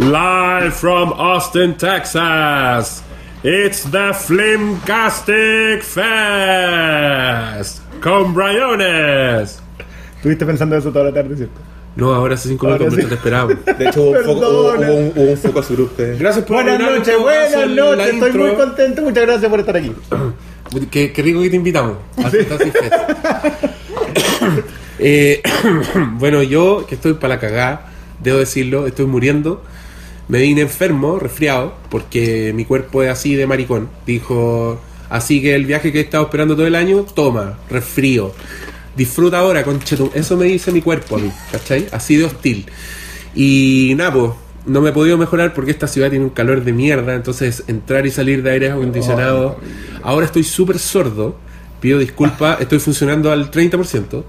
Live 0.00 0.72
from 0.72 1.12
Austin, 1.12 1.76
Texas. 1.76 3.02
It's 3.44 3.84
the 3.84 4.14
Flimcastic 4.14 5.82
Fest. 5.82 7.82
Con 8.00 8.32
Briones. 8.32 9.60
Estuviste 10.16 10.46
pensando 10.46 10.78
eso 10.78 10.90
toda 10.90 11.04
la 11.04 11.12
tarde, 11.12 11.36
¿cierto? 11.36 11.60
No, 11.96 12.14
ahora 12.14 12.34
hace 12.34 12.48
cinco 12.48 12.64
minutos 12.64 12.94
sí. 12.94 12.96
mientras 12.96 13.10
te 13.10 13.16
esperaba. 13.28 13.52
De 13.52 13.88
hecho, 13.88 14.00
hubo 14.00 14.12
un, 14.12 14.24
foco, 14.24 14.48
hubo, 14.48 14.72
hubo 14.72 14.94
un, 14.94 15.12
hubo 15.14 15.30
un 15.32 15.36
foco 15.36 15.60
a 15.60 15.62
su 15.62 15.74
grupo. 15.74 15.92
Gracias 15.98 16.46
por 16.46 16.56
Buenas 16.56 16.80
noches, 16.80 17.18
buenas 17.20 17.68
noches. 17.68 18.06
Estoy 18.06 18.28
intro. 18.28 18.46
muy 18.46 18.54
contento. 18.54 19.02
Muchas 19.02 19.26
gracias 19.26 19.50
por 19.50 19.60
estar 19.60 19.76
aquí. 19.76 19.92
Qué, 20.90 21.12
qué 21.12 21.22
rico 21.22 21.42
que 21.42 21.50
te 21.50 21.56
invitamos 21.56 21.98
a. 22.16 22.30
Eh, 25.02 25.42
bueno, 26.18 26.42
yo 26.42 26.84
que 26.86 26.94
estoy 26.94 27.14
para 27.14 27.36
la 27.36 27.40
cagada, 27.40 27.90
debo 28.18 28.36
decirlo, 28.38 28.86
estoy 28.86 29.06
muriendo. 29.06 29.62
Me 30.30 30.38
vine 30.38 30.60
enfermo, 30.60 31.18
resfriado, 31.18 31.74
porque 31.90 32.52
mi 32.54 32.64
cuerpo 32.64 33.02
es 33.02 33.10
así 33.10 33.34
de 33.34 33.48
maricón. 33.48 33.88
Dijo, 34.06 34.80
así 35.08 35.42
que 35.42 35.56
el 35.56 35.66
viaje 35.66 35.90
que 35.90 35.98
he 35.98 36.02
estado 36.02 36.22
esperando 36.22 36.54
todo 36.54 36.68
el 36.68 36.76
año, 36.76 37.02
toma, 37.02 37.58
resfrío. 37.68 38.32
Disfruta 38.96 39.40
ahora, 39.40 39.64
conchetum. 39.64 40.08
Eso 40.14 40.36
me 40.36 40.44
dice 40.44 40.70
mi 40.70 40.82
cuerpo 40.82 41.16
a 41.16 41.18
mí, 41.18 41.32
¿cachai? 41.50 41.88
Así 41.90 42.14
de 42.14 42.26
hostil. 42.26 42.66
Y 43.34 43.94
nada, 43.96 44.12
pues, 44.12 44.30
no 44.66 44.80
me 44.80 44.90
he 44.90 44.92
podido 44.92 45.18
mejorar 45.18 45.52
porque 45.52 45.72
esta 45.72 45.88
ciudad 45.88 46.10
tiene 46.10 46.26
un 46.26 46.30
calor 46.30 46.62
de 46.62 46.72
mierda. 46.72 47.16
Entonces, 47.16 47.64
entrar 47.66 48.06
y 48.06 48.12
salir 48.12 48.44
de 48.44 48.52
aire 48.52 48.70
acondicionado. 48.70 49.58
Ahora 50.00 50.26
estoy 50.26 50.44
súper 50.44 50.78
sordo. 50.78 51.38
Pido 51.80 51.98
disculpas, 51.98 52.60
estoy 52.60 52.78
funcionando 52.78 53.32
al 53.32 53.50
30%. 53.50 54.22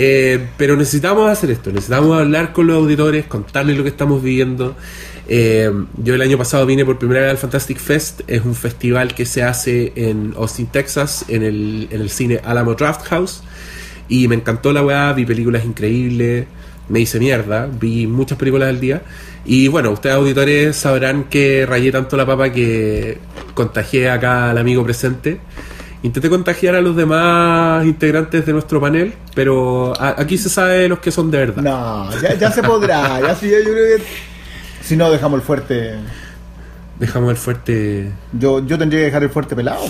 Eh, 0.00 0.46
pero 0.56 0.76
necesitamos 0.76 1.28
hacer 1.28 1.50
esto, 1.50 1.72
necesitamos 1.72 2.20
hablar 2.20 2.52
con 2.52 2.68
los 2.68 2.76
auditores, 2.76 3.26
contarles 3.26 3.76
lo 3.76 3.82
que 3.82 3.88
estamos 3.88 4.22
viviendo. 4.22 4.76
Eh, 5.30 5.70
yo 6.02 6.14
el 6.14 6.22
año 6.22 6.38
pasado 6.38 6.64
vine 6.64 6.84
por 6.86 6.98
primera 6.98 7.20
vez 7.20 7.30
al 7.30 7.38
Fantastic 7.38 7.78
Fest, 7.78 8.22
es 8.26 8.44
un 8.44 8.54
festival 8.54 9.14
que 9.14 9.26
se 9.26 9.42
hace 9.42 9.92
en 9.94 10.32
Austin, 10.36 10.66
Texas, 10.68 11.26
en 11.28 11.42
el, 11.42 11.88
en 11.90 12.00
el 12.00 12.10
cine 12.10 12.40
Alamo 12.44 12.74
Draft 12.74 13.06
House. 13.08 13.42
Y 14.08 14.26
me 14.26 14.36
encantó 14.36 14.72
la 14.72 14.82
weá, 14.82 15.12
vi 15.12 15.26
películas 15.26 15.64
increíbles, 15.66 16.46
me 16.88 17.00
hice 17.00 17.18
mierda, 17.18 17.66
vi 17.66 18.06
muchas 18.06 18.38
películas 18.38 18.70
al 18.70 18.80
día. 18.80 19.02
Y 19.44 19.68
bueno, 19.68 19.90
ustedes 19.90 20.16
auditores 20.16 20.76
sabrán 20.76 21.24
que 21.24 21.66
rayé 21.66 21.92
tanto 21.92 22.16
la 22.16 22.24
papa 22.24 22.50
que 22.50 23.18
contagié 23.54 24.08
acá 24.10 24.50
al 24.50 24.58
amigo 24.58 24.82
presente. 24.82 25.40
Intenté 26.02 26.30
contagiar 26.30 26.76
a 26.76 26.80
los 26.80 26.94
demás 26.94 27.84
integrantes 27.84 28.46
de 28.46 28.52
nuestro 28.52 28.80
panel, 28.80 29.14
pero 29.34 29.92
aquí 30.00 30.38
se 30.38 30.48
sabe 30.48 30.88
los 30.88 31.00
que 31.00 31.10
son 31.10 31.30
de 31.30 31.38
verdad. 31.38 31.62
No, 31.62 32.08
ya, 32.20 32.34
ya 32.34 32.52
se 32.52 32.62
podrá. 32.62 33.20
Ya 33.20 33.34
sí, 33.34 33.50
yo 33.50 33.72
creo 33.72 33.98
que. 33.98 34.02
Si 34.88 34.96
no, 34.96 35.10
dejamos 35.10 35.40
el 35.40 35.44
fuerte. 35.46 35.96
Dejamos 36.98 37.30
el 37.30 37.36
fuerte. 37.36 38.10
Yo, 38.32 38.64
yo 38.66 38.78
tendría 38.78 39.00
que 39.00 39.04
dejar 39.06 39.22
el 39.22 39.30
fuerte 39.30 39.54
pelado. 39.54 39.82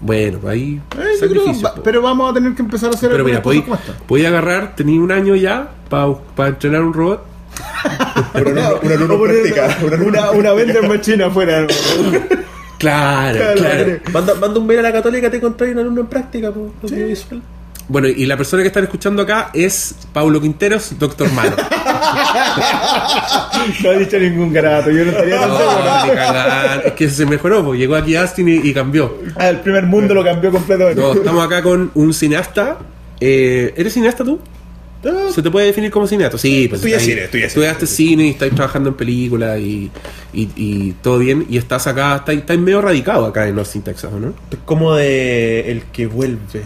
Bueno, 0.00 0.38
pues 0.40 0.52
ahí. 0.54 0.80
Eh, 0.98 1.28
creo, 1.28 1.44
va- 1.64 1.74
po. 1.76 1.82
pero 1.84 2.02
vamos 2.02 2.30
a 2.30 2.34
tener 2.34 2.54
que 2.54 2.62
empezar 2.62 2.90
a 2.90 2.94
hacer 2.94 3.10
Pero 3.10 3.24
mira, 3.24 3.38
esta. 3.38 3.94
podéis 4.08 4.26
agarrar, 4.26 4.74
tenía 4.74 5.00
un 5.00 5.12
año 5.12 5.36
ya 5.36 5.70
para 5.88 6.48
entrenar 6.48 6.82
un 6.82 6.92
robot. 6.92 7.24
Una, 8.34 8.70
una, 8.82 8.94
una. 9.04 9.14
Una, 9.14 9.96
una, 9.96 10.02
una, 10.02 10.30
una 10.32 10.52
vender 10.54 10.88
machine 10.88 11.24
afuera. 11.24 11.66
Claro, 12.78 13.38
Claro, 13.38 13.54
claro. 13.60 13.98
Manda, 14.12 14.34
manda 14.34 14.58
un 14.58 14.66
mail 14.66 14.80
a 14.80 14.82
la 14.82 14.92
católica, 14.92 15.30
te 15.30 15.36
encontré 15.36 15.70
un 15.70 15.78
alumno 15.78 16.00
en 16.00 16.06
práctica, 16.08 16.50
pues, 16.50 16.92
audiovisual. 16.92 17.40
Bueno, 17.92 18.08
y 18.08 18.24
la 18.24 18.38
persona 18.38 18.62
que 18.62 18.68
están 18.68 18.84
escuchando 18.84 19.20
acá 19.20 19.50
es 19.52 19.94
Paulo 20.14 20.40
Quinteros, 20.40 20.98
Doctor 20.98 21.30
Malo. 21.32 21.54
No 23.82 23.90
ha 23.90 23.94
dicho 23.94 24.18
ningún 24.18 24.52
grato. 24.52 24.90
Yo 24.90 25.04
no 25.04 25.10
estaría 25.10 25.38
tan 25.40 25.50
seguro. 25.56 26.86
Es 26.86 26.92
que 26.94 27.08
se 27.10 27.26
mejoró, 27.26 27.64
pues 27.64 27.78
llegó 27.78 27.94
aquí 27.96 28.16
a 28.16 28.22
Austin 28.22 28.48
y, 28.48 28.68
y 28.68 28.74
cambió. 28.74 29.18
Ah, 29.36 29.48
el 29.50 29.60
primer 29.60 29.84
mundo 29.86 30.14
lo 30.14 30.24
cambió 30.24 30.50
completamente. 30.50 31.00
No, 31.00 31.12
estamos 31.12 31.44
acá 31.44 31.62
con 31.62 31.90
un 31.94 32.12
cineasta. 32.12 32.78
Eh, 33.20 33.72
¿Eres 33.76 33.92
cineasta 33.94 34.24
tú? 34.24 34.40
¿Se 35.34 35.42
te 35.42 35.50
puede 35.50 35.66
definir 35.66 35.90
como 35.90 36.06
cineasta? 36.06 36.38
Sí, 36.38 36.66
pues 36.68 36.84
estás 36.84 37.00
ahí- 37.02 37.08
cine, 37.08 37.22
estudié 37.24 37.40
cine. 37.42 37.46
estudiaste 37.48 37.86
cine 37.86 38.26
y 38.26 38.30
estás 38.30 38.50
trabajando 38.50 38.88
en 38.90 38.94
películas 38.96 39.58
y, 39.58 39.90
y, 40.32 40.48
y 40.56 40.92
todo 41.02 41.18
bien. 41.18 41.44
Y 41.48 41.56
estás 41.56 41.86
acá, 41.88 42.16
estás, 42.16 42.36
estás 42.36 42.58
medio 42.58 42.80
radicado 42.80 43.26
acá 43.26 43.46
en 43.48 43.58
Austin, 43.58 43.82
Texas, 43.82 44.12
¿o 44.14 44.20
¿no? 44.20 44.28
Es 44.50 44.58
como 44.64 44.94
de 44.94 45.70
el 45.70 45.82
que 45.92 46.06
vuelve. 46.06 46.62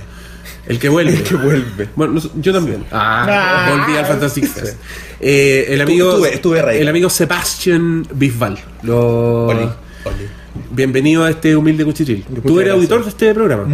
El 0.68 0.78
que 0.78 0.88
vuelve. 0.88 1.12
El 1.14 1.22
que 1.22 1.34
vuelve. 1.36 1.88
Bueno, 1.94 2.14
no- 2.14 2.40
yo 2.40 2.52
también. 2.52 2.84
Ah, 2.90 3.26
Ah. 3.28 3.70
volví 3.76 3.96
al 3.96 4.06
Fantastic 4.06 4.46
Fest. 4.46 4.76
Eh, 5.20 5.66
el 5.70 5.80
amigo, 5.80 6.10
Estuve- 6.12 6.34
estuve 6.34 6.80
el 6.80 6.88
amigo 6.88 7.08
Sebastian 7.08 8.06
Bisbal. 8.12 8.58
Lo, 8.82 9.46
Oli, 9.46 9.60
Oli. 10.04 10.26
Bienvenido 10.70 11.22
a 11.24 11.30
este 11.30 11.54
humilde 11.54 11.84
cuchitril. 11.84 12.24
Tú 12.44 12.60
eres 12.60 12.72
auditor 12.72 13.02
de 13.04 13.10
este 13.10 13.32
programa. 13.34 13.64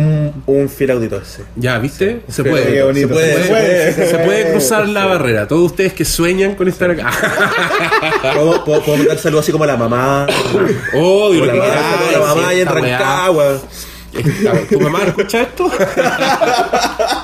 Un 0.46 0.68
fiel 0.68 0.90
auditor, 0.90 1.22
sí. 1.24 1.42
Ya, 1.56 1.78
¿viste? 1.78 2.22
Se 2.28 2.42
puede. 2.44 2.64
Se 2.64 2.82
puede, 2.82 2.94
Se 2.94 3.00
se 3.00 3.08
puede, 3.08 3.44
puede. 3.48 4.06
Se 4.08 4.18
puede 4.18 4.50
cruzar 4.52 4.88
la 4.88 5.06
barrera. 5.06 5.46
Todos 5.48 5.70
ustedes 5.70 5.92
que 5.92 6.04
sueñan 6.04 6.54
con 6.56 6.68
estar 6.68 6.90
acá. 6.90 7.10
Puedo, 8.34 8.64
puedo, 8.64 8.82
puedo 8.82 8.98
mandar 8.98 9.18
saludos 9.18 9.44
así 9.44 9.52
como 9.52 9.64
a 9.64 9.68
la 9.68 9.76
mamá. 9.76 10.26
Oh, 10.94 11.28
Como 11.28 11.32
Dios 11.32 11.46
la 11.46 11.52
como 11.52 12.10
la 12.12 12.18
mamá 12.34 12.48
ahí 12.48 12.60
en. 12.60 12.66
Rancagua. 12.68 13.60
¿Tu 14.70 14.80
mamá 14.80 15.02
escucha 15.06 15.42
esto? 15.42 15.70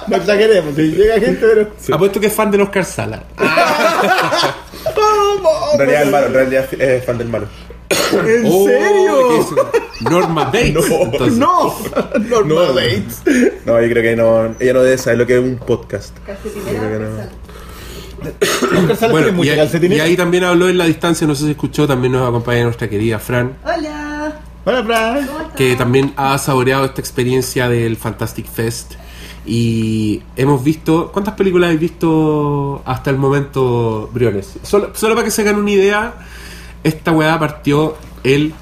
No 0.09 0.17
exageremos. 0.17 0.75
Si 0.75 0.83
llega 0.93 1.21
gente, 1.21 1.39
pero. 1.47 1.71
Apuesto 1.95 2.19
que 2.19 2.29
es 2.29 2.33
fan 2.33 2.51
de 2.51 2.63
Oscar 2.63 2.85
Sala. 2.85 3.23
En 5.75 5.79
realidad, 5.79 6.03
el 6.03 6.11
malo, 6.11 6.27
en 6.27 6.33
realidad 6.35 6.75
es 6.75 7.05
fan 7.05 7.19
del 7.19 7.29
malo. 7.29 7.47
¿En 7.91 8.43
Oh, 8.47 8.67
serio? 8.67 9.29
¿qué 9.29 9.39
es? 9.41 10.03
Norma 10.11 10.45
Bates. 10.47 10.75
No. 10.75 11.19
No, 11.31 11.75
Norma 12.45 12.63
No. 12.67 12.75
Bates. 12.75 13.23
No, 13.65 13.81
yo 13.81 13.89
creo 13.91 14.03
que 14.03 14.17
no. 14.17 14.55
Ella 14.59 14.73
no 14.73 14.83
debe 14.83 14.99
saber 14.99 15.19
lo 15.19 15.27
que 15.27 15.35
es 15.39 15.41
un 15.45 15.57
podcast. 15.59 16.17
No. 16.27 16.35
universal. 16.81 17.31
Oscar 18.79 18.97
Sala 18.97 19.13
Bueno, 19.13 19.27
tiene 19.27 19.29
y, 19.29 19.33
mucha 19.33 19.51
ahí- 19.53 19.57
calcetinera. 19.59 20.07
y 20.07 20.11
ahí 20.11 20.17
también 20.17 20.45
habló 20.45 20.69
en 20.69 20.79
la 20.79 20.85
distancia, 20.87 21.27
no 21.27 21.35
sé 21.35 21.45
si 21.45 21.51
escuchó, 21.53 21.87
también 21.87 22.13
nos 22.15 22.29
acompaña 22.29 22.65
nuestra 22.65 22.89
querida 22.89 23.19
Fran, 23.21 23.57
Hola, 23.65 24.18
Hola, 24.65 24.85
Fran. 24.85 25.29
que 25.57 25.77
también 25.77 26.13
ha 26.17 26.37
saboreado 26.39 26.85
esta 26.85 27.01
experiencia 27.01 27.69
del 27.69 27.97
Fantastic 27.97 28.47
Fest. 28.47 28.95
Y 29.47 30.23
hemos 30.37 30.63
visto. 30.63 31.11
¿Cuántas 31.13 31.35
películas 31.35 31.69
habéis 31.69 31.81
visto 31.81 32.83
hasta 32.85 33.11
el 33.11 33.17
momento, 33.17 34.11
Briones? 34.13 34.59
Solo, 34.63 34.91
solo 34.95 35.15
para 35.15 35.25
que 35.25 35.31
se 35.31 35.41
hagan 35.43 35.57
una 35.57 35.71
idea, 35.71 36.15
esta 36.85 37.13
weá 37.13 37.39
partió 37.39 37.97
el 38.25 38.53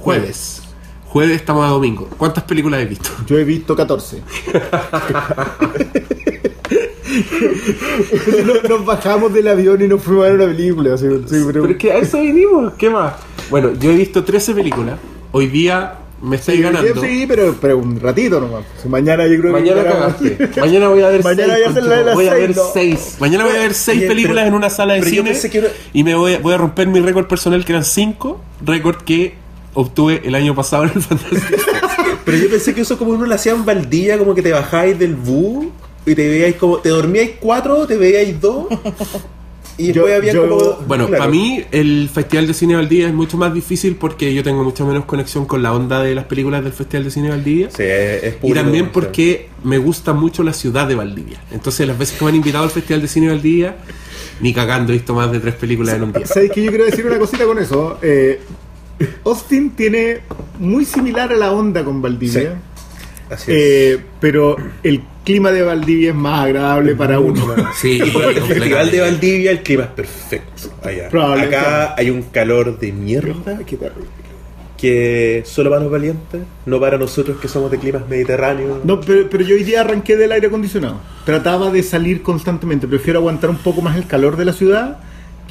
jueves. 0.00 0.62
Jueves 1.06 1.36
estamos 1.36 1.64
a 1.64 1.68
domingo. 1.68 2.08
¿Cuántas 2.18 2.42
películas 2.44 2.78
habéis 2.80 2.98
visto? 2.98 3.10
Yo 3.26 3.38
he 3.38 3.44
visto 3.44 3.76
14. 3.76 4.22
nos, 8.46 8.64
nos 8.68 8.84
bajamos 8.84 9.32
del 9.32 9.46
avión 9.46 9.80
y 9.82 9.86
nos 9.86 10.02
fuimos 10.02 10.24
a 10.24 10.28
ver 10.30 10.34
una 10.36 10.46
película. 10.46 10.94
así, 10.94 11.06
sí, 11.06 11.36
pero- 11.46 11.62
Pero 11.62 11.68
es 11.68 11.76
que 11.76 11.92
a 11.92 11.98
eso 11.98 12.18
vinimos, 12.20 12.72
¿qué 12.74 12.90
más? 12.90 13.14
Bueno, 13.50 13.74
yo 13.74 13.90
he 13.92 13.96
visto 13.96 14.24
13 14.24 14.54
películas. 14.54 14.98
Hoy 15.32 15.46
día 15.48 15.94
me 16.22 16.36
estáis 16.36 16.60
ganando. 16.62 17.00
Sí, 17.02 17.24
pero, 17.26 17.56
pero 17.60 17.78
un 17.78 17.98
ratito 17.98 18.40
nomás. 18.40 18.64
Mañana 18.86 19.26
yo 19.26 19.40
creo 19.40 19.52
Mañana 19.52 19.82
que. 19.82 19.88
cagaste. 19.88 20.48
Mañana 20.60 20.88
voy 20.88 21.02
a 21.02 21.08
ver 21.08 21.24
Mañana 21.24 21.54
seis. 21.54 21.56
voy 21.56 21.62
a 21.64 21.68
hacer 21.70 21.82
la 21.84 21.96
de 21.96 22.04
las 22.04 22.14
voy 22.14 22.26
a 22.26 22.30
seis, 22.32 22.40
ver 22.46 22.56
¿no? 22.56 22.62
seis. 22.72 23.16
Mañana 23.18 23.44
voy 23.44 23.56
a 23.56 23.58
ver 23.58 23.74
seis 23.74 24.02
películas 24.04 24.36
pero- 24.44 24.48
en 24.48 24.54
una 24.54 24.70
sala 24.70 24.94
de 24.94 25.02
cine. 25.02 25.32
era- 25.54 25.68
Y 25.92 26.04
me 26.04 26.14
voy 26.14 26.34
a, 26.34 26.38
voy 26.38 26.54
a 26.54 26.58
romper 26.58 26.86
mi 26.86 27.00
récord 27.00 27.26
personal, 27.26 27.64
que 27.64 27.72
eran 27.72 27.84
cinco. 27.84 28.40
Récord 28.64 28.96
que 29.02 29.34
obtuve 29.74 30.20
el 30.24 30.34
año 30.34 30.54
pasado 30.54 30.84
en 30.84 30.90
el 30.94 31.02
Fantastic. 31.02 31.60
Pero 32.24 32.38
yo 32.38 32.50
pensé 32.50 32.72
que 32.74 32.82
eso 32.82 32.96
como 32.98 33.12
uno 33.12 33.26
lo 33.26 33.34
hacía 33.34 33.52
en 33.52 33.64
Valdía, 33.64 34.16
como 34.18 34.34
que 34.34 34.42
te 34.42 34.52
bajáis 34.52 34.96
del 34.98 35.16
bus 35.16 35.66
y 36.06 36.14
te 36.14 36.28
veíais 36.28 36.54
como. 36.56 36.78
Te 36.78 36.90
dormíais 36.90 37.32
cuatro, 37.40 37.84
te 37.86 37.96
veíais 37.96 38.40
dos. 38.40 38.66
Y 39.82 39.86
después 39.88 40.10
Yo- 40.10 40.16
había 40.16 40.32
yo- 40.32 40.48
como. 40.48 40.72
Bueno, 40.86 41.06
claro. 41.08 41.18
para 41.24 41.30
mí 41.30 41.62
el 41.70 42.08
Festival 42.12 42.46
de 42.46 42.54
Cine 42.54 42.76
Valdivia 42.76 43.08
es 43.08 43.14
mucho 43.14 43.36
más 43.36 43.52
difícil 43.54 43.96
porque 43.96 44.32
yo 44.34 44.42
tengo 44.42 44.62
mucha 44.64 44.84
menos 44.84 45.04
conexión 45.04 45.46
con 45.46 45.62
la 45.62 45.72
onda 45.72 46.02
de 46.02 46.14
las 46.14 46.24
películas 46.26 46.62
del 46.64 46.72
Festival 46.72 47.04
de 47.04 47.10
Cine 47.10 47.28
Valdivia. 47.30 47.68
Sí, 47.70 47.82
es, 47.82 48.22
es 48.24 48.34
Y 48.34 48.36
público, 48.38 48.60
también 48.62 48.84
sí. 48.86 48.90
porque 48.92 49.48
me 49.64 49.78
gusta 49.78 50.12
mucho 50.12 50.42
la 50.42 50.52
ciudad 50.52 50.86
de 50.86 50.94
Valdivia. 50.94 51.40
Entonces, 51.50 51.86
las 51.86 51.98
veces 51.98 52.18
que 52.18 52.24
me 52.24 52.30
han 52.30 52.36
invitado 52.36 52.64
al 52.64 52.70
Festival 52.70 53.02
de 53.02 53.08
Cine 53.08 53.28
Valdivia, 53.28 53.76
ni 54.40 54.52
cagando 54.52 54.92
he 54.92 54.96
visto 54.96 55.14
más 55.14 55.30
de 55.32 55.40
tres 55.40 55.54
películas 55.54 55.94
en 55.96 56.02
un 56.04 56.12
día. 56.12 56.26
¿Sabes 56.26 56.50
que 56.50 56.62
Yo 56.62 56.70
quiero 56.70 56.84
decir 56.84 57.06
una 57.06 57.18
cosita 57.18 57.44
con 57.44 57.58
eso. 57.58 57.98
Eh, 58.02 58.40
Austin 59.24 59.70
tiene 59.70 60.20
muy 60.58 60.84
similar 60.84 61.32
a 61.32 61.36
la 61.36 61.52
onda 61.52 61.84
con 61.84 62.00
Valdivia. 62.02 62.60
Así 63.30 63.50
es. 63.50 63.58
Eh, 63.58 64.00
pero 64.20 64.56
el 64.82 65.02
clima 65.24 65.50
de 65.50 65.62
Valdivia 65.62 66.10
es 66.10 66.14
más 66.14 66.44
agradable 66.46 66.94
para 66.94 67.20
uno. 67.20 67.54
Sí, 67.74 68.00
el 68.00 68.10
Festival 68.10 68.90
de 68.90 69.00
Valdivia 69.00 69.50
el 69.50 69.62
clima 69.62 69.84
es 69.84 69.90
perfecto. 69.90 70.62
Allá. 70.82 71.08
Acá 71.42 71.94
hay 71.96 72.10
un 72.10 72.22
calor 72.22 72.78
de 72.78 72.92
mierda 72.92 73.58
Qué 73.66 73.76
terrible. 73.76 74.06
que 74.76 75.42
solo 75.46 75.70
para 75.70 75.82
los 75.82 75.92
valientes, 75.92 76.42
no 76.66 76.80
para 76.80 76.98
nosotros 76.98 77.38
que 77.40 77.48
somos 77.48 77.70
de 77.70 77.78
climas 77.78 78.08
mediterráneos. 78.08 78.84
No, 78.84 79.00
pero, 79.00 79.28
pero 79.30 79.44
yo 79.44 79.54
hoy 79.54 79.64
día 79.64 79.80
arranqué 79.80 80.16
del 80.16 80.32
aire 80.32 80.48
acondicionado. 80.48 81.00
Trataba 81.24 81.70
de 81.70 81.82
salir 81.82 82.22
constantemente. 82.22 82.88
Prefiero 82.88 83.20
aguantar 83.20 83.50
un 83.50 83.58
poco 83.58 83.80
más 83.80 83.96
el 83.96 84.06
calor 84.06 84.36
de 84.36 84.44
la 84.44 84.52
ciudad 84.52 84.98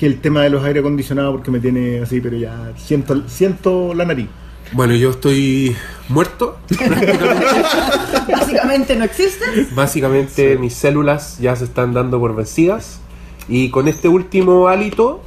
que 0.01 0.07
el 0.07 0.19
tema 0.19 0.41
de 0.41 0.49
los 0.49 0.63
aire 0.63 0.79
acondicionados 0.79 1.31
porque 1.31 1.51
me 1.51 1.59
tiene 1.59 1.99
así, 1.99 2.19
pero 2.21 2.35
ya 2.35 2.73
siento, 2.75 3.21
siento 3.27 3.93
la 3.93 4.03
nariz. 4.03 4.27
Bueno, 4.73 4.95
yo 4.95 5.09
estoy 5.09 5.75
muerto. 6.07 6.57
Básicamente 8.31 8.95
no 8.95 9.03
existe. 9.03 9.45
Básicamente 9.73 10.57
mis 10.57 10.73
células 10.73 11.39
ya 11.39 11.55
se 11.57 11.65
están 11.65 11.93
dando 11.93 12.19
por 12.19 12.35
vencidas. 12.35 13.01
Y 13.49 13.69
con 13.69 13.89
este 13.89 14.07
último 14.07 14.69
hálito 14.69 15.21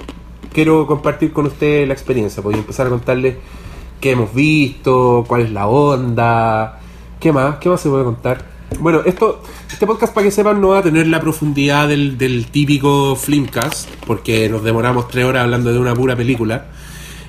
quiero 0.53 0.87
compartir 0.87 1.33
con 1.33 1.47
ustedes 1.47 1.87
la 1.87 1.93
experiencia. 1.93 2.43
Voy 2.43 2.55
a 2.55 2.59
empezar 2.59 2.87
a 2.87 2.91
contarles 2.91 3.37
qué 4.01 4.13
hemos 4.13 4.35
visto, 4.35 5.25
cuál 5.29 5.43
es 5.43 5.51
la 5.51 5.67
onda, 5.67 6.81
qué 7.21 7.31
más, 7.31 7.57
qué 7.57 7.69
más 7.69 7.83
se 7.83 7.91
puede 7.91 8.05
contar. 8.05 8.47
Bueno, 8.81 9.03
esto, 9.05 9.43
este 9.71 9.87
podcast 9.87 10.15
para 10.15 10.25
que 10.25 10.31
sepan 10.31 10.61
no 10.61 10.69
va 10.69 10.79
a 10.79 10.83
tener 10.83 11.07
la 11.07 11.21
profundidad 11.21 11.87
del, 11.87 12.17
del 12.17 12.47
típico 12.47 13.15
Flimcast, 13.15 13.91
porque 14.07 14.49
nos 14.49 14.65
demoramos 14.65 15.09
tres 15.09 15.27
horas 15.27 15.45
hablando 15.45 15.71
de 15.71 15.79
una 15.79 15.95
pura 15.95 16.17
película. 16.17 16.67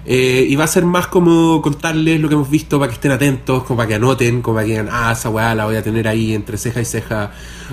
Eh, 0.07 0.45
y 0.47 0.55
va 0.55 0.65
a 0.65 0.67
ser 0.67 0.85
más 0.85 1.07
como 1.07 1.61
contarles 1.61 2.19
lo 2.19 2.27
que 2.27 2.35
hemos 2.35 2.49
visto 2.49 2.77
para 2.77 2.89
que 2.89 2.95
estén 2.95 3.11
atentos, 3.11 3.63
como 3.63 3.77
para 3.77 3.87
que 3.87 3.95
anoten, 3.95 4.41
como 4.41 4.55
para 4.55 4.65
que 4.65 4.73
digan, 4.73 4.89
ah, 4.91 5.11
esa 5.11 5.29
weá 5.29 5.55
la 5.55 5.65
voy 5.65 5.75
a 5.75 5.83
tener 5.83 6.07
ahí 6.07 6.33
entre 6.33 6.57
ceja 6.57 6.81
y 6.81 6.85
ceja. 6.85 7.31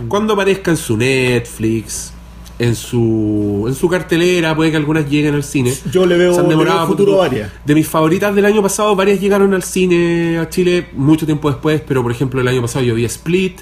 Cuando 0.09 0.33
aparezca 0.33 0.71
en 0.71 0.79
su 0.79 0.97
Netflix, 0.97 2.13
en 2.59 2.75
su, 2.75 3.65
en 3.69 3.75
su 3.75 3.89
cartelera, 3.89 4.57
puede 4.57 4.71
que 4.71 4.79
algunas 4.79 5.11
lleguen 5.11 5.35
al 5.35 5.45
cine. 5.45 5.75
Yo 5.91 6.07
le 6.07 6.17
veo, 6.17 6.33
Se 6.33 6.41
han 6.41 6.47
le 6.47 6.51
demorado 6.51 6.79
veo 6.79 6.87
futuro 6.87 7.17
varias. 7.19 7.51
De 7.67 7.75
mis 7.75 7.87
favoritas 7.87 8.35
del 8.35 8.47
año 8.47 8.63
pasado, 8.63 8.97
varias 8.97 9.21
llegaron 9.21 9.53
al 9.53 9.63
cine 9.63 10.39
a 10.39 10.49
Chile 10.49 10.87
mucho 10.95 11.27
tiempo 11.27 11.51
después, 11.51 11.83
pero 11.87 12.03
por 12.03 12.13
ejemplo 12.13 12.41
el 12.41 12.49
año 12.49 12.63
pasado 12.63 12.85
yo 12.85 12.95
vi 12.95 13.05
Split, 13.05 13.61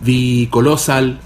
vi 0.00 0.46
Colossal, 0.50 1.20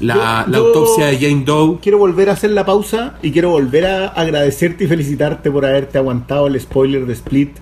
la, 0.00 0.44
Yo- 0.46 0.52
la 0.52 0.58
yo- 0.58 0.66
autopsia 0.66 1.06
de 1.06 1.18
Jane 1.18 1.42
Doe. 1.44 1.78
Quiero 1.82 1.98
volver 1.98 2.30
a 2.30 2.32
hacer 2.32 2.50
la 2.50 2.64
pausa 2.64 3.14
y 3.22 3.32
quiero 3.32 3.50
volver 3.50 3.86
a 3.86 4.06
agradecerte 4.08 4.84
y 4.84 4.86
felicitarte 4.86 5.50
por 5.50 5.64
haberte 5.66 5.98
aguantado 5.98 6.46
el 6.46 6.60
spoiler 6.60 7.06
de 7.06 7.12
Split. 7.14 7.56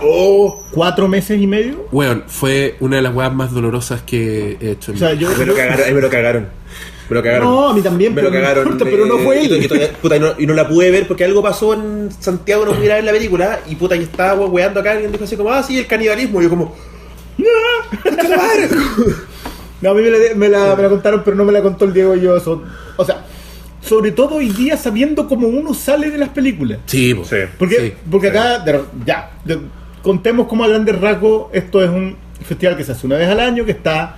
Oh, 0.00 0.62
¿Cuatro 0.72 1.08
meses 1.08 1.40
y 1.40 1.46
medio? 1.46 1.86
Weón, 1.90 2.24
fue 2.28 2.76
una 2.80 2.96
de 2.96 3.02
las 3.02 3.14
weas 3.14 3.34
más 3.34 3.52
dolorosas 3.52 4.02
que 4.02 4.56
he 4.60 4.70
hecho. 4.72 4.92
en 4.92 4.96
O 4.96 5.00
sea, 5.00 5.14
yo, 5.14 5.28
me 5.36 5.46
lo 5.46 5.52
yo- 5.52 5.56
cagaron, 5.56 5.94
me 5.94 6.00
lo 6.00 6.10
cagaron. 6.10 6.48
Me 7.08 7.14
lo 7.16 7.22
cagaron. 7.22 7.48
No, 7.48 7.68
a 7.70 7.74
mí 7.74 7.80
también, 7.80 8.14
me 8.14 8.20
pero 8.20 8.32
lo 8.32 8.40
cagaron. 8.40 8.64
importa, 8.64 8.84
pero 8.84 9.06
no 9.06 9.18
fue 9.18 9.42
y- 9.42 9.46
él. 9.46 9.64
Y, 9.64 9.66
todavía- 9.68 9.92
puta, 9.94 10.16
y 10.16 10.20
no, 10.20 10.28
y 10.38 10.46
no 10.46 10.52
la 10.54 10.68
pude 10.68 10.90
ver 10.90 11.08
porque 11.08 11.24
algo 11.24 11.42
pasó 11.42 11.72
en 11.72 12.10
Santiago, 12.20 12.66
no 12.66 12.72
pude 12.74 12.84
ir 12.84 12.92
a 12.92 12.96
ver 12.96 13.04
la 13.04 13.12
película. 13.12 13.60
Y 13.66 13.76
puta, 13.76 13.96
y 13.96 14.02
estaba 14.02 14.34
weando 14.46 14.80
acá. 14.80 14.92
Alguien 14.92 15.10
dijo 15.10 15.24
así 15.24 15.36
como, 15.36 15.50
ah, 15.50 15.62
sí, 15.62 15.78
el 15.78 15.86
canibalismo. 15.86 16.40
Y 16.40 16.44
yo 16.44 16.50
como, 16.50 16.76
¡No! 17.38 17.46
¡Concha 18.02 18.28
la 18.28 18.36
madre! 18.36 18.68
No, 19.80 19.90
a 19.90 19.94
mí 19.94 20.02
me 20.02 20.10
la, 20.10 20.18
me 20.34 20.48
la- 20.48 20.74
me 20.76 20.82
la 20.82 20.88
contaron, 20.88 21.22
pero 21.24 21.36
no 21.36 21.44
me 21.44 21.52
la 21.52 21.62
contó 21.62 21.84
el 21.84 21.92
Diego 21.92 22.14
y 22.16 22.20
yo. 22.20 22.36
eso- 22.36 22.62
o 22.96 23.04
sea, 23.04 23.24
sobre 23.80 24.10
todo 24.12 24.36
hoy 24.36 24.50
día 24.50 24.76
sabiendo 24.76 25.28
cómo 25.28 25.46
uno 25.48 25.72
sale 25.74 26.10
de 26.10 26.18
las 26.18 26.30
películas. 26.30 26.78
Sí, 26.86 27.14
po. 27.14 27.24
Sí. 27.24 27.36
Porque, 27.58 27.76
Sí, 27.76 27.92
porque 28.10 28.28
acá, 28.28 28.58
de- 28.58 28.80
ya, 29.06 29.30
de- 29.44 29.58
contemos 30.02 30.46
como 30.48 30.64
a 30.64 30.68
grandes 30.68 31.00
rasgos, 31.00 31.46
esto 31.52 31.82
es 31.82 31.90
un 31.90 32.16
festival 32.44 32.76
que 32.76 32.84
se 32.84 32.92
hace 32.92 33.06
una 33.06 33.16
vez 33.16 33.28
al 33.28 33.40
año, 33.40 33.64
que 33.64 33.72
está 33.72 34.16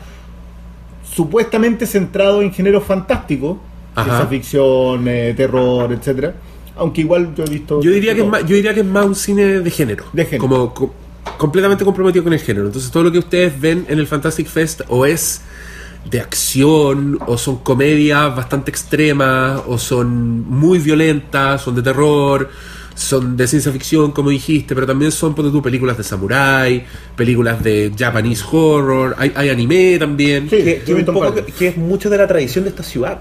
supuestamente 1.14 1.86
centrado 1.86 2.42
en 2.42 2.52
géneros 2.52 2.84
fantásticos, 2.84 3.58
ciencia 3.94 4.26
ficción, 4.26 5.08
eh, 5.08 5.34
terror, 5.36 5.92
etcétera. 5.92 6.34
Aunque 6.76 7.02
igual 7.02 7.34
yo 7.34 7.44
he 7.44 7.50
visto... 7.50 7.82
Yo 7.82 7.90
diría 7.90 8.14
que 8.14 8.20
es 8.22 8.26
más, 8.26 8.40
yo 8.42 8.54
diría 8.54 8.72
que 8.72 8.80
es 8.80 8.86
más 8.86 9.04
un 9.04 9.14
cine 9.14 9.60
de 9.60 9.70
género. 9.70 10.04
De 10.12 10.24
género. 10.24 10.40
Como 10.42 10.72
co- 10.72 10.94
completamente 11.36 11.84
comprometido 11.84 12.24
con 12.24 12.32
el 12.32 12.38
género. 12.38 12.66
Entonces 12.66 12.90
todo 12.90 13.02
lo 13.02 13.12
que 13.12 13.18
ustedes 13.18 13.60
ven 13.60 13.84
en 13.88 13.98
el 13.98 14.06
Fantastic 14.06 14.46
Fest 14.46 14.82
o 14.88 15.04
es 15.04 15.42
de 16.04 16.20
acción, 16.20 17.18
o 17.26 17.36
son 17.36 17.58
comedias 17.58 18.34
bastante 18.34 18.70
extremas, 18.70 19.62
o 19.66 19.78
son 19.78 20.48
muy 20.48 20.78
violentas, 20.78 21.62
son 21.62 21.74
de 21.74 21.82
terror, 21.82 22.48
son 22.94 23.36
de 23.36 23.46
ciencia 23.46 23.72
ficción, 23.72 24.12
como 24.12 24.30
dijiste, 24.30 24.74
pero 24.74 24.86
también 24.86 25.10
son, 25.12 25.34
ponte 25.34 25.50
tú, 25.50 25.62
películas 25.62 25.96
de 25.96 26.04
samurai, 26.04 26.84
películas 27.16 27.62
de 27.62 27.92
Japanese 27.96 28.44
horror, 28.50 29.14
hay, 29.18 29.32
hay 29.34 29.48
anime 29.48 29.98
también. 29.98 30.48
Sí. 30.50 30.58
que, 30.62 30.82
que 30.84 30.94
un 30.94 31.04
poco 31.04 31.34
es 31.60 31.76
mucho 31.76 32.10
de 32.10 32.18
la 32.18 32.26
tradición 32.26 32.64
de 32.64 32.70
esta 32.70 32.82
ciudad. 32.82 33.20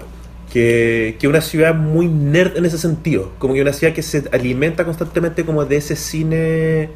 Que 0.52 1.16
que 1.20 1.28
una 1.28 1.40
ciudad 1.40 1.76
muy 1.76 2.08
nerd 2.08 2.56
en 2.56 2.64
ese 2.64 2.76
sentido. 2.76 3.30
Como 3.38 3.54
que 3.54 3.62
una 3.62 3.72
ciudad 3.72 3.94
que 3.94 4.02
se 4.02 4.24
alimenta 4.32 4.84
constantemente 4.84 5.44
como 5.44 5.64
de 5.64 5.76
ese 5.76 5.94
cine. 5.94 6.90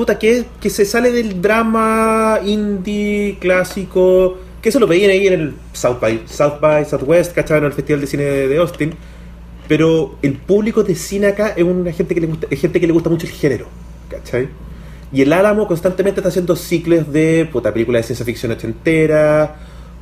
Puta, 0.00 0.18
que, 0.18 0.46
se 0.70 0.86
sale 0.86 1.12
del 1.12 1.42
drama 1.42 2.40
indie 2.42 3.36
clásico. 3.38 4.38
Que 4.62 4.70
eso 4.70 4.80
lo 4.80 4.86
veían 4.86 5.10
ahí 5.10 5.26
en 5.26 5.32
el 5.34 5.54
South 5.74 5.98
by, 6.00 6.22
South 6.24 6.58
by 6.58 6.86
Southwest, 6.86 7.34
¿cachaban? 7.34 7.64
El 7.64 7.74
Festival 7.74 8.00
de 8.00 8.06
Cine 8.06 8.22
de 8.22 8.56
Austin. 8.56 8.94
Pero 9.68 10.16
el 10.22 10.38
público 10.38 10.82
de 10.84 10.94
cine 10.94 11.26
acá 11.26 11.48
es 11.54 11.64
una 11.64 11.92
gente 11.92 12.14
que 12.14 12.22
le 12.22 12.28
gusta, 12.28 12.46
es 12.48 12.58
gente 12.58 12.80
que 12.80 12.86
le 12.86 12.94
gusta 12.94 13.10
mucho 13.10 13.26
el 13.26 13.32
género, 13.32 13.66
¿cachai? 14.08 14.48
Y 15.12 15.20
el 15.20 15.34
Álamo 15.34 15.66
constantemente 15.68 16.20
está 16.20 16.30
haciendo 16.30 16.56
ciclos 16.56 17.12
de 17.12 17.46
puta, 17.52 17.70
películas 17.70 18.00
de 18.00 18.06
ciencia 18.06 18.24
ficción 18.24 18.52
ochentera 18.52 19.54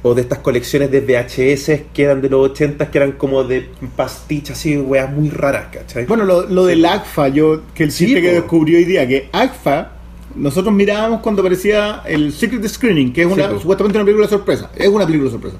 o 0.02 0.14
de 0.14 0.22
estas 0.22 0.38
colecciones 0.38 0.90
de 0.90 1.00
VHS 1.00 1.82
que 1.92 2.02
eran 2.04 2.20
de 2.22 2.28
los 2.28 2.50
80 2.50 2.90
que 2.90 2.98
eran 2.98 3.12
como 3.12 3.42
de 3.44 3.68
pastichas 3.96 4.56
así, 4.58 4.76
weas 4.76 5.10
muy 5.12 5.28
raras, 5.28 5.66
¿cachai? 5.72 6.06
Bueno, 6.06 6.24
lo, 6.24 6.46
lo 6.48 6.66
del 6.66 6.84
ACFA, 6.84 7.28
yo, 7.28 7.62
que 7.74 7.84
el 7.84 7.92
Sí, 7.92 8.06
chiste 8.06 8.22
que 8.22 8.28
po. 8.28 8.34
descubrí 8.34 8.76
hoy 8.76 8.84
día, 8.84 9.06
que 9.08 9.28
ACFA, 9.32 9.92
nosotros 10.36 10.72
mirábamos 10.72 11.20
cuando 11.20 11.42
aparecía 11.42 12.02
el 12.06 12.32
Secret 12.32 12.64
Screening, 12.68 13.12
que 13.12 13.22
es 13.22 13.26
una, 13.26 13.48
Sí, 13.50 13.56
supuestamente 13.60 13.98
una 13.98 14.04
película 14.04 14.28
sorpresa. 14.28 14.70
Es 14.76 14.88
una 14.88 15.04
película 15.06 15.30
sorpresa. 15.30 15.56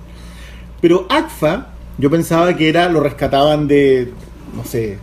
Pero 0.80 1.06
ACFA, 1.10 1.68
yo 1.98 2.08
pensaba 2.08 2.56
que 2.56 2.68
era, 2.68 2.88
lo 2.88 3.00
rescataban 3.00 3.66
de, 3.66 4.12
no 4.54 4.64
sé, 4.64 4.98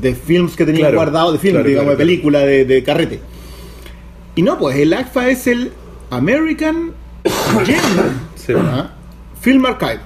de 0.00 0.14
films 0.14 0.54
que 0.54 0.64
tenían 0.64 0.82
Claro, 0.82 0.98
guardados, 0.98 1.32
de 1.32 1.38
films, 1.40 1.54
claro, 1.54 1.68
digamos, 1.68 1.86
claro, 1.86 1.98
de 1.98 2.04
película, 2.04 2.38
de, 2.40 2.64
de 2.64 2.82
carrete. 2.84 3.20
Y 4.36 4.42
no, 4.42 4.56
pues 4.56 4.76
el 4.76 4.92
ACFA 4.92 5.30
es 5.30 5.46
el 5.48 5.72
American 6.10 6.92
Genre 7.64 8.25
Sí. 8.46 8.52
¿ah? 8.56 8.90
Film 9.40 9.64
Archive. 9.66 10.00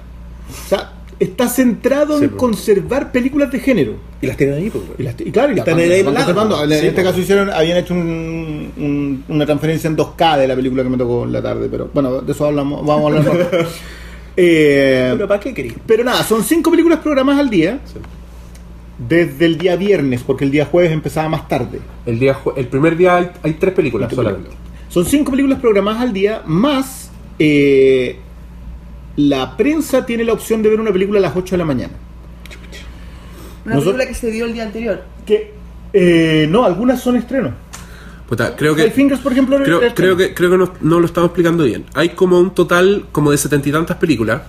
O 0.51 0.69
sea, 0.69 0.93
está 1.19 1.49
centrado 1.49 2.19
Sí, 2.19 2.25
en 2.25 2.31
conservar 2.31 3.13
películas 3.13 3.51
de 3.53 3.61
género. 3.61 3.95
Y 4.23 4.27
las 4.27 4.37
tienen 4.37 4.57
ahí, 4.57 4.71
pues, 4.71 4.85
Y, 4.99 5.03
las- 5.03 5.15
y 5.21 5.31
claro, 5.31 5.53
y 5.53 5.57
las 5.57 5.67
Están 5.67 5.79
ahí 5.81 6.03
conservando. 6.05 6.63
En 6.65 6.71
sí, 6.81 6.87
este 6.87 7.03
caso 7.03 7.19
hicieron, 7.21 7.51
habían 7.51 7.79
hecho 7.79 7.95
un- 7.95 8.71
un- 8.77 9.25
una 9.29 9.47
transferencia 9.47 9.89
en 9.89 9.97
2K 9.97 10.37
de 10.39 10.49
la 10.49 10.57
película 10.57 10.83
que 10.83 10.89
me 10.91 10.99
tocó 10.99 11.25
en 11.25 11.33
la 11.33 11.41
tarde, 11.43 11.69
pero 11.71 11.91
bueno, 11.95 12.21
de 12.21 12.33
eso 12.33 12.47
hablamos, 12.47 12.85
vamos 12.87 13.05
a 13.15 13.19
hablar 13.19 13.35
más. 13.35 13.69
Eh, 14.37 15.11
Pero 15.17 15.27
¿para 15.29 15.41
qué 15.41 15.53
quería? 15.53 15.75
pero 15.85 16.05
nada, 16.05 16.23
son 16.23 16.43
cinco 16.45 16.71
películas 16.71 17.01
programadas 17.01 17.41
al 17.41 17.51
día. 17.51 17.81
Desde 19.09 19.45
el 19.47 19.57
día 19.59 19.77
viernes, 19.77 20.23
porque 20.23 20.45
el 20.45 20.51
día 20.51 20.67
jueves 20.67 20.93
empezaba 20.93 21.29
más 21.29 21.49
tarde. 21.49 21.81
El, 22.07 22.19
día, 22.19 22.39
el 22.57 22.67
primer 22.69 22.97
día 22.97 23.17
hay, 23.17 23.31
hay 23.43 23.55
tres 23.55 23.73
películas 23.75 24.13
solamente. 24.15 24.51
Son 24.89 25.05
cinco 25.05 25.31
películas 25.33 25.59
programadas 25.59 26.03
al 26.03 26.13
día, 26.13 26.43
más 26.47 27.11
eh, 27.39 28.17
la 29.29 29.57
prensa 29.57 30.07
tiene 30.07 30.25
la 30.25 30.33
opción 30.33 30.63
de 30.63 30.69
ver 30.71 30.81
una 30.81 30.93
película 30.93 31.19
a 31.19 31.23
las 31.23 31.37
8 31.37 31.55
de 31.55 31.59
la 31.59 31.65
mañana. 31.65 31.93
Una 33.65 33.75
Nosotros- 33.75 33.97
película 33.97 34.07
que 34.07 34.15
se 34.15 34.31
dio 34.31 34.45
el 34.47 34.53
día 34.55 34.63
anterior. 34.65 35.03
Que 35.27 35.53
eh, 35.93 36.47
no, 36.51 36.65
algunas 36.65 37.01
son 37.03 37.17
estrenos. 37.17 37.53
Puta, 38.29 38.55
creo 38.57 38.75
que... 38.77 38.91
Fingers, 38.91 39.21
por 39.21 39.33
ejemplo, 39.33 39.59
Creo, 39.63 39.81
creo 39.95 40.17
que, 40.17 40.35
creo 40.35 40.51
que 40.51 40.57
no, 40.59 40.73
no 40.81 41.01
lo 41.01 41.07
estamos 41.07 41.29
explicando 41.29 41.65
bien. 41.65 41.85
Hay 41.95 42.11
como 42.11 42.39
un 42.39 42.55
total 42.55 43.07
como 43.13 43.33
de 43.33 43.39
setenta 43.39 43.69
y 43.69 43.73
tantas 43.73 43.97
películas 43.97 44.43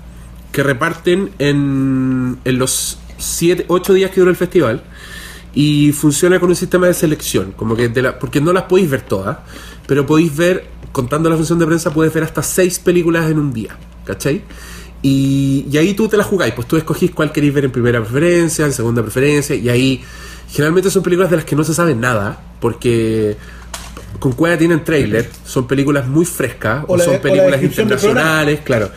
que 0.52 0.62
reparten 0.64 1.32
en, 1.40 2.38
en 2.46 2.58
los 2.60 3.00
siete, 3.18 3.66
ocho 3.70 3.94
días 3.94 4.12
que 4.12 4.20
dura 4.20 4.30
el 4.32 4.38
festival 4.38 4.84
y 5.56 5.92
funciona 5.94 6.40
con 6.40 6.50
un 6.50 6.56
sistema 6.56 6.88
de 6.88 6.94
selección, 6.94 7.54
como 7.54 7.76
que 7.76 7.90
de 7.90 8.02
la, 8.02 8.20
porque 8.20 8.40
no 8.40 8.54
las 8.54 8.64
podéis 8.64 8.90
ver 8.90 9.02
todas, 9.02 9.38
pero 9.88 10.06
podéis 10.06 10.36
ver, 10.36 10.66
contando 10.92 11.30
la 11.30 11.36
función 11.36 11.58
de 11.58 11.66
prensa, 11.66 11.92
puedes 11.92 12.14
ver 12.14 12.24
hasta 12.24 12.44
seis 12.44 12.80
películas 12.80 13.30
en 13.32 13.40
un 13.40 13.52
día, 13.54 13.76
¿cachai? 14.06 14.42
Y, 15.04 15.66
y 15.72 15.78
ahí 15.78 15.94
tú 15.94 16.08
te 16.08 16.16
la 16.18 16.24
jugáis, 16.24 16.54
pues 16.54 16.68
tú 16.68 16.78
escogís 16.78 17.12
cuál 17.12 17.32
queréis 17.32 17.54
ver 17.54 17.66
en 17.66 17.72
primera 17.72 18.00
preferencia, 18.02 18.66
en 18.66 18.74
segunda 18.74 19.02
preferencia, 19.02 19.56
y 19.56 19.68
ahí 19.70 20.04
generalmente 20.52 20.90
son 20.92 21.02
películas 21.04 21.32
de 21.32 21.38
las 21.38 21.46
que 21.46 21.56
no 21.56 21.64
se 21.64 21.74
sabe 21.74 21.96
nada, 21.96 22.40
porque 22.60 23.36
con 24.20 24.34
Cueva 24.34 24.58
tienen 24.58 24.84
trailer, 24.84 25.30
son 25.46 25.68
películas 25.68 26.08
muy 26.08 26.26
frescas, 26.26 26.84
O 26.88 26.94
o, 26.94 26.98
la- 26.98 27.04
son 27.04 27.14
o 27.14 27.18
la 27.18 27.22
películas 27.22 27.62
del 27.62 27.70
internacionales, 27.70 28.60
claro. 28.64 28.92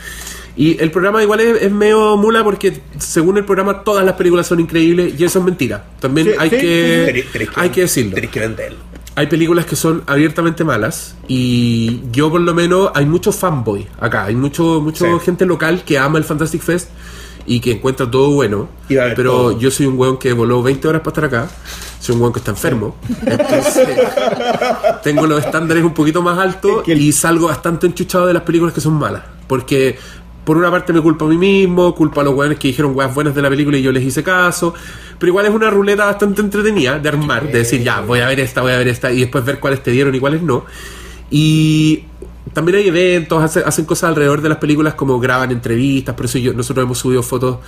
Y 0.57 0.81
el 0.81 0.91
programa 0.93 1.21
igual 1.23 1.41
es, 1.41 1.63
es 1.63 1.73
medio 1.73 2.17
mula 2.17 2.45
porque 2.45 2.81
según 2.99 3.39
el 3.39 3.45
programa 3.45 3.83
todas 3.83 4.05
las 4.05 4.15
películas 4.15 4.47
son 4.47 4.61
increíbles 4.61 5.19
y 5.19 5.25
eso 5.25 5.41
es 5.41 5.45
mentira. 5.45 5.85
También 5.99 6.29
Sí, 6.29 6.33
hay, 6.39 6.51
sí, 6.51 6.57
que, 6.59 7.25
sí, 7.33 7.47
hay 7.57 7.71
que 7.71 7.81
decirlo. 7.81 8.17
Que 8.31 8.41
venderlo. 8.41 8.79
Hay 9.17 9.29
películas 9.29 9.65
que 9.67 9.77
son 9.77 10.03
abiertamente 10.07 10.65
malas 10.65 11.15
y 11.29 12.01
yo 12.11 12.31
por 12.31 12.41
lo 12.41 12.53
menos 12.53 12.91
hay 12.95 13.07
mucho 13.07 13.31
fanboy 13.31 13.87
acá, 14.01 14.25
hay 14.25 14.35
mucho 14.35 14.81
mucho 14.81 15.05
Sí. 15.21 15.25
gente 15.25 15.47
local 15.47 15.85
que 15.85 15.99
ama 15.99 16.19
el 16.19 16.25
Fantastic 16.25 16.61
Fest 16.63 16.89
y 17.47 17.61
que 17.61 17.73
encuentra 17.73 18.11
todo 18.11 18.31
bueno, 18.33 18.69
Y 18.89 18.95
pero 19.15 19.31
todo. 19.31 19.59
yo 19.61 19.71
soy 19.71 19.87
un 19.87 19.99
weón 19.99 20.17
que 20.19 20.33
voló 20.33 20.63
20 20.65 20.89
horas 20.89 21.03
para 21.03 21.11
estar 21.11 21.25
acá, 21.27 21.49
soy 22.01 22.17
un 22.17 22.23
weón 22.23 22.33
que 22.33 22.39
está 22.41 22.51
enfermo, 22.51 22.97
entonces 23.25 23.87
tengo 25.05 25.27
los 25.27 25.45
estándares 25.45 25.85
un 25.85 25.95
poquito 25.95 26.21
más 26.23 26.39
altos 26.39 26.79
Es 26.79 26.83
que 26.85 26.93
el- 26.93 27.01
y 27.03 27.13
salgo 27.13 27.47
bastante 27.49 27.87
enchuchado 27.87 28.27
de 28.27 28.33
las 28.35 28.43
películas 28.43 28.75
que 28.75 28.81
son 28.81 28.95
malas, 28.95 29.23
porque 29.47 29.97
por 30.45 30.57
una 30.57 30.71
parte 30.71 30.93
me 30.93 31.01
culpo 31.01 31.25
a 31.25 31.29
mí 31.29 31.37
mismo, 31.39 31.95
culpo 31.95 32.21
a 32.21 32.25
los 32.25 32.35
weones 32.35 32.59
que 32.59 32.69
dijeron 32.69 32.93
weas 32.95 33.15
buenas 33.15 33.35
de 33.35 33.43
la 33.43 33.49
película 33.49 33.77
y 33.79 33.83
yo 33.83 33.93
les 33.93 34.03
hice 34.03 34.23
caso. 34.23 34.75
Pero 35.19 35.31
igual 35.31 35.47
es 35.47 35.53
una 35.53 35.71
ruleta 35.71 36.05
bastante 36.07 36.41
entretenida 36.43 36.99
de 36.99 37.09
armar, 37.09 37.47
de 37.51 37.59
decir, 37.59 37.83
ya, 37.83 38.01
voy 38.01 38.21
a 38.21 38.27
ver 38.29 38.41
esta, 38.41 38.61
voy 38.63 38.73
a 38.73 38.79
ver 38.79 38.89
esta, 38.89 39.11
y 39.13 39.21
después 39.21 39.45
ver 39.45 39.59
cuáles 39.61 39.83
te 39.83 39.91
dieron 39.91 40.15
y 40.15 40.21
cuáles 40.21 40.43
no. 40.43 40.65
Y 41.31 42.05
también 42.53 42.79
hay 42.79 42.89
eventos, 42.89 43.43
hace- 43.43 43.65
hacen 43.65 43.85
cosas 43.85 44.11
alrededor 44.11 44.43
de 44.43 44.49
las 44.49 44.59
películas 44.59 44.95
como 44.95 45.19
graban 45.19 45.51
entrevistas, 45.51 46.15
por 46.15 46.27
eso 46.27 46.39
yo, 46.39 46.53
nosotros 46.53 46.85
hemos 46.85 46.99
subido 46.99 47.23
fotos 47.23 47.59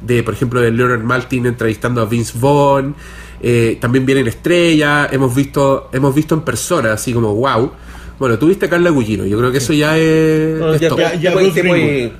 de, 0.00 0.22
por 0.22 0.34
ejemplo, 0.34 0.60
de 0.60 0.70
Leonard 0.70 1.02
Maltin 1.02 1.46
entrevistando 1.46 2.00
a 2.00 2.04
Vince 2.04 2.34
Vaughn. 2.38 2.94
Eh, 3.42 3.78
también 3.80 4.04
vienen 4.04 4.26
estrellas, 4.26 5.08
hemos 5.12 5.34
visto, 5.34 5.88
hemos 5.92 6.14
visto 6.14 6.34
en 6.34 6.42
persona, 6.42 6.92
así 6.92 7.12
como 7.14 7.34
wow. 7.34 7.70
Bueno, 8.20 8.38
tuviste 8.38 8.66
a 8.66 8.68
Carla 8.68 8.90
Gugino, 8.90 9.24
yo 9.24 9.38
creo 9.38 9.50
que 9.50 9.58
eso 9.58 9.72
ya 9.72 9.96
es, 9.96 10.58
No, 10.60 10.74
es 10.74 10.80
ya, 10.82 10.88
top. 10.90 11.00
ya. 11.20 11.32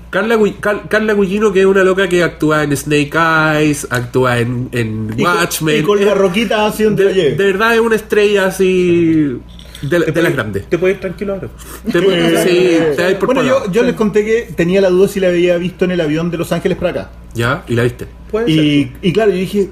Carla, 0.09 0.39
Car- 0.59 0.89
Carla 0.89 1.13
Gugino, 1.13 1.53
que 1.53 1.61
es 1.61 1.67
una 1.67 1.85
loca 1.85 2.09
que 2.09 2.23
actúa 2.23 2.65
en 2.65 2.75
Snake 2.75 3.11
Eyes, 3.15 3.87
actúa 3.91 4.39
en, 4.39 4.71
en 4.73 5.11
Y 5.17 5.23
con- 5.23 5.37
Watchmen. 5.37 5.81
Y 5.81 5.83
con 5.83 6.03
la 6.05 6.15
roquita 6.15 6.67
haciendo 6.67 7.05
de, 7.05 7.13
de 7.35 7.45
verdad 7.45 7.75
es 7.75 7.81
una 7.81 7.97
estrella 7.97 8.47
así 8.47 9.37
de, 9.83 9.89
de 9.89 9.89
te 9.89 9.99
las 9.99 10.13
puedes- 10.15 10.33
grandes. 10.35 10.69
Te 10.71 10.79
puedes 10.79 10.97
ir 10.97 11.01
tranquilo 11.03 11.35
ahora. 11.35 11.49
Te- 11.93 12.01
sí, 12.49 12.79
te 12.97 13.03
vas 13.03 13.15
por 13.15 13.27
bueno, 13.35 13.43
yo, 13.71 13.83
les 13.83 13.95
conté 13.95 14.25
que 14.25 14.49
tenía 14.57 14.81
la 14.81 14.89
duda 14.89 15.07
si 15.07 15.21
la 15.21 15.29
había 15.29 15.59
visto 15.59 15.85
en 15.85 15.91
el 15.91 16.01
avión 16.01 16.31
de 16.31 16.39
Los 16.39 16.51
Ángeles 16.51 16.79
para 16.79 16.91
acá. 16.93 17.11
Ya, 17.35 17.63
y 17.69 17.75
la 17.75 17.83
viste. 17.83 18.07
Puede 18.31 18.47
ser. 18.47 18.55
Y, 18.65 18.93
y 19.03 19.13
claro, 19.13 19.33
yo 19.33 19.37
dije, 19.37 19.71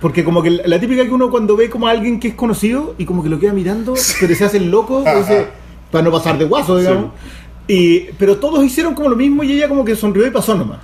porque 0.00 0.24
como 0.24 0.42
que 0.42 0.50
la, 0.52 0.66
la 0.66 0.80
típica 0.80 1.04
que 1.04 1.10
uno 1.10 1.30
cuando 1.30 1.54
ve 1.54 1.68
como 1.68 1.86
a 1.86 1.90
alguien 1.90 2.18
que 2.18 2.28
es 2.28 2.34
conocido 2.34 2.94
y 2.96 3.04
como 3.04 3.22
que 3.22 3.28
lo 3.28 3.38
queda 3.38 3.52
mirando, 3.52 3.94
pero 4.20 4.34
se 4.34 4.42
hace 4.44 4.56
el 4.56 4.70
loco, 4.70 5.04
dice, 5.18 5.46
para 5.90 6.04
no 6.04 6.10
pasar 6.12 6.38
de 6.38 6.44
guaso, 6.44 6.78
digamos. 6.78 7.12
Y, 7.68 8.00
pero 8.18 8.36
todos 8.36 8.64
hicieron 8.64 8.94
como 8.94 9.08
lo 9.08 9.16
mismo 9.16 9.42
y 9.42 9.52
ella 9.52 9.68
como 9.68 9.84
que 9.84 9.96
sonrió 9.96 10.26
y 10.26 10.30
pasó 10.30 10.54
nomás. 10.54 10.78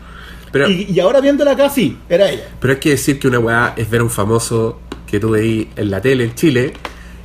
Pero, 0.50 0.68
y, 0.68 0.88
y 0.92 1.00
ahora 1.00 1.21
viéndola 1.21 1.52
acá, 1.52 1.71
sí, 1.71 1.97
era 2.09 2.28
ella. 2.30 2.44
pero 2.61 2.75
hay 2.75 2.78
que 2.80 2.90
decir 2.90 3.18
que 3.18 3.28
una 3.28 3.38
weá 3.38 3.73
es 3.76 3.88
ver 3.88 4.00
a 4.00 4.04
un 4.04 4.11
famoso 4.11 4.80
que 5.06 5.18
tú 5.18 5.30
veí 5.30 5.71
en 5.76 5.90
la 5.90 6.00
tele 6.02 6.25
en 6.25 6.35
Chile 6.35 6.73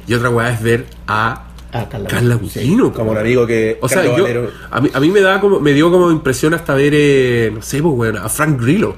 y 0.07 0.13
otra 0.13 0.29
weá 0.29 0.51
es 0.51 0.61
ver 0.61 0.85
a 1.07 1.43
Ah, 1.73 1.85
Carla, 1.89 2.07
Carla 2.07 2.35
Gugino. 2.35 2.93
Como 2.93 3.11
un 3.11 3.17
amigo 3.17 3.45
que. 3.45 3.77
O 3.81 3.89
sea, 3.89 4.03
yo, 4.05 4.25
a, 4.71 4.79
mí, 4.79 4.89
a 4.93 4.99
mí 5.01 5.09
me 5.09 5.19
da 5.19 5.41
como 5.41 5.59
me 5.59 5.73
dio 5.73 5.91
como 5.91 6.09
impresión 6.11 6.53
hasta 6.53 6.73
ver, 6.73 6.93
eh, 6.95 7.51
no 7.53 7.61
sé, 7.61 7.81
pues, 7.81 7.93
weón, 7.93 8.17
a 8.17 8.29
Frank 8.29 8.59
Grillo, 8.61 8.95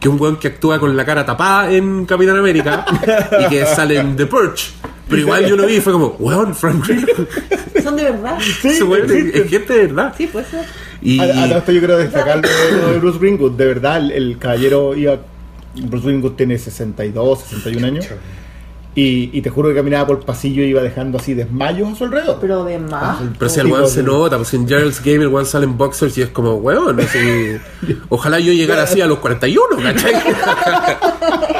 que 0.00 0.08
es 0.08 0.14
un 0.14 0.18
weón 0.18 0.36
que 0.36 0.48
actúa 0.48 0.78
con 0.80 0.96
la 0.96 1.04
cara 1.04 1.26
tapada 1.26 1.70
en 1.70 2.06
Capitán 2.06 2.38
América 2.38 2.86
y 3.40 3.48
que 3.50 3.66
sale 3.66 3.98
en 3.98 4.16
The 4.16 4.26
Purge. 4.26 4.70
Pero 5.08 5.22
igual 5.22 5.46
yo 5.46 5.56
lo 5.56 5.66
vi 5.66 5.76
y 5.76 5.80
fue 5.80 5.92
como, 5.92 6.16
weón, 6.18 6.54
Frank 6.54 6.86
Grillo. 6.86 7.06
Son 7.82 7.96
de 7.96 8.04
verdad. 8.04 8.38
Sí, 8.60 8.68
es, 8.68 9.34
es 9.34 9.50
gente 9.50 9.72
de 9.72 9.86
verdad. 9.86 10.14
Sí, 10.16 10.26
puede 10.26 10.46
ser. 10.46 10.64
Y, 11.00 11.20
A, 11.20 11.44
a 11.44 11.48
todo 11.48 11.58
esto 11.58 11.72
yo 11.72 11.78
quiero 11.78 11.98
destacar 11.98 12.42
lo 12.42 12.76
lo 12.82 12.92
de 12.92 12.98
Bruce 12.98 13.18
Greenwood. 13.18 13.52
De 13.52 13.66
verdad, 13.66 13.98
el, 13.98 14.10
el 14.10 14.38
caballero 14.38 14.94
iba. 14.96 15.18
Bruce 15.76 16.06
Greenwood 16.06 16.32
tiene 16.32 16.58
62, 16.58 17.40
61 17.40 17.86
años. 17.86 18.06
Y, 18.96 19.28
y 19.34 19.42
te 19.42 19.50
juro 19.50 19.68
que 19.68 19.74
caminaba 19.74 20.06
por 20.06 20.18
el 20.20 20.24
pasillo 20.24 20.62
y 20.64 20.68
iba 20.68 20.80
dejando 20.82 21.18
así 21.18 21.34
desmayos 21.34 21.92
a 21.92 21.94
su 21.96 22.04
alrededor. 22.04 22.38
Pero 22.40 22.64
de 22.64 22.78
más. 22.78 23.18
pero 23.38 23.50
si 23.50 23.60
el 23.60 23.66
weón 23.66 23.86
se 23.88 24.02
nota, 24.02 24.38
pues 24.38 24.54
en 24.54 24.66
Gerald's 24.66 25.04
Game 25.04 25.22
el 25.22 25.28
weón 25.28 25.44
sale 25.44 25.66
en 25.66 25.76
boxers 25.76 26.16
y 26.16 26.22
es 26.22 26.30
como, 26.30 26.54
weón, 26.54 26.98
así, 26.98 27.58
ojalá 28.08 28.40
yo 28.40 28.54
llegara 28.54 28.84
así 28.84 29.02
a 29.02 29.06
los 29.06 29.18
41, 29.18 29.82
¿cachai? 29.82 30.14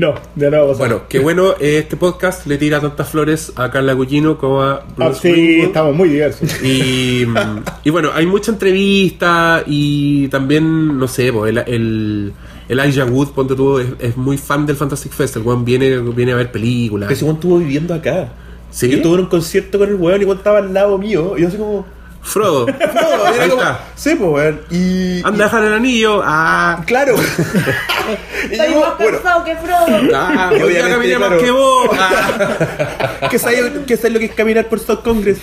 No, 0.00 0.14
de 0.34 0.50
nuevo. 0.50 0.74
Bueno, 0.76 1.02
qué 1.10 1.18
bueno, 1.18 1.50
eh, 1.60 1.76
este 1.80 1.94
podcast 1.98 2.46
le 2.46 2.56
tira 2.56 2.80
tantas 2.80 3.06
flores 3.10 3.52
a 3.56 3.70
Carla 3.70 3.92
Gugino 3.92 4.38
como 4.38 4.62
a 4.62 4.76
Ah, 4.76 4.84
Bruce 4.96 5.20
sí, 5.20 5.30
Greenwood. 5.30 5.66
estamos 5.66 5.94
muy 5.94 6.08
diversos. 6.08 6.62
Y, 6.62 7.26
y 7.84 7.90
bueno, 7.90 8.08
hay 8.14 8.24
mucha 8.24 8.50
entrevista 8.50 9.62
y 9.66 10.28
también, 10.28 10.98
no 10.98 11.06
sé, 11.06 11.30
pues, 11.34 11.50
el, 11.50 11.58
el, 11.58 12.32
el 12.70 12.78
Elijah 12.80 13.04
Wood, 13.04 13.32
ponte 13.32 13.54
tú, 13.54 13.78
es, 13.78 13.88
es 13.98 14.16
muy 14.16 14.38
fan 14.38 14.64
del 14.64 14.76
Fantastic 14.76 15.12
Fest. 15.12 15.36
El 15.36 15.42
weón 15.42 15.66
viene, 15.66 15.98
viene 15.98 16.32
a 16.32 16.36
ver 16.36 16.50
películas. 16.50 17.06
Que 17.06 17.12
ese 17.12 17.24
weón 17.26 17.36
estuvo 17.36 17.58
viviendo 17.58 17.92
acá. 17.92 18.32
¿Sí? 18.70 18.88
Yo 18.88 18.96
estuve 18.96 19.14
en 19.16 19.20
un 19.20 19.26
concierto 19.26 19.78
con 19.78 19.88
el 19.90 19.96
weón 19.96 20.22
y 20.22 20.24
weón 20.24 20.38
estaba 20.38 20.60
al 20.60 20.72
lado 20.72 20.96
mío. 20.96 21.34
Y 21.36 21.42
yo 21.42 21.48
así 21.48 21.58
como. 21.58 21.84
Frodo, 22.22 22.66
No, 22.94 23.26
era 23.34 23.44
ahí 23.44 23.48
como- 23.50 23.62
está. 23.62 23.80
Sí, 23.96 24.14
pues 24.14 24.30
weón. 24.30 24.60
Y. 24.70 25.22
Anda 25.24 25.44
a 25.44 25.48
dejar 25.48 25.64
el 25.64 25.72
anillo. 25.74 26.20
Ah, 26.24 26.82
Claro. 26.86 27.14
y 28.50 28.54
Estoy 28.54 28.72
yo, 28.74 28.80
más 28.80 28.98
bueno, 28.98 29.18
cansado 29.22 29.44
que 29.44 29.56
Frodo. 29.56 29.86
ah, 30.14 30.50
Y 30.52 30.54
hoy 30.56 30.62
obviamente, 30.62 30.90
caminé 30.90 31.18
más 31.18 31.28
claro. 31.28 31.42
que 31.44 31.50
vos. 31.50 31.90
Ah. 31.98 33.28
¿qué 33.30 33.38
sabes 33.38 33.64
qué 33.86 33.96
sabes 33.96 34.12
lo 34.12 34.18
que 34.18 34.26
es 34.26 34.34
caminar 34.34 34.68
por 34.68 34.78
South 34.80 35.00
Congress? 35.02 35.38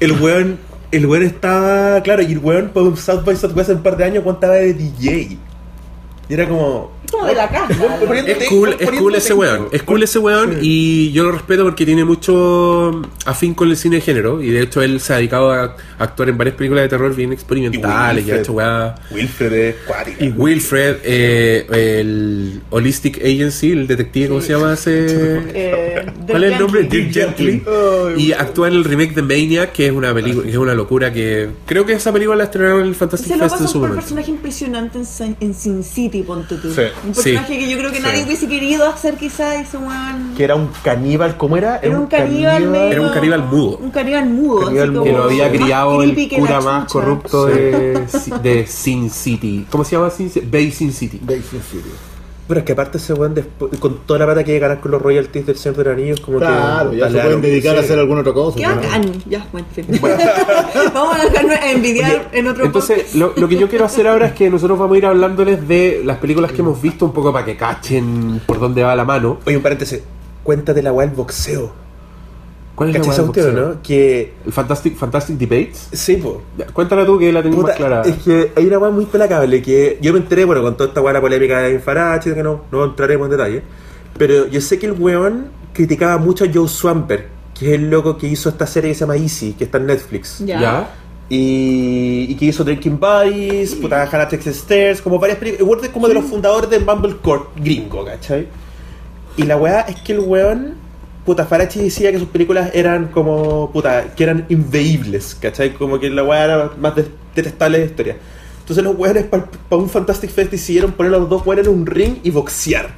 El 0.00 0.12
weón. 0.20 0.58
El 0.92 1.06
weón 1.06 1.24
estaba. 1.24 2.00
Claro, 2.02 2.22
y 2.22 2.32
el 2.32 2.38
weón 2.38 2.68
por 2.68 2.82
un 2.84 2.96
South 2.96 3.24
by 3.24 3.34
Southwest 3.36 3.70
en 3.70 3.76
un 3.78 3.82
par 3.82 3.96
de 3.96 4.04
años, 4.04 4.24
estaba 4.26 4.54
de 4.54 4.74
DJ. 4.74 5.38
Y 6.28 6.34
era 6.34 6.46
como. 6.48 6.92
Como 7.14 7.26
de 7.26 7.34
la 7.34 7.48
casa. 7.48 7.74
Es 8.26 8.48
cool, 8.48 8.76
es 8.78 8.90
cool 8.90 9.14
ese 9.14 9.34
weón. 9.34 9.68
Es 9.72 9.82
cool 9.82 10.02
ese 10.02 10.18
weón 10.18 10.58
y 10.60 11.12
yo 11.12 11.24
lo 11.24 11.32
respeto 11.32 11.62
porque 11.64 11.84
tiene 11.86 12.04
mucho 12.04 13.02
afín 13.24 13.54
con 13.54 13.70
el 13.70 13.76
cine 13.76 13.96
de 13.96 14.02
género. 14.02 14.42
Y 14.42 14.50
de 14.50 14.62
hecho 14.62 14.82
él 14.82 15.00
se 15.00 15.12
ha 15.12 15.16
dedicado 15.16 15.52
a 15.52 15.76
actuar 15.98 16.28
en 16.28 16.38
varias 16.38 16.56
películas 16.56 16.82
de 16.84 16.88
terror 16.88 17.14
bien 17.14 17.32
experimentales 17.32 18.24
y, 18.26 18.30
ha 18.30 18.34
Wilfred. 18.34 18.40
hecho 18.42 18.52
weá. 18.52 18.94
Wilfred 19.10 19.52
es 19.52 19.74
cuático. 19.86 20.24
Y 20.24 20.28
Wilfred, 20.30 20.96
eh, 21.04 21.66
el 22.00 22.60
Holistic 22.70 23.18
Agency, 23.18 23.72
el 23.72 23.86
detective, 23.86 24.28
¿cómo 24.28 24.40
se 24.40 24.52
llama 24.52 24.74
ese? 24.74 25.04
Eh, 25.56 26.06
¿Cuál 26.28 26.44
es 26.44 26.52
el 26.52 26.58
nombre? 26.58 26.82
Dirk 26.84 27.12
Gently. 27.12 27.62
Y 28.16 28.32
actúa 28.32 28.68
en 28.68 28.74
el 28.74 28.84
remake 28.84 29.14
de 29.14 29.22
Maniac, 29.22 29.72
que 29.72 29.86
es 29.86 29.92
una 29.92 30.12
película, 30.12 30.44
que 30.44 30.50
es 30.50 30.56
una 30.56 30.74
locura 30.74 31.12
que 31.12 31.48
creo 31.66 31.86
que 31.86 31.92
esa 31.92 32.12
película 32.12 32.36
la 32.36 32.44
estrenaron 32.44 32.80
en 32.82 32.86
el 32.88 32.94
Fantastic 32.94 33.38
Fest 33.38 33.60
en 33.60 33.68
su 33.68 33.74
por 33.74 33.74
un 33.74 33.80
momento. 33.82 34.00
personaje 34.00 34.30
impresionante 34.30 34.98
en, 34.98 35.06
Sin- 35.06 35.36
en 35.40 35.54
Sin 35.54 35.84
City, 35.84 36.22
ponte 36.22 36.56
tú. 36.56 36.72
Sí. 36.74 36.82
Un 37.06 37.12
personaje 37.12 37.52
Sí. 37.54 37.58
que 37.58 37.70
yo 37.70 37.78
creo 37.78 37.90
que 37.90 37.98
Sí. 37.98 38.02
nadie 38.02 38.24
hubiese 38.24 38.48
querido 38.48 38.88
hacer 38.88 39.14
quizás 39.16 39.56
ese 39.56 39.76
weón. 39.76 40.34
Que 40.36 40.44
era 40.44 40.54
un 40.54 40.68
caníbal, 40.82 41.36
¿cómo 41.36 41.56
era? 41.56 41.78
Era 41.78 41.98
un 41.98 42.06
caníbal 42.06 42.66
medio- 42.68 42.92
Era 42.92 43.00
un 43.02 43.12
caníbal 43.12 43.42
mudo. 43.44 43.76
Un 43.78 43.90
caníbal 43.90 44.26
mudo. 44.30 44.64
Caníbal 44.66 44.88
así 44.88 44.90
mudo. 44.92 45.04
Que 45.04 45.12
lo 45.12 45.24
había 45.24 45.50
criado 45.52 46.02
el 46.02 46.28
cura 46.28 46.60
más 46.60 46.86
chucha. 46.86 46.92
corrupto 46.92 47.46
de, 47.46 48.06
de 48.42 48.66
Sin 48.66 49.10
City. 49.10 49.66
¿Cómo 49.70 49.84
se 49.84 49.96
llama 49.96 50.10
Sin 50.10 50.30
City? 50.30 50.46
Bay 50.50 50.70
Sin 50.70 50.92
City. 50.92 51.20
Daisy 51.22 51.58
City. 51.70 51.90
Pero 52.46 52.60
es 52.60 52.66
que 52.66 52.72
aparte 52.72 52.98
ese 52.98 53.14
weón, 53.14 53.34
después- 53.34 53.78
con 53.78 54.00
toda 54.06 54.18
la 54.18 54.26
plata 54.26 54.44
que 54.44 54.58
ganar 54.58 54.78
con 54.80 54.90
los 54.90 55.00
royalties 55.00 55.46
del 55.46 55.56
Señor 55.56 55.76
de 55.78 55.84
los 55.84 55.92
Anillos, 55.94 56.20
como 56.20 56.38
Claro, 56.38 56.90
que. 56.90 56.98
ya 56.98 57.10
se 57.10 57.18
pueden 57.18 57.40
dedicar 57.40 57.76
a 57.76 57.80
hacer 57.80 57.98
alguna 57.98 58.20
otra 58.20 58.32
cosa. 58.34 58.58
Qué 58.58 58.66
¿no? 58.66 58.76
bacán. 58.76 59.02
Ya, 59.26 59.46
bueno, 59.50 59.66
en 59.74 59.84
fin. 59.86 60.00
Vamos 60.94 61.16
a 61.18 61.24
dejarnos 61.24 61.58
envidiar 61.64 62.28
en 62.32 62.46
otro 62.48 62.64
Entonces, 62.66 63.14
lo, 63.14 63.32
lo 63.36 63.48
que 63.48 63.56
yo 63.56 63.68
quiero 63.68 63.86
hacer 63.86 64.06
ahora 64.06 64.26
es 64.26 64.32
que 64.34 64.50
nosotros 64.50 64.78
vamos 64.78 64.94
a 64.94 64.98
ir 64.98 65.06
hablándoles 65.06 65.66
de 65.66 66.02
las 66.04 66.18
películas 66.18 66.52
que 66.52 66.60
hemos 66.60 66.80
visto 66.82 67.06
un 67.06 67.12
poco 67.12 67.32
para 67.32 67.44
que 67.46 67.56
cachen 67.56 68.40
por 68.46 68.60
dónde 68.60 68.82
va 68.82 68.94
la 68.94 69.04
mano. 69.04 69.38
Oye, 69.46 69.56
un 69.56 69.62
paréntesis. 69.62 70.00
Cuéntate 70.42 70.82
la 70.82 70.92
weá 70.92 71.06
del 71.06 71.16
boxeo. 71.16 71.83
¿Cuál 72.74 72.90
es 72.90 72.94
la 72.96 73.00
¿Cachai 73.00 73.08
weá 73.08 73.12
esa 73.12 73.22
del 73.22 73.30
cuestión, 73.32 73.54
boxeo? 73.54 73.68
no? 73.74 73.82
Que. 73.82 74.32
El 74.46 74.52
Fantastic, 74.52 74.96
Fantastic 74.96 75.36
Debates. 75.38 75.88
Sí, 75.92 76.16
po. 76.16 76.42
Ya, 76.58 76.66
Cuéntala 76.66 77.06
tú 77.06 77.18
que 77.18 77.32
la 77.32 77.42
tengo 77.42 77.56
Puta, 77.56 77.68
más 77.68 77.76
clara. 77.76 78.02
Es 78.02 78.16
que 78.16 78.52
hay 78.56 78.66
una 78.66 78.78
weá 78.78 78.90
muy 78.90 79.06
pelacable 79.06 79.62
que 79.62 79.98
yo 80.00 80.12
me 80.12 80.18
enteré, 80.18 80.44
bueno, 80.44 80.62
con 80.62 80.76
toda 80.76 80.88
esta 80.88 81.00
weá 81.00 81.12
la 81.12 81.20
polémica 81.20 81.60
de 81.60 81.74
Infarachi, 81.74 82.32
que 82.34 82.42
no, 82.42 82.64
no 82.72 82.84
entraremos 82.84 83.26
en 83.26 83.30
detalle. 83.32 83.62
Pero 84.18 84.46
yo 84.48 84.60
sé 84.60 84.78
que 84.78 84.86
el 84.86 84.92
weón 84.92 85.48
criticaba 85.72 86.18
mucho 86.18 86.44
a 86.44 86.48
Joe 86.52 86.68
Swamper, 86.68 87.28
que 87.58 87.66
es 87.68 87.72
el 87.74 87.90
loco 87.90 88.16
que 88.18 88.26
hizo 88.28 88.48
esta 88.48 88.66
serie 88.66 88.90
que 88.90 88.94
se 88.94 89.00
llama 89.00 89.16
Easy, 89.16 89.52
que 89.54 89.64
está 89.64 89.78
en 89.78 89.86
Netflix. 89.86 90.38
Ya. 90.44 90.60
¿Ya? 90.60 90.94
Y, 91.28 92.26
y 92.28 92.34
que 92.36 92.44
hizo 92.46 92.64
Drinking 92.64 93.00
Buddies, 93.00 93.74
puta 93.76 94.02
Hannah 94.02 94.28
Texas 94.28 94.56
Stairs, 94.56 95.00
como 95.00 95.18
varias 95.18 95.38
películas. 95.38 95.60
El 95.62 95.68
weón 95.68 95.84
es 95.84 95.90
como 95.90 96.06
de 96.08 96.14
los 96.14 96.24
fundadores 96.24 96.68
de 96.70 96.80
Mumblecore 96.80 97.44
gringo, 97.56 98.04
¿cachai? 98.04 98.46
Y 99.36 99.44
la 99.44 99.56
weá 99.56 99.80
es 99.82 99.96
que 100.02 100.12
el 100.12 100.20
weón, 100.20 100.74
puta 101.24 101.44
Farachi 101.46 101.80
decía 101.80 102.12
que 102.12 102.18
sus 102.18 102.28
películas 102.28 102.70
eran 102.74 103.08
como, 103.08 103.70
puta, 103.72 104.14
que 104.14 104.24
eran 104.24 104.46
inveíbles, 104.48 105.36
¿cachai? 105.40 105.74
Como 105.74 105.98
que 105.98 106.10
la 106.10 106.22
weá 106.22 106.44
era 106.44 106.70
más 106.78 106.94
de- 106.96 107.08
detestable 107.34 107.78
de 107.78 107.86
historia. 107.86 108.16
Entonces 108.60 108.82
los 108.84 108.96
weones 108.96 109.24
para 109.24 109.46
un 109.70 109.90
Fantastic 109.90 110.30
Fest 110.30 110.50
decidieron 110.50 110.92
poner 110.92 111.14
a 111.14 111.18
los 111.18 111.28
dos 111.28 111.44
weones 111.46 111.66
en 111.66 111.72
un 111.74 111.86
ring 111.86 112.16
y 112.22 112.30
boxear. 112.30 112.94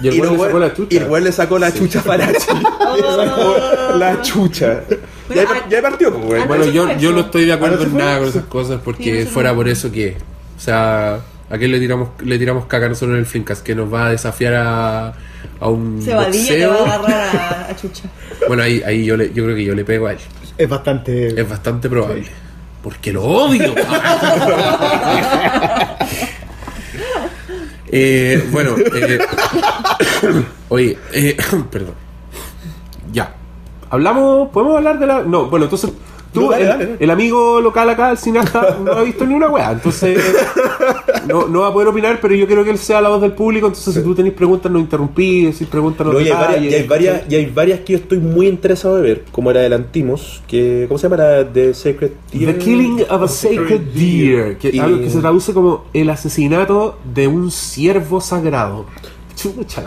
Y 0.00 0.08
el 0.08 0.20
weón 0.20 0.34
le 0.34 0.38
sacó 0.44 0.58
la 0.58 0.74
chucha. 0.74 0.94
Y 0.94 0.98
el 0.98 1.08
weón 1.10 1.24
le 1.24 1.32
sacó 1.32 1.58
la 1.58 1.72
chucha 1.72 1.98
a 2.00 2.02
Farachi. 2.02 2.46
le 2.96 3.24
sacó 3.26 3.56
la 3.96 4.22
chucha. 4.22 4.82
Ya, 5.34 5.44
ya 5.68 5.82
partió, 5.82 6.12
pues, 6.12 6.24
weón. 6.30 6.48
Bueno, 6.48 6.64
¿Anoche 6.64 6.76
yo, 6.76 6.96
yo 6.98 7.12
no 7.12 7.20
estoy 7.20 7.44
de 7.46 7.52
acuerdo 7.54 7.76
¿Anoche 7.76 7.90
en 7.90 7.96
nada 7.98 8.18
con 8.18 8.28
esas 8.28 8.44
cosas 8.44 8.76
Sí, 8.76 8.82
porque 8.84 9.26
fuera 9.26 9.50
fue. 9.50 9.56
por 9.56 9.68
eso 9.68 9.90
que. 9.90 10.16
O 10.56 10.60
sea, 10.60 11.20
¿a 11.50 11.58
qué 11.58 11.68
le 11.68 11.78
tiramos, 11.78 12.10
le 12.22 12.38
tiramos 12.38 12.66
caca 12.66 12.88
nosotros 12.88 13.14
en 13.14 13.20
el 13.20 13.26
Fincast? 13.26 13.62
Que 13.64 13.74
nos 13.74 13.92
va 13.92 14.06
a 14.06 14.10
desafiar 14.10 14.54
a, 14.54 15.08
a 15.60 15.68
un 15.68 16.02
te 16.04 16.14
boxeo. 16.14 16.70
va 16.70 16.78
a 16.78 16.94
agarrar 16.94 17.36
a, 17.36 17.66
a 17.70 17.76
Chucha. 17.76 18.04
Bueno, 18.48 18.62
ahí, 18.62 18.82
ahí 18.84 19.04
yo, 19.04 19.16
le- 19.16 19.32
yo 19.32 19.44
creo 19.44 19.56
que 19.56 19.64
yo 19.64 19.74
le 19.74 19.84
pego 19.84 20.06
a 20.06 20.12
él. 20.12 20.18
Es 20.58 20.68
bastante. 20.68 21.40
Es 21.40 21.48
bastante 21.48 21.88
probable. 21.88 22.26
Porque 22.82 23.12
lo 23.12 23.22
odio. 23.24 23.74
Eh, 27.88 28.44
bueno, 28.50 28.74
eh, 28.78 29.18
oye, 30.68 30.98
eh, 31.12 31.36
perdón. 31.70 31.94
Ya. 33.12 33.32
Hablamos, 33.90 34.48
podemos 34.50 34.76
hablar 34.76 34.98
de 34.98 35.06
la. 35.06 35.22
No, 35.22 35.46
bueno, 35.48 35.66
entonces 35.66 35.90
Tú, 36.36 36.42
No, 36.42 36.50
dale, 36.50 36.62
el, 36.64 36.68
dale, 36.68 36.84
dale. 36.86 36.96
el 37.00 37.10
amigo 37.10 37.60
local 37.60 37.88
acá, 37.90 38.10
el 38.10 38.18
cineasta, 38.18 38.76
no 38.84 38.92
ha 38.92 39.02
visto 39.02 39.24
ni 39.26 39.34
una 39.34 39.48
weá. 39.48 39.72
Entonces, 39.72 40.18
no, 41.26 41.48
no 41.48 41.60
va 41.60 41.68
a 41.68 41.72
poder 41.72 41.88
opinar, 41.88 42.18
pero 42.20 42.34
yo 42.34 42.46
quiero 42.46 42.62
que 42.64 42.70
él 42.70 42.78
sea 42.78 43.00
la 43.00 43.08
voz 43.08 43.20
del 43.22 43.32
público. 43.32 43.66
Entonces, 43.66 43.94
si 43.94 44.02
tú 44.02 44.14
tenés 44.14 44.32
preguntas, 44.32 44.70
no 44.70 44.78
interrumpí. 44.78 45.52
Si 45.52 45.64
preguntas, 45.64 46.06
no 46.06 46.12
No, 46.12 46.20
y, 46.20 46.24
hay 46.28 46.32
varias, 46.32 46.62
y, 46.62 46.74
hay 46.74 46.82
varias, 46.86 47.22
y 47.28 47.34
hay 47.34 47.46
varias 47.46 47.80
que 47.80 47.92
yo 47.94 47.98
estoy 47.98 48.18
muy 48.18 48.46
interesado 48.48 48.96
de 48.96 49.02
ver, 49.02 49.24
como 49.32 49.50
era 49.50 49.60
adelantimos, 49.60 50.42
que 50.46 50.84
¿cómo 50.88 50.98
se 50.98 51.04
llama 51.08 51.16
la 51.16 51.44
de 51.44 51.74
Sacred 51.74 52.10
The 52.30 52.56
Killing 52.58 53.02
of 53.08 53.22
a 53.22 53.28
Sacred 53.28 53.80
Deer, 53.94 54.58
que, 54.58 54.70
Y- 54.74 54.78
algo 54.78 55.00
que 55.00 55.10
se 55.10 55.20
traduce 55.20 55.52
como 55.52 55.84
el 55.92 56.10
asesinato 56.10 56.98
de 57.14 57.28
un 57.28 57.50
ciervo 57.50 58.20
sagrado. 58.20 58.86
Chucha. 59.54 59.82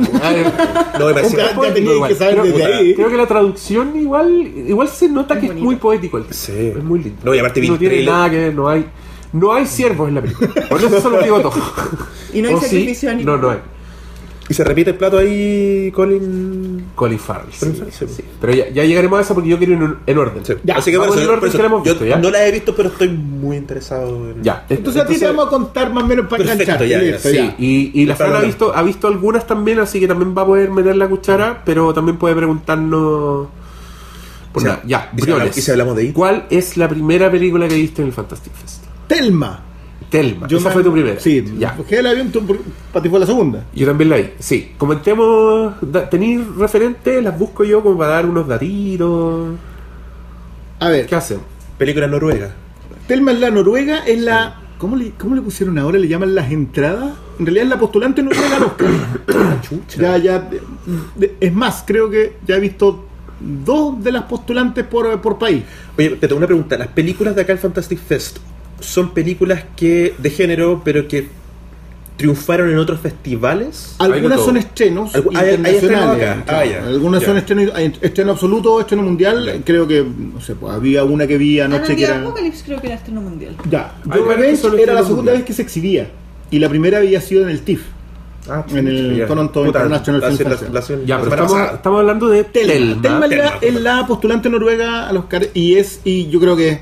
No, 0.99 1.07
me 1.07 1.13
parece 1.13 1.37
ya 1.37 1.53
poético 1.55 1.93
igual. 1.93 2.09
que 2.09 2.15
saber 2.15 2.33
Creo- 2.35 2.45
desde 2.45 2.65
ahí. 2.65 2.93
Creo 2.95 3.09
que 3.09 3.17
la 3.17 3.27
traducción 3.27 3.95
igual 3.99 4.31
igual 4.67 4.87
se 4.87 5.09
nota 5.09 5.35
que 5.39 5.45
es 5.47 5.47
bonito. 5.49 5.65
muy 5.65 5.75
poético 5.77 6.17
el 6.17 6.25
Sí. 6.31 6.51
Es 6.75 6.83
muy 6.83 6.99
lindo. 7.03 7.19
No, 7.23 7.33
y 7.35 7.39
aparte 7.39 7.61
no 7.61 7.77
tiene 7.77 7.95
trailer. 7.95 8.13
nada 8.13 8.29
que 8.29 8.37
ver, 8.37 8.55
no 8.55 8.69
hay 8.69 8.85
no 9.31 9.53
hay 9.53 9.65
ciervos 9.67 10.09
en 10.09 10.15
la 10.15 10.21
película. 10.21 10.49
Por 10.69 10.79
eso 10.83 11.01
se 11.01 11.09
lo 11.09 11.21
digo 11.21 11.39
todo. 11.41 11.53
Y 12.33 12.41
no 12.43 12.49
hay 12.49 12.53
¿O 12.55 12.59
sí? 12.59 12.65
sacrificio 12.65 13.09
animal. 13.09 13.25
No, 13.35 13.41
no 13.41 13.49
hay. 13.51 13.59
Y 14.49 14.53
se 14.55 14.63
repite 14.63 14.89
el 14.89 14.97
plato 14.97 15.19
ahí, 15.19 15.91
Colin. 15.93 16.87
Colin 16.95 17.19
Farrell. 17.19 17.51
sí, 17.53 17.59
Colin 17.59 17.75
Farrell, 17.75 17.93
sí. 17.93 18.05
sí. 18.17 18.23
Pero 18.41 18.53
ya, 18.53 18.69
ya 18.69 18.83
llegaremos 18.83 19.19
a 19.19 19.21
eso 19.21 19.35
porque 19.35 19.47
yo 19.49 19.57
quiero 19.59 19.73
ir 19.73 19.81
en, 19.83 19.95
en 20.07 20.17
orden. 20.17 20.43
Sí. 20.43 20.53
Ya, 20.63 20.77
Así 20.77 20.89
que 20.89 20.97
por 20.97 21.07
vamos 21.07 21.17
eso, 21.17 21.23
en 21.23 21.29
el 21.29 21.29
orden 21.29 21.39
por 21.39 21.49
eso 21.49 21.57
que 21.57 21.61
la 21.63 21.67
hemos 21.69 21.83
yo 21.85 21.91
visto, 21.93 22.05
¿ya? 22.07 22.17
no 22.17 22.31
la 22.31 22.47
he 22.47 22.51
visto, 22.51 22.75
pero 22.75 22.89
estoy 22.89 23.09
muy 23.09 23.57
interesado 23.57 24.31
en. 24.31 24.41
Ya. 24.43 24.65
Entonces 24.67 25.03
a 25.03 25.05
ti 25.05 25.19
te 25.19 25.27
vamos 25.27 25.45
a 25.45 25.49
contar 25.49 25.93
más 25.93 26.03
o 26.03 26.07
menos 26.07 26.25
para 26.27 26.43
listo, 26.55 27.29
Sí, 27.29 27.51
y, 27.59 28.01
y 28.01 28.05
la 28.05 28.15
Fran 28.15 28.35
ha 28.35 28.39
visto, 28.41 28.75
ha 28.75 28.81
visto 28.81 29.07
algunas 29.07 29.45
también, 29.45 29.79
así 29.79 29.99
que 29.99 30.07
también 30.07 30.35
va 30.35 30.41
a 30.41 30.45
poder 30.47 30.71
meter 30.71 30.95
la 30.95 31.07
cuchara, 31.07 31.61
pero 31.63 31.93
también 31.93 32.17
puede 32.17 32.35
preguntarnos. 32.35 33.47
Por 34.51 34.63
nada. 34.63 34.81
Ya, 34.83 35.11
y 35.15 35.21
si 35.61 35.69
hablamos- 35.71 35.95
de 35.95 36.05
It. 36.05 36.13
¿Cuál 36.13 36.45
es 36.49 36.75
la 36.75 36.89
primera 36.89 37.29
película 37.29 37.67
que 37.67 37.75
viste 37.75 38.01
en 38.01 38.07
el 38.07 38.13
Fantastic 38.13 38.51
Fest? 38.53 38.83
Telma. 39.07 39.63
Telma. 40.09 40.47
Yo 40.47 40.57
Esa 40.57 40.69
me- 40.69 40.73
fue 40.73 40.83
tu 40.83 40.91
primera. 40.91 41.19
Sí, 41.19 41.43
ya. 41.57 41.75
Cogí 41.75 41.95
el 41.95 42.07
avión, 42.07 42.31
tú, 42.31 42.41
para 42.91 43.03
ti 43.03 43.09
fue 43.09 43.19
la 43.19 43.25
segunda. 43.25 43.65
Yo 43.73 43.85
también 43.85 44.09
la 44.09 44.17
vi. 44.17 44.29
Sí. 44.39 44.71
Comentemos. 44.77 45.73
¿Tenéis 46.09 46.41
referentes? 46.57 47.23
Las 47.23 47.37
busco 47.37 47.63
yo 47.63 47.83
como 47.83 47.97
para 47.97 48.11
dar 48.13 48.25
unos 48.25 48.47
datitos. 48.47 49.55
A 50.79 50.89
ver, 50.89 51.05
¿Qué 51.05 51.15
hacemos? 51.15 51.43
Película 51.77 52.07
noruega. 52.07 52.53
Telma 53.07 53.31
es 53.31 53.39
la 53.39 53.49
Noruega, 53.51 53.99
es 54.05 54.19
la. 54.21 54.55
¿Cómo 54.77 54.95
le, 54.95 55.11
¿Cómo 55.11 55.35
le 55.35 55.41
pusieron 55.41 55.77
ahora? 55.77 55.97
¿Le 55.99 56.07
llaman 56.07 56.33
las 56.35 56.51
entradas? 56.51 57.11
En 57.37 57.45
realidad 57.45 57.63
es 57.65 57.69
la 57.69 57.79
postulante 57.79 58.21
noruega 58.23 58.55
al 58.57 58.63
Oscar. 58.63 58.87
Chucha. 59.61 60.01
Ya, 60.01 60.17
ya. 60.17 60.49
es 61.39 61.53
más, 61.53 61.83
creo 61.85 62.09
que 62.09 62.37
ya 62.47 62.55
he 62.55 62.59
visto 62.59 63.05
dos 63.65 64.01
de 64.03 64.11
las 64.11 64.23
postulantes 64.23 64.85
por, 64.85 65.19
por 65.21 65.37
país. 65.37 65.63
Oye, 65.97 66.09
te 66.11 66.27
tengo 66.27 66.37
una 66.37 66.47
pregunta. 66.47 66.77
Las 66.77 66.89
películas 66.89 67.35
de 67.35 67.41
acá 67.41 67.51
el 67.53 67.59
Fantastic 67.59 67.99
Fest 67.99 68.37
son 68.81 69.13
películas 69.13 69.63
que 69.75 70.13
de 70.17 70.29
género, 70.29 70.81
pero 70.83 71.07
que 71.07 71.27
triunfaron 72.17 72.69
en 72.69 72.77
otros 72.77 72.99
festivales. 72.99 73.95
De 73.97 74.03
Algunas 74.05 74.41
son 74.41 74.57
estrenos 74.57 75.13
Algu- 75.15 75.29
hay- 75.37 75.47
hay 75.47 75.53
internacionales. 75.55 76.35
Ah, 76.47 76.65
ya. 76.65 76.83
Algunas 76.85 77.21
Ya. 77.21 77.27
son 77.27 77.37
estrenos, 77.37 77.71
hay 77.73 77.93
estreno 78.01 78.31
absoluto, 78.33 78.79
estreno 78.81 79.03
mundial. 79.03 79.61
Creo 79.65 79.87
que, 79.87 80.03
no 80.03 80.41
sé, 80.41 80.55
pues, 80.55 80.73
había 80.73 81.05
una 81.05 81.25
que 81.27 81.37
vi 81.37 81.61
anoche 81.61 81.95
que 81.95 82.03
era. 82.03 82.19
Apocalypse 82.19 82.63
creo 82.65 82.81
que 82.81 82.87
era 82.87 82.95
estreno 82.97 83.21
mundial. 83.21 83.55
Ya, 83.69 83.95
que 84.03 84.19
Revenge 84.19 84.57
son 84.57 84.77
era 84.77 84.93
la 84.95 84.99
segunda 85.03 85.15
mundial. 85.17 85.37
vez 85.37 85.45
que 85.45 85.53
se 85.53 85.61
exhibía. 85.61 86.09
Y 86.51 86.59
la 86.59 86.67
primera 86.67 86.97
había 86.97 87.21
sido 87.21 87.43
en 87.43 87.49
el 87.49 87.61
TIFF. 87.61 87.83
Ah, 88.49 88.65
En 88.73 88.87
el. 88.87 89.25
Toronto 89.27 89.63
Puta, 89.63 89.79
International 89.79 90.21
Film 90.23 90.49
Festival. 90.49 91.05
Ya, 91.05 91.21
pero 91.21 91.45
estamos, 91.75 91.99
hablando 91.99 92.27
de 92.29 92.43
Telma. 92.45 92.73
Telma. 92.73 93.01
Telma 93.01 93.25
es, 93.27 93.31
la, 93.37 93.59
Telma. 93.59 93.77
es 93.77 93.83
la 93.83 94.07
postulante 94.07 94.49
noruega 94.49 95.07
a 95.07 95.13
los 95.13 95.25
y 95.53 95.75
es 95.75 96.01
y 96.03 96.27
yo 96.29 96.39
creo 96.39 96.55
que 96.57 96.79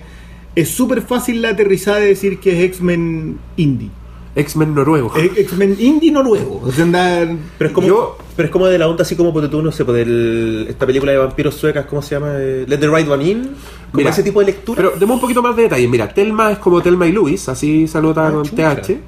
es 0.61 0.69
súper 0.69 1.01
fácil 1.01 1.41
la 1.41 1.49
aterrizada 1.49 1.99
de 1.99 2.07
decir 2.07 2.39
que 2.39 2.51
es 2.57 2.63
X-Men 2.71 3.37
indie. 3.57 3.89
X-Men 4.35 4.75
noruego. 4.75 5.11
Es 5.15 5.35
X-Men 5.35 5.75
indie 5.79 6.11
noruego. 6.11 6.61
O 6.63 6.71
sea, 6.71 6.83
anda- 6.83 7.27
Pero 7.57 7.69
es 7.69 7.73
como, 7.73 7.87
Yo- 7.87 8.17
pero 8.35 8.45
es 8.47 8.51
como 8.51 8.67
de 8.67 8.77
la 8.77 8.87
onda 8.87 9.01
así 9.01 9.15
como 9.15 9.33
ponte 9.33 9.49
tú, 9.49 9.61
no 9.63 9.71
sé, 9.71 9.83
pues 9.83 9.97
del- 9.97 10.67
esta 10.69 10.85
película 10.85 11.11
de 11.11 11.17
vampiros 11.17 11.55
suecas, 11.55 11.85
¿cómo 11.87 12.01
se 12.03 12.15
llama? 12.15 12.33
Eh, 12.37 12.65
Let 12.67 12.77
the 12.77 12.87
Right 12.87 13.07
One 13.09 13.24
In. 13.27 13.41
Como 13.43 13.55
Mira, 13.93 14.09
ese 14.11 14.22
tipo 14.24 14.39
de 14.41 14.48
lectura. 14.48 14.75
Pero 14.77 14.93
demos 15.00 15.15
un 15.15 15.22
poquito 15.22 15.41
más 15.41 15.55
de 15.55 15.63
detalle. 15.63 15.87
Mira, 15.87 16.13
Telma 16.13 16.51
es 16.51 16.59
como 16.59 16.81
Telma 16.81 17.07
y 17.07 17.11
Luis, 17.13 17.50
así 17.50 17.87
se 17.87 17.98
anota 17.98 18.27
Ah, 18.27 18.31
con 18.31 18.43
chucha. 18.43 18.75
TH. 18.81 19.00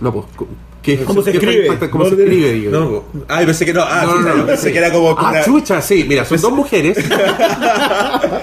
No, 0.00 0.12
pues. 0.12 0.26
¿Qué- 0.86 1.04
¿Cómo 1.04 1.20
se 1.22 1.30
escribe? 1.32 1.66
¿Cómo 1.90 2.04
No, 2.04 2.10
se 2.10 2.16
escribe? 2.22 2.52
digo? 2.52 2.70
no, 3.12 3.24
ah, 3.28 3.40
pensé 3.44 3.66
que 3.66 3.74
no. 3.74 3.82
Ah, 3.82 4.02
No, 4.06 4.14
no, 4.14 4.18
chucha, 4.22 4.34
no, 4.36 4.46
pensé 4.46 4.66
sí. 4.68 4.72
que 4.72 4.78
era 4.78 4.92
como. 4.92 5.10
Ah, 5.18 5.30
una- 5.30 5.44
chucha, 5.44 5.82
sí, 5.82 6.04
mira, 6.08 6.24
son 6.24 6.40
dos 6.40 6.52
mujeres. 6.52 6.96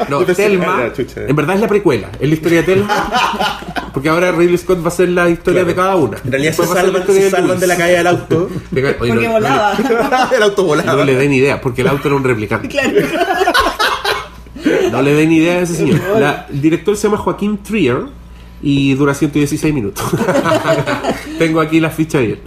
No, 0.09 0.19
Telma, 0.25 0.91
en 1.15 1.35
verdad 1.35 1.55
es 1.55 1.61
la 1.61 1.67
precuela, 1.67 2.09
es 2.19 2.27
la 2.27 2.35
historia 2.35 2.57
de 2.61 2.63
Telma. 2.73 3.59
Porque 3.93 4.09
ahora 4.09 4.31
Ridley 4.31 4.57
Scott 4.57 4.79
va 4.81 4.85
a 4.85 4.87
hacer 4.89 5.09
la 5.09 5.29
historia 5.29 5.61
Claro. 5.61 5.67
de 5.67 5.75
cada 5.75 5.95
una. 5.95 6.17
En 6.23 6.31
realidad 6.31 6.53
se 6.53 6.65
salvan, 6.67 7.01
historia 7.01 7.21
se 7.21 7.25
de 7.25 7.31
salvan 7.31 7.59
de 7.59 7.67
la 7.67 7.77
caída 7.77 7.97
del 7.99 8.07
auto. 8.07 8.49
De 8.71 8.81
ca- 8.81 8.87
oye, 8.99 9.13
Porque 9.13 9.27
no- 9.27 9.33
no 9.33 9.39
le- 9.39 9.49
volaba. 9.49 10.29
el 10.35 10.43
auto 10.43 10.63
volaba. 10.65 10.93
No 10.93 11.03
le 11.05 11.15
den 11.15 11.33
idea, 11.33 11.61
porque 11.61 11.81
el 11.81 11.87
auto 11.87 12.07
era 12.09 12.15
un 12.17 12.23
replicante. 12.23 12.67
claro. 12.67 12.91
No 14.91 15.01
le 15.01 15.13
den 15.13 15.31
idea 15.31 15.55
a 15.55 15.61
ese 15.61 15.75
señor. 15.75 15.99
La- 16.19 16.47
el 16.51 16.61
director 16.61 16.95
se 16.97 17.03
llama 17.07 17.17
Joaquín 17.17 17.57
Trier 17.63 18.01
y 18.63 18.95
dura 18.95 19.13
116 19.13 19.73
minutos. 19.73 20.03
Tengo 21.37 21.59
aquí 21.59 21.81
la 21.81 21.89
ficha 21.89 22.19
bien. 22.19 22.39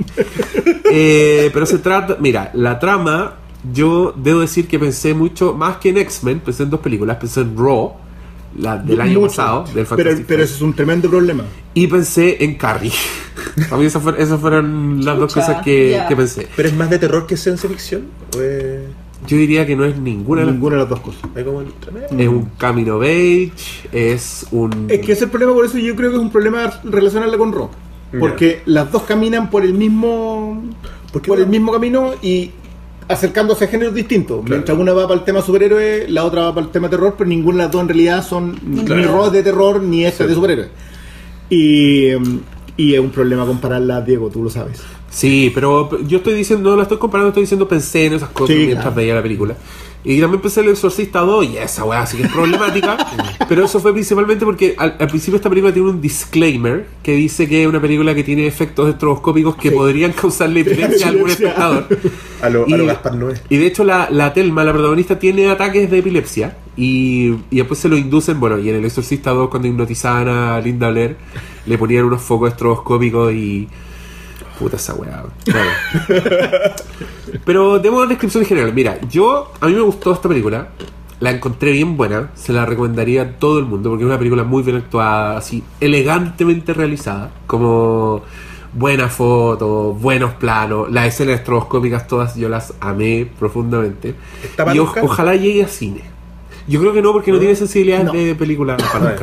Eh, 0.90 1.50
pero 1.52 1.66
se 1.66 1.78
trata, 1.78 2.16
mira, 2.18 2.50
la 2.54 2.78
trama, 2.78 3.34
yo 3.72 4.14
debo 4.16 4.40
decir 4.40 4.66
que 4.66 4.78
pensé 4.78 5.12
mucho, 5.12 5.52
más 5.52 5.76
que 5.76 5.90
en 5.90 5.98
X-Men, 5.98 6.40
pensé 6.40 6.62
en 6.62 6.70
dos 6.70 6.80
películas, 6.80 7.18
pensé 7.18 7.42
en 7.42 7.56
Raw, 7.56 7.92
la 8.58 8.78
del 8.78 9.00
año 9.02 9.20
mucho. 9.20 9.36
pasado, 9.36 9.64
del 9.64 9.74
pero, 9.74 9.86
Fantastic 9.86 10.26
pero 10.26 10.38
Four, 10.38 10.44
ese 10.44 10.54
es 10.54 10.62
un 10.62 10.74
tremendo 10.74 11.10
problema. 11.10 11.44
y 11.74 11.86
pensé 11.86 12.42
en 12.42 12.54
Carrie. 12.54 12.92
A 13.70 13.76
mí 13.76 13.84
esas 13.84 14.02
fueron, 14.02 14.20
esas 14.20 14.40
fueron 14.40 15.04
las 15.04 15.18
dos 15.18 15.34
cosas 15.34 15.62
que, 15.62 16.02
pensé. 16.16 16.48
Pero 16.56 16.68
es 16.68 16.74
más 16.74 16.88
de 16.88 16.98
terror 16.98 17.26
que 17.26 17.36
ciencia 17.36 17.68
ficción. 17.68 18.04
¿O 18.34 18.40
es, 18.40 18.80
Yo 19.26 19.36
diría 19.36 19.66
que 19.66 19.76
no 19.76 19.84
es 19.84 19.98
ninguna 19.98 20.42
de 20.42 20.46
las 20.46 20.54
Ninguna 20.54 20.76
de 20.76 20.82
las 20.82 20.90
dos 20.90 21.00
cosas. 21.00 21.22
es 21.34 21.44
como 21.44 21.58
un 21.58 22.50
camino 22.58 23.00
age, 23.00 23.52
es 23.92 24.46
un... 24.50 24.86
Es 24.88 25.00
que 25.00 25.12
ese 25.12 25.12
es 25.12 25.22
el 25.22 25.30
problema, 25.30 25.52
por 25.52 25.64
eso 25.64 25.78
yo 25.78 25.94
creo 25.96 26.10
que 26.10 26.16
es 26.16 26.22
un 26.22 26.30
problema 26.30 26.72
relacionarla 26.84 27.36
con 27.36 27.52
rock. 27.52 27.72
Porque 28.18 28.62
las 28.66 28.90
dos 28.90 29.02
caminan 29.02 29.50
por 29.50 29.64
el 29.64 29.74
mismo 29.74 30.62
¿Por 31.12 31.26
no? 31.28 31.34
el 31.34 31.46
mismo 31.46 31.72
camino 31.72 32.14
y 32.22 32.50
acercándose 33.08 33.64
a 33.64 33.68
géneros 33.68 33.94
distintos. 33.94 34.44
Mientras 34.44 34.76
una 34.76 34.92
va 34.92 35.06
para 35.06 35.20
el 35.20 35.24
tema 35.24 35.42
superhéroe, 35.42 36.08
la 36.08 36.24
otra 36.24 36.42
va 36.42 36.54
para 36.54 36.66
el 36.66 36.72
tema 36.72 36.88
terror, 36.88 37.14
pero 37.16 37.28
ninguna 37.28 37.58
de 37.58 37.62
las 37.64 37.72
dos 37.72 37.82
en 37.82 37.88
realidad 37.88 38.24
son 38.24 38.58
ni 38.64 38.84
rock 39.04 39.32
de 39.32 39.42
terror 39.42 39.82
ni 39.82 40.04
esta 40.04 40.26
de 40.26 40.34
superhéroe. 40.34 40.68
Y, 41.48 42.08
y 42.76 42.94
es 42.94 43.00
un 43.00 43.10
problema 43.10 43.46
compararlas, 43.46 44.04
Diego, 44.04 44.28
tú 44.30 44.42
lo 44.42 44.50
sabes. 44.50 44.82
Sí, 45.16 45.50
pero 45.54 45.88
yo 46.02 46.18
estoy 46.18 46.34
diciendo, 46.34 46.70
no 46.70 46.76
la 46.76 46.82
estoy 46.82 46.98
comparando, 46.98 47.28
estoy 47.30 47.44
diciendo 47.44 47.66
pensé 47.66 48.04
en 48.04 48.12
esas 48.12 48.28
cosas 48.28 48.54
Sí, 48.54 48.62
mientras 48.66 48.82
claro. 48.84 48.96
veía 48.96 49.14
la 49.14 49.22
película. 49.22 49.56
Y 50.04 50.20
también 50.20 50.42
pensé 50.42 50.60
en 50.60 50.66
El 50.66 50.72
Exorcista 50.72 51.20
2, 51.20 51.46
y 51.46 51.56
esa 51.56 51.84
weá 51.84 52.04
sí 52.06 52.18
que 52.18 52.24
es 52.24 52.30
problemática. 52.32 52.96
pero 53.48 53.64
eso 53.64 53.80
fue 53.80 53.94
principalmente 53.94 54.44
porque 54.44 54.74
al, 54.76 54.94
al 55.00 55.08
principio 55.08 55.36
esta 55.36 55.48
película 55.48 55.72
tiene 55.72 55.88
un 55.88 56.02
disclaimer 56.02 56.86
que 57.02 57.12
dice 57.12 57.48
que 57.48 57.62
es 57.62 57.66
una 57.68 57.80
película 57.80 58.14
que 58.14 58.22
tiene 58.22 58.46
efectos 58.46 58.90
estroboscópicos 58.90 59.56
que 59.56 59.70
Sí. 59.70 59.74
podrían 59.74 60.12
causarle 60.12 60.60
epilepsia 60.60 61.06
a 61.06 61.08
algún 61.10 61.30
espectador. 61.30 61.86
A 62.42 62.50
lo, 62.50 62.66
a 62.66 62.68
lo 62.68 62.84
Gaspar 62.84 63.14
Noé. 63.16 63.34
Y 63.48 63.56
de 63.56 63.66
hecho 63.66 63.82
la, 63.84 64.08
la 64.10 64.34
Telma, 64.34 64.62
la 64.64 64.74
protagonista, 64.74 65.18
tiene 65.18 65.48
ataques 65.48 65.90
de 65.90 65.98
epilepsia 65.98 66.58
y, 66.76 67.28
y 67.50 67.56
después 67.56 67.80
se 67.80 67.88
lo 67.88 67.96
inducen, 67.96 68.38
bueno, 68.38 68.58
y 68.58 68.68
en 68.68 68.74
El 68.76 68.84
Exorcista 68.84 69.30
2 69.30 69.48
cuando 69.48 69.66
hipnotizaban 69.66 70.28
a 70.28 70.60
Linda 70.60 70.90
Blair, 70.90 71.16
le 71.64 71.78
ponían 71.78 72.04
unos 72.04 72.20
focos 72.20 72.50
estroboscópicos 72.50 73.32
y... 73.32 73.66
Puta 74.58 74.76
esa 74.76 74.94
weá. 74.94 75.22
Claro. 75.44 75.68
Pero 77.44 77.78
demos 77.78 78.00
una 78.00 78.08
descripción 78.08 78.42
en 78.42 78.48
general. 78.48 78.72
Mira, 78.72 78.98
yo, 79.08 79.52
a 79.60 79.66
mí 79.66 79.74
me 79.74 79.80
gustó 79.80 80.12
esta 80.12 80.28
película. 80.28 80.68
La 81.20 81.30
encontré 81.30 81.72
bien 81.72 81.96
buena. 81.96 82.30
Se 82.34 82.52
la 82.52 82.66
recomendaría 82.66 83.22
a 83.22 83.32
todo 83.32 83.58
el 83.58 83.64
mundo 83.66 83.90
porque 83.90 84.04
es 84.04 84.08
una 84.08 84.18
película 84.18 84.44
muy 84.44 84.62
bien 84.62 84.76
actuada, 84.76 85.38
así 85.38 85.62
elegantemente 85.80 86.74
realizada. 86.74 87.30
Como 87.46 88.22
buenas 88.74 89.12
fotos, 89.12 90.00
buenos 90.00 90.34
planos. 90.34 90.90
Las 90.92 91.06
escenas 91.08 91.36
estroboscópicas 91.36 92.06
todas 92.06 92.34
yo 92.36 92.48
las 92.48 92.74
amé 92.80 93.30
profundamente. 93.38 94.14
¿Está 94.42 94.64
para 94.64 94.76
Y 94.76 94.78
o- 94.78 94.92
ojalá 95.02 95.34
llegue 95.36 95.64
a 95.64 95.68
cine. 95.68 96.02
Yo 96.68 96.80
creo 96.80 96.92
que 96.92 97.00
no, 97.00 97.12
porque 97.12 97.30
no, 97.30 97.38
tiene 97.38 97.54
sensibilidad 97.54 98.02
No. 98.02 98.12
de 98.12 98.34
película 98.34 98.76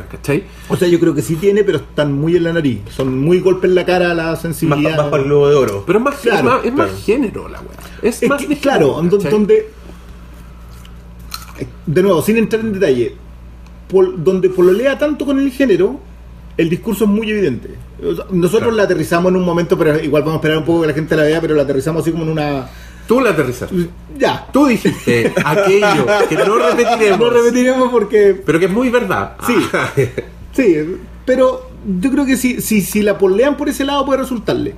¿cachai? 0.10 0.46
O 0.70 0.78
sea, 0.78 0.88
yo 0.88 0.98
creo 1.00 1.14
que 1.14 1.22
sí 1.22 1.36
tiene, 1.36 1.64
pero 1.66 1.80
están 1.80 2.14
muy 2.14 2.38
en 2.38 2.44
la 2.44 2.54
nariz. 2.54 2.80
Son 2.96 3.18
muy 3.20 3.40
golpes 3.42 3.70
en 3.70 3.76
la 3.76 3.86
cara 3.86 4.12
a 4.12 4.14
la 4.14 4.24
Más, 4.32 4.42
sensibilidad. 4.42 4.96
más 4.98 5.08
para 5.08 5.24
el 5.24 5.28
globo 5.30 5.50
de 5.50 5.56
oro. 5.56 5.84
Pero 5.86 6.00
es 6.00 6.06
más, 6.06 6.16
Claro, 6.16 6.38
es 6.40 6.44
más, 6.46 6.66
es 6.66 6.74
más 6.74 6.88
claro. 6.88 7.02
género 7.06 7.50
la 7.50 7.60
weá. 7.60 7.70
Es, 8.02 8.24
Es 8.24 8.30
más 8.30 8.42
que, 8.42 8.48
de 8.48 8.58
claro, 8.58 8.96
género, 8.96 9.10
do- 9.10 9.18
¿cachai? 9.18 9.32
donde. 9.32 9.70
De 11.86 12.02
nuevo, 12.02 12.22
sin 12.22 12.38
entrar 12.38 12.62
en 12.62 12.74
detalle, 12.74 13.16
pol- 13.90 14.16
donde 14.24 14.50
pololea 14.50 14.98
tanto 14.98 15.26
con 15.26 15.40
el 15.40 15.52
género, 15.52 16.00
el 16.58 16.70
discurso 16.70 17.04
es 17.04 17.10
muy 17.10 17.30
evidente. 17.30 17.70
Nosotros 18.32 18.62
Claro. 18.64 18.72
la 18.72 18.84
aterrizamos 18.84 19.30
en 19.32 19.36
un 19.38 19.44
momento, 19.46 19.78
pero 19.78 20.02
igual 20.02 20.24
vamos 20.24 20.36
a 20.36 20.38
esperar 20.38 20.58
un 20.60 20.66
poco 20.66 20.82
que 20.82 20.88
la 20.88 20.94
gente 20.94 21.16
la 21.16 21.24
vea, 21.24 21.42
pero 21.42 21.56
la 21.56 21.64
aterrizamos 21.64 22.02
así 22.02 22.12
como 22.12 22.24
en 22.24 22.30
una 22.30 22.68
Tú 23.08 23.20
la 23.20 23.32
aterrizaste. 23.32 23.90
Ya. 24.18 24.48
Tú 24.52 24.68
dijiste 24.68 25.34
aquello 25.46 26.06
que 26.30 26.36
no 26.36 26.58
repetiremos. 26.58 27.20
No 27.20 27.30
repetiremos 27.30 27.90
porque. 27.90 28.42
Pero 28.46 28.60
que 28.60 28.66
es 28.66 28.72
muy 28.72 28.90
verdad. 28.90 29.36
Sí. 29.46 29.56
Sí, 30.54 30.78
pero 31.26 31.68
yo 32.00 32.12
creo 32.12 32.28
que 32.28 32.38
si, 32.38 32.62
si, 32.62 32.82
si 32.82 33.02
la 33.02 33.18
polean 33.18 33.58
por 33.58 33.70
ese 33.70 33.84
lado 33.86 34.06
puede 34.06 34.20
resultarle. 34.20 34.76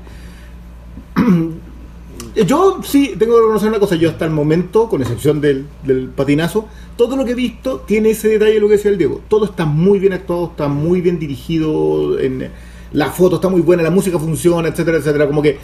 Yo 2.48 2.80
sí 2.82 3.14
tengo 3.20 3.36
que 3.36 3.42
reconocer 3.42 3.70
una 3.70 3.80
cosa, 3.80 3.96
yo 3.96 4.10
hasta 4.10 4.26
el 4.26 4.32
momento, 4.32 4.90
con 4.90 5.02
excepción 5.02 5.40
del, 5.40 5.68
del 5.84 6.10
patinazo, 6.10 6.68
todo 6.98 7.16
lo 7.16 7.24
que 7.24 7.32
he 7.32 7.36
visto 7.36 7.80
tiene 7.88 8.10
ese 8.10 8.28
detalle, 8.28 8.60
lo 8.60 8.68
que 8.68 8.74
decía 8.74 8.92
el 8.92 8.98
Diego. 8.98 9.22
Todo 9.30 9.46
está 9.46 9.66
muy 9.66 10.00
bien 10.00 10.12
actuado, 10.12 10.48
está 10.48 10.68
muy 10.68 11.00
bien 11.00 11.18
dirigido, 11.18 12.20
en, 12.20 12.50
la 12.92 13.10
foto 13.12 13.36
está 13.36 13.50
muy 13.50 13.62
buena, 13.62 13.84
la 13.84 13.92
música 13.92 14.20
funciona, 14.20 14.68
etcétera, 14.68 14.98
etcétera. 14.98 15.28
Como 15.28 15.42
que 15.42 15.60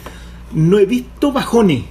no 0.54 0.78
he 0.78 0.86
visto 0.86 1.32
bajones. 1.32 1.84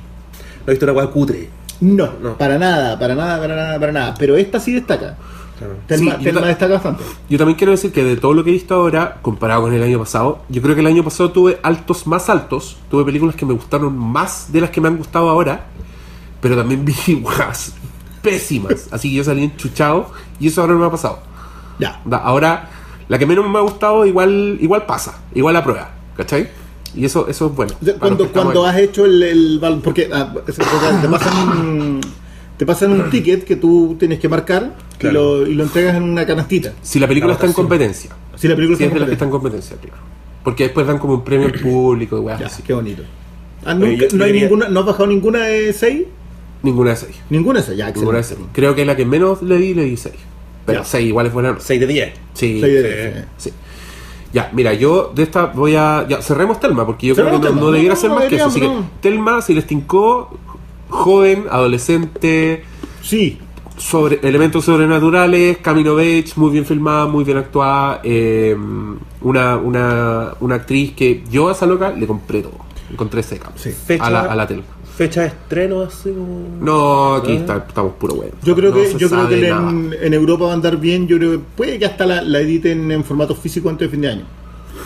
No 0.65 0.67
he 0.67 0.71
visto 0.71 0.86
una 0.86 0.93
weá 0.93 1.08
cutre. 1.08 1.50
No, 1.82 2.10
No. 2.21 2.38
para 2.38 2.58
nada, 2.60 2.97
para 3.00 3.15
nada, 3.15 3.39
para 3.41 3.56
nada, 3.56 3.80
para 3.80 3.91
nada. 3.91 4.15
Pero 4.19 4.36
esta 4.38 4.60
sí 4.60 4.74
destaca. 4.74 5.17
Claro. 5.58 5.76
Telma, 5.88 6.17
Sí, 6.19 6.26
destaca 6.26 6.74
bastante. 6.74 7.04
Yo 7.30 7.38
también 7.38 7.58
quiero 7.58 7.71
decir 7.71 7.91
que 7.91 8.04
de 8.04 8.17
todo 8.17 8.34
lo 8.34 8.43
que 8.43 8.50
he 8.50 8.54
visto 8.54 8.74
ahora, 8.76 9.17
comparado 9.21 9.63
con 9.63 9.74
el 9.74 9.82
año 9.84 10.00
pasado, 10.00 10.41
yo 10.50 10.62
creo 10.62 10.74
que 10.76 10.82
el 10.82 10.88
año 10.88 11.04
pasado 11.04 11.32
tuve 11.32 11.60
altos 11.63 12.08
más 12.08 12.30
altos, 12.30 12.78
tuve 12.89 13.04
películas 13.06 13.36
que 13.36 13.45
me 13.45 13.54
gustaron 13.54 13.95
más 13.97 14.52
de 14.52 14.62
las 14.62 14.69
que 14.71 14.82
me 14.82 14.88
han 14.88 14.97
gustado 14.97 15.30
ahora, 15.30 15.65
pero 16.39 16.56
también 16.56 16.84
vi 16.86 16.93
weas 17.24 17.74
pésimas, 18.24 18.88
así 18.91 19.10
que 19.10 19.15
yo 19.17 19.24
salí 19.24 19.43
enchuchado 19.43 20.12
y 20.39 20.47
eso 20.47 20.62
ahora 20.62 20.74
no 20.74 20.80
me 20.80 20.86
ha 20.86 20.91
pasado. 20.91 21.19
Ya. 21.80 22.02
Ahora, 22.12 22.69
la 23.08 23.17
que 23.19 23.26
menos 23.26 23.47
me 23.50 23.58
ha 23.58 23.62
gustado 23.62 24.06
igual 24.06 24.58
igual 24.62 24.86
pasa, 24.86 25.19
igual 25.34 25.54
la 25.56 25.63
prueba, 25.63 25.89
¿cachai? 26.17 26.50
Y 26.95 27.06
eso, 27.06 27.27
eso 27.27 27.47
es 27.47 27.56
bueno. 27.56 27.73
Cuando, 27.99 28.30
cuando 28.32 28.65
has 28.65 28.77
hecho 28.77 29.06
el, 29.06 29.23
el 29.23 29.62
porque 29.84 30.10
ah, 30.12 30.34
es- 30.47 30.56
te 30.56 31.08
pasan 31.10 31.47
un, 31.49 32.01
te 32.58 32.65
pasan 32.65 32.91
un 32.91 33.10
ticket 33.10 33.43
que 33.45 33.56
tú 33.56 33.95
tienes 33.99 34.19
que 34.19 34.27
marcar 34.30 34.75
Claro. 34.97 35.12
y, 35.12 35.45
lo, 35.45 35.47
y 35.47 35.54
lo 35.56 35.63
entregas 35.63 35.95
en 35.95 36.04
una 36.04 36.25
canastita. 36.25 36.73
Si 36.82 36.99
la 36.99 37.08
película 37.08 37.30
La 37.30 37.36
está 37.36 37.47
en 37.47 37.54
competencia, 37.54 38.12
Si 38.36 38.47
la 38.47 38.56
película 38.56 38.77
si 38.77 38.84
está 38.84 38.89
es 38.89 38.93
de 38.95 38.99
las 38.99 39.08
que 39.10 39.13
está 39.13 39.25
en 39.25 39.32
competencia, 39.32 39.77
claro. 39.77 39.97
Porque 40.43 40.63
después 40.63 40.86
dan 40.86 40.97
como 40.99 41.13
un 41.15 41.23
premio 41.23 41.47
al 41.47 41.54
público 41.54 42.17
y 42.17 42.19
weas 42.19 42.39
Ya, 42.39 42.47
así. 42.47 42.62
qué 42.63 42.73
bonito. 42.73 43.04
Ah, 43.65 43.73
nunca- 43.73 44.08
yo- 44.08 44.17
no, 44.17 44.23
hay 44.25 44.32
diría- 44.32 44.47
ninguna, 44.47 44.69
¿No 44.69 44.80
has 44.82 44.86
bajado 44.88 45.08
ninguna 45.08 45.39
de 45.45 45.71
6? 45.73 46.01
Ninguna 46.63 46.91
de 46.91 46.95
seis. 46.97 47.15
Ninguna 47.32 47.60
de 47.60 47.63
esas, 47.65 47.77
ya, 47.77 47.89
Ninguna 47.91 48.17
de 48.17 48.19
excelente. 48.19 48.45
seis. 48.49 48.56
Creo 48.56 48.75
que 48.75 48.86
la 48.86 48.95
que 48.95 49.06
menos 49.06 49.41
le 49.41 49.58
di, 49.58 49.73
le 49.73 49.84
di 49.86 49.97
6. 49.97 50.13
Pero 50.65 50.80
Ya. 50.82 50.86
6 50.86 51.08
igual 51.08 51.25
es 51.27 51.34
buena. 51.34 51.49
nota. 51.54 51.62
6 51.63 51.80
de 51.80 51.88
10. 51.88 52.13
Sí, 52.36 52.60
Seis 52.62 52.62
de 52.62 52.67
Sí. 52.69 52.88
diez, 52.88 53.25
sí. 53.38 53.49
sí. 53.49 53.56
Ya, 54.34 54.50
mira, 54.54 54.74
yo 54.74 55.12
de 55.13 55.24
esta 55.24 55.48
voy 55.48 55.76
a. 55.76 56.06
Ya, 56.08 56.22
cerremos 56.22 56.60
Telma, 56.60 56.86
porque 56.86 57.08
yo 57.08 57.15
Cerremos 57.15 57.41
creo 57.41 57.54
que 57.54 57.60
no, 57.60 57.72
debiera 57.72 57.96
ser 57.96 58.10
no 58.12 58.15
más 58.15 58.26
que 58.26 58.36
eso. 58.38 58.46
Así 58.48 58.62
que. 58.62 58.72
Telma, 59.02 59.41
si 59.41 59.54
les 59.54 59.67
tincó, 59.67 60.30
joven, 60.89 61.46
adolescente, 61.52 62.63
Sí, 63.02 63.39
sobre 63.78 64.20
elementos 64.22 64.63
sobrenaturales, 64.65 65.58
Camino 65.58 65.96
Beach, 65.96 66.38
muy 66.38 66.52
bien 66.52 66.65
filmada, 66.65 67.08
muy 67.08 67.24
bien 67.24 67.38
actuada. 67.39 68.00
eh, 68.04 68.56
una, 69.22 69.58
una, 69.58 70.34
una 70.39 70.56
actriz 70.56 70.94
que 70.94 71.24
yo 71.30 71.50
a 71.50 71.52
esa 71.54 71.65
loca 71.65 71.89
le 71.91 72.06
compré 72.08 72.41
todo. 72.41 72.54
Encontré 72.91 73.24
seca. 73.24 73.52
Sí. 73.56 73.72
Fecha- 73.72 74.06
A 74.06 74.10
la, 74.10 74.22
a 74.22 74.36
la 74.36 74.48
Telma. 74.48 74.63
Fecha 75.02 75.22
de 75.22 75.28
estreno 75.28 75.82
así 75.82 76.12
como... 76.12 76.48
No, 76.62 77.16
aquí 77.16 77.32
Ah. 77.32 77.36
está, 77.40 77.58
estamos 77.68 77.94
puro 77.94 78.16
bueno. 78.16 78.34
yo 78.44 78.56
creo 78.56 78.70
No 78.70 78.76
que 78.78 78.98
yo 79.00 79.10
creo 79.10 79.28
que 79.28 79.48
en, 79.50 79.96
en 80.00 80.14
Europa 80.14 80.46
va 80.46 80.52
a 80.52 80.54
andar 80.54 80.78
bien. 80.78 81.08
Yo 81.08 81.18
creo 81.18 81.32
que 81.32 81.40
puede 81.58 81.80
que 81.80 81.86
hasta 81.86 82.06
la, 82.06 82.22
la 82.22 82.40
editen 82.40 82.92
en 82.92 83.04
formato 83.04 83.34
físico 83.36 83.70
antes 83.70 83.88
de 83.88 83.92
fin 83.92 84.02
de 84.02 84.10
año. 84.10 84.24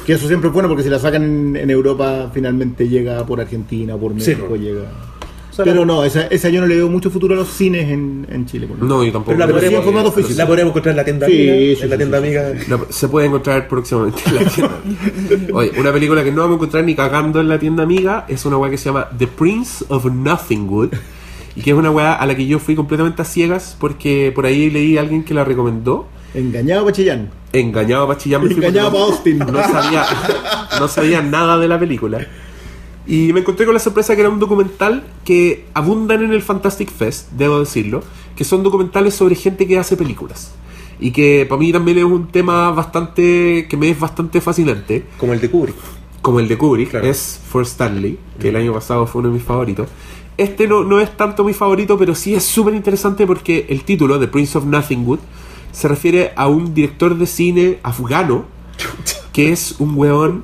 Que 0.06 0.14
eso 0.14 0.28
siempre 0.28 0.48
es 0.50 0.54
bueno 0.54 0.70
porque 0.70 0.84
si 0.84 0.90
la 0.90 1.00
sacan 1.00 1.24
en, 1.24 1.56
en 1.58 1.70
Europa 1.70 2.30
finalmente 2.34 2.88
llega 2.88 3.26
por 3.26 3.42
Argentina, 3.42 3.98
por 3.98 4.14
México, 4.14 4.46
pues. 4.48 4.62
llega. 4.62 4.84
Sea, 5.56 5.64
Pero 5.64 5.86
no, 5.86 6.04
esa, 6.04 6.28
esa 6.28 6.50
yo 6.50 6.60
no 6.60 6.68
le 6.68 6.76
veo 6.76 6.90
mucho 6.90 7.10
futuro 7.10 7.34
a 7.34 7.38
los 7.38 7.48
cines 7.48 7.90
en, 7.90 8.28
en 8.30 8.46
Chile. 8.46 8.68
por 8.68 8.76
menos. 8.76 8.90
No, 8.90 9.04
yo 9.06 9.12
tampoco. 9.14 9.38
Pero 9.38 9.48
la 9.54 9.60
Pero 9.60 9.70
sí 9.80 9.84
formato 9.84 10.12
físico. 10.12 10.34
la 10.38 10.48
podremos 10.48 10.72
encontrar 10.72 10.92
en 10.92 10.98
la 10.98 11.06
tienda 11.06 11.28
Sí, 11.28 11.50
amiga. 11.50 11.56
sí, 11.78 11.84
en 11.84 11.90
la 11.90 11.98
tienda 11.98 12.20
sí, 12.20 12.26
amiga. 12.26 12.54
La- 12.68 12.80
se 12.90 13.08
puede 13.08 13.28
encontrar 13.28 13.68
próximamente 13.70 14.22
en 14.28 14.36
la 14.36 14.44
tienda. 14.50 14.78
Oye, 15.54 15.72
una 15.80 15.94
película 15.94 16.24
que 16.24 16.32
no 16.32 16.42
vamos 16.42 16.56
a 16.56 16.58
encontrar 16.58 16.84
ni 16.84 16.94
cagando 16.96 17.40
en 17.40 17.48
la 17.48 17.58
tienda 17.58 17.84
amiga 17.84 18.26
es 18.28 18.46
una 18.46 18.58
weá 18.58 18.70
que 18.70 18.78
se 18.78 18.86
llama 18.90 19.08
The 19.18 19.28
Prince 19.28 19.86
of 19.88 20.06
Nothingwood. 20.06 20.90
Y 21.56 21.62
que 21.62 21.72
es 21.72 21.78
una 21.78 21.90
weá 21.90 22.14
a 22.16 22.26
la 22.26 22.36
que 22.36 22.46
yo 22.46 22.60
fui 22.60 22.76
completamente 22.76 23.22
a 23.22 23.26
ciegas 23.26 23.78
porque 23.80 24.34
por 24.36 24.46
ahí 24.46 24.70
leí 24.70 24.98
a 24.98 25.02
alguien 25.02 25.24
que 25.24 25.34
la 25.34 25.46
recomendó. 25.46 26.08
Engañado 26.34 26.82
a 26.82 26.86
Pachillán. 26.88 27.30
Engañado 27.54 28.08
para 28.08 28.20
Chillán. 28.20 28.42
Engañado 28.52 28.98
Austin. 29.06 29.38
No 29.40 29.64
sabía, 29.64 30.06
no 30.82 30.88
sabía 30.90 31.22
nada 31.22 31.58
de 31.58 31.70
la 31.70 31.80
película. 31.80 32.28
Y 33.08 33.34
me 33.34 33.42
encontré 33.42 33.66
con 33.66 33.74
la 33.76 33.80
sorpresa 33.80 34.16
que 34.16 34.22
era 34.22 34.30
un 34.30 34.40
documental 34.40 35.04
que 35.24 35.66
abundan 35.74 36.24
en 36.24 36.34
el 36.34 36.42
Fantastic 36.42 36.90
Fest, 36.92 37.32
debo 37.32 37.60
decirlo, 37.60 38.02
que 38.36 38.44
son 38.44 38.64
documentales 38.64 39.14
sobre 39.14 39.36
gente 39.36 39.68
que 39.68 39.78
hace 39.78 39.96
películas. 39.96 40.54
Y 41.00 41.12
que 41.12 41.46
para 41.48 41.60
mí 41.60 41.72
también 41.72 41.98
es 42.00 42.04
un 42.06 42.28
tema 42.30 42.72
bastante, 42.72 43.68
que 43.70 43.78
me 43.78 43.90
es 43.90 44.00
bastante 44.00 44.42
fascinante, 44.42 45.06
Como 45.18 45.34
el 45.34 45.40
de 45.42 45.50
Kubrick. 45.52 45.76
como 46.22 46.40
el 46.40 46.48
de 46.48 46.58
Kubrick, 46.58 46.90
Claro. 46.90 47.06
es 47.08 47.40
For 47.48 47.64
Stanley, 47.64 48.18
que 48.40 48.50
el 48.50 48.56
año 48.56 48.74
pasado 48.74 49.06
fue 49.06 49.20
uno 49.20 49.30
de 49.30 49.36
mis 49.36 49.44
favoritos. 49.44 49.88
Este 50.38 50.68
no, 50.68 50.84
no 50.84 51.00
es 51.00 51.16
tanto 51.16 51.44
mi 51.44 51.54
favorito, 51.54 51.98
pero 51.98 52.16
sí 52.16 52.34
es 52.34 52.44
súper 52.44 52.74
interesante 52.74 53.28
porque 53.28 53.68
el 53.70 53.84
título, 53.84 54.20
The 54.20 54.28
Prince 54.28 54.58
of 54.58 54.66
Nothingwood, 54.66 55.20
se 55.72 55.88
refiere 55.88 56.32
a 56.36 56.48
un 56.48 56.74
director 56.74 57.16
de 57.18 57.28
cine 57.28 57.80
afgano 57.84 58.46
que 59.32 59.52
es 59.52 59.76
un 59.80 59.94
weón 59.96 60.44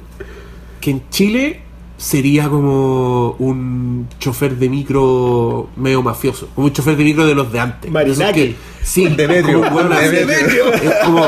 que 0.82 0.91
en 0.91 1.02
Chile 1.10 1.62
sería 2.02 2.50
como 2.50 3.32
un 3.38 4.08
chofer 4.20 4.56
de 4.56 4.70
micro 4.70 5.70
medio 5.76 6.02
mafioso, 6.02 6.50
como 6.56 6.66
un 6.66 6.74
chofer 6.74 6.98
de 6.98 7.04
micro 7.04 7.28
de 7.28 7.36
los 7.36 7.52
de 7.52 7.60
antes. 7.60 7.92
Marinaki. 7.92 8.34
Que- 8.42 8.56
sí, 8.82 9.08
Demetrio, 9.08 9.62
como 9.62 9.68
un 9.70 9.76
weón 9.88 9.94
así. 9.94 10.16
Demetrio. 10.16 10.74
Es 10.74 10.94
como, 11.06 11.26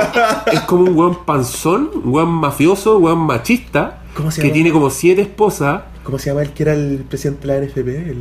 es 0.52 0.60
como 0.62 0.84
un 0.86 0.96
weón 0.98 1.26
panzón, 1.26 1.92
un 2.04 2.10
weón 2.12 2.30
mafioso, 2.30 2.98
un 2.98 3.04
weón 3.04 3.20
machista, 3.20 4.02
¿Cómo 4.16 4.32
se 4.32 4.42
que 4.42 4.48
llama? 4.48 4.54
tiene 4.56 4.72
como 4.72 4.90
siete 4.90 5.22
esposas. 5.22 5.84
¿Cómo 6.04 6.18
se 6.18 6.32
llama 6.32 6.42
el 6.42 6.50
que 6.54 6.64
era 6.64 6.74
el 6.74 7.06
presidente 7.08 7.48
de 7.48 7.54
la 7.60 7.66
NFP? 7.68 7.88
El... 8.10 8.18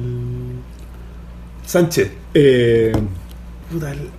Sánchez. 1.65 2.11
Eh, 2.35 2.93
Puta, 3.71 3.93
el- 3.93 4.11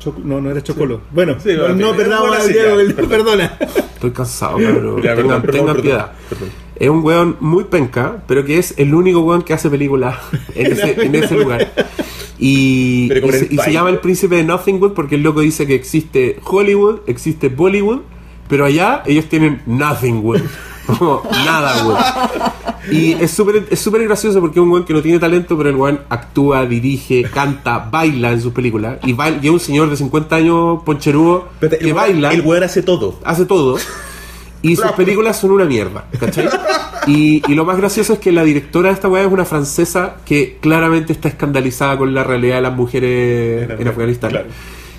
Choc- 0.00 0.22
no, 0.22 0.40
no 0.40 0.50
era 0.52 0.62
Chocolo. 0.62 1.00
Bueno, 1.10 1.34
Sí, 1.42 1.50
no, 1.56 1.68
no 1.74 1.96
perdamos 1.96 2.46
ya. 2.48 2.72
el- 2.74 2.94
perdona. 2.94 3.58
Estoy 3.60 4.12
cansado, 4.12 4.56
cabrón. 4.58 5.02
Ya, 5.02 5.16
tengan 5.16 5.16
perdón, 5.16 5.42
perdón, 5.42 5.50
tengan 5.52 5.66
perdón, 5.66 5.82
piedad. 5.82 6.12
perdón. 6.28 6.65
Es 6.78 6.88
un 6.88 7.02
weón 7.04 7.36
muy 7.40 7.64
penca, 7.64 8.22
pero 8.26 8.44
que 8.44 8.58
es 8.58 8.74
el 8.76 8.94
único 8.94 9.20
weón 9.20 9.42
que 9.42 9.54
hace 9.54 9.70
películas 9.70 10.16
en 10.54 10.72
ese, 10.72 11.02
en 11.02 11.14
ese 11.14 11.34
lugar. 11.34 11.72
Y, 12.38 13.08
Pero 13.08 13.28
y 13.28 13.32
se, 13.32 13.70
y 13.70 13.72
llama 13.72 13.90
el 13.90 13.98
príncipe 13.98 14.36
de 14.36 14.44
Nothingwood 14.44 14.92
porque 14.92 15.14
el 15.14 15.22
loco 15.22 15.40
dice 15.40 15.66
que 15.66 15.74
existe 15.74 16.38
Hollywood, 16.44 17.00
existe 17.06 17.48
Bollywood, 17.48 18.00
pero 18.48 18.66
allá 18.66 19.02
ellos 19.06 19.26
tienen 19.26 19.62
Nothingwood. 19.66 20.42
Como 20.86 21.22
nada, 21.30 21.84
weón. 21.84 21.98
Y 22.90 23.12
es 23.14 23.32
súper 23.32 23.66
es 23.68 23.84
gracioso 23.90 24.40
porque 24.40 24.60
es 24.60 24.62
un 24.62 24.70
weón 24.70 24.84
que 24.84 24.92
no 24.92 25.02
tiene 25.02 25.18
talento, 25.18 25.56
pero 25.56 25.70
el 25.70 25.76
weón 25.76 26.00
actúa, 26.08 26.64
dirige, 26.66 27.24
canta, 27.24 27.88
baila 27.90 28.32
en 28.32 28.40
sus 28.40 28.52
películas. 28.52 28.98
Y, 29.04 29.12
baila, 29.12 29.38
y 29.42 29.46
es 29.46 29.52
un 29.52 29.60
señor 29.60 29.90
de 29.90 29.96
50 29.96 30.36
años, 30.36 30.82
poncherudo, 30.84 31.48
Espérate, 31.54 31.78
que 31.78 31.88
el, 31.88 31.94
baila 31.94 32.32
El 32.32 32.42
weón 32.42 32.62
hace 32.62 32.82
todo. 32.82 33.18
hace 33.24 33.46
todo. 33.46 33.78
Y 34.62 34.74
sus 34.76 34.90
películas 34.92 35.38
son 35.38 35.50
una 35.52 35.64
mierda, 35.64 36.06
¿cachai? 36.18 36.48
Y, 37.08 37.40
y 37.46 37.54
lo 37.54 37.64
más 37.64 37.76
gracioso 37.76 38.14
es 38.14 38.18
que 38.18 38.32
la 38.32 38.42
directora 38.42 38.88
de 38.88 38.94
esta 38.96 39.06
weá 39.06 39.22
es 39.24 39.30
una 39.32 39.44
francesa 39.44 40.16
que 40.24 40.58
claramente 40.60 41.12
está 41.12 41.28
escandalizada 41.28 41.96
con 41.96 42.12
la 42.12 42.24
realidad 42.24 42.56
de 42.56 42.62
las 42.62 42.74
mujeres 42.74 43.70
en 43.78 43.86
Afganistán. 43.86 44.30
Claro. 44.30 44.46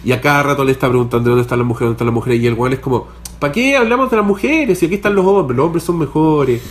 Y 0.06 0.13
a 0.13 0.22
cada 0.22 0.41
rato 0.43 0.63
le 0.63 0.72
está 0.72 0.88
preguntando 0.88 1.32
dónde 1.32 1.41
están 1.41 1.60
las 1.60 1.67
mujeres, 1.67 1.88
dónde 1.88 1.96
están 1.96 2.08
las 2.08 2.13
mujeres. 2.13 2.39
Y 2.41 2.48
el 2.48 2.54
weón 2.54 2.72
es 2.72 2.80
como, 2.80 3.10
¿para 3.39 3.52
qué 3.52 3.76
hablamos 3.76 4.10
de 4.10 4.15
las 4.15 4.26
mujeres? 4.26 4.80
Si 4.80 4.86
aquí 4.86 4.96
están 4.96 5.15
los 5.15 5.26
hombres, 5.26 5.58
los 5.58 5.65
hombres 5.65 5.84
son 5.84 5.98
mejores. 6.00 6.62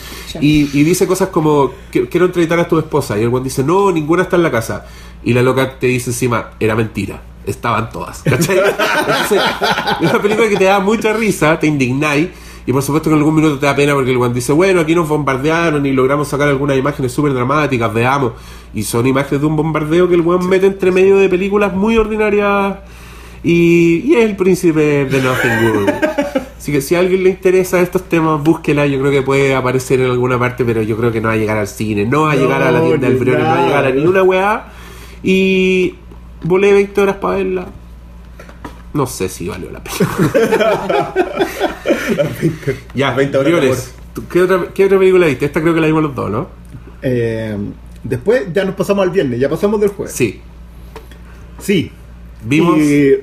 Y, 0.41 0.71
y 0.73 0.85
dice 0.85 1.07
cosas 1.07 1.29
como, 1.29 1.71
"Que- 1.91 2.09
quiero 2.09 2.25
entrevistar 2.25 2.59
a 2.61 2.67
tu 2.67 2.79
esposa. 2.79 3.19
Y 3.19 3.23
el 3.23 3.29
weón 3.29 3.45
dice, 3.45 3.63
no, 3.63 3.93
ninguna 3.93 4.23
está 4.23 4.37
en 4.37 4.43
la 4.43 4.51
casa. 4.51 4.87
Y 5.23 5.35
la 5.35 5.43
loca 5.43 5.79
te 5.79 5.89
dice 5.89 6.09
encima, 6.11 6.53
era 6.59 6.75
mentira. 6.75 7.21
Estaban 7.45 7.91
todas, 7.91 8.23
¿cachai? 8.23 8.57
Entonces, 9.01 9.43
es 10.01 10.11
una 10.11 10.23
película 10.23 10.49
que 10.49 10.57
te 10.57 10.65
da 10.65 10.81
mucha 10.81 11.13
risa, 11.13 11.59
te 11.61 11.67
indignáis. 11.67 12.29
Y 12.67 12.73
por 12.73 12.83
supuesto 12.83 13.09
que 13.09 13.15
en 13.15 13.19
algún 13.19 13.37
minuto 13.37 13.59
te 13.59 13.67
da 13.67 13.77
pena 13.77 13.95
porque 13.95 14.11
el 14.11 14.17
weón 14.17 14.35
dice, 14.35 14.53
bueno, 14.53 14.81
aquí 14.81 14.95
nos 14.95 15.09
bombardearon 15.09 15.87
y 15.87 15.93
logramos 15.93 16.27
sacar 16.27 16.49
algunas 16.49 16.77
imágenes 16.77 17.13
súper 17.13 17.33
dramáticas, 17.33 17.95
veamos. 17.95 18.33
Y 18.75 18.83
son 18.83 19.07
imágenes 19.07 19.41
de 19.41 19.47
un 19.47 19.55
bombardeo 19.55 20.09
que 20.09 20.17
el 20.17 20.21
weón 20.23 20.49
mete 20.49 20.67
entre 20.67 20.91
medio 20.91 21.17
de 21.17 21.29
películas 21.29 21.73
muy 21.73 21.97
ordinarias. 21.97 22.79
Y, 23.45 24.03
y 24.05 24.15
es 24.15 24.25
el 24.25 24.35
príncipe 24.35 25.05
de 25.05 25.23
Nothing 25.23 25.87
Así 26.59 26.73
que 26.73 26.81
si 26.81 26.97
a 26.97 26.99
alguien 26.99 27.23
le 27.23 27.31
interesa 27.31 27.81
estos 27.81 28.09
temas, 28.09 28.43
búsquela. 28.43 28.85
Yo 28.89 28.99
creo 28.99 29.13
que 29.13 29.23
puede 29.23 29.55
aparecer 29.55 30.01
en 30.01 30.11
alguna 30.11 30.37
parte, 30.37 30.65
pero 30.65 30.83
yo 30.83 30.97
creo 30.97 31.13
que 31.13 31.21
no 31.21 31.29
va 31.29 31.35
a 31.35 31.37
llegar 31.37 31.59
al 31.59 31.69
cine, 31.69 32.05
no 32.05 32.23
va 32.23 32.33
a 32.33 32.35
No, 32.35 32.41
llegar 32.43 32.63
a 32.63 32.73
la 32.73 32.83
tienda 32.83 33.07
del 33.07 33.19
Briones, 33.19 33.45
no 33.45 33.51
va 33.51 33.63
a 33.63 33.67
llegar 33.67 33.85
a 33.85 33.91
ninguna 33.93 34.23
weá. 34.25 34.65
Y 35.23 35.95
volé 36.43 36.73
20 36.73 37.01
horas 37.01 37.17
para 37.17 37.37
verla. 37.37 37.67
No 38.97 39.07
sé 39.07 39.29
si 39.29 39.49
valió 39.49 39.71
la 39.71 39.83
pena. 39.83 41.15
ya, 42.95 43.15
20 43.15 43.39
horas 43.39 43.53
Briones, 43.53 43.95
¿tú 44.15 44.27
¿qué 44.29 44.43
otra, 44.43 44.69
¿qué 44.75 44.87
otra 44.87 44.99
película 44.99 45.27
viste? 45.27 45.47
Esta 45.47 45.61
creo 45.61 45.75
que 45.75 45.81
la 45.81 45.87
vimos 45.87 46.03
los 46.03 46.15
dos, 46.15 46.31
¿no? 46.31 46.49
Eh, 47.03 47.57
Después 48.09 48.53
ya 48.53 48.65
nos 48.65 48.75
pasamos 48.75 49.03
al 49.03 49.11
viernes, 49.11 49.41
ya 49.41 49.49
pasamos 49.49 49.81
del 49.81 49.91
jueves. 49.91 50.15
Sí. 50.15 50.41
Sí. 51.59 51.91
Vimos 52.45 52.79
Y 52.79 53.17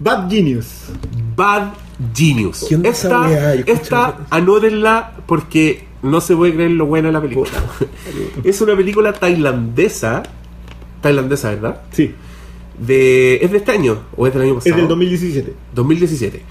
Bad 0.00 0.30
Genius. 0.30 0.66
Bad 1.36 1.72
Genius. 2.14 2.64
¿Qué 2.68 2.76
onda 2.76 2.88
esa 2.88 3.54
Esta, 3.54 3.72
esta 3.72 4.16
anótenla 4.30 5.12
porque 5.26 5.86
no 6.02 6.20
se 6.20 6.34
puede 6.34 6.54
creer 6.54 6.70
lo 6.72 6.86
buena 6.86 7.08
de 7.08 7.12
la 7.12 7.20
película. 7.20 7.50
es 8.44 8.60
una 8.60 8.74
película 8.74 9.12
tailandesa. 9.12 10.22
Tailandesa, 11.02 11.50
¿verdad? 11.50 11.82
Sí. 11.92 12.14
De, 12.78 13.36
¿Es 13.36 13.50
de 13.52 13.58
este 13.58 13.72
año 13.72 14.02
o 14.16 14.26
es 14.26 14.32
del 14.34 14.42
año 14.42 14.54
pasado? 14.56 14.70
Es 14.74 14.76
del 14.76 14.88
2017. 14.88 15.52
2017. 15.74 16.42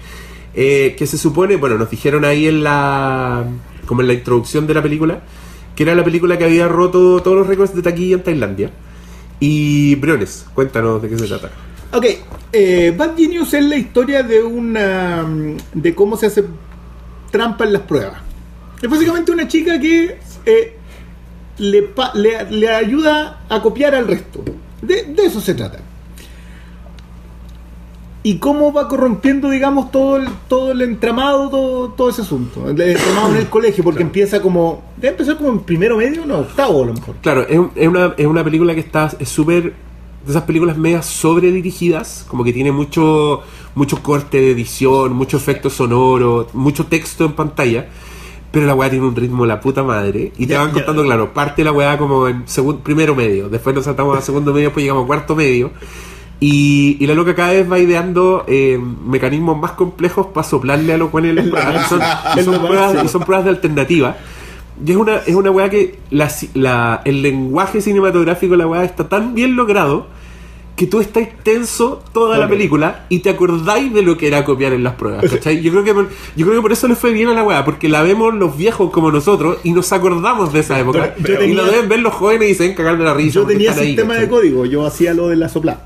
Eh, 0.54 0.94
que 0.96 1.06
se 1.06 1.18
supone, 1.18 1.56
bueno, 1.56 1.76
nos 1.78 1.90
dijeron 1.90 2.24
ahí 2.24 2.46
en 2.46 2.62
la. 2.62 3.44
como 3.86 4.00
en 4.02 4.06
la 4.08 4.14
introducción 4.14 4.66
de 4.66 4.74
la 4.74 4.82
película, 4.82 5.20
que 5.74 5.82
era 5.82 5.94
la 5.94 6.04
película 6.04 6.38
que 6.38 6.44
había 6.44 6.68
roto 6.68 7.20
todos 7.22 7.36
los 7.36 7.46
récords 7.46 7.74
de 7.74 7.82
taquilla 7.82 8.16
en 8.16 8.22
Tailandia. 8.22 8.70
Y 9.40 9.96
Briones, 9.96 10.46
cuéntanos 10.54 11.02
de 11.02 11.08
qué 11.08 11.18
se 11.18 11.26
trata. 11.26 11.50
Ok, 11.92 12.06
eh, 12.52 12.94
Bad 12.96 13.16
Genius 13.16 13.52
es 13.54 13.64
la 13.64 13.76
historia 13.76 14.22
de 14.22 14.42
una. 14.42 15.24
de 15.74 15.94
cómo 15.94 16.16
se 16.16 16.26
hace 16.26 16.44
trampa 17.30 17.64
en 17.64 17.72
las 17.72 17.82
pruebas. 17.82 18.14
Es 18.80 18.88
básicamente 18.88 19.32
una 19.32 19.48
chica 19.48 19.78
que 19.80 20.16
eh, 20.46 20.76
le, 21.58 21.82
pa- 21.82 22.12
le, 22.14 22.50
le 22.50 22.68
ayuda 22.70 23.44
a 23.48 23.60
copiar 23.60 23.94
al 23.94 24.06
resto. 24.06 24.44
De, 24.82 25.02
de 25.04 25.26
eso 25.26 25.40
se 25.40 25.54
trata. 25.54 25.78
Y 28.26 28.38
cómo 28.38 28.72
va 28.72 28.88
corrompiendo, 28.88 29.50
digamos, 29.50 29.90
todo 29.92 30.16
el, 30.16 30.26
todo 30.48 30.72
el 30.72 30.80
entramado, 30.80 31.50
todo, 31.50 31.88
todo 31.90 32.08
ese 32.08 32.22
asunto. 32.22 32.68
El 32.70 32.80
entramado 32.80 33.28
en 33.32 33.36
el 33.36 33.48
colegio, 33.50 33.84
porque 33.84 34.02
empieza 34.02 34.40
como. 34.40 34.82
Debe 34.96 35.10
empezar 35.12 35.36
como 35.36 35.50
en 35.50 35.58
primero 35.60 35.98
medio, 35.98 36.24
no, 36.24 36.38
octavo 36.38 36.82
a 36.84 36.86
lo 36.86 36.94
mejor. 36.94 37.16
Claro, 37.20 37.42
es, 37.46 37.58
un- 37.58 37.70
es 37.74 37.86
una, 37.86 38.14
es 38.16 38.26
una 38.26 38.42
película 38.42 38.74
que 38.74 38.80
está. 38.80 39.10
es 39.18 39.28
súper. 39.28 39.74
de 40.24 40.30
esas 40.30 40.44
películas 40.44 40.78
medias 40.78 41.04
sobredirigidas, 41.04 42.24
como 42.26 42.44
que 42.44 42.52
tiene 42.54 42.72
mucho, 42.72 43.42
mucho 43.74 44.02
corte 44.02 44.40
de 44.40 44.52
edición, 44.52 45.12
mucho 45.12 45.36
efecto 45.36 45.68
sonoro, 45.68 46.46
mucho 46.54 46.86
texto 46.86 47.26
en 47.26 47.32
pantalla. 47.34 47.88
Pero 48.50 48.64
la 48.66 48.74
weá 48.74 48.88
tiene 48.88 49.04
un 49.04 49.14
ritmo 49.16 49.42
de 49.42 49.48
la 49.48 49.60
puta 49.60 49.82
madre. 49.82 50.32
Y 50.38 50.46
te 50.46 50.54
Ya, 50.54 50.60
van 50.60 50.68
ya. 50.68 50.74
contando, 50.76 51.02
claro, 51.02 51.34
parte 51.34 51.62
la 51.62 51.72
weá 51.72 51.98
como 51.98 52.26
en 52.26 52.46
segun- 52.46 52.78
primero 52.78 53.14
medio. 53.14 53.50
Después 53.50 53.76
nos 53.76 53.84
saltamos 53.84 54.16
a 54.16 54.22
segundo 54.22 54.54
medio, 54.54 54.68
después 54.68 54.82
llegamos 54.82 55.04
a 55.04 55.06
cuarto 55.08 55.36
medio. 55.36 55.72
Y, 56.40 56.96
y 57.00 57.06
la 57.06 57.14
loca 57.14 57.34
cada 57.34 57.52
vez 57.52 57.70
va 57.70 57.78
ideando 57.78 58.44
eh, 58.46 58.78
mecanismos 59.06 59.58
más 59.58 59.72
complejos 59.72 60.26
para 60.26 60.46
soplarle 60.46 60.92
a 60.92 60.98
los. 60.98 61.10
Y 61.12 61.88
son, 61.88 62.00
son 62.44 62.66
pruebas, 62.66 63.10
son 63.10 63.22
pruebas 63.22 63.44
de 63.44 63.50
alternativa. 63.50 64.16
Y 64.84 64.90
es 64.90 64.96
una, 64.96 65.16
es 65.18 65.34
una 65.34 65.50
weá 65.50 65.70
que 65.70 65.98
la, 66.10 66.30
la- 66.54 67.00
el 67.04 67.22
lenguaje 67.22 67.80
cinematográfico 67.80 68.52
de 68.52 68.58
la 68.58 68.66
weá 68.66 68.84
está 68.84 69.08
tan 69.08 69.34
bien 69.34 69.54
logrado 69.56 70.06
que 70.76 70.88
tú 70.88 71.00
estás 71.00 71.28
tenso 71.44 72.02
toda 72.12 72.36
la 72.36 72.48
película 72.48 73.06
y 73.08 73.20
te 73.20 73.30
acordáis 73.30 73.94
de 73.94 74.02
lo 74.02 74.18
que 74.18 74.26
era 74.26 74.44
copiar 74.44 74.72
en 74.72 74.82
las 74.82 74.94
pruebas. 74.94 75.24
¿cachai? 75.30 75.62
Yo 75.62 75.70
creo 75.70 75.84
que 75.84 75.94
por, 75.94 76.08
yo 76.34 76.44
creo 76.44 76.58
que 76.58 76.62
por 76.62 76.72
eso 76.72 76.88
le 76.88 76.96
fue 76.96 77.12
bien 77.12 77.28
a 77.28 77.32
la 77.34 77.44
weá, 77.44 77.64
porque 77.64 77.88
la 77.88 78.02
vemos 78.02 78.34
los 78.34 78.56
viejos 78.56 78.90
como 78.90 79.12
nosotros 79.12 79.58
y 79.62 79.70
nos 79.70 79.92
acordamos 79.92 80.52
de 80.52 80.58
esa 80.60 80.78
época. 80.80 81.14
Pero- 81.22 81.38
yo 81.42 81.46
y 81.46 81.52
lo 81.54 81.62
tenía- 81.62 81.72
deben 81.76 81.88
ver 81.88 82.00
los 82.00 82.12
jóvenes 82.12 82.50
y 82.50 82.54
se 82.56 82.64
deben 82.64 82.76
cagar 82.76 82.98
de 82.98 83.04
la 83.04 83.14
risa. 83.14 83.34
Yo 83.34 83.46
tenía 83.46 83.70
están 83.70 83.84
ahí, 83.84 83.90
sistema 83.94 84.14
de 84.16 84.28
código, 84.28 84.66
yo 84.66 84.84
hacía 84.84 85.14
lo 85.14 85.28
de 85.28 85.36
la 85.36 85.48
sopla. 85.48 85.78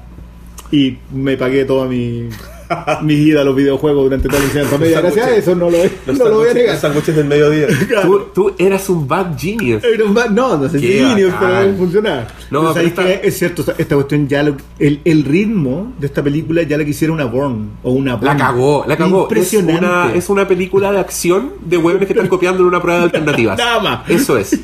Y 0.71 0.99
me 1.13 1.37
pagué 1.37 1.65
toda 1.65 1.87
mi, 1.87 2.29
mi 3.03 3.15
ida 3.15 3.41
a 3.43 3.45
los 3.45 3.55
videojuegos 3.57 4.05
durante 4.05 4.29
toda 4.29 4.41
la 4.41 4.47
enseñanza 4.47 4.79
media. 4.79 5.01
Gracias 5.01 5.27
a 5.27 5.37
eso 5.37 5.55
no 5.55 5.71
lo, 5.71 5.79
Los 6.07 6.19
no 6.19 6.29
lo 6.29 6.35
voy 6.39 6.49
a 6.49 6.55
negar. 6.55 6.73
los 6.73 6.81
sándwiches 6.81 7.17
del 7.17 7.27
mediodía. 7.27 7.67
Tú, 8.03 8.21
tú 8.35 8.53
eras 8.59 8.89
un 8.89 9.07
bad 9.09 9.39
genius. 9.39 9.83
Era 9.85 10.05
un 10.05 10.15
ba- 10.15 10.27
No, 10.29 10.57
no 10.57 10.69
sé 10.69 10.79
Genius, 10.81 11.33
pero 11.41 11.75
funcionaba. 11.77 12.27
No, 12.51 12.61
Pero 12.61 12.75
¿sabes 12.75 12.93
pero 12.95 13.09
esta- 13.09 13.21
qué? 13.23 13.29
Es 13.29 13.39
cierto, 13.39 13.65
esta- 13.77 13.95
cuestión 13.95 14.29
ya 14.29 14.43
lo- 14.43 14.57
el, 14.79 15.01
el 15.05 15.25
ritmo 15.25 15.93
de 15.99 16.07
esta 16.07 16.23
película 16.23 16.63
ya 16.63 16.79
la 16.79 16.85
quisiera 16.85 17.13
una 17.13 17.25
Bourne 17.25 17.69
o 17.83 17.93
una 17.93 18.19
La 18.21 18.37
cagó, 18.37 18.85
la 18.87 18.97
cagó. 18.97 19.23
Impresionante. 19.23 19.75
Es 19.75 19.81
una, 19.83 20.15
es 20.15 20.29
una 20.31 20.49
película 20.49 20.93
de 20.93 20.99
acción 20.99 21.53
de 21.65 21.77
hueones 21.77 22.07
que 22.07 22.13
están 22.13 22.29
copiando 22.29 22.63
en 22.63 22.69
una 22.69 22.81
prueba 22.81 22.99
de 23.01 23.05
alternativas. 23.07 23.59
Nada 23.59 23.81
más. 23.81 24.11
Eso 24.11 24.37
es. 24.39 24.59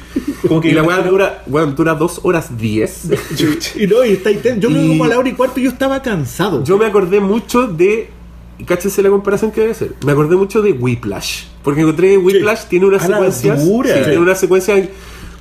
Como 0.47 0.61
que 0.61 0.69
y 0.69 0.73
la 0.73 0.83
weá 0.83 0.99
dura, 0.99 1.43
weón, 1.47 1.75
dura 1.75 1.95
dos 1.95 2.21
horas 2.23 2.57
diez. 2.59 3.03
Y 3.77 3.87
no, 3.87 4.05
y 4.05 4.13
está 4.13 4.31
intenso. 4.31 4.61
Yo 4.61 4.69
creo 4.69 4.81
que 4.81 4.87
Y- 4.87 4.89
como 4.91 5.05
a 5.05 5.09
la 5.09 5.19
hora 5.19 5.29
y 5.29 5.33
cuarto 5.33 5.59
yo 5.61 5.71
estaba 5.71 6.03
cansado. 6.03 6.63
Yo 6.65 6.77
me 6.77 6.85
acordé 6.87 7.21
mucho 7.21 7.67
de. 7.67 7.94
Y 8.59 8.65
Cáchese 8.65 9.03
la 9.03 9.11
comparación 9.11 9.51
que 9.51 9.61
debe 9.63 9.75
ser. 9.75 9.95
Me 10.05 10.13
acordé 10.13 10.37
mucho 10.37 10.63
de 10.63 10.73
Whiplash. 10.73 11.45
Porque 11.63 11.81
encontré 11.81 12.11
que 12.11 12.19
Whiplash 12.19 12.65
tiene 12.69 12.87
una 12.87 12.99
A 12.99 13.09
la 13.09 13.17
secuencia. 13.17 13.55
dura. 13.57 13.95
tiene 13.95 14.19
una 14.19 14.35
secuencia. 14.35 14.89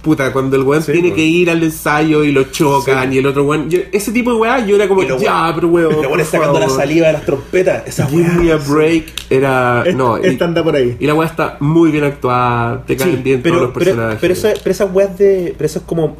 Puta, 0.01 0.33
cuando 0.33 0.57
el 0.57 0.63
weón 0.63 0.83
Sí, 0.83 0.91
tiene 0.91 1.13
que 1.13 1.21
ir 1.23 1.49
al 1.49 1.63
ensayo 1.63 2.25
y 2.25 2.33
lo 2.33 2.43
chocan 2.51 3.09
Sí. 3.09 3.15
y 3.15 3.19
el 3.19 3.25
otro 3.25 3.45
weón. 3.45 3.69
yo- 3.69 3.79
ese 3.93 4.11
tipo 4.11 4.33
de 4.33 4.37
weá, 4.37 4.65
yo 4.65 4.75
era 4.75 4.89
como, 4.89 5.01
ya, 5.03 5.15
weón- 5.15 5.55
pero 5.55 5.67
weón. 5.69 5.95
Por 6.09 6.19
es 6.19 6.27
sacando 6.27 6.59
la 6.59 6.67
saliva 6.67 7.07
de 7.07 7.13
las 7.13 7.25
trompetas. 7.25 7.83
Esa 7.87 8.05
Give 8.07 8.27
me 8.33 8.51
a 8.51 8.57
break. 8.57 9.05
Era. 9.29 9.83
Esta- 9.85 9.97
no, 9.97 10.17
esta 10.17 10.43
anda 10.43 10.61
por 10.61 10.75
ahí. 10.75 10.97
Y 10.99 11.07
la 11.07 11.13
weá 11.13 11.27
está 11.29 11.55
muy 11.61 11.89
bien 11.91 12.03
actuada, 12.03 12.83
te 12.85 12.97
caen 12.97 13.15
Sí, 13.15 13.21
bien 13.23 13.41
todos 13.41 13.53
pero, 13.55 13.65
los 13.67 13.73
pero, 13.73 13.85
personajes. 13.85 14.17
pero, 14.19 14.55
pero 14.61 14.71
esas 14.71 14.93
weas 14.93 15.17
de. 15.17 15.55
Pero 15.57 15.65
esos 15.65 15.83
como 15.83 16.17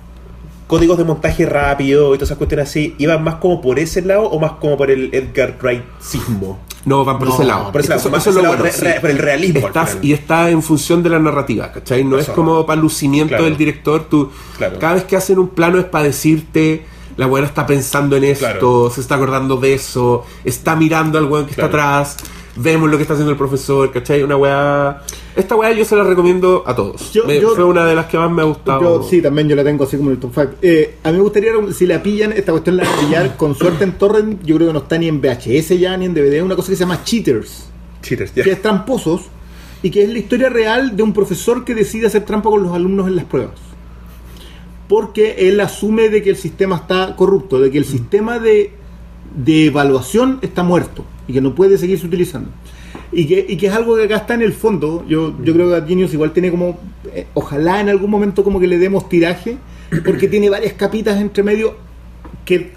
códigos 0.68 0.98
de 0.98 1.04
montaje 1.04 1.46
rápido 1.46 2.16
y 2.16 2.18
todas 2.18 2.30
esas 2.30 2.38
cuestiones 2.38 2.70
así, 2.70 2.96
¿iban 3.00 3.22
más 3.22 3.36
como 3.36 3.62
por 3.62 3.80
ese 3.80 4.02
lado 4.02 4.24
o 4.24 4.40
más 4.40 4.54
como 4.54 4.78
por 4.78 4.92
el 4.92 5.10
Edgar 5.14 5.58
Wright-sismo? 5.62 6.58
No, 6.86 7.06
van 7.06 7.18
por 7.20 7.28
No, 7.30 7.34
ese 7.36 7.44
lado. 7.46 7.72
por 7.72 7.82
ese 7.82 7.90
lado, 7.90 8.02
Eso- 8.02 8.10
más 8.10 8.22
eso 8.22 8.30
es 8.32 8.36
lo 8.36 8.42
ese 8.42 8.50
lado 8.52 8.58
bueno, 8.64 8.78
re- 8.82 8.94
re- 8.94 9.00
por 9.02 9.10
el 9.10 9.18
realismo 9.18 9.70
y 10.02 10.14
está 10.14 10.50
en 10.50 10.62
función 10.62 11.02
de 11.04 11.10
la 11.10 11.20
narrativa, 11.20 11.72
¿cachai? 11.72 12.04
No 12.04 12.18
es 12.18 12.30
como 12.30 12.66
para 12.66 12.82
lucimiento 12.82 13.30
Claro. 13.30 13.46
del 13.46 13.58
director. 13.58 14.06
Tú, 14.10 14.30
Claro. 14.58 14.80
Cada 14.80 14.96
vez 14.96 15.04
que 15.06 15.16
hacen 15.16 15.40
un 15.40 15.50
plano 15.50 15.80
es 15.80 15.86
para 15.86 16.06
decirte. 16.06 16.86
La 17.16 17.28
buena 17.28 17.46
está 17.46 17.68
pensando 17.68 18.16
en 18.16 18.24
esto, 18.24 18.46
Claro. 18.46 18.90
se 18.90 19.00
está 19.00 19.16
acordando 19.16 19.58
de 19.58 19.76
eso, 19.76 20.26
está 20.44 20.76
mirando 20.76 21.20
al 21.20 21.26
weón 21.26 21.46
que 21.46 21.52
está 21.52 21.66
atrás, 21.68 22.18
vemos 22.56 22.90
lo 22.90 22.98
que 22.98 23.02
está 23.04 23.14
haciendo 23.14 23.32
el 23.32 23.38
profesor, 23.38 23.92
¿cachai? 23.92 24.22
Una 24.24 24.38
weá. 24.38 25.02
Esta 25.36 25.56
weá 25.56 25.72
yo 25.72 25.84
se 25.86 25.96
la 25.96 26.04
recomiendo 26.04 26.64
a 26.68 26.76
todos. 26.76 27.12
Yo- 27.12 27.26
Me- 27.26 27.40
yo- 27.40 27.56
fue 27.56 27.64
una 27.64 27.86
de 27.86 27.96
las 27.96 28.06
que 28.06 28.18
más 28.18 28.30
me 28.32 28.42
ha 28.42 28.46
gustado. 28.46 29.02
Yo, 29.02 29.08
sí, 29.10 29.22
también 29.22 29.48
yo 29.50 29.56
la 29.56 29.64
tengo 29.64 29.84
así 29.86 29.98
como 29.98 30.10
en 30.12 30.16
el 30.16 30.20
top 30.22 30.32
5. 30.34 30.52
Eh, 30.62 30.96
a 31.04 31.12
mí 31.12 31.18
me 31.18 31.24
gustaría, 31.24 31.52
si 31.74 31.86
la 31.88 32.02
pillan, 32.04 32.32
esta 32.34 32.52
cuestión 32.52 32.78
la 32.78 32.84
pillar 33.00 33.36
con 33.38 33.56
suerte 33.56 33.84
en 33.84 33.94
torrent. 33.94 34.44
Yo 34.44 34.56
creo 34.56 34.68
que 34.68 34.74
no 34.74 34.80
está 34.80 34.98
ni 34.98 35.08
en 35.08 35.20
VHS 35.22 35.80
ya, 35.80 35.98
ni 35.98 36.06
en 36.06 36.14
DVD. 36.14 36.42
Una 36.44 36.56
cosa 36.56 36.70
que 36.70 36.76
se 36.76 36.82
llama 36.82 37.04
Cheaters, 37.04 37.66
Cheaters, 38.02 38.36
ya. 38.36 38.44
que 38.44 38.52
es 38.52 38.62
tramposos 38.62 39.22
y 39.82 39.90
que 39.90 40.04
es 40.04 40.10
la 40.10 40.20
historia 40.20 40.50
real 40.50 40.96
de 40.96 41.04
un 41.04 41.12
profesor 41.14 41.66
que 41.66 41.74
decide 41.76 42.08
hacer 42.08 42.24
trampa 42.26 42.50
con 42.50 42.62
los 42.64 42.74
alumnos 42.74 43.08
en 43.08 43.16
las 43.16 43.26
pruebas. 43.26 43.56
Porque 44.88 45.36
él 45.50 45.60
asume 45.60 46.10
de 46.10 46.22
que 46.22 46.30
el 46.30 46.36
sistema 46.38 46.76
está 46.76 47.16
corrupto, 47.16 47.60
de 47.60 47.72
que 47.72 47.78
el 47.78 47.86
sistema 47.86 48.38
de, 48.38 48.72
de 49.36 49.66
evaluación 49.68 50.40
está 50.42 50.64
muerto 50.64 51.06
y 51.28 51.34
que 51.34 51.42
no 51.42 51.56
puede 51.56 51.78
seguirse 51.78 52.06
utilizando. 52.06 52.50
Y 53.12 53.26
que, 53.28 53.46
y 53.48 53.58
que 53.58 53.68
es 53.68 53.74
algo 53.74 53.96
que 53.96 54.04
acá 54.06 54.18
está 54.18 54.34
en 54.34 54.42
el 54.42 54.54
fondo. 54.54 55.06
Yo, 55.08 55.36
yo 55.44 55.54
creo 55.54 55.70
que 55.70 55.88
Genius 55.88 56.14
igual 56.14 56.32
tiene 56.34 56.50
como. 56.52 56.80
eh, 57.14 57.28
ojalá 57.36 57.80
en 57.80 57.90
algún 57.90 58.10
momento 58.10 58.44
como 58.44 58.60
que 58.60 58.68
le 58.68 58.80
demos 58.80 59.08
tiraje, 59.08 59.58
porque 60.04 60.28
tiene 60.28 60.50
varias 60.50 60.74
capitas 60.74 61.20
entre 61.22 61.44
medio 61.44 61.76
que, 62.44 62.72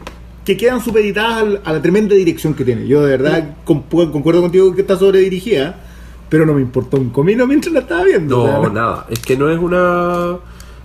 que 0.45 0.57
quedan 0.59 0.83
supeditadas 0.83 1.39
al- 1.43 1.61
a 1.65 1.73
la 1.73 1.81
tremenda 1.83 2.15
dirección 2.15 2.53
que 2.55 2.65
tiene. 2.65 2.87
Yo 2.87 3.03
de 3.03 3.17
verdad 3.17 3.57
con- 3.65 3.83
concuerdo 3.83 4.43
contigo 4.43 4.75
que 4.75 4.83
está 4.83 4.97
sobredirigida, 4.99 5.81
pero 6.29 6.45
no 6.45 6.53
me 6.53 6.61
importó 6.61 6.99
un 6.99 7.09
comino 7.11 7.47
mientras 7.47 7.73
la 7.73 7.81
estaba 7.81 8.05
viendo. 8.05 8.47
No, 8.47 8.69
nada. 8.69 9.07
Es 9.09 9.21
que 9.21 9.37
no 9.39 9.49
es 9.51 9.59
una. 9.59 10.37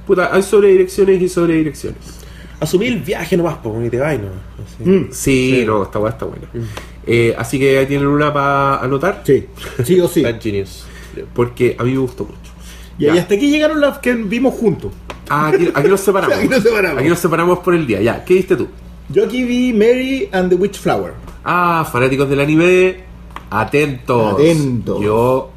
Puta, 0.07 0.33
hay 0.33 0.43
sobredirecciones 0.43 1.21
y 1.21 1.27
sobredirecciones. 1.27 2.20
Asumí 2.61 2.85
el 2.87 2.99
viaje 2.99 3.35
nomás, 3.35 3.55
po, 3.55 3.81
y 3.83 3.89
te 3.89 3.97
vas, 3.99 4.17
¿no? 4.17 4.27
Así. 4.63 4.89
Mm, 4.89 5.07
Sí, 5.11 5.55
Sí. 5.59 5.65
no, 5.65 5.83
está 5.83 5.99
buena. 5.99 6.15
Eh, 7.05 7.35
así 7.37 7.59
que 7.59 7.77
ahí 7.79 7.85
tienen 7.87 8.07
una 8.07 8.31
para 8.31 8.77
anotar. 8.77 9.23
sí, 9.25 9.47
sí 9.83 9.99
o 9.99 10.07
sí. 10.07 10.21
Bad 10.23 10.39
Genius. 10.41 10.85
Porque 11.33 11.75
a 11.77 11.83
mí 11.83 11.91
me 11.91 11.97
gustó 11.97 12.23
mucho. 12.23 12.37
Y, 12.97 13.05
Ya. 13.05 13.15
y 13.15 13.17
hasta 13.17 13.33
aquí 13.33 13.49
llegaron 13.49 13.81
las 13.81 13.97
que 13.97 14.13
vimos 14.13 14.53
juntos. 14.53 14.91
Ah, 15.27 15.47
aquí, 15.47 15.69
aquí 15.73 15.87
nos 15.89 15.99
separamos. 16.07 16.37
Aquí 16.37 16.47
nos 16.47 16.63
separamos. 16.63 16.99
Aquí 16.99 17.09
nos 17.09 17.19
separamos 17.19 17.59
por 17.59 17.73
el 17.73 17.85
día. 17.87 18.01
Ya, 18.01 18.23
¿qué 18.23 18.35
viste 18.35 18.55
tú? 18.55 18.67
Yo 19.09 19.25
aquí 19.25 19.43
vi 19.43 19.73
Mary 19.73 20.29
and 20.31 20.49
the 20.49 20.55
Witch 20.55 20.77
Flower. 20.79 21.13
Ah, 21.43 21.85
fanáticos 21.91 22.29
del 22.29 22.39
anime, 22.39 22.97
atentos. 23.49 24.33
Atentos. 24.35 25.01
Yo 25.01 25.49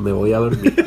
me 0.00 0.12
voy 0.12 0.32
a 0.32 0.38
dormir. 0.38 0.74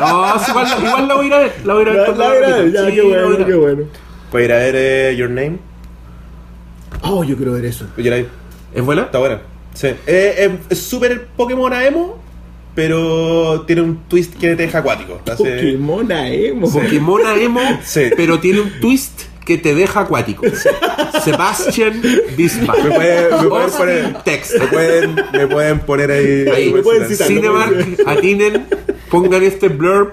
no, 0.00 0.38
sí, 0.38 0.50
igual, 0.50 0.68
igual 0.84 1.08
la 1.08 1.14
voy 1.14 1.24
a 1.24 1.26
ir 1.28 1.34
a 1.34 1.38
ver. 1.38 1.52
La 1.64 1.74
voy 1.74 1.84
a 1.84 1.90
ir 1.92 1.98
a 1.98 2.02
ver. 2.02 2.72
La- 2.72 2.80
ya, 2.82 2.86
Sí, 2.88 2.94
qué 2.94 3.02
bueno, 3.02 3.28
ir 3.28 3.34
a 3.34 3.36
qué 3.46 3.52
ver. 3.52 3.56
bueno. 3.60 3.82
¿Puedes 4.30 4.48
ir 4.48 4.52
a 4.54 4.58
ver 4.58 4.74
eh, 4.76 5.16
Your 5.16 5.30
Name? 5.30 5.58
Oh, 7.02 7.24
yo 7.24 7.36
quiero 7.36 7.52
ver 7.52 7.64
eso. 7.64 7.86
Yo 7.96 8.10
la 8.10 8.16
vi. 8.18 8.26
¿Es 8.74 8.84
buena? 8.84 9.02
Está 9.02 9.18
buena. 9.18 9.40
Sí. 9.74 9.86
Eh, 9.88 9.96
eh, 10.06 10.58
es 10.68 10.78
súper 10.82 11.26
Pokémon 11.36 11.72
a 11.72 11.84
emo, 11.84 12.18
pero 12.74 13.62
tiene 13.66 13.82
un 13.82 13.96
twist 14.08 14.34
que 14.34 14.48
te 14.48 14.56
deja 14.56 14.78
acuático. 14.78 15.20
Hace- 15.24 15.36
Pokémon 15.36 16.10
a 16.12 16.28
emo. 16.28 16.70
Pokémon 16.70 17.26
a 17.26 17.34
emo, 17.36 17.60
Sí. 17.84 18.10
pero 18.16 18.38
tiene 18.40 18.60
un 18.60 18.80
twist 18.80 19.22
que 19.50 19.58
te 19.58 19.74
deja 19.74 20.00
acuático. 20.00 20.44
Sebastian 21.24 22.00
Bismarck. 22.36 22.84
Me 22.84 22.90
pueden, 22.94 23.24
me 23.30 23.48
pueden 23.48 23.62
Austin 23.62 23.78
poner 23.78 24.22
Text. 24.22 24.54
Me 24.56 24.66
pueden, 24.68 25.14
me 25.32 25.46
pueden 25.48 25.80
poner 25.80 26.10
ahí. 26.12 26.48
Ahí, 26.48 26.72
Me 26.72 26.82
pueden 26.82 27.08
citar. 27.08 27.26
Cinemark, 27.26 27.74
atinen. 28.06 28.66
Pongan 29.10 29.42
este 29.42 29.68
blurb 29.68 30.12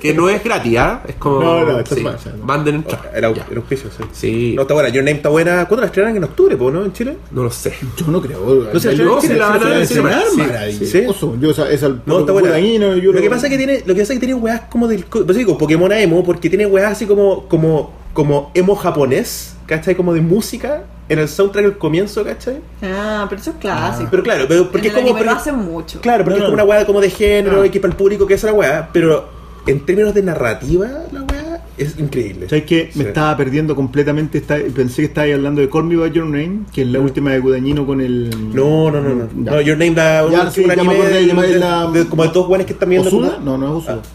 que 0.00 0.12
no 0.14 0.28
es 0.28 0.42
gratis, 0.44 0.76
¿ah? 0.78 1.02
Es 1.08 1.14
como. 1.16 1.40
No, 1.40 1.64
no, 1.64 1.78
esto 1.80 1.94
es 1.96 2.02
más, 2.02 2.26
no. 2.26 2.44
Manden 2.44 2.76
entrar. 2.76 3.10
El, 3.14 3.24
au- 3.24 3.36
el 3.50 3.56
auspicio, 3.56 3.90
sí. 3.90 4.04
Sí. 4.12 4.52
No, 4.54 4.62
está 4.62 4.74
buena. 4.74 4.88
Your 4.90 5.02
Name 5.04 5.16
está 5.16 5.28
buena. 5.30 5.66
¿Cuándo 5.66 5.80
la 5.82 5.86
estrenan? 5.86 6.16
En 6.16 6.24
octubre, 6.24 6.56
po, 6.56 6.70
¿no? 6.70 6.84
En 6.84 6.92
Chile. 6.92 7.16
No 7.30 7.42
lo 7.44 7.50
sé. 7.50 7.72
Yo 7.96 8.06
no 8.08 8.20
creo. 8.20 8.68
No 8.72 8.78
sé, 8.80 8.94
yo 8.96 9.18
la 9.36 9.48
van 9.48 9.62
a 9.66 9.76
en 9.76 9.82
estrenar, 9.82 10.22
maravilloso. 10.36 11.36
Yo 11.40 11.50
esa, 11.50 11.70
esa 11.70 11.88
No, 12.06 12.20
está 12.20 12.32
buena. 12.32 12.58
Yo 12.58 13.12
lo 13.12 13.20
que 13.20 13.30
pasa 13.30 13.46
es 13.46 13.50
que 13.52 13.56
tiene, 13.58 13.82
lo 13.86 13.94
que 13.94 14.00
pasa 14.00 14.12
es 14.12 14.18
que 14.20 14.26
tiene 14.26 14.34
weas 14.40 14.62
como 14.70 14.86
del, 14.88 15.06
co- 15.06 15.24
pues 15.24 15.36
digo, 15.36 15.56
Pokémon 15.58 15.90
a 15.92 15.98
emo, 16.00 16.22
porque 16.24 16.48
tiene 16.48 16.66
weas 16.66 16.92
así 16.92 17.06
como, 17.06 17.48
como, 17.48 17.92
como 18.12 18.50
emo 18.54 18.74
japonés, 18.76 19.53
¿cachai? 19.66 19.94
Como 19.94 20.12
de 20.14 20.20
música 20.20 20.82
en 21.08 21.18
el 21.18 21.28
soundtrack 21.28 21.64
al 21.66 21.78
comienzo, 21.78 22.24
¿cachai? 22.24 22.60
Ah, 22.82 23.26
pero 23.28 23.40
eso 23.40 23.50
es 23.50 23.56
clásico. 23.56 24.08
Pero 24.10 24.22
claro, 24.22 24.44
pero 24.48 24.70
porque 24.70 24.88
en 24.88 24.94
es 24.94 25.00
como, 25.00 25.08
anime 25.10 25.24
lo 25.24 25.32
hacen 25.36 25.56
mucho. 25.56 26.00
claro, 26.00 26.24
porque 26.24 26.38
No, 26.38 26.44
es 26.46 26.50
como 26.50 26.56
no. 26.56 26.64
una 26.64 26.70
wea 26.72 26.86
como 26.86 27.00
de 27.00 27.10
género 27.10 27.62
Ah. 27.62 27.66
y 27.66 27.70
que 27.70 27.80
para 27.80 27.92
el 27.92 27.96
público 27.96 28.26
que 28.26 28.34
es 28.34 28.42
la 28.42 28.52
wea, 28.52 28.88
pero 28.92 29.28
en 29.66 29.80
términos 29.86 30.14
de 30.14 30.22
narrativa, 30.22 30.86
la 31.12 31.22
wea 31.22 31.64
es 31.76 31.98
increíble. 31.98 32.48
¿Sabes 32.48 32.64
qué? 32.64 32.90
Me 32.94 33.02
Sí. 33.02 33.08
estaba 33.08 33.36
perdiendo 33.36 33.74
completamente. 33.74 34.38
esta- 34.38 34.58
pensé 34.74 35.02
que 35.02 35.06
estabas 35.08 35.30
hablando 35.32 35.60
de 35.60 35.68
Call 35.68 35.84
Me 35.84 35.96
By 35.96 36.10
Your 36.12 36.26
Name, 36.26 36.60
que 36.72 36.82
es 36.82 36.88
la 36.88 37.00
última 37.00 37.32
de 37.32 37.40
Guadagnino 37.40 37.84
con 37.86 38.00
el. 38.00 38.30
No, 38.54 38.90
no, 38.90 39.00
no, 39.00 39.14
no. 39.14 39.28
No, 39.34 39.60
Your 39.60 39.76
Name 39.76 39.94
da 39.94 40.24
un, 40.24 40.32
Ya, 40.32 40.50
sí, 40.50 40.60
ya 40.62 40.66
me 40.68 40.72
anime 40.74 40.94
acordé, 40.94 41.26
de, 41.26 41.58
la- 41.58 41.86
de- 41.90 42.06
como 42.06 42.22
de 42.22 42.28
dos 42.30 42.46
weones 42.48 42.66
que 42.66 42.74
están 42.74 42.88
viendo. 42.90 43.08
¿Osuda? 43.08 43.34
como- 43.36 43.44
No, 43.44 43.58
no 43.58 43.78
es 43.78 43.84
Osuda. 43.84 44.00
Ah. 44.02 44.08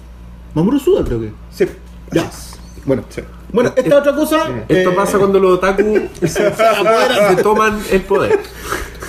Mamoru 0.56 0.78
Osuda, 0.78 1.04
creo 1.04 1.20
que. 1.20 1.32
Sí. 1.52 1.66
Ya. 2.14 2.30
Bueno, 2.86 3.04
Sí. 3.10 3.22
Bueno 3.52 3.74
esta 3.76 3.98
otra 3.98 4.16
cosa. 4.16 4.38
Esto 4.68 4.92
eh, 4.92 4.94
pasa 4.96 5.18
cuando 5.18 5.40
los 5.40 5.54
otaku 5.58 6.00
se, 6.22 6.28
se 6.28 6.44
apoderan, 6.48 7.36
se 7.36 7.44
toman 7.44 7.80
el 7.92 8.02
poder. 8.02 8.40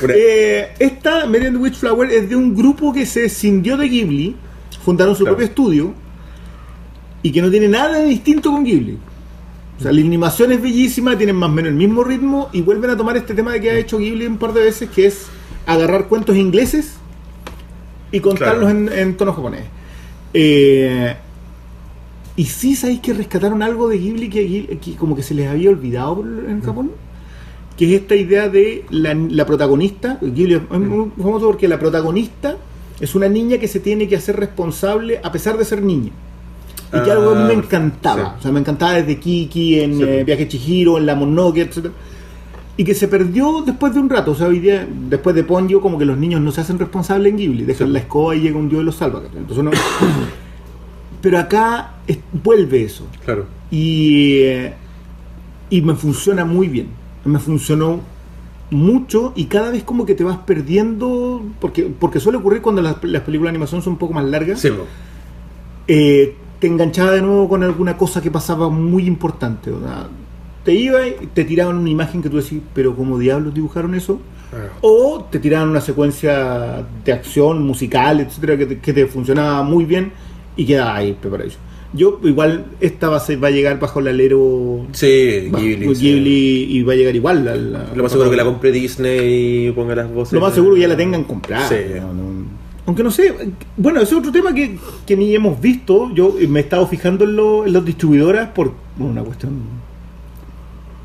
Eh, 0.08 0.72
esta, 0.78 1.26
Mary 1.26 1.46
and 1.46 1.56
the 1.56 1.62
Witch 1.62 1.76
Flower, 1.76 2.10
es 2.10 2.28
de 2.28 2.36
un 2.36 2.54
grupo 2.54 2.92
que 2.92 3.04
se 3.04 3.26
escindió 3.26 3.76
de 3.76 3.88
Ghibli, 3.88 4.36
fundaron 4.84 5.14
su 5.14 5.24
Claro. 5.24 5.36
propio 5.36 5.46
estudio 5.48 5.94
y 7.22 7.30
que 7.32 7.42
no 7.42 7.50
tiene 7.50 7.68
nada 7.68 7.98
de 7.98 8.06
distinto 8.06 8.50
con 8.50 8.64
Ghibli. 8.64 8.98
O 9.78 9.82
sea, 9.82 9.92
la 9.92 10.00
animación 10.00 10.52
es 10.52 10.62
bellísima, 10.62 11.16
tienen 11.18 11.36
más 11.36 11.50
o 11.50 11.52
menos 11.52 11.70
el 11.70 11.76
mismo 11.76 12.02
ritmo 12.04 12.48
y 12.52 12.62
vuelven 12.62 12.90
a 12.90 12.96
tomar 12.96 13.16
este 13.16 13.34
tema 13.34 13.58
que 13.58 13.70
ha 13.70 13.74
hecho 13.78 13.98
Ghibli 13.98 14.26
un 14.26 14.38
par 14.38 14.52
de 14.54 14.62
veces, 14.62 14.88
que 14.90 15.06
es 15.06 15.26
agarrar 15.66 16.06
cuentos 16.06 16.36
ingleses 16.36 16.94
y 18.12 18.20
contarlos 18.20 18.70
Claro. 18.70 18.92
en, 18.92 18.98
en 18.98 19.16
tono 19.18 19.32
japonés. 19.34 19.64
Eh, 20.32 21.14
y 22.36 22.44
sí 22.44 22.76
sabéis 22.76 23.00
que 23.00 23.12
rescataron 23.12 23.62
algo 23.62 23.88
de 23.88 23.98
Ghibli 23.98 24.28
que, 24.28 24.96
como 24.96 25.14
que 25.16 25.22
se 25.22 25.34
les 25.34 25.48
había 25.48 25.70
olvidado 25.70 26.24
en 26.48 26.60
Japón 26.62 26.90
que 27.76 27.94
es 27.94 28.02
esta 28.02 28.14
idea 28.14 28.48
de 28.50 28.84
la, 28.90 29.14
la 29.14 29.46
protagonista, 29.46 30.18
Ghibli 30.20 30.54
es 30.54 30.70
muy 30.70 31.10
famoso 31.16 31.46
porque 31.46 31.66
la 31.66 31.78
protagonista 31.78 32.56
es 33.00 33.14
una 33.14 33.26
niña 33.28 33.56
que 33.56 33.68
se 33.68 33.80
tiene 33.80 34.06
que 34.06 34.16
hacer 34.16 34.36
responsable 34.36 35.18
a 35.22 35.32
pesar 35.32 35.56
de 35.56 35.64
ser 35.64 35.80
niña. 35.82 36.10
Y 36.92 37.02
que 37.02 37.10
Ah, 37.10 37.14
algo 37.14 37.30
a 37.30 37.34
mí 37.36 37.44
me 37.44 37.54
encantaba. 37.54 38.32
sí. 38.32 38.36
O 38.40 38.42
sea, 38.42 38.52
me 38.52 38.60
encantaba 38.60 38.94
desde 38.94 39.18
Kiki, 39.18 39.80
en 39.80 39.96
Sí. 39.96 40.02
eh, 40.02 40.24
Viaje 40.24 40.46
Chihiro, 40.48 40.98
en 40.98 41.06
La 41.06 41.14
Mononoke, 41.14 41.58
etc. 41.62 41.86
Y 42.76 42.84
que 42.84 42.94
se 42.94 43.08
perdió 43.08 43.62
después 43.64 43.94
de 43.94 44.00
un 44.00 44.10
rato. 44.10 44.32
O 44.32 44.34
sea, 44.34 44.48
hoy 44.48 44.58
día, 44.58 44.86
después 45.08 45.34
de 45.34 45.44
Ponyo, 45.44 45.80
como 45.80 45.96
que 45.98 46.04
los 46.04 46.18
niños 46.18 46.42
no 46.42 46.50
se 46.52 46.60
hacen 46.60 46.78
responsables 46.78 47.30
en 47.30 47.38
Ghibli. 47.38 47.64
Dejan 47.64 47.86
Sí. 47.86 47.92
la 47.94 48.00
escoba 48.00 48.36
y 48.36 48.40
llega 48.40 48.58
un 48.58 48.68
dios 48.68 48.82
y 48.82 48.84
los 48.84 48.96
salva. 48.96 49.22
Entonces 49.34 49.56
uno- 49.58 49.70
Pero 51.22 51.38
acá 51.38 51.94
es- 52.06 52.18
vuelve 52.32 52.84
eso 52.84 53.06
Claro. 53.24 53.46
y, 53.70 54.38
eh, 54.42 54.74
y 55.70 55.82
me 55.82 55.94
funciona 55.94 56.44
muy 56.44 56.68
bien. 56.68 56.88
Me 57.24 57.38
funcionó 57.38 58.00
mucho 58.70 59.32
y 59.36 59.44
cada 59.46 59.70
vez 59.70 59.82
como 59.82 60.06
que 60.06 60.14
te 60.14 60.24
vas 60.24 60.38
perdiendo, 60.38 61.42
porque, 61.60 61.82
porque 61.98 62.20
suele 62.20 62.38
ocurrir 62.38 62.62
cuando 62.62 62.80
las, 62.82 63.02
las 63.04 63.22
películas 63.22 63.48
de 63.52 63.56
animación 63.56 63.82
son 63.82 63.94
un 63.94 63.98
poco 63.98 64.14
más 64.14 64.24
largas, 64.24 64.60
Sí, 64.60 64.68
eh, 65.88 66.36
te 66.58 66.66
enganchaba 66.66 67.12
de 67.12 67.22
nuevo 67.22 67.48
con 67.48 67.62
alguna 67.62 67.96
cosa 67.96 68.20
que 68.22 68.30
pasaba 68.30 68.68
muy 68.68 69.06
importante. 69.06 69.70
o 69.70 69.80
sea, 69.80 70.06
te 70.64 70.72
iba 70.74 71.06
y 71.06 71.28
te 71.32 71.44
tiraban 71.44 71.76
una 71.78 71.90
imagen 71.90 72.22
que 72.22 72.28
tú 72.28 72.36
decís, 72.36 72.60
pero 72.74 72.94
¿cómo 72.94 73.18
diablos 73.18 73.54
dibujaron 73.54 73.94
eso? 73.94 74.20
Ah. 74.52 74.68
O 74.82 75.24
te 75.30 75.38
tiraban 75.38 75.68
una 75.70 75.80
secuencia 75.80 76.84
de 77.04 77.12
acción 77.12 77.64
musical, 77.66 78.20
etcétera, 78.20 78.56
que 78.58 78.66
te, 78.66 78.78
que 78.78 78.92
te 78.92 79.06
funcionaba 79.06 79.62
muy 79.62 79.84
bien 79.84 80.12
y 80.60 80.66
quedaba 80.66 80.96
ahí 80.96 81.16
preparado. 81.20 81.50
Yo, 81.92 82.20
igual, 82.22 82.66
esta 82.80 83.08
va 83.08 83.16
a, 83.16 83.20
ser- 83.20 83.42
va 83.42 83.48
a 83.48 83.50
llegar 83.50 83.80
bajo 83.80 83.98
el 83.98 84.08
alero 84.08 84.86
Sí, 84.92 85.50
Ghibli. 85.52 85.94
sí. 85.96 86.66
Y 86.70 86.82
va 86.82 86.92
a 86.92 86.96
llegar 86.96 87.16
igual. 87.16 87.44
la- 87.44 87.56
Lo 87.94 88.02
más 88.02 88.12
seguro 88.12 88.30
que 88.30 88.36
la 88.36 88.44
compre 88.44 88.70
Disney 88.70 89.68
y 89.68 89.72
ponga 89.72 89.94
las 89.96 90.12
voces. 90.12 90.34
Lo 90.34 90.40
más 90.40 90.54
seguro 90.54 90.74
que 90.76 90.82
ya 90.82 90.88
la 90.88 90.96
tengan 90.96 91.24
comprada. 91.24 91.68
Sí. 91.68 91.74
No, 92.00 92.12
no. 92.12 92.30
Aunque 92.86 93.02
no 93.02 93.10
sé, 93.10 93.34
bueno, 93.76 94.00
ese 94.00 94.12
es 94.14 94.18
otro 94.18 94.30
tema 94.32 94.52
que, 94.54 94.76
que 95.06 95.16
ni 95.16 95.34
hemos 95.34 95.60
visto. 95.60 96.12
Yo 96.14 96.34
me 96.48 96.60
he 96.60 96.62
estado 96.62 96.86
fijando 96.86 97.24
en, 97.24 97.34
lo- 97.36 97.66
en 97.66 97.72
las 97.72 97.84
distribuidoras 97.84 98.50
por 98.50 98.72
una 98.98 99.22
cuestión. 99.22 99.52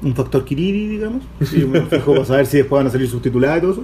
Un 0.03 0.13
factor 0.13 0.45
Kiriri, 0.45 0.87
digamos. 0.87 1.23
Sí, 1.43 1.61
yo 1.61 1.67
me 1.67 1.81
fijo 1.89 2.13
para 2.13 2.25
saber 2.25 2.45
si 2.45 2.57
después 2.57 2.77
van 2.79 2.87
a 2.87 2.91
salir 2.91 3.07
subtituladas 3.09 3.57
y 3.57 3.61
todo 3.61 3.71
eso. 3.71 3.83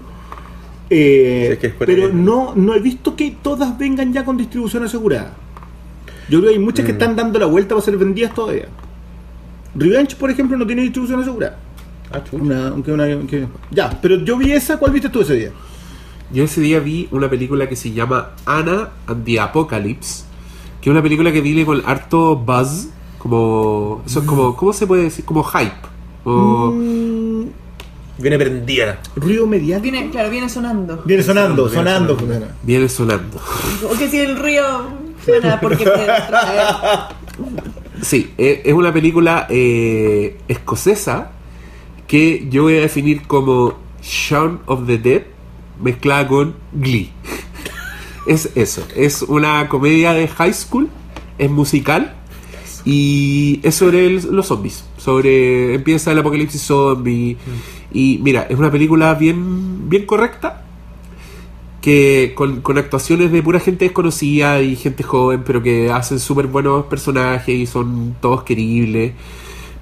Eh, 0.90 1.50
es 1.54 1.58
que 1.60 1.68
es 1.68 1.74
pero 1.80 2.10
no, 2.14 2.54
no 2.56 2.76
he 2.76 2.80
visto 2.80 3.16
que 3.16 3.36
todas 3.42 3.78
vengan 3.78 4.12
ya 4.14 4.24
con 4.26 4.38
distribución 4.38 4.84
asegurada. 4.84 5.34
Yo 6.32 6.40
creo 6.40 6.52
que 6.52 6.58
hay 6.58 6.64
muchas 6.64 6.86
que 6.86 6.94
Mm. 6.94 6.96
están 7.00 7.16
dando 7.18 7.38
la 7.40 7.46
vuelta 7.46 7.76
para 7.76 7.84
ser 7.86 7.98
vendidas 7.98 8.34
todavía. 8.34 8.68
Revenge, 9.76 10.16
por 10.16 10.30
ejemplo, 10.32 10.58
no 10.58 10.66
tiene 10.66 10.82
distribución 10.84 11.20
asegurada. 11.22 11.58
Ah. 12.12 12.22
Una, 12.32 12.70
aunque 12.70 12.92
una, 12.92 13.06
que- 13.28 13.48
ya, 13.70 13.90
pero 14.02 14.16
yo 14.24 14.38
vi 14.38 14.52
esa, 14.54 14.78
¿cuál 14.78 14.92
viste 14.92 15.10
tú 15.10 15.22
ese 15.22 15.34
día? 15.36 15.52
Yo 16.32 16.44
ese 16.46 16.62
día 16.62 16.80
vi 16.80 17.08
una 17.12 17.30
película 17.30 17.68
que 17.68 17.76
se 17.76 17.92
llama 17.92 18.32
Anna 18.46 18.90
and 19.08 19.26
the 19.26 19.40
Apocalypse, 19.40 20.24
que 20.82 20.90
es 20.90 20.92
una 20.92 21.04
película 21.04 21.32
que 21.34 21.42
viene 21.42 21.66
con 21.66 21.82
harto 21.86 22.36
buzz, 22.38 22.88
como 23.18 24.02
eso 24.06 24.20
es 24.22 24.26
como 24.26 24.56
¿cómo 24.56 24.72
se 24.74 24.88
puede 24.88 25.04
decir? 25.04 25.26
Como 25.26 25.44
hype. 25.44 25.74
O- 26.24 26.72
Mm, 26.74 27.46
Viene 28.20 28.38
prendida. 28.38 29.00
ruido 29.16 29.48
mediático. 29.48 29.92
Viene, 29.92 30.10
claro, 30.12 30.30
viene 30.30 30.48
sonando. 30.48 31.02
Viene 31.06 31.24
sonando, 31.24 31.64
Viene 31.66 31.70
sonando. 31.78 32.16
sonando. 32.16 32.18
funciona. 32.18 32.56
viene 32.64 32.90
sonando. 32.90 33.38
O 33.90 33.98
que 33.98 34.08
si 34.10 34.20
el 34.20 34.38
río 34.38 34.64
porque. 35.62 35.86
Sí, 38.02 38.34
eh, 38.40 38.64
es 38.66 38.74
una 38.74 38.92
película 38.92 39.46
eh, 39.50 40.38
escocesa 40.48 41.32
que 42.08 42.48
yo 42.50 42.64
voy 42.64 42.78
a 42.78 42.82
definir 42.82 43.28
como 43.28 43.76
Shaun 44.02 44.60
of 44.66 44.88
the 44.88 44.98
Dead 44.98 45.22
mezclada 45.80 46.28
con 46.28 46.56
Glee. 46.74 47.12
es 48.28 48.50
eso, 48.56 48.84
es 48.96 49.22
una 49.22 49.68
comedia 49.70 50.14
de 50.14 50.28
high 50.28 50.54
school, 50.54 50.90
es 51.38 51.50
musical 51.52 52.16
y 52.86 53.60
es 53.62 53.76
sobre 53.76 54.08
el- 54.08 54.28
los 54.36 54.48
zombies. 54.48 54.84
Sobre 54.98 55.76
empieza 55.76 56.12
el 56.12 56.18
apocalipsis 56.20 56.62
zombie 56.62 57.38
y 57.94 58.20
mira, 58.24 58.48
es 58.50 58.58
una 58.58 58.72
película 58.72 59.14
bien 59.14 59.90
bien 59.90 60.08
correcta 60.08 60.64
que 61.82 62.34
con, 62.36 62.62
con 62.62 62.78
actuaciones 62.78 63.32
de 63.32 63.42
pura 63.42 63.60
gente 63.60 63.86
desconocida 63.86 64.62
y 64.62 64.76
gente 64.76 65.04
joven, 65.04 65.44
pero 65.46 65.64
que 65.64 65.92
hacen 65.92 66.20
súper 66.20 66.48
buenos 66.48 66.86
personajes 66.86 67.56
y 67.56 67.66
son 67.66 68.16
todos 68.22 68.44
queribles, 68.44 69.14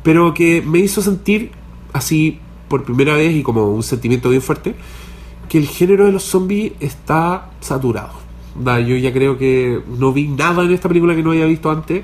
pero 0.02 0.34
que 0.34 0.62
me 0.62 0.80
hizo 0.80 1.02
sentir 1.02 1.52
así 1.92 2.40
por 2.70 2.84
primera 2.84 3.16
vez 3.16 3.36
y 3.36 3.44
como 3.44 3.70
un 3.70 3.84
sentimiento 3.84 4.30
bien 4.30 4.42
fuerte, 4.42 4.76
que 5.50 5.58
el 5.58 5.68
género 5.68 6.06
de 6.06 6.14
los 6.14 6.24
zombies 6.24 6.74
está 6.80 7.50
saturado. 7.60 8.14
Yo 8.56 8.96
ya 8.96 9.12
creo 9.12 9.38
que 9.38 9.82
no 9.98 10.14
vi 10.14 10.28
nada 10.28 10.64
en 10.64 10.72
esta 10.72 10.88
película 10.88 11.16
que 11.16 11.24
no 11.24 11.32
había 11.32 11.46
visto 11.46 11.70
antes, 11.70 12.04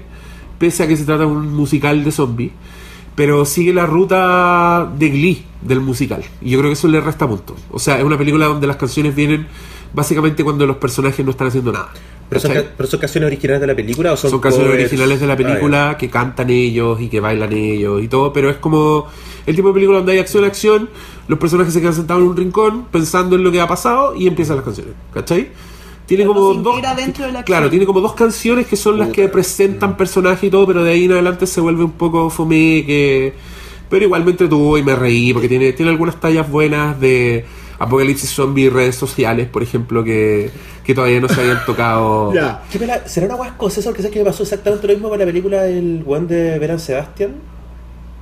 pese 0.57 0.83
a 0.83 0.87
que 0.87 0.97
se 0.97 1.05
trata 1.05 1.21
de 1.21 1.27
un 1.27 1.53
musical 1.53 2.03
de 2.03 2.11
zombies, 2.11 2.51
pero 3.15 3.45
sigue 3.45 3.73
la 3.73 3.85
ruta 3.85 4.91
de 4.97 5.09
Glee 5.09 5.43
del 5.61 5.81
musical. 5.81 6.23
Y 6.41 6.49
yo 6.51 6.59
creo 6.59 6.69
que 6.69 6.73
eso 6.73 6.87
le 6.87 6.99
resta 7.01 7.27
puntos. 7.27 7.57
O 7.71 7.79
sea, 7.79 7.97
es 7.97 8.03
una 8.03 8.17
película 8.17 8.45
donde 8.45 8.67
las 8.67 8.77
canciones 8.77 9.15
vienen 9.15 9.47
básicamente 9.95 10.43
cuando 10.43 10.67
los 10.67 10.77
personajes 10.77 11.23
no 11.25 11.31
están 11.31 11.47
haciendo 11.47 11.71
nada. 11.71 11.89
¿Pero 12.29 12.41
son, 12.87 12.99
canciones 12.99 13.27
originales 13.27 13.61
de 13.61 13.67
la 13.67 13.75
película 13.75 14.13
o 14.13 14.17
son, 14.17 14.31
Son, 14.31 14.39
canciones 14.39 14.69
covers? 14.71 14.83
originales 14.85 15.19
de 15.19 15.27
la 15.27 15.33
Ah, 15.33 15.37
película 15.37 15.95
que 15.97 16.09
cantan 16.09 16.49
ellos 16.49 16.99
y 16.99 17.07
que 17.07 17.19
bailan 17.19 17.53
ellos 17.53 18.01
y 18.03 18.07
todo, 18.07 18.33
pero 18.33 18.49
es 18.49 18.57
como 18.57 19.07
el 19.45 19.55
tipo 19.55 19.67
de 19.67 19.73
película 19.75 19.99
donde 19.99 20.13
hay 20.13 20.19
acción, 20.19 20.43
acción, 20.43 20.89
los 21.27 21.37
personajes 21.37 21.71
se 21.73 21.81
quedan 21.81 21.93
sentados 21.93 22.23
en 22.23 22.29
un 22.29 22.35
rincón 22.37 22.85
pensando 22.91 23.35
en 23.35 23.43
lo 23.43 23.51
que 23.51 23.61
ha 23.61 23.67
pasado 23.67 24.15
y 24.15 24.25
empiezan 24.27 24.55
las 24.55 24.65
canciones, 24.65 24.93
¿cachai? 25.13 25.49
Tiene 26.07 26.23
Pero 26.23 26.33
como 26.33 26.53
dos 26.55 26.75
de 26.81 27.31
la 27.31 27.43
claro 27.43 27.69
tiene 27.69 27.85
como 27.85 27.99
dos 28.01 28.13
canciones 28.13 28.67
que 28.67 28.75
son 28.75 28.97
las 28.99 29.09
que 29.09 29.27
presentan 29.27 29.97
personajes 29.97 30.43
y 30.43 30.49
todo 30.51 30.67
pero 30.67 30.83
de 30.83 30.91
ahí 30.91 31.05
en 31.05 31.13
adelante 31.13 31.47
se 31.47 31.61
vuelve 31.61 31.83
un 31.83 31.93
poco 31.93 32.29
fome 32.29 32.83
que 32.85 33.33
pero 33.89 34.05
igual 34.05 34.23
me 34.23 34.31
entretuvo 34.31 34.77
y 34.77 34.83
me 34.83 34.95
reí 34.95 35.33
porque 35.33 35.47
tiene 35.49 35.73
tiene 35.73 35.91
algunas 35.91 36.19
tallas 36.19 36.49
buenas 36.49 36.99
de 36.99 37.45
apocalipsis 37.79 38.29
zombie 38.33 38.65
y 38.65 38.69
redes 38.69 38.95
sociales 38.95 39.47
por 39.49 39.61
ejemplo 39.63 40.03
que, 40.03 40.49
que 40.83 40.93
todavía 40.95 41.19
no 41.19 41.27
se 41.29 41.41
habían 41.41 41.59
tocado 41.65 42.33
Ya. 42.33 42.63
¿Qué 42.71 42.79
pela- 42.79 43.05
¿Será 43.07 43.25
una 43.27 43.35
hueá 43.35 43.49
escocesa? 43.49 43.89
Porque 43.89 44.01
sabes 44.01 44.13
que 44.13 44.19
me 44.19 44.25
pasó 44.25 44.43
exactamente 44.43 44.87
lo 44.87 44.93
mismo 44.93 45.09
con 45.09 45.19
la 45.19 45.25
película 45.25 45.61
del 45.63 46.03
one 46.07 46.27
de 46.27 46.57
Beran 46.59 46.79
Sebastian, 46.79 47.31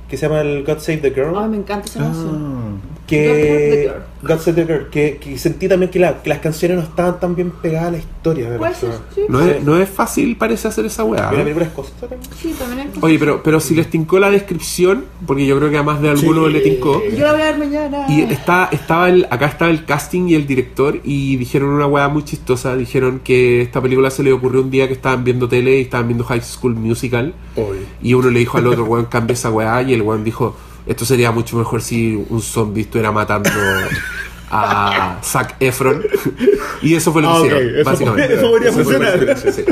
que 0.08 0.16
se 0.16 0.26
llama 0.28 0.40
el 0.40 0.64
God 0.64 0.78
Save 0.78 0.98
the 0.98 1.10
Girl. 1.10 1.34
Ay, 1.36 1.48
me 1.48 1.56
encanta 1.58 1.86
esa 1.86 2.00
canción. 2.00 2.80
Ah. 2.82 2.93
Que 3.06 3.18
God 3.22 3.38
Save 3.38 3.70
the 3.70 3.82
Girl. 3.82 4.02
God 4.22 4.38
Save 4.40 4.54
the 4.54 4.64
Girl, 4.72 4.88
que, 4.90 5.16
que 5.18 5.38
sentí 5.38 5.68
también 5.68 5.90
que, 5.90 5.98
la- 5.98 6.22
que 6.22 6.28
las 6.30 6.38
canciones 6.38 6.78
no 6.78 6.82
estaban 6.82 7.20
tan 7.20 7.34
bien 7.34 7.50
pegadas 7.50 7.88
a 7.88 7.90
la 7.92 7.98
historia. 7.98 8.48
me 8.48 8.74
sí. 8.74 8.86
No 9.28 9.40
es, 9.42 9.62
no 9.62 9.76
es 9.78 9.88
fácil, 9.88 10.36
parece, 10.36 10.68
hacer 10.68 10.86
esa 10.86 11.04
weá. 11.04 11.30
¿Y 11.32 11.36
la 11.36 11.42
película 11.42 11.66
es 11.66 11.72
costosa 11.72 12.06
también? 12.08 12.30
Sí, 12.40 12.54
también 12.58 12.88
cosas. 12.88 13.04
Oye, 13.04 13.18
pero, 13.18 13.42
pero 13.42 13.60
si 13.60 13.74
les 13.74 13.90
tincó 13.90 14.18
la 14.18 14.30
descripción, 14.30 15.04
porque 15.26 15.44
yo 15.46 15.58
creo 15.58 15.70
que 15.70 15.76
a 15.76 15.82
más 15.82 16.00
de 16.00 16.08
alguno 16.08 16.46
Sí. 16.46 16.52
le 16.54 16.60
tincó. 16.60 17.02
Yo 17.04 17.24
la 17.26 17.32
voy 17.32 17.42
a 17.42 17.44
ver 17.52 17.58
mañana. 17.58 18.06
Y 18.08 18.22
está, 18.22 18.68
estaba 18.72 19.10
el, 19.10 19.26
acá 19.30 19.46
estaba 19.46 19.70
el 19.70 19.84
casting 19.84 20.28
y 20.28 20.34
el 20.34 20.46
director 20.46 21.00
y 21.04 21.36
dijeron 21.36 21.68
una 21.70 21.86
weá 21.86 22.08
muy 22.08 22.24
chistosa. 22.24 22.74
Dijeron 22.76 23.20
que 23.22 23.60
esta 23.60 23.82
película 23.82 24.10
se 24.10 24.22
le 24.22 24.32
ocurrió 24.32 24.62
un 24.62 24.70
día 24.70 24.86
que 24.88 24.94
estaban 24.94 25.24
viendo 25.24 25.48
tele 25.48 25.78
y 25.78 25.82
estaban 25.82 26.06
viendo 26.08 26.24
High 26.24 26.40
School 26.42 26.74
Musical. 26.74 27.34
Y 28.02 28.14
uno 28.14 28.30
le 28.30 28.38
dijo 28.38 28.56
al 28.56 28.66
otro, 28.66 28.84
weón, 28.86 29.04
cambia 29.06 29.34
esa 29.34 29.50
weá. 29.50 29.82
Y 29.82 29.92
el 29.92 30.00
weón 30.02 30.24
dijo, 30.24 30.56
esto 30.86 31.04
sería 31.04 31.30
mucho 31.30 31.56
mejor 31.56 31.82
si 31.82 32.14
un 32.28 32.40
zombie 32.42 32.82
estuviera 32.82 33.10
matando 33.12 33.50
a 34.50 35.18
Zac 35.22 35.56
Efron. 35.60 36.02
Y 36.82 36.94
eso 36.94 37.12
fue 37.12 37.22
lo 37.22 37.28
que 37.28 37.34
Ah, 37.34 37.38
hicieron, 37.40 37.74
Eso- 37.76 37.90
básicamente. 37.90 38.34
eso 38.38 38.50
podría 38.50 38.72
funcionar. 38.72 39.38
sí. 39.38 39.64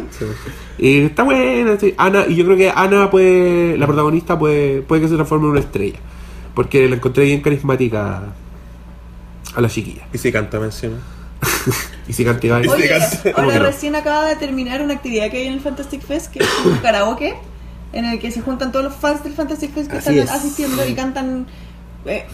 Y 0.79 0.99
está 1.05 1.23
buena. 1.23 1.79
sí. 1.79 1.95
Ana, 1.97 2.25
y 2.27 2.35
yo 2.37 2.45
creo 2.45 2.57
que 2.57 2.71
Ana 2.75 3.11
puede, 3.11 3.77
la 3.79 3.87
protagonista 3.87 4.39
puede, 4.39 4.83
puede 4.83 5.03
que 5.03 5.09
se 5.09 5.15
transforme 5.15 5.45
en 5.47 5.51
una 5.53 5.61
estrella. 5.61 5.99
Porque 6.55 6.89
la 6.89 6.97
encontré 6.97 7.25
bien 7.25 7.41
carismática 7.41 8.23
a 9.55 9.61
la 9.61 9.69
chiquilla. 9.69 10.07
Y 10.13 10.19
si 10.19 10.33
canta 10.33 10.59
mención. 10.59 10.99
Y 12.09 12.15
si 12.15 12.25
cantidad 12.25 12.59
Y 12.61 12.65
si 12.65 12.69
Oye, 12.71 12.89
canta- 12.89 13.33
¿Cómo 13.33 13.49
ahora 13.51 13.61
recién 13.67 13.95
acaba 13.95 14.27
de 14.27 14.35
terminar 14.35 14.83
una 14.83 14.95
actividad 14.95 15.31
que 15.31 15.37
hay 15.39 15.47
en 15.47 15.53
el 15.53 15.61
Fantastic 15.61 16.03
Fest, 16.03 16.33
que 16.33 16.41
es 16.41 16.49
un 16.65 16.77
karaoke, 16.79 17.35
en 17.93 18.05
el 18.05 18.19
que 18.19 18.31
se 18.31 18.41
juntan 18.41 18.73
todos 18.73 18.85
los 18.87 18.95
fans 18.95 19.23
del 19.25 19.33
Fantastic 19.35 19.73
Fest 19.75 19.91
que 19.91 19.99
Así 19.99 20.19
están 20.19 20.25
es. 20.37 20.41
asistiendo 20.45 20.87
y 20.89 20.95
cantan 20.95 21.47
eh, 22.07 22.25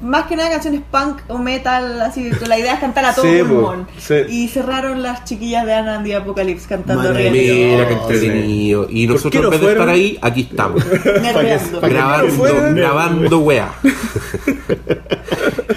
más 0.00 0.26
que 0.26 0.36
nada 0.36 0.48
canciones 0.50 0.80
punk 0.92 1.22
o 1.28 1.38
metal, 1.38 2.00
así 2.02 2.30
la 2.46 2.56
idea 2.58 2.74
es 2.74 2.80
cantar 2.80 3.04
a 3.04 3.14
todo 3.14 3.24
Sí, 3.24 3.38
pulmón. 3.42 3.84
po, 3.86 3.90
sí. 3.98 4.14
Y 4.28 4.48
cerraron 4.48 5.02
las 5.02 5.24
chiquillas 5.24 5.66
de 5.66 5.74
Anna 5.74 5.96
and 5.96 6.06
the 6.06 6.14
Apocalypse 6.14 6.68
cantando 6.68 7.02
Madre 7.02 7.30
Riendo. 7.30 7.72
Mira 7.74 7.88
que 7.88 7.94
entretenido. 7.94 8.86
Y 8.88 9.06
¿Por 9.08 9.16
nosotros 9.16 9.44
en 9.44 9.50
vez 9.50 9.60
de 9.60 9.72
estar 9.72 9.88
ahí, 9.88 10.18
aquí 10.22 10.42
estamos. 10.42 10.84
Pa' 10.84 11.88
que- 11.88 11.94
grabando, 11.94 12.32
fueron? 12.32 12.74
grabando 12.76 13.38
wea. 13.40 13.72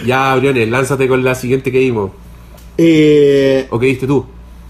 ya, 0.05 0.35
Briones, 0.35 0.69
lánzate 0.69 1.07
con 1.07 1.23
la 1.23 1.35
siguiente 1.35 1.71
que 1.71 1.79
vimos. 1.79 2.11
Eh, 2.77 3.67
¿O 3.69 3.79
qué 3.79 3.85
viste 3.87 4.05
tú? 4.05 4.25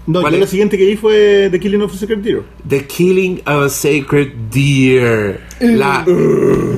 No, 0.06 0.20
¿Cuál 0.20 0.32
yo 0.34 0.36
es? 0.38 0.40
lo 0.42 0.46
siguiente 0.46 0.78
que 0.78 0.86
vi 0.86 0.96
fue 0.96 1.48
The 1.50 1.58
Killing 1.60 1.82
of 1.82 1.92
a 1.92 1.96
Sacred 1.96 2.18
Deer. 2.18 2.42
The 2.68 2.86
Killing 2.86 3.40
of 3.46 3.64
a 3.64 3.68
Sacred 3.68 4.32
Deer. 4.52 5.40
La, 5.60 6.04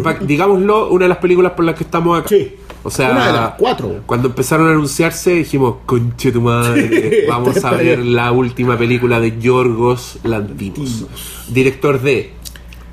pa- 0.03 0.19
digámoslo, 0.21 0.89
una 0.91 1.05
de 1.05 1.09
las 1.11 1.19
películas 1.19 1.53
por 1.53 1.65
las 1.65 1.75
que 1.75 1.85
estamos 1.85 2.19
acá. 2.19 2.29
Sí. 2.29 2.55
O 2.85 2.91
sea, 2.91 3.11
Una 3.11 3.27
de 3.27 3.33
las 3.33 3.51
cuatro. 3.59 4.03
cuando 4.07 4.29
empezaron 4.29 4.69
a 4.69 4.71
anunciarse 4.71 5.33
dijimos, 5.33 5.77
conche 5.85 6.31
tu 6.31 6.41
madre, 6.41 7.25
vamos 7.29 7.63
a 7.65 7.73
ver 7.73 7.99
la 7.99 8.31
última 8.33 8.79
película 8.79 9.19
de 9.21 9.37
Yorgos 9.39 10.19
Lantimos. 10.23 11.05
Director 11.53 12.01
de 12.01 12.31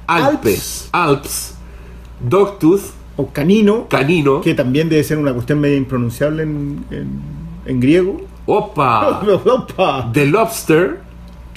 Alpes, 0.07 0.89
Alps, 0.91 1.53
Dogtooth, 2.27 2.81
O 3.15 3.27
Canino, 3.31 3.87
Canino, 3.87 4.41
que 4.41 4.53
también 4.55 4.89
debe 4.89 5.03
ser 5.03 5.17
una 5.19 5.33
cuestión 5.33 5.59
medio 5.61 5.77
impronunciable 5.77 6.43
en, 6.43 6.83
en, 6.91 7.07
en 7.65 7.79
griego. 7.79 8.21
Opa, 8.45 9.19
Opa. 9.45 10.09
The 10.13 10.25
Lobster 10.27 10.99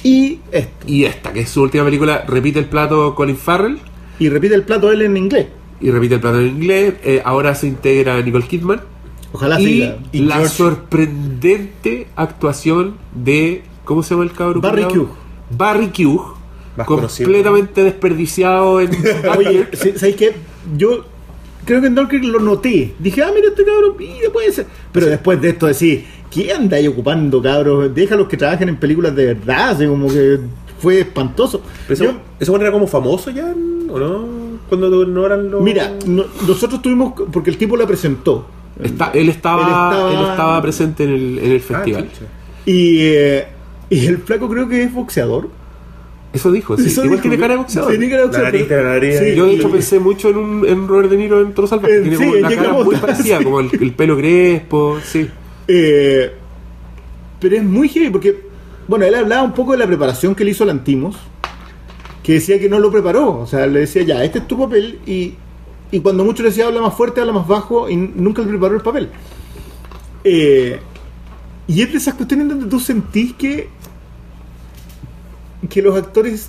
Y 0.02 0.40
esto. 0.52 0.86
y 0.86 1.04
esta, 1.04 1.32
que 1.32 1.40
es 1.40 1.48
su 1.50 1.62
última 1.62 1.84
película, 1.84 2.24
repite 2.26 2.58
el 2.58 2.66
plato 2.66 3.14
Colin 3.14 3.36
Farrell 3.36 3.78
Y 4.18 4.28
repite 4.28 4.54
el 4.54 4.62
plato 4.62 4.90
él 4.92 5.02
en 5.02 5.16
inglés. 5.16 5.46
y 5.80 5.90
repite 5.90 6.14
el 6.16 6.20
plato 6.20 6.40
en 6.40 6.46
inglés. 6.48 6.94
Eh, 7.04 7.22
ahora 7.24 7.54
se 7.54 7.66
integra 7.66 8.20
Nicole 8.22 8.46
Kidman. 8.46 8.80
Ojalá 9.32 9.60
y 9.60 9.64
siga. 9.64 9.96
Y 10.12 10.20
la 10.20 10.36
George- 10.36 10.54
sorprendente 10.56 12.06
actuación 12.16 12.94
de 13.14 13.62
¿cómo 13.84 14.02
se 14.02 14.10
llama 14.14 14.24
el 14.24 14.32
cabrón? 14.32 14.60
Barry? 14.62 14.84
Keogh. 14.86 15.08
Barry 15.50 15.90
Más 16.76 16.86
completamente 16.86 17.82
desperdiciado 17.82 18.80
en 18.80 18.90
Oye, 19.36 19.66
¿sí- 19.72 19.92
¿sabes 19.96 20.16
qué? 20.16 20.34
Yo 20.76 21.04
creo 21.64 21.80
que 21.82 21.86
en 21.88 21.94
Dunkirk 21.94 22.24
lo 22.24 22.40
noté. 22.40 22.94
Dije, 22.98 23.22
ah, 23.22 23.30
mira 23.34 23.48
este 23.48 23.64
cabrón, 23.64 23.94
mira, 23.98 24.30
puede 24.32 24.50
ser. 24.52 24.66
Pero 24.92 25.06
después 25.06 25.40
de 25.40 25.50
esto 25.50 25.66
decir, 25.66 26.06
¿quién 26.30 26.56
anda 26.56 26.76
ahí 26.76 26.86
ocupando, 26.88 27.40
cabros? 27.42 27.94
Déjalos 27.94 28.28
que 28.28 28.36
trabajen 28.36 28.68
en 28.68 28.76
películas 28.76 29.14
de 29.14 29.26
verdad, 29.34 29.70
así 29.70 29.86
como 29.86 30.08
que 30.08 30.38
fue 30.80 31.00
espantoso. 31.00 31.62
¿Eso, 31.88 32.04
Yo- 32.04 32.12
¿Eso 32.38 32.56
era 32.56 32.70
como 32.72 32.86
famoso 32.86 33.30
ya? 33.30 33.46
¿O 33.90 33.98
no? 33.98 34.24
Cuando 34.68 35.06
no 35.06 35.26
eran 35.26 35.50
los. 35.50 35.62
mira, 35.62 35.92
no- 36.06 36.26
nosotros 36.46 36.82
tuvimos, 36.82 37.14
porque 37.32 37.50
el 37.50 37.56
tipo 37.56 37.76
la 37.76 37.86
presentó. 37.86 38.46
Está- 38.82 39.10
él, 39.14 39.28
estaba, 39.28 39.62
Él 39.62 39.68
estaba- 39.68 40.12
él 40.24 40.30
estaba 40.30 40.62
presente 40.62 41.04
en 41.04 41.10
el, 41.10 41.38
en 41.38 41.50
el 41.52 41.56
Ah, 41.56 41.60
festival. 41.60 42.08
Y, 42.66 42.98
eh, 43.00 43.46
y 43.90 44.06
el 44.06 44.18
flaco 44.18 44.48
creo 44.48 44.68
que 44.68 44.82
es 44.82 44.92
boxeador. 44.92 45.48
eso 46.32 46.52
dijo 46.52 46.76
sí. 46.76 46.86
Eso 46.86 47.02
igual 47.04 47.18
dijo, 47.18 47.22
tiene 47.22 47.38
cara 47.38 47.54
de 47.54 47.58
boxeador 47.58 47.90
Tiene 47.90 48.10
cara 48.10 48.16
de 48.18 48.22
La 48.22 48.26
boxeador, 48.28 48.52
nariz, 48.52 48.66
pero- 48.68 48.82
la 48.84 48.88
nariz. 48.90 49.18
Sí, 49.18 49.34
yo 49.34 49.46
de 49.46 49.52
y- 49.52 49.56
hecho 49.56 49.70
pensé 49.70 49.98
mucho 49.98 50.28
en, 50.28 50.36
un, 50.36 50.68
en 50.68 50.86
Robert 50.86 51.08
De 51.10 51.16
Niro 51.16 51.40
en 51.40 51.52
Toro 51.54 51.66
Salvaje 51.66 51.96
Eh, 51.96 52.00
tiene 52.02 52.16
sí, 52.18 52.24
como 52.24 52.38
una 52.38 52.48
cara 52.54 52.72
muy 52.74 52.96
parecida 52.96 53.38
sí. 53.38 53.44
como 53.44 53.60
el, 53.60 53.70
el 53.80 53.92
pelo 53.94 54.16
crespo 54.16 54.98
sí 55.02 55.28
Eh, 55.68 56.32
pero 57.40 57.56
es 57.56 57.62
muy 57.62 57.88
heavy 57.88 58.10
porque, 58.10 58.42
bueno, 58.88 59.04
él 59.04 59.14
hablaba 59.14 59.42
un 59.42 59.52
poco 59.52 59.72
de 59.72 59.78
la 59.78 59.86
preparación 59.86 60.34
que 60.34 60.44
le 60.44 60.50
hizo 60.52 60.64
Lantimos, 60.64 61.16
que 62.22 62.32
decía 62.34 62.58
que 62.58 62.68
no 62.68 62.78
lo 62.80 62.90
preparó. 62.90 63.38
O 63.40 63.46
sea, 63.46 63.66
le 63.66 63.80
decía, 63.80 64.02
ya, 64.02 64.24
este 64.24 64.40
es 64.40 64.48
tu 64.48 64.58
papel 64.58 64.98
y, 65.06 65.34
y 65.92 66.00
cuando 66.00 66.24
mucho 66.24 66.42
le 66.42 66.48
decía, 66.48 66.66
habla 66.66 66.80
más 66.80 66.94
fuerte, 66.94 67.20
habla 67.20 67.32
más 67.32 67.46
bajo 67.46 67.88
y 67.88 67.96
nunca 67.96 68.42
le 68.42 68.48
preparó 68.48 68.74
el 68.76 68.82
papel. 68.82 69.08
Eh, 70.24 70.80
y 71.66 71.82
es 71.82 71.92
de 71.92 71.98
esas 71.98 72.14
cuestiones 72.14 72.48
donde 72.48 72.66
tú 72.66 72.80
sentís 72.80 73.34
que, 73.34 73.68
que 75.68 75.82
los 75.82 75.96
actores 75.96 76.48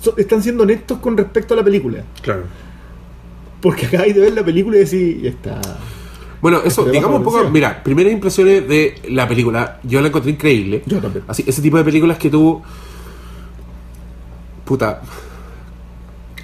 so- 0.00 0.16
están 0.16 0.42
siendo 0.42 0.62
honestos 0.62 0.98
con 0.98 1.16
respecto 1.16 1.54
a 1.54 1.58
la 1.58 1.64
película. 1.64 2.02
Claro. 2.22 2.44
Porque 3.60 3.86
acabáis 3.86 4.14
de 4.14 4.20
ver 4.22 4.32
la 4.34 4.44
película 4.44 4.76
y 4.78 4.80
decís, 4.80 5.22
ya 5.22 5.30
está. 5.30 5.60
Bueno, 6.40 6.60
eso, 6.64 6.84
digamos 6.84 7.18
un 7.18 7.24
poco, 7.24 7.48
mira, 7.50 7.82
primeras 7.82 8.12
impresiones 8.12 8.68
de 8.68 8.94
la 9.10 9.26
película, 9.26 9.80
yo 9.82 10.00
la 10.00 10.08
encontré 10.08 10.30
increíble. 10.30 10.82
Yo 10.86 10.98
también. 11.00 11.24
Así, 11.26 11.44
ese 11.46 11.60
tipo 11.62 11.76
de 11.78 11.84
películas 11.84 12.16
que 12.18 12.30
tú. 12.30 12.62
Puta. 14.64 15.00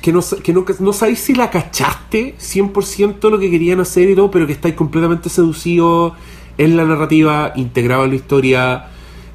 Que 0.03 0.13
no, 0.13 0.21
que 0.43 0.53
no, 0.53 0.65
no 0.81 0.93
sabéis 0.93 1.21
si 1.21 1.35
la 1.35 1.49
cachaste 1.51 2.35
100% 2.39 3.31
lo 3.31 3.39
que 3.39 3.51
querían 3.51 3.81
hacer 3.81 4.11
y 4.11 4.15
todo, 4.15 4.31
pero 4.31 4.47
que 4.47 4.53
estáis 4.53 4.75
completamente 4.75 5.29
seducidos 5.31 6.13
en 6.59 6.77
la 6.77 6.85
narrativa, 6.85 7.53
integrado 7.57 8.05
en 8.05 8.11
la 8.11 8.17
historia, 8.17 8.87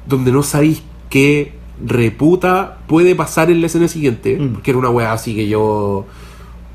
donde 0.06 0.30
no 0.30 0.42
sabéis 0.44 0.82
qué 1.08 1.54
reputa 1.84 2.78
puede 2.86 3.14
pasar 3.16 3.50
en 3.50 3.60
la 3.60 3.66
escena 3.66 3.88
siguiente, 3.88 4.36
Mm. 4.38 4.52
porque 4.52 4.70
era 4.70 4.78
una 4.78 4.90
weá 4.90 5.12
así 5.12 5.34
que 5.34 5.48
yo. 5.48 6.06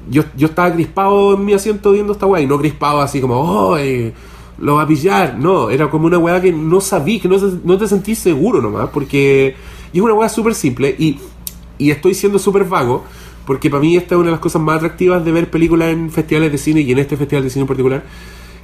Yo, 0.10 0.24
yo 0.38 0.48
estaba 0.48 0.72
crispado 0.74 1.34
en 1.36 1.46
mi 1.46 1.54
asiento 1.54 1.92
viendo 1.92 2.14
esta 2.14 2.26
weá 2.26 2.42
y 2.42 2.48
no 2.48 2.58
crispado 2.60 3.02
así 3.02 3.20
como, 3.22 3.36
oh, 3.40 3.78
eh, 3.78 4.14
lo 4.60 4.76
va 4.76 4.84
a 4.84 4.88
pillar. 4.88 5.38
No, 5.40 5.70
era 5.70 5.90
como 5.90 6.06
una 6.08 6.18
weá 6.18 6.42
que 6.42 6.52
no 6.52 6.80
sabí, 6.82 7.20
que 7.20 7.28
no, 7.28 7.40
se- 7.40 7.60
no 7.64 7.78
te 7.78 7.88
sentís 7.88 8.20
seguro 8.20 8.62
nomás, 8.62 8.90
porque 8.94 9.56
y 9.94 9.98
es 9.98 10.04
una 10.04 10.14
weá 10.14 10.30
súper 10.30 10.54
simple 10.56 10.96
y, 11.00 11.18
y 11.78 11.92
estoy 11.92 12.14
siendo 12.14 12.38
súper 12.40 12.66
vago, 12.66 13.04
porque 13.46 13.70
para 13.70 13.82
mí 13.82 13.96
esta 13.96 14.16
es 14.16 14.20
una 14.20 14.26
de 14.28 14.32
las 14.32 14.40
cosas 14.40 14.62
más 14.62 14.78
atractivas 14.78 15.24
de 15.24 15.32
ver 15.32 15.50
películas 15.50 15.90
en 15.90 16.10
festivales 16.12 16.52
de 16.52 16.58
cine 16.58 16.82
y 16.82 16.92
en 16.92 17.00
este 17.00 17.18
festival 17.18 17.44
de 17.44 17.50
cine 17.50 17.62
en 17.62 17.68
particular, 17.68 18.04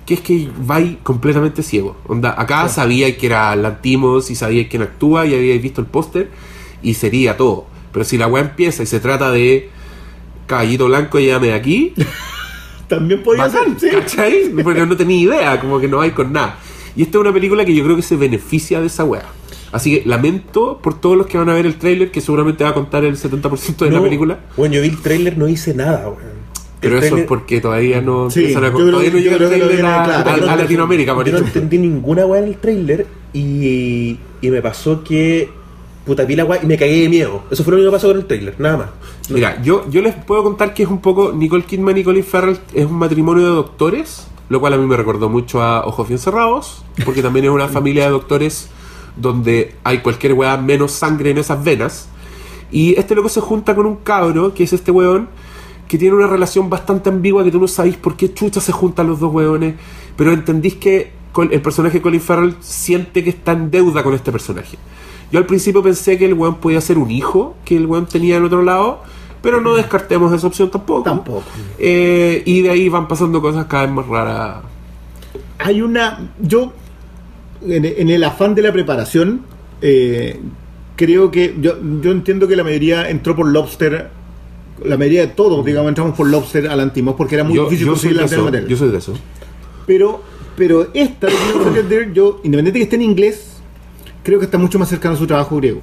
que 0.06 0.16
es 0.16 0.22
que 0.22 0.50
vais 0.66 0.98
completamente 1.04 1.64
ciego. 1.64 1.96
Onda, 2.08 2.36
acá 2.38 2.68
sabíais 2.70 3.18
que 3.18 3.28
era 3.28 3.56
Lantimos 3.56 4.30
y 4.32 4.36
sabíais 4.36 4.68
quién 4.70 4.82
actúa 4.84 5.26
y 5.26 5.34
habíais 5.36 5.62
visto 5.62 5.82
el 5.82 5.88
póster 5.88 6.30
y 6.84 6.94
sería 6.96 7.38
todo. 7.38 7.66
Pero 7.92 8.06
si 8.06 8.18
la 8.18 8.28
weá 8.28 8.44
empieza 8.44 8.84
y 8.84 8.86
se 8.86 9.00
trata 9.00 9.32
de 9.32 9.70
caballito 10.52 10.86
blanco, 10.86 11.20
llévame 11.20 11.48
de 11.48 11.54
aquí, 11.54 11.94
También 12.88 13.24
podía 13.24 13.48
Bacán, 13.48 13.80
ser. 13.80 13.90
sí. 13.90 13.96
¿cachai? 13.98 14.50
Porque 14.64 14.86
no 14.86 14.98
tenía 14.98 15.18
idea, 15.18 15.60
como 15.62 15.80
que 15.80 15.88
no 15.88 16.02
hay 16.02 16.12
con 16.12 16.34
nada. 16.34 16.58
Y 16.96 17.04
esta 17.04 17.18
es 17.18 17.22
una 17.22 17.32
película 17.34 17.64
que 17.64 17.74
yo 17.74 17.84
creo 17.86 17.96
que 17.96 18.02
se 18.02 18.18
beneficia 18.18 18.82
de 18.82 18.88
esa 18.88 19.06
weá. 19.06 19.24
Así 19.72 19.92
que 20.02 20.06
lamento 20.08 20.80
por 20.84 21.00
todos 21.00 21.18
los 21.18 21.26
que 21.28 21.38
van 21.38 21.48
a 21.50 21.54
ver 21.54 21.66
el 21.66 21.76
tráiler, 21.76 22.12
que 22.12 22.20
seguramente 22.20 22.66
va 22.66 22.72
a 22.72 22.74
contar 22.74 23.06
el 23.06 23.16
70% 23.18 23.78
de 23.86 23.92
la 23.92 24.02
película. 24.02 24.40
Bueno, 24.58 24.76
yo 24.76 24.82
vi 24.82 24.90
el 24.90 25.02
trailer, 25.02 25.38
no 25.38 25.48
hice 25.48 25.74
nada, 25.74 26.10
weón. 26.10 26.42
Pero 26.82 26.98
El 26.98 27.04
eso 27.04 27.16
es 27.16 27.22
tráiler- 27.24 27.28
porque 27.28 27.62
todavía 27.62 28.02
no 28.02 28.30
Sí, 28.30 28.40
empiezan 28.42 28.66
a- 28.66 28.68
yo 28.68 28.74
creo 28.74 28.88
todavía 28.90 29.12
no 29.12 29.18
llega 29.20 29.32
el 29.34 29.38
tráiler 29.48 29.68
viene, 29.70 29.88
a, 29.88 30.04
claro, 30.04 30.20
a- 30.30 30.34
pero 30.36 30.48
a 30.50 30.56
no- 30.56 30.62
Latinoamérica, 30.64 31.16
por 31.16 31.26
Yo 31.26 31.32
no 31.32 31.38
entendí 31.46 31.78
ninguna 31.78 32.26
weá 32.26 32.42
en 32.42 32.48
el 32.50 32.56
trailer 32.58 33.08
y, 33.32 34.18
y 34.42 34.50
me 34.50 34.62
pasó 34.62 35.02
que. 35.02 35.50
Puta, 36.06 36.26
vi 36.26 36.36
la 36.36 36.46
weá 36.46 36.62
y 36.64 36.66
me 36.66 36.78
cagué 36.78 37.02
de 37.02 37.10
miedo. 37.10 37.44
Eso 37.52 37.64
fue 37.64 37.72
lo 37.72 37.78
único 37.78 37.92
que 37.92 37.96
pasó 37.98 38.08
con 38.08 38.18
el 38.18 38.26
trailer, 38.26 38.60
nada 38.60 38.78
más. 38.78 38.88
Mira, 39.30 39.62
yo, 39.62 39.88
yo 39.90 40.02
les 40.02 40.16
puedo 40.16 40.44
contar 40.44 40.74
que 40.74 40.84
es 40.84 40.90
un 40.90 41.00
poco 41.00 41.32
Nicole 41.32 41.64
Kidman 41.64 41.98
y 41.98 42.04
Colin 42.04 42.24
Farrell 42.24 42.60
es 42.74 42.86
un 42.86 42.98
matrimonio 42.98 43.46
de 43.46 43.52
doctores, 43.52 44.28
lo 44.50 44.60
cual 44.60 44.74
a 44.74 44.78
mí 44.78 44.86
me 44.88 44.98
recordó 44.98 45.30
mucho 45.30 45.62
a 45.62 45.86
Ojos 45.86 46.08
Bien 46.08 46.20
Cerrados, 46.20 46.84
porque 47.06 47.22
también 47.22 47.46
es 47.46 47.52
una 47.52 47.68
familia 47.70 48.06
de 48.06 48.12
doctores 48.12 48.70
donde 49.16 49.76
hay 49.84 50.00
cualquier 50.00 50.34
weá 50.34 50.58
menos 50.58 50.92
sangre 50.92 51.32
en 51.32 51.38
esas 51.38 51.64
venas. 51.64 52.08
Y 52.72 52.98
este 52.98 53.14
loco 53.14 53.30
se 53.30 53.42
junta 53.42 53.76
con 53.76 53.86
un 53.86 53.98
cabro, 53.98 54.54
que 54.54 54.64
es 54.64 54.74
este 54.74 54.92
weón, 54.92 55.30
que 55.88 55.98
tiene 55.98 56.16
una 56.16 56.28
relación 56.28 56.70
bastante 56.70 57.10
ambigua 57.10 57.44
que 57.44 57.52
tú 57.52 57.60
no 57.60 57.68
sabéis 57.68 57.98
por 57.98 58.16
qué 58.16 58.34
chucha 58.34 58.62
se 58.62 58.72
juntan 58.72 59.08
los 59.08 59.20
dos 59.20 59.32
hueones, 59.32 59.76
pero 60.16 60.32
entendís 60.32 60.76
que 60.76 61.12
el 61.52 61.62
personaje 61.62 62.00
de 62.00 62.02
Colin 62.02 62.22
Farrell 62.22 62.56
siente 62.60 63.24
que 63.24 63.30
está 63.30 63.52
en 63.52 63.70
deuda 63.70 64.02
con 64.02 64.14
este 64.14 64.32
personaje. 64.32 64.78
Yo 65.32 65.40
al 65.40 65.46
principio 65.46 65.82
pensé 65.82 66.18
que 66.18 66.26
el 66.26 66.34
weón 66.34 66.56
podía 66.56 66.82
ser 66.82 66.98
un 66.98 67.10
hijo 67.10 67.56
que 67.64 67.78
el 67.78 67.86
weón 67.86 68.06
tenía 68.06 68.38
en 68.38 68.44
otro 68.44 68.64
lado, 68.64 69.02
pero 69.42 69.62
no 69.62 69.76
descartemos 69.76 70.34
esa 70.34 70.48
opción 70.48 70.70
tampoco. 70.70 71.04
Tampoco. 71.04 71.44
Eh, 71.80 72.44
y 72.46 72.62
de 72.62 72.70
ahí 72.70 72.90
van 72.90 73.08
pasando 73.08 73.42
cosas 73.42 73.66
cada 73.66 73.86
vez 73.86 73.96
más 73.96 74.08
raras. 74.08 74.58
Hay 75.58 75.82
una. 75.82 76.32
Yo, 76.40 76.74
en, 77.66 77.86
en 77.86 78.10
el 78.10 78.24
afán 78.24 78.56
de 78.56 78.62
la 78.62 78.72
preparación, 78.74 79.42
eh, 79.82 80.40
creo 80.96 81.32
que. 81.32 81.56
Yo, 81.60 81.76
yo 82.02 82.12
entiendo 82.12 82.48
que 82.48 82.56
la 82.56 82.64
mayoría 82.64 83.10
entró 83.10 83.36
por 83.36 83.48
Lobster. 83.48 84.10
La 84.84 84.98
mayoría 84.98 85.22
de 85.22 85.28
todos, 85.28 85.64
digamos, 85.64 85.90
entramos 85.90 86.16
por 86.16 86.28
Lobster 86.28 86.68
al 86.68 86.80
Antimos 86.80 87.14
porque 87.16 87.36
era 87.36 87.44
muy 87.44 87.56
Yo, 87.56 87.66
difícil 87.66 87.86
yo 87.86 87.92
conseguir 87.94 88.18
la 88.18 88.26
yo 88.68 88.78
soy 88.78 88.90
de 88.90 88.98
eso. 88.98 89.14
Pero, 89.86 90.22
pero 90.58 90.88
esta, 90.94 91.28
yo, 92.14 92.42
independiente 92.44 92.72
de 92.72 92.80
que 92.80 92.84
esté 92.84 92.96
en 92.96 93.04
inglés, 93.04 93.51
creo 94.24 94.40
que 94.40 94.46
está 94.46 94.58
mucho 94.58 94.78
más 94.80 94.90
cercano 94.90 95.16
a 95.16 95.18
su 95.18 95.28
trabajo 95.28 95.58
griego. 95.58 95.82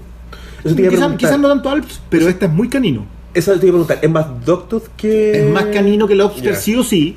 Quizás 1.16 1.38
no 1.38 1.48
tanto 1.48 1.70
Alps, 1.70 2.00
pero 2.10 2.28
esta 2.28 2.46
es 2.46 2.52
muy 2.52 2.68
canino. 2.68 3.06
Eso 3.34 3.52
te 3.58 3.66
iba 3.66 3.78
a 3.78 3.84
preguntar. 3.84 3.98
¿Es 4.02 4.10
más 4.10 4.44
Doctor 4.44 4.82
que.? 4.96 5.46
Es 5.46 5.52
más 5.52 5.66
canino 5.66 6.08
que 6.08 6.14
Lobster, 6.14 6.52
Ya. 6.52 6.56
sí 6.58 6.74
o 6.74 6.82
sí. 6.82 7.16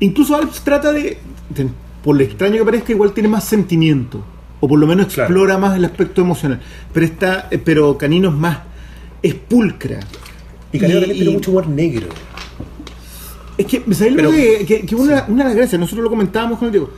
Incluso 0.00 0.34
Alps 0.36 0.60
trata 0.62 0.92
de, 0.92 1.18
de- 1.50 1.68
por 2.02 2.16
lo 2.16 2.22
extraño 2.22 2.56
que 2.58 2.64
parezca, 2.64 2.92
igual 2.92 3.12
tiene 3.12 3.28
más 3.28 3.44
sentimiento. 3.44 4.24
O 4.60 4.66
por 4.68 4.78
lo 4.78 4.86
menos 4.86 5.06
Claro. 5.08 5.28
explora 5.28 5.58
más 5.58 5.76
el 5.76 5.84
aspecto 5.84 6.22
emocional. 6.22 6.60
Pero 6.92 7.06
está, 7.06 7.48
eh, 7.50 7.58
pero 7.58 7.98
Canino 7.98 8.28
es 8.30 8.34
más, 8.34 8.58
es 9.22 9.34
pulcra. 9.34 10.00
Y 10.72 10.78
Canino 10.78 10.98
Y- 10.98 11.02
también 11.02 11.18
tiene 11.18 11.32
mucho 11.34 11.50
humor 11.50 11.68
negro. 11.68 12.06
Es 13.56 13.66
que, 13.66 13.82
¿sabéis 13.92 14.16
Pero- 14.16 14.30
lo 14.30 14.36
que, 14.36 14.64
que, 14.66 14.86
que 14.86 14.94
una, 14.94 15.24
una 15.28 15.42
de 15.44 15.48
las 15.50 15.56
gracias? 15.56 15.80
Nosotros 15.80 16.04
lo 16.04 16.10
comentábamos 16.10 16.58
con 16.58 16.66
el 16.66 16.72
Diego. 16.72 16.90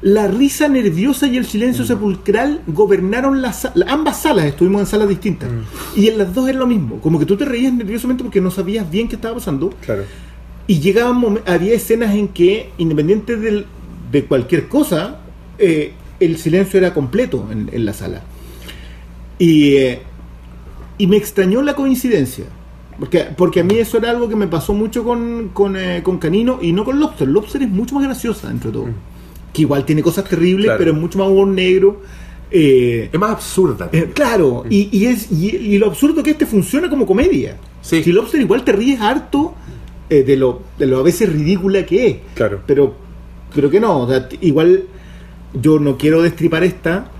La 0.00 0.28
risa 0.28 0.68
nerviosa 0.68 1.26
y 1.26 1.36
el 1.36 1.44
silencio 1.44 1.84
sepulcral 1.84 2.60
gobernaron 2.68 3.42
las 3.42 3.68
ambas 3.88 4.22
salas, 4.22 4.44
estuvimos 4.44 4.80
en 4.82 4.86
salas 4.86 5.08
distintas. 5.08 5.48
Y 5.96 6.06
en 6.08 6.18
las 6.18 6.32
dos 6.32 6.48
era 6.48 6.58
lo 6.58 6.66
mismo, 6.68 7.00
como 7.00 7.18
que 7.18 7.26
tú 7.26 7.36
te 7.36 7.44
reías 7.44 7.72
nerviosamente 7.72 8.22
porque 8.22 8.40
no 8.40 8.50
sabías 8.52 8.88
bien 8.88 9.08
qué 9.08 9.16
estaba 9.16 9.34
pasando. 9.34 9.70
Claro. 9.84 10.04
Y 10.68 10.78
llegaban 10.80 11.40
había 11.46 11.74
escenas 11.74 12.14
en 12.14 12.28
que, 12.28 12.70
independiente 12.78 13.36
del- 13.36 13.66
de 14.12 14.24
cualquier 14.24 14.68
cosa, 14.68 15.18
eh, 15.58 15.92
el 16.20 16.36
silencio 16.38 16.78
era 16.78 16.94
completo 16.94 17.48
en, 17.50 17.68
en 17.72 17.84
la 17.84 17.92
sala. 17.92 18.22
Y, 19.38 19.76
eh, 19.76 20.02
y 20.96 21.06
me 21.06 21.16
extrañó 21.16 21.60
la 21.62 21.74
coincidencia. 21.74 22.44
Porque, 22.98 23.26
porque 23.36 23.60
a 23.60 23.64
mí 23.64 23.76
eso 23.78 23.98
era 23.98 24.10
algo 24.10 24.28
que 24.28 24.34
me 24.36 24.48
pasó 24.48 24.74
mucho 24.74 25.04
con, 25.04 25.50
con, 25.52 25.76
eh, 25.76 26.02
con 26.02 26.18
Canino 26.18 26.58
y 26.60 26.72
no 26.72 26.84
con 26.84 26.98
Lobster. 27.00 27.28
Lobster 27.28 27.62
es 27.62 27.68
mucho 27.68 27.94
más 27.94 28.04
graciosa, 28.04 28.50
entre 28.50 28.70
todo. 28.72 28.86
Que 29.58 29.62
igual 29.62 29.84
tiene 29.84 30.02
cosas 30.02 30.24
terribles, 30.24 30.66
Claro. 30.66 30.78
pero 30.78 30.90
es 30.92 30.96
mucho 30.98 31.18
más 31.18 31.28
humor 31.28 31.48
negro. 31.48 32.00
Eh, 32.50 33.10
Es 33.12 33.18
más 33.20 33.30
absurda. 33.32 33.90
eh, 33.92 34.10
claro, 34.14 34.64
y, 34.70 34.88
y 34.96 35.06
es 35.06 35.30
y, 35.30 35.48
y 35.54 35.78
lo 35.78 35.86
absurdo 35.86 36.22
que 36.22 36.30
este 36.30 36.46
funciona 36.46 36.88
como 36.88 37.04
comedia. 37.06 37.56
Sí. 37.82 38.02
Si 38.02 38.12
Lobster 38.12 38.40
igual 38.40 38.64
te 38.64 38.72
ríes 38.72 39.00
harto 39.00 39.54
eh, 40.08 40.22
de, 40.22 40.36
lo, 40.36 40.62
de 40.78 40.86
lo 40.86 40.98
a 40.98 41.02
veces 41.02 41.30
ridícula 41.30 41.84
que 41.84 42.06
es. 42.06 42.16
Claro. 42.34 42.60
Pero, 42.66 42.94
pero 43.54 43.68
que 43.68 43.80
no, 43.80 44.00
o 44.02 44.08
sea, 44.08 44.28
igual 44.40 44.84
yo 45.60 45.78
no 45.78 45.98
quiero 45.98 46.22
destripar 46.22 46.64
esta, 46.64 47.10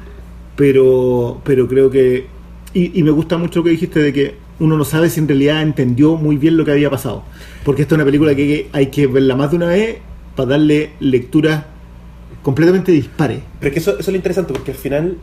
pero, 0.57 1.41
pero 1.45 1.69
creo 1.69 1.91
que. 1.91 2.27
Y, 2.75 2.99
y 2.99 3.03
me 3.03 3.11
gusta 3.11 3.37
mucho 3.39 3.61
lo 3.61 3.65
que 3.65 3.71
dijiste 3.71 4.01
de 4.01 4.13
que 4.13 4.35
uno 4.61 4.77
no 4.77 4.85
sabe 4.85 5.09
si 5.11 5.21
en 5.21 5.29
realidad 5.29 5.63
entendió 5.63 6.17
muy 6.17 6.37
bien 6.37 6.57
lo 6.57 6.65
que 6.65 6.73
había 6.73 6.91
pasado. 6.91 7.23
Porque 7.65 7.83
esta 7.83 7.95
es 7.95 7.97
una 7.97 8.05
película 8.05 8.35
que 8.35 8.47
que 8.47 8.69
hay 8.73 8.87
que 8.87 9.07
verla 9.07 9.37
más 9.37 9.51
de 9.51 9.57
una 9.57 9.67
vez 9.67 9.99
para 10.37 10.51
darle 10.51 10.91
lecturas 11.01 11.65
completamente 12.49 12.93
dispares. 12.93 13.41
Pero 13.61 13.69
es 13.69 13.73
que 13.75 13.79
eso, 13.81 13.91
eso 13.93 14.01
es 14.01 14.09
lo 14.09 14.17
interesante, 14.17 14.53
porque 14.55 14.71
al 14.71 14.77
final, 14.79 15.17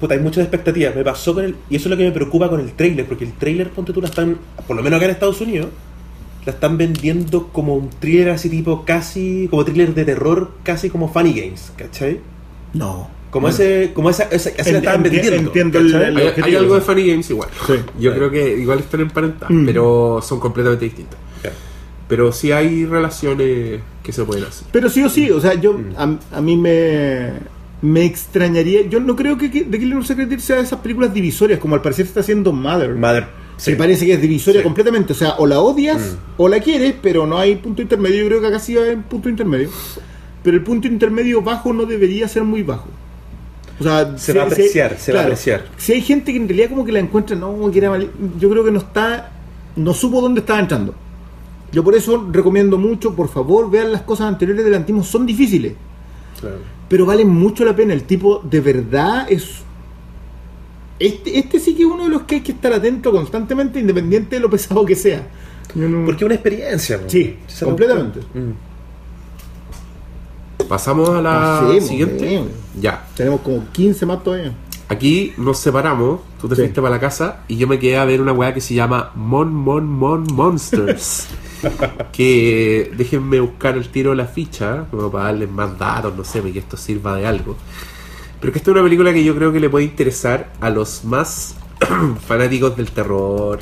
puta, 0.00 0.14
hay 0.14 0.20
muchas 0.20 0.42
expectativas. 0.44 0.94
Me 0.94 1.02
pasó 1.02 1.34
con 1.34 1.44
el. 1.44 1.56
Y 1.68 1.76
eso 1.76 1.88
es 1.88 1.90
lo 1.90 1.96
que 1.96 2.04
me 2.04 2.12
preocupa 2.12 2.48
con 2.48 2.60
el 2.60 2.72
trailer, 2.72 3.04
porque 3.06 3.24
el 3.24 3.32
trailer, 3.32 3.70
ponte 3.70 3.92
tú, 3.92 4.00
la 4.00 4.08
están, 4.08 4.38
por 4.66 4.76
lo 4.76 4.82
menos 4.82 4.96
acá 4.98 5.06
en 5.06 5.10
Estados 5.10 5.40
Unidos, 5.40 5.68
la 6.46 6.52
están 6.52 6.78
vendiendo 6.78 7.48
como 7.48 7.74
un 7.74 7.90
thriller 7.90 8.30
así 8.30 8.48
tipo 8.48 8.84
casi. 8.84 9.48
como 9.50 9.64
thriller 9.64 9.92
de 9.92 10.04
terror, 10.04 10.52
casi 10.62 10.88
como 10.88 11.12
Funny 11.12 11.32
Games, 11.32 11.72
¿cachai? 11.76 12.20
No. 12.74 13.10
Como 13.30 13.48
ese. 13.48 13.90
como 13.92 14.08
esa, 14.08 14.22
esa 14.30 14.50
así 14.58 14.72
la 14.72 14.78
estaban 14.78 15.02
vendiendo. 15.02 15.32
entiendo 15.34 15.78
el- 15.80 15.92
¿cachai? 15.92 16.08
el- 16.10 16.44
Hay, 16.44 16.54
algo 16.56 16.76
de 16.76 16.80
Funny 16.80 17.06
Games 17.10 17.28
igual. 17.28 17.50
Sí. 17.66 17.74
Yo 18.00 18.12
Sí. 18.12 18.16
creo 18.16 18.30
que 18.30 18.56
igual 18.56 18.78
están 18.78 19.00
emparentadas, 19.00 19.50
Mm. 19.50 19.66
pero 19.66 20.20
son 20.22 20.38
completamente 20.40 20.84
distintas. 20.86 21.18
Pero 22.08 22.32
sí 22.32 22.52
hay 22.52 22.86
relaciones 22.86 23.80
que 24.02 24.12
se 24.12 24.24
pueden 24.24 24.44
hacer. 24.44 24.66
Pero 24.72 24.88
sí 24.88 25.02
o 25.04 25.10
sí, 25.10 25.30
o 25.30 25.40
sea, 25.40 25.54
yo 25.54 25.74
Mm. 25.74 25.94
a, 26.32 26.38
a 26.38 26.40
mí 26.40 26.56
me, 26.56 27.30
me 27.82 28.04
extrañaría. 28.04 28.82
Yo 28.88 28.98
no 29.00 29.14
creo 29.14 29.36
que, 29.36 29.50
que 29.50 29.62
The 29.64 29.78
Killer 29.78 30.02
Deer 30.02 30.40
sea 30.40 30.56
de 30.56 30.62
esas 30.62 30.80
películas 30.80 31.12
divisorias, 31.12 31.58
como 31.60 31.74
al 31.74 31.82
parecer 31.82 32.06
está 32.06 32.20
haciendo 32.20 32.52
Mother. 32.52 32.94
Mother. 32.94 33.26
Se 33.58 33.72
sí. 33.72 33.76
parece 33.76 34.06
que 34.06 34.14
es 34.14 34.22
divisoria 34.22 34.60
Sí. 34.60 34.64
completamente. 34.64 35.12
O 35.12 35.16
sea, 35.16 35.34
o 35.38 35.46
la 35.46 35.60
odias 35.60 35.98
Mm. 36.00 36.42
o 36.42 36.48
la 36.48 36.60
quieres, 36.60 36.94
pero 37.02 37.26
no 37.26 37.36
hay 37.38 37.56
punto 37.56 37.82
intermedio. 37.82 38.22
Yo 38.22 38.26
creo 38.28 38.40
que 38.40 38.46
acá 38.46 38.58
sí 38.58 38.76
hay 38.78 38.94
un 38.94 39.02
punto 39.02 39.28
intermedio. 39.28 39.68
Pero 40.42 40.56
el 40.56 40.62
punto 40.62 40.86
intermedio 40.86 41.42
bajo 41.42 41.72
no 41.74 41.84
debería 41.84 42.26
ser 42.28 42.44
muy 42.44 42.62
bajo. 42.62 42.88
O 43.80 43.82
sea, 43.84 44.16
Se 44.16 44.32
si- 44.32 44.38
va 44.38 44.44
a 44.44 44.46
si- 44.46 44.52
apreciar, 44.54 44.96
se 44.98 45.12
va 45.12 45.20
a 45.20 45.22
apreciar. 45.24 45.66
Si 45.76 45.92
hay 45.92 46.00
gente 46.00 46.32
que 46.32 46.38
en 46.38 46.48
realidad 46.48 46.70
como 46.70 46.84
que 46.84 46.92
la 46.92 47.00
encuentra, 47.00 47.36
no, 47.36 47.70
que 47.70 47.78
era 47.78 47.90
mal- 47.90 48.10
yo 48.40 48.48
creo 48.48 48.64
que 48.64 48.70
no 48.70 48.78
está, 48.78 49.30
no 49.76 49.92
supo 49.92 50.20
dónde 50.22 50.40
estaba 50.40 50.58
entrando. 50.60 50.94
Yo 51.72 51.84
por 51.84 51.94
eso 51.94 52.26
recomiendo 52.32 52.78
mucho, 52.78 53.14
por 53.14 53.28
favor, 53.28 53.70
vean 53.70 53.92
las 53.92 54.02
cosas 54.02 54.26
anteriores 54.28 54.64
del 54.64 54.74
Antimo, 54.74 55.02
son 55.04 55.26
difíciles, 55.26 55.74
Claro. 56.40 56.56
pero 56.88 57.04
valen 57.06 57.28
mucho 57.28 57.64
la 57.64 57.76
pena. 57.76 57.92
El 57.94 58.04
tipo 58.04 58.40
de 58.42 58.60
verdad 58.60 59.26
es... 59.30 59.62
Este, 60.98 61.38
este 61.38 61.60
sí 61.60 61.74
que 61.74 61.82
es 61.82 61.88
uno 61.88 62.04
de 62.04 62.10
los 62.10 62.22
que 62.22 62.36
hay 62.36 62.40
que 62.40 62.52
estar 62.52 62.72
atento 62.72 63.12
constantemente, 63.12 63.78
independiente 63.78 64.36
de 64.36 64.40
lo 64.40 64.50
pesado 64.50 64.84
que 64.84 64.96
sea. 64.96 65.28
No- 65.74 66.06
Porque 66.06 66.24
es 66.24 66.26
una 66.26 66.34
experiencia, 66.34 66.96
¿no? 67.02 67.08
Sí, 67.08 67.36
completamente. 67.62 68.20
Mm. 68.34 68.52
Pasamos 70.68 71.08
a 71.10 71.22
la 71.22 71.60
Pasemos, 71.62 71.86
siguiente. 71.88 72.28
sí. 72.28 72.80
Ya. 72.80 73.06
Tenemos 73.16 73.40
como 73.40 73.64
15 73.72 74.06
más 74.06 74.22
todavía. 74.24 74.52
Aquí 74.88 75.32
nos 75.36 75.58
separamos. 75.58 76.20
Tú 76.40 76.48
te 76.48 76.56
Sí. 76.56 76.62
fuiste 76.62 76.80
para 76.82 76.94
la 76.94 77.00
casa 77.00 77.40
y 77.48 77.56
yo 77.56 77.66
me 77.68 77.78
quedé 77.78 77.96
a 77.98 78.04
ver 78.04 78.20
una 78.20 78.32
weá 78.32 78.52
que 78.54 78.60
se 78.60 78.74
llama 78.74 79.12
Mon 79.14 79.54
Mon 79.54 79.86
Mon 79.88 80.24
Monsters. 80.32 81.26
que 82.12 82.92
déjenme 82.96 83.40
buscar 83.40 83.76
el 83.76 83.88
tiro 83.88 84.10
de 84.10 84.16
la 84.16 84.26
ficha, 84.26 84.84
como 84.90 85.10
para 85.10 85.24
darles 85.24 85.50
más 85.50 85.78
datos, 85.78 86.14
no 86.16 86.24
sé, 86.24 86.40
que 86.52 86.58
esto 86.58 86.76
sirva 86.76 87.16
de 87.16 87.26
algo. 87.26 87.56
Pero 88.40 88.52
que 88.52 88.58
esta 88.58 88.70
es 88.70 88.74
una 88.74 88.84
película 88.84 89.12
que 89.12 89.24
yo 89.24 89.34
creo 89.34 89.52
que 89.52 89.60
le 89.60 89.68
puede 89.68 89.84
interesar 89.84 90.52
a 90.60 90.70
los 90.70 91.04
más 91.04 91.56
fanáticos 92.26 92.76
del 92.76 92.90
terror, 92.90 93.58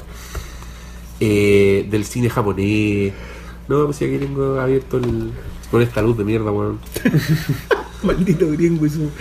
eh, 1.20 1.86
del 1.90 2.04
cine 2.04 2.28
japonés. 2.30 3.12
No, 3.68 3.84
pues 3.86 3.96
si 3.96 4.04
aquí 4.04 4.18
tengo 4.18 4.60
abierto 4.60 4.98
el. 4.98 5.32
con 5.70 5.82
esta 5.82 6.02
luz 6.02 6.16
de 6.18 6.24
mierda, 6.24 6.50
weón. 6.50 6.78
Maldito 8.02 8.46
gringo 8.50 8.84
y 8.86 8.90
su... 8.90 9.10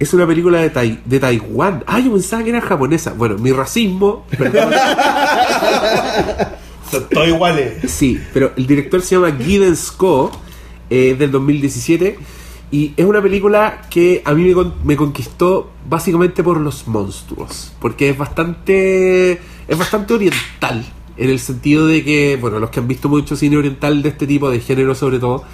Es 0.00 0.14
una 0.14 0.28
película 0.28 0.60
de, 0.60 0.70
Tai- 0.70 1.00
de 1.04 1.18
Taiwán. 1.18 1.82
Ah, 1.84 1.98
yo 1.98 2.12
pensaba 2.12 2.44
que 2.44 2.50
era 2.50 2.60
japonesa. 2.60 3.14
Bueno, 3.14 3.36
mi 3.36 3.50
racismo. 3.50 4.24
Perdón. 4.30 4.70
Son 6.90 7.08
todos 7.10 7.28
iguales. 7.28 7.90
sí, 7.90 8.18
pero 8.32 8.52
el 8.56 8.66
director 8.66 9.00
se 9.02 9.14
llama 9.16 9.32
Giddens 9.38 9.90
Ko. 9.92 10.30
eh, 10.90 11.16
del 11.18 11.30
2017. 11.30 12.18
Y 12.70 12.92
es 12.96 13.04
una 13.06 13.22
película 13.22 13.82
que 13.90 14.20
a 14.24 14.32
mí 14.34 14.42
me, 14.44 14.52
con- 14.54 14.74
me 14.84 14.96
conquistó 14.96 15.70
básicamente 15.88 16.42
por 16.42 16.58
los 16.60 16.86
monstruos. 16.86 17.72
Porque 17.80 18.10
es 18.10 18.16
bastante. 18.18 19.32
Es 19.68 19.78
bastante 19.78 20.14
oriental. 20.14 20.84
En 21.16 21.30
el 21.30 21.38
sentido 21.40 21.86
de 21.86 22.04
que, 22.04 22.36
bueno, 22.40 22.58
los 22.58 22.70
que 22.70 22.80
han 22.80 22.88
visto 22.88 23.08
mucho 23.08 23.36
cine 23.36 23.56
oriental 23.56 24.02
de 24.02 24.10
este 24.10 24.26
tipo, 24.26 24.50
de 24.50 24.60
género 24.60 24.94
sobre 24.94 25.18
todo, 25.18 25.44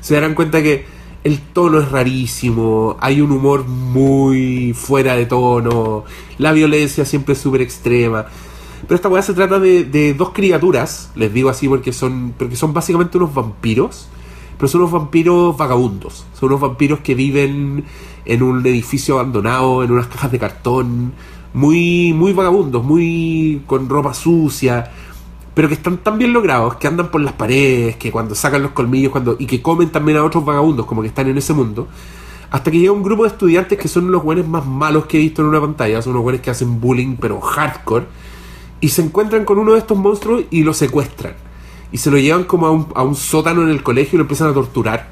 se 0.00 0.14
darán 0.14 0.34
cuenta 0.34 0.62
que 0.62 0.84
el 1.24 1.38
tono 1.40 1.80
es 1.80 1.90
rarísimo, 1.90 2.96
hay 3.00 3.20
un 3.20 3.30
humor 3.32 3.66
muy 3.66 4.72
fuera 4.72 5.14
de 5.16 5.26
tono, 5.26 6.04
la 6.38 6.52
violencia 6.52 7.04
siempre 7.04 7.34
es 7.34 7.40
súper 7.40 7.60
extrema. 7.60 8.26
Pero 8.82 8.94
esta 8.94 9.08
weá 9.08 9.22
se 9.22 9.34
trata 9.34 9.58
de, 9.58 9.84
de 9.84 10.14
dos 10.14 10.30
criaturas, 10.30 11.10
les 11.14 11.32
digo 11.32 11.50
así 11.50 11.68
porque 11.68 11.92
son, 11.92 12.34
porque 12.36 12.56
son 12.56 12.72
básicamente 12.72 13.18
unos 13.18 13.34
vampiros, 13.34 14.08
pero 14.56 14.68
son 14.68 14.82
unos 14.82 14.92
vampiros 14.92 15.56
vagabundos, 15.56 16.26
son 16.38 16.48
unos 16.48 16.60
vampiros 16.60 17.00
que 17.00 17.14
viven 17.14 17.84
en 18.24 18.42
un 18.42 18.66
edificio 18.66 19.18
abandonado, 19.18 19.82
en 19.82 19.90
unas 19.90 20.06
cajas 20.06 20.32
de 20.32 20.38
cartón, 20.38 21.12
muy, 21.52 22.12
muy 22.12 22.32
vagabundos, 22.32 22.84
muy 22.84 23.62
con 23.66 23.88
ropa 23.88 24.14
sucia, 24.14 24.90
pero 25.54 25.68
que 25.68 25.74
están 25.74 25.98
tan 25.98 26.18
bien 26.18 26.32
logrados, 26.32 26.76
que 26.76 26.86
andan 26.86 27.10
por 27.10 27.20
las 27.20 27.32
paredes, 27.32 27.96
que 27.96 28.10
cuando 28.10 28.34
sacan 28.34 28.62
los 28.62 28.72
colmillos, 28.72 29.12
cuando 29.12 29.36
y 29.38 29.46
que 29.46 29.60
comen 29.60 29.90
también 29.90 30.18
a 30.18 30.24
otros 30.24 30.44
vagabundos, 30.44 30.86
como 30.86 31.02
que 31.02 31.08
están 31.08 31.28
en 31.28 31.38
ese 31.38 31.52
mundo, 31.52 31.88
hasta 32.50 32.70
que 32.70 32.78
llega 32.78 32.92
un 32.92 33.02
grupo 33.02 33.22
de 33.22 33.30
estudiantes 33.30 33.78
que 33.78 33.88
son 33.88 34.10
los 34.10 34.22
buenos 34.22 34.46
más 34.46 34.66
malos 34.66 35.06
que 35.06 35.18
he 35.18 35.20
visto 35.20 35.42
en 35.42 35.48
una 35.48 35.60
pantalla, 35.60 36.02
son 36.02 36.12
unos 36.12 36.22
buenos 36.22 36.42
que 36.42 36.50
hacen 36.50 36.80
bullying, 36.80 37.16
pero 37.20 37.40
hardcore, 37.40 38.06
y 38.80 38.88
se 38.88 39.02
encuentran 39.02 39.44
con 39.44 39.58
uno 39.58 39.72
de 39.72 39.78
estos 39.78 39.96
monstruos 39.96 40.44
y 40.50 40.62
lo 40.62 40.74
secuestran. 40.74 41.34
Y 41.92 41.98
se 41.98 42.10
lo 42.10 42.18
llevan 42.18 42.44
como 42.44 42.66
a 42.66 42.70
un, 42.70 42.86
a 42.94 43.02
un 43.02 43.14
sótano 43.14 43.62
en 43.62 43.68
el 43.68 43.82
colegio 43.82 44.16
y 44.16 44.18
lo 44.18 44.22
empiezan 44.22 44.48
a 44.48 44.54
torturar. 44.54 45.08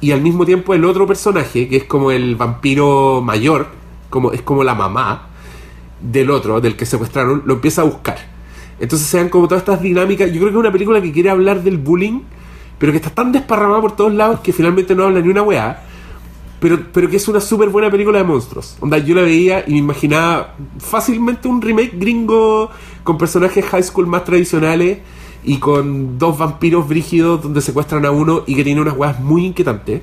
Y 0.00 0.12
al 0.12 0.20
mismo 0.20 0.46
tiempo 0.46 0.74
el 0.74 0.84
otro 0.84 1.06
personaje, 1.06 1.68
que 1.68 1.76
es 1.76 1.84
como 1.84 2.10
el 2.10 2.36
vampiro 2.36 3.20
mayor, 3.20 3.66
como, 4.10 4.32
es 4.32 4.42
como 4.42 4.64
la 4.64 4.74
mamá 4.74 5.28
del 6.00 6.30
otro, 6.30 6.60
del 6.60 6.76
que 6.76 6.86
secuestraron, 6.86 7.42
lo 7.44 7.54
empieza 7.54 7.82
a 7.82 7.84
buscar. 7.84 8.18
Entonces 8.80 9.08
se 9.08 9.18
dan 9.18 9.28
como 9.28 9.48
todas 9.48 9.62
estas 9.62 9.82
dinámicas. 9.82 10.28
Yo 10.28 10.36
creo 10.36 10.44
que 10.44 10.50
es 10.50 10.56
una 10.56 10.72
película 10.72 11.02
que 11.02 11.12
quiere 11.12 11.30
hablar 11.30 11.62
del 11.62 11.78
bullying, 11.78 12.20
pero 12.78 12.92
que 12.92 12.98
está 12.98 13.10
tan 13.10 13.32
desparramada 13.32 13.80
por 13.80 13.96
todos 13.96 14.14
lados 14.14 14.40
que 14.40 14.52
finalmente 14.52 14.94
no 14.94 15.04
habla 15.04 15.20
ni 15.20 15.28
una 15.28 15.42
weá. 15.42 15.84
Pero, 16.60 16.80
pero 16.92 17.08
que 17.08 17.16
es 17.16 17.28
una 17.28 17.40
súper 17.40 17.68
buena 17.68 17.90
película 17.90 18.18
de 18.18 18.24
monstruos. 18.24 18.76
Onda, 18.80 18.98
yo 18.98 19.14
la 19.14 19.22
veía 19.22 19.64
y 19.66 19.72
me 19.72 19.78
imaginaba 19.78 20.54
fácilmente 20.78 21.46
un 21.46 21.62
remake 21.62 21.92
gringo 21.96 22.70
con 23.04 23.16
personajes 23.16 23.64
high 23.66 23.82
school 23.82 24.06
más 24.08 24.24
tradicionales 24.24 24.98
y 25.44 25.58
con 25.58 26.18
dos 26.18 26.36
vampiros 26.36 26.88
brígidos 26.88 27.42
donde 27.42 27.60
secuestran 27.60 28.04
a 28.04 28.10
uno 28.10 28.42
y 28.46 28.56
que 28.56 28.64
tiene 28.64 28.80
unas 28.80 28.96
weas 28.96 29.20
muy 29.20 29.46
inquietantes. 29.46 30.02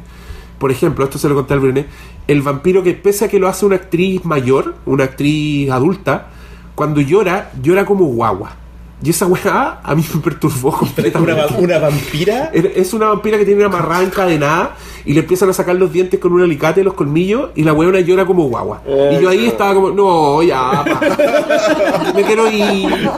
Por 0.58 0.72
ejemplo, 0.72 1.04
esto 1.04 1.18
se 1.18 1.28
lo 1.28 1.36
conté 1.36 1.54
al 1.56 1.60
Brené, 1.60 1.86
el 2.28 2.42
vampiro 2.42 2.82
que 2.82 2.94
pese 2.94 3.26
a 3.26 3.28
que 3.28 3.38
lo 3.38 3.50
hace 3.50 3.66
una 3.66 3.76
actriz 3.76 4.24
mayor, 4.24 4.76
una 4.86 5.04
actriz 5.04 5.70
adulta, 5.70 6.30
cuando 6.74 7.02
llora, 7.02 7.52
llora 7.62 7.86
como 7.86 8.06
guagua. 8.06 8.56
Y 9.04 9.10
esa 9.10 9.26
weá 9.28 9.82
a 9.84 9.94
mí 9.94 10.04
me 10.14 10.22
perturbó 10.22 10.72
completamente. 10.78 11.44
Una, 11.44 11.58
una 11.58 11.80
vampira. 11.80 12.52
Es- 12.54 12.94
una 12.94 13.08
vampira 13.10 13.38
que 13.38 13.44
tiene 13.44 13.66
una 13.66 13.78
amarrada 13.78 14.04
encadenada 14.04 14.78
y 15.06 15.14
le 15.14 15.20
empiezan 15.22 15.50
a 15.50 15.54
sacar 15.54 15.76
los 15.76 15.92
dientes 15.92 16.20
con 16.20 16.34
un 16.34 16.42
alicate, 16.42 16.84
los 16.84 16.94
colmillos, 16.94 17.52
y 17.56 17.64
la 17.64 17.74
weona 17.74 18.00
llora 18.00 18.26
como 18.26 18.44
guagua. 18.46 18.82
y 18.88 19.22
yo 19.22 19.30
ahí 19.30 19.46
estaba 19.46 19.74
como, 19.74 19.92
no, 19.92 20.42
ya, 20.44 20.84
pa. 20.84 22.14
me 22.16 22.24
quiero 22.24 22.52
ir. 22.52 23.10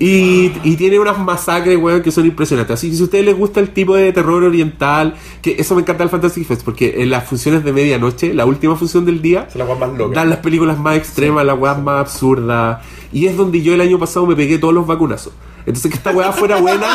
Y, 0.00 0.50
y 0.64 0.76
tiene 0.76 0.98
unas 0.98 1.18
masacres, 1.18 1.76
weón, 1.76 2.02
que 2.02 2.10
son 2.10 2.24
impresionantes. 2.26 2.74
Así 2.74 2.90
que 2.90 2.96
si 2.96 3.02
a 3.02 3.04
ustedes 3.04 3.24
les 3.24 3.36
gusta 3.36 3.60
el 3.60 3.70
tipo 3.70 3.94
de 3.96 4.12
terror 4.12 4.42
oriental, 4.42 5.14
que 5.42 5.56
eso 5.58 5.74
me 5.74 5.82
encanta 5.82 6.04
del 6.04 6.10
Fantasy 6.10 6.44
Fest, 6.44 6.62
porque 6.64 7.02
en 7.02 7.10
las 7.10 7.24
funciones 7.24 7.64
de 7.64 7.72
medianoche, 7.72 8.32
la 8.32 8.46
última 8.46 8.76
función 8.76 9.04
del 9.04 9.20
día, 9.20 9.46
weas 9.54 9.78
más 9.78 9.92
locas. 9.92 10.14
dan 10.14 10.30
las 10.30 10.38
películas 10.38 10.78
más 10.78 10.96
extremas, 10.96 11.44
las 11.44 11.58
weas 11.58 11.80
más 11.82 12.00
absurdas. 12.00 12.82
Y 13.12 13.26
es 13.26 13.36
donde 13.36 13.62
yo 13.62 13.74
el 13.74 13.80
año 13.80 13.98
pasado 13.98 14.26
me 14.26 14.36
pegué 14.36 14.58
todos 14.58 14.74
los 14.74 14.86
vacunazos. 14.86 15.32
Entonces 15.68 15.90
que 15.90 15.96
esta 15.98 16.10
weá 16.12 16.32
fuera 16.32 16.56
buena. 16.56 16.86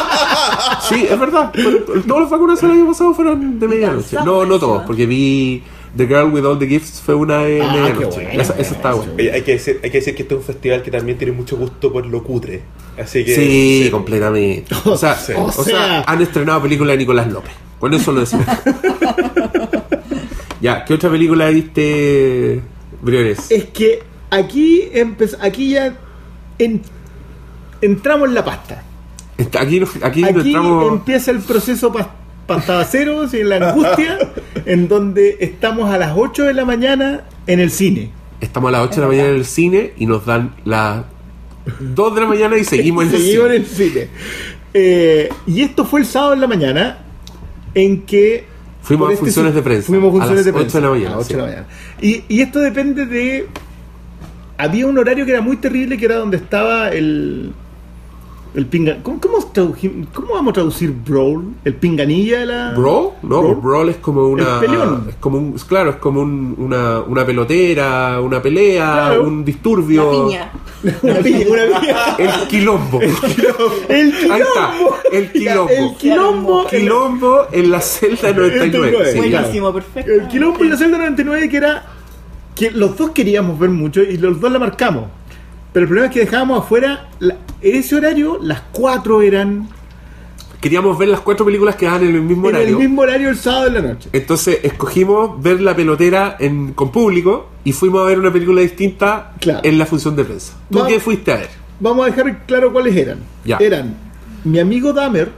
Sí, 0.89 1.05
es 1.09 1.19
verdad. 1.19 1.51
Todos 2.07 2.21
los 2.21 2.29
vacunazos 2.29 2.63
el 2.63 2.71
año 2.71 2.87
pasado 2.87 3.13
fueron 3.13 3.59
de 3.59 3.67
medianoche. 3.67 4.17
No, 4.25 4.45
no 4.45 4.59
todos, 4.59 4.83
porque 4.83 5.05
vi 5.05 5.63
The 5.95 6.07
Girl 6.07 6.33
with 6.33 6.43
All 6.43 6.57
the 6.57 6.67
Gifts 6.67 7.01
fue 7.05 7.13
una 7.15 7.39
de 7.43 7.61
Ah, 7.61 7.71
medianoche. 7.71 8.27
esa, 8.41 8.53
esa 8.57 8.75
está 8.75 8.93
buena. 8.93 9.13
Hay, 9.33 9.41
que 9.43 9.53
decir, 9.53 9.79
hay 9.83 9.91
que 9.91 9.99
decir 9.99 10.15
que 10.15 10.23
este 10.23 10.33
es 10.33 10.39
un 10.39 10.45
festival 10.45 10.81
que 10.81 10.91
también 10.91 11.17
tiene 11.17 11.33
mucho 11.33 11.55
gusto 11.55 11.93
por 11.93 12.05
lo 12.05 12.23
cutre. 12.23 12.63
Así 13.01 13.23
que. 13.23 13.35
Sí, 13.35 13.89
completamente. 13.91 14.73
O 14.85 14.97
sea, 14.97 15.15
Sí. 15.15 15.33
o 15.35 15.45
O 15.45 15.51
sea, 15.51 15.63
sea- 15.63 16.03
han 16.07 16.21
estrenado 16.21 16.61
película 16.63 16.91
de 16.93 16.97
Nicolás 16.97 17.31
López. 17.31 17.53
Con 17.79 17.93
eso 17.93 18.11
lo 18.11 18.21
decimos. 18.21 18.45
ya, 20.61 20.85
¿qué 20.85 20.93
otra 20.93 21.09
película 21.09 21.49
viste, 21.49 22.61
Briones? 23.01 23.51
Es 23.51 23.65
que 23.65 24.01
aquí 24.29 24.83
empez- 24.93 25.37
aquí 25.41 25.71
ya 25.71 25.95
en- 26.59 26.81
entramos 27.85 28.27
en 28.29 28.33
la 28.35 28.43
pasta. 28.45 28.83
Está- 29.37 29.61
Aquí, 29.61 29.81
aquí, 30.01 30.23
Aquí 30.23 30.23
entramos. 30.47 30.91
empieza 30.93 31.31
el 31.31 31.39
proceso 31.39 31.91
pas- 31.93 32.09
pastabaceros 32.47 33.33
y 33.33 33.39
en 33.41 33.49
la 33.49 33.69
angustia, 33.71 34.17
en 34.65 34.87
donde 34.87 35.37
estamos 35.39 35.89
a 35.91 35.97
las 35.97 36.13
8 36.15 36.43
de 36.43 36.53
la 36.53 36.65
mañana 36.65 37.23
en 37.47 37.59
el 37.59 37.71
cine. 37.71 38.11
Estamos 38.41 38.69
a 38.69 38.71
las 38.73 38.81
8 38.81 38.95
de 38.95 39.01
la 39.01 39.07
mañana 39.07 39.29
en 39.29 39.35
el 39.35 39.45
cine 39.45 39.93
y 39.97 40.05
nos 40.05 40.25
dan 40.25 40.53
las 40.65 41.05
2 41.79 42.15
de 42.15 42.21
la 42.21 42.27
mañana 42.27 42.57
y 42.57 42.63
seguimos 42.65 43.05
en 43.05 43.11
el 43.11 43.17
Seguimos 43.17 43.45
en 43.51 43.65
cine. 43.65 43.85
el 43.85 43.91
cine. 43.91 44.07
Eh, 44.73 45.29
y 45.47 45.61
esto 45.61 45.85
fue 45.85 46.01
el 46.01 46.05
sábado 46.05 46.33
en 46.33 46.41
la 46.41 46.47
mañana, 46.47 46.97
en 47.73 48.01
que. 48.01 48.45
Fuimos 48.81 49.13
a 49.13 49.15
funciones 49.17 49.53
de 49.55 49.61
prensa, 49.61 49.87
Fuimos 49.87 50.07
a 50.07 50.09
a 50.09 50.11
funciones 50.27 50.45
las 50.45 50.45
de 50.45 50.51
8 50.51 50.59
prensa. 50.59 50.77
de 50.79 50.83
la 50.83 50.89
mañana, 50.91 51.13
a 51.13 51.17
las 51.17 51.25
8 51.25 51.37
de 51.37 51.41
la 51.41 51.47
sí. 51.47 51.55
mañana. 51.55 51.67
Y, 52.01 52.23
y 52.27 52.41
esto 52.41 52.59
depende 52.59 53.05
de. 53.05 53.47
Había 54.57 54.85
un 54.87 54.97
horario 54.97 55.25
que 55.25 55.31
era 55.31 55.41
muy 55.41 55.57
terrible, 55.57 55.97
que 55.97 56.05
era 56.05 56.15
donde 56.17 56.37
estaba 56.37 56.89
el. 56.89 57.53
El 58.55 58.67
pinga. 58.67 58.97
¿Cómo, 59.01 59.19
cómo, 59.19 59.43
cómo 60.13 60.33
vamos 60.33 60.51
a 60.51 60.53
traducir 60.53 60.91
Brawl? 60.91 61.53
¿El 61.65 61.73
pinganilla 61.75 62.41
de 62.41 62.45
la. 62.45 62.71
¿Brawl? 62.77 63.09
No, 63.23 63.41
Brawl. 63.41 63.55
Brawl 63.61 63.89
es 63.89 63.95
como 63.97 64.27
una. 64.27 64.55
El 64.55 64.59
peleón. 64.67 65.05
Es 65.09 65.15
como 65.15 65.37
un, 65.39 65.53
claro, 65.67 65.89
es 65.89 65.95
como 65.95 66.21
un- 66.21 66.53
una, 66.59 66.99
una 67.01 67.25
pelotera, 67.25 68.21
una 68.21 68.41
pelea, 68.43 68.85
Claro. 69.07 69.23
un 69.27 69.43
disturbio. 69.43 70.03
La 70.03 70.27
piña. 70.27 70.51
Una 71.01 71.15
piña, 71.19 71.45
una 71.49 71.79
piña. 71.79 71.95
El 72.19 72.47
quilombo. 72.49 72.99
El 73.01 73.15
quilombo. 73.15 73.73
Ahí 73.89 74.41
está, 74.41 74.73
el 75.13 75.31
quilombo. 75.31 75.69
El 75.71 75.95
quilombo. 75.97 76.67
Quilombo 76.67 77.41
en 77.53 77.71
la 77.71 77.79
celda 77.81 78.33
99. 78.33 79.11
sí. 79.13 79.17
Buenísimo, 79.17 79.73
perfecto. 79.73 80.11
El 80.11 80.27
quilombo 80.27 80.63
en 80.63 80.69
la 80.69 80.77
celda 80.77 80.97
99 80.97 81.49
que 81.49 81.57
era 81.57 81.85
que 82.53 82.69
los 82.71 82.95
dos 82.97 83.11
queríamos 83.11 83.57
ver 83.57 83.69
mucho 83.71 84.01
y 84.03 84.17
los 84.17 84.39
dos 84.39 84.51
la 84.51 84.59
marcamos. 84.59 85.05
Pero 85.73 85.83
el 85.83 85.87
problema 85.87 86.07
es 86.07 86.13
que 86.13 86.19
dejábamos 86.21 86.63
afuera, 86.63 87.09
la- 87.19 87.35
en 87.61 87.75
ese 87.75 87.95
horario, 87.95 88.39
las 88.41 88.61
cuatro 88.71 89.21
eran 89.21 89.67
Queríamos 90.61 90.97
ver 90.97 91.09
las 91.09 91.19
cuatro 91.19 91.45
películas 91.45 91.75
que 91.75 91.85
daban 91.87 92.03
en 92.03 92.15
el 92.15 92.21
mismo 92.21 92.47
en 92.47 92.55
horario. 92.55 92.77
el 92.77 92.81
mismo 92.83 93.01
horario 93.01 93.29
el 93.29 93.35
sábado 93.35 93.67
en 93.67 93.73
la 93.73 93.81
noche. 93.81 94.09
Entonces 94.13 94.59
escogimos 94.63 95.43
ver 95.43 95.59
la 95.59 95.75
pelotera 95.75 96.37
en, 96.39 96.71
con 96.71 96.89
público 96.89 97.49
y 97.65 97.73
fuimos 97.73 98.01
a 98.01 98.05
ver 98.05 98.17
una 98.17 98.31
película 98.31 98.61
distinta 98.61 99.33
Claro. 99.41 99.59
en 99.63 99.77
la 99.77 99.85
función 99.85 100.15
de 100.15 100.23
prensa. 100.23 100.53
¿Tú 100.71 100.77
Vamos. 100.77 100.93
qué 100.93 100.99
fuiste 101.01 101.33
a 101.33 101.35
ver? 101.35 101.49
Vamos 101.81 102.07
a 102.07 102.11
dejar 102.11 102.45
claro 102.45 102.71
cuáles 102.71 102.95
eran. 102.95 103.17
Ya. 103.43 103.57
Eran 103.57 103.93
mi 104.45 104.57
amigo 104.59 104.93
Dahmer, 104.93 105.33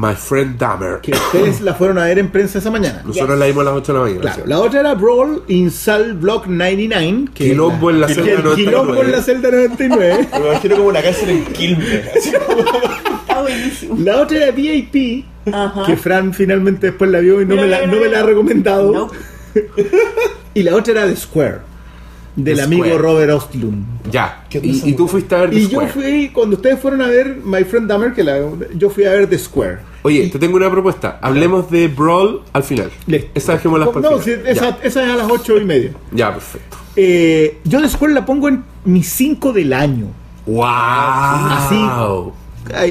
My 0.00 0.14
Friend 0.14 0.56
Dahmer. 0.56 1.00
que 1.02 1.10
ustedes 1.10 1.60
la 1.60 1.74
fueron 1.74 1.98
a 1.98 2.04
ver 2.04 2.20
en 2.20 2.28
prensa 2.30 2.60
esa 2.60 2.70
mañana. 2.70 3.02
Nosotros 3.04 3.36
la 3.36 3.46
vimos 3.46 3.62
a 3.62 3.64
las 3.70 3.74
8 3.74 3.92
de 3.92 3.98
la 3.98 4.04
mañana. 4.04 4.20
Claro, 4.20 4.42
la 4.46 4.60
otra 4.60 4.80
era 4.80 4.94
Brawl 4.94 5.42
Insal 5.48 6.14
Block 6.14 6.46
99. 6.46 7.24
Que 7.34 7.48
Quilombo 7.50 7.90
en 7.90 8.00
la 8.00 8.06
celda 8.08 8.30
el 8.30 8.54
Quilombo 8.54 8.94
99. 8.94 9.04
en 9.04 9.12
la 9.12 9.22
celda 9.22 9.50
99. 9.50 10.28
Me 10.32 10.38
imagino 10.50 10.76
como 10.76 10.88
una 10.88 11.02
cárcel 11.02 11.30
en 11.30 11.44
Quilmes. 11.46 12.06
Está 12.16 13.40
buenísimo. 13.42 13.96
La 13.98 14.20
otra 14.22 14.36
era 14.38 14.50
VIP, 14.52 15.24
Ajá. 15.52 15.84
que 15.84 15.96
Fran 15.96 16.32
finalmente 16.32 16.86
después 16.88 17.10
la 17.10 17.18
vio 17.18 17.40
y 17.42 17.44
no, 17.46 17.56
Mira, 17.56 17.62
me, 17.62 17.68
la, 17.68 17.76
mira, 17.78 17.86
no 17.88 17.92
me 17.94 17.98
mira. 18.06 18.10
la 18.12 18.20
ha 18.20 18.26
recomendado. 18.26 18.92
No. 18.92 19.10
Y 20.54 20.62
la 20.62 20.74
otra 20.74 20.92
era 20.92 21.06
The 21.06 21.16
Square, 21.16 21.58
del 22.34 22.56
The 22.56 22.62
amigo 22.62 22.84
Square. 22.84 22.98
Robert 23.02 23.30
Ostlund. 23.32 23.84
Ya. 24.10 24.44
¿Qué 24.50 24.58
onda 24.58 24.70
esa 24.70 24.86
Y, 24.86 24.90
y 24.90 24.92
tú 24.94 25.06
fuiste 25.06 25.34
a 25.34 25.40
ver 25.40 25.50
The 25.50 25.56
Y 25.56 25.68
yo 25.68 25.86
fui, 25.88 26.30
cuando 26.32 26.56
ustedes 26.56 26.80
fueron 26.80 27.02
a 27.02 27.06
ver 27.08 27.36
My 27.44 27.62
Friend 27.64 27.86
Dahmer, 27.88 28.12
que 28.12 28.24
la, 28.24 28.38
yo 28.74 28.90
fui 28.90 29.04
a 29.04 29.10
ver 29.12 29.28
The 29.28 29.38
Square. 29.38 29.78
Oye, 30.02 30.28
te 30.28 30.38
tengo 30.38 30.56
una 30.56 30.70
propuesta. 30.70 31.18
Hablemos 31.22 31.70
de 31.70 31.88
Brawl 31.88 32.42
al 32.52 32.62
final. 32.62 32.90
Listo. 33.06 33.30
Esa 33.34 33.52
dejémosla 33.54 33.86
para 33.92 34.08
el 34.08 34.14
No, 34.14 34.18
esa, 34.20 34.68
esa 34.82 35.04
es 35.04 35.10
a 35.10 35.16
las 35.16 35.30
ocho 35.30 35.56
y 35.60 35.64
media. 35.64 35.92
Ya. 36.12 36.32
perfecto. 36.32 36.76
Eh, 36.96 37.58
yo 37.64 37.80
The 37.80 37.88
Square 37.88 38.14
la 38.14 38.24
pongo 38.26 38.48
en 38.48 38.64
mis 38.84 39.08
5 39.08 39.52
del 39.52 39.72
año. 39.72 40.06
¡Wow! 40.46 40.64
Así. 40.66 41.76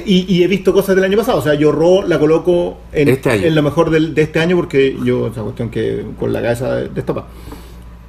Y, 0.05 0.25
y 0.35 0.43
he 0.43 0.47
visto 0.47 0.73
cosas 0.73 0.95
del 0.95 1.05
año 1.05 1.17
pasado. 1.17 1.39
O 1.39 1.41
sea, 1.41 1.53
yo 1.53 1.71
Ro 1.71 2.03
la 2.05 2.17
coloco 2.19 2.77
en, 2.91 3.07
Este 3.09 3.29
año. 3.31 3.43
en 3.47 3.55
lo 3.55 3.63
mejor 3.63 3.89
del- 3.89 4.13
de 4.13 4.23
este 4.23 4.39
año 4.39 4.55
porque 4.55 4.95
yo, 5.03 5.27
esa 5.27 5.41
cuestión 5.43 5.69
que 5.69 6.03
con 6.19 6.33
la 6.33 6.41
cabeza 6.41 6.75
destapada. 6.75 7.27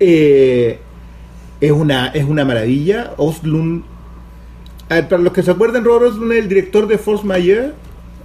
Eh, 0.01 0.79
es, 1.61 1.73
una, 1.73 2.09
es 2.09 2.25
una 2.25 2.45
maravilla. 2.45 3.13
Oslund. 3.17 3.83
a 4.89 4.95
ver, 4.95 5.09
para 5.09 5.23
los 5.23 5.33
que 5.33 5.43
se 5.43 5.51
acuerdan, 5.51 5.85
Robert 5.85 6.13
Oslund 6.13 6.33
es 6.33 6.39
el 6.39 6.49
director 6.49 6.87
de 6.87 6.99
Force 6.99 7.25
Majeure. 7.27 7.73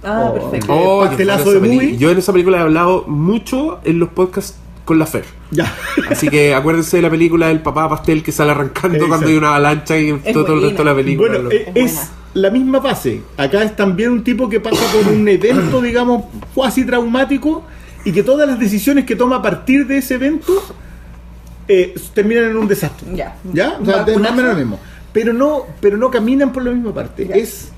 Ah, 0.04 0.30
Oh. 0.30 0.34
perfecto. 0.34 0.72
Oh, 0.72 1.04
pastelazo 1.04 1.52
de 1.52 1.60
movie. 1.60 1.96
Yo 1.96 2.10
en 2.10 2.18
esa 2.18 2.32
película 2.32 2.58
he 2.58 2.60
hablado 2.60 3.04
mucho 3.06 3.80
en 3.84 3.98
los 3.98 4.10
podcasts 4.10 4.56
con 4.84 4.98
la 4.98 5.06
Fer. 5.06 5.24
Ya. 5.50 5.72
Así 6.10 6.28
que 6.28 6.54
acuérdense 6.54 6.96
de 6.98 7.02
la 7.02 7.10
película 7.10 7.48
del 7.48 7.60
papá 7.60 7.88
pastel 7.88 8.22
que 8.22 8.32
sale 8.32 8.50
arrancando 8.50 8.96
Exacto. 8.96 9.08
cuando 9.08 9.26
hay 9.28 9.36
una 9.36 9.48
avalancha 9.48 9.98
y 9.98 10.12
todo, 10.32 10.44
todo 10.44 10.56
el 10.56 10.62
resto 10.62 10.78
de 10.78 10.90
la 10.90 10.94
película. 10.94 11.28
Bueno, 11.38 11.50
eh, 11.50 11.72
Es 11.74 11.92
es 11.94 12.10
la 12.34 12.50
misma 12.50 12.80
fase. 12.82 13.22
Acá 13.36 13.62
es 13.62 13.74
también 13.76 14.10
un 14.10 14.22
tipo 14.24 14.48
que 14.48 14.60
pasa 14.60 14.82
por 14.92 15.12
un 15.12 15.26
evento, 15.28 15.80
digamos, 15.82 16.24
cuasi 16.54 16.84
traumático 16.84 17.62
y 18.04 18.12
que 18.12 18.22
todas 18.22 18.46
las 18.46 18.58
decisiones 18.58 19.06
que 19.06 19.16
toma 19.16 19.36
a 19.36 19.42
partir 19.42 19.86
de 19.86 19.98
ese 19.98 20.16
evento 20.16 20.52
eh, 21.68 21.94
terminan 22.12 22.44
en 22.50 22.56
un 22.58 22.68
desastre. 22.68 23.08
Ya. 23.14 23.36
¿Ya? 23.52 23.78
O 23.80 23.84
sea, 23.84 24.04
más 24.18 24.32
o 24.32 24.34
menos 24.34 24.52
lo 24.52 24.58
mismo. 24.58 24.78
Pero 25.12 25.32
no, 25.32 25.62
pero 25.80 25.96
no 25.96 26.10
caminan 26.10 26.52
por 26.52 26.62
la 26.64 26.72
misma 26.72 26.92
parte. 26.92 27.26
Ya. 27.26 27.36
Es 27.36 27.70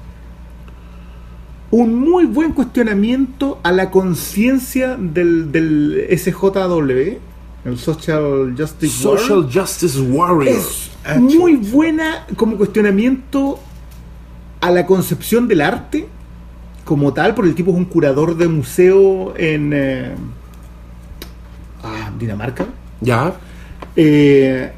un 1.76 1.94
muy 1.94 2.24
buen 2.24 2.52
cuestionamiento 2.52 3.60
a 3.62 3.70
la 3.70 3.90
conciencia 3.90 4.96
del, 4.96 5.52
del 5.52 6.06
SJW, 6.10 7.18
el 7.66 7.78
Social 7.78 8.54
Justice 8.56 9.06
Warrior. 9.06 9.20
Social 9.20 9.50
Justice 9.52 10.00
Warrior. 10.00 10.56
Es 10.56 11.20
muy 11.20 11.56
buena 11.56 12.26
como 12.36 12.56
cuestionamiento 12.56 13.58
a 14.60 14.70
la 14.70 14.86
concepción 14.86 15.48
del 15.48 15.60
arte 15.60 16.08
como 16.86 17.12
tal, 17.12 17.34
porque 17.34 17.50
el 17.50 17.54
tipo 17.54 17.72
es 17.72 17.76
un 17.76 17.84
curador 17.84 18.36
de 18.36 18.48
museo 18.48 19.34
en 19.36 19.72
eh, 19.74 20.14
ah, 21.82 22.10
Dinamarca. 22.18 22.66
Ya. 23.02 23.34
Eh, 23.96 24.72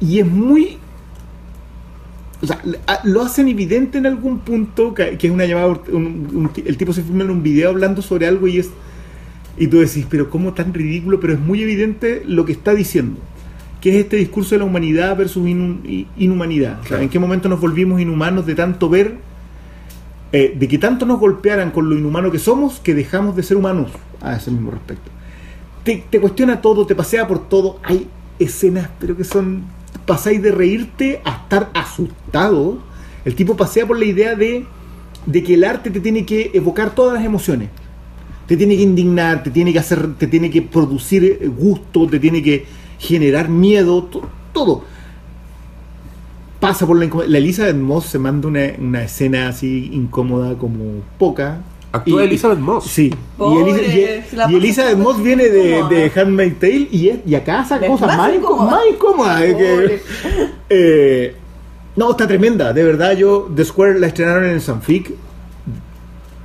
y 0.00 0.20
es 0.20 0.26
muy 0.26 0.78
o 2.42 2.46
sea, 2.46 2.60
a- 2.86 3.00
lo 3.04 3.22
hacen 3.22 3.48
evidente 3.48 3.98
en 3.98 4.06
algún 4.06 4.38
punto 4.40 4.94
que, 4.94 5.18
que 5.18 5.26
es 5.26 5.32
una 5.32 5.44
llamada 5.46 5.78
un- 5.92 6.50
el 6.64 6.76
tipo 6.76 6.92
se 6.92 7.02
filma 7.02 7.24
en 7.24 7.30
un 7.30 7.42
video 7.42 7.70
hablando 7.70 8.00
sobre 8.02 8.26
algo 8.26 8.46
y 8.48 8.58
es 8.58 8.70
y 9.58 9.66
tú 9.66 9.78
decís 9.80 10.06
pero 10.08 10.30
cómo 10.30 10.52
tan 10.54 10.72
ridículo 10.72 11.20
pero 11.20 11.32
es 11.34 11.40
muy 11.40 11.62
evidente 11.62 12.22
lo 12.26 12.44
que 12.46 12.52
está 12.52 12.72
diciendo 12.74 13.18
que 13.80 13.90
es 13.90 13.96
este 13.96 14.16
discurso 14.16 14.54
de 14.54 14.58
la 14.60 14.64
humanidad 14.64 15.16
versus 15.16 15.46
inhumanidad 16.16 16.72
O 16.78 16.82
sea, 16.82 16.88
Claro. 16.88 17.02
en 17.02 17.08
qué 17.08 17.18
momento 17.18 17.48
nos 17.48 17.60
volvimos 17.60 18.00
inhumanos 18.00 18.46
de 18.46 18.54
tanto 18.54 18.88
ver 18.88 19.16
eh, 20.32 20.54
de 20.58 20.68
que 20.68 20.78
tanto 20.78 21.04
nos 21.06 21.18
golpearan 21.18 21.70
con 21.72 21.88
lo 21.90 21.96
inhumano 21.98 22.30
que 22.30 22.38
somos 22.38 22.78
que 22.80 22.94
dejamos 22.94 23.36
de 23.36 23.42
ser 23.42 23.56
humanos 23.56 23.90
a 24.22 24.36
ese 24.36 24.50
mismo 24.50 24.70
respecto 24.70 25.10
te, 25.82 26.04
te 26.10 26.20
cuestiona 26.20 26.60
todo, 26.60 26.84
te 26.86 26.94
pasea 26.94 27.26
por 27.26 27.48
todo. 27.48 27.80
Hay 27.82 28.06
escenas, 28.38 28.90
pero 29.00 29.16
que 29.16 29.24
son. 29.24 29.62
Pasáis 30.06 30.42
de 30.42 30.50
reírte 30.52 31.20
a 31.24 31.30
estar 31.42 31.70
asustado. 31.74 32.78
El 33.24 33.34
tipo 33.34 33.56
pasea 33.56 33.86
por 33.86 33.98
la 33.98 34.04
idea 34.06 34.34
de, 34.34 34.64
de 35.26 35.42
que 35.42 35.54
el 35.54 35.64
arte 35.64 35.90
te 35.90 36.00
tiene 36.00 36.24
que 36.24 36.50
evocar 36.54 36.94
todas 36.94 37.14
las 37.14 37.24
emociones. 37.24 37.68
Te 38.46 38.56
tiene 38.56 38.76
que 38.76 38.82
indignar, 38.82 39.42
te 39.42 39.50
tiene 39.50 39.72
que 39.72 39.78
hacer, 39.78 40.14
te 40.14 40.26
tiene 40.26 40.50
que 40.50 40.62
producir 40.62 41.52
gusto, 41.56 42.06
te 42.08 42.18
tiene 42.18 42.42
que 42.42 42.66
generar 42.98 43.48
miedo, 43.48 44.04
to- 44.04 44.28
todo. 44.52 44.82
Pasa 46.58 46.86
por 46.86 46.98
la 46.98 47.06
incom- 47.06 47.26
La 47.26 47.38
Elizabeth 47.38 47.76
Moss 47.76 48.06
se 48.06 48.18
manda 48.18 48.48
una, 48.48 48.60
una 48.78 49.04
escena 49.04 49.48
así 49.48 49.90
incómoda 49.92 50.58
como 50.58 51.00
poca. 51.18 51.60
Actúa 51.92 52.22
Y- 52.22 52.26
Elizabeth 52.26 52.58
Moss. 52.58 52.84
Sí. 52.86 53.12
Pobre, 53.36 53.70
y, 53.70 53.74
Elisa- 53.74 53.92
y- 53.92 54.30
y 54.32 54.36
pasa 54.36 54.50
Elizabeth 54.52 54.98
Moss 54.98 55.22
viene 55.22 55.48
de, 55.48 55.82
de 55.90 56.12
Handmaid's 56.14 56.58
Tale 56.60 56.88
y, 56.90 57.08
es- 57.08 57.18
y 57.26 57.34
acá 57.34 57.60
hace 57.60 57.84
cosas 57.86 58.08
más 58.08 58.16
más, 58.18 58.28
más 58.70 58.80
incómodas. 58.92 59.42
es 59.42 59.54
que- 59.56 59.74
Pobre. 59.74 60.02
eh, 60.70 61.34
no, 61.96 62.10
está 62.12 62.26
tremenda. 62.28 62.72
De 62.72 62.84
verdad, 62.84 63.16
yo 63.16 63.50
The 63.54 63.64
Square 63.64 63.98
la 63.98 64.06
estrenaron 64.06 64.44
en 64.44 64.60
Sanfic. 64.60 65.10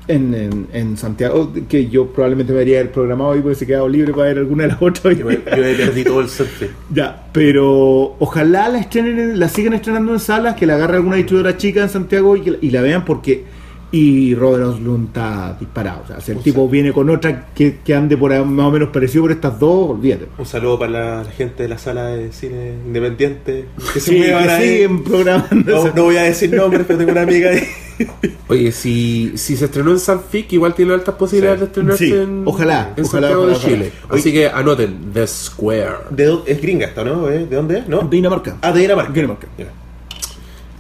En, 0.08 0.36
en, 0.36 0.68
en 0.72 0.98
Santiago, 0.98 1.52
que 1.68 1.88
yo 1.90 2.06
probablemente 2.06 2.54
me 2.54 2.60
haría 2.62 2.80
el 2.80 2.90
programado 2.90 3.32
hoy 3.32 3.42
porque 3.42 3.56
se 3.56 3.66
quedado 3.66 3.90
libre 3.90 4.12
para 4.14 4.26
ver 4.28 4.38
alguna 4.38 4.64
de 4.64 4.70
las 4.70 4.82
otras. 4.82 5.18
Yo 5.18 5.26
me, 5.26 5.34
yo 5.34 5.42
me 5.46 5.74
perdí 5.74 6.04
todo 6.04 6.22
el 6.22 6.30
selfie. 6.30 6.70
Ya, 6.94 7.24
pero 7.32 8.16
ojalá 8.20 8.70
la 8.70 8.78
estrenen, 8.80 9.20
en- 9.20 9.40
la 9.40 9.50
sigan 9.50 9.74
estrenando 9.74 10.14
en 10.14 10.20
salas, 10.20 10.56
que 10.56 10.68
la 10.68 10.76
agarre 10.76 10.98
alguna 10.98 11.16
distribuidora 11.16 11.58
chica 11.58 11.82
en 11.82 11.90
Santiago 11.90 12.36
y, 12.36 12.42
que, 12.42 12.52
la- 12.52 12.58
y 12.62 12.70
la 12.70 12.82
vean 12.82 13.04
porque 13.04 13.46
y 13.92 14.36
Robert 14.36 14.64
Oslund 14.66 15.08
está 15.08 15.56
disparado. 15.60 16.02
O 16.04 16.08
sea, 16.08 16.20
si 16.20 16.32
el 16.32 16.38
O 16.40 16.42
tipo 16.42 16.62
sea- 16.64 16.72
viene 16.72 16.92
con 16.92 17.10
otra 17.10 17.48
que, 17.54 17.78
que 17.84 17.94
ande 17.96 18.18
por 18.18 18.34
ahí 18.34 18.44
más 18.44 18.66
o 18.66 18.72
menos 18.72 18.90
parecido 18.90 19.24
por 19.24 19.32
estas 19.32 19.58
dos, 19.60 19.92
olvídate. 19.92 20.28
Un 20.38 20.46
saludo 20.46 20.78
para 20.80 20.92
la, 20.92 21.24
la 21.24 21.32
gente 21.32 21.64
de 21.64 21.70
la 21.70 21.78
sala 21.78 22.08
de 22.08 22.32
cine 22.34 22.74
independiente 22.86 23.66
que 23.94 24.00
se 24.00 24.12
Sí, 24.12 24.18
muevan 24.18 24.48
que 24.48 24.68
siguen 24.68 25.04
programando. 25.04 25.92
No, 25.96 26.04
voy 26.04 26.18
a 26.18 26.24
decir 26.24 26.54
nombres, 26.54 26.84
pero 26.86 27.00
tengo 27.00 27.12
una 27.12 27.22
amiga 27.22 27.52
ahí. 27.52 27.64
Oye, 28.50 28.74
si, 28.74 29.32
si 29.38 29.56
se 29.56 29.66
estrenó 29.66 29.92
en 29.92 30.00
Sanfic, 30.00 30.52
igual 30.52 30.74
tiene 30.74 30.94
altas 30.94 31.16
posibilidades 31.16 31.60
Sí. 31.60 31.64
de 31.64 31.68
estrenarse 31.68 32.06
Sí, 32.06 32.12
en, 32.14 32.42
ojalá, 32.46 32.94
en 32.98 33.06
ojalá, 33.06 33.28
Santiago 33.30 33.42
ojalá, 33.44 33.54
de 33.58 33.60
Chile. 33.66 33.92
ojalá. 34.04 34.20
Así 34.20 34.34
que 34.34 34.48
anoten, 34.50 34.98
The 35.14 35.28
Square. 35.28 35.92
¿De 36.10 36.26
dónde- 36.26 36.52
es 36.52 36.62
gringa 36.62 36.88
esta, 36.88 37.04
¿no? 37.06 37.30
¿Eh? 37.30 37.46
¿De 37.46 37.56
dónde 37.56 37.80
es? 37.80 37.88
¿No? 37.88 38.00
De 38.02 38.10
Dinamarca. 38.10 38.58
Ah, 38.62 38.74
de 38.74 38.82
Dinamarca. 38.82 39.14
Dinamarca. 39.14 39.48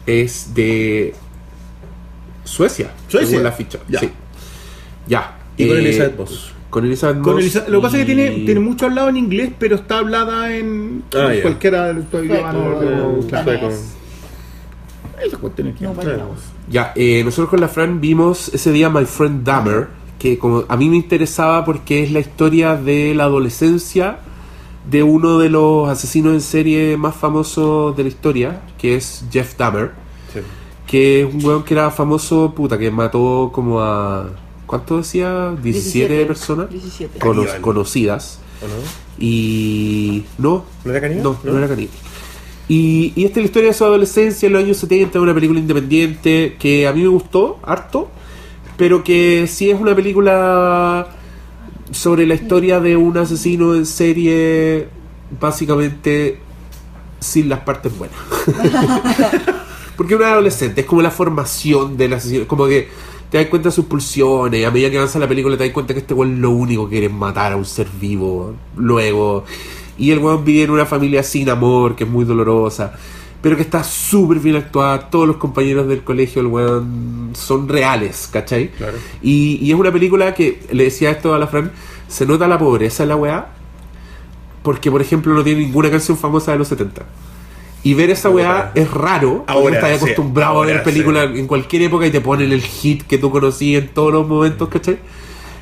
Es 0.06 0.54
de 0.54 1.14
Suecia, 2.46 2.92
Suecia. 3.10 3.28
según 3.30 3.44
la 3.44 3.52
ficha. 3.52 3.80
Ya. 3.90 4.00
Sí. 4.00 4.10
Ya. 5.08 5.38
Y 5.58 5.68
con 5.68 5.78
Eh, 5.78 5.80
Elizabeth 5.82 6.18
Moss. 6.18 6.52
Con 6.70 6.86
Elizabeth 6.86 7.22
Con 7.22 7.40
Elisa- 7.40 7.66
lo 7.70 7.80
que 7.80 7.84
pasa 7.84 8.00
es 8.00 8.06
que 8.06 8.12
y- 8.12 8.16
tiene, 8.16 8.32
tiene 8.46 8.60
mucho 8.60 8.86
hablado 8.86 9.10
en 9.10 9.18
inglés, 9.18 9.52
pero 9.60 9.76
está 9.76 10.00
hablada 10.00 10.54
en 10.56 11.04
Ah, 11.16 11.34
ya. 11.34 11.42
cualquiera 11.42 11.88
de 11.88 11.94
los. 11.96 12.06
Ya, 16.70 16.92
eh, 16.96 17.22
nosotros 17.24 17.50
con 17.50 17.62
la 17.62 17.68
Fran 17.68 18.02
vimos 18.02 18.50
ese 18.54 18.72
día 18.72 18.90
My 18.90 19.06
Friend 19.06 19.44
Dahmer, 19.44 19.88
que 20.20 20.38
como 20.38 20.66
a 20.68 20.76
mí 20.78 20.90
me 20.90 20.98
interesaba 20.98 21.64
porque 21.64 22.04
es 22.04 22.12
la 22.12 22.20
historia 22.20 22.76
de 22.76 23.14
la 23.16 23.26
adolescencia 23.26 24.18
de 24.90 25.04
uno 25.04 25.40
de 25.40 25.50
los 25.50 25.88
asesinos 25.90 26.34
en 26.34 26.42
serie 26.42 26.98
más 26.98 27.16
famosos 27.16 27.96
de 27.96 28.04
la 28.04 28.10
historia, 28.10 28.62
que 28.78 28.96
es 28.96 29.26
Jeff 29.32 29.56
Dahmer. 29.58 29.92
Que 30.88 31.22
es 31.24 31.34
un 31.34 31.44
weón 31.44 31.64
que 31.64 31.74
era 31.74 31.90
famoso, 31.92 32.54
puta, 32.56 32.78
que 32.78 32.92
mató 32.92 33.50
como 33.54 33.82
a... 33.82 34.30
¿Cuánto 34.66 34.98
decía? 34.98 35.56
17, 35.62 36.26
personas 36.26 36.70
17. 36.70 37.20
cono- 37.20 37.42
Caníbal. 37.42 37.62
conocidas. 37.62 38.40
¿O 38.64 38.68
no? 38.68 38.74
Y... 39.20 40.24
No, 40.38 40.66
¿No 40.84 40.92
era 40.92 41.02
caníbal? 41.02 41.24
no, 41.24 41.40
no, 41.44 41.58
era 41.58 41.68
caníbal. 41.68 41.94
Y, 42.68 43.14
y 43.16 43.26
esta 43.26 43.40
es 43.40 43.44
la 43.44 43.48
historia 43.48 43.68
de 43.70 43.74
su 43.76 43.86
adolescencia 43.86 44.48
en 44.48 44.54
los 44.54 44.64
años 44.64 44.78
70, 44.78 45.22
una 45.22 45.34
película 45.36 45.60
independiente 45.60 46.56
que 46.60 46.88
a 46.88 46.94
mí 46.94 47.02
me 47.04 47.08
gustó 47.10 47.60
harto, 47.64 48.10
pero 48.76 49.04
que 49.04 49.46
sí 49.48 49.70
es 49.70 49.80
una 49.80 49.96
película 49.96 51.08
sobre 51.92 52.26
la 52.26 52.34
historia 52.34 52.80
de 52.80 52.98
un 52.98 53.16
asesino 53.20 53.76
en 53.76 53.86
serie 53.86 54.88
básicamente 55.40 56.40
sin 57.20 57.50
las 57.50 57.60
partes 57.60 57.96
buenas. 57.96 58.18
Porque 59.96 60.16
un 60.16 60.24
adolescente 60.24 60.82
es 60.82 60.88
como 60.88 61.02
la 61.02 61.12
formación 61.12 61.98
del 61.98 62.14
asesino, 62.14 62.48
como 62.48 62.68
que 62.68 62.90
te 63.30 63.38
das 63.38 63.48
cuenta 63.48 63.70
de 63.70 63.76
sus 63.76 63.86
pulsiones, 63.86 64.60
y 64.60 64.64
a 64.64 64.72
medida 64.72 64.90
que 64.90 64.98
avanza 64.98 65.20
la 65.20 65.28
película 65.28 65.58
te 65.58 65.66
das 65.66 65.74
cuenta 65.74 65.94
que 65.94 66.00
este 66.00 66.14
weón 66.14 66.42
lo 66.42 66.52
único 66.52 66.86
que 66.86 66.92
quiere 66.92 67.08
es 67.08 67.14
matar 67.14 67.54
a 67.54 67.56
un 67.56 67.66
ser 67.66 67.88
vivo, 68.00 68.54
luego. 68.76 69.46
Y 69.98 70.12
el 70.12 70.20
weón 70.20 70.44
vive 70.44 70.64
en 70.64 70.72
una 70.72 70.86
familia 70.86 71.24
sin 71.24 71.50
amor, 71.50 71.96
que 71.96 72.04
es 72.04 72.10
muy 72.10 72.26
dolorosa, 72.26 72.94
pero 73.42 73.56
que 73.56 73.62
está 73.62 73.84
súper 73.84 74.40
bien 74.40 74.56
actuada, 74.56 75.10
todos 75.10 75.28
los 75.28 75.38
compañeros 75.38 75.88
del 75.88 76.04
colegio, 76.04 76.42
el 76.42 76.48
weón, 76.48 77.32
son 77.34 77.70
reales, 77.70 78.30
¿cachai? 78.32 78.72
Claro. 78.72 78.98
Y, 79.22 79.60
y 79.62 79.72
es 79.72 79.78
una 79.78 79.92
película 79.92 80.34
que, 80.34 80.62
le 80.72 80.86
decía 80.86 81.12
esto 81.12 81.34
a 81.34 81.40
la 81.40 81.48
Fran, 81.48 81.72
se 82.08 82.26
nota 82.26 82.48
la 82.48 82.58
pobreza 82.58 83.04
en 83.04 83.10
la 83.10 83.16
weá, 83.16 83.48
porque 84.64 84.90
por 84.90 85.02
ejemplo 85.02 85.34
no 85.34 85.44
tiene 85.44 85.62
ninguna 85.62 85.92
canción 85.92 86.18
famosa 86.18 86.52
de 86.52 86.58
los 86.58 86.68
70. 86.68 87.04
Y 87.86 87.94
ver 87.94 88.10
esa 88.10 88.30
weá 88.30 88.72
es 88.76 88.90
raro, 88.92 89.44
porque 89.46 89.52
Ahora, 89.54 89.76
estás 89.76 89.90
sí, 89.92 89.96
acostumbrado 90.06 90.62
a 90.62 90.66
ver 90.66 90.72
ahora, 90.78 90.84
películas 90.84 91.30
sí. 91.32 91.40
en 91.40 91.48
cualquier 91.48 91.84
época 91.84 92.08
y 92.08 92.12
te 92.12 92.20
ponen 92.20 92.52
el 92.52 92.62
hit 92.62 93.04
que 93.04 93.18
tú 93.20 93.30
conocí 93.32 93.76
en 93.76 93.90
todos 93.90 94.12
los 94.12 94.28
momentos, 94.28 94.68
¿cachai? 94.70 94.98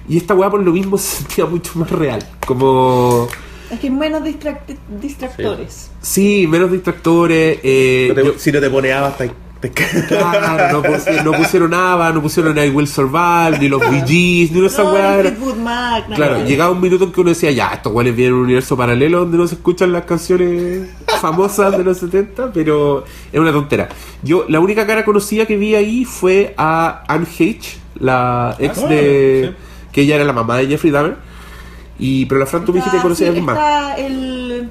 Y 0.07 0.17
esta 0.17 0.33
weá 0.33 0.49
por 0.49 0.61
lo 0.63 0.71
mismo 0.71 0.97
se 0.97 1.17
sentía 1.17 1.45
mucho 1.45 1.71
más 1.75 1.91
real, 1.91 2.25
como... 2.47 3.27
Es 3.69 3.79
que 3.79 3.89
menos 3.89 4.21
distract- 4.23 4.77
distractores. 5.01 5.91
Sí, 6.01 6.45
menos 6.47 6.71
distractores. 6.71 7.59
Eh, 7.63 8.07
No 8.09 8.15
te- 8.15 8.25
yo- 8.25 8.33
si 8.37 8.51
no 8.51 8.59
te 8.61 8.69
pone 8.69 8.93
Ava, 8.93 9.17
te, 9.17 9.27
te 9.27 9.33
claro, 9.71 10.71
no, 10.81 10.83
pusi- 10.83 11.23
no 11.23 11.31
pusieron 11.33 11.71
nada, 11.71 12.11
no 12.11 12.21
pusieron 12.21 12.57
I 12.57 12.69
Will 12.69 12.87
Survive, 12.87 13.59
ni 13.59 13.69
los 13.69 13.79
Bee 13.81 14.03
Gees, 14.05 14.51
ni 14.51 14.65
esa 14.65 14.83
No, 14.83 14.91
weá. 14.93 15.23
Claro, 16.15 16.43
llegaba 16.45 16.71
un 16.71 16.81
minuto 16.81 17.05
en 17.05 17.11
que 17.11 17.21
uno 17.21 17.29
decía, 17.29 17.51
ya, 17.51 17.69
estos 17.73 17.91
güeyes 17.93 18.15
vienen 18.15 18.33
un 18.35 18.41
universo 18.43 18.75
paralelo 18.75 19.19
donde 19.19 19.37
no 19.37 19.47
se 19.47 19.55
escuchan 19.55 19.91
las 19.91 20.05
canciones 20.05 20.89
famosas 21.21 21.77
de 21.77 21.83
los 21.83 21.97
70, 21.97 22.51
pero 22.53 23.05
es 23.31 23.39
una 23.39 23.51
tontera. 23.51 23.89
Yo, 24.21 24.45
la 24.49 24.59
única 24.59 24.85
cara 24.85 25.05
conocida 25.05 25.45
que 25.45 25.57
vi 25.57 25.75
ahí 25.75 26.05
fue 26.05 26.53
a 26.57 27.03
Anne 27.07 27.25
H., 27.25 27.77
la 27.99 28.55
ex 28.59 28.77
Ah, 28.79 28.87
de... 28.87 29.53
sí. 29.55 29.63
que 29.91 30.01
ella 30.01 30.15
era 30.15 30.23
la 30.25 30.33
mamá 30.33 30.57
de 30.57 30.67
Jeffrey 30.67 30.91
Dahmer. 30.91 31.15
Y, 31.99 32.25
pero 32.25 32.39
la 32.39 32.45
Fran, 32.47 32.65
tú 32.65 32.73
me 32.73 32.79
dijiste 32.79 32.97
que 32.97 33.03
conocías 33.03 33.29
a 33.29 33.33
sí, 33.33 33.39
alguien 33.39 33.45
más. 33.45 33.97
El, 33.99 34.69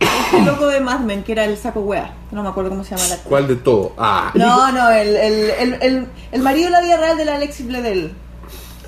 este 0.00 0.42
loco 0.42 0.66
de 0.68 0.80
Mad 0.80 1.00
Men, 1.00 1.22
que 1.22 1.32
era 1.32 1.44
el 1.44 1.56
saco 1.56 1.80
wea. 1.80 2.14
No 2.30 2.42
me 2.42 2.48
acuerdo 2.48 2.70
cómo 2.70 2.84
se 2.84 2.94
llama 2.96 3.08
la. 3.08 3.16
¿Cuál 3.18 3.48
de 3.48 3.56
todo? 3.56 3.92
Ah, 3.98 4.30
No, 4.34 4.70
no, 4.72 4.90
el, 4.90 5.16
el, 5.16 5.50
el, 5.50 5.72
el, 5.82 6.06
el 6.32 6.42
marido 6.42 6.66
de 6.66 6.70
la 6.72 6.80
vida 6.80 6.96
real 6.96 7.16
de 7.16 7.24
la 7.24 7.34
Alexis 7.36 7.66
Bledel. 7.66 8.12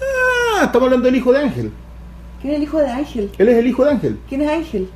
Ah, 0.00 0.64
estamos 0.64 0.86
hablando 0.86 1.06
del 1.06 1.16
hijo 1.16 1.32
de 1.32 1.38
Ángel. 1.40 1.72
¿Quién 2.40 2.52
es 2.54 2.56
el 2.58 2.62
hijo 2.64 2.78
de 2.78 2.90
Ángel? 2.90 3.32
Él 3.38 3.48
es 3.48 3.56
el 3.56 3.66
hijo 3.66 3.84
de 3.84 3.90
Ángel. 3.90 4.18
¿Quién 4.28 4.42
es 4.42 4.50
Ángel? 4.50 4.90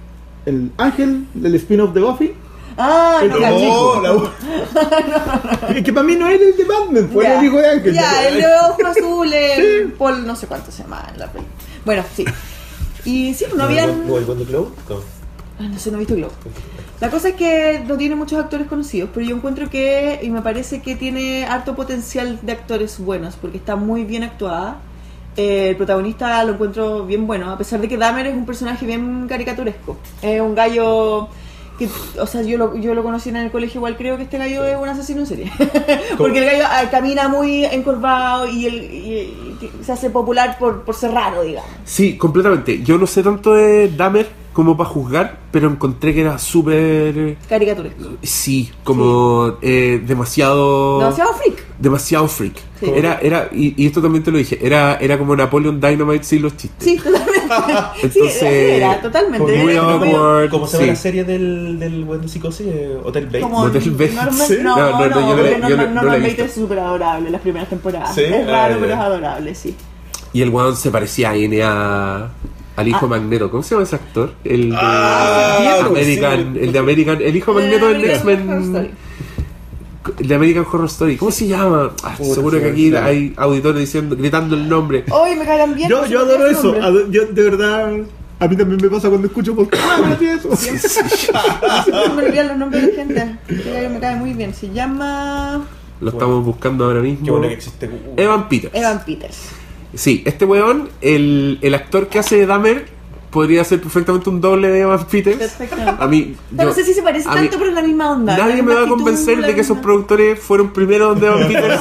El 0.46 0.72
Ángel 0.78 1.26
del 1.34 1.54
spin-off 1.56 1.92
de 1.94 2.00
Buffy. 2.00 2.34
Ah, 2.78 3.20
no, 3.28 4.00
No, 4.02 4.30
Es 5.74 5.82
que 5.82 5.92
para 5.92 6.06
mí 6.06 6.14
no 6.16 6.28
era 6.28 6.42
el 6.44 6.56
de 6.56 6.64
Batman, 6.64 7.08
fue 7.12 7.24
Ya. 7.24 7.38
el 7.38 7.46
hijo 7.46 7.56
de 7.58 7.68
Ángel. 7.70 7.94
Ya, 7.94 8.28
el 8.28 8.34
de 8.38 8.46
ojos 8.68 8.84
azules, 8.84 9.58
el 9.58 9.92
Paul, 9.92 10.26
no 10.26 10.36
sé 10.36 10.46
cuánto 10.46 10.70
se 10.70 10.82
llama 10.82 11.04
en 11.12 11.18
la 11.20 11.26
película. 11.32 11.54
Bueno, 11.84 12.04
sí. 12.14 12.24
Y 13.04 13.32
sí, 13.34 13.44
no 13.56 13.64
habían. 13.64 14.06
¿No 14.06 14.18
el 14.18 14.24
Wonder 14.24 14.46
Globe? 14.46 14.70
No. 15.58 15.66
Ah, 15.66 15.68
no 15.72 15.78
sé, 15.78 15.90
no 15.90 15.96
he 15.96 16.00
visto 16.00 16.14
Globo. 16.14 16.32
La 17.00 17.10
cosa 17.10 17.28
es 17.28 17.34
que 17.34 17.82
no 17.86 17.96
tiene 17.96 18.14
muchos 18.14 18.38
actores 18.38 18.66
conocidos, 18.66 19.10
pero 19.12 19.26
yo 19.26 19.36
encuentro 19.36 19.68
que, 19.70 20.20
y 20.22 20.30
me 20.30 20.42
parece 20.42 20.80
que 20.82 20.96
tiene 20.96 21.44
harto 21.46 21.74
potencial 21.76 22.38
de 22.42 22.52
actores 22.52 22.98
buenos, 22.98 23.36
porque 23.36 23.58
está 23.58 23.76
muy 23.76 24.04
bien 24.04 24.22
actuada. 24.22 24.78
Eh, 25.36 25.68
el 25.70 25.76
protagonista 25.76 26.42
lo 26.44 26.54
encuentro 26.54 27.04
bien 27.04 27.26
bueno, 27.26 27.50
a 27.50 27.58
pesar 27.58 27.80
de 27.80 27.88
que 27.88 27.98
Dahmer 27.98 28.26
es 28.26 28.34
un 28.34 28.46
personaje 28.46 28.86
bien 28.86 29.26
caricaturesco. 29.28 29.98
Es 30.22 30.40
un 30.40 30.54
gallo 30.54 31.28
que, 31.78 31.90
o 32.18 32.26
sea, 32.26 32.40
yo 32.40 32.56
lo, 32.56 32.74
yo 32.76 32.94
lo 32.94 33.02
conocí 33.02 33.28
en 33.28 33.36
el 33.36 33.50
colegio, 33.50 33.80
igual 33.80 33.98
creo 33.98 34.16
que 34.16 34.22
este 34.22 34.38
gallo 34.38 34.64
es 34.64 34.78
un 34.80 34.88
asesino 34.88 35.20
en 35.20 35.26
serie. 35.26 35.52
porque 36.16 36.38
el 36.38 36.46
gallo 36.46 36.64
ah, 36.70 36.84
camina 36.90 37.28
muy 37.28 37.66
encorvado 37.66 38.46
y, 38.48 38.64
el, 38.64 38.74
y- 38.76 39.56
y 39.60 39.84
se 39.84 39.92
hace 39.92 40.08
popular 40.08 40.56
por, 40.58 40.84
por 40.84 40.94
ser 40.94 41.10
raro, 41.12 41.42
digamos. 41.42 41.70
Sí, 41.84 42.16
completamente. 42.16 42.82
Yo 42.82 42.96
no 42.96 43.06
sé 43.06 43.22
tanto 43.22 43.52
de 43.52 43.88
Dahmer 43.90 44.26
como 44.56 44.74
para 44.74 44.88
juzgar, 44.88 45.36
pero 45.52 45.68
encontré 45.68 46.14
que 46.14 46.22
era 46.22 46.38
súper... 46.38 47.36
Caricaturesco. 47.46 48.04
Sí, 48.22 48.70
como 48.84 49.58
eh, 49.60 50.02
demasiado... 50.06 50.98
Demasiado 50.98 51.34
freak. 51.34 51.64
demasiado 51.78 52.26
freak. 52.26 52.54
Sí. 52.80 52.86
Era, 52.94 53.18
era, 53.20 53.50
y, 53.52 53.74
y 53.76 53.86
esto 53.86 54.00
también 54.00 54.24
te 54.24 54.30
lo 54.30 54.38
dije, 54.38 54.58
era, 54.62 54.96
era 54.96 55.18
como 55.18 55.36
Napoleon 55.36 55.78
Dynamite 55.78 56.24
sin 56.24 56.40
los 56.40 56.56
chistes. 56.56 56.82
Sí, 56.82 56.96
totalmente. 56.96 57.34
sí, 58.00 58.00
Entonces, 58.04 58.36
así 58.42 58.46
era, 58.46 59.02
totalmente. 59.02 59.38
como 59.52 59.62
muy 59.62 59.76
como 59.76 59.90
awkward. 59.90 60.50
¿Cómo 60.50 60.66
se 60.66 60.72
llama 60.78 60.84
Sí. 60.84 60.88
la 60.90 60.96
serie 60.96 61.24
del, 61.24 61.78
del 61.78 62.04
buen 62.04 62.22
de 62.22 62.28
psicosis? 62.28 62.66
Eh, 62.66 62.96
Hotel 63.04 63.26
Bates. 63.26 63.42
Como 63.42 63.58
Motel 63.60 63.90
Bates. 63.90 64.14
Norman, 64.14 64.32
Sí. 64.48 64.56
no, 64.62 64.74
No, 64.78 64.90
no, 64.90 65.06
no, 65.06 65.20
no, 65.20 65.68
yo 65.68 65.76
no- 65.76 66.02
no 66.02 66.14
es 66.14 66.52
súper 66.54 66.78
adorable 66.78 67.28
las 67.28 67.42
primeras 67.42 67.68
temporadas. 67.68 68.14
Sí, 68.14 68.22
Es 68.22 68.48
ah, 68.48 68.50
raro, 68.50 68.76
pero 68.80 68.94
es 68.94 68.98
adorable, 68.98 69.54
sí. 69.54 69.76
Y 70.32 70.40
el 70.40 70.48
weón 70.48 70.76
se 70.76 70.90
parecía 70.90 71.32
a 71.32 71.36
N 71.36 71.62
a, 71.62 72.30
al 72.76 72.88
hijo 72.88 73.06
Ah. 73.06 73.08
Magneto. 73.08 73.50
¿Cómo 73.50 73.62
se 73.62 73.70
llama 73.74 73.84
ese 73.84 73.96
actor? 73.96 74.32
El 74.44 74.70
de 74.70 74.76
Ah, 74.78 75.82
American, 75.86 76.52
sí. 76.54 76.60
el 76.60 76.72
de 76.72 76.78
American, 76.78 77.22
el 77.22 77.36
hijo 77.36 77.54
Magneto 77.54 77.88
del 77.88 78.04
X-Men. 78.04 78.50
Story. 78.62 78.90
El 80.20 80.28
de 80.28 80.34
American 80.36 80.64
Horror 80.70 80.86
Story. 80.86 81.16
¿Cómo 81.16 81.30
se 81.32 81.48
llama? 81.48 81.90
Ah, 82.04 82.14
seguro 82.16 82.58
se 82.58 82.62
que 82.64 82.70
aquí 82.70 82.94
hay 82.94 83.32
auditores 83.36 83.80
diciendo, 83.80 84.14
gritando 84.16 84.54
el 84.54 84.68
nombre. 84.68 85.04
Hoy 85.10 85.34
me 85.36 85.44
caen 85.44 85.74
bien. 85.74 85.88
Yo, 85.88 86.02
no 86.02 86.06
yo 86.06 86.20
por 86.20 86.28
adoro 86.28 86.46
eso. 86.46 86.72
nombre. 86.78 87.04
Yo, 87.10 87.26
de 87.26 87.42
verdad, 87.42 87.92
a 88.38 88.46
mí 88.48 88.56
también 88.56 88.80
me 88.80 88.88
pasa 88.88 89.08
cuando 89.08 89.26
escucho. 89.26 89.56
Ah, 89.72 90.14
tiene 90.18 90.34
eso. 90.34 90.54
Siempre 90.54 90.88
se 90.88 91.32
me 92.14 92.24
olvidan 92.26 92.48
los 92.48 92.56
nombres 92.58 92.86
de 92.86 92.92
gente. 92.92 93.36
Que 93.48 93.88
me 93.88 93.98
cae 93.98 94.14
muy 94.16 94.32
bien. 94.34 94.54
Se 94.54 94.70
llama 94.72 95.66
Lo 96.00 96.10
estamos 96.10 96.44
buscando 96.44 96.84
ahora 96.84 97.00
mismo. 97.00 97.24
Qué 97.24 97.30
bueno 97.32 97.48
que 97.48 97.54
existe. 97.54 97.90
Evan 98.16 98.48
Peters. 98.48 98.74
Evan 98.74 99.04
Peters. 99.04 99.38
Sí, 99.96 100.22
este 100.26 100.44
weón, 100.44 100.88
el, 101.00 101.58
el 101.62 101.74
actor 101.74 102.08
que 102.08 102.18
hace 102.18 102.36
de 102.36 102.46
Dahmer, 102.46 102.94
podría 103.30 103.64
ser 103.64 103.82
perfectamente 103.82 104.30
un 104.30 104.40
doble 104.40 104.68
de 104.68 104.80
Evan 104.80 105.04
Peters. 105.06 105.36
Perfecto. 105.36 105.76
A 105.98 106.06
mí, 106.06 106.34
yo- 106.52 106.64
no 106.64 106.72
sé 106.72 106.84
si 106.84 106.94
se 106.94 107.02
parece 107.02 107.28
mí- 107.28 107.34
tanto, 107.34 107.58
pero 107.58 107.68
es 107.70 107.74
la 107.74 107.82
misma 107.82 108.12
onda. 108.12 108.36
Nadie 108.38 108.62
me 108.62 108.72
va 108.74 108.84
a 108.84 108.88
convencer 108.88 109.42
de 109.42 109.54
que 109.54 109.60
esos 109.60 109.76
productores 109.78 110.38
fueron 110.38 110.72
primero 110.72 111.08
donde 111.08 111.26
Evan 111.26 111.46
Peters 111.46 111.80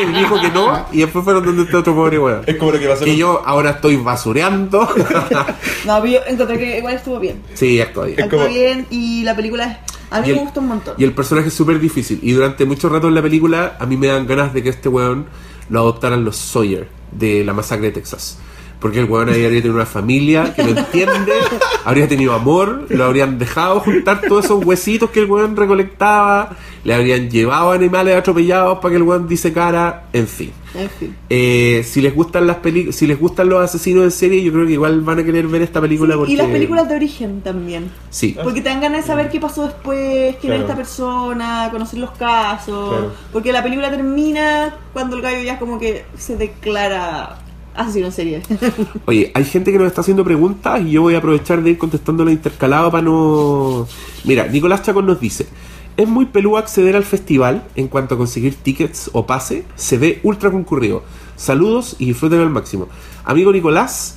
y 0.00 0.18
dijo 0.18 0.40
que 0.40 0.48
no, 0.50 0.86
y 0.92 1.00
después 1.00 1.24
fueron 1.24 1.44
donde 1.44 1.62
este 1.64 1.76
otro 1.76 1.94
pobre 1.94 2.18
weón. 2.18 2.40
Es 2.46 2.56
como 2.56 2.72
lo 2.72 2.78
que 2.78 2.86
pasó 2.88 3.04
Que 3.04 3.10
con- 3.10 3.18
yo 3.18 3.42
ahora 3.44 3.70
estoy 3.70 3.96
basureando. 3.96 4.88
No, 5.84 6.00
pero 6.02 6.06
yo 6.06 6.18
encontré 6.26 6.58
que 6.58 6.78
igual 6.78 6.94
estuvo 6.94 7.18
bien. 7.20 7.42
sí, 7.54 7.80
actúa 7.80 8.06
bien. 8.06 8.22
Actuó 8.22 8.38
como- 8.40 8.50
bien 8.50 8.86
y 8.90 9.24
la 9.24 9.34
película 9.36 9.64
es- 9.66 9.76
a 10.10 10.20
mí 10.22 10.30
el- 10.30 10.36
me 10.36 10.40
gustó 10.42 10.60
un 10.60 10.68
montón. 10.68 10.94
Y 10.96 11.04
el 11.04 11.12
personaje 11.12 11.48
es 11.48 11.54
súper 11.54 11.78
difícil. 11.80 12.18
Y 12.22 12.32
durante 12.32 12.64
mucho 12.64 12.88
rato 12.88 13.08
en 13.08 13.14
la 13.14 13.20
película, 13.22 13.76
a 13.78 13.84
mí 13.84 13.96
me 13.98 14.06
dan 14.06 14.26
ganas 14.26 14.54
de 14.54 14.62
que 14.62 14.70
este 14.70 14.88
weón 14.88 15.26
lo 15.68 15.80
adoptaran 15.80 16.24
los 16.24 16.36
Sawyer 16.36 16.88
de 17.12 17.44
la 17.44 17.52
masacre 17.52 17.86
de 17.86 17.92
Texas. 17.92 18.38
Porque 18.80 19.00
el 19.00 19.06
weón 19.06 19.28
ahí 19.28 19.44
habría 19.44 19.60
tenido 19.60 19.74
una 19.74 19.86
familia 19.86 20.54
que 20.54 20.62
lo 20.62 20.70
entiende, 20.78 21.32
habría 21.84 22.06
tenido 22.06 22.32
amor, 22.32 22.86
lo 22.88 23.04
habrían 23.04 23.36
dejado 23.36 23.80
juntar 23.80 24.20
todos 24.28 24.44
esos 24.44 24.64
huesitos 24.64 25.10
que 25.10 25.18
el 25.20 25.26
weón 25.30 25.56
recolectaba, 25.56 26.50
le 26.84 26.94
habrían 26.94 27.28
llevado 27.28 27.72
animales 27.72 28.16
atropellados 28.16 28.78
para 28.78 28.90
que 28.90 28.96
el 28.96 29.02
weón 29.02 29.26
disecara, 29.26 30.04
en 30.12 30.28
fin. 30.28 30.52
En 30.76 30.88
fin. 30.90 31.16
Eh, 31.28 31.82
si 31.84 32.00
les 32.00 32.14
gustan 32.14 32.46
las 32.46 32.58
películas, 32.58 32.94
si 32.94 33.06
les 33.08 33.18
gustan 33.18 33.48
los 33.48 33.60
asesinos 33.64 34.04
en 34.04 34.10
serie, 34.12 34.44
yo 34.44 34.52
creo 34.52 34.64
que 34.66 34.74
igual 34.74 35.00
van 35.00 35.18
a 35.18 35.24
querer 35.24 35.48
ver 35.48 35.62
esta 35.62 35.80
película 35.80 36.14
porque 36.16 36.32
Y 36.34 36.36
las 36.36 36.46
películas 36.46 36.88
de 36.88 36.94
origen 36.94 37.40
también. 37.40 37.90
sí. 38.10 38.36
Porque 38.44 38.60
te 38.60 38.68
dan 38.68 38.80
ganas 38.80 39.00
de 39.02 39.06
saber 39.08 39.28
qué 39.28 39.40
pasó 39.40 39.64
después, 39.64 40.36
quién 40.36 40.52
Claro. 40.52 40.54
era 40.54 40.62
esta 40.64 40.76
persona, 40.76 41.68
conocer 41.72 41.98
los 41.98 42.10
casos. 42.12 42.90
Claro. 42.90 43.12
Porque 43.32 43.52
la 43.52 43.62
película 43.64 43.90
termina 43.90 44.76
cuando 44.92 45.16
el 45.16 45.22
gallo 45.22 45.42
ya 45.42 45.58
como 45.58 45.80
que 45.80 46.04
se 46.16 46.36
declara 46.36 47.38
serie. 48.10 48.42
Oye, 49.06 49.30
hay 49.34 49.44
gente 49.44 49.72
que 49.72 49.78
nos 49.78 49.86
está 49.86 50.00
haciendo 50.00 50.24
preguntas 50.24 50.80
y 50.82 50.90
yo 50.92 51.02
voy 51.02 51.14
a 51.14 51.18
aprovechar 51.18 51.62
de 51.62 51.70
ir 51.70 51.78
contestándolas 51.78 52.32
intercalado 52.32 52.90
para 52.90 53.02
no... 53.02 53.86
Mira, 54.24 54.46
Nicolás 54.46 54.82
Chacón 54.82 55.06
nos 55.06 55.20
dice, 55.20 55.46
es 55.96 56.08
muy 56.08 56.26
peludo 56.26 56.56
acceder 56.58 56.96
al 56.96 57.04
festival 57.04 57.64
en 57.76 57.88
cuanto 57.88 58.14
a 58.14 58.18
conseguir 58.18 58.54
tickets 58.56 59.10
o 59.12 59.26
pase, 59.26 59.64
se 59.76 59.98
ve 59.98 60.20
ultra 60.22 60.50
concurrido. 60.50 61.02
Saludos 61.36 61.96
y 61.98 62.06
disfruten 62.06 62.40
al 62.40 62.50
máximo. 62.50 62.88
Amigo 63.24 63.52
Nicolás, 63.52 64.16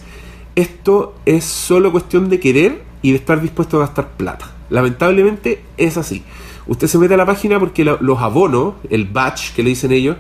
esto 0.56 1.16
es 1.26 1.43
solo 1.45 1.91
cuestión 1.91 2.30
de 2.30 2.39
querer 2.39 2.84
y 3.04 3.12
de 3.12 3.18
estar 3.18 3.41
dispuesto 3.41 3.78
a 3.78 3.82
gastar 3.82 4.10
plata. 4.12 4.52
Lamentablemente 4.70 5.62
es 5.78 5.97
así. 5.97 6.24
Usted 6.68 6.88
se 6.88 6.97
mete 6.97 7.14
a 7.14 7.18
la 7.18 7.26
página 7.26 7.60
porque 7.60 7.84
lo- 7.86 7.97
los 8.02 8.20
abonos, 8.20 8.76
el 8.89 9.06
batch 9.06 9.54
que 9.54 9.64
le 9.64 9.70
dicen 9.70 9.91
ellos, 9.91 10.18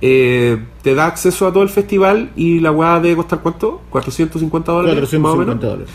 eh, 0.00 0.58
te 0.82 0.94
da 0.94 1.06
acceso 1.06 1.46
a 1.46 1.52
todo 1.52 1.62
el 1.62 1.68
festival 1.68 2.30
y 2.36 2.60
la 2.60 2.70
weá 2.72 3.00
debe 3.00 3.16
costar 3.16 3.40
cuánto? 3.40 3.80
450 3.90 4.72
dólares. 4.72 4.94
más 4.94 5.32
o 5.32 5.36
450 5.36 5.44
menos. 5.46 5.60
dólares. 5.62 5.88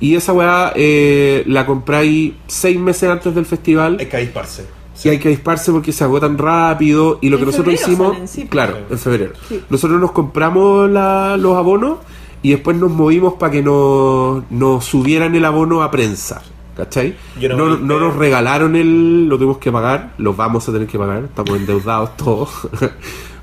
Y 0.00 0.14
esa 0.14 0.32
weá 0.32 0.72
eh, 0.76 1.42
la 1.46 1.66
compráis 1.66 2.32
seis 2.46 2.78
meses 2.78 3.08
antes 3.10 3.34
del 3.34 3.44
festival. 3.46 3.96
Hay 4.00 4.06
que 4.06 4.16
avisparse. 4.16 4.66
Y 5.02 5.08
hay 5.08 5.18
que 5.18 5.28
disparse 5.30 5.72
porque 5.72 5.92
se 5.92 6.04
agotan 6.04 6.36
rápido. 6.38 7.18
Y 7.22 7.28
lo 7.30 7.36
En 7.36 7.40
que 7.40 7.46
nosotros 7.46 7.74
hicimos, 7.74 8.12
salen, 8.12 8.28
sí. 8.28 8.46
claro, 8.46 8.78
en 8.90 8.98
febrero. 8.98 9.32
Sí. 9.48 9.62
Nosotros 9.70 10.00
nos 10.00 10.12
compramos 10.12 10.90
la- 10.90 11.36
los 11.38 11.56
abonos 11.56 11.98
y 12.42 12.50
después 12.50 12.76
nos 12.76 12.90
movimos 12.90 13.34
para 13.34 13.52
que 13.52 13.62
nos, 13.62 14.42
nos 14.50 14.84
subieran 14.84 15.34
el 15.34 15.44
abono 15.44 15.82
a 15.82 15.90
prensa. 15.90 16.42
¿Cachai? 16.76 17.14
No 17.50 17.76
No, 17.76 17.98
nos 18.00 18.16
regalaron 18.16 18.76
el. 18.76 19.26
Lo 19.28 19.36
tuvimos 19.36 19.58
que 19.58 19.70
pagar. 19.72 20.12
Lo 20.18 20.32
vamos 20.34 20.66
a 20.68 20.72
tener 20.72 20.86
que 20.86 20.98
pagar. 20.98 21.24
Estamos 21.24 21.50
endeudados 21.58 22.16
todos. 22.16 22.50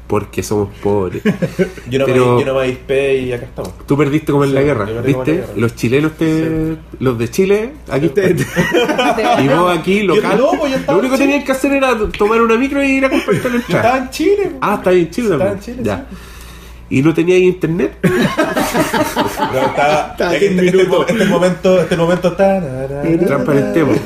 Porque 0.07 0.41
somos 0.41 0.69
pobres. 0.81 1.21
Yo 1.89 1.99
no, 1.99 2.05
Pero- 2.05 2.35
me, 2.35 2.39
yo 2.41 2.45
no 2.45 2.53
me 2.59 2.65
avispé 2.65 3.17
y 3.17 3.33
acá 3.33 3.45
estamos. 3.45 3.73
Tú 3.85 3.97
perdiste 3.97 4.31
como 4.31 4.45
en 4.45 4.51
Sí, 4.51 4.55
la 4.55 4.61
guerra, 4.61 4.85
la 4.89 5.01
¿viste? 5.01 5.31
guerra. 5.33 5.47
Los 5.57 5.75
chilenos 5.75 6.13
te. 6.13 6.77
Los 6.99 7.17
de 7.19 7.29
Chile, 7.29 7.73
aquí 7.89 8.09
te. 8.09 8.35
Y 9.43 9.47
vos 9.49 9.77
aquí, 9.77 10.03
local. 10.03 10.37
no, 10.37 10.51
pues 10.59 10.71
yo 10.71 10.79
lo 10.93 10.99
único 10.99 11.15
que 11.17 11.23
tenías 11.23 11.43
que 11.43 11.51
hacer 11.51 11.73
era 11.73 11.95
tomar 12.17 12.41
una 12.41 12.55
micro 12.57 12.81
y 12.83 12.87
ir 12.87 13.05
a 13.05 13.09
comprarte 13.09 13.49
la 13.49 13.55
Yo 13.55 13.59
entrada. 13.59 13.81
estaba 13.87 13.97
en 13.97 14.09
Chile. 14.09 14.45
po. 14.47 14.57
Ah, 14.61 14.75
está 14.75 14.89
ahí 14.91 14.99
en 15.01 15.09
Chile 15.11 15.27
Estaba 15.33 15.49
también. 15.51 15.57
en 15.57 15.75
Chile, 15.77 15.83
ya. 15.85 16.07
¿Y 16.89 17.01
no 17.01 17.13
tenías 17.13 17.39
internet? 17.39 17.97
No, 18.01 18.09
estaba, 19.67 20.07
Está 20.11 20.33
este, 20.33 20.47
en 20.47 20.59
este- 20.59 20.77
minuto. 20.77 21.05
este 21.07 21.25
momento, 21.25 21.81
este 21.81 21.97
momento 21.97 22.27
está. 22.29 22.87
Transparentemos. 23.25 23.97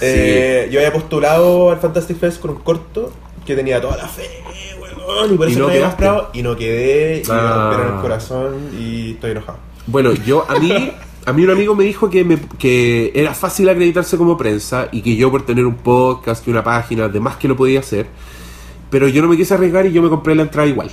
Eh, 0.00 0.68
Yo 0.70 0.78
había 0.78 0.92
postulado 0.92 1.70
al 1.72 1.78
Fantastic 1.78 2.16
Fest 2.18 2.40
con 2.40 2.52
un 2.52 2.58
corto 2.58 3.12
que 3.44 3.56
tenía 3.56 3.80
toda 3.80 3.96
la 3.96 4.06
fe, 4.06 4.22
weón, 5.08 5.34
y 5.34 5.36
por 5.36 5.48
eso 5.48 5.58
no 5.60 5.68
había 5.68 5.88
comprado 5.88 6.30
y 6.32 6.42
no 6.42 6.56
quedé, 6.56 7.22
y 7.24 7.28
me 7.28 7.34
Ah. 7.34 7.70
rompieron 7.70 7.96
el 7.96 8.02
corazón 8.02 8.54
y 8.78 9.12
estoy 9.12 9.30
enojado. 9.32 9.58
Bueno, 9.86 10.12
yo, 10.12 10.44
a 10.48 10.58
mí, 10.58 10.92
a 11.26 11.32
mí 11.32 11.44
un 11.44 11.50
amigo 11.50 11.74
me 11.74 11.84
dijo 11.84 12.10
que, 12.10 12.24
me- 12.24 12.38
que 12.58 13.10
era 13.14 13.34
fácil 13.34 13.68
acreditarse 13.68 14.16
como 14.18 14.36
prensa 14.36 14.88
y 14.92 15.00
que 15.02 15.16
yo 15.16 15.30
por 15.30 15.44
tener 15.46 15.64
un 15.66 15.76
podcast 15.76 16.46
y 16.46 16.50
una 16.50 16.62
página, 16.62 17.04
además 17.06 17.36
que 17.36 17.48
lo 17.48 17.56
podía 17.56 17.80
hacer, 17.80 18.06
pero 18.90 19.08
yo 19.08 19.22
no 19.22 19.28
me 19.28 19.36
quise 19.36 19.54
arriesgar 19.54 19.86
y 19.86 19.92
yo 19.92 20.02
me 20.02 20.08
compré 20.08 20.34
la 20.34 20.42
entrada 20.42 20.68
igual. 20.68 20.90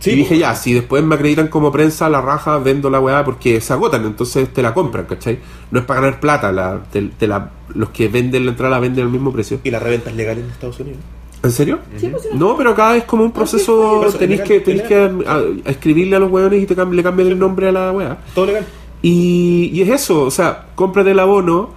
Sí, 0.00 0.10
y 0.10 0.14
dije, 0.16 0.28
pues. 0.28 0.40
ya, 0.40 0.54
si 0.54 0.72
después 0.74 1.02
me 1.02 1.16
acreditan 1.16 1.48
como 1.48 1.72
prensa, 1.72 2.08
la 2.08 2.20
raja, 2.20 2.56
vendo 2.58 2.88
la 2.88 3.00
weá 3.00 3.24
porque 3.24 3.60
se 3.60 3.72
agotan, 3.72 4.04
entonces 4.04 4.48
te 4.52 4.62
la 4.62 4.72
compran, 4.72 5.06
¿cachai? 5.06 5.40
No 5.72 5.80
es 5.80 5.86
para 5.86 6.00
ganar 6.02 6.20
plata, 6.20 6.52
la, 6.52 6.80
te- 6.92 7.02
te 7.18 7.26
la- 7.26 7.50
los 7.74 7.90
que 7.90 8.06
venden 8.08 8.44
la 8.44 8.52
entrada 8.52 8.70
la 8.76 8.80
venden 8.80 9.04
al 9.06 9.10
mismo 9.10 9.32
precio. 9.32 9.58
Y 9.64 9.70
las 9.72 9.82
reventas 9.82 10.14
legales 10.14 10.44
en 10.44 10.50
Estados 10.50 10.78
Unidos. 10.78 11.00
¿En 11.42 11.52
serio? 11.52 11.78
Sí, 11.98 12.08
pues, 12.08 12.28
No, 12.34 12.56
pero 12.56 12.70
acá 12.70 12.96
es 12.96 13.04
como 13.04 13.22
un 13.24 13.30
proceso, 13.32 13.98
Por 14.00 14.08
eso, 14.08 14.18
tenéis 14.18 14.40
que, 14.42 14.60
tenéis 14.60 14.82
que 14.84 14.94
legal. 14.96 15.24
a- 15.26 15.68
a 15.68 15.70
escribirle 15.70 16.16
a 16.16 16.18
los 16.18 16.30
weones 16.32 16.62
y 16.62 16.66
te 16.66 16.74
le 16.84 17.02
cambian 17.02 17.28
el 17.28 17.38
nombre 17.38 17.68
a 17.68 17.72
la 17.72 17.92
weá. 17.92 18.18
Todo 18.34 18.46
legal. 18.46 18.66
Y, 19.02 19.70
y 19.72 19.82
es 19.82 19.88
eso, 19.90 20.22
o 20.22 20.30
sea, 20.32 20.66
cómprate 20.74 21.12
el 21.12 21.18
abono, 21.20 21.70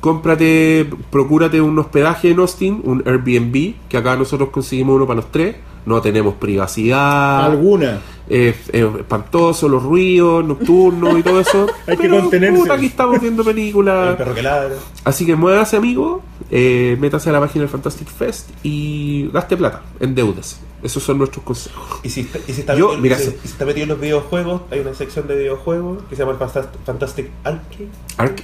cómprate, 0.00 0.88
procúrate 1.10 1.60
un 1.60 1.78
hospedaje 1.78 2.30
en 2.30 2.38
Austin, 2.38 2.80
un 2.84 3.02
Airbnb, 3.06 3.74
que 3.88 3.96
acá 3.96 4.16
nosotros 4.16 4.50
conseguimos 4.50 4.96
uno 4.96 5.06
para 5.06 5.16
los 5.20 5.30
tres, 5.32 5.56
no 5.86 6.00
tenemos 6.00 6.34
privacidad, 6.34 7.44
Alguna. 7.46 7.98
es 8.28 8.54
es 8.70 8.84
espantoso, 8.98 9.68
los 9.68 9.82
ruidos 9.82 10.44
nocturnos 10.44 11.18
y 11.18 11.22
todo 11.22 11.40
eso. 11.40 11.66
Hay 11.86 11.96
que 11.96 12.08
contenerse. 12.08 12.58
puta, 12.58 12.74
aquí 12.74 12.86
estamos 12.86 13.20
viendo 13.20 13.42
El 13.42 13.48
películas. 13.54 14.16
perro 14.16 14.34
que 14.34 14.42
ladra. 14.42 14.74
Así 15.04 15.26
que 15.26 15.34
muévase, 15.36 15.76
amigo, 15.76 16.22
eh, 16.50 16.96
métase 17.00 17.30
a 17.30 17.32
la 17.32 17.40
página 17.40 17.62
del 17.62 17.68
Fantastic 17.70 18.08
Fest 18.08 18.48
y 18.62 19.28
gaste 19.32 19.56
plata, 19.56 19.82
endeúdese. 20.00 20.56
Esos 20.82 21.02
son 21.02 21.18
nuestros 21.18 21.44
consejos. 21.44 22.00
Y 22.02 22.08
si, 22.08 22.22
está- 22.22 22.38
y 22.46 22.52
si 22.54 22.60
está 22.60 22.74
Yo, 22.74 22.86
metido, 22.88 23.02
mira, 23.02 23.18
si- 23.18 23.24
si 23.42 23.48
está 23.48 23.64
metido 23.66 23.82
en 23.84 23.88
los 23.90 24.00
videojuegos, 24.00 24.62
hay 24.70 24.80
una 24.80 24.94
sección 24.94 25.28
de 25.28 25.36
videojuegos 25.36 26.02
que 26.08 26.16
se 26.16 26.22
llama 26.22 26.32
el 26.32 26.38
Fantastic, 26.86 27.28
Arcade. 27.44 27.88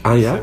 Ah, 0.03 0.17
ya. 0.17 0.35
Sí. 0.37 0.41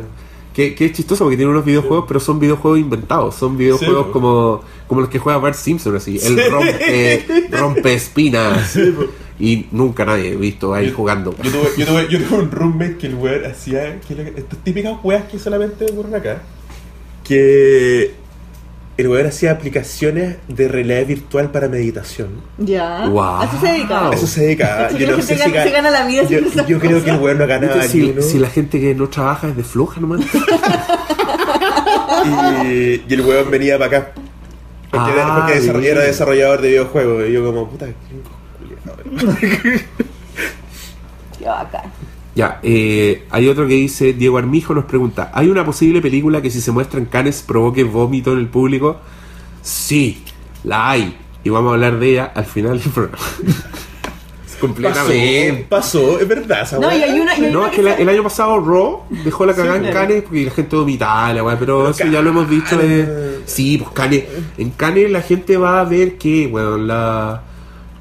Que, 0.53 0.76
que 0.76 0.86
es 0.86 0.91
chistoso 0.93 1.24
porque 1.24 1.38
tiene 1.38 1.51
unos 1.51 1.66
videojuegos, 1.66 2.05
pero 2.07 2.20
son 2.20 2.39
videojuegos 2.39 2.80
inventados. 2.80 3.36
Son 3.36 3.57
videojuegos 3.57 4.05
Sí, 4.07 4.11
como, 4.11 4.61
como 4.88 5.01
los 5.01 5.09
que 5.09 5.18
juega 5.20 5.39
Bart 5.39 5.55
Simpson, 5.55 5.95
así. 5.95 6.20
Sí. 6.20 6.36
rompe, 6.49 7.26
rompe 7.51 7.93
espinas. 7.95 8.78
y 9.39 9.66
nunca 9.72 10.05
nadie 10.05 10.34
he 10.34 10.36
visto 10.36 10.74
ahí 10.76 10.89
Yo- 10.89 10.95
jugando. 10.95 11.36
Yo 11.41 11.51
tuve, 11.51 11.70
yo, 11.78 11.86
tuve, 11.88 12.07
yo 12.09 12.24
tuve 12.24 12.38
un 12.39 12.51
roommate 12.51 12.97
que 12.97 13.07
el 13.07 13.16
weón 13.16 13.45
hacía 13.45 13.99
que 14.01 14.14
estas 14.38 14.59
típicas 14.64 14.93
weas 15.03 15.24
que 15.26 15.39
solamente 15.39 15.86
ocurren 15.91 16.16
acá. 16.16 16.41
Que 17.24 18.14
el 18.98 19.08
weón 19.08 19.26
hacía 19.28 19.52
aplicaciones 19.52 20.38
de 20.48 20.68
realidad 20.68 21.06
virtual 21.08 21.50
para 21.52 21.68
meditación. 21.68 22.30
Ya. 22.58 23.08
Guau. 23.08 23.42
A 23.42 23.46
eso 23.46 23.60
se 23.60 23.68
dedica. 23.72 24.10
A 24.10 24.14
eso 24.14 24.28
se 24.28 24.42
dedica. 24.42 24.90
Sí, 24.92 24.98
Yo 25.00 25.16
no 25.18 25.22
sé 25.24 25.36
si 25.38 25.50
gana- 25.52 25.64
se 25.64 25.70
gana 25.72 25.90
la 25.90 26.06
vida 26.06 26.24
Yo, 26.24 26.40
esas 26.40 26.68
yo 26.68 26.80
creo 26.80 27.04
que 27.04 27.10
el 27.10 27.18
weón 27.20 27.38
no 27.40 27.48
ganaba 27.48 27.82
ni 27.82 27.88
Si, 27.88 28.02
uno. 28.04 28.22
si 28.22 28.38
la 28.40 28.50
gente 28.50 28.80
que 28.80 28.94
no 28.94 29.10
trabaja 29.10 29.48
es 29.48 29.56
de 29.58 29.64
floja 29.64 30.00
nomás. 30.02 30.22
y, 32.26 33.02
y 33.08 33.14
el 33.14 33.22
weón 33.22 33.50
venía 33.50 33.78
para 33.80 33.98
acá. 33.98 34.12
Porque, 34.92 35.10
Ah, 35.12 35.14
era, 35.16 35.36
porque 35.36 35.60
desarroll- 35.60 35.80
bien. 35.82 35.98
era 35.98 36.04
desarrollador 36.06 36.62
de 36.62 36.68
videojuegos. 36.70 37.24
Y 37.28 37.32
yo 37.32 37.44
como, 37.46 37.68
puta, 37.70 37.88
qué. 37.88 37.94
Qué 41.40 41.46
bacán. 41.46 41.92
Ya, 42.36 42.60
eh, 42.64 43.26
hay 43.30 43.48
otro 43.48 43.68
que 43.68 43.76
dice, 43.76 44.14
Diego 44.14 44.38
Armijo 44.40 44.74
nos 44.74 44.86
pregunta, 44.86 45.32
¿hay 45.36 45.50
una 45.50 45.64
posible 45.64 46.02
película 46.02 46.42
que 46.42 46.50
si 46.50 46.62
se 46.62 46.72
muestra 46.72 47.00
en 47.00 47.06
Cannes 47.06 47.44
provoque 47.44 47.84
vómito 47.84 48.32
en 48.34 48.40
el 48.40 48.48
público? 48.48 48.98
Sí, 49.62 50.24
la 50.64 50.90
hay. 50.92 51.16
Y 51.44 51.50
vamos 51.50 51.72
a 51.72 51.74
hablar 51.76 52.00
de 52.00 52.10
ella 52.12 52.32
al 52.34 52.46
final 52.46 52.80
del 52.80 52.90
programa. 52.92 53.18
Completamente. 54.60 55.66
Pasó, 55.70 56.00
pasó, 56.00 56.20
es 56.22 56.28
verdad 56.28 56.62
esa 56.62 56.80
No, 56.80 56.90
y 56.90 57.02
hay 57.04 57.20
una. 57.20 57.38
Y 57.38 57.46
hay 57.46 57.52
No, 57.52 57.60
una 57.60 57.70
es 57.70 57.76
que 57.76 57.82
la- 57.84 57.96
el 57.96 58.08
año 58.08 58.24
pasado 58.24 58.60
Raw 58.62 59.04
dejó 59.26 59.46
la 59.46 59.54
cagada 59.54 59.78
Sí, 59.80 59.86
en 59.86 59.92
claro. 59.92 60.08
Cannes 60.08 60.24
porque 60.24 60.46
la 60.46 60.52
gente 60.52 60.76
vomitaba, 60.78 61.34
la 61.34 61.44
weá, 61.44 61.60
pero, 61.60 61.78
Pero 61.80 61.90
eso 61.92 62.06
ya 62.08 62.22
lo 62.22 62.30
hemos 62.30 62.50
dicho 62.50 62.78
Cannes. 62.78 63.08
de... 63.08 63.40
Sí, 63.46 63.78
pues 63.78 63.90
Cannes, 63.92 64.24
en 64.58 64.70
Cannes 64.72 65.12
la 65.12 65.22
gente 65.22 65.58
va 65.58 65.82
a 65.82 65.84
ver 65.84 66.18
que, 66.18 66.48
bueno, 66.48 66.78
la... 66.78 67.44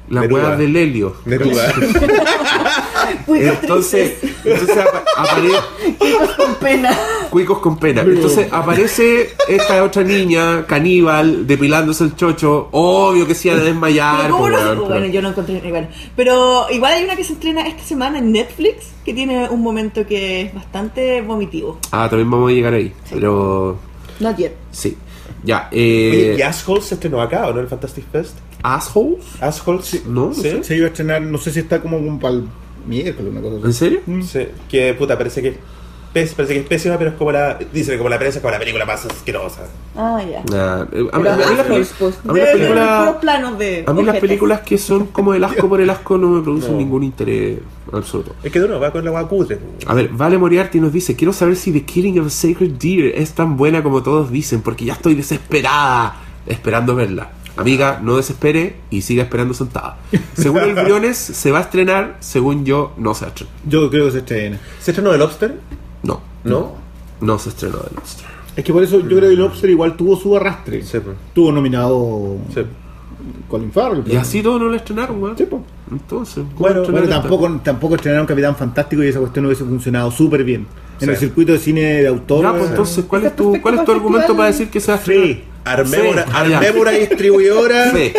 La 0.09 0.21
Neruda. 0.21 0.43
weá 0.49 0.55
del 0.55 0.75
helio. 0.75 1.15
Neruda. 1.25 1.73
Cuicos 3.25 3.57
Entonces, 3.61 4.19
tristes, 4.19 4.45
entonces 4.45 4.77
apa- 4.77 5.03
aparece... 5.17 5.57
cuicos 5.97 6.29
con 6.35 6.55
pena. 6.55 6.97
Cuicos 7.29 7.59
con 7.59 7.77
pena. 7.77 8.01
Entonces 8.01 8.47
aparece 8.51 9.29
esta 9.47 9.83
otra 9.83 10.03
niña, 10.03 10.65
caníbal, 10.65 11.45
depilándose 11.47 12.03
el 12.05 12.15
chocho. 12.15 12.69
Obvio 12.71 13.25
que 13.27 13.35
se 13.35 13.47
iban 13.49 13.61
a 13.61 13.63
desmayar. 13.63 14.21
Pero 14.23 14.33
¿cómo 14.37 14.43
po, 14.45 14.49
no- 14.49 14.55
weón, 14.57 14.69
pero- 14.77 14.85
bueno, 14.87 15.05
yo 15.07 15.21
no 15.21 15.29
encontré 15.29 15.59
bueno. 15.69 15.87
Pero 16.15 16.65
igual 16.71 16.93
hay 16.93 17.03
una 17.05 17.15
que 17.15 17.23
se 17.23 17.33
estrena 17.33 17.67
esta 17.67 17.83
semana 17.83 18.19
en 18.19 18.31
Netflix 18.31 18.85
que 19.05 19.13
tiene 19.13 19.49
un 19.49 19.61
momento 19.61 20.05
que 20.05 20.41
es 20.41 20.53
bastante 20.53 21.21
vomitivo. 21.21 21.79
Ah, 21.91 22.07
también 22.09 22.29
vamos 22.29 22.51
a 22.51 22.53
llegar 22.53 22.73
ahí. 22.73 22.93
Pero 23.09 23.77
Not 24.19 24.37
yet. 24.37 24.53
sí. 24.71 24.97
Ya, 25.45 25.67
Oye, 25.73 26.31
eh. 26.31 26.35
¿Y 26.39 26.41
Assholes 26.41 26.85
se 26.85 26.93
estrenó 26.95 27.21
acá 27.21 27.47
o 27.47 27.53
no? 27.53 27.59
El 27.59 27.67
Fantastic 27.67 28.05
Fest. 28.09 28.37
¿Assholes? 28.61 29.19
Assholes, 29.41 29.85
sí. 29.85 30.01
No, 30.05 30.27
no 30.27 30.33
¿Sí? 30.33 30.41
sé. 30.43 30.63
Se 30.63 30.75
iba 30.77 30.85
a 30.85 30.87
estrenar, 30.87 31.21
no 31.21 31.37
sé 31.37 31.51
si 31.51 31.59
está 31.59 31.81
como, 31.81 31.97
como 31.97 32.17
para 32.17 32.35
el 32.35 32.43
miércoles, 32.85 33.31
una 33.31 33.41
cosa 33.41 33.55
así. 33.57 33.65
¿En 33.65 33.73
serio? 33.73 33.99
Sí, 34.23 34.47
que 34.69 34.93
puta, 34.93 35.17
parece 35.17 35.41
que, 35.41 35.57
parece 36.13 36.35
que 36.53 36.59
es 36.59 36.65
pésima, 36.67 36.97
pero 36.97 37.11
es 37.11 37.15
como 37.17 37.31
la. 37.31 37.57
Dicen 37.73 37.97
como 37.97 38.09
la 38.09 38.17
prensa, 38.19 38.37
es 38.39 38.41
como 38.41 38.51
la 38.51 38.59
película 38.59 38.85
más 38.85 39.05
asquerosa. 39.05 39.67
Ah, 39.95 40.21
ya. 40.23 40.43
Nah, 40.51 40.81
a, 40.81 40.85
mí- 40.85 40.89
Pero 40.91 41.09
a 41.13 41.19
mí 41.19 41.23
las 41.25 41.59
Assholes, 41.59 41.93
pel- 41.99 42.13
a 42.29 42.33
mí 42.33 42.39
las 42.39 42.53
de- 42.53 42.59
de 42.59 42.67
películas. 42.67 43.87
A 43.87 43.93
mí 43.93 44.03
las 44.03 44.17
películas 44.17 44.61
que 44.61 44.77
son 44.77 45.07
como 45.07 45.33
el 45.33 45.43
asco 45.43 45.69
por 45.69 45.81
el 45.81 45.89
asco 45.89 46.17
no 46.17 46.29
me 46.29 46.41
producen 46.41 46.71
No. 46.73 46.77
ningún 46.77 47.03
interés 47.03 47.59
absoluto. 47.91 48.35
Es 48.43 48.51
que 48.51 48.59
de 48.59 48.65
uno 48.65 48.79
va 48.79 48.91
con 48.91 49.03
la 49.05 49.11
guacutre. 49.11 49.59
A 49.85 49.93
ver, 49.93 50.09
Vale 50.09 50.37
Moriarty 50.37 50.79
nos 50.79 50.91
dice, 50.93 51.15
quiero 51.15 51.31
saber 51.33 51.55
si 51.55 51.71
The 51.71 51.83
Killing 51.83 52.19
of 52.19 52.27
a 52.27 52.29
Sacred 52.29 52.71
Deer 52.71 53.13
es 53.15 53.31
tan 53.33 53.55
buena 53.57 53.83
como 53.83 54.01
todos 54.01 54.31
dicen, 54.31 54.61
porque 54.61 54.85
ya 54.85 54.93
estoy 54.93 55.13
desesperada 55.15 56.15
esperando 56.47 56.95
verla. 56.95 57.29
Amiga, 57.55 57.99
no 58.01 58.17
desespere 58.17 58.77
y 58.89 59.01
siga 59.01 59.23
esperando 59.23 59.53
sentada. 59.53 59.97
Según 60.33 60.61
el 60.61 60.73
Briones, 60.73 61.17
se 61.17 61.51
va 61.51 61.59
a 61.59 61.61
estrenar, 61.61 62.17
según 62.19 62.65
yo, 62.65 62.93
no 62.97 63.13
se 63.13 63.27
estrenó. 63.27 63.51
Yo 63.67 63.89
creo 63.89 64.05
que 64.05 64.11
se 64.11 64.17
estrena. 64.19 64.59
¿Se 64.79 64.91
estrenó 64.91 65.11
The 65.11 65.17
Lobster? 65.19 65.59
No, 66.01 66.21
¿No? 66.43 66.73
no 67.21 67.37
se 67.39 67.49
estrenó 67.49 67.77
The 67.77 67.95
Lobster. 67.95 68.25
Es 68.55 68.63
que 68.63 68.73
por 68.73 68.83
eso 68.83 68.99
yo 68.99 69.05
creo 69.07 69.19
que 69.21 69.27
el 69.27 69.35
Lobster 69.39 69.69
igual 69.69 69.95
tuvo 69.95 70.15
su 70.15 70.35
arrastre. 70.35 70.81
Sí, 70.83 70.99
pues. 70.99 71.15
Tuvo 71.33 71.51
nominado 71.51 72.37
Sí. 72.53 72.61
Colin 73.47 73.71
Farrell. 73.71 74.03
Y 74.07 74.15
así 74.15 74.41
todos 74.41 74.59
no 74.59 74.67
la 74.69 74.77
estrenaron, 74.77 75.21
weón. 75.21 75.37
Sí, 75.37 75.45
pues. 75.49 75.61
Entonces, 75.91 76.43
¿cómo 76.55 76.59
Bueno, 76.59 76.83
Bueno, 76.89 77.07
tampoco, 77.07 77.51
tampoco 77.63 77.95
estrenaron 77.95 78.25
Capitán 78.25 78.55
Fantástico 78.55 79.03
y 79.03 79.07
esa 79.07 79.19
cuestión 79.19 79.43
no 79.43 79.49
hubiese 79.49 79.63
funcionado 79.63 80.09
súper 80.11 80.43
bien. 80.43 80.65
En 81.03 81.09
el 81.09 81.17
circuito 81.17 81.51
de 81.51 81.59
cine 81.59 82.01
de 82.01 82.07
autor. 82.07 82.43
Ya, 82.43 82.51
pues 82.51 82.69
entonces, 82.69 83.05
¿cuál 83.05 83.25
es 83.25 83.35
tu, 83.35 83.61
cuál 83.61 83.75
es 83.75 83.85
tu 83.85 83.91
argumento 83.91 84.35
para 84.35 84.47
decir 84.47 84.69
que 84.69 84.79
se 84.79 84.91
va 84.91 84.97
a 84.97 84.99
estrenar? 84.99 85.27
Sí. 85.27 85.43
Distribuidora. 86.99 87.91
Sí. 87.93 88.13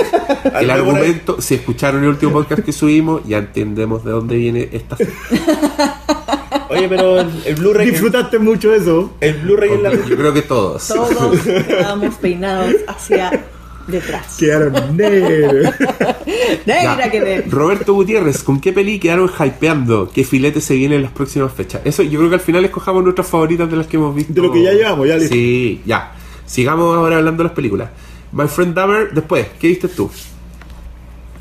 El 0.55 0.71
argumento, 0.71 1.41
si 1.41 1.55
escucharon 1.55 2.03
el 2.03 2.11
último 2.11 2.33
podcast 2.33 2.63
que 2.63 2.73
subimos, 2.73 3.23
ya 3.27 3.39
entendemos 3.39 4.05
de 4.05 4.11
dónde 4.11 4.37
viene 4.37 4.69
esta. 4.73 4.97
Oye, 6.69 6.89
pero 6.89 7.21
el, 7.21 7.31
el 7.45 7.55
Blu-ray. 7.57 7.91
Disfrutaste 7.91 8.39
mucho 8.39 8.73
eso. 8.75 9.13
El 9.21 9.35
Blu-ray 9.41 9.73
en 9.73 9.83
la. 9.83 9.93
Yo 9.93 10.17
creo 10.17 10.33
que 10.33 10.43
todos. 10.43 10.89
Todos 10.89 11.41
quedamos 11.67 12.15
peinados 12.17 12.75
hacia 12.87 13.45
detrás. 13.87 14.37
Quedaron 14.39 14.97
negros. 14.97 15.75
Negra 16.67 17.11
que 17.11 17.21
ver. 17.21 17.51
Roberto 17.51 17.95
Gutiérrez, 17.95 18.43
¿con 18.43 18.61
qué 18.61 18.73
peli 18.73 18.99
quedaron 18.99 19.29
hypeando? 19.39 20.11
¿Qué 20.13 20.25
filete 20.25 20.61
se 20.61 20.75
viene 20.75 20.97
en 20.97 21.03
las 21.03 21.13
próximas 21.13 21.53
fechas? 21.53 21.83
Eso 21.85 22.03
yo 22.03 22.19
creo 22.19 22.29
que 22.31 22.37
al 22.37 22.41
final 22.41 22.65
escojamos 22.65 23.03
nuestras 23.03 23.27
favoritas 23.27 23.71
de 23.71 23.77
las 23.77 23.87
que 23.87 23.97
hemos 23.97 24.15
visto. 24.15 24.33
De 24.33 24.41
lo 24.43 24.53
que 24.53 24.63
ya 24.63 24.73
llevamos, 24.73 25.07
ya 25.09 25.17
listo. 25.17 25.35
Sí, 25.35 25.83
ya. 25.87 26.13
Sigamos 26.47 26.95
ahora 26.97 27.17
hablando 27.19 27.43
de 27.43 27.49
las 27.49 27.55
películas. 27.57 27.91
My 28.33 28.47
Friend 28.49 28.75
Dahmer, 28.75 29.13
después, 29.13 29.47
¿qué 29.61 29.69
viste 29.69 29.89
tú? 29.89 30.11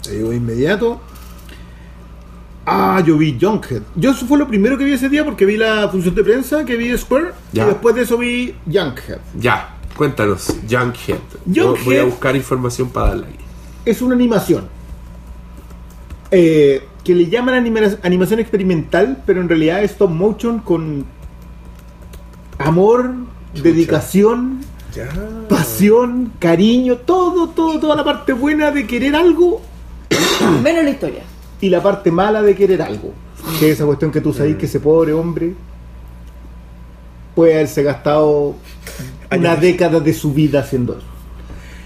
Te 0.03 0.11
digo 0.11 0.29
de 0.29 0.35
inmediato. 0.37 1.01
Ah, 2.65 3.03
yo 3.05 3.17
vi 3.17 3.37
Junkhead. 3.39 3.81
Yo 3.95 4.11
eso 4.11 4.25
fue 4.25 4.37
lo 4.37 4.47
primero 4.47 4.77
que 4.77 4.85
vi 4.85 4.93
ese 4.93 5.09
día 5.09 5.25
porque 5.25 5.45
vi 5.45 5.57
la 5.57 5.89
función 5.89 6.15
de 6.15 6.23
prensa 6.23 6.63
que 6.63 6.77
vi 6.77 6.97
Square 6.97 7.31
Ya. 7.51 7.63
y 7.63 7.67
después 7.67 7.93
de 7.95 8.03
eso 8.03 8.17
vi 8.17 8.55
Junkhead. 8.65 9.17
Ya, 9.37 9.72
cuéntanos, 9.97 10.47
Junkhead. 10.69 11.17
Yo 11.45 11.75
Junkhead- 11.75 11.85
voy 11.85 11.97
a 11.97 12.03
buscar 12.05 12.35
información 12.35 12.89
para 12.89 13.09
darle 13.09 13.27
ahí. 13.27 13.35
Es 13.85 14.01
una 14.01 14.15
animación 14.15 14.67
eh, 16.31 16.87
que 17.03 17.13
le 17.13 17.27
llaman 17.29 17.53
anima- 17.55 17.97
animación 18.01 18.39
experimental, 18.39 19.21
pero 19.25 19.39
en 19.41 19.49
realidad 19.49 19.83
es 19.83 19.91
stop 19.91 20.09
motion 20.09 20.59
con 20.59 21.05
amor, 22.57 23.11
dedicación, 23.61 24.61
Ya. 24.95 25.09
pasión, 25.49 26.31
cariño, 26.39 26.97
todo, 26.97 27.49
todo, 27.49 27.79
toda 27.79 27.95
la 27.95 28.03
parte 28.03 28.33
buena 28.33 28.71
de 28.71 28.87
querer 28.87 29.15
algo 29.15 29.61
Menos 30.63 30.83
la 30.83 30.89
historia. 30.89 31.23
y 31.61 31.69
la 31.69 31.81
parte 31.83 32.09
mala 32.11 32.41
de 32.41 32.55
querer 32.55 32.81
algo. 32.81 33.13
Que 33.59 33.67
es 33.69 33.73
esa 33.75 33.85
cuestión 33.85 34.09
que 34.11 34.21
tú 34.21 34.29
Mm. 34.29 34.33
sabes 34.33 34.55
que 34.55 34.65
ese 34.65 34.79
pobre 34.79 35.13
hombre 35.13 35.53
puede 37.35 37.55
haberse 37.55 37.83
gastado 37.83 38.55
una 39.39 39.55
década 39.55 39.99
de 39.99 40.13
su 40.13 40.33
vida 40.33 40.59
haciendo 40.61 40.93
eso. 40.93 41.07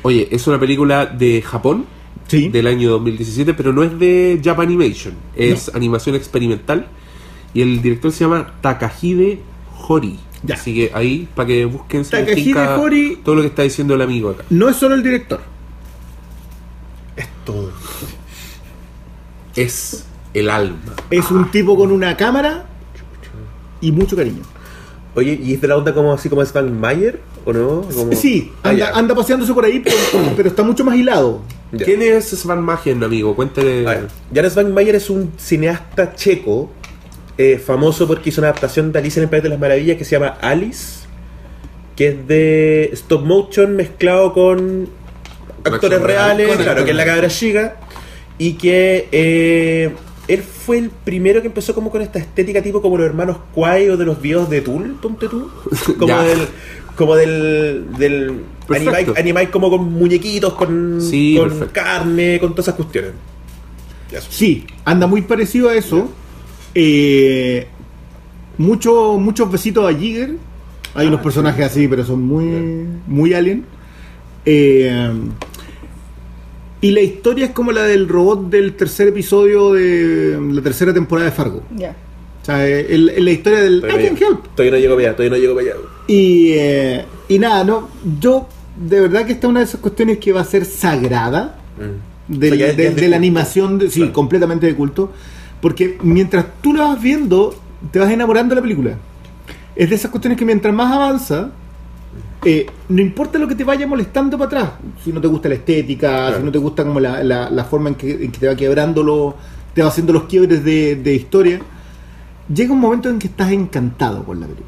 Oye, 0.04 0.28
es 0.32 0.46
una 0.48 0.60
película 0.60 1.06
de 1.06 1.42
Japón 1.42 1.86
Sí. 2.28 2.50
del 2.50 2.68
año 2.68 2.90
2017, 2.92 3.54
pero 3.54 3.72
no 3.74 3.84
es 3.84 3.98
de 4.00 4.40
Japanimation, 4.44 5.14
es 5.36 5.74
animación 5.74 6.16
experimental 6.16 6.88
y 7.54 7.62
el 7.62 7.82
director 7.82 8.12
se 8.12 8.26
llama 8.26 8.54
Takahide 8.62 9.40
Hori. 9.88 10.20
Ya. 10.44 10.56
Así 10.56 10.74
que 10.76 10.92
ahí, 10.94 11.28
para 11.36 11.48
que 11.48 11.66
busquen 11.66 12.04
Takahide 12.04 12.54
Hori- 12.78 13.24
todo 13.24 13.36
lo 13.36 13.42
que 13.42 13.48
está 13.48 13.64
diciendo 13.64 13.96
el 13.96 14.02
amigo 14.02 14.30
acá. 14.32 14.44
No 14.50 14.68
es 14.70 14.76
solo 14.76 14.94
el 14.96 15.04
director. 15.04 15.40
Es 17.16 17.28
todo. 17.46 17.72
Es 19.56 20.06
el 20.34 20.50
alma. 20.50 20.78
Es 21.10 21.32
un 21.32 21.50
tipo 21.50 21.76
con 21.76 21.92
una 21.92 22.16
cámara 22.16 22.68
y 23.82 23.92
mucho 23.92 24.16
cariño. 24.16 24.44
Oye, 25.18 25.40
¿y 25.44 25.56
es 25.56 25.62
de 25.62 25.68
la 25.68 25.78
onda 25.78 25.96
como 25.96 26.14
así 26.14 26.30
como 26.30 26.46
Svan 26.46 26.80
Mayer? 26.80 27.20
¿O 27.44 27.52
no? 27.52 27.82
Como- 27.94 28.14
Sí, 28.14 28.52
Ah, 28.64 28.72
anda, 28.94 29.16
paseándose 29.16 29.52
por 29.52 29.66
ahí, 29.66 29.80
pero, 29.84 29.96
pero 30.38 30.50
está 30.50 30.62
mucho 30.62 30.86
más 30.86 30.96
hilado. 30.96 31.42
Ya. 31.72 31.86
¿Quién 31.86 32.04
es 32.04 32.26
Svan 32.30 32.62
Magen, 32.62 33.04
amigo? 33.04 33.36
Cuéntale. 33.36 33.84
Jan 34.34 34.50
Svanmeier 34.52 34.94
es 34.96 35.10
un 35.10 35.32
cineasta 35.38 36.14
checo 36.14 36.70
eh, 37.40 37.58
famoso 37.58 38.08
porque 38.08 38.30
hizo 38.30 38.42
una 38.42 38.50
adaptación 38.50 38.92
de 38.92 39.00
Alicia 39.00 39.20
en 39.20 39.24
el 39.24 39.30
País 39.32 39.42
de 39.42 39.50
las 39.50 39.60
Maravillas 39.60 39.98
que 39.98 40.06
se 40.06 40.12
llama 40.12 40.38
Alice, 40.40 41.06
que 41.96 42.10
es 42.10 42.28
de 42.28 42.90
stop 42.94 43.26
motion 43.26 43.76
mezclado 43.76 44.34
con 44.34 44.88
actores 45.64 46.00
real, 46.02 46.38
reales, 46.38 46.48
con 46.56 46.64
claro, 46.64 46.86
que 46.86 46.92
es 46.92 46.98
la 46.98 47.06
cabra 47.06 47.28
chica, 47.28 47.76
y 48.38 48.54
que 48.54 49.10
eh, 49.12 49.94
él 50.28 50.42
fue 50.42 50.78
el 50.80 50.90
primero 50.90 51.42
que 51.42 51.48
empezó 51.48 51.74
como 51.74 51.90
con 51.90 52.02
esta 52.02 52.20
estética 52.20 52.62
tipo 52.62 52.82
como 52.82 52.98
los 52.98 53.06
hermanos 53.06 53.38
Kwai 53.54 53.90
o 53.90 53.98
de 53.98 54.06
los 54.06 54.22
videos 54.22 54.50
de 54.50 54.62
Tool, 54.62 54.98
ponte 55.02 55.28
tú, 55.28 55.50
como 55.98 56.08
Ya. 56.08 56.24
del 56.24 56.40
como 56.96 57.16
del, 57.16 57.86
del 57.98 58.44
como 59.52 59.70
con 59.70 59.94
muñequitos, 59.94 60.54
con, 60.54 61.00
Sí, 61.00 61.38
con 61.38 61.68
carne, 61.70 62.40
con 62.40 62.52
todas 62.52 62.66
esas 62.66 62.76
cuestiones. 62.76 63.12
Eso. 64.12 64.28
Sí, 64.32 64.66
anda 64.84 65.06
muy 65.06 65.22
parecido 65.22 65.70
a 65.70 65.76
eso. 65.76 66.10
Eh, 66.74 67.68
mucho, 68.58 69.18
muchos 69.20 69.52
besitos 69.52 69.88
a 69.88 69.96
Jigger. 69.96 70.32
Hay 70.96 71.06
Ah, 71.06 71.10
unos 71.10 71.22
personajes 71.22 71.66
así, 71.66 71.88
pero 71.88 72.04
son 72.04 72.24
muy, 72.24 72.86
muy 73.06 73.34
alien. 73.34 73.64
Eh, 74.46 75.12
y 76.82 76.92
la 76.92 77.02
historia 77.02 77.46
es 77.48 77.52
como 77.52 77.72
la 77.72 77.84
del 77.84 78.08
robot 78.08 78.50
del 78.50 78.76
tercer 78.76 79.08
episodio 79.10 79.74
de 79.74 80.38
la 80.52 80.62
tercera 80.62 80.94
temporada 80.94 81.30
de 81.30 81.36
Fargo. 81.36 81.64
Ya. 81.76 81.96
O 82.42 82.46
sea, 82.46 82.66
es 82.68 82.90
el- 82.90 83.10
es 83.10 83.24
la 83.24 83.32
historia 83.32 83.60
del 83.62 83.78
I 83.78 83.82
Todavía, 83.82 84.08
can 84.10 84.18
help. 84.18 84.48
todavía 84.56 84.72
no 84.72 84.78
llego 84.78 84.96
para 84.96 85.08
allá, 85.10 85.16
todavía 85.18 85.38
no 85.38 85.42
llego 85.42 85.56
para 85.56 85.68
allá. 85.68 85.76
Y, 86.08 86.52
eh, 86.54 87.06
y 87.30 87.40
nada, 87.40 87.64
no, 87.64 87.90
yo 88.20 88.48
de 88.78 89.02
verdad 89.02 89.26
que 89.26 89.34
esta 89.34 89.48
es 89.48 89.50
una 89.52 89.60
de 89.62 89.66
esas 89.66 89.82
cuestiones 89.82 90.18
que 90.20 90.32
va 90.32 90.42
a 90.42 90.46
ser 90.46 90.64
sagrada 90.66 91.60
Mm. 91.78 92.38
del- 92.40 92.54
O 92.54 92.56
sea, 92.58 92.68
ya- 92.68 92.74
de, 92.74 92.90
de 92.92 93.02
de 93.02 93.08
la 93.10 93.16
animación, 93.18 93.80
de- 93.80 93.90
sí, 93.90 94.00
Claro. 94.02 94.14
completamente 94.14 94.66
de 94.68 94.76
culto. 94.76 95.12
Porque 95.62 95.98
mientras 96.04 96.46
tú 96.62 96.74
la 96.74 96.84
vas 96.86 97.02
viendo, 97.02 97.56
te 97.92 97.98
vas 98.00 98.12
enamorando 98.12 98.54
de 98.54 98.56
la 98.58 98.62
película. 98.62 98.92
Es 99.76 99.90
de 99.90 99.96
esas 99.96 100.12
cuestiones 100.12 100.38
que 100.38 100.46
mientras 100.46 100.74
más 100.74 100.94
avanza, 100.94 101.50
eh, 102.50 102.66
no 102.90 103.02
importa 103.02 103.38
lo 103.38 103.48
que 103.48 103.56
te 103.56 103.64
vaya 103.66 103.86
molestando 103.86 104.38
para 104.38 104.48
atrás, 104.48 104.70
si 105.04 105.12
no 105.12 105.20
te 105.20 105.28
gusta 105.28 105.50
la 105.50 105.56
estética, 105.56 106.08
Claro. 106.10 106.38
si 106.38 106.44
no 106.44 106.52
te 106.52 106.58
gusta 106.60 106.84
como 106.86 107.00
la, 107.00 107.22
la- 107.24 107.50
la 107.50 107.64
forma 107.66 107.90
en 107.90 107.96
que, 107.96 108.12
en 108.12 108.32
que 108.32 108.40
te 108.40 108.48
va 108.48 108.56
quebrando, 108.56 109.04
lo- 109.04 109.36
te 109.74 109.82
va 109.82 109.90
haciendo 109.90 110.14
los 110.14 110.24
quiebres 110.24 110.64
de, 110.64 110.96
de 110.96 111.14
historia, 111.14 111.60
llega 112.54 112.72
un 112.74 112.80
momento 112.80 113.10
en 113.10 113.20
que 113.20 113.28
estás 113.28 113.52
encantado 113.52 114.24
con 114.24 114.40
la 114.40 114.46
película. 114.48 114.68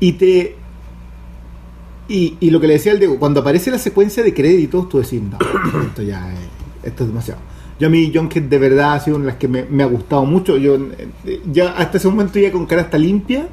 Y 0.00 0.12
te... 0.12 0.56
Y, 2.08 2.36
y 2.40 2.50
lo 2.50 2.58
que 2.60 2.66
le 2.66 2.72
decía 2.74 2.90
al 2.92 2.98
Diego, 2.98 3.18
cuando 3.20 3.40
aparece 3.40 3.70
la 3.70 3.78
secuencia 3.78 4.22
de 4.24 4.34
créditos, 4.34 4.88
tú 4.88 4.98
decís, 4.98 5.22
no, 5.22 5.38
esto 5.86 6.02
ya 6.02 6.32
es, 6.32 6.38
esto 6.88 7.04
es 7.04 7.08
demasiado. 7.10 7.40
Yo 7.78 7.86
a 7.86 7.90
mí, 7.90 8.10
Junket 8.14 8.48
de 8.48 8.58
verdad 8.58 8.94
ha 8.94 9.00
sido 9.00 9.16
una 9.16 9.26
de 9.26 9.30
las 9.32 9.38
que 9.38 9.46
me, 9.48 9.64
me 9.64 9.82
ha 9.84 9.86
gustado 9.86 10.24
mucho. 10.24 10.56
Yo 10.58 10.74
eh, 11.24 11.40
ya 11.52 11.70
hasta 11.72 11.98
ese 11.98 12.08
momento 12.08 12.38
ya 12.38 12.50
con 12.50 12.66
cara 12.66 12.82
hasta 12.82 12.98
limpia. 12.98 13.46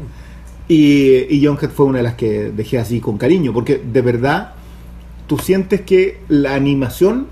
Y, 0.69 1.33
y 1.33 1.45
Junket 1.45 1.71
fue 1.71 1.85
una 1.85 1.99
de 1.99 2.03
las 2.03 2.15
que 2.15 2.51
dejé 2.51 2.77
así 2.77 2.99
con 2.99 3.17
cariño. 3.17 3.53
Porque 3.53 3.77
de 3.77 4.01
verdad 4.01 4.53
tú 5.27 5.37
sientes 5.37 5.81
que 5.81 6.19
la 6.27 6.55
animación, 6.55 7.27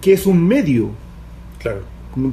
que 0.00 0.12
es 0.12 0.26
un 0.26 0.46
medio, 0.46 0.90
Claro. 1.58 1.80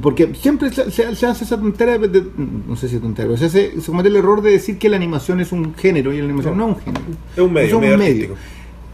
porque 0.02 0.32
siempre 0.34 0.72
se, 0.72 0.90
se- 0.90 1.14
se 1.16 1.26
hace 1.26 1.44
esa 1.44 1.58
tontería, 1.60 1.98
de- 1.98 2.08
de- 2.08 2.26
no 2.68 2.76
sé 2.76 2.88
si 2.88 2.96
es 2.96 3.02
tontería, 3.02 3.28
pero 3.28 3.38
se, 3.38 3.46
hace- 3.46 3.80
se 3.80 3.86
comete 3.90 4.08
el 4.08 4.16
error 4.16 4.40
de 4.40 4.52
decir 4.52 4.78
que 4.78 4.88
la 4.88 4.96
animación 4.96 5.40
es 5.40 5.50
un 5.52 5.74
género 5.74 6.12
y 6.12 6.18
la 6.18 6.24
animación 6.24 6.56
no, 6.56 6.68
No. 6.68 6.72
es 6.72 6.78
un 6.78 6.84
género. 6.84 7.04
Es 7.36 7.38
un 7.42 7.52
medio, 7.52 7.66
Es 7.66 7.72
un 7.92 7.98
medio. 7.98 8.34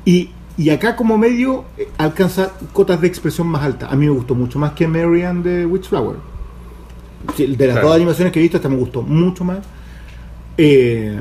Y, 0.04 0.30
y 0.56 0.70
acá 0.70 0.96
como 0.96 1.18
medio 1.18 1.64
eh, 1.78 1.88
alcanza 1.98 2.52
cotas 2.72 3.00
de 3.00 3.06
expresión 3.08 3.46
más 3.46 3.62
altas. 3.62 3.92
A 3.92 3.96
mí 3.96 4.06
me 4.06 4.12
gustó 4.12 4.34
mucho 4.34 4.58
más 4.58 4.72
que 4.72 4.86
Mary 4.88 5.22
and 5.22 5.44
the 5.44 5.66
Witchflower. 5.66 6.16
Sí, 7.36 7.46
de 7.46 7.66
las 7.66 7.74
Claro. 7.74 7.88
dos 7.88 7.96
animaciones 7.96 8.32
que 8.32 8.38
he 8.40 8.42
visto, 8.42 8.56
esta 8.56 8.68
me 8.68 8.76
gustó 8.76 9.02
mucho 9.02 9.44
más. 9.44 9.58
Eh, 10.58 11.16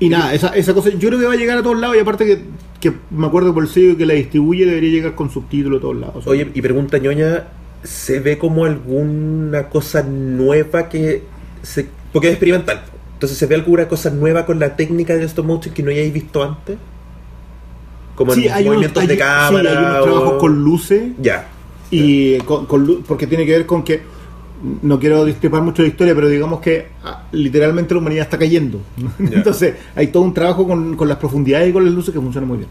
y 0.00 0.08
nada, 0.08 0.34
esa, 0.34 0.48
esa 0.48 0.74
cosa 0.74 0.90
yo 0.90 1.08
creo 1.08 1.18
que 1.18 1.26
va 1.26 1.32
a 1.32 1.36
llegar 1.36 1.58
a 1.58 1.62
todos 1.62 1.78
lados 1.78 1.96
y 1.96 2.00
aparte 2.00 2.26
que, 2.26 2.40
que 2.80 2.92
me 3.10 3.26
acuerdo 3.26 3.54
por 3.54 3.62
el 3.62 3.68
sello 3.68 3.96
que 3.96 4.04
la 4.06 4.14
distribuye 4.14 4.66
debería 4.66 4.90
llegar 4.90 5.14
con 5.14 5.30
subtítulos 5.30 5.78
a 5.78 5.82
todos 5.82 5.96
lados. 5.96 6.26
Oye, 6.26 6.50
y 6.52 6.60
pregunta 6.62 6.98
ñoña, 6.98 7.44
¿se 7.82 8.20
ve 8.20 8.36
como 8.38 8.64
alguna 8.64 9.68
cosa 9.68 10.02
nueva 10.02 10.88
que 10.88 11.22
se... 11.62 11.88
Porque 12.12 12.28
es 12.28 12.32
experimental. 12.34 12.82
Entonces, 13.14 13.38
¿se 13.38 13.46
ve 13.46 13.54
alguna 13.54 13.88
cosa 13.88 14.10
nueva 14.10 14.44
con 14.44 14.58
la 14.58 14.76
técnica 14.76 15.14
de 15.16 15.24
stop 15.24 15.46
motion 15.46 15.72
que 15.74 15.82
no 15.82 15.90
hayáis 15.90 16.12
visto 16.12 16.42
antes? 16.42 16.76
Como 18.14 18.32
en 18.34 18.40
Sí, 18.42 18.46
unos, 18.48 18.64
movimientos 18.64 19.00
hay- 19.02 19.06
de 19.08 19.14
sí, 19.14 19.18
cámara. 19.20 19.70
hay 19.70 19.76
unos 19.78 19.96
o- 19.98 20.02
trabajos 20.04 20.32
con 20.40 20.64
luces 20.64 21.02
Ya. 21.20 21.48
y 21.90 22.38
con, 22.38 22.66
con 22.66 23.02
porque 23.06 23.26
tiene 23.26 23.46
que 23.46 23.52
ver 23.52 23.66
con 23.66 23.82
que 23.84 24.02
no 24.82 24.98
quiero 24.98 25.24
discrepar 25.24 25.62
mucho 25.62 25.82
de 25.82 25.88
la 25.88 25.92
historia 25.92 26.14
pero 26.14 26.28
digamos 26.28 26.60
que 26.60 26.88
ah, 27.04 27.24
literalmente 27.32 27.94
la 27.94 28.00
humanidad 28.00 28.24
está 28.24 28.38
cayendo. 28.38 28.80
Entonces 29.18 29.74
hay 29.94 30.08
todo 30.08 30.22
un 30.22 30.34
trabajo 30.34 30.66
con, 30.66 30.96
con 30.96 31.08
las 31.08 31.18
profundidades 31.18 31.70
y 31.70 31.72
con 31.72 31.84
las 31.84 31.92
luces 31.94 32.12
que 32.12 32.20
funciona 32.20 32.46
muy 32.46 32.58
bien. 32.58 32.68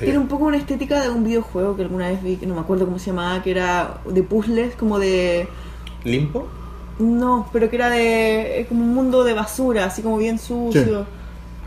Tiene 0.00 0.18
un 0.18 0.28
poco 0.28 0.46
una 0.46 0.56
estética 0.56 1.02
de 1.02 1.10
un 1.10 1.24
videojuego 1.24 1.76
que 1.76 1.82
alguna 1.82 2.08
vez 2.08 2.22
vi, 2.22 2.36
que 2.36 2.46
no 2.46 2.54
me 2.54 2.60
acuerdo 2.60 2.86
cómo 2.86 2.98
se 2.98 3.06
llamaba, 3.10 3.42
que 3.42 3.50
era 3.50 3.98
de 4.08 4.22
puzzles, 4.22 4.74
como 4.74 4.98
de... 4.98 5.46
¿Limpo? 6.04 6.48
No, 6.98 7.46
pero 7.52 7.68
que 7.68 7.76
era 7.76 7.90
de... 7.90 8.64
como 8.68 8.82
un 8.82 8.94
mundo 8.94 9.24
de 9.24 9.34
basura, 9.34 9.84
así 9.84 10.00
como 10.00 10.16
bien 10.16 10.38
sucio. 10.38 11.04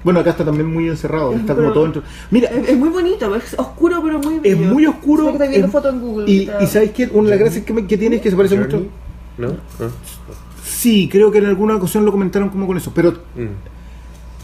bueno 0.03 0.19
acá 0.21 0.31
está 0.31 0.43
también 0.43 0.65
muy 0.71 0.87
encerrado 0.89 1.33
está 1.33 1.53
como 1.55 1.71
todo 1.71 1.83
dentro 1.83 2.03
mira 2.31 2.49
Es, 2.49 2.69
es 2.69 2.77
muy 2.77 2.89
bonito, 2.89 3.33
es 3.35 3.53
oscuro 3.57 4.01
pero 4.03 4.19
muy 4.19 4.35
es 4.35 4.41
bello. 4.41 4.73
muy 4.73 4.85
oscuro. 4.87 5.31
Que 5.37 5.47
viendo 5.47 5.67
es- 5.67 5.71
fotos 5.71 5.93
en 5.93 6.01
Google. 6.01 6.31
y, 6.31 6.39
está- 6.41 6.63
y 6.63 6.67
sabes 6.67 6.91
qué 6.91 7.09
una 7.13 7.23
de 7.25 7.29
las 7.31 7.39
gracias 7.39 7.65
que, 7.65 7.73
me- 7.73 7.85
que 7.87 7.97
tiene 7.97 8.15
es 8.17 8.21
que 8.23 8.29
se 8.31 8.35
parece 8.35 8.57
Journey, 8.57 8.75
mucho 8.79 8.89
¿No? 9.37 9.47
Ah. 9.79 9.89
sí 10.63 11.09
creo 11.11 11.31
que 11.31 11.39
en 11.39 11.45
alguna 11.47 11.75
ocasión 11.75 12.05
lo 12.05 12.11
comentaron 12.11 12.49
como 12.49 12.67
con 12.67 12.77
eso 12.77 12.91
pero 12.93 13.11
Mm. 13.35 13.47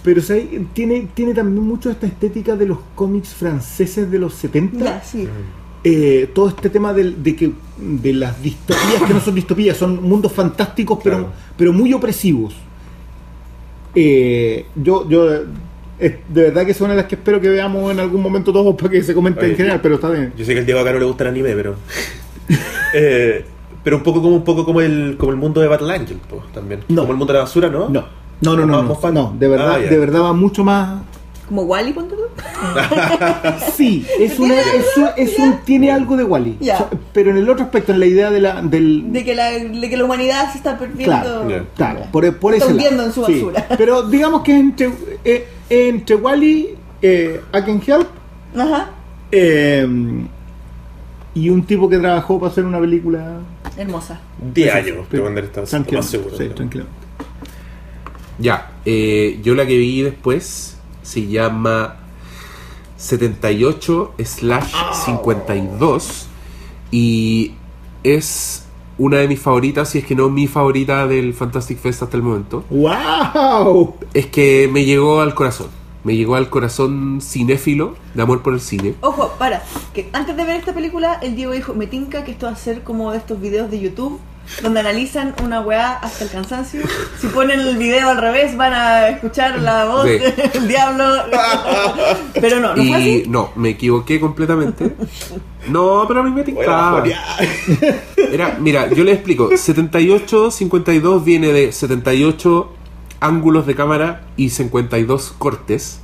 pero 0.04 0.22
¿sabes? 0.22 0.46
tiene 0.74 1.08
tiene 1.14 1.34
también 1.34 1.64
mucho 1.66 1.90
esta 1.92 2.08
estética 2.08 2.56
de 2.56 2.66
los 2.66 2.80
cómics 2.96 3.30
franceses 3.34 4.10
de 4.10 4.18
los 4.20 4.34
70 4.34 4.84
Ya, 4.84 5.04
sí. 5.04 5.28
eh, 5.84 6.30
todo 6.34 6.50
este 6.50 6.70
tema 6.70 6.92
del- 6.94 7.22
de, 7.24 7.36
que 7.36 7.52
de 7.78 8.14
las 8.14 8.42
distopías 8.42 9.02
que 9.08 9.14
no 9.14 9.20
son 9.22 9.36
distopías, 9.36 9.78
son 9.78 10.02
mundos 10.04 10.32
fantásticos 10.34 11.00
pero, 11.04 11.18
Claro. 11.18 11.34
pero 11.58 11.72
muy 11.74 11.94
opresivos. 11.94 12.54
Eh, 13.96 14.66
yo, 14.76 15.08
yo 15.10 15.34
eh, 16.00 16.20
de 16.30 16.42
verdad 16.44 16.66
que 16.66 16.74
son 16.74 16.90
de 16.90 16.96
las 16.96 17.06
que 17.06 17.16
espero 17.16 17.42
que 17.42 17.50
veamos 17.50 17.92
en 17.92 18.00
algún 18.00 18.22
momento 18.22 18.54
todos 18.54 18.76
para 18.76 18.90
que 18.90 19.04
se 19.04 19.14
comente 19.14 19.42
Oye, 19.42 19.52
en 19.52 19.58
general, 19.58 19.80
pero 19.82 19.96
está 19.96 20.10
bien. 20.10 20.32
Yo 20.38 20.46
sé 20.46 20.54
que 20.54 20.60
al 20.60 20.66
Diego 20.66 20.80
acá 20.82 20.94
no 20.94 21.00
le 21.00 21.06
gusta 21.06 21.24
el 21.26 21.30
anime, 21.32 21.54
pero. 21.56 21.76
eh, 22.94 23.46
pero 23.84 23.98
un 23.98 24.04
poco 24.04 24.22
como 24.22 24.36
un 24.36 24.44
poco 24.44 24.66
como 24.66 24.82
el, 24.82 25.16
como 25.18 25.32
el 25.32 25.38
mundo 25.38 25.62
de 25.62 25.68
Battle 25.68 25.94
Angel, 25.94 26.20
pues, 26.30 26.42
también. 26.54 26.82
No. 26.90 27.02
Como 27.02 27.14
el 27.14 27.18
mundo 27.18 27.34
de 27.34 27.40
la 27.40 27.44
basura, 27.46 27.70
¿no? 27.70 27.90
No, 27.90 28.06
no, 28.42 28.56
no, 28.56 28.66
no, 28.66 28.84
no, 28.84 29.12
no, 29.12 29.36
de 29.38 29.48
verdad, 29.48 29.74
Ah, 29.76 29.78
de 29.80 29.98
verdad 29.98 30.22
va 30.22 30.34
mucho 30.34 30.64
más. 30.64 31.02
Como 31.48 31.64
Wally, 31.64 31.94
ponte 31.94 32.16
tú. 32.16 32.22
Sí, 33.76 34.06
es 34.20 34.38
una, 34.40 34.54
es 34.60 34.98
un, 34.98 35.08
es 35.18 35.40
un- 35.40 35.58
tiene 35.66 35.92
algo 35.92 36.16
de 36.16 36.24
Wally, 36.24 36.58
Ya. 36.60 36.88
pero 37.12 37.32
en 37.32 37.38
el 37.38 37.50
otro 37.50 37.66
aspecto, 37.66 37.92
en 37.92 38.00
la 38.00 38.06
idea 38.06 38.30
de 38.30 38.40
la, 38.40 38.62
del, 38.62 39.12
De 39.12 39.26
que, 39.26 39.34
la, 39.34 39.50
de 39.52 39.90
que 39.90 39.98
la 39.98 40.04
humanidad 40.06 40.52
se 40.52 40.58
está 40.60 40.78
perdiendo. 40.78 41.06
Claro. 41.20 41.66
Claro, 41.76 42.00
por, 42.12 42.38
por 42.38 42.54
Está 42.54 42.68
hundiendo 42.68 43.04
en 43.04 43.12
su 43.14 43.26
Sí. 43.26 43.34
basura. 43.34 43.66
Pero 43.78 44.04
digamos 44.04 44.44
que 44.44 44.56
entre, 44.58 44.92
eh, 45.26 45.48
entre 45.70 46.16
Wally, 46.18 46.70
eh, 47.02 47.42
I 47.52 47.62
Can 47.64 47.82
Help 47.86 48.08
Ajá. 48.56 48.90
eh, 49.32 49.88
y 51.40 51.50
un 51.50 51.64
tipo 51.64 51.88
que 51.88 51.98
trabajó 51.98 52.38
para 52.38 52.52
hacer 52.52 52.66
una 52.66 52.80
película. 52.80 53.40
Hermosa. 53.78 54.20
10 54.54 54.76
años, 54.76 55.10
te 55.10 55.20
más 55.96 56.06
seguro. 56.06 56.38
Sí, 56.38 56.50
tranquilo. 56.50 56.86
Ya, 58.38 58.72
eh, 58.86 59.40
yo 59.42 59.56
la 59.56 59.66
que 59.66 59.78
vi 59.78 60.02
después 60.02 60.78
se 61.02 61.28
llama 61.28 61.96
78 62.98 64.16
slash 64.24 64.74
52 65.06 66.28
y 66.92 67.54
es 68.04 68.66
una 68.98 69.18
de 69.18 69.30
mis 69.30 69.40
favoritas, 69.40 69.90
si 69.90 70.00
es 70.00 70.06
que 70.06 70.16
no 70.16 70.30
mi 70.30 70.48
favorita 70.48 71.08
del 71.08 71.34
Fantastic 71.34 71.80
Fest 71.80 72.04
hasta 72.04 72.18
el 72.18 72.24
momento. 72.24 72.66
¡Wow! 72.70 73.96
Es 74.14 74.26
que 74.28 74.70
me 74.72 74.84
llegó 74.84 75.22
al 75.22 75.34
corazón, 75.34 75.68
me 76.04 76.16
llegó 76.16 76.36
al 76.36 76.50
corazón 76.50 77.20
cinéfilo 77.22 77.96
de 78.14 78.22
amor 78.22 78.42
por 78.42 78.54
el 78.54 78.62
cine. 78.62 78.96
Ojo, 79.02 79.34
para, 79.38 79.64
que 79.94 80.10
antes 80.14 80.36
de 80.38 80.44
ver 80.46 80.56
esta 80.58 80.74
película, 80.74 81.20
el 81.22 81.36
Diego 81.36 81.52
dijo, 81.54 81.74
me 81.74 81.88
tinca 81.88 82.24
que 82.24 82.32
esto 82.32 82.46
va 82.46 82.54
a 82.54 82.56
ser 82.56 82.84
como 82.84 83.12
de 83.12 83.18
estos 83.18 83.40
videos 83.42 83.70
de 83.70 83.80
YouTube, 83.82 84.20
donde 84.64 84.80
analizan 84.80 85.36
una 85.44 85.62
weá 85.62 85.94
hasta 85.94 86.24
el 86.24 86.32
cansancio. 86.32 86.82
Si 87.20 87.28
ponen 87.28 87.60
el 87.60 87.78
video 87.78 88.10
al 88.10 88.18
revés, 88.18 88.58
van 88.58 88.74
a 88.74 89.10
escuchar 89.10 89.60
la 89.60 89.86
voz 89.86 90.08
Sí. 90.08 90.18
del 90.58 90.68
diablo. 90.68 91.06
Pero 92.34 92.60
no, 92.60 92.70
no 92.70 92.76
fue 92.76 92.86
Y 92.86 92.94
así. 92.94 93.24
no, 93.28 93.52
me 93.56 93.70
equivoqué 93.70 94.20
completamente. 94.20 94.96
No, 95.68 96.06
pero 96.08 96.22
a 96.22 96.24
mí 96.24 96.32
me 96.32 96.44
tincaba. 96.44 97.04
Era, 98.32 98.58
mira, 98.60 98.90
yo 98.92 99.04
les 99.04 99.16
explico. 99.16 99.52
78-52 99.52 101.24
viene 101.24 101.48
de 101.52 101.72
78 101.72 102.74
ángulos 103.20 103.66
de 103.66 103.76
cámara 103.76 104.28
y 104.38 104.50
52 104.50 105.34
cortes, 105.38 106.00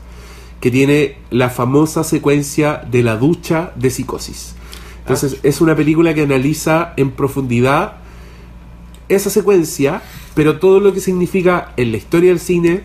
que 0.59 0.71
tiene 0.71 1.17
la 1.29 1.49
famosa 1.49 2.03
secuencia 2.03 2.81
de 2.89 3.03
la 3.03 3.17
ducha 3.17 3.71
de 3.75 3.89
psicosis. 3.89 4.55
Entonces, 4.99 5.39
es 5.43 5.61
una 5.61 5.75
película 5.75 6.13
que 6.13 6.23
analiza 6.23 6.93
en 6.97 7.11
profundidad 7.11 7.97
esa 9.07 9.29
secuencia, 9.29 10.01
pero 10.33 10.57
todo 10.57 10.79
lo 10.79 10.93
que 10.93 10.99
significa 10.99 11.73
en 11.77 11.91
la 11.91 11.97
historia 11.97 12.31
del 12.31 12.39
cine, 12.39 12.83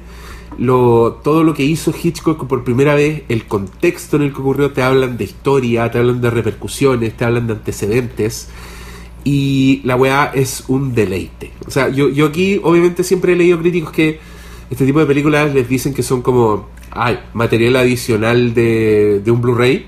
lo, 0.59 1.21
todo 1.25 1.45
lo 1.45 1.55
que 1.55 1.63
hizo 1.63 1.93
Hitchcock 1.93 2.47
por 2.47 2.65
primera 2.65 2.95
vez, 2.95 3.23
el 3.29 3.47
contexto 3.47 4.17
en 4.17 4.23
el 4.25 4.33
que 4.35 4.41
ocurrió, 4.41 4.73
te 4.73 4.83
hablan 4.83 5.17
de 5.17 5.25
historia, 5.25 5.91
te 5.91 5.99
hablan 5.99 6.21
de 6.21 6.29
repercusiones, 6.29 7.17
te 7.17 7.25
hablan 7.25 7.47
de 7.47 7.55
antecedentes. 7.55 8.49
Y 9.25 9.81
la 9.85 9.97
weá 9.97 10.31
es 10.35 10.65
un 10.69 10.95
deleite. 10.95 11.53
O 11.67 11.71
sea, 11.71 11.89
yo, 11.89 12.09
yo 12.09 12.27
aquí 12.27 12.61
obviamente 12.63 13.05
siempre 13.05 13.35
he 13.35 13.37
leído 13.37 13.59
críticos 13.59 13.93
que 13.93 14.21
este 14.71 14.87
tipo 14.87 15.01
de 15.01 15.07
películas 15.07 15.53
les 15.53 15.69
dicen 15.69 15.93
que 15.93 16.03
son 16.03 16.23
como 16.23 16.69
ay, 16.91 17.19
material 17.35 17.77
adicional 17.77 18.55
de, 18.55 19.21
de 19.25 19.31
un 19.31 19.41
Blu-ray 19.41 19.87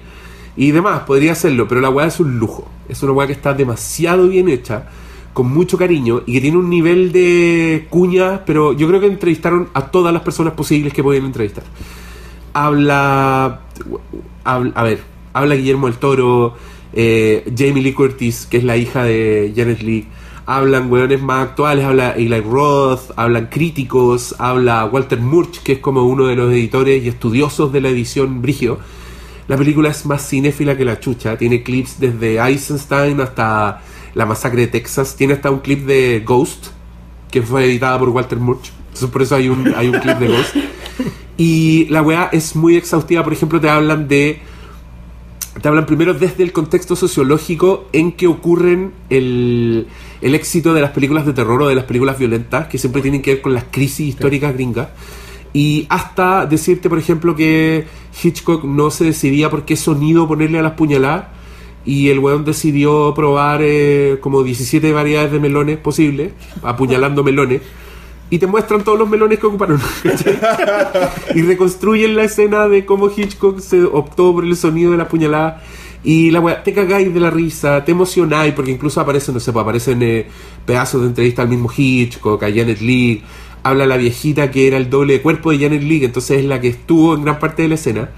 y 0.56 0.70
demás, 0.70 1.00
podría 1.00 1.34
serlo, 1.34 1.66
pero 1.66 1.80
la 1.80 1.90
weá 1.90 2.06
es 2.06 2.20
un 2.20 2.38
lujo. 2.38 2.68
Es 2.88 3.02
una 3.02 3.12
weá 3.12 3.26
que 3.26 3.32
está 3.32 3.54
demasiado 3.54 4.28
bien 4.28 4.48
hecha, 4.48 4.88
con 5.32 5.52
mucho 5.52 5.78
cariño 5.78 6.22
y 6.26 6.34
que 6.34 6.40
tiene 6.40 6.59
un 6.59 6.68
nivel 6.68 7.10
de 7.10 7.86
cuña, 7.88 8.44
pero 8.44 8.74
yo 8.74 8.86
creo 8.86 9.00
que 9.00 9.06
entrevistaron 9.06 9.68
a 9.72 9.86
todas 9.86 10.12
las 10.12 10.22
personas 10.22 10.52
posibles 10.52 10.92
que 10.92 11.02
podían 11.02 11.24
entrevistar. 11.24 11.64
Habla, 12.52 13.60
habla 14.44 14.72
a 14.74 14.82
ver, 14.82 15.02
habla 15.32 15.54
Guillermo 15.54 15.86
del 15.86 15.96
Toro, 15.96 16.54
eh, 16.93 17.51
Jamie 17.56 17.82
Lee 17.82 17.93
Curtis, 17.93 18.47
que 18.51 18.59
es 18.59 18.64
la 18.64 18.77
hija 18.77 19.05
de 19.05 19.52
Janet 19.56 19.82
Lee, 19.82 20.06
hablan 20.47 20.90
weones 20.90 21.23
más 21.23 21.48
actuales, 21.48 21.85
habla 21.85 22.12
Eli 22.12 22.40
Roth, 22.40 23.12
hablan 23.16 23.47
críticos, 23.47 24.35
habla 24.39 24.85
Walter 24.86 25.20
Murch, 25.20 25.62
que 25.62 25.73
es 25.74 25.78
como 25.78 26.05
uno 26.05 26.27
de 26.27 26.36
los 26.36 26.52
editores 26.52 27.02
y 27.02 27.09
estudiosos 27.09 27.73
de 27.73 27.81
la 27.81 27.89
edición 27.89 28.43
Brigio. 28.43 28.78
La 29.48 29.56
película 29.56 29.90
es 29.90 30.06
más 30.06 30.28
cinéfila 30.28 30.77
que 30.77 30.85
la 30.85 31.01
chucha, 31.01 31.36
tiene 31.36 31.62
clips 31.62 31.98
desde 31.98 32.39
Eisenstein 32.39 33.20
hasta 33.20 33.82
La 34.14 34.27
Masacre 34.27 34.62
de 34.62 34.69
Texas, 34.69 35.16
tiene 35.16 35.35
hasta 35.35 35.51
un 35.51 35.60
clip 35.60 35.86
de 35.86 36.23
Ghost, 36.24 36.69
que 37.31 37.43
fue 37.43 37.64
editada 37.64 37.98
por 37.98 38.10
Walter 38.10 38.39
Murch, 38.39 38.73
entonces 38.81 39.10
por 39.10 39.23
eso 39.23 39.35
hay 39.36 39.48
un, 39.48 39.73
hay 39.74 39.89
un 39.89 39.98
clip 39.98 40.19
de 40.19 40.28
Ghost. 40.28 40.56
Y 41.39 41.86
la 41.86 42.02
weá 42.02 42.28
es 42.31 42.55
muy 42.55 42.77
exhaustiva, 42.77 43.24
por 43.24 43.32
ejemplo, 43.32 43.59
te 43.59 43.69
hablan 43.69 44.06
de 44.06 44.40
te 45.60 45.68
hablan 45.68 45.86
primero 45.86 46.14
desde 46.14 46.42
el 46.42 46.52
contexto 46.52 46.96
sociológico 46.96 47.86
en 47.92 48.12
que 48.12 48.26
ocurren 48.26 48.92
el, 49.10 49.86
el 50.22 50.34
éxito 50.34 50.72
de 50.72 50.80
las 50.80 50.92
películas 50.92 51.26
de 51.26 51.34
terror 51.34 51.62
o 51.62 51.68
de 51.68 51.74
las 51.74 51.84
películas 51.84 52.18
violentas, 52.18 52.68
que 52.68 52.78
siempre 52.78 53.02
tienen 53.02 53.20
que 53.20 53.34
ver 53.34 53.42
con 53.42 53.52
las 53.52 53.64
crisis 53.70 54.08
históricas 54.08 54.54
gringas. 54.54 54.88
Y 55.52 55.86
hasta 55.90 56.46
decirte, 56.46 56.88
por 56.88 56.98
ejemplo, 56.98 57.36
que 57.36 57.84
Hitchcock 58.22 58.64
no 58.64 58.90
se 58.90 59.04
decidía 59.04 59.50
por 59.50 59.64
qué 59.64 59.76
sonido 59.76 60.26
ponerle 60.26 60.58
a 60.58 60.62
las 60.62 60.72
puñaladas. 60.72 61.26
Y 61.84 62.08
el 62.08 62.20
weón 62.20 62.44
decidió 62.44 63.12
probar 63.14 63.60
eh, 63.62 64.18
como 64.20 64.42
17 64.44 64.92
variedades 64.92 65.32
de 65.32 65.40
melones 65.40 65.78
posibles, 65.78 66.32
apuñalando 66.62 67.24
melones. 67.24 67.60
Y 68.32 68.38
te 68.38 68.46
muestran 68.46 68.82
todos 68.82 68.98
los 68.98 69.06
melones 69.10 69.38
que 69.38 69.44
ocuparon. 69.44 69.78
y 71.34 71.42
reconstruyen 71.42 72.16
la 72.16 72.24
escena 72.24 72.66
de 72.66 72.86
cómo 72.86 73.10
Hitchcock 73.14 73.60
se 73.60 73.84
optó 73.84 74.32
por 74.32 74.46
el 74.46 74.56
sonido 74.56 74.92
de 74.92 74.96
la 74.96 75.06
puñalada. 75.06 75.62
Y 76.02 76.30
la 76.30 76.40
weá, 76.40 76.62
te 76.62 76.72
cagáis 76.72 77.12
de 77.12 77.20
la 77.20 77.28
risa, 77.28 77.84
te 77.84 77.92
emocionáis, 77.92 78.54
porque 78.54 78.70
incluso 78.70 79.02
aparecen, 79.02 79.34
no 79.34 79.40
sé, 79.40 79.52
pues, 79.52 79.62
aparecen 79.62 80.02
eh, 80.02 80.28
pedazos 80.64 81.02
de 81.02 81.09
entrevista 81.09 81.42
al 81.42 81.48
mismo 81.48 81.70
Hitchcock, 81.76 82.42
a 82.42 82.46
Janet 82.46 82.80
Leigh. 82.80 83.22
Habla 83.64 83.84
la 83.84 83.98
viejita 83.98 84.50
que 84.50 84.66
era 84.66 84.78
el 84.78 84.88
doble 84.88 85.12
de 85.12 85.20
cuerpo 85.20 85.50
de 85.50 85.59
Janet 85.59 85.82
Leigh, 85.82 86.06
entonces 86.06 86.38
es 86.38 86.46
la 86.46 86.59
que 86.59 86.68
estuvo 86.68 87.14
en 87.14 87.24
gran 87.24 87.38
parte 87.38 87.60
de 87.60 87.68
la 87.68 87.74
escena. 87.74 88.09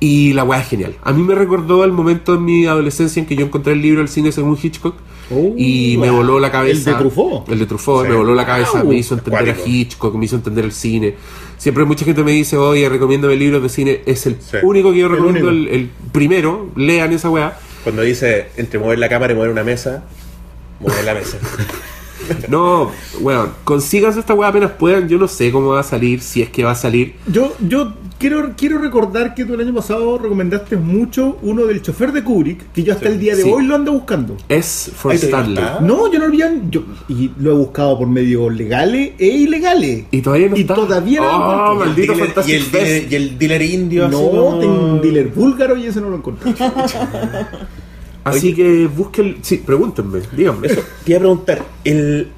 Y 0.00 0.32
la 0.32 0.42
weá 0.42 0.62
es 0.62 0.68
genial. 0.68 0.96
A 1.04 1.12
mí 1.12 1.22
me 1.22 1.36
recordó 1.36 1.84
el 1.84 1.92
momento 1.92 2.34
en 2.34 2.44
mi 2.44 2.66
adolescencia 2.66 3.20
en 3.20 3.26
que 3.26 3.36
yo 3.36 3.46
encontré 3.46 3.74
el 3.74 3.82
libro 3.82 4.00
El 4.00 4.08
cine 4.08 4.32
según 4.32 4.58
Hitchcock. 4.60 4.96
Oh, 5.30 5.54
y 5.56 5.96
me 5.98 6.08
wow. 6.10 6.18
voló 6.18 6.38
la 6.40 6.50
cabeza. 6.50 6.90
¿El 6.90 6.96
de 6.96 7.00
Truffaut? 7.02 7.48
El 7.48 7.58
de 7.58 7.66
Truffaut, 7.66 8.04
Sí. 8.04 8.10
me 8.10 8.16
voló 8.16 8.34
la 8.34 8.44
cabeza, 8.44 8.82
Wow. 8.82 8.90
me 8.90 8.96
hizo 8.96 9.14
entender 9.14 9.40
Acuático. 9.42 9.64
a 9.66 9.68
Hitchcock, 9.68 10.14
me 10.16 10.24
hizo 10.26 10.36
entender 10.36 10.64
el 10.64 10.72
cine. 10.72 11.14
Siempre 11.56 11.84
mucha 11.84 12.04
gente 12.04 12.22
me 12.24 12.32
dice, 12.32 12.56
oye, 12.58 12.88
recomiéndame 12.88 13.36
libros 13.36 13.62
de 13.62 13.68
cine. 13.70 14.00
Es 14.06 14.26
el 14.26 14.36
Sí. 14.40 14.58
único 14.62 14.92
que 14.92 14.98
yo 14.98 15.08
recomiendo, 15.08 15.48
el, 15.48 15.68
el 15.68 15.90
primero, 16.12 16.68
lean 16.76 17.12
esa 17.12 17.30
weá. 17.30 17.58
Cuando 17.84 18.02
dice 18.02 18.48
entre 18.56 18.78
mover 18.78 18.98
la 18.98 19.08
cámara 19.08 19.32
y 19.32 19.36
mover 19.36 19.50
una 19.50 19.64
mesa, 19.64 20.04
mover 20.80 21.04
la 21.04 21.14
mesa. 21.14 21.38
No, 22.48 22.90
bueno, 23.20 23.48
consíganse 23.64 24.20
esta 24.20 24.34
weá 24.34 24.48
apenas 24.48 24.72
puedan. 24.72 25.08
Yo 25.08 25.18
no 25.18 25.28
sé 25.28 25.50
cómo 25.52 25.68
va 25.68 25.80
a 25.80 25.84
salir, 25.84 26.20
si 26.20 26.42
es 26.42 26.50
que 26.50 26.64
va 26.64 26.72
a 26.72 26.74
salir. 26.76 27.14
Yo, 27.26 27.54
yo 27.60 27.92
quiero, 28.18 28.52
quiero 28.56 28.78
recordar 28.78 29.34
que 29.34 29.44
tú 29.44 29.54
el 29.54 29.60
año 29.60 29.74
pasado 29.74 30.18
recomendaste 30.18 30.76
mucho 30.76 31.38
uno 31.42 31.64
del 31.66 31.82
chofer 31.82 32.12
de 32.12 32.22
Kubrick, 32.24 32.72
que 32.72 32.82
yo 32.82 32.92
hasta 32.92 33.06
Sí. 33.06 33.12
el 33.12 33.20
día 33.20 33.36
de 33.36 33.42
Sí. 33.42 33.50
hoy 33.52 33.64
lo 33.66 33.74
ando 33.74 33.92
buscando. 33.92 34.36
Es 34.48 34.90
for 34.94 35.12
Stanley. 35.14 35.62
No, 35.80 36.10
yo 36.12 36.18
no 36.18 36.26
lo 36.26 36.32
vi, 36.32 36.42
yo, 36.70 36.82
y 37.08 37.30
lo 37.38 37.52
he 37.52 37.54
buscado 37.54 37.98
por 37.98 38.06
medios 38.08 38.54
legales 38.54 39.12
e 39.18 39.26
ilegales. 39.26 40.04
Y 40.10 40.20
todavía 40.22 40.48
no 40.48 40.56
Y 40.56 40.60
está. 40.62 40.74
todavía 40.74 41.20
no 41.20 41.26
lo 41.26 41.72
Oh, 41.72 41.74
maldito 41.76 42.12
Dealer- 42.14 42.32
y, 42.46 42.52
el 42.52 42.62
Fest. 42.62 42.72
dealer, 42.72 43.12
y 43.12 43.14
el 43.16 43.38
dealer 43.38 43.62
indio. 43.62 44.06
así 44.06 44.14
No, 44.16 44.22
como- 44.30 44.58
tengo 44.58 44.84
un 44.94 45.00
dealer 45.00 45.28
búlgaro 45.28 45.76
y 45.76 45.86
ese 45.86 46.00
no 46.00 46.10
lo 46.10 46.16
encontré. 46.16 46.52
Así 48.24 48.54
que 48.54 48.86
busquen. 48.86 49.38
Sí, 49.42 49.58
pregúntenme, 49.58 50.20
díganme. 50.32 50.66
Eso, 50.68 50.80
te 51.04 51.10
iba 51.12 51.18
a 51.18 51.20
preguntar, 51.20 51.62
el... 51.84 52.28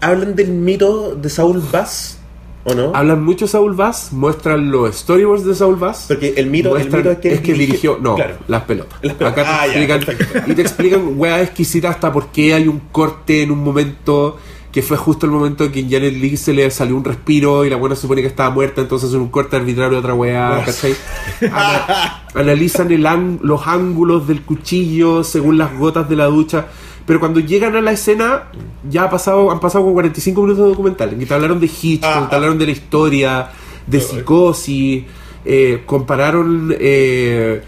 ¿hablan 0.00 0.34
del 0.34 0.48
mito 0.48 1.14
de 1.14 1.28
Saul 1.28 1.62
Bass 1.70 2.18
o 2.64 2.74
no? 2.74 2.92
Hablan 2.94 3.22
mucho 3.22 3.44
de 3.44 3.50
Saul 3.50 3.74
Bass, 3.74 4.08
muestran 4.12 4.70
los 4.70 4.96
storyboards 4.96 5.44
de 5.44 5.54
Saul 5.54 5.76
Bass. 5.76 6.06
Porque 6.08 6.34
el 6.36 6.46
mito, 6.46 6.76
el 6.76 6.84
mito 6.90 7.10
es 7.10 7.18
que, 7.18 7.32
él 7.34 7.42
dirigió, 7.42 7.98
no, 8.00 8.16
Claro. 8.16 8.36
las 8.48 8.62
pelotas. 8.64 8.98
Las 9.02 9.14
pelotas. 9.14 9.46
Acá 9.46 9.50
te 9.50 9.50
Ah, 9.50 9.66
explican, 9.66 10.50
y 10.50 10.54
te 10.54 10.62
explican 10.62 11.12
weá 11.18 11.42
exquisita 11.42 11.90
hasta 11.90 12.12
por 12.12 12.28
qué 12.28 12.54
hay 12.54 12.66
un 12.66 12.80
corte 12.92 13.42
en 13.42 13.50
un 13.50 13.62
momento 13.62 14.38
que 14.72 14.82
fue 14.82 14.96
justo 14.96 15.26
el 15.26 15.32
momento 15.32 15.64
en 15.64 15.72
que 15.72 15.82
Janet 15.82 16.14
Leigh 16.14 16.36
se 16.36 16.52
le 16.52 16.70
salió 16.70 16.96
un 16.96 17.02
respiro 17.04 17.64
y 17.64 17.70
la 17.70 17.76
buena 17.76 17.96
supone 17.96 18.20
que 18.22 18.28
estaba 18.28 18.50
muerta, 18.50 18.80
entonces 18.80 19.08
hacen 19.08 19.20
un 19.20 19.28
corte 19.28 19.56
arbitrario 19.56 19.92
de 19.92 19.96
otra 19.98 20.14
weá, 20.14 20.62
¿cachai? 20.64 20.94
Ana- 21.52 22.22
analizan 22.34 22.90
el 22.92 23.04
ang- 23.06 23.40
los 23.42 23.66
ángulos 23.66 24.28
del 24.28 24.42
cuchillo 24.42 25.24
según 25.24 25.58
las 25.58 25.76
gotas 25.76 26.08
de 26.08 26.16
la 26.16 26.26
ducha. 26.26 26.66
Pero 27.06 27.18
cuando 27.18 27.40
llegan 27.40 27.74
a 27.74 27.80
la 27.80 27.90
escena, 27.92 28.44
ya 28.88 29.04
ha 29.04 29.10
pasado, 29.10 29.50
han 29.50 29.58
pasado 29.58 29.82
como 29.84 29.94
45 29.94 30.42
minutos 30.42 30.62
de 30.64 30.70
documental. 30.70 31.12
En 31.12 31.18
que 31.18 31.26
te 31.26 31.34
hablaron 31.34 31.58
de 31.58 31.66
Hitchcock, 31.66 32.08
Ah, 32.08 32.26
te 32.30 32.36
hablaron 32.36 32.56
de 32.58 32.66
la 32.66 32.72
historia, 32.72 33.48
de 33.86 33.98
psicosis. 34.00 35.04
Eh, 35.44 35.82
compararon 35.86 36.74
eh, 36.78 37.62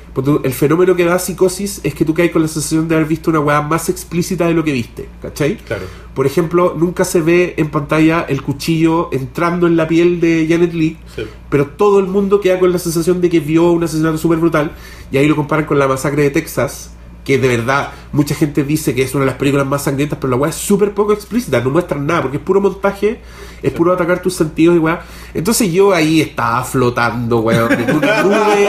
el 0.45 0.53
fenómeno 0.53 0.95
que 0.95 1.05
da 1.05 1.19
psicosis 1.19 1.81
es 1.85 1.95
que 1.95 2.05
tú 2.05 2.13
caes 2.13 2.31
con 2.31 2.43
la 2.43 2.49
sensación 2.49 2.87
de 2.87 2.97
haber 2.97 3.07
visto 3.09 3.31
una 3.31 3.41
weá 3.41 3.63
más 3.63 3.89
explícita 3.89 4.47
de 4.47 4.55
lo 4.55 4.63
que 4.63 4.73
viste, 4.73 5.09
¿cachai? 5.23 5.57
Claro. 5.57 5.85
Por 6.15 6.27
ejemplo, 6.27 6.75
nunca 6.79 7.05
se 7.05 7.23
ve 7.23 7.55
en 7.57 7.71
pantalla 7.71 8.27
el 8.29 8.43
cuchillo 8.43 9.09
entrando 9.13 9.67
en 9.67 9.77
la 9.77 9.89
piel 9.89 10.21
de 10.21 10.47
Janet 10.49 10.73
Sí. 10.73 11.27
pero 11.49 11.67
todo 11.67 11.99
el 11.99 12.07
mundo 12.07 12.41
queda 12.41 12.59
con 12.59 12.73
la 12.73 12.79
sensación 12.79 13.21
de 13.21 13.31
que 13.31 13.41
vio 13.41 13.71
un 13.73 13.85
asesinato 13.85 14.19
súper 14.19 14.39
brutal, 14.39 14.73
y 15.11 15.17
ahí 15.17 15.27
lo 15.27 15.37
comparan 15.37 15.65
con 15.65 15.79
la 15.79 15.89
masacre 15.89 16.23
de 16.23 16.31
Texas, 16.31 16.93
que 17.25 17.39
de 17.39 17.49
verdad 17.49 17.93
mucha 18.13 18.35
gente 18.35 18.65
dice 18.65 18.95
que 18.95 19.03
es 19.03 19.15
una 19.15 19.25
de 19.25 19.31
las 19.31 19.39
películas 19.39 19.67
más 19.67 19.85
sangrientas, 19.85 20.19
pero 20.21 20.31
la 20.31 20.37
weá 20.37 20.51
es 20.51 20.57
súper 20.57 20.93
poco 20.93 21.13
explícita, 21.13 21.61
no 21.61 21.71
muestran 21.71 22.07
nada, 22.07 22.23
porque 22.23 22.39
es 22.39 22.43
puro 22.43 22.61
montaje, 22.61 23.21
es 23.63 23.73
puro 23.73 23.93
atacar 23.93 24.21
tus 24.23 24.35
sentidos 24.35 24.77
y 24.77 24.79
weá. 24.79 25.01
Entonces 25.35 25.73
yo 25.73 25.93
ahí 25.93 26.21
estaba 26.21 26.63
flotando, 26.65 27.41
weón, 27.41 27.73
en 27.73 27.97
una 27.97 28.23
nube 28.23 28.69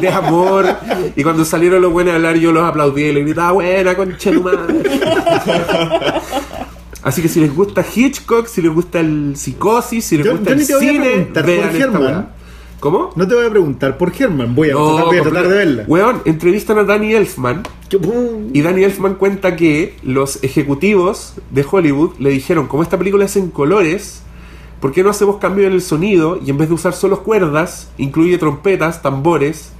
de 0.00 0.08
amor, 0.08 0.66
y 1.16 1.22
cuando 1.22 1.44
salieron 1.44 1.82
los 1.82 1.92
buenos 1.92 2.12
a 2.12 2.16
hablar 2.16 2.36
yo 2.36 2.52
los 2.52 2.62
aplaudí 2.64 3.02
y 3.04 3.12
les 3.12 3.24
gritaba, 3.24 3.52
buena 3.52 3.94
concha 3.96 4.30
tu 4.30 4.42
madre. 4.42 4.74
Así 7.02 7.22
que 7.22 7.28
si 7.28 7.40
les 7.40 7.54
gusta 7.54 7.82
Hitchcock, 7.94 8.46
si 8.46 8.60
les 8.60 8.72
gusta 8.72 9.00
el 9.00 9.32
psicosis, 9.34 10.04
si 10.04 10.18
les 10.18 10.26
Yo- 10.26 10.32
gusta 10.32 10.50
yo 10.54 10.56
el 10.56 10.64
cine, 10.64 11.28
vean 11.44 11.76
esta 11.76 11.98
weá. 11.98 12.26
¿Cómo? 12.80 13.10
No 13.14 13.28
te 13.28 13.34
voy 13.34 13.46
a 13.46 13.50
preguntar 13.50 13.98
por 13.98 14.10
Herman, 14.18 14.54
voy 14.54 14.70
a, 14.70 14.72
tratar, 14.72 15.04
voy 15.04 15.18
a 15.18 15.22
tratar 15.22 15.48
de 15.48 15.54
verla. 15.54 15.84
Weón, 15.86 16.22
entrevistan 16.24 16.78
a 16.78 16.84
Danny 16.84 17.12
Elfman 17.12 17.62
y 18.54 18.62
Danny 18.62 18.84
Elfman 18.84 19.16
cuenta 19.16 19.54
que 19.54 19.96
los 20.02 20.42
ejecutivos 20.42 21.34
de 21.50 21.64
Hollywood 21.70 22.12
le 22.18 22.30
dijeron, 22.30 22.68
como 22.68 22.82
esta 22.82 22.96
película 22.96 23.26
es 23.26 23.36
en 23.36 23.50
colores, 23.50 24.22
¿por 24.80 24.92
qué 24.92 25.02
no 25.02 25.10
hacemos 25.10 25.36
cambio 25.36 25.66
en 25.66 25.74
el 25.74 25.82
sonido 25.82 26.40
y 26.44 26.48
en 26.48 26.56
vez 26.56 26.68
de 26.68 26.74
usar 26.74 26.94
solo 26.94 27.22
cuerdas, 27.22 27.90
incluye 27.98 28.38
trompetas, 28.38 29.02
tambores? 29.02 29.72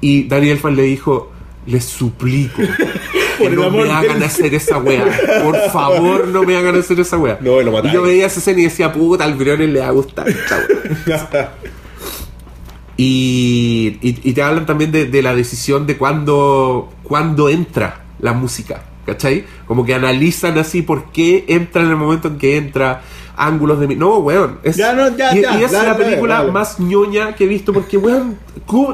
Y 0.00 0.28
Danny 0.28 0.50
Elfman 0.50 0.76
le 0.76 0.82
dijo, 0.82 1.32
les 1.66 1.84
suplico 1.84 2.62
que 3.38 3.50
no 3.50 3.68
me 3.70 3.90
hagan 3.90 4.22
hacer 4.22 4.54
esa 4.54 4.78
wea. 4.78 5.06
Por 5.42 5.56
favor, 5.70 6.28
no 6.28 6.44
me 6.44 6.56
hagan 6.56 6.76
hacer 6.76 7.00
esa 7.00 7.18
wea. 7.18 7.38
No, 7.40 7.60
lo 7.62 7.72
matáis. 7.72 7.92
y 7.92 7.96
yo 7.96 8.02
veía 8.02 8.26
esa 8.26 8.38
escena 8.38 8.60
y 8.60 8.64
decía, 8.64 8.92
puta, 8.92 9.24
al 9.24 9.34
Briones 9.34 9.70
le 9.70 9.80
va 9.80 9.88
a 9.88 9.90
gustar. 9.90 10.26
Y, 13.02 13.96
y- 14.02 14.18
y 14.24 14.32
te 14.32 14.42
hablan 14.42 14.66
también 14.66 14.90
de, 14.90 15.06
de 15.06 15.22
la 15.22 15.34
decisión 15.34 15.86
de 15.86 15.96
cuándo, 15.96 16.90
cuándo 17.04 17.48
entra 17.48 18.02
la 18.18 18.32
música, 18.32 18.82
¿cachai? 19.06 19.44
Como 19.66 19.84
que 19.86 19.94
analizan 19.94 20.58
así 20.58 20.82
por 20.82 21.12
qué 21.12 21.44
entra 21.46 21.82
en 21.82 21.90
el 21.90 21.96
momento 21.96 22.26
en 22.26 22.38
que 22.38 22.56
entra, 22.56 23.02
ángulos 23.36 23.78
de... 23.78 23.86
mi- 23.86 23.94
No, 23.94 24.18
weón. 24.18 24.58
Es, 24.64 24.76
Ya, 24.76 24.92
no, 24.94 25.16
ya, 25.16 25.32
y, 25.36 25.42
ya, 25.42 25.60
y 25.60 25.62
es 25.62 25.70
dale, 25.70 25.88
la 25.90 25.96
película 25.96 26.38
dale. 26.40 26.50
más 26.50 26.80
ñoña 26.80 27.36
que 27.36 27.44
he 27.44 27.46
visto 27.46 27.72
porque, 27.72 27.96
weón, 27.96 28.36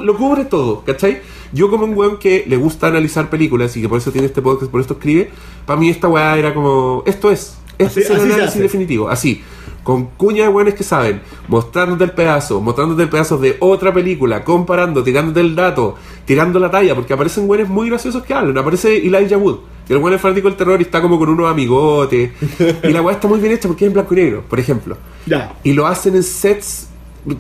lo 0.02 0.16
cubre 0.18 0.44
todo, 0.44 0.84
¿cachai? 0.84 1.22
Yo 1.54 1.70
como 1.70 1.84
un 1.84 1.96
weón 1.96 2.18
que 2.18 2.44
le 2.46 2.58
gusta 2.58 2.88
analizar 2.88 3.30
películas 3.30 3.74
y 3.76 3.80
que 3.80 3.88
por 3.88 3.96
eso 3.96 4.12
tiene 4.12 4.26
este 4.26 4.42
podcast, 4.42 4.70
por 4.70 4.82
esto 4.82 4.94
escribe, 4.94 5.30
para 5.64 5.80
mí 5.80 5.88
esta 5.88 6.08
weá 6.08 6.36
era 6.36 6.52
como, 6.52 7.02
esto 7.06 7.30
es, 7.30 7.56
este 7.78 8.00
Así- 8.02 8.12
es 8.12 8.22
el 8.22 8.32
análisis 8.32 8.60
definitivo, 8.60 9.08
así, 9.08 9.42
con 9.84 10.06
cuña 10.06 10.44
de 10.44 10.48
weones 10.48 10.74
que 10.74 10.82
saben, 10.82 11.20
mostrándote 11.46 12.02
el 12.02 12.10
pedazo, 12.10 12.60
mostrándote 12.60 13.04
el 13.04 13.08
pedazo 13.08 13.38
de 13.38 13.56
otra 13.60 13.92
película, 13.92 14.42
comparando, 14.42 15.04
tirándote 15.04 15.40
el 15.40 15.54
dato, 15.54 15.94
tirando 16.24 16.58
la 16.58 16.70
talla, 16.70 16.94
porque 16.94 17.12
aparecen 17.12 17.48
weones 17.48 17.68
muy 17.68 17.88
graciosos 17.90 18.24
que 18.24 18.34
hablan, 18.34 18.58
aparece 18.58 18.96
Elijah 18.96 19.36
Wood, 19.36 19.58
que 19.86 19.92
el 19.92 20.00
weón 20.00 20.14
es 20.14 20.20
fanático 20.20 20.48
del 20.48 20.56
terror 20.56 20.80
y 20.80 20.84
está 20.84 21.00
como 21.00 21.18
con 21.18 21.28
unos 21.28 21.48
amigotes, 21.48 22.30
y 22.82 22.88
la 22.88 23.02
weá 23.02 23.14
está 23.14 23.28
muy 23.28 23.38
bien 23.38 23.52
hecha 23.52 23.68
porque 23.68 23.84
es 23.84 23.88
en 23.88 23.92
blanco 23.92 24.14
y 24.14 24.16
negro, 24.16 24.42
por 24.48 24.58
ejemplo. 24.58 24.96
Ya. 25.26 25.54
Y 25.62 25.74
lo 25.74 25.86
hacen 25.86 26.16
en 26.16 26.22
sets 26.22 26.88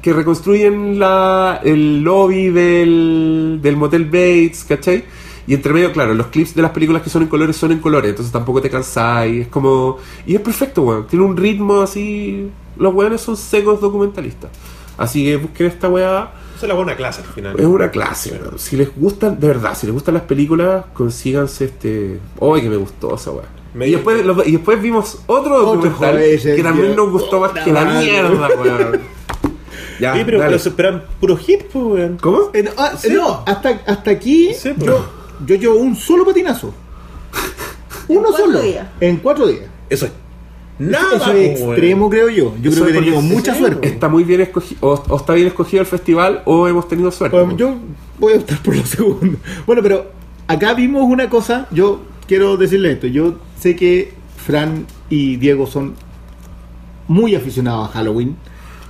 que 0.00 0.12
reconstruyen 0.12 0.98
la, 0.98 1.60
el 1.64 2.02
lobby 2.02 2.50
del, 2.50 3.58
del 3.62 3.76
Motel 3.76 4.04
Bates, 4.04 4.64
¿cachai? 4.68 5.04
Y 5.46 5.54
entre 5.54 5.72
medio, 5.72 5.92
claro, 5.92 6.14
los 6.14 6.28
clips 6.28 6.54
de 6.54 6.62
las 6.62 6.70
películas 6.70 7.02
que 7.02 7.10
son 7.10 7.22
en 7.22 7.28
colores 7.28 7.56
son 7.56 7.70
en 7.72 7.78
colores, 7.80 8.10
entonces 8.10 8.32
tampoco 8.32 8.60
te 8.62 8.70
cansáis, 8.70 9.42
es 9.42 9.48
como... 9.48 9.98
Y 10.26 10.34
es 10.34 10.40
perfecto, 10.40 10.82
weón, 10.82 11.06
tiene 11.06 11.24
un 11.24 11.36
ritmo 11.36 11.82
así... 11.82 12.48
Los 12.78 12.94
weones 12.94 13.20
son 13.20 13.36
secos 13.36 13.80
documentalistas. 13.80 14.50
Así 14.96 15.24
que 15.24 15.36
busquen 15.36 15.66
esta 15.66 15.88
weá, 15.88 16.32
es 16.56 16.62
la 16.68 16.74
buena 16.74 16.96
clase 16.96 17.20
al 17.20 17.26
final. 17.28 17.54
es 17.58 17.66
una 17.66 17.90
clase, 17.90 18.38
weón. 18.40 18.58
Si 18.58 18.76
les 18.76 18.88
gustan, 18.96 19.38
de 19.38 19.48
verdad, 19.48 19.76
si 19.76 19.86
les 19.86 19.92
gustan 19.94 20.14
las 20.14 20.22
películas, 20.24 20.86
consíganse 20.94 21.66
este... 21.66 22.20
¡Ay, 22.40 22.62
que 22.62 22.70
me 22.70 22.76
gustó 22.76 23.14
esa 23.14 23.30
weá! 23.32 23.44
Me 23.74 23.88
Y 23.88 23.92
después, 23.92 24.24
lo- 24.24 24.44
y 24.44 24.52
después 24.52 24.80
vimos 24.80 25.18
otro 25.26 25.56
Otro 25.56 25.74
documental 25.90 26.16
que 26.42 26.62
también 26.62 26.94
nos 26.96 27.10
gustó 27.10 27.40
más 27.40 27.50
que 27.52 27.72
la 27.72 27.84
mierda, 27.84 28.48
weón. 28.56 29.00
Ya, 30.00 30.12
Oye, 30.14 30.24
pero, 30.24 30.38
pero 30.40 30.58
se 30.58 30.70
esperan 30.70 31.04
puro 31.20 31.36
hit, 31.36 31.64
pues, 31.72 31.84
weón. 31.84 32.18
¿Cómo? 32.20 32.50
Ah, 32.76 32.92
Sí, 32.98 33.12
no, 33.12 33.42
hasta, 33.46 33.80
hasta 33.86 34.10
aquí 34.10 34.52
Sí, 34.54 34.70
pues. 34.74 34.86
yo, 34.88 35.04
yo 35.46 35.56
llevo 35.56 35.76
un 35.76 35.96
solo 35.96 36.24
patinazo. 36.24 36.74
Uno 38.08 38.32
solo. 38.32 38.60
días. 38.60 38.86
En 39.00 39.16
cuatro 39.18 39.46
días. 39.46 39.64
Eso 39.88 40.06
es 40.06 40.12
nada, 40.78 41.16
Eso 41.16 41.24
pues, 41.26 41.36
es 41.36 41.60
extremo, 41.60 42.10
creo 42.10 42.28
yo. 42.28 42.54
Yo 42.60 42.70
Eso 42.70 42.82
creo 42.82 42.92
que 42.94 43.00
tenemos 43.00 43.24
mucha 43.24 43.54
suerte. 43.54 43.88
Está 43.88 44.08
muy 44.08 44.24
bien 44.24 44.40
escogido, 44.40 44.78
o, 44.80 45.02
o 45.08 45.16
está 45.16 45.34
bien 45.34 45.46
escogido 45.46 45.80
el 45.80 45.86
festival, 45.86 46.42
o 46.44 46.68
hemos 46.68 46.88
tenido 46.88 47.10
suerte. 47.10 47.36
Bueno, 47.36 47.56
yo 47.56 47.76
voy 48.18 48.34
a 48.34 48.36
optar 48.36 48.58
por 48.62 48.76
lo 48.76 48.84
segundo. 48.86 49.38
Bueno, 49.66 49.82
pero 49.82 50.10
acá 50.46 50.74
vimos 50.74 51.04
una 51.04 51.28
cosa. 51.28 51.66
Yo 51.70 52.02
quiero 52.26 52.56
decirle 52.56 52.92
esto. 52.92 53.06
Yo 53.06 53.38
sé 53.58 53.76
que 53.76 54.12
Fran 54.36 54.86
y 55.08 55.36
Diego 55.36 55.66
son 55.66 55.94
muy 57.08 57.34
aficionados 57.34 57.88
a 57.88 57.92
Halloween. 57.92 58.36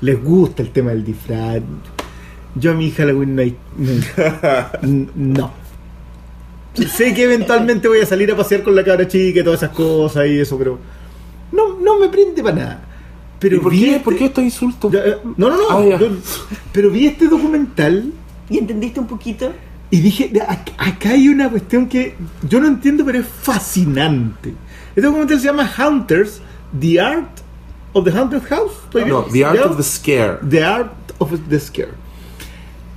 Les 0.01 0.23
gusta 0.23 0.63
el 0.63 0.71
tema 0.71 0.91
del 0.91 1.05
disfraz. 1.05 1.63
Yo 2.55 2.71
a 2.71 2.75
mi 2.75 2.91
Halloween 2.91 3.35
no 3.37 3.43
hay. 3.43 3.57
No. 5.15 5.64
Sé 6.75 7.15
que 7.15 7.25
eventualmente 7.25 7.87
voy 7.89 8.01
a 8.01 8.07
salir 8.07 8.31
a 8.33 8.37
pasear 8.37 8.63
con 8.63 8.75
la 8.75 8.83
cabra 8.85 9.07
chica 9.07 9.41
y 9.41 9.45
todas 9.45 9.63
esas 9.63 9.75
cosas 9.75 10.27
y 10.27 10.39
eso, 10.41 10.59
pero. 10.59 10.79
No, 11.53 11.79
no 11.81 11.99
me 11.99 12.09
prende 12.09 12.43
para 12.43 12.57
nada. 12.57 12.85
Pero 13.39 13.57
¿Y 13.57 13.61
por, 13.61 13.73
vi 13.73 13.81
qué, 13.81 13.91
este- 13.93 14.05
¿Por 14.05 14.17
qué 14.17 14.25
estos 14.27 14.45
insultos? 14.45 14.95
Eh, 14.95 15.17
No, 15.37 15.49
no, 15.51 15.57
no. 15.57 15.65
Ah, 15.71 15.99
yo- 16.01 16.09
pero 16.73 16.91
vi 16.91 17.07
este 17.07 17.29
documental 17.29 18.13
¿Y 18.49 18.59
entendiste 18.59 18.99
un 19.01 19.07
poquito? 19.07 19.53
y 19.91 20.01
dije, 20.01 20.29
"De- 20.33 20.41
ac- 20.41 20.73
acá 20.79 21.11
hay 21.11 21.29
una 21.29 21.49
cuestión 21.51 21.87
que 21.89 22.15
yo 22.49 22.59
no 22.61 22.67
entiendo, 22.67 23.05
pero 23.05 23.19
es 23.21 23.27
fascinante. 23.27 24.55
Este 24.91 25.03
documental 25.03 25.39
se 25.41 25.47
llama 25.47 25.71
Hunters, 25.79 26.41
The 26.81 27.01
Art 27.01 27.31
of 27.93 28.05
the 28.05 28.11
Haunted 28.19 28.43
House. 28.49 28.73
¿Estoy 28.85 29.05
No? 29.05 29.23
The 29.25 29.45
Art 29.45 29.61
of 29.67 29.77
the 29.77 29.83
Scare. 29.83 30.39
The 30.49 30.65
Art 30.65 30.93
of 31.19 31.31
the 31.49 31.61
Scare. 31.61 31.93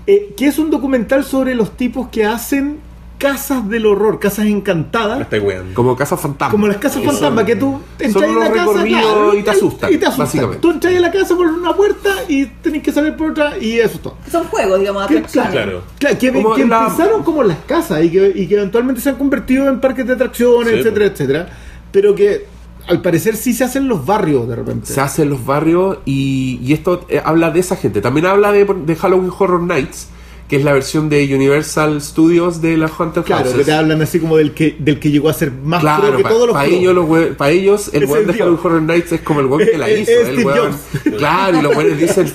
Eh, 0.08 0.34
que 0.38 0.48
es 0.48 0.58
un 0.58 0.70
documental 0.72 1.24
sobre 1.26 1.54
los 1.56 1.76
tipos 1.76 2.08
que 2.08 2.26
hacen 2.26 2.78
casas 3.18 3.68
del 3.70 3.86
horror, 3.86 4.20
casas 4.20 4.46
Me 4.46 4.52
encantadas. 4.52 5.22
estoy 5.22 5.40
weando. 5.40 5.74
Como 5.74 5.96
casa 5.96 6.18
fantasma. 6.18 6.52
Como 6.52 6.68
las 6.68 6.78
casas 6.78 7.04
fantasma 7.04 7.44
que 7.46 7.56
tú 7.56 7.80
entras 8.00 8.24
en 8.30 8.40
la 8.40 8.52
casa 8.52 8.84
claro, 8.84 9.34
y 9.36 9.44
te 9.44 9.50
asustan, 9.50 9.94
y 9.94 9.98
te 9.98 10.06
asustan. 10.06 10.26
básicamente. 10.26 10.60
Tú 10.62 10.72
entras 10.72 10.94
en 10.94 11.02
la 11.02 11.12
casa 11.12 11.36
por 11.36 11.48
una 11.48 11.74
puerta 11.76 12.10
y 12.28 12.46
tenés 12.46 12.84
que 12.84 12.92
salir 12.92 13.16
por 13.16 13.32
otra 13.32 13.58
y 13.58 13.80
eso 13.80 13.96
es 13.96 14.02
todo. 14.02 14.18
Son 14.32 14.44
juegos, 14.46 14.80
digamos, 14.80 15.08
Que- 15.08 15.18
atracciones. 15.18 15.52
Claro. 15.52 15.82
Claro, 16.00 16.18
que, 16.20 16.32
Como 16.34 16.54
que 16.56 16.66
la- 16.66 16.84
empezaron 16.88 17.24
como 17.24 17.44
las 17.44 17.58
casas 17.66 18.04
y 18.04 18.10
que, 18.12 18.32
y 18.36 18.48
que 18.48 18.56
eventualmente 18.56 19.02
se 19.02 19.10
han 19.10 19.16
convertido 19.16 19.68
en 19.68 19.80
parques 19.80 20.06
de 20.06 20.14
atracciones, 20.14 20.74
Sí, 20.74 20.80
etcétera, 20.80 21.06
pues. 21.08 21.12
etcétera. 21.12 21.50
Pero 21.92 22.14
que 22.16 22.46
al 22.88 23.02
parecer 23.02 23.36
sí 23.36 23.54
se 23.54 23.64
hacen 23.64 23.88
los 23.88 24.06
barrios 24.06 24.48
de 24.48 24.56
repente. 24.56 24.88
se 24.94 25.02
hace 25.02 25.24
en 25.24 25.30
los 25.32 25.46
barrios 25.46 25.98
y, 26.06 26.60
y 26.64 26.72
esto 26.74 27.06
eh, 27.10 27.22
habla 27.24 27.50
de 27.52 27.60
esa 27.60 27.76
gente. 27.76 28.00
También 28.02 28.26
habla 28.28 28.52
de, 28.52 28.64
de 28.66 28.96
Halloween 28.96 29.32
Horror 29.38 29.62
Nights, 29.62 30.08
que 30.48 30.56
es 30.56 30.64
la 30.64 30.72
versión 30.72 31.10
de 31.10 31.36
Universal 31.36 32.02
Studios 32.02 32.62
de 32.62 32.78
las 32.78 32.92
Haunted 32.98 33.24
claro, 33.24 33.44
Houses. 33.44 33.58
que 33.60 33.66
te 33.66 33.74
hablan 33.74 34.02
así 34.02 34.20
como 34.20 34.38
del 34.38 34.54
que, 34.54 34.78
del 34.80 34.98
que 34.98 35.12
llegó 35.12 35.28
a 35.28 35.34
ser 35.34 35.52
más 35.52 35.82
pro 35.82 35.90
Claro, 36.00 36.16
que 36.18 36.24
para 36.24 36.34
todos 36.36 36.48
los 36.48 36.56
pro. 36.58 36.66
ellos, 36.66 36.96
los 36.96 37.10
we- 37.10 37.26
pa' 37.34 37.50
ellos 37.50 37.90
el 37.94 38.06
weón 38.06 38.28
de. 38.28 38.34
Halloween 38.34 38.60
Horror 38.64 38.82
Nights 38.82 39.12
es 39.12 39.22
como 39.22 39.40
el 39.42 39.48
weón 39.48 39.68
que 39.70 39.78
la 39.78 39.90
hizo. 39.90 40.10
es 40.12 40.28
el 40.30 40.46
weón-. 40.46 40.72
Claro, 41.18 41.60
y 41.60 41.62
los 41.64 41.76
weones 41.76 41.98
dicen, 42.00 42.34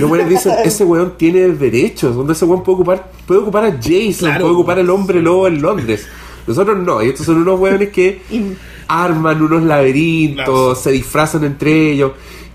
los 0.00 0.10
weones 0.10 0.28
dicen, 0.28 0.52
ese 0.64 0.84
weón 0.84 1.14
tiene 1.16 1.48
derechos, 1.50 2.16
donde 2.16 2.32
ese 2.32 2.44
weón 2.46 2.64
puede 2.64 2.74
ocupar, 2.76 3.12
puede 3.26 3.40
ocupar 3.40 3.64
a 3.64 3.70
Jason, 3.80 4.28
Claro. 4.28 4.40
puede 4.40 4.54
ocupar 4.54 4.78
el 4.80 4.90
hombre 4.90 5.22
lobo 5.22 5.46
en 5.46 5.62
Londres. 5.62 6.06
Nosotros 6.46 6.76
no, 6.84 7.00
y 7.00 7.10
estos 7.10 7.26
son 7.26 7.36
unos 7.36 7.60
weones 7.60 7.90
que 7.90 8.20
arman 8.88 9.40
unos 9.40 9.62
laberintos, 9.62 10.80
se 10.82 10.90
disfrazan 10.90 11.44
entre 11.44 11.92
ellos. 11.92 12.12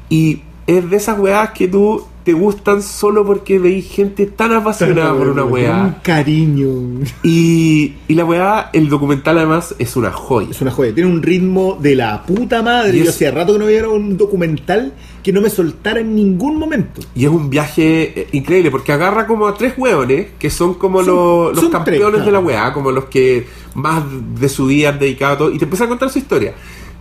Y 0.09 0.41
es 0.65 0.89
de 0.89 0.97
esas 0.97 1.17
weas 1.17 1.51
que 1.51 1.69
tú 1.69 2.05
te 2.27 2.33
gustan 2.33 2.81
solo 2.83 3.25
porque 3.25 3.57
veis 3.57 3.89
gente 3.89 4.25
tan 4.25 4.51
apasionada 4.51 5.15
por 5.17 5.29
una 5.29 5.45
Un 5.45 5.51
wea. 5.53 5.99
cariño. 6.03 6.99
Y, 7.23 7.93
y 8.09 8.15
la 8.15 8.25
wea, 8.25 8.69
el 8.73 8.89
documental 8.89 9.37
además 9.37 9.73
es 9.79 9.95
una 9.95 10.11
joya. 10.11 10.49
Es 10.51 10.59
una 10.59 10.71
joya. 10.71 10.93
Tiene 10.93 11.09
un 11.09 11.23
ritmo 11.23 11.77
de 11.81 11.95
la 11.95 12.23
puta 12.23 12.61
madre. 12.61 12.97
Y 12.97 12.99
Yo 12.99 13.03
es- 13.05 13.11
hacía 13.11 13.31
rato 13.31 13.53
que 13.53 13.59
no 13.59 13.65
veía 13.65 13.87
un 13.87 14.17
documental 14.17 14.91
que 15.23 15.31
no 15.31 15.39
me 15.39 15.49
soltara 15.49 16.01
en 16.01 16.13
ningún 16.15 16.59
momento. 16.59 16.99
Y 17.15 17.23
es 17.23 17.31
un 17.31 17.49
viaje 17.49 18.19
eh, 18.23 18.27
increíble 18.33 18.71
porque 18.71 18.91
agarra 18.91 19.25
como 19.25 19.47
a 19.47 19.53
tres 19.55 19.73
hueones 19.77 20.27
que 20.37 20.49
son 20.49 20.73
como 20.73 21.01
Son- 21.05 21.15
los, 21.15 21.51
los 21.55 21.61
son 21.61 21.71
campeones 21.71 22.11
tres, 22.15 22.25
de 22.25 22.31
la 22.33 22.39
weá, 22.39 22.73
como 22.73 22.91
los 22.91 23.05
que 23.05 23.47
más 23.73 24.03
de 24.37 24.49
su 24.49 24.65
vida 24.65 24.89
han 24.89 24.99
dedicado 24.99 25.33
a 25.33 25.37
todo. 25.37 25.51
Y 25.53 25.57
te 25.59 25.63
empieza 25.63 25.85
a 25.85 25.87
contar 25.87 26.09
su 26.09 26.19
historia. 26.19 26.53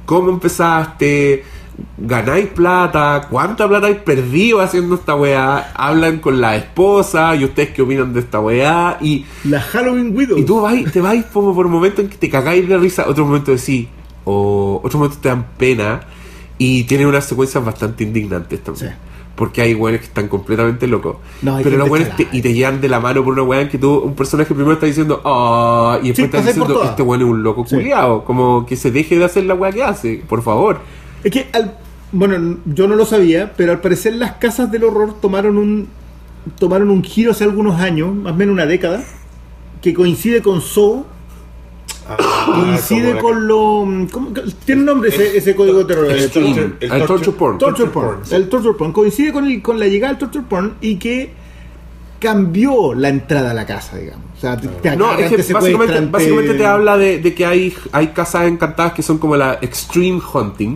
¿Cómo 0.04 0.30
empezaste? 0.30 1.42
¿Ganáis 1.98 2.46
plata? 2.48 3.26
¿Cuánta 3.30 3.68
plata 3.68 3.86
habéis 3.86 4.02
perdido 4.02 4.60
haciendo 4.60 4.94
esta 4.94 5.14
weá? 5.14 5.72
Hablan 5.74 6.18
con 6.18 6.40
la 6.40 6.56
esposa 6.56 7.34
y 7.36 7.44
ustedes 7.44 7.70
qué 7.70 7.82
opinan 7.82 8.12
de 8.14 8.20
esta 8.20 8.40
weá. 8.40 8.98
Y, 9.00 9.24
La 9.44 9.60
Halloween 9.60 10.16
Widow. 10.16 10.38
y 10.38 10.44
tú 10.44 10.60
vais, 10.60 10.90
te 10.90 11.00
vais 11.00 11.24
como 11.26 11.54
por 11.54 11.68
momentos 11.68 12.00
en 12.04 12.08
que 12.10 12.16
te 12.16 12.30
cagáis 12.30 12.66
de 12.68 12.78
risa, 12.78 13.04
otro 13.08 13.26
momento 13.26 13.50
decís, 13.52 13.88
o 14.24 14.76
otros 14.82 14.94
momentos 14.96 15.20
te 15.20 15.28
dan 15.28 15.46
pena. 15.58 16.00
Y 16.58 16.84
tiene 16.84 17.06
unas 17.06 17.26
secuencias 17.26 17.62
bastante 17.62 18.04
indignantes 18.04 18.62
también. 18.64 18.90
Sí. 18.92 18.94
Porque 19.34 19.60
hay 19.60 19.74
weones 19.74 20.00
que 20.00 20.06
están 20.06 20.28
completamente 20.28 20.86
locos. 20.86 21.16
No, 21.42 21.56
hay 21.56 21.64
Pero 21.64 21.76
los 21.76 21.90
weones 21.90 22.16
te, 22.16 22.26
y 22.32 22.40
te 22.40 22.54
llevan 22.54 22.80
de 22.80 22.88
la 22.88 23.00
mano 23.00 23.22
por 23.22 23.34
una 23.34 23.42
weá 23.42 23.60
en 23.60 23.68
que 23.68 23.76
tú, 23.76 23.98
un 23.98 24.14
personaje 24.14 24.54
primero 24.54 24.72
está 24.72 24.86
diciendo, 24.86 25.20
oh, 25.24 25.98
y 26.02 26.08
después 26.08 26.16
Sí, 26.16 26.22
está 26.24 26.38
diciendo, 26.38 26.82
este 26.84 27.02
weón 27.02 27.20
es 27.20 27.28
un 27.28 27.42
loco 27.42 27.66
Sí. 27.66 27.76
culiado. 27.76 28.24
Como 28.24 28.64
que 28.64 28.76
se 28.76 28.90
deje 28.90 29.18
de 29.18 29.26
hacer 29.26 29.44
la 29.44 29.54
weá 29.54 29.70
que 29.72 29.82
hace, 29.84 30.22
por 30.26 30.40
favor. 30.42 30.78
Es 31.26 31.32
que, 31.32 31.48
al- 31.52 31.76
bueno, 32.12 32.58
yo 32.66 32.86
no 32.86 32.94
lo 32.94 33.04
sabía, 33.04 33.52
pero 33.56 33.72
al 33.72 33.80
parecer 33.80 34.14
las 34.14 34.32
casas 34.34 34.70
del 34.70 34.84
horror 34.84 35.20
tomaron 35.20 35.58
un 35.58 35.88
tomaron 36.60 36.90
un 36.90 37.02
giro 37.02 37.32
hace 37.32 37.42
algunos 37.42 37.80
años, 37.80 38.14
más 38.14 38.32
o 38.32 38.36
menos 38.36 38.52
una 38.52 38.66
década, 38.66 39.02
que 39.82 39.92
coincide 39.92 40.40
con 40.40 40.60
Saw, 40.62 41.04
coincide 42.46 43.02
como 43.02 43.14
la- 43.14 43.20
con 43.20 43.46
lo... 43.48 44.08
¿cómo? 44.12 44.28
Tiene 44.64 44.82
un 44.82 44.86
nombre 44.86 45.08
ese, 45.10 45.36
ese 45.36 45.56
código 45.56 45.78
de 45.80 45.84
terror. 45.86 46.10
el 46.10 46.30
torture- 46.30 46.76
El 46.80 47.06
torture 47.06 47.32
porn. 47.36 47.58
Torture 47.58 47.90
porn. 47.90 48.18
El 48.30 48.48
torture 48.48 48.74
porn. 48.78 48.92
Coincide 48.92 49.32
con, 49.32 49.46
el- 49.46 49.60
con 49.62 49.80
la 49.80 49.86
llegada 49.88 50.12
del 50.12 50.20
torture 50.20 50.44
porn 50.48 50.74
y 50.80 50.96
que 50.96 51.32
cambió 52.20 52.94
la 52.94 53.08
entrada 53.08 53.50
a 53.50 53.54
la 53.54 53.66
casa, 53.66 53.96
digamos. 53.98 54.24
O 54.36 54.40
sea, 54.40 54.56
te, 54.56 54.68
te 54.68 54.96
No, 54.96 55.12
es 55.14 55.30
que 55.30 55.52
básicamente, 55.52 55.94
te- 56.00 56.06
básicamente 56.06 56.54
te 56.54 56.66
habla 56.66 56.96
de, 56.96 57.18
de 57.18 57.34
que 57.34 57.44
hay, 57.44 57.74
hay 57.92 58.08
casas 58.08 58.46
encantadas 58.46 58.92
que 58.92 59.02
son 59.02 59.18
como 59.18 59.36
la 59.36 59.58
extreme 59.60 60.20
hunting 60.32 60.74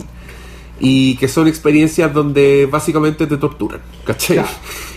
y 0.83 1.15
que 1.17 1.27
son 1.27 1.47
experiencias 1.47 2.11
donde 2.11 2.67
básicamente 2.69 3.27
te 3.27 3.37
torturan, 3.37 3.79
¿cachai? 4.03 4.37
Claro. 4.37 4.49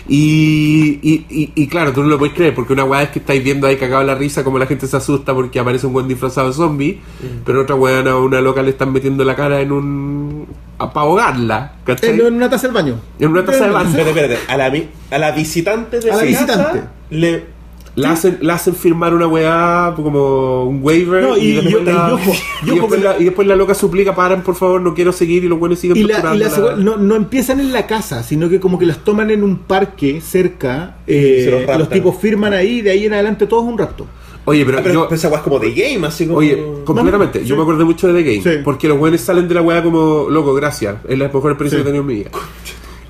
Y, 0.07 0.99
y, 1.01 1.25
y- 1.29 1.51
y 1.55 1.67
claro, 1.67 1.91
tú 1.93 2.01
no 2.03 2.09
lo 2.09 2.17
puedes 2.19 2.33
creer 2.35 2.53
porque 2.53 2.73
una 2.73 2.83
weá 2.83 3.03
es 3.03 3.09
que 3.09 3.19
estáis 3.19 3.43
viendo 3.43 3.65
ahí 3.67 3.77
cagado 3.77 4.03
la 4.03 4.15
risa 4.15 4.43
como 4.43 4.59
la 4.59 4.65
gente 4.67 4.87
se 4.87 4.95
asusta 4.97 5.33
porque 5.33 5.59
aparece 5.59 5.87
un 5.87 5.93
buen 5.93 6.07
disfrazado 6.07 6.47
de 6.47 6.53
zombie, 6.53 6.99
pero 7.45 7.61
otra 7.61 7.75
weá 7.75 7.99
a 7.99 8.17
una 8.17 8.41
loca 8.41 8.61
le 8.61 8.69
están 8.71 8.91
metiendo 8.93 9.23
la 9.23 9.35
cara 9.35 9.61
en 9.61 9.71
un... 9.71 10.47
para 10.77 10.91
ahogarla, 11.01 11.75
¿cachai? 11.85 12.11
en, 12.11 12.21
en 12.27 12.33
una 12.35 12.49
taza 12.49 12.67
del 12.67 12.73
baño. 12.75 12.99
En 13.19 13.29
una 13.31 13.43
taza 13.45 13.65
de 13.65 13.71
baño. 13.71 13.89
Espérate, 13.89 14.09
espérate. 14.09 14.51
A 14.51 14.57
la, 14.57 14.71
a 15.11 15.17
la 15.19 15.31
visitante 15.31 15.99
de 15.99 16.11
A 16.11 16.15
la 16.17 16.23
visitante. 16.23 16.53
casa 16.79 16.91
le 17.09 17.54
La 17.95 18.11
hacen, 18.11 18.39
la 18.41 18.55
hacen 18.55 18.75
firmar 18.75 19.13
una 19.13 19.25
weá 19.25 19.93
como 19.95 20.65
un 20.65 20.79
waiver 20.83 21.23
No, 21.23 21.37
y- 21.37 21.53
después, 21.53 21.81
y- 21.81 21.85
la, 21.85 21.91
y 22.09 22.11
ojo, 22.11 22.21
y 22.65 22.67
y 22.67 22.71
ojo 22.71 22.79
después 22.81 22.91
que- 23.01 23.03
la- 23.07 23.19
y 23.19 23.23
después 23.23 23.47
la 23.47 23.55
loca 23.55 23.73
suplica, 23.73 24.13
paran 24.13 24.43
por 24.43 24.55
favor, 24.55 24.81
no 24.81 24.93
quiero 24.93 25.13
seguir 25.13 25.45
y 25.45 25.47
los 25.47 25.57
buenos 25.57 25.79
siguen 25.79 25.95
Y, 25.97 26.01
la, 26.01 26.05
y 26.05 26.07
la 26.09 26.21
torturándola. 26.21 26.49
segunda- 26.49 26.75
no, 26.75 26.97
no 26.97 27.15
empiezan 27.15 27.61
en 27.61 27.71
la 27.71 27.87
casa, 27.87 28.21
sino 28.23 28.49
que 28.49 28.59
como 28.59 28.77
que 28.77 28.85
las 28.85 28.97
toman 29.05 29.31
en 29.31 29.43
un 29.43 29.59
parque 29.59 30.19
cerca. 30.21 30.97
eh, 31.07 31.65
los 31.77 31.89
tipos 31.89 32.17
firman 32.17 32.53
ahí 32.53 32.79
y 32.79 32.81
de 32.81 32.91
ahí 32.91 33.05
en 33.05 33.13
adelante 33.13 33.47
todo 33.47 33.61
es 33.61 33.67
un 33.67 33.77
rapto. 33.77 34.05
Oye, 34.47 34.63
pero, 34.65 34.77
Ah, 34.77 34.81
pero, 34.83 35.09
yo... 35.09 35.15
esa 35.15 35.27
weá 35.29 35.37
es 35.37 35.43
como 35.43 35.57
de 35.57 35.71
game, 35.73 36.05
así 36.05 36.25
como. 36.27 36.37
Oye, 36.39 36.61
completamente. 36.83 37.39
Sí. 37.39 37.45
Yo 37.47 37.55
me 37.55 37.63
acordé 37.63 37.83
mucho 37.83 38.11
de 38.11 38.21
The 38.21 38.29
Game. 38.41 38.55
Sí. 38.57 38.61
Porque 38.63 38.87
los 38.87 38.97
buenos 38.99 39.21
salen 39.21 39.47
de 39.47 39.55
la 39.55 39.61
weá 39.63 39.81
como, 39.81 40.27
loco, 40.29 40.53
gracias. 40.53 40.97
Es 41.07 41.17
la 41.17 41.25
mejor 41.25 41.51
experiencia 41.51 41.79
Sí. 41.79 41.83
que 41.83 41.89
he 41.89 41.91
tenido 41.93 42.01
en 42.01 42.07
mi 42.07 42.13
vida. 42.15 42.29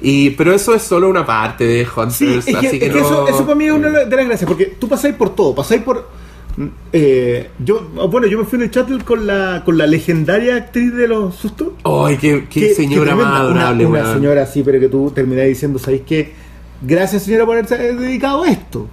Y, 0.08 0.30
pero 0.32 0.54
eso 0.54 0.76
es 0.76 0.84
solo 0.84 1.10
una 1.10 1.26
parte 1.26 1.64
de 1.66 1.84
Hunters, 1.86 2.16
Sí, 2.16 2.28
es 2.38 2.46
que, 2.46 2.56
así 2.68 2.80
que, 2.80 2.86
es 2.88 2.94
que 2.94 3.00
no... 3.00 3.06
eso, 3.06 3.28
eso 3.28 3.44
para 3.46 3.56
mí 3.56 3.66
es 3.66 3.72
una 3.72 3.90
de 3.90 4.16
las 4.16 4.26
gracias, 4.28 4.48
porque 4.48 4.66
tú 4.80 4.88
pasáis 4.88 5.16
por 5.16 5.34
todo, 5.36 5.56
pasáis 5.56 5.82
por... 5.82 6.08
eh, 6.94 7.50
yo 7.60 7.82
bueno 8.10 8.28
yo 8.28 8.38
me 8.40 8.46
fui 8.46 8.58
en 8.58 8.64
el 8.64 8.70
shuttle 8.72 9.04
con 9.04 9.26
la 9.28 9.64
con 9.66 9.78
la 9.78 9.86
legendaria 9.88 10.56
actriz 10.56 10.94
de 10.94 11.08
los 11.08 11.36
sustos. 11.36 11.70
Ay, 11.84 12.18
qué, 12.18 12.46
qué 12.50 12.60
que- 12.70 12.74
señora 12.76 13.12
que 13.12 13.16
más 13.24 13.40
adorable, 13.42 13.86
una, 13.86 14.14
señora 14.14 14.44
así 14.44 14.64
pero 14.64 14.80
que 14.80 14.88
tú 14.90 15.12
terminás 15.14 15.46
diciendo 15.48 15.80
sabéis 15.80 16.04
que 16.04 16.34
gracias 16.82 17.24
señora 17.24 17.46
por 17.46 17.56
haberse 17.58 17.76
dedicado 17.96 18.44
a 18.44 18.50
esto 18.50 18.88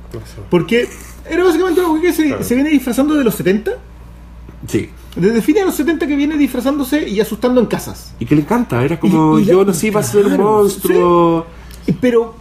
porque 0.50 0.88
era 1.30 1.44
básicamente 1.44 1.82
mujer 1.82 2.02
que 2.02 2.12
se, 2.12 2.26
Claro. 2.28 2.42
se 2.42 2.54
viene 2.54 2.70
disfrazando 2.70 3.14
de 3.14 3.24
los 3.24 3.34
70 3.34 3.72
Sí. 4.66 4.88
Desde 5.16 5.42
fines 5.42 5.62
de 5.62 5.66
los 5.66 5.74
70 5.74 6.06
que 6.06 6.16
viene 6.16 6.36
disfrazándose 6.38 7.08
y 7.08 7.20
asustando 7.20 7.60
en 7.60 7.66
casas 7.66 8.14
Y 8.18 8.24
que 8.24 8.34
le 8.34 8.42
encanta, 8.42 8.82
era 8.84 8.98
como, 8.98 9.38
Y- 9.38 9.42
y 9.42 9.44
la- 9.46 9.52
yo 9.52 9.64
nací 9.64 9.90
para 9.90 10.04
ser 10.06 10.26
un 10.26 10.36
monstruo. 10.38 11.46
pero 12.00 12.34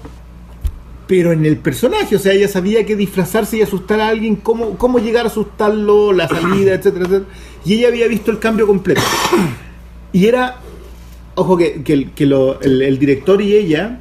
pero 1.07 1.33
en 1.33 1.45
el 1.45 1.57
personaje, 1.57 2.15
o 2.15 2.19
sea, 2.19 2.31
ella 2.31 2.47
sabía 2.47 2.85
que 2.85 2.95
disfrazarse 2.95 3.57
y 3.57 3.61
asustar 3.61 3.99
a 3.99 4.07
alguien, 4.07 4.37
cómo, 4.37 4.77
cómo 4.77 4.97
llegar 4.99 5.25
a 5.25 5.27
asustarlo, 5.27 6.13
la 6.13 6.25
salida, 6.29 6.73
etcétera, 6.75 7.03
etcétera. 7.05 7.25
Y 7.65 7.73
ella 7.73 7.89
había 7.89 8.07
visto 8.07 8.31
el 8.31 8.39
cambio 8.39 8.65
completo. 8.65 9.01
Y 10.13 10.27
era, 10.27 10.61
ojo, 11.35 11.57
que, 11.57 11.83
que 11.83 11.91
el- 11.91 12.11
que 12.11 12.25
lo- 12.25 12.61
el, 12.61 12.81
el 12.81 12.97
director 12.97 13.41
y 13.41 13.53
ella 13.55 13.99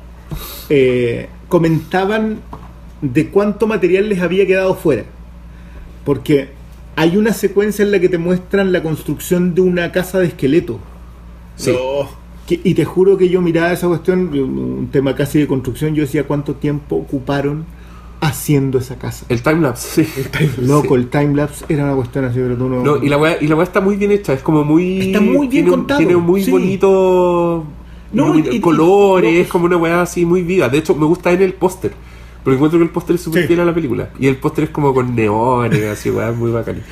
eh, 0.68 1.28
comentaban 1.48 2.42
de 3.02 3.28
cuánto 3.30 3.66
material 3.66 4.08
les 4.08 4.20
había 4.20 4.46
quedado 4.46 4.76
fuera. 4.76 5.02
Porque 6.04 6.50
hay 6.96 7.16
una 7.16 7.32
secuencia 7.32 7.84
en 7.84 7.92
la 7.92 8.00
que 8.00 8.08
te 8.08 8.18
muestran 8.18 8.72
la 8.72 8.82
construcción 8.82 9.54
de 9.54 9.60
una 9.62 9.92
casa 9.92 10.18
de 10.18 10.26
esqueleto. 10.26 10.78
Sí. 11.56 11.72
No. 11.72 12.08
Que- 12.46 12.60
y 12.64 12.74
te 12.74 12.84
juro 12.84 13.16
que 13.16 13.28
yo 13.28 13.40
miraba 13.40 13.72
esa 13.72 13.86
cuestión, 13.88 14.28
un 14.38 14.88
tema 14.90 15.14
casi 15.14 15.38
de 15.38 15.46
construcción, 15.46 15.94
yo 15.94 16.02
decía 16.02 16.24
cuánto 16.24 16.54
tiempo 16.54 16.96
ocuparon 16.96 17.64
haciendo 18.20 18.78
esa 18.78 18.96
casa. 18.96 19.24
El 19.28 19.42
timelapse, 19.42 20.04
sí. 20.04 20.22
Loco, 20.60 20.96
el 20.96 21.08
timelapse 21.08 21.64
era 21.68 21.84
una 21.84 21.94
cuestión 21.94 22.24
así, 22.26 22.38
pero 22.38 22.56
tú 22.56 22.68
no... 22.68 22.82
No, 22.82 22.96
y 23.02 23.08
la 23.08 23.16
weá, 23.16 23.38
y 23.40 23.46
la 23.46 23.62
está 23.62 23.80
muy 23.80 23.96
bien 23.96 24.10
hecha, 24.12 24.32
es 24.34 24.42
como 24.42 24.62
muy. 24.64 25.00
Está 25.00 25.20
muy 25.20 25.46
bien 25.48 25.64
tiene, 25.64 25.70
contado, 25.70 25.98
Tiene 25.98 26.16
muy 26.16 26.42
sí. 26.44 26.50
bonito. 26.50 27.64
No, 28.12 28.36
y- 28.36 28.56
y- 28.56 28.60
colores, 28.60 29.32
no. 29.32 29.38
es 29.40 29.48
como 29.48 29.64
una 29.66 29.76
weá 29.76 30.02
así 30.02 30.26
muy 30.26 30.42
viva. 30.42 30.68
De 30.68 30.78
hecho, 30.78 30.94
me 30.96 31.06
gusta 31.06 31.30
en 31.32 31.42
el 31.42 31.54
póster. 31.54 31.92
Porque 32.42 32.54
encuentro 32.56 32.78
que 32.78 32.84
el 32.84 32.90
póster 32.90 33.16
es 33.16 33.22
súper 33.22 33.42
Sí. 33.42 33.48
fiel 33.48 33.60
a 33.60 33.64
la 33.64 33.74
película. 33.74 34.10
Y 34.18 34.26
el 34.26 34.36
póster 34.36 34.64
es 34.64 34.70
como 34.70 34.94
con 34.94 35.14
neones, 35.14 35.84
así, 35.84 36.10
weá, 36.10 36.32
muy 36.32 36.50
bacán. 36.50 36.82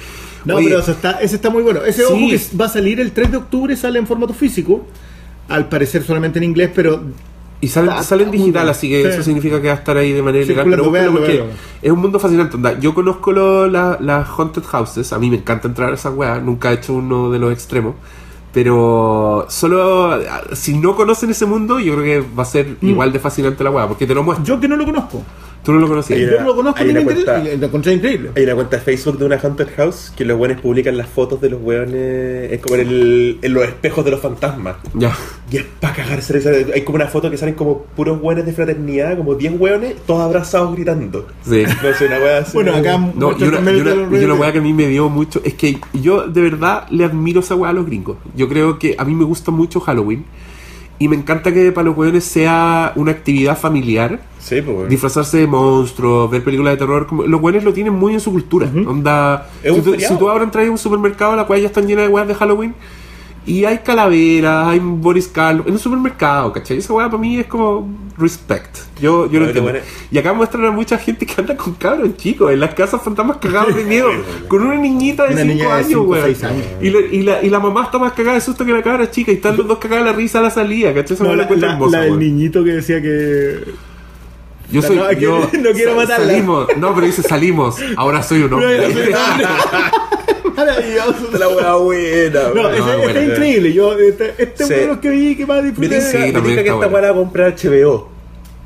No, 0.44 0.56
Oye, 0.56 0.68
pero 0.68 0.80
eso 0.80 0.92
está, 0.92 1.12
ese 1.20 1.36
está 1.36 1.50
muy 1.50 1.62
bueno. 1.62 1.80
Ese 1.84 2.02
Sí. 2.02 2.12
ojo 2.12 2.16
que 2.30 2.56
va 2.56 2.66
a 2.66 2.68
salir 2.68 3.00
el 3.00 3.12
3 3.12 3.30
de 3.30 3.38
octubre, 3.38 3.74
sale 3.76 3.98
en 3.98 4.06
formato 4.06 4.34
físico. 4.34 4.86
Al 5.48 5.68
parecer 5.68 6.02
solamente 6.04 6.38
en 6.38 6.44
inglés, 6.44 6.70
pero 6.74 7.00
Y 7.60 7.66
sale, 7.68 7.90
sale 8.04 8.22
en 8.22 8.30
digital, 8.30 8.68
así 8.68 8.88
que 8.88 9.02
Sí. 9.02 9.08
eso 9.08 9.22
significa 9.24 9.60
que 9.60 9.66
va 9.66 9.74
a 9.74 9.78
estar 9.78 9.96
ahí 9.96 10.12
de 10.12 10.22
manera 10.22 10.44
ilegal. 10.44 10.64
Pero 10.70 10.84
Circulando, 10.84 11.10
búscalo 11.10 11.26
véanlo, 11.26 11.46
porque 11.56 11.86
es 11.86 11.90
un 11.92 11.98
mundo 11.98 12.18
fascinante. 12.20 12.54
onda. 12.56 12.78
Yo 12.78 12.94
conozco 12.94 13.32
lo- 13.32 13.66
la- 13.66 13.98
las 14.00 14.28
Haunted 14.28 14.62
Houses, 14.62 15.12
a 15.12 15.18
mí 15.18 15.28
me 15.28 15.38
encanta 15.38 15.66
entrar 15.66 15.90
a 15.90 15.94
esas 15.94 16.14
weas, 16.14 16.40
nunca 16.40 16.70
he 16.70 16.74
hecho 16.74 16.94
uno 16.94 17.30
de 17.30 17.40
los 17.40 17.52
extremos. 17.52 17.94
Pero 18.52 19.46
solo 19.48 20.12
ah, 20.12 20.42
si 20.52 20.76
no 20.78 20.96
conocen 20.96 21.30
ese 21.30 21.46
mundo, 21.46 21.78
yo 21.78 21.94
creo 21.96 22.04
que 22.04 22.34
va 22.34 22.42
a 22.42 22.46
ser 22.46 22.76
Mm. 22.80 22.88
igual 22.88 23.12
de 23.12 23.18
fascinante 23.18 23.62
la 23.62 23.70
wea, 23.70 23.86
porque 23.86 24.06
te 24.06 24.14
lo 24.14 24.22
muestro. 24.22 24.44
yo 24.46 24.60
que 24.60 24.68
no 24.68 24.76
lo 24.76 24.84
conozco. 24.84 25.22
Tú 25.64 25.72
no 25.72 25.80
lo 25.80 25.89
conocías. 25.89 26.18
Hay 26.18 26.24
Yo 26.26 26.30
una- 26.32 26.40
no 26.40 26.47
lo 26.48 26.56
conozco 26.56 26.82
interesa, 26.85 27.05
cuenta- 27.05 27.51
y 27.55 27.56
lo 27.59 27.66
encontré 27.66 27.93
increíble. 27.93 28.30
Hay 28.36 28.44
una 28.44 28.55
cuenta 28.55 28.76
de 28.76 28.82
Facebook 28.82 29.18
de 29.18 29.24
una 29.26 29.36
Haunted 29.36 29.68
House 29.76 30.12
que 30.16 30.24
los 30.24 30.39
buenos 30.39 30.60
publican 30.60 30.97
las 30.97 31.09
fotos 31.09 31.40
de 31.40 31.51
los 31.51 31.60
weones. 31.62 32.52
Es 32.52 32.60
como 32.60 32.76
en, 32.76 32.89
el- 32.89 33.39
en 33.43 33.52
los 33.55 33.64
espejos 33.64 34.05
de 34.05 34.10
los 34.12 34.20
fantasmas. 34.20 34.76
Ya. 34.94 35.14
Y 35.51 35.56
es 35.59 35.64
para 35.80 35.94
cagarse. 35.94 36.68
Hay 36.74 36.82
como 36.82 36.97
una 36.97 37.06
foto 37.06 37.30
que 37.30 37.36
salen 37.36 37.55
como 37.55 37.82
puros 37.82 38.18
weones 38.22 38.47
de 38.47 38.52
fraternidad, 38.52 39.16
como 39.16 39.35
10 39.35 39.59
weones, 39.59 39.97
todos 40.06 40.22
abrazados 40.22 40.74
gritando. 40.74 41.26
Sí. 41.44 41.64
No 41.82 41.94
sé, 41.94 42.06
una 42.06 42.18
wea 42.18 42.39
así. 42.39 42.52
Bueno, 42.55 42.74
acá 42.74 42.97
No, 42.98 43.06
y 43.06 43.10
muestran 43.20 43.48
una, 43.48 43.56
también 43.59 43.76
y 43.76 43.78
el 43.80 43.85
de 43.85 43.93
una- 44.26 44.35
una 44.35 44.52
que 44.52 44.59
a 44.59 44.62
mí 44.62 44.72
me 44.72 44.86
dio 44.89 45.09
mucho 45.09 45.40
es 45.44 45.55
que 45.55 45.78
yo 45.93 46.26
de 46.26 46.40
verdad 46.40 46.86
le 46.90 47.05
admiro 47.05 47.40
esa 47.40 47.55
weá 47.55 47.70
a 47.70 47.74
los 47.74 47.86
gringos. 47.86 48.16
Yo 48.35 48.48
creo 48.48 48.78
que 48.78 48.94
a 48.98 49.05
mí 49.05 49.14
me 49.14 49.24
gusta 49.24 49.51
mucho 49.51 49.80
Halloween 49.80 50.24
y 50.98 51.08
me 51.08 51.16
encanta 51.16 51.52
que 51.52 51.70
para 51.72 51.86
los 51.86 51.96
weones 51.96 52.24
sea 52.24 52.92
una 52.96 53.12
actividad 53.12 53.56
familiar. 53.56 54.20
Sí, 54.38 54.62
pues. 54.62 54.88
Disfrazarse 54.88 55.38
de 55.38 55.46
monstruos, 55.46 56.30
ver 56.30 56.42
películas 56.42 56.74
de 56.74 56.78
terror, 56.78 57.06
como, 57.06 57.24
los 57.24 57.40
weones 57.40 57.64
lo 57.64 57.72
tienen 57.72 57.94
muy 57.94 58.14
en 58.14 58.20
su 58.20 58.32
cultura. 58.32 58.68
Onda, 58.86 59.48
Es 59.62 59.74
si, 59.74 59.80
tú, 59.80 59.94
si 59.98 60.18
tú 60.18 60.28
ahora 60.28 60.44
entras 60.44 60.66
a 60.66 60.70
un 60.70 60.78
supermercado, 60.78 61.36
las 61.36 61.48
weas 61.48 61.62
ya 61.62 61.68
están 61.68 61.86
llenas 61.86 62.06
de 62.06 62.08
weas 62.08 62.26
de 62.26 62.34
Halloween. 62.34 62.74
Y 63.48 63.64
hay 63.64 63.78
calaveras, 63.78 64.66
hay 64.68 64.78
Boris 64.78 65.26
Karloff 65.26 65.66
en 65.66 65.72
un 65.72 65.78
supermercado, 65.78 66.52
¿cachai? 66.52 66.76
Esa 66.78 66.92
weá 66.92 67.06
para 67.06 67.18
mí 67.18 67.38
es 67.40 67.46
como 67.46 67.88
respect. 68.18 68.76
Yo, 69.00 69.24
yo 69.26 69.32
No, 69.32 69.40
lo 69.40 69.46
entiendo. 69.46 69.62
bueno- 69.62 69.78
Y 70.10 70.18
acá 70.18 70.34
muestran 70.34 70.66
a 70.66 70.70
mucha 70.70 70.98
gente 70.98 71.24
que 71.24 71.40
anda 71.40 71.56
con 71.56 71.72
cabros 71.74 72.14
chicos 72.18 72.52
en 72.52 72.60
las 72.60 72.74
casas 72.74 73.00
fantasmas 73.02 73.38
cagados 73.38 73.74
de 73.74 73.84
miedo, 73.92 74.08
con 74.48 74.62
una 74.64 74.74
niñita 74.76 75.24
de 75.24 75.32
Una 75.32 75.42
5 75.42 75.54
niña 75.54 75.64
de 75.66 75.72
años, 75.72 75.86
cinco, 75.88 76.02
weón. 76.02 76.34
Y, 76.82 76.90
la, 76.90 77.00
y, 77.00 77.22
la, 77.22 77.42
y 77.42 77.48
la 77.48 77.58
mamá 77.58 77.84
está 77.84 77.98
más 77.98 78.12
cagada 78.12 78.34
de 78.34 78.42
susto 78.42 78.66
que 78.66 78.72
la 78.72 78.82
cabra 78.82 79.10
chica 79.10 79.32
y 79.32 79.36
están 79.36 79.56
los 79.56 79.66
dos 79.66 79.78
cagados 79.78 80.04
de 80.04 80.10
la 80.12 80.16
risa 80.16 80.40
a 80.40 80.42
la 80.42 80.50
salida, 80.50 80.92
¿cachai? 80.92 81.14
Esa 81.14 81.24
No, 81.24 81.30
weá 81.30 81.38
la 81.38 81.48
la, 81.56 81.72
hermosa, 81.72 81.98
la 81.98 82.04
del 82.04 82.18
niñito 82.18 82.62
que 82.62 82.72
decía 82.72 83.00
que. 83.00 83.64
Yo 84.70 84.82
soy. 84.82 84.96
No, 84.96 85.10
yo, 85.12 85.38
no 85.62 85.70
quiero 85.72 85.92
sa- 85.92 85.96
matarla. 85.96 86.26
Salimos. 86.26 86.66
No, 86.76 86.94
pero 86.94 87.06
dice 87.06 87.22
salimos. 87.22 87.76
Ahora 87.96 88.22
soy 88.22 88.42
un 88.42 88.52
hombre. 88.52 88.88
Maravilloso. 90.59 91.39
La 91.39 91.48
wea 91.48 91.74
buena. 91.76 92.40
No, 92.55 92.62
weón. 92.62 92.74
ese, 92.74 92.82
No, 92.82 93.02
es 93.20 93.28
increíble. 93.28 93.72
Yo, 93.72 93.98
este, 93.98 94.35
este 94.39 94.64
Sí. 94.64 94.74
que 95.01 95.10
vi 95.10 95.36
que 95.36 95.47
más 95.47 95.62
disfruté. 95.64 96.01
Sí, 96.01 96.16
me 96.18 96.22
que 96.32 96.39
está 96.39 96.60
esta 96.60 96.74
bueno. 96.74 96.93
weá 96.93 97.02
la 97.02 97.09
va 97.12 97.14
a 97.14 97.16
comprar 97.20 97.55
HBO. 97.56 98.09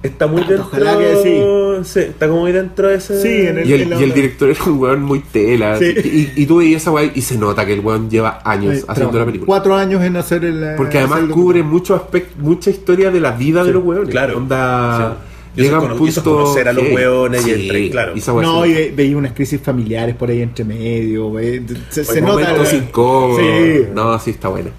Está 0.03 0.27
muy 0.27 0.41
dentro. 0.43 0.63
Ojalá 0.67 0.99
que 0.99 1.17
sí. 1.23 1.93
Sí, 1.93 2.01
está 2.01 2.27
como 2.27 2.41
muy 2.41 2.51
dentro 2.53 2.89
de 2.89 2.97
ese. 2.97 3.21
Sí, 3.23 3.47
en 3.47 3.59
el- 3.59 3.69
Y 3.71 3.73
el, 3.73 3.83
en 3.83 3.91
la 3.91 3.97
y 3.97 3.99
el 3.99 4.05
onda. 4.05 4.15
director 4.17 4.51
es 4.51 4.61
un 4.67 4.79
weón 4.81 5.03
muy 5.03 5.21
tela. 5.21 5.79
Sí. 5.79 5.95
Y, 6.37 6.43
y 6.43 6.47
tú 6.47 6.57
veías 6.57 6.83
esa 6.83 6.91
weá 6.91 7.09
y 7.15 7.23
se 7.23 7.39
nota 7.39 7.65
que 7.65 7.75
el 7.75 7.81
weón 7.81 8.11
lleva 8.11 8.41
años 8.45 8.85
haciendo 8.89 9.17
la 9.19 9.25
película. 9.27 9.47
Cuatro 9.47 9.77
años 9.77 10.03
en 10.03 10.17
hacer 10.17 10.45
el. 10.45 10.75
Porque 10.77 10.99
además 10.99 11.19
hacer 11.19 11.29
el 11.29 11.35
cubre 11.35 11.63
mucho 11.63 11.95
aspecto, 11.95 12.35
mucha 12.41 12.71
historia 12.71 13.11
de 13.13 13.21
la 13.21 13.31
vida 13.33 13.63
de 13.63 13.73
los 13.73 13.85
weones. 13.85 14.09
claro. 14.11 14.39
Onda. 14.39 15.19
Sí. 15.55 15.63
Llega 15.63 15.81
un 15.81 15.97
punto. 15.99 16.23
conocer 16.25 16.69
a 16.69 16.73
los 16.73 16.85
weones 16.93 17.43
y 17.43 17.45
Sí, 17.45 17.61
entra 17.63 17.77
ahí, 17.77 17.91
claro. 17.91 18.13
y 18.17 18.21
No, 18.43 18.65
y 18.65 18.91
veía 18.91 19.17
unas 19.19 19.33
crisis 19.33 19.61
familiares 19.61 20.15
por 20.17 20.31
ahí 20.31 20.41
entre 20.41 20.65
medio. 20.65 21.31
ve- 21.33 21.63
Se, 21.91 22.21
nota. 22.23 22.55
eh. 22.55 22.67
Sí. 22.67 23.89
No, 23.95 24.19
sí, 24.19 24.31
está 24.31 24.49
bueno. 24.49 24.71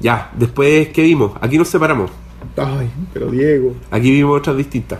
Ya, 0.00 0.30
después, 0.38 0.88
¿qué 0.88 1.02
vimos? 1.02 1.32
Aquí 1.40 1.58
nos 1.58 1.68
separamos. 1.68 2.10
Ay, 2.56 2.88
pero 3.12 3.26
Diego. 3.30 3.74
Aquí 3.90 4.10
vimos 4.10 4.38
otras 4.38 4.56
distintas. 4.56 4.98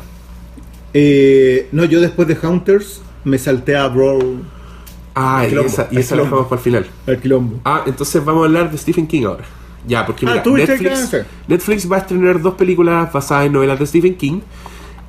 Eh, 0.93 1.69
no, 1.73 1.85
yo 1.85 2.01
después 2.01 2.27
de 2.29 2.37
Hunters 2.47 3.03
me 3.25 3.39
salté 3.39 3.77
a 3.77 3.89
Brawl 3.89 4.43
Ah, 5.15 5.47
y 5.51 5.55
esa, 5.55 5.89
y 5.91 5.97
el 5.97 6.01
esa 6.03 6.15
la 6.17 6.23
dejamos 6.25 6.47
para 6.47 6.59
el 6.59 6.63
final. 6.65 6.87
al 7.07 7.19
quilombo. 7.19 7.61
Ah, 7.65 7.83
entonces 7.87 8.23
vamos 8.25 8.43
a 8.43 8.47
hablar 8.47 8.71
de 8.71 8.77
Stephen 8.79 9.07
King 9.07 9.25
ahora. 9.25 9.45
Ya, 9.87 10.05
porque 10.05 10.27
Ah, 10.27 10.31
mira, 10.31 10.43
¿tú 10.43 10.55
viste 10.55 10.73
Netflix, 10.79 11.09
sí. 11.11 11.17
Netflix 11.49 11.91
va 11.91 11.97
a 11.97 11.99
estrenar 12.01 12.41
dos 12.43 12.55
películas 12.55 13.11
basadas 13.13 13.47
en 13.47 13.53
novelas 13.53 13.79
de 13.79 13.87
Stephen 13.87 14.15
King. 14.17 14.41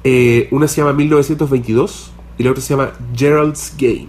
Eh, 0.10 0.48
una 0.52 0.70
se 0.70 0.80
llama 0.80 0.94
1922 0.94 2.12
y 2.38 2.44
la 2.44 2.52
otra 2.52 2.64
se 2.64 2.74
llama 2.74 2.94
Gerald's 3.14 3.74
Game. 3.78 4.08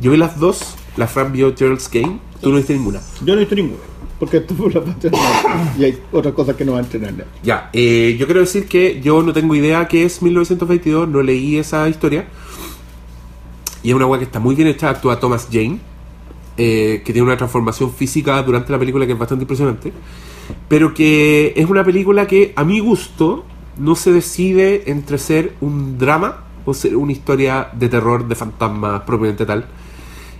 Yo 0.00 0.10
vi 0.10 0.16
las 0.16 0.36
dos, 0.40 0.74
la 0.96 1.06
Fran 1.06 1.30
vio 1.30 1.54
Gerald's 1.56 1.88
Game, 1.88 2.18
tú 2.40 2.50
no 2.50 2.56
viste 2.56 2.74
ninguna. 2.74 3.00
Yo 3.24 3.26
no 3.26 3.34
he 3.34 3.38
visto 3.44 3.54
ninguna. 3.54 3.78
Porque 4.18 4.40
tú 4.40 4.68
la 4.68 4.80
vas 4.80 4.96
a 5.04 5.78
y 5.78 5.84
hay 5.84 5.98
otras 6.10 6.34
cosas 6.34 6.56
que 6.56 6.64
no 6.64 6.72
va 6.72 6.78
a 6.78 6.82
entrenar. 6.82 7.14
Ya, 7.44 7.70
eh, 7.72 8.16
yo 8.18 8.26
quiero 8.26 8.40
decir 8.40 8.66
que 8.66 9.00
yo 9.00 9.22
no 9.22 9.32
tengo 9.32 9.54
idea 9.54 9.86
qué 9.86 10.04
es 10.04 10.22
1922, 10.22 11.08
no 11.08 11.22
leí 11.22 11.56
esa 11.56 11.88
historia. 11.88 12.26
Y 13.84 13.90
es 13.90 13.94
una 13.94 14.06
weá 14.06 14.18
que 14.18 14.24
está 14.24 14.40
muy 14.40 14.56
bien 14.56 14.66
hecha, 14.66 14.90
actúa 14.90 15.20
Thomas 15.20 15.46
Jane, 15.52 15.78
eh, 16.56 17.00
que 17.04 17.12
tiene 17.12 17.28
una 17.28 17.36
transformación 17.36 17.92
física 17.92 18.42
durante 18.42 18.72
la 18.72 18.78
película 18.80 19.06
que 19.06 19.12
es 19.12 19.18
bastante 19.20 19.44
impresionante. 19.44 19.92
Pero 20.66 20.92
que 20.92 21.52
es 21.54 21.70
una 21.70 21.84
película 21.84 22.26
que 22.26 22.52
a 22.56 22.64
mi 22.64 22.80
gusto 22.80 23.44
no 23.78 23.94
se 23.94 24.12
decide 24.12 24.90
entre 24.90 25.18
ser 25.18 25.54
un 25.60 25.98
drama 25.98 26.44
o 26.64 26.74
ser 26.74 26.96
una 26.96 27.12
historia 27.12 27.68
de 27.72 27.88
terror, 27.88 28.28
de 28.28 28.34
fantasmas 28.34 29.02
propiamente 29.02 29.46
tal. 29.46 29.66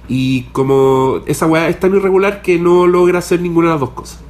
Y 0.09 0.43
como 0.53 1.21
esa 1.27 1.47
weá 1.47 1.69
es 1.69 1.79
tan 1.81 1.95
irregular 1.95 2.43
que 2.43 2.59
no 2.59 2.87
logra 2.87 3.21
hacer 3.21 3.41
ninguna 3.41 3.69
de 3.69 3.75
las 3.75 3.81
dos 3.81 3.91
cosas. 3.91 4.21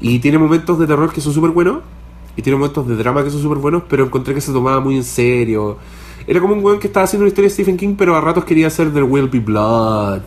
Y 0.00 0.18
tiene 0.20 0.38
momentos 0.38 0.78
de 0.78 0.86
terror 0.86 1.12
que 1.12 1.20
son 1.20 1.32
súper 1.32 1.50
buenos. 1.50 1.82
Y 2.36 2.42
tiene 2.42 2.56
momentos 2.56 2.86
de 2.86 2.96
drama 2.96 3.24
que 3.24 3.30
son 3.30 3.42
súper 3.42 3.58
buenos. 3.58 3.82
Pero 3.88 4.04
encontré 4.04 4.34
que 4.34 4.40
se 4.40 4.52
tomaba 4.52 4.80
muy 4.80 4.96
en 4.96 5.04
serio. 5.04 5.76
Era 6.26 6.40
como 6.40 6.54
un 6.54 6.64
weón 6.64 6.78
que 6.78 6.86
estaba 6.86 7.04
haciendo 7.04 7.24
una 7.24 7.28
historia 7.28 7.48
de 7.48 7.54
Stephen 7.54 7.76
King. 7.76 7.94
Pero 7.98 8.16
a 8.16 8.20
ratos 8.20 8.44
quería 8.44 8.68
hacer 8.68 8.92
There 8.92 9.04
Will 9.04 9.28
Be 9.28 9.40
Blood. 9.40 10.22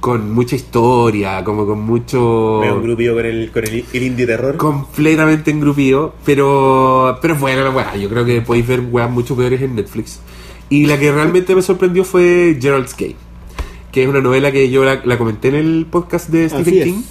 Con 0.00 0.32
mucha 0.32 0.56
historia. 0.56 1.44
Como 1.44 1.66
con 1.66 1.80
mucho. 1.80 2.60
Grupillo 2.82 3.14
con 3.14 3.26
el, 3.26 3.50
con 3.52 3.64
el, 3.64 3.84
el 3.92 4.02
indie 4.02 4.26
terror. 4.26 4.56
Completamente 4.56 5.50
engrupido. 5.50 6.14
Pero. 6.24 7.18
Pero 7.20 7.34
es 7.34 7.40
buena 7.40 7.62
la 7.62 7.70
weá. 7.70 7.96
Yo 7.96 8.08
creo 8.08 8.24
que 8.24 8.40
podéis 8.40 8.66
ver 8.66 8.80
weas 8.80 9.10
mucho 9.10 9.36
peores 9.36 9.60
en 9.60 9.74
Netflix. 9.76 10.20
Y 10.70 10.86
la 10.86 10.98
que 10.98 11.12
realmente 11.12 11.54
me 11.54 11.62
sorprendió 11.62 12.04
fue 12.04 12.56
Gerald's 12.60 12.96
Game. 12.96 13.16
Que 13.92 14.04
es 14.04 14.08
una 14.08 14.20
novela 14.20 14.52
que 14.52 14.70
yo 14.70 14.84
la, 14.84 15.00
la 15.04 15.18
comenté 15.18 15.48
en 15.48 15.56
el 15.56 15.86
podcast 15.90 16.28
de 16.30 16.48
Stephen 16.48 16.62
Así 16.62 16.78
es. 16.78 16.84
King. 16.84 17.02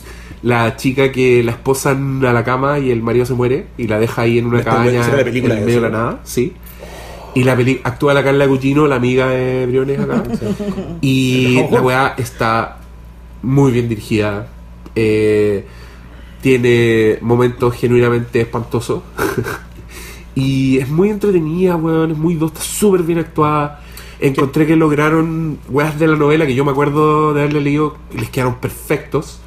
La 0.41 0.77
chica 0.77 1.11
que 1.11 1.43
la 1.43 1.51
esposan 1.51 2.23
a 2.25 2.31
la 2.31 2.45
cama 2.45 2.79
y 2.79 2.91
el 2.91 3.03
marido 3.03 3.25
se 3.25 3.33
muere 3.33 3.67
y 3.77 3.87
la 3.87 3.99
deja 3.99 4.21
ahí 4.21 4.37
en 4.37 4.45
una 4.45 4.63
cabaña 4.63 5.05
en 5.05 5.25
medio 5.25 5.65
de 5.65 5.71
eso, 5.71 5.81
la 5.81 5.89
nada, 5.89 6.19
sí. 6.23 6.53
Y 7.35 7.43
la 7.43 7.57
peli 7.57 7.81
actúa 7.83 8.13
la 8.13 8.23
Carla 8.23 8.45
Gugino, 8.45 8.87
la 8.87 8.95
amiga 8.95 9.27
de 9.27 9.65
Briones 9.65 9.99
acá. 9.99 10.23
Y 11.01 11.61
la 11.69 11.81
weá 11.81 12.13
está 12.17 12.78
muy 13.41 13.71
bien 13.71 13.89
dirigida. 13.89 14.47
Eh, 14.95 15.65
tiene 16.41 17.17
momentos 17.21 17.75
genuinamente 17.75 18.41
espantosos. 18.41 19.03
y 20.35 20.77
es 20.77 20.89
muy 20.89 21.09
entretenida, 21.09 21.75
weón. 21.75 22.11
Es 22.11 22.17
muy 22.17 22.33
está 22.33 22.61
súper 22.61 23.03
bien 23.03 23.19
actuada. 23.19 23.81
Encontré 24.19 24.67
que 24.67 24.75
lograron 24.75 25.59
weas 25.69 25.97
de 25.97 26.07
la 26.07 26.15
novela 26.15 26.45
que 26.45 26.55
yo 26.55 26.65
me 26.65 26.71
acuerdo 26.71 27.33
de 27.33 27.41
haberle 27.41 27.61
leído, 27.61 27.95
les 28.13 28.29
quedaron 28.29 28.55
perfectos. 28.55 29.39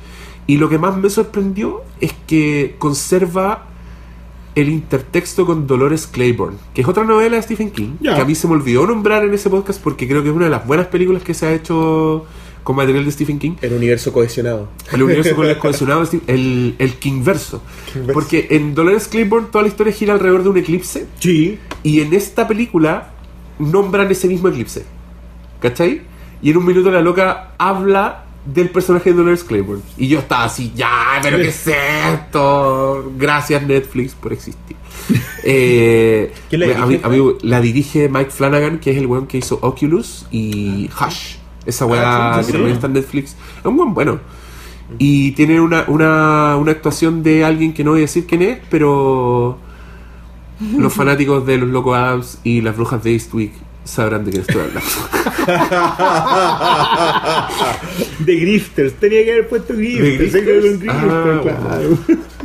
Y 0.46 0.56
lo 0.56 0.68
que 0.68 0.78
más 0.78 0.96
me 0.96 1.10
sorprendió 1.10 1.82
es 2.00 2.14
que 2.26 2.76
conserva 2.78 3.66
el 4.54 4.68
intertexto 4.68 5.46
con 5.46 5.66
Dolores 5.66 6.06
Claiborne, 6.06 6.58
que 6.74 6.82
es 6.82 6.88
otra 6.88 7.04
novela 7.04 7.36
de 7.36 7.42
Stephen 7.42 7.70
King, 7.70 7.96
que 8.02 8.10
a 8.10 8.24
mí 8.24 8.34
se 8.34 8.46
me 8.48 8.54
olvidó 8.54 8.86
nombrar 8.86 9.24
en 9.24 9.32
ese 9.32 9.48
podcast 9.48 9.82
porque 9.82 10.06
creo 10.06 10.22
que 10.22 10.28
es 10.28 10.34
una 10.34 10.46
de 10.46 10.50
las 10.50 10.66
buenas 10.66 10.88
películas 10.88 11.22
que 11.22 11.32
se 11.32 11.46
ha 11.46 11.52
hecho 11.52 12.26
con 12.62 12.76
material 12.76 13.04
de 13.04 13.10
Stephen 13.10 13.38
King. 13.38 13.52
El 13.60 13.72
universo 13.72 14.12
cohesionado. 14.12 14.68
El 14.92 15.02
universo 15.02 15.34
cohesionado, 15.60 16.04
el, 16.26 16.74
el 16.78 16.94
Kingverso. 16.94 17.62
Kingverso. 17.92 18.12
Porque 18.12 18.46
en 18.50 18.74
Dolores 18.74 19.08
Claiborne 19.08 19.48
toda 19.50 19.62
la 19.62 19.68
historia 19.68 19.92
gira 19.92 20.14
alrededor 20.14 20.42
de 20.44 20.48
un 20.50 20.56
eclipse 20.58 21.06
Sí. 21.18 21.58
y 21.82 22.00
en 22.00 22.12
esta 22.14 22.46
película 22.46 23.12
nombran 23.58 24.10
ese 24.10 24.28
mismo 24.28 24.48
eclipse. 24.48 24.84
¿Cachai? 25.60 26.02
Y 26.42 26.50
en 26.50 26.56
un 26.56 26.66
minuto 26.66 26.90
la 26.90 27.00
loca 27.00 27.52
habla 27.58 28.24
del 28.44 28.70
personaje 28.70 29.10
de 29.10 29.16
Dolores 29.16 29.44
Claiborne. 29.44 29.82
Y 29.96 30.08
yo 30.08 30.18
estaba 30.18 30.44
así, 30.44 30.72
ya, 30.74 31.20
pero 31.22 31.36
¿qué 31.38 31.48
es 31.48 31.64
esto? 31.66 33.12
Gracias 33.16 33.62
Netflix 33.62 34.14
por 34.14 34.32
existir. 34.32 34.76
Eh, 35.44 36.32
¿Quién 36.48 36.60
la 36.60 36.66
me- 36.68 36.74
a 36.74 36.86
mí- 36.86 36.88
dirige? 36.94 37.06
a 37.06 37.08
mí 37.08 37.32
la 37.42 37.60
dirige 37.60 38.08
Mike 38.08 38.30
Flanagan, 38.30 38.78
que 38.78 38.92
es 38.92 38.96
el 38.96 39.06
weón 39.06 39.26
que 39.26 39.38
hizo 39.38 39.58
Oculus 39.60 40.26
y 40.30 40.88
Hush. 41.00 41.34
Esa 41.66 41.86
weá 41.86 42.34
Ah, 42.34 42.34
sí, 42.34 42.38
que 42.40 42.46
sí. 42.46 42.52
también 42.52 42.74
está 42.74 42.86
en 42.88 42.92
Netflix. 42.94 43.36
Es 43.60 43.64
un 43.64 43.76
buen 43.76 43.94
bueno. 43.94 44.20
Y 44.98 45.32
tiene 45.32 45.60
una, 45.60 45.84
una, 45.88 46.56
una 46.56 46.70
actuación 46.72 47.22
de 47.22 47.44
alguien 47.44 47.72
que 47.72 47.82
no 47.84 47.92
voy 47.92 48.00
a 48.00 48.02
decir 48.02 48.26
quién 48.26 48.42
es, 48.42 48.58
pero 48.70 49.58
los 50.76 50.92
fanáticos 50.94 51.46
de 51.46 51.58
los 51.58 51.68
Loco 51.70 51.94
Adams 51.94 52.38
y 52.44 52.60
las 52.60 52.76
brujas 52.76 53.02
de 53.02 53.12
Eastwick 53.12 53.52
sabrán 53.84 54.24
de 54.24 54.30
quién 54.32 54.42
estoy 54.42 54.60
hablando. 54.62 54.90
De 58.20 58.36
Grifters. 58.36 58.94
Tenía 58.94 59.24
que 59.24 59.32
haber 59.32 59.48
puesto 59.48 59.74
Grifters. 59.74 60.32
¿De 60.32 60.40
Tenía 60.40 60.44
que 60.44 60.58
haber 60.58 60.72
un 60.72 60.78
Grifters? 60.80 61.02
Grifters, 61.02 61.56
Ah, 61.58 61.68
claro. 61.68 61.98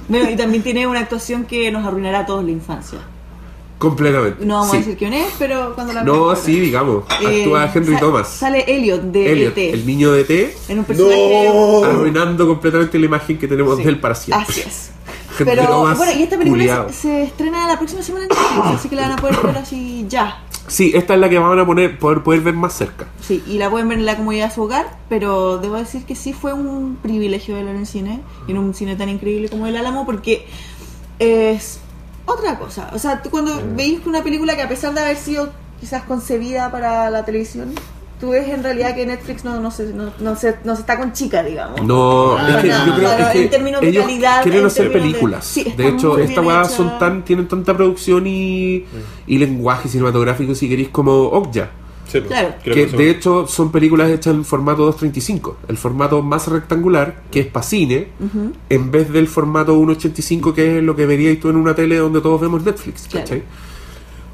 Bueno, 0.10 0.30
y 0.32 0.36
también 0.36 0.64
tiene 0.64 0.88
una 0.88 1.02
actuación 1.02 1.46
que 1.46 1.70
nos 1.72 1.86
arruinará 1.86 2.20
a 2.22 2.26
todos 2.26 2.44
la 2.46 2.52
infancia. 2.52 3.00
Completamente. 3.78 4.44
No 4.46 4.56
vamos 4.56 4.72
Sí. 4.72 4.78
a 4.78 4.80
decir 4.80 4.98
quién 4.98 5.14
es, 5.14 5.28
pero 5.38 5.74
cuando 5.76 5.94
la 5.94 6.04
No, 6.04 6.36
sí, 6.36 6.60
digamos. 6.60 7.04
eh, 7.22 7.42
Actúa 7.42 7.72
Henry 7.74 7.94
sa- 7.94 8.00
Thomas. 8.00 8.28
Sale 8.28 8.66
Elliot 8.68 9.02
de 9.04 9.32
Elliot, 9.32 9.58
ET. 9.58 9.74
el 9.74 9.86
niño 9.86 10.12
de 10.14 10.24
T, 10.24 10.56
En 10.70 10.80
un 10.80 10.86
personaje. 10.86 11.50
No. 11.54 11.84
arruinando 11.84 12.48
completamente 12.48 12.98
la 12.98 13.06
imagen 13.06 13.38
que 13.38 13.48
tenemos 13.48 13.78
Sí, 13.78 13.84
de 13.84 13.90
él 13.90 14.00
para 14.00 14.16
siempre. 14.16 14.46
Así 14.50 14.62
es. 14.62 14.92
Henry 15.40 15.52
Pero 15.56 15.68
Thomas, 15.68 15.98
bueno, 15.98 16.14
y 16.20 16.24
esta 16.24 16.38
película 16.40 16.88
se 16.92 17.24
estrena 17.24 17.68
la 17.68 17.78
próxima 17.78 18.02
semana 18.02 18.26
en 18.26 18.30
Netflix, 18.30 18.66
así 18.80 18.90
que 18.90 18.96
la 18.96 19.04
van 19.04 19.12
a 19.12 19.16
poder 19.18 19.38
ver 19.44 19.58
así 19.58 20.06
ya. 20.10 20.44
Sí, 20.66 20.92
esta 20.96 21.14
es 21.14 21.20
la 21.20 21.30
que 21.30 21.38
van 21.38 21.58
a 21.60 21.66
poner, 21.66 21.98
poder, 22.00 22.24
poder 22.24 22.42
ver 22.42 22.56
más 22.56 22.74
cerca. 22.74 23.06
Sí, 23.22 23.44
y 23.48 23.58
la 23.60 23.70
pueden 23.70 23.88
ver 23.88 24.00
en 24.00 24.06
la 24.08 24.18
comodidad 24.18 24.50
de 24.50 24.56
su 24.56 24.64
hogar, 24.64 24.98
pero 25.10 25.60
debo 25.60 25.76
decir 25.76 26.04
que 26.06 26.16
sí 26.16 26.34
fue 26.34 26.54
un 26.54 26.98
privilegio 27.02 27.54
verla 27.56 27.70
en 27.72 27.78
el 27.78 27.86
cine, 27.88 28.22
y 28.48 28.52
en 28.52 28.58
un 28.58 28.74
cine 28.74 28.96
tan 28.96 29.08
increíble 29.10 29.48
como 29.48 29.68
el 29.68 29.78
Álamo, 29.78 30.06
porque 30.08 30.48
es 31.20 31.80
otra 32.28 32.60
cosa. 32.60 32.92
O 32.94 33.00
sea, 33.00 33.22
tú 33.24 33.30
cuando 33.32 33.60
veis 33.76 34.00
una 34.06 34.22
película 34.24 34.56
que 34.56 34.62
a 34.62 34.70
pesar 34.70 34.94
de 34.94 35.02
haber 35.02 35.18
sido 35.18 35.50
quizás 35.80 36.04
concebida 36.04 36.72
para 36.72 37.10
la 37.10 37.26
televisión, 37.26 37.74
tú 38.20 38.30
ves 38.32 38.48
en 38.50 38.64
realidad 38.64 38.96
que 38.96 39.06
Netflix 39.06 39.44
no, 39.46 39.60
no, 39.60 39.70
se, 39.72 39.94
no, 39.94 40.12
no 40.20 40.36
se, 40.36 40.56
no 40.64 40.76
se 40.76 40.82
está 40.82 40.98
con 40.98 41.14
chica, 41.14 41.44
digamos. 41.44 41.82
No, 41.84 42.36
Ah, 42.38 42.50
es 42.50 42.56
que 42.64 42.68
no, 42.70 42.86
yo 42.88 42.96
creo 42.96 43.08
claro, 43.10 43.24
es 43.28 43.30
que 43.32 43.44
en 43.44 43.50
términos 43.50 43.82
de 43.82 43.90
ellos 43.90 44.06
calidad, 44.06 44.42
quieren 44.44 44.62
en 44.62 44.66
hacer 44.68 44.84
términos 44.92 45.04
de- 45.04 45.10
películas. 45.12 45.46
sí, 45.46 45.74
de 45.78 45.88
hecho, 45.88 46.14
muy 46.14 46.22
esta 46.24 46.42
bien 46.42 46.46
weá 46.54 46.62
hecha. 46.62 46.70
son 46.70 47.00
tan, 47.00 47.24
tienen 47.24 47.48
tanta 47.48 47.76
producción 47.78 48.26
y, 48.28 48.86
y 49.28 49.38
lenguaje 49.38 49.88
cinematográfico, 49.90 50.54
si 50.56 50.68
queréis, 50.70 50.90
como 50.90 51.14
Okja. 51.14 51.70
Sí, 52.08 52.20
pues, 52.22 52.28
Claro. 52.28 52.56
Que 52.64 52.86
de 52.86 53.10
hecho 53.10 53.48
son 53.48 53.72
películas 53.72 54.10
hechas 54.10 54.34
en 54.34 54.46
formato 54.46 54.84
235, 54.86 55.58
el 55.68 55.78
formato 55.78 56.22
más 56.22 56.48
rectangular, 56.48 57.22
que 57.32 57.42
es 57.42 57.48
para 57.48 57.64
cine, 57.66 58.08
en 58.70 58.92
vez 58.92 59.12
del 59.12 59.28
formato 59.28 59.74
185, 59.76 60.54
que 60.54 60.78
es 60.78 60.84
lo 60.84 60.96
que 60.96 61.06
veríais 61.06 61.40
tú 61.40 61.50
en 61.50 61.58
una 61.58 61.76
tele 61.76 61.98
donde 61.98 62.22
todos 62.22 62.40
vemos 62.40 62.64
Netflix. 62.64 63.08
Claro. 63.08 63.26
¿cachai? 63.26 63.44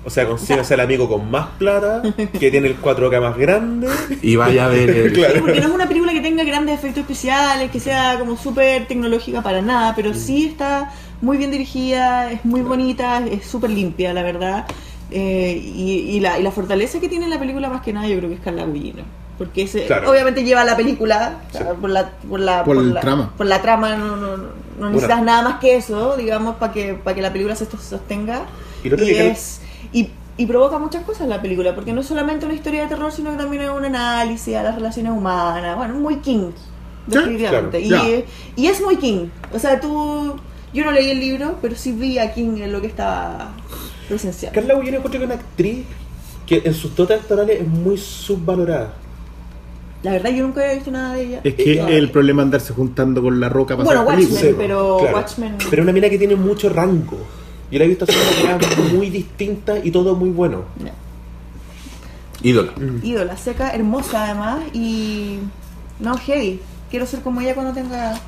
O 0.06 0.10
sea, 0.10 0.28
consíguese 0.28 0.74
al 0.74 0.82
amigo 0.82 1.08
con 1.08 1.32
más 1.32 1.48
plata, 1.58 2.02
que 2.40 2.52
tiene 2.52 2.68
el 2.68 2.80
4K 2.80 3.22
más 3.22 3.38
grande. 3.38 3.88
Y 4.22 4.36
vaya 4.36 4.66
a 4.66 4.68
ver. 4.68 4.90
el- 4.90 5.14
Claro. 5.14 5.36
Sí, 5.36 5.40
porque 5.42 5.62
no 5.62 5.68
es 5.70 5.74
una 5.74 5.88
película 5.88 6.12
que 6.12 6.20
tenga 6.20 6.44
grandes 6.44 6.76
efectos 6.78 7.02
especiales, 7.02 7.72
que 7.72 7.80
sea 7.80 8.20
como 8.20 8.36
súper 8.38 8.86
tecnológica 8.88 9.42
para 9.42 9.62
nada, 9.62 9.96
pero 9.96 10.14
sí 10.14 10.46
está 10.48 10.92
muy 11.22 11.38
bien 11.38 11.52
dirigida, 11.52 12.30
es 12.34 12.44
muy 12.44 12.62
bonita, 12.62 13.26
es 13.26 13.46
súper 13.46 13.70
limpia, 13.70 14.14
la 14.14 14.24
verdad. 14.24 14.66
Eh, 15.12 15.62
y, 15.64 15.92
y 16.16 16.20
la, 16.20 16.40
y 16.40 16.44
la 16.44 16.52
fortaleza 16.52 17.00
que 17.00 17.08
tiene 17.10 17.28
la 17.28 17.38
película 17.40 17.70
más 17.70 17.82
que 17.82 17.94
nada 17.94 18.08
yo 18.08 18.18
creo 18.18 18.30
que 18.30 18.36
es 18.36 18.42
Carla 18.42 18.66
Gugino. 18.66 19.04
Porque 19.38 19.64
ese, 19.64 19.86
Claro. 19.86 20.10
obviamente 20.12 20.44
lleva 20.44 20.64
la 20.64 20.76
película 20.78 21.40
sea, 21.52 21.74
por 21.74 21.90
la 21.90 22.12
por 22.30 22.40
la 22.40 22.64
Por 22.64 22.78
el 22.78 22.94
la, 22.94 23.00
trama. 23.02 23.34
por 23.36 23.46
la 23.48 23.62
trama 23.62 23.96
no, 23.96 24.16
no, 24.16 24.38
no- 24.38 24.90
necesitas 24.90 25.22
nada 25.24 25.42
más 25.42 25.60
que 25.60 25.76
eso 25.76 26.16
digamos 26.18 26.56
para 26.56 26.72
que 26.74 26.94
para 26.94 27.16
que 27.16 27.22
la 27.22 27.32
película 27.32 27.56
se 27.56 27.66
sostenga 27.66 28.44
Y 28.84 28.90
creo- 28.90 29.32
es 29.32 29.62
y, 29.92 30.10
y 30.38 30.46
provoca 30.46 30.78
muchas 30.80 31.04
cosas 31.04 31.28
la 31.28 31.42
película, 31.42 31.76
porque 31.76 31.94
no 31.94 32.02
es 32.02 32.08
solamente 32.08 32.46
una 32.46 32.54
historia 32.56 32.84
de 32.84 32.88
terror, 32.88 33.12
sino 33.12 33.32
que 33.32 33.38
también 33.38 33.64
es 33.64 33.70
un 33.70 33.86
análisis 33.86 34.56
a 34.56 34.64
las 34.64 34.76
relaciones 34.76 35.12
humanas. 35.12 35.76
Bueno, 35.78 35.96
muy 35.96 36.18
King, 36.18 36.50
definitivamente. 37.08 37.84
claro, 37.84 38.08
y, 38.08 38.26
y 38.56 38.68
es 38.68 38.82
muy 38.82 38.98
King. 38.98 39.28
O 39.54 39.60
sea, 39.60 39.80
tú. 39.80 40.36
Yo 40.74 40.84
no 40.86 40.92
leí 40.92 41.12
el 41.12 41.20
libro, 41.20 41.58
pero 41.62 41.76
sí 41.76 41.92
vi 41.92 42.18
a 42.18 42.34
King 42.34 42.58
en 42.62 42.72
lo 42.72 42.82
que 42.82 42.88
estaba 42.88 43.52
Carla 44.54 44.74
Gugino 44.76 44.98
encuentro 44.98 45.12
que 45.12 45.18
es 45.18 45.24
una 45.32 45.36
actriz 45.36 45.86
que 46.46 46.62
en 46.66 46.74
sus 46.74 46.96
dotes 46.96 47.20
actorales 47.22 47.62
es 47.62 47.68
muy 47.68 47.98
subvalorada. 47.98 48.94
La 50.04 50.12
verdad, 50.12 50.32
yo 50.32 50.44
nunca 50.44 50.62
había 50.62 50.74
visto 50.76 50.92
nada 50.92 51.14
de 51.16 51.22
ella. 51.24 51.42
Es 51.46 51.54
que 51.56 51.76
No. 51.78 51.88
el 51.88 52.12
problema 52.12 52.42
es 52.42 52.46
andarse 52.48 52.74
juntando 52.74 53.22
con 53.22 53.40
la 53.40 53.48
roca 53.48 53.78
para 53.78 53.86
Bueno, 53.86 54.02
Watchmen, 54.04 54.56
pero 54.58 54.98
claro. 55.00 55.16
Watchmen. 55.18 55.56
Pero 55.70 55.84
una 55.84 55.94
mina 55.94 56.10
que 56.10 56.18
tiene 56.18 56.36
mucho 56.36 56.68
rango. 56.70 57.18
Yo 57.72 57.80
la 57.80 57.86
he 57.86 57.88
visto 57.88 58.06
haciendo 58.06 58.68
cosas 58.68 58.94
muy 58.94 59.10
distintas 59.10 59.80
y 59.86 59.92
todo 59.92 60.14
muy 60.16 60.30
bueno. 60.30 60.64
No. 60.78 60.90
Ídola. 62.42 62.74
Ídola, 63.02 63.38
seca, 63.38 63.72
hermosa 63.72 64.26
además 64.26 64.60
y. 64.74 65.40
No, 66.00 66.18
heavy. 66.18 66.60
Quiero 66.90 67.06
ser 67.06 67.22
como 67.22 67.40
ella 67.40 67.56
cuando 67.56 67.72
tenga 67.74 68.20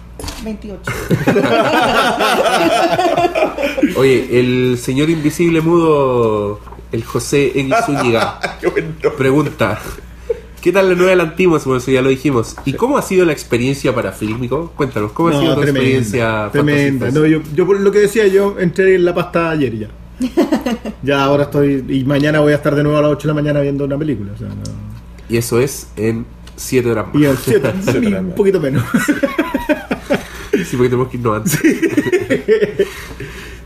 28. 0.43 0.81
Oye, 3.97 4.39
el 4.39 4.77
señor 4.77 5.09
invisible 5.09 5.61
mudo, 5.61 6.59
el 6.91 7.03
José 7.03 7.51
X 7.55 7.73
Zúñiga, 7.85 8.39
pregunta: 9.17 9.79
¿Qué 10.61 10.71
tal 10.71 10.89
la 10.89 10.95
nueva 10.95 11.15
Lantimos? 11.15 11.65
Bueno, 11.65 11.79
eso 11.79 11.91
ya 11.91 12.01
lo 12.01 12.09
dijimos. 12.09 12.55
¿Y 12.65 12.73
cómo 12.73 12.97
ha 12.97 13.01
sido 13.01 13.25
la 13.25 13.33
experiencia 13.33 13.93
para 13.93 14.11
Fílmico? 14.11 14.71
Cuéntanos, 14.75 15.11
¿cómo 15.11 15.29
ha 15.29 15.33
No, 15.33 15.41
sido 15.41 15.55
tu 15.55 15.61
tremenda, 15.61 15.79
experiencia? 15.79 16.49
Tremenda. 16.51 17.11
No, 17.11 17.25
yo, 17.25 17.41
yo 17.53 17.65
por 17.65 17.79
lo 17.79 17.91
que 17.91 17.99
decía, 17.99 18.27
yo 18.27 18.55
entré 18.59 18.95
en 18.95 19.05
la 19.05 19.13
pasta 19.13 19.51
ayer 19.51 19.77
ya. 19.77 19.87
ya 21.03 21.23
ahora 21.23 21.43
estoy. 21.43 21.83
Y 21.89 22.03
mañana 22.05 22.39
voy 22.39 22.53
a 22.53 22.55
estar 22.55 22.75
de 22.75 22.83
nuevo 22.83 22.97
a 22.97 23.01
las 23.01 23.11
8 23.11 23.27
de 23.27 23.29
la 23.33 23.33
mañana 23.33 23.59
viendo 23.61 23.85
una 23.85 23.97
película. 23.97 24.31
O 24.33 24.37
sea, 24.37 24.47
no. 24.47 24.55
Y 25.29 25.37
eso 25.37 25.59
es 25.59 25.89
en 25.97 26.25
7 26.55 26.89
horas 26.91 27.07
más. 27.07 27.15
Y 27.15 27.19
y 27.19 27.25
horas 27.25 27.47
un 27.95 28.27
más. 28.27 28.35
poquito 28.35 28.59
menos. 28.59 28.83
Sí, 30.69 30.75
porque 30.77 30.89
tenemos 30.89 31.09
que 31.09 31.17
irnos 31.17 31.37
antes. 31.37 31.59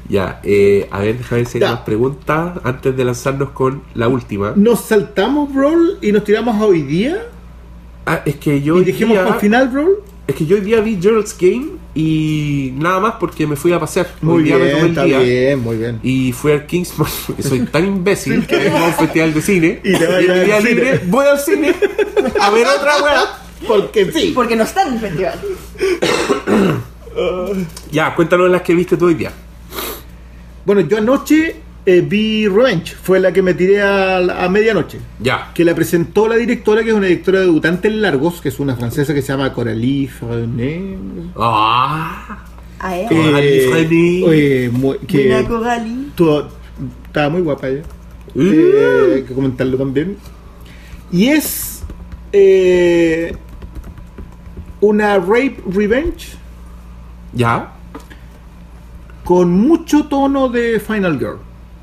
ya, 0.09 0.39
eh, 0.43 0.87
a 0.91 0.99
ver, 0.99 1.17
déjame 1.17 1.41
ver 1.41 1.47
si 1.51 1.57
hay 1.57 1.61
Ya. 1.61 1.71
más 1.71 1.79
preguntas 1.81 2.53
antes 2.63 2.95
de 2.97 3.05
lanzarnos 3.05 3.49
con 3.51 3.83
la 3.93 4.07
última. 4.07 4.53
Nos 4.55 4.85
saltamos, 4.85 5.53
Brawl, 5.53 5.97
y 6.01 6.11
nos 6.11 6.23
tiramos 6.23 6.55
a 6.59 6.65
hoy 6.65 6.81
día. 6.83 7.25
Ah, 8.05 8.21
es 8.25 8.35
que 8.37 8.61
yo 8.61 8.81
y 8.81 8.85
dijimos 8.85 9.17
día, 9.17 9.27
el 9.27 9.33
final, 9.35 9.69
Brawl. 9.69 9.97
es 10.27 10.35
que 10.35 10.45
yo 10.45 10.55
hoy 10.55 10.61
día 10.63 10.81
vi 10.81 10.97
Gerald's 10.99 11.35
Game 11.39 11.67
y 11.93 12.73
nada 12.77 12.99
más 12.99 13.13
porque 13.19 13.45
me 13.45 13.55
fui 13.55 13.71
a 13.71 13.79
pasear. 13.79 14.07
Muy 14.21 14.37
hoy 14.37 14.43
día 14.43 14.57
me 14.57 14.63
bien, 14.63 14.71
tomé 14.75 14.83
el 14.85 14.89
está 14.91 15.03
día 15.03 15.19
bien, 15.19 15.59
muy 15.59 15.77
bien. 15.77 15.99
y 16.01 16.31
fui 16.31 16.51
al 16.53 16.65
Kingsman 16.65 17.07
porque 17.27 17.43
soy 17.43 17.59
tan 17.61 17.85
imbécil 17.85 18.47
que 18.47 18.55
vengo 18.57 18.77
a 18.77 18.85
un 18.87 18.93
festival 18.93 19.33
de 19.33 19.41
cine 19.41 19.79
Y 19.83 19.93
te 19.97 20.05
vas 20.07 20.15
a 20.15 20.21
y 20.21 20.23
ir 20.23 20.31
el 20.31 20.39
al 20.39 20.45
día 20.45 20.57
cine. 20.61 20.69
libre 20.73 21.01
voy 21.07 21.25
al 21.27 21.39
cine 21.39 21.75
a 22.41 22.49
ver 22.49 22.65
otra 22.67 23.03
weá. 23.03 23.25
Porque 23.67 24.11
sí. 24.11 24.31
Porque 24.33 24.55
no 24.55 24.63
está 24.63 24.87
en 24.87 24.93
el 24.93 24.99
festival. 24.99 25.39
Ya, 27.91 28.15
cuéntanos 28.15 28.49
las 28.49 28.61
que 28.61 28.73
viste 28.73 28.97
tú 28.97 29.05
hoy 29.05 29.13
día. 29.15 29.31
Bueno, 30.65 30.81
yo 30.81 30.97
anoche 30.97 31.55
eh, 31.85 32.01
vi 32.01 32.47
Revenge. 32.47 32.95
Fue 33.01 33.19
la 33.19 33.31
que 33.31 33.41
me 33.41 33.53
tiré 33.53 33.81
a, 33.81 34.17
a 34.45 34.49
medianoche. 34.49 34.99
Ya. 35.19 35.51
Que 35.53 35.63
la 35.65 35.73
presentó 35.73 36.27
la 36.27 36.35
directora, 36.35 36.83
que 36.83 36.89
es 36.89 36.95
una 36.95 37.07
directora 37.07 37.39
debutante 37.39 37.87
en 37.87 38.01
largos, 38.01 38.41
que 38.41 38.49
es 38.49 38.59
una 38.59 38.75
francesa 38.75 39.13
que 39.13 39.21
se 39.21 39.29
llama 39.29 39.53
Coralie 39.53 40.07
Frenet. 40.07 40.97
Ah. 41.35 42.45
A 42.79 42.95
él. 42.97 43.07
Eh, 43.09 43.25
Coralie 43.25 43.67
Frenet. 43.69 44.23
oye, 44.27 44.69
muy- 44.71 44.97
que 44.99 45.45
tu- 46.15 46.43
estaba 47.07 47.29
muy 47.29 47.41
guapa 47.41 47.67
ella. 47.69 47.81
Uh. 48.35 48.41
Eh, 48.41 49.11
hay 49.15 49.23
que 49.23 49.33
comentarlo 49.33 49.77
también. 49.77 50.17
Y 51.11 51.27
es 51.29 51.81
eh, 52.31 53.35
una 54.81 55.17
rape 55.17 55.57
revenge 55.67 56.37
Ya. 57.33 57.73
con 59.23 59.51
mucho 59.51 60.05
tono 60.05 60.49
de 60.49 60.79
Final 60.79 61.19
Girl. 61.19 61.37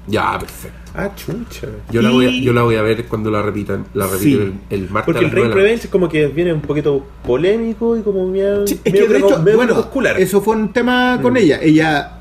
Ya, 0.08 0.36
perfecto. 0.38 0.78
Ah, 0.94 1.10
chucha. 1.14 1.68
Yo, 1.90 2.00
la 2.02 2.10
voy 2.10 2.26
a, 2.26 2.30
yo 2.30 2.52
la 2.52 2.62
voy 2.62 2.76
a 2.76 2.82
ver 2.82 3.04
cuando 3.06 3.30
la 3.30 3.42
repitan. 3.42 3.84
La 3.94 4.06
repiten 4.06 4.20
Sí. 4.22 4.58
el, 4.70 4.82
el 4.84 4.90
martes. 4.90 5.12
Porque 5.14 5.26
el 5.26 5.30
Rey 5.30 5.44
Revenge 5.52 5.84
es 5.84 5.90
como 5.90 6.08
que 6.08 6.26
viene 6.28 6.52
un 6.52 6.60
poquito 6.62 7.04
polémico 7.24 7.96
y 7.96 8.02
como 8.02 8.26
medio, 8.28 8.66
Sí, 8.66 8.80
es 8.82 8.92
medio 8.92 9.06
que 9.06 9.12
de 9.12 9.18
hecho, 9.20 9.38
medio 9.42 9.56
bueno, 9.58 9.74
crepuscular. 9.74 10.18
eso 10.20 10.40
fue 10.40 10.56
un 10.56 10.72
tema 10.72 11.18
con 11.22 11.36
ella. 11.36 11.60
Ella 11.62 12.18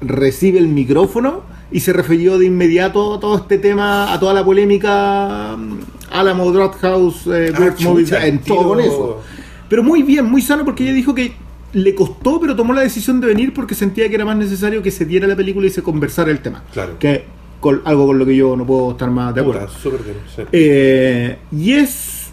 recibe 0.00 0.58
el 0.58 0.68
micrófono 0.68 1.42
y 1.70 1.80
se 1.80 1.92
refirió 1.92 2.38
de 2.38 2.46
inmediato 2.46 3.14
a 3.14 3.20
todo 3.20 3.36
este 3.36 3.58
tema, 3.58 4.12
a 4.12 4.18
toda 4.20 4.34
la 4.34 4.44
polémica 4.44 5.54
mm, 5.56 5.78
Alamo 6.12 6.50
Drafthouse, 6.52 7.26
eh, 7.28 7.52
Ah, 7.56 7.74
Movies, 7.80 8.12
en 8.12 8.38
todo 8.40 8.68
con 8.68 8.80
eso. 8.80 9.22
Pero 9.68 9.82
muy 9.82 10.02
bien, 10.02 10.24
muy 10.26 10.42
sano 10.42 10.64
porque 10.64 10.84
ella 10.84 10.92
dijo 10.92 11.14
que 11.14 11.34
le 11.72 11.94
costó, 11.94 12.40
pero 12.40 12.56
tomó 12.56 12.72
la 12.72 12.82
decisión 12.82 13.20
de 13.20 13.26
venir 13.26 13.52
porque 13.52 13.74
sentía 13.74 14.08
que 14.08 14.14
era 14.14 14.24
más 14.24 14.36
necesario 14.36 14.82
que 14.82 14.90
se 14.90 15.04
diera 15.04 15.26
la 15.26 15.36
película 15.36 15.66
y 15.66 15.70
se 15.70 15.82
conversara 15.82 16.30
el 16.30 16.40
tema. 16.40 16.62
Claro. 16.72 16.98
Que 16.98 17.24
con, 17.60 17.82
algo 17.84 18.06
con 18.06 18.18
lo 18.18 18.26
que 18.26 18.36
yo 18.36 18.56
no 18.56 18.66
puedo 18.66 18.92
estar 18.92 19.10
más 19.10 19.34
de 19.34 19.40
acuerdo. 19.40 19.66
Puta, 19.66 19.78
súper 19.78 20.02
bien, 20.02 20.16
sí. 20.34 20.42
Eh, 20.52 21.38
y 21.52 21.72
es. 21.72 22.26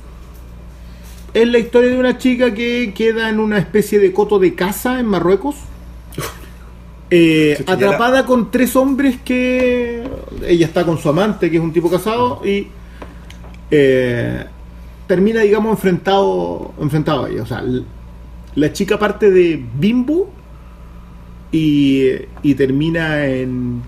Es 1.34 1.48
la 1.48 1.58
historia 1.58 1.90
de 1.90 2.00
una 2.00 2.18
chica 2.20 2.54
que 2.54 2.94
queda 2.96 3.28
en 3.30 3.40
una 3.40 3.58
especie 3.58 3.98
de 3.98 4.14
coto 4.14 4.38
de 4.38 4.54
casa 4.54 5.00
en 5.00 5.08
Marruecos. 5.08 5.56
Eh, 7.10 7.64
atrapada 7.68 8.26
con 8.26 8.52
tres 8.52 8.76
hombres 8.76 9.18
que. 9.24 10.08
Ella 10.46 10.66
está 10.66 10.86
con 10.86 10.98
su 10.98 11.10
amante, 11.10 11.50
que 11.50 11.58
es 11.58 11.64
un 11.64 11.74
tipo 11.74 11.90
casado, 11.90 12.42
y. 12.46 12.68
eh, 13.72 14.46
termina, 15.08 15.42
digamos, 15.42 15.72
enfrentado, 15.72 16.74
enfrentado 16.80 17.26
a 17.26 17.30
ella. 17.30 17.44
O 17.44 17.46
sea, 17.46 17.64
la 18.56 18.72
chica 18.72 19.00
parte 19.00 19.32
de 19.32 19.64
Bimbo 19.76 20.30
y, 21.52 22.10
y 22.42 22.56
termina 22.56 23.26
en 23.26 23.82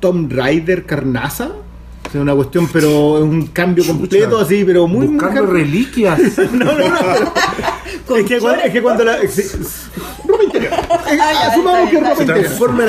Tom 0.00 0.28
Rider 0.28 0.84
Carnaza. 0.84 1.50
O 2.06 2.10
sea, 2.10 2.20
una 2.20 2.34
cuestión, 2.34 2.68
pero 2.72 3.18
es 3.18 3.24
un 3.24 3.48
cambio 3.48 3.84
completo 3.84 4.38
así, 4.38 4.64
pero 4.64 4.86
muy 4.86 5.06
Buscando 5.08 5.46
reliquias. 5.46 6.20
No, 6.52 6.64
no, 6.64 6.88
no. 6.88 6.96
Es, 8.16 8.24
que 8.24 8.38
cuando, 8.38 8.62
es 8.62 8.72
que 8.72 8.82
cuando 8.82 9.04
la. 9.04 9.18
sí, 9.26 9.42
ropa 10.28 10.44
interior. 10.44 10.72
Asumamos 10.74 11.90
que 11.90 11.96
es 11.96 12.02
ropa 12.02 12.22
interior. 12.22 12.44
transforma. 12.44 12.84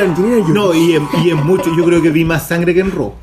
No, 0.54 0.76
y 0.76 0.94
en, 0.96 1.08
y 1.24 1.30
en 1.32 1.38
mucho, 1.38 1.76
yo 1.76 1.84
creo 1.86 2.02
que 2.02 2.12
vi 2.12 2.24
más 2.24 2.48
sangre 2.48 2.74
que 2.74 2.82
en 2.82 2.92
Raw. 2.92 3.14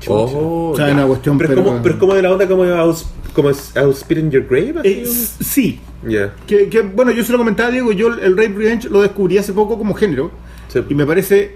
Chucha. 0.00 0.12
Oh, 0.14 0.70
O 0.70 0.76
sea, 0.76 0.86
ya. 0.86 0.90
es 0.92 0.96
una 0.98 1.06
cuestión, 1.06 1.38
pero, 1.38 1.48
pero. 1.50 1.60
es 1.60 1.66
como, 1.68 1.82
pero 1.82 1.94
es 1.94 2.00
como 2.00 2.14
de 2.14 2.22
la 2.22 2.32
onda 2.32 2.48
como 2.48 2.64
Aus- 2.64 3.06
como 3.34 3.50
es 3.50 3.72
I'll 3.76 3.94
Spit 3.94 4.18
in 4.18 4.30
Your 4.30 4.46
Grave. 4.48 4.80
así, 4.80 4.88
Eh, 4.88 5.06
sí. 5.06 5.80
Ya. 6.08 6.34
Que, 6.46 6.68
que, 6.68 6.80
bueno, 6.80 7.10
yo 7.12 7.22
se 7.22 7.30
lo 7.32 7.38
comentaba, 7.38 7.70
Diego, 7.70 7.92
yo 7.92 8.08
el 8.08 8.36
Rape 8.36 8.54
Revenge 8.56 8.88
lo 8.88 9.02
descubrí 9.02 9.36
hace 9.38 9.52
poco 9.52 9.76
como 9.78 9.94
género. 9.94 10.30
Sí. 10.68 10.80
Y 10.88 10.94
me 10.94 11.04
parece 11.06 11.54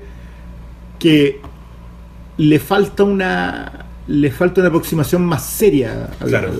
que 0.98 1.40
le 2.36 2.58
falta 2.58 3.04
una 3.04 3.86
le 4.06 4.30
falta 4.30 4.60
una 4.60 4.68
aproximación 4.68 5.24
más 5.24 5.44
seria 5.46 6.10
al- 6.20 6.28
Claro. 6.28 6.52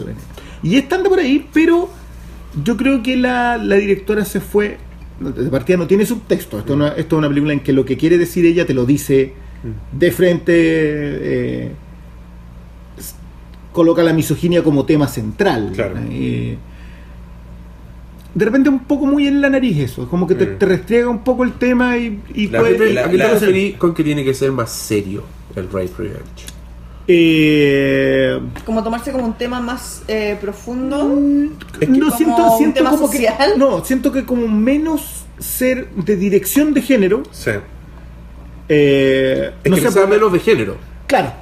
y 0.63 0.77
está 0.77 0.97
anda 0.97 1.11
por 1.11 1.19
ahí 1.19 1.47
pero 1.53 1.91
yo 2.65 2.77
creo 2.77 3.03
que 3.03 3.17
la, 3.17 3.59
la 3.59 3.77
directora 3.77 4.25
se 4.25 4.41
fue 4.41 4.79
de 5.21 5.51
partida 5.51 5.77
no 5.77 5.87
tiene 5.87 6.07
subtexto 6.07 6.59
esto, 6.61 6.75
esto 6.87 7.17
es 7.17 7.19
una 7.19 7.29
película 7.29 7.53
en 7.53 7.61
que 7.61 7.73
lo 7.73 7.85
que 7.85 7.97
quiere 7.99 8.17
decir 8.19 8.47
ella 8.47 8.65
te 8.67 8.73
lo 8.73 8.87
dice 8.87 9.35
de 9.93 10.11
frente 10.13 10.53
eh, 10.57 11.73
coloca 13.73 14.03
la 14.03 14.13
misoginia 14.13 14.63
como 14.63 14.85
tema 14.85 15.09
central 15.09 15.73
Claro. 15.75 15.97
Eh, 16.11 16.57
de 18.35 18.45
repente 18.45 18.69
un 18.69 18.81
poco 18.81 19.07
muy 19.07 19.27
en 19.29 19.41
la 19.41 19.49
nariz 19.49 19.79
eso, 19.79 20.09
como 20.09 20.27
que 20.27 20.35
te, 20.35 20.45
Mm. 20.47 20.59
te 20.59 20.67
restriega 20.67 21.09
un 21.09 21.21
poco 21.23 21.45
el 21.45 21.53
tema 21.53 21.97
y, 21.97 22.21
y 22.35 22.49
La- 22.49 22.59
puede- 22.61 22.91
¿A 22.99 23.03
la- 23.05 23.11
qué 23.11 23.17
la- 23.17 23.29
referí 23.31 23.73
con 23.75 23.95
que 23.95 24.03
tiene 24.03 24.25
que 24.25 24.35
ser 24.35 24.51
más 24.53 24.71
serio 24.73 25.23
el 25.55 25.67
Rape 25.67 25.91
Revenge? 25.99 26.47
Eh, 27.07 28.41
Como 28.65 28.83
tomarse 28.83 29.13
como 29.13 29.25
un 29.27 29.35
tema 29.35 29.61
más 29.61 30.03
eh, 30.09 30.37
profundo. 30.41 31.17
Es 31.75 31.81
que 31.81 31.87
no 31.89 32.07
como 32.07 32.17
siento, 32.17 32.43
un 32.53 32.59
siento 32.59 32.75
tema 32.79 32.91
como 32.91 33.07
social. 33.07 33.53
que 33.53 33.59
no 33.59 33.85
siento 33.85 34.11
que 34.11 34.25
como 34.25 34.49
menos 34.49 35.25
ser 35.39 35.91
de 35.95 36.17
dirección 36.17 36.73
de 36.75 36.83
género 36.83 37.23
Sí. 37.31 37.51
Eh, 38.69 39.53
Es 39.63 39.71
no 39.71 39.77
que 39.77 39.83
sea 39.91 40.03
por- 40.03 40.09
menos 40.11 40.33
de 40.33 40.39
género. 40.41 40.77
claro 41.07 41.33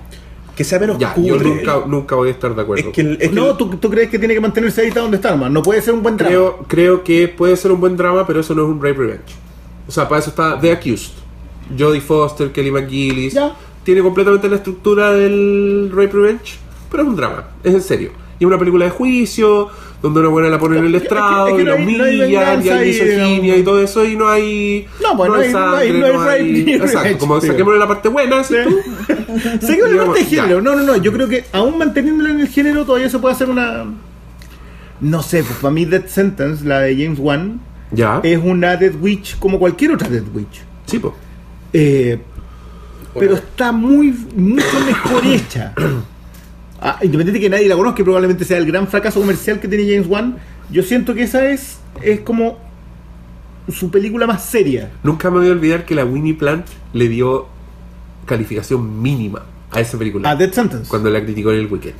Que 0.56 0.64
sea 0.64 0.78
menos 0.78 0.98
Ya, 0.98 1.14
yo 1.16 1.36
nunca, 1.38 1.82
nunca 1.86 2.14
voy 2.14 2.28
a 2.28 2.32
estar 2.32 2.54
de 2.54 2.60
acuerdo. 2.62 2.88
Es 2.88 2.94
que, 2.94 3.00
el- 3.00 3.12
es 3.20 3.28
que 3.30 3.34
no 3.34 3.50
el- 3.52 3.56
¿tú, 3.56 3.68
tú 3.76 3.90
crees 3.90 4.10
que 4.10 4.18
tiene 4.18 4.34
que 4.34 4.40
mantenerse 4.40 4.82
ahí 4.82 4.88
está 4.88 5.00
donde 5.00 5.16
está 5.16 5.30
hermano 5.30 5.50
no 5.54 5.62
puede 5.62 5.80
ser 5.80 5.94
un 5.94 6.02
buen 6.02 6.16
drama 6.16 6.30
creo, 6.30 6.58
creo 6.68 7.04
que 7.04 7.28
puede 7.28 7.56
ser 7.56 7.72
un 7.72 7.80
buen 7.80 7.96
drama, 7.96 8.26
pero 8.26 8.40
eso 8.40 8.54
no 8.54 8.62
es 8.64 8.68
un 8.68 8.76
Rape 8.82 8.98
Revenge. 8.98 9.34
O 9.88 9.90
sea, 9.92 10.08
para 10.08 10.20
eso 10.20 10.30
está 10.30 10.58
The 10.60 10.72
Accused. 10.72 11.12
Jodie 11.78 12.00
Foster, 12.00 12.52
Kelly 12.52 12.70
McGillis. 12.70 13.34
Ya. 13.34 13.54
Tiene 13.84 14.00
completamente 14.02 14.48
la 14.48 14.56
estructura 14.56 15.12
del 15.12 15.90
Rape 15.92 16.12
Revenge, 16.12 16.56
pero 16.90 17.02
es 17.02 17.08
un 17.08 17.16
drama, 17.16 17.48
es 17.64 17.74
en 17.74 17.82
serio. 17.82 18.10
Y 18.38 18.44
es 18.44 18.46
una 18.46 18.58
película 18.58 18.84
de 18.84 18.90
juicio, 18.92 19.68
donde 20.02 20.20
una 20.20 20.28
buena 20.30 20.48
la 20.48 20.58
pone 20.58 20.78
en 20.78 20.84
el 20.86 20.94
Es 20.96 21.02
que- 21.02 21.06
estrado 21.06 21.48
es 21.48 21.54
que 21.54 21.62
y 21.62 21.64
la 21.64 21.74
hay- 21.74 21.78
no 21.96 22.04
hay 22.04 22.20
humillan, 22.22 22.62
y 22.64 22.68
hay 22.68 22.88
y, 22.90 22.92
misoginia 22.92 23.56
y 23.56 23.62
todo 23.62 23.82
eso, 23.82 24.04
y 24.04 24.16
no 24.16 24.28
hay. 24.28 24.86
No, 25.00 25.16
pues 25.16 25.28
no 25.30 25.36
hay- 25.36 25.52
no 25.52 25.76
hay- 25.76 25.92
no 25.92 26.06
hay 26.06 26.12
rape 26.12 26.42
ni 26.42 26.72
Exacto, 26.74 27.18
como 27.18 27.40
saquémosle 27.40 27.78
la 27.78 27.88
parte 27.88 28.08
buena, 28.08 28.42
Sí. 28.44 28.54
tú. 28.64 28.80
Seguimos 29.66 29.90
la 29.92 30.04
parte 30.06 30.20
de 30.20 30.26
género. 30.26 30.60
No, 30.60 30.74
no, 30.74 30.82
no. 30.82 30.96
Yo 30.96 31.12
creo 31.12 31.28
que 31.28 31.44
aún 31.52 31.78
manteniéndolo 31.78 32.30
en 32.30 32.40
el 32.40 32.48
género 32.48 32.84
todavía 32.84 33.08
se 33.08 33.18
puede 33.18 33.34
hacer 33.34 33.48
una. 33.48 33.84
No 35.00 35.22
sé, 35.22 35.42
pues 35.42 35.58
para 35.60 35.72
mí 35.72 35.84
Death 35.84 36.08
Sentence, 36.08 36.64
la 36.64 36.80
de 36.80 36.94
James 36.96 37.18
Wan, 37.20 37.60
Ya. 37.90 38.20
es 38.22 38.38
una 38.42 38.76
Dead 38.76 38.94
Witch 39.00 39.38
como 39.38 39.58
cualquier 39.58 39.92
otra 39.92 40.08
Dead 40.08 40.22
Witch. 40.34 40.62
Sí, 40.86 40.98
po. 40.98 41.14
Eh, 41.72 42.18
pero 43.18 43.34
está 43.34 43.72
muy 43.72 44.14
mucho 44.36 44.80
mejor 44.86 45.26
hecha. 45.26 45.72
Ah, 46.84 46.98
independiente 47.02 47.38
de 47.38 47.40
que 47.40 47.48
nadie 47.48 47.68
la 47.68 47.76
conozca, 47.76 47.96
que 47.98 48.04
probablemente 48.04 48.44
sea 48.44 48.58
el 48.58 48.66
gran 48.66 48.88
fracaso 48.88 49.20
comercial 49.20 49.60
que 49.60 49.68
tiene 49.68 49.84
James 49.84 50.08
Wan, 50.08 50.36
yo 50.70 50.82
siento 50.82 51.14
que 51.14 51.22
esa 51.22 51.46
es, 51.48 51.78
es 52.02 52.20
como 52.20 52.58
su 53.72 53.90
película 53.90 54.26
más 54.26 54.44
seria. 54.44 54.90
Nunca 55.04 55.30
me 55.30 55.38
voy 55.38 55.48
a 55.48 55.52
olvidar 55.52 55.84
que 55.84 55.94
la 55.94 56.04
Winnie 56.04 56.34
Plant 56.34 56.66
le 56.92 57.08
dio 57.08 57.46
calificación 58.26 59.00
mínima 59.00 59.42
a 59.70 59.80
esa 59.80 59.96
película. 59.96 60.28
A 60.30 60.34
Dead 60.36 60.52
Sentence. 60.52 60.88
cuando 60.88 61.08
la 61.08 61.22
criticó 61.22 61.52
en 61.52 61.60
el 61.60 61.66
weekend. 61.66 61.94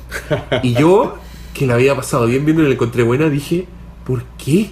Y 0.63 0.73
yo, 0.73 1.17
que 1.53 1.65
la 1.65 1.75
había 1.75 1.95
pasado 1.95 2.25
bien 2.25 2.43
viendo 2.43 2.63
y 2.63 2.67
la 2.67 2.73
encontré 2.73 3.03
buena, 3.03 3.29
dije, 3.29 3.65
¿por 4.05 4.23
qué? 4.37 4.69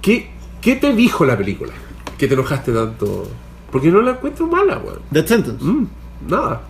¿Qué, 0.00 0.30
qué 0.60 0.76
te 0.76 0.92
dijo 0.94 1.24
la 1.24 1.36
película? 1.36 1.72
Que 2.18 2.28
te 2.28 2.34
enojaste 2.34 2.72
tanto. 2.72 3.28
Porque 3.70 3.90
no 3.90 4.00
la 4.00 4.12
encuentro 4.12 4.46
mala, 4.46 4.78
weón. 4.78 5.00
Dead 5.10 5.26
Sentence. 5.26 5.64
Mm, 5.64 5.86
nada. 6.28 6.62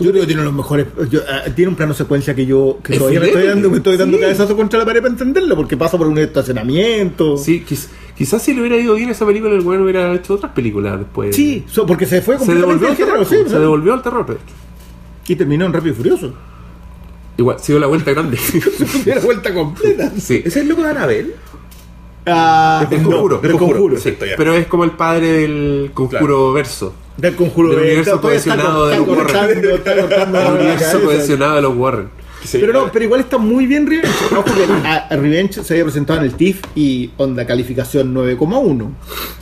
Yo 0.00 0.10
creo 0.10 0.22
que 0.22 0.26
tiene 0.26 0.42
los 0.42 0.52
mejores. 0.52 0.86
yo, 1.10 1.20
ah, 1.28 1.50
tiene 1.54 1.68
un 1.68 1.76
plano 1.76 1.94
secuencia 1.94 2.34
que 2.34 2.46
yo 2.46 2.78
que 2.82 2.94
Es 2.94 2.98
todavía 2.98 3.20
me 3.20 3.26
estoy 3.26 3.46
dando, 3.46 3.70
me 3.70 3.76
estoy 3.78 3.96
dando 3.96 4.16
sí. 4.16 4.22
cabezazo 4.22 4.56
contra 4.56 4.78
la 4.78 4.84
pared 4.84 5.00
para 5.00 5.12
entenderlo, 5.12 5.56
porque 5.56 5.76
pasa 5.76 5.96
por 5.98 6.06
un 6.06 6.18
estacionamiento. 6.18 7.36
Sí, 7.36 7.64
quiz- 7.68 7.88
quizás 8.16 8.42
si 8.42 8.54
le 8.54 8.60
hubiera 8.60 8.76
ido 8.76 8.94
bien 8.94 9.10
esa 9.10 9.26
película, 9.26 9.54
el 9.54 9.60
weón 9.60 9.82
hubiera 9.82 10.12
hecho 10.14 10.34
otras 10.34 10.52
películas 10.52 10.98
después. 10.98 11.34
Sí, 11.36 11.64
so- 11.68 11.86
porque 11.86 12.06
se 12.06 12.22
fue 12.22 12.34
Se 12.34 12.46
completamente 12.46 12.84
devolvió 12.86 13.04
al 13.06 13.12
terror. 13.12 13.26
sí, 13.26 13.48
se 13.48 13.54
¿no? 13.56 13.60
devolvió 13.60 13.92
al 13.94 14.02
terror, 14.02 14.24
pero 14.26 14.38
Y 15.28 15.36
terminó 15.36 15.66
en 15.66 15.72
Rápido 15.72 15.92
y 15.92 15.96
Furioso. 15.96 16.32
Igual, 17.36 17.58
se 17.60 17.72
dio 17.72 17.80
la 17.80 17.86
vuelta 17.86 18.10
grande. 18.10 18.38
Era 19.06 19.20
vuelta 19.20 19.54
completa. 19.54 20.10
sí. 20.18 20.36
¿Ese 20.38 20.48
es 20.48 20.56
el 20.56 20.68
loco 20.68 20.82
de 20.82 20.88
Anabel? 20.90 21.34
Ah, 22.26 22.86
Del 22.90 23.02
no, 23.02 23.10
conjuro, 23.10 23.36
del 23.38 23.42
del 23.42 23.58
conjuro. 23.58 23.78
conjuro, 23.80 23.98
sí. 24.00 24.14
Pero 24.36 24.54
es 24.54 24.66
como 24.66 24.84
el 24.84 24.90
padre 24.90 25.32
del 25.32 25.90
conjuro 25.94 26.18
Claro. 26.20 26.52
verso. 26.52 26.94
Del 27.20 27.36
conjuro. 27.36 27.70
Del 27.70 27.78
universo 27.80 28.20
cohesionado 28.20 28.86
de 28.88 28.96
los 28.96 29.08
Warren. 29.08 29.24
cortando, 29.26 29.68
está 29.70 29.96
cortando 29.96 30.40
El 30.40 30.52
universo 30.54 31.00
cohesionado 31.02 31.54
de 31.56 31.62
los 31.62 31.76
Warren. 31.76 32.08
Pero 32.52 32.72
no, 32.72 32.90
pero 32.90 33.04
igual 33.04 33.20
está 33.20 33.36
muy 33.36 33.66
bien 33.66 33.86
Revenge. 33.86 34.08
Ojo 34.32 34.44
que 34.44 34.88
a, 34.88 35.08
Revenge 35.14 35.62
se 35.62 35.74
había 35.74 35.84
presentado 35.84 36.20
en 36.20 36.24
el 36.26 36.34
TIFF 36.34 36.62
y 36.74 37.10
onda 37.18 37.46
calificación 37.46 38.14
9,1. 38.14 38.88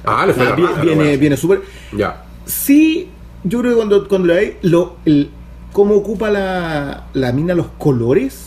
Ah, 0.04 0.26
le 0.26 0.32
fue 0.34 0.44
la 0.44 0.52
vi- 0.56 0.62
raja, 0.62 0.78
la 0.78 0.82
viene, 0.84 1.16
viene 1.16 1.36
súper. 1.36 1.62
Ya. 1.92 2.24
Sí, 2.44 3.08
yo 3.44 3.60
creo 3.60 3.70
que 3.72 3.76
cuando, 3.76 4.08
cuando 4.08 4.34
veis, 4.34 4.54
lo, 4.62 4.96
el, 5.04 5.30
cómo 5.72 5.94
ocupa 5.94 6.28
la, 6.30 7.06
la 7.12 7.32
mina 7.32 7.54
los 7.54 7.66
colores. 7.78 8.46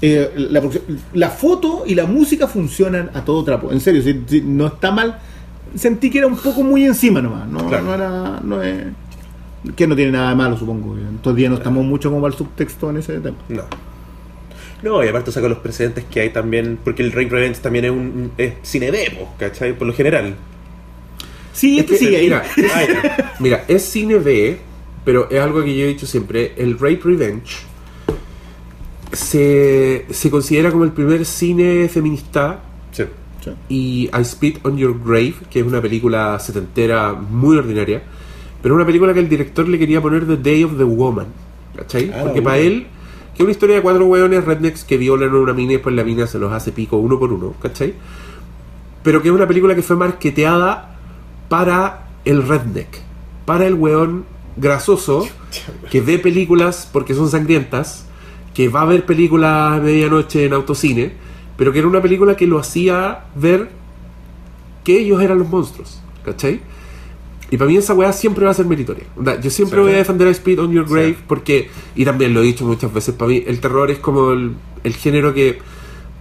eh, 0.00 0.32
la, 0.50 0.62
la 1.12 1.28
foto 1.30 1.84
y 1.86 1.94
la 1.94 2.06
música 2.06 2.48
funcionan 2.48 3.10
a 3.14 3.24
todo 3.26 3.44
trapo. 3.44 3.70
En 3.72 3.80
serio, 3.80 4.02
si, 4.02 4.22
si 4.26 4.40
no 4.40 4.66
está 4.68 4.90
mal. 4.90 5.18
Sentí 5.74 6.10
que 6.10 6.18
era 6.18 6.26
un 6.26 6.36
poco 6.36 6.62
muy 6.62 6.84
encima 6.84 7.20
nomás. 7.22 7.48
No, 7.48 7.66
Claro. 7.68 7.84
no 7.84 7.94
era. 7.94 8.40
No 8.42 8.62
es, 8.62 8.84
que 9.76 9.86
no 9.86 9.94
tiene 9.96 10.12
nada 10.12 10.30
de 10.30 10.34
malo, 10.36 10.56
supongo. 10.56 10.96
Todavía 11.22 11.48
no 11.48 11.54
estamos 11.56 11.84
mucho 11.84 12.10
como 12.10 12.26
al 12.26 12.34
subtexto 12.34 12.90
en 12.90 12.96
ese 12.98 13.20
tema. 13.20 13.36
No. 13.48 13.62
No, 14.82 15.04
y 15.04 15.08
aparte 15.08 15.30
saca 15.30 15.48
los 15.48 15.58
precedentes 15.58 16.04
que 16.04 16.20
hay 16.20 16.30
también, 16.30 16.76
porque 16.82 17.02
el 17.02 17.12
Rape 17.12 17.28
Revenge 17.28 17.60
también 17.60 17.84
es 17.84 17.90
un 17.92 18.32
es 18.36 18.54
cine 18.62 18.90
demo, 18.90 19.32
¿cachai? 19.38 19.78
Por 19.78 19.86
lo 19.86 19.92
general. 19.94 20.34
Sí, 21.52 21.78
Es 21.78 21.84
este 21.84 21.92
que, 21.92 21.98
sigue 22.04 22.16
ahí. 22.16 22.24
mira. 22.24 22.42
Mira, 23.38 23.64
es 23.68 23.84
cine 23.84 24.16
B, 24.16 24.58
pero 25.04 25.30
es 25.30 25.38
algo 25.40 25.62
que 25.62 25.76
yo 25.76 25.84
he 25.84 25.88
dicho 25.88 26.06
siempre. 26.06 26.54
El 26.56 26.74
Rape 26.78 27.00
Revenge 27.04 27.58
se, 29.12 30.06
se 30.10 30.30
considera 30.30 30.70
como 30.70 30.84
el 30.84 30.92
primer 30.92 31.24
cine 31.24 31.88
feminista 31.88 32.60
Sí. 33.44 33.50
y 33.68 34.10
I 34.16 34.24
Spit 34.24 34.64
on 34.64 34.76
Your 34.76 34.98
Grave, 35.04 35.34
que 35.50 35.60
es 35.60 35.66
una 35.66 35.80
película 35.80 36.38
setentera 36.38 37.12
muy 37.12 37.56
ordinaria, 37.56 38.02
pero 38.62 38.74
una 38.74 38.86
película 38.86 39.12
que 39.12 39.20
el 39.20 39.28
director 39.28 39.66
le 39.68 39.78
quería 39.78 40.00
poner 40.00 40.26
The 40.26 40.36
Day 40.36 40.62
of 40.64 40.76
the 40.78 40.84
Woman, 40.84 41.26
¿cachai? 41.76 42.10
Ah, 42.14 42.18
Porque 42.22 42.40
bueno. 42.40 42.44
para 42.44 42.58
él, 42.58 42.86
que 43.34 43.38
es 43.38 43.40
una 43.42 43.50
historia 43.50 43.76
de 43.76 43.82
cuatro 43.82 44.06
hueones 44.06 44.44
rednecks 44.44 44.84
que 44.84 44.96
violan 44.96 45.30
a 45.30 45.38
una 45.38 45.52
mina 45.52 45.72
y 45.72 45.74
después 45.76 45.94
la 45.96 46.04
mina 46.04 46.26
se 46.26 46.38
los 46.38 46.52
hace 46.52 46.70
pico 46.70 46.98
uno 46.98 47.18
por 47.18 47.32
uno, 47.32 47.54
¿cachai? 47.60 47.94
pero 49.02 49.20
que 49.20 49.28
es 49.28 49.34
una 49.34 49.48
película 49.48 49.74
que 49.74 49.82
fue 49.82 49.96
marketeada 49.96 50.96
para 51.48 52.06
el 52.24 52.46
redneck, 52.46 52.86
para 53.44 53.66
el 53.66 53.74
weón 53.74 54.24
grasoso 54.56 55.26
que 55.90 56.00
ve 56.00 56.18
películas 56.20 56.88
porque 56.92 57.12
son 57.14 57.28
sangrientas, 57.28 58.06
que 58.54 58.68
va 58.68 58.82
a 58.82 58.84
ver 58.84 59.04
películas 59.04 59.72
a 59.72 59.80
medianoche 59.82 60.44
en 60.44 60.52
autocine, 60.52 61.14
pero 61.62 61.72
que 61.72 61.78
era 61.78 61.86
una 61.86 62.02
película 62.02 62.34
que 62.36 62.48
lo 62.48 62.58
hacía 62.58 63.20
ver 63.36 63.68
que 64.82 64.98
ellos 64.98 65.22
eran 65.22 65.38
los 65.38 65.48
monstruos, 65.48 66.00
¿cachai? 66.24 66.60
Y 67.52 67.56
para 67.56 67.70
mí 67.70 67.76
esa 67.76 67.94
weá 67.94 68.12
siempre 68.12 68.44
va 68.44 68.50
a 68.50 68.54
ser 68.54 68.66
meritoria. 68.66 69.04
Yo 69.40 69.48
siempre 69.48 69.78
Sí. 69.78 69.82
voy 69.84 69.92
a 69.92 69.96
defender 69.98 70.26
a 70.26 70.32
Speed 70.32 70.58
on 70.58 70.72
Your 70.72 70.88
Grave 70.88 71.10
Sí. 71.10 71.18
porque, 71.28 71.70
y 71.94 72.04
también 72.04 72.34
lo 72.34 72.40
he 72.40 72.42
dicho 72.42 72.64
muchas 72.64 72.92
veces, 72.92 73.14
para 73.14 73.28
mí 73.28 73.44
el 73.46 73.60
terror 73.60 73.92
es 73.92 74.00
como 74.00 74.32
el, 74.32 74.54
el 74.82 74.94
género 74.96 75.32
que 75.34 75.60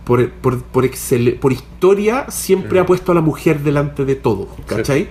por, 0.05 0.29
por, 0.29 0.61
por, 0.61 0.85
excel- 0.85 1.39
por 1.39 1.51
historia 1.53 2.27
siempre 2.29 2.79
Mm. 2.79 2.83
ha 2.83 2.85
puesto 2.85 3.11
a 3.13 3.15
la 3.15 3.21
mujer 3.21 3.61
delante 3.61 4.05
de 4.05 4.13
todo, 4.13 4.47
¿cachai? 4.67 5.07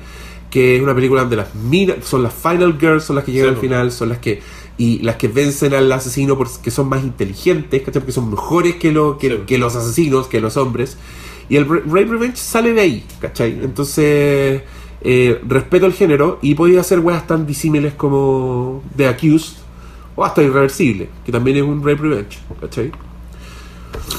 Que 0.49 0.77
es 0.77 0.83
una 0.83 0.95
película 0.95 1.23
donde 1.23 1.35
las 1.37 1.57
minas, 1.57 1.97
son 2.05 2.23
las 2.23 2.35
final 2.35 2.77
girls, 2.79 3.03
son 3.03 3.17
las 3.17 3.25
que 3.25 3.33
llegan 3.33 3.51
al 3.51 3.57
final, 3.57 3.91
son 3.91 4.11
las 4.11 4.19
que 4.19 4.41
y 4.81 4.99
las 5.01 5.17
que 5.17 5.29
vencen 5.29 5.75
al 5.75 5.93
asesino 5.93 6.39
porque 6.39 6.71
son 6.71 6.89
más 6.89 7.03
inteligentes, 7.05 7.83
¿cachai? 7.83 8.01
Porque 8.01 8.13
son 8.13 8.31
mejores 8.31 8.77
que, 8.77 8.93
lo, 8.93 9.19
que, 9.19 9.29
Sí. 9.29 9.37
que 9.47 9.59
los 9.59 9.77
asesinos, 9.77 10.27
que 10.27 10.41
los 10.41 10.57
hombres. 10.57 10.97
Y 11.51 11.57
el 11.57 11.69
Ra- 11.69 11.83
Rape 11.85 12.07
Revenge 12.07 12.37
sale 12.39 12.73
de 12.73 12.81
ahí, 12.81 13.05
¿cachai? 13.21 13.59
Entonces, 13.63 14.63
eh, 15.03 15.41
respeto 15.47 15.85
el 15.85 15.93
género 15.93 16.39
y 16.41 16.55
podía 16.55 16.81
hacer 16.81 17.01
weas 17.01 17.27
tan 17.27 17.47
disímiles 17.47 17.93
como 17.95 18.83
The 18.97 19.09
Accused 19.09 19.57
o 20.17 20.25
hasta 20.25 20.43
Irreversible, 20.43 21.09
que 21.27 21.33
también 21.33 21.59
es 21.59 21.63
un 21.63 21.81
Rape 21.85 22.01
Revenge, 22.03 22.39
¿cachai? 22.61 22.91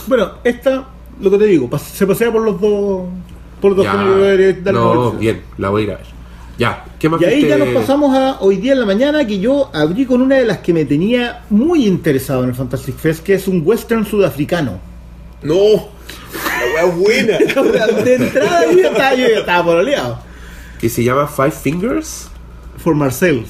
Bueno, 0.08 0.32
esta, 0.44 0.90
lo 1.22 1.32
que 1.32 1.38
te 1.40 1.46
digo, 1.46 1.70
se 1.80 2.06
pasea 2.06 2.32
por 2.32 2.44
los 2.44 2.60
dos. 2.62 3.08
Por 3.62 3.72
los 3.72 3.78
dos 3.78 3.88
géneros 3.88 4.16
debería 4.22 4.62
darle 4.62 4.80
no, 4.80 5.12
bien, 5.14 5.42
la 5.58 5.70
voy 5.70 5.82
a 5.82 5.86
ir 5.86 5.92
a 5.92 5.98
ver. 5.98 6.06
Ya, 6.62 6.86
¿qué 7.00 7.10
más 7.10 7.20
Y 7.22 7.26
ahí 7.26 7.48
ya 7.48 7.58
nos 7.58 7.70
pasamos 7.70 8.16
a 8.16 8.40
hoy 8.42 8.58
día 8.58 8.74
en 8.74 8.80
la 8.82 8.86
mañana 8.86 9.26
que 9.26 9.40
yo 9.40 9.72
abrí 9.74 10.06
con 10.06 10.22
una 10.22 10.36
de 10.36 10.46
las 10.46 10.60
que 10.60 10.74
me 10.74 10.86
tenía 10.86 11.42
muy 11.50 11.88
interesado 11.88 12.44
en 12.44 12.50
el 12.50 12.56
Fantastic 12.56 12.96
Fest, 12.98 13.24
que 13.24 13.34
es 13.34 13.48
un 13.48 13.64
western 13.66 14.06
sudafricano. 14.06 14.80
No, 15.42 15.56
la 15.56 16.86
wea 16.86 16.86
buena. 16.96 17.38
De 18.04 18.16
entrada 18.16 18.66
yo 18.72 18.78
ya 18.78 18.88
estaba, 18.90 19.16
yo 19.16 19.28
ya 19.28 19.40
estaba 19.40 19.66
pololeado. 19.66 20.20
Que 20.80 20.88
se 20.88 21.04
llama 21.04 21.28
Five 21.28 21.50
Fingers. 21.52 22.30
For 22.78 22.94
Marcel. 22.94 23.44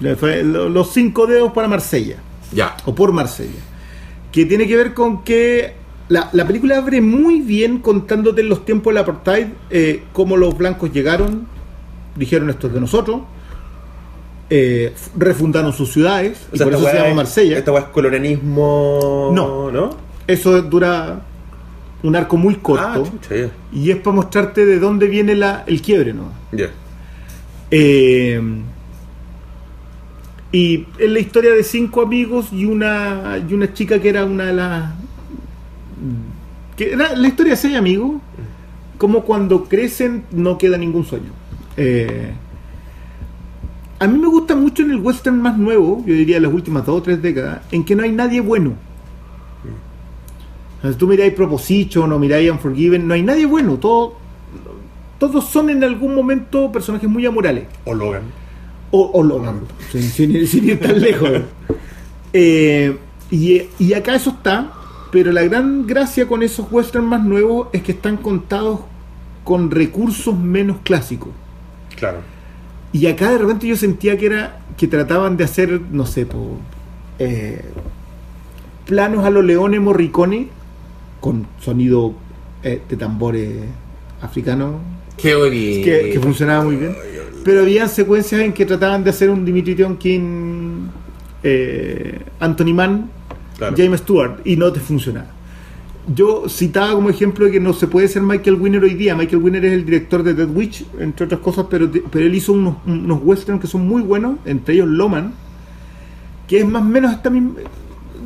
Le 0.00 0.16
fue 0.16 0.42
lo- 0.42 0.68
Los 0.68 0.92
cinco 0.92 1.26
dedos 1.28 1.52
para 1.52 1.68
Marsella. 1.68 2.16
Ya. 2.52 2.76
o 2.86 2.94
por 2.94 3.12
Marsella, 3.12 3.60
que 4.32 4.44
tiene 4.46 4.66
que 4.66 4.76
ver 4.76 4.92
con 4.94 5.22
que 5.22 5.74
la, 6.08 6.30
la 6.32 6.46
película 6.46 6.78
abre 6.78 7.00
muy 7.00 7.42
bien 7.42 7.78
contándote 7.78 8.40
en 8.40 8.48
los 8.48 8.64
tiempos 8.64 8.92
del 8.92 9.02
apartheid 9.02 9.46
eh, 9.70 10.02
cómo 10.12 10.36
los 10.36 10.56
blancos 10.58 10.90
llegaron, 10.92 11.46
dijeron 12.18 12.50
esto 12.50 12.66
es 12.66 12.72
de 12.74 12.80
nosotros, 12.80 13.20
eh, 14.50 14.94
refundaron 15.16 15.72
sus 15.72 15.92
ciudades, 15.92 16.46
O 16.50 16.54
y 16.54 16.58
sea, 16.58 16.66
por 16.66 16.74
esta 16.74 16.88
eso 16.88 16.96
se 16.96 17.02
llama 17.02 17.14
Marsella. 17.16 17.58
Esta 17.58 17.78
es 17.78 17.84
colonialismo. 17.86 19.30
No. 19.32 19.70
¿No? 19.70 19.90
Eso 20.26 20.60
dura 20.62 21.22
un 22.02 22.16
arco 22.16 22.36
muy 22.36 22.54
corto 22.56 23.04
Ah, 23.04 23.10
chucha, 23.10 23.34
ya. 23.36 23.50
y 23.72 23.90
es 23.90 23.96
para 23.96 24.16
mostrarte 24.16 24.64
de 24.64 24.78
dónde 24.78 25.06
viene 25.08 25.34
la, 25.34 25.64
el 25.66 25.82
quiebre, 25.82 26.12
¿no? 26.12 26.30
Ya. 26.52 26.68
Eh, 27.70 28.40
y 30.52 30.86
es 30.98 31.10
la 31.10 31.18
historia 31.18 31.52
de 31.52 31.62
cinco 31.62 32.00
amigos 32.00 32.48
y 32.52 32.64
una 32.64 33.38
y 33.46 33.52
una 33.52 33.72
chica 33.74 34.00
que 34.00 34.08
era 34.08 34.24
una 34.24 34.46
de 34.46 34.52
las 34.54 34.92
que 36.76 36.92
era 36.92 37.14
la 37.14 37.28
historia 37.28 37.52
de 37.52 37.56
seis 37.58 37.76
amigos 37.76 38.12
como 38.96 39.24
cuando 39.24 39.64
crecen 39.64 40.24
no 40.30 40.56
queda 40.56 40.78
ningún 40.78 41.04
sueño 41.04 41.30
Eh, 41.80 42.32
a 44.00 44.06
mí 44.08 44.18
me 44.18 44.26
gusta 44.26 44.56
mucho 44.56 44.82
en 44.82 44.90
el 44.90 44.96
western 44.98 45.40
más 45.40 45.56
nuevo 45.56 46.02
yo 46.04 46.12
diría 46.14 46.40
las 46.40 46.52
últimas 46.52 46.84
dos 46.84 46.96
o 46.98 47.02
tres 47.02 47.22
décadas 47.22 47.60
en 47.70 47.84
que 47.84 47.94
no 47.94 48.02
hay 48.02 48.10
nadie 48.12 48.40
bueno 48.40 48.72
O 50.78 50.82
sea, 50.82 50.92
si 50.92 50.98
tú 50.98 51.06
miráis 51.06 51.32
Proposition 51.34 52.12
o 52.12 52.18
miráis 52.18 52.50
Unforgiven 52.50 53.06
no 53.06 53.14
hay 53.14 53.22
nadie 53.22 53.46
bueno 53.46 53.76
todo, 53.76 54.14
todos 55.18 55.44
son 55.48 55.70
en 55.70 55.82
algún 55.84 56.14
momento 56.16 56.70
personajes 56.72 57.08
muy 57.08 57.24
amorales 57.26 57.66
O 57.84 57.94
Logan. 57.94 58.22
o, 58.90 59.10
o 59.14 59.22
Logan, 59.22 59.60
sin, 59.92 60.02
sin- 60.02 60.46
sin 60.46 60.68
ir 60.68 60.80
tan 60.80 61.00
lejos. 61.00 61.30
Eh, 62.32 62.96
y, 63.30 63.62
y 63.78 63.92
acá 63.94 64.14
eso 64.16 64.30
está, 64.30 64.72
pero 65.12 65.30
la 65.32 65.42
gran 65.42 65.86
gracia 65.86 66.26
con 66.26 66.42
esos 66.42 66.66
westerns 66.72 67.06
más 67.06 67.22
nuevos 67.24 67.68
es 67.72 67.82
que 67.82 67.92
están 67.92 68.16
contados 68.16 68.80
con 69.44 69.70
recursos 69.70 70.36
menos 70.38 70.78
clásicos. 70.82 71.30
Claro. 71.98 72.18
Y 72.92 73.06
acá 73.06 73.30
de 73.30 73.38
repente 73.38 73.66
yo 73.66 73.76
sentía 73.76 74.16
que 74.16 74.26
era 74.26 74.60
que 74.76 74.86
trataban 74.86 75.36
de 75.36 75.44
hacer, 75.44 75.80
no 75.90 76.06
sé, 76.06 76.24
po, 76.24 76.58
eh, 77.18 77.64
planos 78.86 79.24
a 79.24 79.30
los 79.30 79.44
leones 79.44 79.80
morricone 79.80 80.48
con 81.20 81.46
sonido 81.60 82.14
eh, 82.62 82.80
de 82.88 82.96
tambores 82.96 83.64
africanos 84.22 84.76
Qué 85.16 85.32
que, 85.84 86.10
que 86.12 86.20
funcionaba 86.20 86.64
muy 86.64 86.76
bien. 86.76 86.94
Pero 87.44 87.62
había 87.62 87.88
secuencias 87.88 88.40
en 88.40 88.52
que 88.52 88.64
trataban 88.64 89.02
de 89.02 89.10
hacer 89.10 89.30
un 89.30 89.44
Dimitri 89.44 89.74
Tionkin, 89.74 90.90
eh, 91.42 92.20
Anthony 92.40 92.72
Mann, 92.74 93.10
Claro. 93.56 93.74
James 93.76 94.00
Stewart, 94.00 94.40
y 94.44 94.56
no 94.56 94.72
te 94.72 94.78
funcionaba. 94.78 95.26
Yo 96.14 96.48
citaba 96.48 96.94
como 96.94 97.10
ejemplo 97.10 97.44
de 97.44 97.52
que 97.52 97.60
no 97.60 97.74
se 97.74 97.86
puede 97.86 98.08
ser 98.08 98.22
Michael 98.22 98.56
Winner 98.56 98.82
hoy 98.82 98.94
día. 98.94 99.14
Michael 99.14 99.42
Winner 99.42 99.64
es 99.64 99.72
el 99.72 99.84
director 99.84 100.22
de 100.22 100.32
Dead 100.32 100.48
Witch, 100.48 100.84
entre 100.98 101.26
otras 101.26 101.40
cosas, 101.40 101.66
pero, 101.68 101.90
pero 102.10 102.24
él 102.24 102.34
hizo 102.34 102.52
unos, 102.52 102.76
unos 102.86 103.20
westerns 103.22 103.60
que 103.60 103.66
son 103.66 103.86
muy 103.86 104.02
buenos, 104.02 104.38
entre 104.46 104.74
ellos 104.74 104.88
Loman, 104.88 105.34
que 106.46 106.60
es 106.60 106.66
más 106.66 106.82
o 106.82 106.86
menos 106.86 107.12
esta 107.12 107.28
misma, 107.28 107.54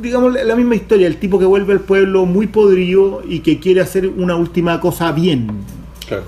digamos, 0.01 0.33
la 0.33 0.43
la 0.45 0.55
misma 0.55 0.75
historia. 0.75 1.07
El 1.07 1.17
tipo 1.17 1.37
que 1.37 1.45
vuelve 1.45 1.73
al 1.73 1.81
pueblo 1.81 2.25
muy 2.25 2.47
podrido 2.47 3.21
y 3.27 3.39
que 3.39 3.59
quiere 3.59 3.81
hacer 3.81 4.07
una 4.07 4.35
última 4.35 4.79
cosa 4.79 5.11
bien. 5.11 5.47
Claro. 6.07 6.23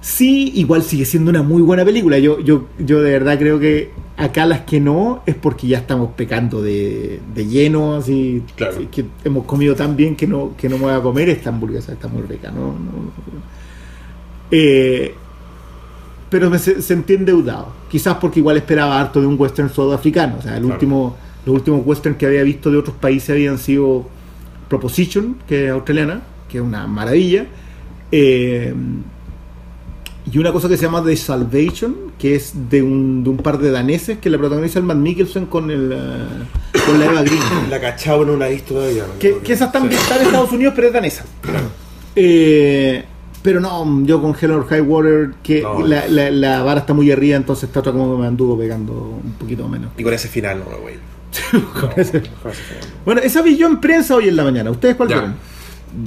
Sí, 0.00 0.52
igual 0.54 0.82
sigue 0.82 1.04
siendo 1.04 1.30
una 1.30 1.42
muy 1.42 1.62
buena 1.62 1.84
película. 1.84 2.18
Yo, 2.18 2.38
yo, 2.40 2.68
yo 2.78 3.02
de 3.02 3.10
verdad 3.10 3.38
creo 3.38 3.58
que 3.58 3.90
acá 4.16 4.46
las 4.46 4.60
que 4.62 4.80
no 4.80 5.22
es 5.26 5.34
porque 5.34 5.66
ya 5.66 5.78
estamos 5.78 6.10
pecando 6.16 6.62
de, 6.62 7.20
de 7.34 7.46
lleno, 7.46 7.96
así 7.96 8.42
Claro. 8.56 8.74
así 8.76 8.86
que 8.86 9.04
hemos 9.24 9.44
comido 9.44 9.74
tan 9.74 9.94
bien 9.96 10.16
que 10.16 10.26
no, 10.26 10.52
que 10.56 10.68
no 10.68 10.78
me 10.78 10.84
voy 10.84 10.94
a 10.94 11.00
comer 11.02 11.28
esta 11.28 11.50
hamburguesa, 11.50 11.92
esta 11.92 12.08
muy 12.08 12.22
rica, 12.22 12.50
¿no? 12.50 12.60
no, 12.68 12.72
no. 12.72 13.12
Eh, 14.50 15.14
pero 16.30 16.50
me 16.50 16.58
se- 16.58 16.82
sentí 16.82 17.14
endeudado. 17.14 17.68
Quizás 17.90 18.16
porque 18.16 18.40
igual 18.40 18.56
esperaba 18.56 18.98
harto 19.00 19.20
de 19.20 19.26
un 19.26 19.36
western 19.38 19.70
sudafricano. 19.70 20.36
O 20.38 20.42
sea, 20.42 20.54
el 20.56 20.60
Claro. 20.62 20.74
último, 20.74 21.16
los 21.44 21.54
últimos 21.54 21.82
western 21.86 22.16
que 22.16 22.26
había 22.26 22.42
visto 22.42 22.70
de 22.70 22.78
otros 22.78 22.96
países 22.96 23.30
habían 23.30 23.58
sido 23.58 24.06
Proposition, 24.68 25.36
que 25.46 25.66
es 25.66 25.70
australiana, 25.72 26.22
que 26.48 26.58
es 26.58 26.64
una 26.64 26.86
maravilla. 26.88 27.46
Eh, 28.10 28.74
y 30.30 30.38
una 30.38 30.52
cosa 30.52 30.68
que 30.68 30.76
se 30.76 30.84
llama 30.84 31.02
The 31.04 31.16
Salvation, 31.16 31.94
que 32.18 32.34
es 32.34 32.52
de 32.68 32.82
un, 32.82 33.22
de 33.22 33.30
un 33.30 33.36
par 33.38 33.58
de 33.58 33.70
daneses 33.70 34.18
que 34.18 34.28
la 34.28 34.38
protagoniza 34.38 34.78
el 34.80 34.84
Matt 34.84 34.96
Mikkelsen 34.98 35.46
con, 35.46 35.70
el, 35.70 35.92
eh, 35.92 36.78
con 36.86 36.98
la 36.98 37.06
Eva 37.06 37.22
Green. 37.22 37.40
La 37.70 37.80
cachao 37.80 38.24
no 38.24 38.36
la 38.36 38.48
he 38.48 38.54
visto 38.54 38.74
todavía. 38.74 39.04
Que, 39.20 39.38
que 39.38 39.52
esa 39.52 39.66
está 39.66 39.80
Sí. 39.80 39.86
en 39.86 39.92
Estados 39.92 40.50
Unidos, 40.52 40.72
pero 40.74 40.88
es 40.88 40.92
danesa. 40.92 41.24
Eh, 42.14 43.04
pero 43.42 43.60
no, 43.60 44.04
yo 44.04 44.20
con 44.20 44.34
Hell 44.40 44.50
or 44.50 44.66
High 44.66 44.80
Water, 44.80 45.30
que 45.42 45.62
No. 45.62 45.86
la, 45.86 46.08
la- 46.08 46.30
la 46.30 46.62
vara 46.62 46.80
está 46.80 46.94
muy 46.94 47.10
arriba, 47.12 47.36
entonces 47.36 47.68
esta 47.68 47.80
otra 47.80 47.92
como 47.92 48.16
que 48.16 48.22
me 48.22 48.26
anduvo 48.26 48.58
pegando 48.58 48.92
un 48.92 49.32
poquito 49.38 49.68
menos. 49.68 49.92
Y 49.96 50.02
con 50.02 50.12
ese 50.12 50.28
final, 50.28 50.58
no, 50.68 50.76
güey. 50.78 50.94
Con 51.80 51.90
ese. 51.96 52.22
Bueno, 53.04 53.20
esa 53.20 53.42
vi 53.42 53.56
yo 53.58 53.66
en 53.66 53.78
prensa 53.78 54.14
hoy 54.16 54.28
en 54.28 54.36
la 54.36 54.44
mañana. 54.44 54.70
¿Ustedes 54.70 54.96
cuál 54.96 55.08
Ya. 55.10 55.16
vieron? 55.16 55.34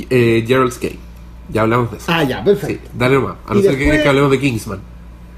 Eh, 0.10 0.44
Gerald's 0.48 0.80
Game. 0.80 0.98
Ya 1.52 1.62
hablamos 1.62 1.92
de 1.92 1.98
eso. 1.98 2.06
Ah, 2.10 2.24
ya, 2.24 2.40
Sí, 2.40 2.46
perfecto. 2.46 2.90
dale 2.94 3.16
nomás. 3.16 3.36
A 3.48 3.54
no 3.56 3.62
ser 3.62 3.72
que 3.72 3.78
quieras 3.84 4.02
que 4.04 4.10
hablemos 4.10 4.32
de 4.32 4.40
Kingsman. 4.40 4.80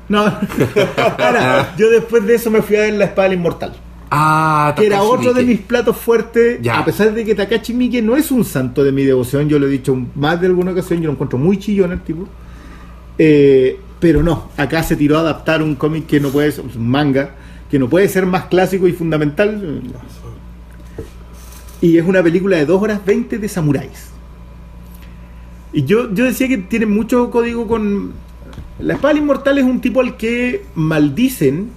No, 0.09 0.19
ahora, 1.19 1.73
yo 1.77 1.89
después 1.89 2.25
de 2.25 2.35
eso 2.35 2.51
me 2.51 2.61
fui 2.61 2.75
a 2.75 2.81
ver 2.81 2.93
La 2.95 3.05
Espada 3.05 3.29
del 3.29 3.37
Inmortal. 3.37 3.73
Ah, 4.13 4.73
que 4.77 4.87
era 4.87 5.03
otro 5.03 5.33
de 5.33 5.43
mis 5.43 5.59
platos 5.61 5.95
fuertes, 5.95 6.59
Ya. 6.61 6.79
a 6.79 6.83
pesar 6.85 7.13
de 7.13 7.23
que 7.23 7.33
Takashi 7.33 7.73
Miike 7.73 8.01
no 8.01 8.17
es 8.17 8.29
un 8.29 8.43
santo 8.43 8.83
de 8.83 8.91
mi 8.91 9.05
devoción, 9.05 9.47
yo 9.47 9.57
lo 9.57 9.67
he 9.67 9.69
dicho 9.69 9.95
más 10.15 10.41
de 10.41 10.47
alguna 10.47 10.71
ocasión, 10.71 10.99
yo 10.99 11.05
lo 11.07 11.13
encuentro 11.13 11.39
muy 11.39 11.57
chillón 11.57 11.93
el 11.93 12.01
tipo. 12.01 12.27
Eh, 13.17 13.79
pero 14.01 14.21
no, 14.21 14.49
acá 14.57 14.83
se 14.83 14.97
tiró 14.97 15.17
a 15.17 15.21
adaptar 15.21 15.63
un 15.63 15.75
cómic 15.75 16.07
que 16.07 16.19
no 16.19 16.27
puede 16.29 16.51
ser, 16.51 16.65
un 16.75 16.89
manga, 16.89 17.35
que 17.69 17.79
no 17.79 17.87
puede 17.87 18.09
ser 18.09 18.25
más 18.25 18.45
clásico 18.47 18.85
y 18.85 18.91
fundamental. 18.91 19.81
Y 21.79 21.97
es 21.97 22.05
una 22.05 22.21
película 22.21 22.57
de 22.57 22.65
2 22.65 22.81
horas 22.81 22.99
20 23.05 23.37
de 23.37 23.47
samuráis. 23.47 24.10
Y 25.73 25.85
yo, 25.85 26.13
yo 26.13 26.25
decía 26.25 26.47
que 26.47 26.57
tiene 26.57 26.85
mucho 26.85 27.29
código 27.31 27.67
con... 27.67 28.13
La 28.79 28.95
espada 28.95 29.17
inmortal 29.17 29.57
es 29.57 29.63
un 29.63 29.79
tipo 29.79 30.01
al 30.01 30.17
que 30.17 30.65
maldicen 30.75 31.69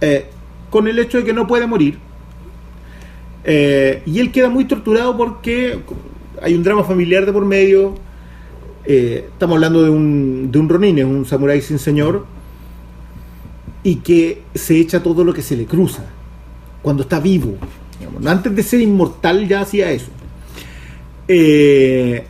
eh, 0.00 0.26
con 0.68 0.88
el 0.88 0.98
hecho 0.98 1.18
de 1.18 1.24
que 1.24 1.32
no 1.32 1.46
puede 1.46 1.66
morir. 1.66 1.98
Eh, 3.44 4.02
y 4.04 4.18
él 4.18 4.32
queda 4.32 4.50
muy 4.50 4.64
torturado 4.64 5.16
porque 5.16 5.78
hay 6.42 6.54
un 6.54 6.62
drama 6.62 6.84
familiar 6.84 7.24
de 7.24 7.32
por 7.32 7.44
medio. 7.44 7.94
eh, 8.84 9.26
estamos 9.32 9.54
hablando 9.56 9.82
de 9.82 9.90
un, 9.90 10.50
de 10.50 10.58
un 10.58 10.68
Ronin, 10.68 10.98
es 10.98 11.04
un 11.04 11.24
samurái 11.24 11.60
sin 11.60 11.78
señor, 11.78 12.26
y 13.82 13.96
que 13.96 14.42
se 14.54 14.78
echa 14.78 15.02
todo 15.02 15.24
lo 15.24 15.32
que 15.32 15.42
se 15.42 15.56
le 15.56 15.66
cruza 15.66 16.04
cuando 16.82 17.02
está 17.02 17.20
vivo. 17.20 17.56
digamos. 17.98 18.26
Antes 18.26 18.54
de 18.54 18.62
ser 18.62 18.80
inmortal 18.80 19.46
ya 19.46 19.60
hacía 19.60 19.90
eso. 19.90 20.10
Eh, 21.28 22.26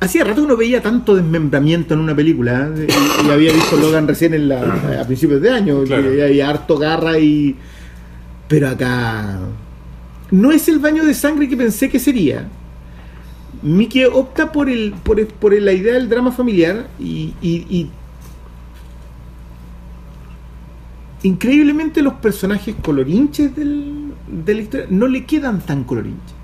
hacía 0.00 0.24
rato 0.24 0.42
que 0.42 0.48
no 0.48 0.56
veía 0.56 0.80
tanto 0.82 1.14
desmembramiento 1.14 1.94
en 1.94 2.00
una 2.00 2.14
película. 2.16 2.70
¿eh? 2.76 2.86
Y, 3.22 3.26
y 3.26 3.30
había 3.30 3.52
visto 3.52 3.76
Logan 3.76 4.08
recién 4.08 4.34
en 4.34 4.48
la, 4.48 5.00
a 5.00 5.04
principios 5.06 5.40
de 5.42 5.50
año, 5.50 5.82
Claro. 5.84 6.10
que 6.10 6.22
había 6.24 6.48
harto 6.48 6.76
garra 6.78 7.18
y... 7.18 7.56
Pero 8.48 8.68
acá... 8.68 9.38
No 10.32 10.52
es 10.52 10.68
el 10.68 10.78
baño 10.78 11.04
de 11.04 11.12
sangre 11.14 11.48
que 11.48 11.56
pensé 11.56 11.88
que 11.90 11.98
sería. 11.98 12.46
Mickey 13.62 14.04
opta 14.04 14.52
por 14.52 14.70
el 14.70 14.94
por, 15.02 15.18
el- 15.20 15.26
por 15.26 15.52
la 15.60 15.72
idea 15.72 15.94
del 15.94 16.08
drama 16.08 16.30
familiar 16.32 16.86
y, 17.00 17.34
y- 17.42 17.66
y 17.68 17.90
increíblemente 21.22 22.00
los 22.02 22.14
personajes 22.14 22.74
colorinches 22.82 23.54
del, 23.54 24.12
de 24.44 24.54
la 24.54 24.60
historia 24.62 24.86
no 24.90 25.06
le 25.06 25.24
quedan 25.24 25.60
tan 25.60 25.84
colorinches. 25.84 26.34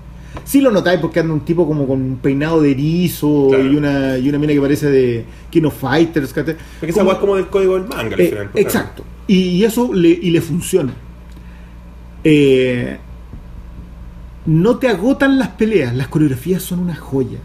Sí 0.45 0.61
lo 0.61 0.71
notáis 0.71 0.99
porque 0.99 1.19
anda 1.19 1.33
un 1.33 1.41
tipo 1.41 1.67
como 1.67 1.85
con 1.87 2.01
un 2.01 2.17
peinado 2.17 2.61
de 2.61 2.71
erizo 2.71 3.47
Claro. 3.49 3.65
y 3.65 3.75
una 3.75 4.17
y 4.17 4.29
una 4.29 4.37
mina 4.39 4.53
que 4.53 4.61
parece 4.61 4.89
de 4.89 5.25
Kino 5.49 5.69
Fighters. 5.71 6.31
Porque 6.33 6.55
esa 6.81 6.93
Como- 6.93 7.05
weá 7.09 7.13
es 7.15 7.19
como 7.19 7.35
del 7.35 7.47
código 7.47 7.73
del 7.79 7.87
manga 7.87 8.15
al 8.15 8.21
eh, 8.21 8.29
final. 8.29 8.49
pues, 8.51 8.65
exacto. 8.65 9.03
Y, 9.27 9.37
y 9.39 9.63
eso 9.65 9.93
le, 9.93 10.09
y 10.09 10.29
le 10.29 10.41
funciona. 10.41 10.93
Eh, 12.23 12.97
no 14.45 14.77
te 14.77 14.87
agotan 14.87 15.37
las 15.37 15.49
peleas, 15.49 15.93
las 15.95 16.07
coreografías 16.07 16.63
son 16.63 16.79
una 16.79 16.95
joya. 16.95 17.39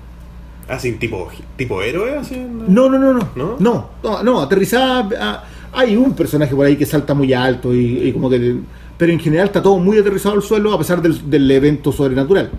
Así, 0.69 0.93
tipo, 0.93 1.29
tipo 1.57 1.83
héroe, 1.83 2.17
así. 2.17 2.37
No, 2.69 2.89
no, 2.89 2.99
no, 2.99 3.13
no. 3.13 3.29
¿No? 3.35 3.57
No, 3.59 3.91
no, 4.03 4.23
no, 4.23 4.41
aterrizada. 4.41 5.09
ah, 5.21 5.45
hay 5.73 5.97
un 5.97 6.15
personaje 6.15 6.55
por 6.55 6.67
ahí 6.67 6.77
que 6.77 6.87
salta 6.87 7.15
muy 7.15 7.33
alto 7.33 7.75
y, 7.75 8.09
y 8.09 8.13
como 8.13 8.31
que. 8.31 8.57
Pero 8.97 9.13
en 9.13 9.19
general 9.19 9.47
está 9.47 9.61
todo 9.63 9.79
muy 9.79 9.99
aterrizado 9.99 10.37
al 10.37 10.43
suelo 10.43 10.73
a 10.73 10.79
pesar 10.79 11.03
del, 11.03 11.29
del 11.29 11.51
evento 11.51 11.91
sobrenatural. 11.91 12.51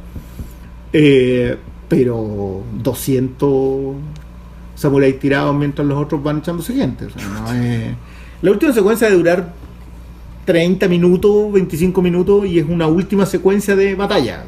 Eh, 0.94 1.58
pero 1.90 2.62
200 2.82 3.96
samuráis 4.76 5.20
tirados 5.20 5.56
mientras 5.56 5.88
los 5.88 5.98
otros 6.02 6.22
van 6.24 6.38
echándose 6.40 6.74
gente. 6.74 7.06
o 7.06 7.10
sea, 7.10 7.28
no 7.28 7.52
es- 7.54 7.96
La 8.42 8.52
última 8.52 8.74
secuencia 8.74 9.10
de 9.10 9.16
durar 9.16 9.54
30 10.46 10.88
minutos, 10.88 11.52
25 11.54 12.02
minutos 12.02 12.46
y 12.46 12.60
es 12.60 12.66
una 12.68 12.88
última 12.88 13.26
secuencia 13.26 13.76
de 13.76 13.96
batalla. 13.96 14.44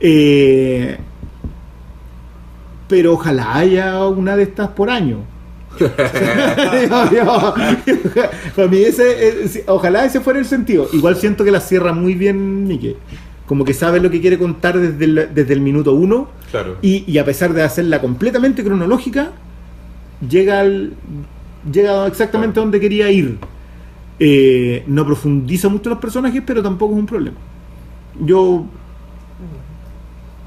Eh, 0.00 0.96
pero 2.88 3.12
ojalá 3.14 3.56
haya 3.56 4.04
una 4.06 4.36
de 4.36 4.42
estas 4.44 4.68
por 4.68 4.90
año. 4.90 5.18
Para 8.56 8.68
mí 8.68 8.78
ese, 8.78 9.28
eh, 9.44 9.64
ojalá 9.68 10.04
ese 10.04 10.20
fuera 10.20 10.38
el 10.38 10.46
sentido. 10.46 10.88
Igual 10.92 11.16
siento 11.16 11.44
que 11.44 11.50
la 11.50 11.60
cierra 11.60 11.92
muy 11.92 12.14
bien 12.14 12.66
Mike. 12.66 12.96
Como 13.48 13.64
que 13.64 13.74
sabe 13.74 13.98
lo 13.98 14.10
que 14.10 14.20
quiere 14.20 14.38
contar 14.38 14.78
desde 14.78 15.04
el, 15.04 15.30
desde 15.34 15.54
el 15.54 15.60
minuto 15.60 15.94
uno 15.94 16.28
Claro. 16.52 16.76
y, 16.82 17.02
y 17.10 17.18
a 17.18 17.24
pesar 17.24 17.52
de 17.52 17.62
hacerla 17.62 18.00
completamente 18.00 18.62
cronológica, 18.62 19.32
llega 20.28 20.60
al, 20.60 20.92
llega 21.72 22.06
exactamente 22.06 22.60
a 22.60 22.62
donde 22.62 22.78
quería 22.78 23.10
ir. 23.10 23.38
Eh, 24.20 24.84
no 24.86 25.04
profundiza 25.06 25.68
mucho 25.68 25.90
los 25.90 25.98
personajes, 25.98 26.42
pero 26.44 26.62
tampoco 26.62 26.92
es 26.94 27.00
un 27.00 27.06
problema. 27.06 27.36
Yo 28.20 28.66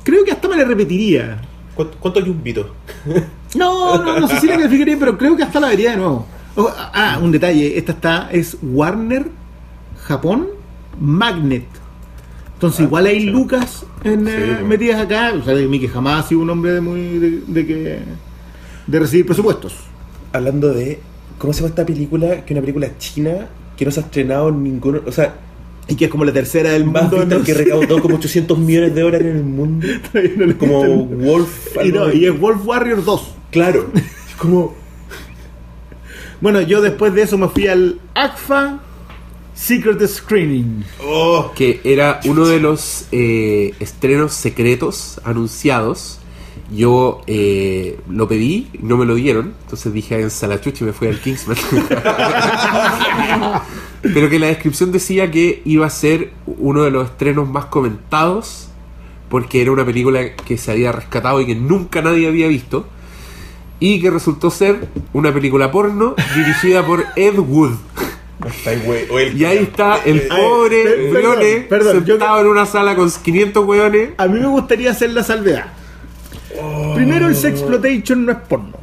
creo 0.03 0.23
que 0.23 0.31
hasta 0.31 0.47
me 0.47 0.57
la 0.57 0.65
repetiría. 0.65 1.41
¿Cuánto, 1.75 1.97
cuánto 1.99 2.21
vito? 2.23 2.73
No, 3.53 4.01
no, 4.01 4.17
no 4.21 4.27
sé 4.29 4.39
si 4.39 4.47
la 4.47 4.55
calificaría, 4.55 4.95
pero 4.97 5.17
creo 5.17 5.35
que 5.35 5.43
hasta 5.43 5.59
la 5.59 5.67
vería 5.67 5.91
de 5.91 5.97
nuevo. 5.97 6.25
Oh, 6.55 6.69
ah, 6.73 7.19
un 7.21 7.33
detalle, 7.33 7.77
esta 7.77 7.91
está, 7.91 8.29
es 8.31 8.57
Warner 8.61 9.27
Japón 10.03 10.47
Magnet. 10.97 11.65
Entonces 12.61 12.81
Ah, 12.81 12.83
igual 12.83 13.05
hay 13.07 13.25
lucas 13.25 13.85
en, 14.03 14.27
eh, 14.27 14.57
Sí, 14.59 14.63
metidas 14.65 15.01
acá. 15.01 15.33
O 15.33 15.43
sea, 15.43 15.55
Mickey 15.55 15.87
jamás 15.87 16.25
ha 16.25 16.27
sido 16.29 16.41
un 16.41 16.49
hombre 16.51 16.73
de 16.73 16.81
muy 16.81 17.01
de, 17.17 17.41
de 17.47 17.65
que 17.65 17.99
de 18.87 18.99
recibir 18.99 19.25
presupuestos. 19.25 19.73
Hablando 20.31 20.71
de. 20.73 20.99
¿Cómo 21.39 21.53
se 21.53 21.59
llama 21.61 21.69
esta 21.69 21.85
película? 21.85 22.29
Que 22.45 22.45
es 22.45 22.51
una 22.51 22.61
película 22.61 22.87
china 22.99 23.47
que 23.75 23.83
no 23.85 23.89
se 23.91 23.99
ha 23.99 24.03
estrenado 24.03 24.49
en 24.49 24.61
ninguno. 24.63 25.01
O 25.07 25.11
sea, 25.11 25.33
Y 25.87 25.95
que 25.95 26.05
es 26.05 26.11
como 26.11 26.23
la 26.23 26.31
tercera 26.33 26.69
del 26.69 26.85
más 26.85 27.11
mundo. 27.11 27.25
no 27.39 27.43
que 27.43 27.53
sé. 27.55 27.63
recaudó 27.63 27.99
como 27.99 28.15
800 28.17 28.57
millones 28.59 28.93
de 28.93 29.01
dólares 29.01 29.27
en 29.27 29.37
el 29.37 29.43
mundo. 29.43 29.87
No 30.37 30.57
Como. 30.59 31.05
Wolf. 31.07 31.77
Y, 31.83 31.91
no, 31.91 32.13
y 32.13 32.25
es 32.27 32.39
Wolf 32.39 32.61
Warrior 32.65 33.03
2. 33.03 33.35
Claro. 33.49 33.89
Es 33.95 34.35
como. 34.37 34.75
Bueno, 36.41 36.61
yo 36.61 36.81
después 36.81 37.13
de 37.13 37.23
eso 37.23 37.37
me 37.37 37.47
fui 37.49 37.67
al 37.67 37.99
ACFA 38.15 38.79
Secret 39.53 40.05
Screening. 40.07 40.83
Oh. 41.03 41.51
que 41.55 41.81
era 41.83 42.19
uno 42.25 42.45
de 42.45 42.59
los 42.59 43.07
eh, 43.11 43.73
estrenos 43.79 44.33
secretos 44.33 45.19
anunciados. 45.23 46.19
Yo 46.73 47.21
eh, 47.27 47.99
lo 48.09 48.29
pedí, 48.29 48.69
no 48.81 48.95
me 48.95 49.05
lo 49.05 49.15
dieron, 49.15 49.53
entonces 49.63 49.91
dije 49.91 50.21
en 50.21 50.29
Salachuchi 50.29 50.83
y 50.83 50.87
me 50.87 50.93
fui 50.93 51.09
al 51.09 51.19
Kingsman. 51.19 51.57
Pero 54.01 54.29
que 54.29 54.39
la 54.39 54.47
descripción 54.47 54.91
decía 54.91 55.29
que 55.31 55.61
iba 55.65 55.85
a 55.85 55.89
ser 55.89 56.31
uno 56.45 56.83
de 56.83 56.91
los 56.91 57.09
estrenos 57.09 57.49
más 57.49 57.65
comentados, 57.65 58.69
porque 59.29 59.61
era 59.61 59.71
una 59.71 59.85
película 59.85 60.35
que 60.35 60.57
se 60.57 60.71
había 60.71 60.93
rescatado 60.93 61.41
y 61.41 61.45
que 61.45 61.55
nunca 61.55 62.01
nadie 62.01 62.27
había 62.27 62.47
visto, 62.47 62.87
y 63.79 63.99
que 63.99 64.09
resultó 64.09 64.49
ser 64.49 64.87
una 65.11 65.33
película 65.33 65.71
porno 65.71 66.15
dirigida 66.35 66.85
por 66.85 67.05
Ed 67.17 67.37
Wood. 67.37 67.73
Y 69.35 69.43
ahí 69.45 69.57
está 69.59 69.97
el 70.05 70.17
Eh, 70.17 70.27
pobre 70.29 71.11
Brione 71.11 71.65
perdón, 71.69 72.05
yo 72.05 72.13
sentado 72.15 72.41
en 72.41 72.47
una 72.47 72.65
sala 72.65 72.95
con 72.95 73.09
500 73.11 73.65
hueones. 73.65 74.09
A 74.17 74.27
mí 74.27 74.39
me 74.39 74.47
gustaría 74.47 74.91
hacer 74.91 75.11
la 75.11 75.23
salvedad. 75.23 75.65
Primero, 76.95 77.27
el 77.27 77.35
sexploitation 77.35 78.25
no 78.25 78.31
es 78.33 78.37
porno. 78.47 78.77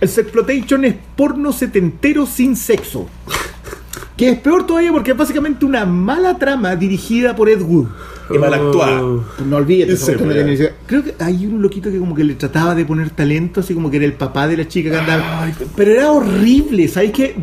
El 0.00 0.08
sexploitation 0.08 0.84
es 0.84 0.94
porno 1.16 1.52
setentero 1.52 2.26
sin 2.26 2.56
sexo. 2.56 3.08
Que 4.16 4.30
es 4.30 4.38
peor 4.40 4.66
todavía 4.66 4.90
porque 4.92 5.12
es 5.12 5.16
básicamente 5.16 5.64
una 5.64 5.86
mala 5.86 6.36
trama 6.38 6.74
dirigida 6.74 7.36
por 7.36 7.48
Ed 7.48 7.62
Wood. 7.62 7.86
Y 8.30 8.36
mal. 8.36 8.60
No 9.46 9.56
olvides 9.56 9.88
eso, 9.94 10.06
pues, 10.18 10.20
no 10.26 10.34
tenía- 10.34 10.72
Creo 10.86 11.04
que 11.04 11.14
hay 11.20 11.46
un 11.46 11.62
loquito 11.62 11.90
que 11.90 11.98
como 11.98 12.14
que 12.14 12.24
le 12.24 12.34
trataba 12.34 12.74
de 12.74 12.84
poner 12.84 13.10
talento, 13.10 13.60
así 13.60 13.74
como 13.74 13.90
que 13.90 13.96
era 13.98 14.06
el 14.06 14.12
papá 14.14 14.48
de 14.48 14.56
la 14.56 14.66
chica 14.68 14.90
que 14.90 14.96
andaba. 14.98 15.50
pero 15.76 15.92
era 15.92 16.10
horrible, 16.12 16.88
¿sabes 16.88 17.12
qué? 17.12 17.34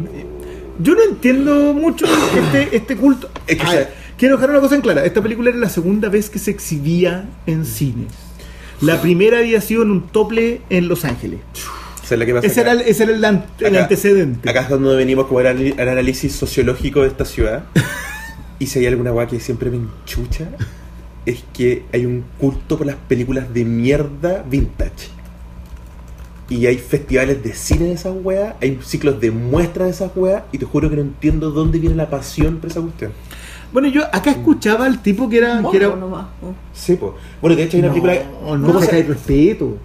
Yo 0.79 0.93
no 0.95 1.03
entiendo 1.03 1.73
mucho 1.73 2.05
este, 2.37 2.75
este 2.75 2.95
culto. 2.97 3.29
Es 3.47 3.57
que, 3.57 3.65
ver, 3.65 3.93
quiero 4.17 4.35
dejar 4.35 4.49
una 4.51 4.59
cosa 4.59 4.75
en 4.75 4.81
clara. 4.81 5.05
Esta 5.05 5.21
película 5.21 5.49
era 5.49 5.59
la 5.59 5.69
segunda 5.69 6.09
vez 6.09 6.29
que 6.29 6.39
se 6.39 6.51
exhibía 6.51 7.25
en 7.45 7.65
cines. 7.65 8.11
La 8.81 9.01
primera 9.01 9.39
había 9.39 9.61
sido 9.61 9.83
en 9.83 9.91
un 9.91 10.07
tople 10.07 10.61
en 10.69 10.87
Los 10.87 11.05
Ángeles. 11.05 11.39
Que 12.07 12.33
pasa 12.35 12.45
Ese 12.45 12.61
era 12.61 12.73
el, 12.73 12.81
ese 12.81 13.03
era 13.03 13.13
el, 13.13 13.25
an- 13.25 13.45
el 13.59 13.67
acá- 13.67 13.81
antecedente. 13.83 14.47
Acá 14.49 14.61
es 14.61 14.69
donde 14.69 14.95
venimos 14.95 15.25
como 15.25 15.39
al 15.39 15.47
anali- 15.47 15.79
al 15.79 15.89
análisis 15.89 16.33
sociológico 16.33 17.01
de 17.01 17.07
esta 17.07 17.25
ciudad. 17.25 17.63
y 18.59 18.67
si 18.67 18.77
hay 18.79 18.85
alguna 18.85 19.11
weá 19.11 19.25
que 19.27 19.39
siempre 19.39 19.71
me 19.71 19.77
enchucha, 19.77 20.49
es 21.25 21.43
que 21.51 21.83
hay 21.91 22.05
un 22.05 22.23
culto 22.37 22.77
por 22.77 22.85
las 22.85 22.95
películas 22.97 23.51
de 23.51 23.65
mierda 23.65 24.43
vintage. 24.47 25.14
Y 26.49 26.67
hay 26.67 26.77
festivales 26.77 27.41
de 27.43 27.53
cine 27.53 27.85
de 27.85 27.93
esas 27.93 28.13
weas, 28.23 28.53
hay 28.61 28.77
ciclos 28.83 29.19
de 29.19 29.31
muestras 29.31 29.87
de 29.87 29.93
esas 29.93 30.11
weas, 30.15 30.43
y 30.51 30.57
te 30.59 30.65
juro 30.65 30.89
que 30.89 30.95
no 30.95 31.01
entiendo 31.01 31.49
dónde 31.51 31.79
viene 31.79 31.95
la 31.95 32.09
pasión 32.09 32.57
por 32.57 32.69
esa 32.69 32.81
cuestión. 32.81 33.11
Bueno, 33.73 33.87
yo 33.87 34.03
acá 34.13 34.29
escuchaba 34.31 34.85
al 34.85 35.01
tipo 35.01 35.27
que 35.27 35.37
era... 35.39 35.61
que 35.71 35.77
era 35.77 35.95
nomás. 35.95 36.27
Oh. 36.43 36.53
Sí, 36.73 36.95
pues. 36.95 37.13
Bueno, 37.41 37.55
de 37.55 37.63
hecho 37.63 37.77
hay 37.77 37.83
una 37.83 37.87
no, 37.87 37.93
película. 38.01 38.25
no 38.57 38.67
¿cómo 38.67 38.79
te 38.79 38.85
se- 38.85 38.91
cae 38.91 39.03
respeto. 39.03 39.77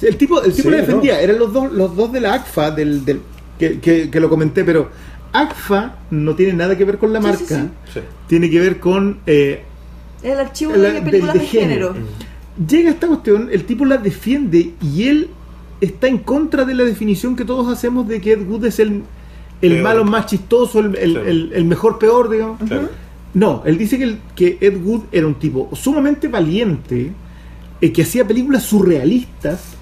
El 0.00 0.16
tipo, 0.16 0.40
el 0.42 0.52
tipo 0.52 0.68
Sí, 0.68 0.70
le 0.70 0.76
defendía, 0.78 1.14
no. 1.14 1.20
eran 1.20 1.38
los 1.38 1.52
dos, 1.52 1.72
los 1.72 1.94
dos 1.94 2.10
de 2.12 2.20
la 2.20 2.34
ACFA, 2.34 2.70
del, 2.70 3.04
del, 3.04 3.20
que, 3.58 3.78
que- 3.78 4.08
que 4.10 4.20
lo 4.20 4.30
comenté, 4.30 4.64
pero 4.64 4.88
ACFA 5.32 5.96
no 6.10 6.34
tiene 6.34 6.54
nada 6.54 6.76
que 6.76 6.84
ver 6.84 6.96
con 6.98 7.12
la 7.12 7.20
Sí, 7.20 7.26
marca, 7.26 7.38
sí, 7.46 7.54
sí. 7.54 7.68
Sí. 7.94 8.00
tiene 8.28 8.48
que 8.48 8.58
ver 8.60 8.80
con 8.80 9.18
eh, 9.26 9.62
El 10.22 10.38
archivo 10.38 10.72
La- 10.74 10.90
de 10.92 11.02
películas 11.02 11.34
de, 11.34 11.40
de 11.40 11.46
género. 11.46 11.92
género. 11.92 12.10
llega 12.66 12.90
esta 12.90 13.06
cuestión, 13.08 13.50
el 13.52 13.64
tipo 13.64 13.84
la 13.84 13.98
defiende 13.98 14.72
y 14.82 15.06
él 15.06 15.30
está 15.80 16.08
en 16.08 16.18
contra 16.18 16.64
de 16.64 16.74
la 16.74 16.84
definición 16.84 17.36
que 17.36 17.44
todos 17.44 17.68
hacemos 17.72 18.06
de 18.08 18.20
que 18.20 18.32
Ed 18.32 18.46
Wood 18.48 18.64
es 18.66 18.78
el, 18.78 19.02
el 19.62 19.82
malo 19.82 20.04
más 20.04 20.26
chistoso, 20.26 20.80
el, 20.80 20.96
el- 20.96 21.12
Claro. 21.12 21.26
el- 21.28 21.52
el 21.54 21.64
mejor 21.64 21.98
peor, 21.98 22.28
digamos. 22.30 22.58
Claro. 22.66 22.88
No, 23.34 23.62
él 23.66 23.76
dice 23.78 23.98
que, 23.98 24.04
el- 24.04 24.18
que 24.34 24.58
Ed 24.60 24.76
Wood 24.82 25.02
era 25.12 25.26
un 25.26 25.34
tipo 25.34 25.68
sumamente 25.74 26.28
valiente, 26.28 27.12
eh, 27.80 27.92
que 27.92 28.02
hacía 28.02 28.26
películas 28.26 28.62
surrealistas, 28.64 29.74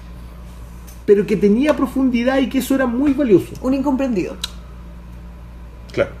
pero 1.05 1.25
que 1.25 1.37
tenía 1.37 1.75
profundidad 1.75 2.37
y 2.39 2.49
que 2.49 2.59
eso 2.59 2.75
era 2.75 2.85
muy 2.85 3.13
valioso. 3.13 3.47
Un 3.61 3.73
incomprendido. 3.73 4.35
Claro. 5.93 6.11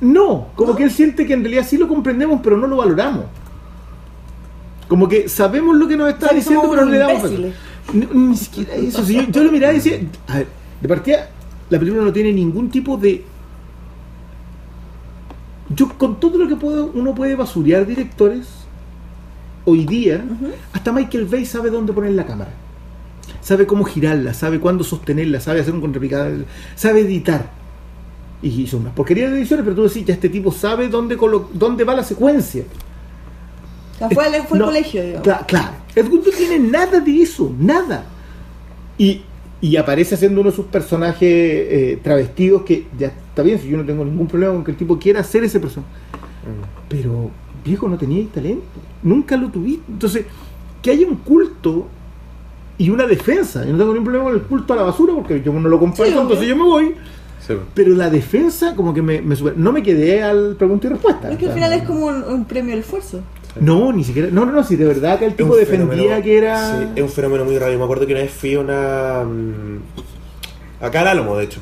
No, 0.00 0.48
como 0.54 0.76
que 0.76 0.84
él 0.84 0.90
siente 0.90 1.26
que 1.26 1.32
en 1.34 1.40
realidad 1.42 1.66
sí 1.68 1.76
lo 1.76 1.88
comprendemos, 1.88 2.40
pero 2.42 2.56
no 2.56 2.66
lo 2.66 2.76
valoramos. 2.76 3.24
Como 4.88 5.08
que 5.08 5.28
sabemos 5.28 5.76
lo 5.76 5.86
que 5.86 5.96
nos 5.96 6.08
está 6.08 6.26
O 6.26 6.28
sea, 6.28 6.30
que 6.30 6.36
diciendo, 6.36 6.68
pero 6.70 6.84
no 6.84 6.90
le 6.90 6.98
damos. 6.98 7.16
imbéciles. 7.24 7.54
No, 7.92 8.06
ni 8.28 8.36
siquiera 8.36 8.74
eso. 8.74 9.04
si 9.04 9.14
yo, 9.14 9.22
yo 9.30 9.44
lo 9.44 9.52
miraba 9.52 9.72
y 9.72 9.76
decía, 9.76 9.98
a 10.28 10.38
ver, 10.38 10.46
de 10.80 10.88
partida, 10.88 11.28
la 11.70 11.78
película 11.78 12.04
no 12.04 12.12
tiene 12.12 12.32
ningún 12.32 12.70
tipo 12.70 12.96
de. 12.96 13.24
Yo, 15.74 15.88
con 15.96 16.18
todo 16.18 16.38
lo 16.38 16.48
que 16.48 16.56
puedo, 16.56 16.90
uno 16.94 17.14
puede 17.14 17.36
basurear 17.36 17.86
directores, 17.86 18.48
hoy 19.64 19.86
día, 19.86 20.24
hasta 20.72 20.92
Michael 20.92 21.26
Bay 21.26 21.44
sabe 21.46 21.70
dónde 21.70 21.92
poner 21.92 22.12
la 22.12 22.26
cámara. 22.26 22.50
Sabe 23.40 23.66
cómo 23.66 23.84
girarla, 23.84 24.34
sabe 24.34 24.58
cuándo 24.58 24.82
sostenerla, 24.82 25.40
sabe 25.40 25.60
hacer 25.60 25.72
un 25.72 25.80
contrapicado, 25.80 26.44
sabe 26.74 27.00
editar. 27.00 27.50
Y 28.42 28.48
hizo 28.62 28.78
unas 28.78 28.92
porquerías 28.94 29.30
de 29.30 29.38
ediciones, 29.38 29.64
pero 29.64 29.76
tú 29.76 29.82
decís, 29.84 30.04
ya 30.04 30.14
este 30.14 30.28
tipo 30.28 30.50
sabe 30.50 30.88
dónde, 30.88 31.16
dónde 31.52 31.84
va 31.84 31.94
la 31.94 32.02
secuencia. 32.04 32.64
O 33.94 33.98
sea, 33.98 34.10
fue, 34.10 34.24
al- 34.26 34.46
fue 34.46 34.58
No, 34.58 34.64
colegio, 34.66 35.02
digamos. 35.04 35.26
cla- 35.28 35.46
claro. 35.46 35.72
Ed 35.94 36.06
Wood 36.08 36.26
no 36.26 36.32
tiene 36.36 36.58
nada 36.58 37.00
de 37.00 37.22
eso, 37.22 37.52
nada. 37.58 38.04
Y, 38.98 39.22
y 39.60 39.76
aparece 39.76 40.14
haciendo 40.14 40.40
uno 40.40 40.50
de 40.50 40.56
sus 40.56 40.66
personajes 40.66 41.22
eh, 41.22 41.98
travestidos 42.02 42.62
que 42.62 42.86
ya 42.98 43.08
está 43.08 43.42
bien, 43.42 43.58
si 43.58 43.68
yo 43.68 43.76
no 43.76 43.84
tengo 43.84 44.04
ningún 44.04 44.26
problema 44.26 44.52
con 44.54 44.64
que 44.64 44.70
el 44.72 44.76
tipo 44.76 44.98
quiera 44.98 45.20
hacer 45.20 45.44
ese 45.44 45.58
personaje. 45.60 45.92
Pero, 46.88 47.30
viejo, 47.64 47.88
no 47.88 47.96
tenía 47.98 48.24
talento. 48.32 48.62
Nunca 49.02 49.36
lo 49.36 49.48
tuviste. 49.48 49.84
Entonces, 49.90 50.26
que 50.82 50.90
haya 50.90 51.06
un 51.06 51.16
culto 51.16 51.86
y 52.78 52.90
una 52.90 53.06
defensa. 53.06 53.64
Yo 53.64 53.72
no 53.72 53.78
tengo 53.78 53.92
ningún 53.92 54.04
problema 54.04 54.24
con 54.26 54.34
el 54.34 54.42
culto 54.42 54.72
a 54.72 54.76
la 54.76 54.82
basura 54.82 55.14
porque 55.14 55.42
yo 55.42 55.52
no 55.52 55.68
lo 55.68 55.78
comparto, 55.78 56.04
Sí, 56.04 56.16
entonces 56.18 56.46
yo 56.48 56.56
me 56.56 56.62
voy. 56.64 56.94
Sí. 57.46 57.54
Pero 57.74 57.94
la 57.94 58.10
defensa, 58.10 58.74
como 58.74 58.92
que 58.94 59.02
me, 59.02 59.20
me 59.22 59.34
super- 59.36 59.56
No 59.56 59.72
me 59.72 59.82
quedé 59.82 60.22
al 60.22 60.56
pregunta 60.56 60.86
y 60.86 60.90
respuesta. 60.90 61.30
Es 61.30 61.38
que 61.38 61.46
al 61.46 61.52
final 61.54 61.72
es 61.72 61.82
como 61.82 62.06
un, 62.06 62.22
un 62.22 62.44
premio 62.44 62.72
al 62.74 62.80
esfuerzo. 62.80 63.20
No, 63.58 63.92
ni 63.92 64.04
siquiera. 64.04 64.28
No, 64.30 64.44
no, 64.46 64.52
no, 64.52 64.62
si 64.64 64.76
de 64.76 64.84
verdad 64.86 65.18
que 65.18 65.26
el 65.26 65.34
tipo 65.34 65.56
defendía 65.56 65.86
fenómeno- 65.94 66.22
que 66.22 66.38
era. 66.38 66.78
sí, 66.80 66.86
es 66.96 67.02
un 67.02 67.08
fenómeno 67.08 67.44
muy 67.44 67.58
raro. 67.58 67.76
Me 67.76 67.82
acuerdo 67.84 68.06
que 68.06 68.12
una 68.12 68.22
vez 68.22 68.30
fui 68.30 68.54
a 68.54 68.60
una. 68.60 69.24
mm, 69.24 70.84
Acá 70.84 71.00
al 71.02 71.08
Álamo, 71.08 71.36
de 71.36 71.44
hecho. 71.44 71.60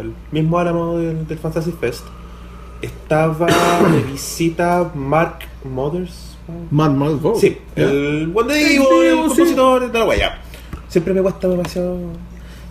El 0.00 0.12
mismo 0.32 0.58
Álamo 0.58 0.98
del, 0.98 1.26
del 1.26 1.38
Fantasy 1.38 1.72
Fest. 1.72 2.04
Estaba 2.82 3.46
de 3.92 4.02
visita 4.12 4.90
Mark 4.94 5.38
Mothers. 5.64 6.36
Mad 6.70 6.90
Mad 6.92 7.14
Vogue. 7.16 7.40
Sí, 7.40 7.58
el 7.74 8.28
buen 8.28 8.46
de 8.46 8.54
Divo, 8.54 9.02
el 9.02 9.16
compositor 9.16 9.90
de 9.90 9.98
la 9.98 10.04
wea. 10.04 10.40
Siempre 10.88 11.12
me 11.12 11.20
cuesta 11.22 11.48
demasiado. 11.48 11.98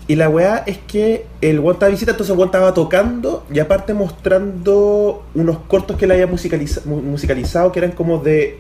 Y 0.07 0.15
la 0.15 0.29
weá 0.29 0.63
es 0.67 0.77
que 0.77 1.25
el 1.41 1.59
weón 1.59 1.73
estaba 1.75 1.89
visita, 1.89 2.11
entonces 2.11 2.35
el 2.37 2.43
estaba 2.43 2.73
tocando 2.75 3.43
y 3.51 3.59
aparte 3.59 3.93
mostrando 3.95 5.23
unos 5.33 5.57
cortos 5.67 5.97
que 5.97 6.05
él 6.05 6.11
había 6.11 6.27
musicaliza- 6.27 6.85
mu- 6.85 7.01
musicalizado 7.01 7.71
que 7.71 7.79
eran 7.79 7.91
como 7.91 8.19
de 8.19 8.59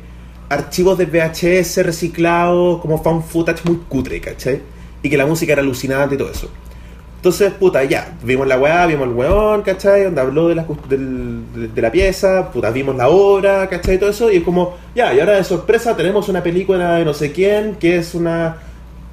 archivos 0.49 0.97
de 0.97 1.05
VHS 1.05 1.83
reciclados, 1.83 2.79
como 2.81 3.01
found 3.01 3.23
footage 3.23 3.61
muy 3.65 3.77
cutre, 3.87 4.19
¿cachai? 4.21 4.61
Y 5.03 5.09
que 5.09 5.17
la 5.17 5.25
música 5.27 5.53
era 5.53 5.61
alucinante 5.61 6.15
y 6.15 6.17
todo 6.17 6.31
eso. 6.31 6.49
Entonces, 7.17 7.51
puta, 7.53 7.83
ya, 7.83 8.15
vimos 8.23 8.47
la 8.47 8.59
weá, 8.59 8.85
vimos 8.85 9.07
el 9.07 9.13
weón, 9.13 9.61
¿cachai? 9.63 10.03
Donde 10.03 10.21
habló 10.21 10.47
de 10.47 10.55
la, 10.55 10.65
de 10.89 11.81
la 11.81 11.91
pieza, 11.91 12.51
puta, 12.51 12.69
vimos 12.71 12.95
la 12.95 13.09
obra, 13.09 13.67
¿cachai? 13.67 13.95
Y 13.95 13.97
todo 13.97 14.09
eso, 14.11 14.31
y 14.31 14.37
es 14.37 14.43
como, 14.43 14.75
ya, 14.95 15.13
y 15.13 15.19
ahora 15.19 15.33
de 15.33 15.43
sorpresa 15.43 15.95
tenemos 15.95 16.29
una 16.29 16.43
película 16.43 16.95
de 16.95 17.05
no 17.05 17.13
sé 17.13 17.31
quién, 17.31 17.75
que 17.75 17.97
es 17.97 18.13
una 18.15 18.57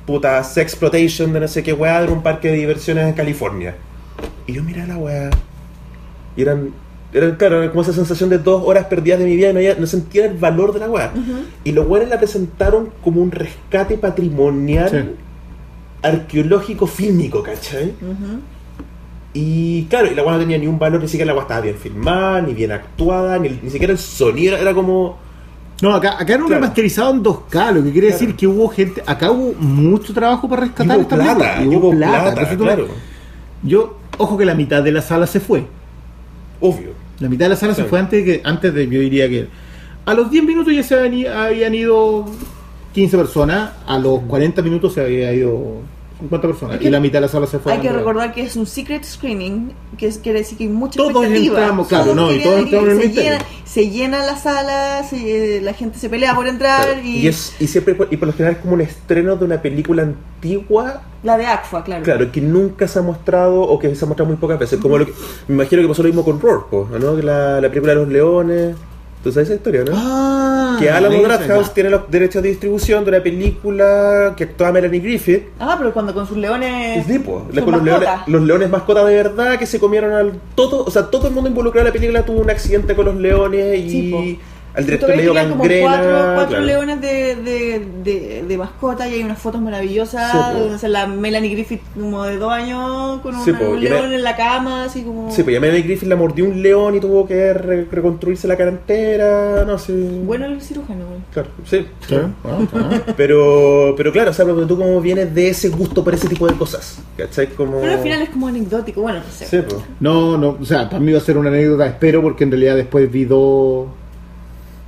puta 0.06 0.42
sexploitation 0.44 1.32
de 1.32 1.40
no 1.40 1.48
sé 1.48 1.62
qué 1.62 1.72
weá 1.72 2.02
de 2.02 2.12
un 2.12 2.22
parque 2.22 2.48
de 2.48 2.54
diversiones 2.56 3.06
en 3.06 3.12
California. 3.14 3.76
Y 4.46 4.54
yo 4.54 4.62
miré 4.62 4.86
la 4.86 4.96
weá, 4.96 5.30
y 6.36 6.42
eran, 6.42 6.70
eran, 7.12 7.36
claro, 7.36 7.62
era 7.62 7.70
como 7.70 7.82
esa 7.82 7.92
sensación 7.92 8.28
de 8.30 8.38
dos 8.38 8.62
horas 8.66 8.86
perdidas 8.86 9.18
de 9.20 9.26
mi 9.26 9.36
vida 9.36 9.50
y 9.50 9.52
no, 9.52 9.58
había- 9.58 9.74
no 9.76 9.86
sentía 9.86 10.26
el 10.26 10.36
valor 10.36 10.72
de 10.72 10.80
la 10.80 10.88
weá. 10.90 11.12
Y 11.64 11.72
los 11.72 11.86
weones 11.86 12.08
la 12.10 12.18
presentaron 12.18 12.90
como 13.04 13.20
un 13.20 13.30
rescate 13.30 13.96
patrimonial 13.98 14.90
Sí. 14.90 14.98
arqueológico 16.02 16.86
fílmico, 16.86 17.42
¿cachai? 17.42 17.94
Y 19.34 19.84
claro, 19.84 20.10
y 20.10 20.14
la 20.14 20.22
weá 20.24 20.32
no 20.34 20.40
tenía 20.40 20.58
ni 20.58 20.66
un 20.66 20.78
valor, 20.78 21.00
ni 21.00 21.08
siquiera 21.08 21.26
la 21.28 21.34
weá 21.34 21.42
estaba 21.42 21.60
bien 21.62 21.76
filmada, 21.76 22.42
ni 22.42 22.52
bien 22.52 22.72
actuada, 22.72 23.38
ni, 23.38 23.48
ni 23.62 23.70
siquiera 23.70 23.92
el 23.92 23.98
sonido, 23.98 24.56
era 24.56 24.74
como... 24.74 25.18
No, 25.82 25.92
acá, 25.92 26.12
acá 26.12 26.34
era 26.34 26.42
un 26.44 26.48
Claro. 26.48 26.62
remasterizado 26.62 27.10
en 27.12 27.22
2K, 27.24 27.72
lo 27.72 27.82
que 27.82 27.90
quiere 27.90 28.06
decir 28.06 28.36
que 28.36 28.46
hubo 28.46 28.68
gente. 28.68 29.02
Acá 29.04 29.30
hubo 29.32 29.52
mucho 29.58 30.14
trabajo 30.14 30.48
para 30.48 30.62
rescatar 30.62 30.98
esta 31.00 31.16
plata, 31.16 31.60
hubo 31.66 31.90
plata, 31.90 32.56
claro. 32.56 32.86
Yo, 33.64 33.98
ojo 34.16 34.38
que 34.38 34.44
la 34.44 34.54
mitad 34.54 34.80
de 34.82 34.92
la 34.92 35.02
sala 35.02 35.26
se 35.26 35.40
fue. 35.40 35.66
Obvio. 36.60 36.90
La 37.18 37.28
mitad 37.28 37.46
de 37.46 37.50
la 37.50 37.56
sala 37.56 37.74
se 37.74 37.84
fue 37.84 37.98
antes 37.98 38.24
de 38.24 38.32
que, 38.40 38.48
antes 38.48 38.72
de, 38.72 38.86
yo 38.88 39.00
diría 39.00 39.28
que. 39.28 39.48
A 40.06 40.14
los 40.14 40.30
10 40.30 40.44
minutos 40.44 40.72
ya 40.72 40.82
se 40.84 40.94
habían 41.28 41.74
ido 41.74 42.26
15 42.94 43.16
personas, 43.16 43.70
a 43.86 43.98
los 43.98 44.20
40 44.20 44.62
minutos 44.62 44.94
se 44.94 45.00
había 45.00 45.32
ido 45.32 45.78
50 46.22 46.46
personas. 46.48 46.78
Que 46.78 46.86
y 46.88 46.90
la 46.90 47.00
mitad 47.00 47.14
de 47.14 47.20
la 47.22 47.28
sala 47.28 47.46
se 47.46 47.58
fue. 47.58 47.72
Hay 47.72 47.80
que 47.80 47.92
recordar 47.92 48.32
que 48.32 48.42
es 48.42 48.56
un 48.56 48.66
secret 48.66 49.04
screening, 49.04 49.72
que 49.98 50.06
es- 50.06 50.18
quiere 50.18 50.40
decir 50.40 50.56
que 50.58 50.64
hay 50.64 50.70
mucha 50.70 50.96
Todos 50.96 51.24
entramos, 51.26 51.88
claro, 51.88 52.14
no, 52.14 52.32
y 52.32 52.42
todos 52.42 52.60
entramos 52.60 52.88
en 52.88 52.94
el 52.96 53.00
se 53.00 53.06
misterio. 53.08 53.32
llena, 53.32 53.44
se 53.64 53.90
llena 53.90 54.24
la 54.26 54.36
sala, 54.36 55.02
se- 55.08 55.60
la 55.62 55.74
gente 55.74 55.98
se 55.98 56.08
pelea 56.08 56.34
por 56.34 56.46
entrar 56.46 56.84
Claro. 56.84 57.00
y, 57.02 57.18
Y, 57.18 57.28
es, 57.28 57.54
y 57.60 57.66
siempre 57.66 57.96
y 58.10 58.16
por 58.16 58.28
lo 58.28 58.34
general 58.34 58.56
es 58.56 58.62
como 58.62 58.74
un 58.74 58.80
estreno 58.80 59.36
de 59.36 59.44
una 59.44 59.60
película 59.62 60.02
antigua 60.02 61.02
la 61.22 61.36
de 61.38 61.46
Aqua, 61.46 61.84
claro. 61.84 62.02
claro 62.02 62.32
que 62.32 62.40
nunca 62.40 62.88
se 62.88 62.98
ha 62.98 63.02
mostrado 63.02 63.60
o 63.62 63.78
que 63.78 63.94
se 63.94 64.04
ha 64.04 64.08
mostrado 64.08 64.28
muy 64.28 64.36
pocas 64.38 64.58
veces 64.58 64.80
como 64.80 64.98
lo 64.98 65.06
que, 65.06 65.12
me 65.48 65.54
imagino 65.54 65.82
que 65.82 65.88
pasó 65.88 66.02
lo 66.02 66.08
mismo 66.08 66.24
con 66.24 66.40
Rourke 66.40 66.74
¿no? 66.98 67.14
La 67.22 67.60
película 67.68 67.92
de 67.94 67.98
los 68.00 68.08
leones 68.08 68.76
tú 69.22 69.30
sabes 69.32 69.48
esa 69.48 69.56
historia 69.56 69.84
¿no? 69.84 69.92
Ah, 69.94 70.76
que 70.80 70.90
Alamo 70.90 71.22
Drafthouse 71.22 71.72
tiene 71.74 71.90
los 71.90 72.10
derechos 72.10 72.42
de 72.42 72.48
distribución 72.50 73.04
de 73.04 73.10
una 73.10 73.22
película 73.22 74.34
que 74.36 74.44
actúa 74.44 74.72
Melanie 74.72 75.00
Griffith 75.00 75.44
Ah, 75.58 75.76
pero 75.78 75.92
cuando 75.92 76.12
con 76.14 76.26
sus 76.26 76.36
leones. 76.36 77.04
Sí, 77.06 77.14
sus 77.14 77.24
con 77.64 77.72
los 77.74 77.82
leones, 77.82 78.08
mascotas. 78.08 78.28
los 78.28 78.42
leones 78.42 78.70
mascotas 78.70 79.06
de 79.06 79.14
verdad 79.14 79.58
que 79.58 79.66
se 79.66 79.78
comieron 79.78 80.12
al 80.12 80.32
todo, 80.54 80.84
o 80.84 80.90
sea, 80.90 81.10
todo 81.10 81.28
el 81.28 81.34
mundo 81.34 81.48
involucrado 81.48 81.86
en 81.86 81.92
la 81.94 81.98
película 81.98 82.24
tuvo 82.24 82.40
un 82.40 82.50
accidente 82.50 82.94
con 82.94 83.06
los 83.06 83.16
leones 83.16 83.78
y 83.78 83.90
Sí. 83.90 84.38
Al 84.74 84.84
director 84.86 85.10
le 85.10 85.22
dio 85.22 85.34
como 85.34 85.56
cuatro, 85.64 85.78
cuatro 86.34 86.48
claro. 86.48 86.64
leones 86.64 87.00
de, 87.00 87.36
de, 87.36 87.86
de, 88.02 88.44
de 88.48 88.58
mascota 88.58 89.08
y 89.08 89.14
hay 89.14 89.22
unas 89.22 89.38
fotos 89.38 89.60
maravillosas. 89.60 90.32
Sí, 90.80 90.86
la 90.88 91.06
Melanie 91.06 91.50
Griffith 91.50 91.82
como 91.94 92.24
de 92.24 92.36
dos 92.38 92.52
años 92.52 93.20
con 93.20 93.34
Sí, 93.44 93.50
una- 93.50 93.58
po, 93.58 93.70
un 93.70 93.78
y 93.78 93.82
león 93.82 94.08
me- 94.08 94.14
en 94.16 94.22
la 94.22 94.34
cama, 94.36 94.84
así 94.84 95.02
como. 95.02 95.30
Sí, 95.30 95.42
pues 95.42 95.54
ya 95.54 95.60
Melanie 95.60 95.82
Griffith 95.82 96.08
la 96.08 96.16
mordió 96.16 96.44
un 96.46 96.62
león 96.62 96.94
y 96.96 97.00
tuvo 97.00 97.26
que 97.26 97.52
re- 97.52 97.86
reconstruirse 97.90 98.48
la 98.48 98.56
cara 98.56 98.70
entera, 98.70 99.64
no 99.66 99.78
sé. 99.78 99.92
Bueno 99.92 100.46
el 100.46 100.60
cirujano, 100.62 101.04
güey. 101.06 101.20
Claro, 101.32 101.48
sí. 101.64 101.86
Sí, 102.08 102.14
ah, 102.16 102.30
ah. 102.74 103.00
Pero, 103.16 103.94
pero 103.96 104.12
claro, 104.12 104.30
o 104.30 104.34
sea, 104.34 104.44
porque 104.44 104.66
tú 104.66 104.76
como 104.78 105.00
vienes 105.00 105.34
de 105.34 105.48
ese 105.50 105.68
gusto 105.68 106.02
por 106.02 106.14
ese 106.14 106.28
tipo 106.28 106.46
de 106.46 106.54
cosas, 106.54 106.98
¿cachai? 107.16 107.48
Como... 107.48 107.80
Pero 107.80 107.92
al 107.92 107.98
final 108.00 108.22
es 108.22 108.30
como 108.30 108.46
anecdótico, 108.48 109.02
bueno, 109.02 109.18
no 109.18 109.30
sé. 109.30 109.46
Sí, 109.46 109.58
pues. 109.68 109.82
No, 110.00 110.36
no, 110.38 110.56
o 110.60 110.64
sea, 110.64 110.88
para 110.88 111.00
mí 111.00 111.12
va 111.12 111.18
a 111.18 111.22
ser 111.22 111.36
una 111.36 111.48
anécdota, 111.50 111.86
espero, 111.86 112.22
porque 112.22 112.44
en 112.44 112.50
realidad 112.50 112.76
después 112.76 113.10
vi 113.10 113.24
dos. 113.24 113.86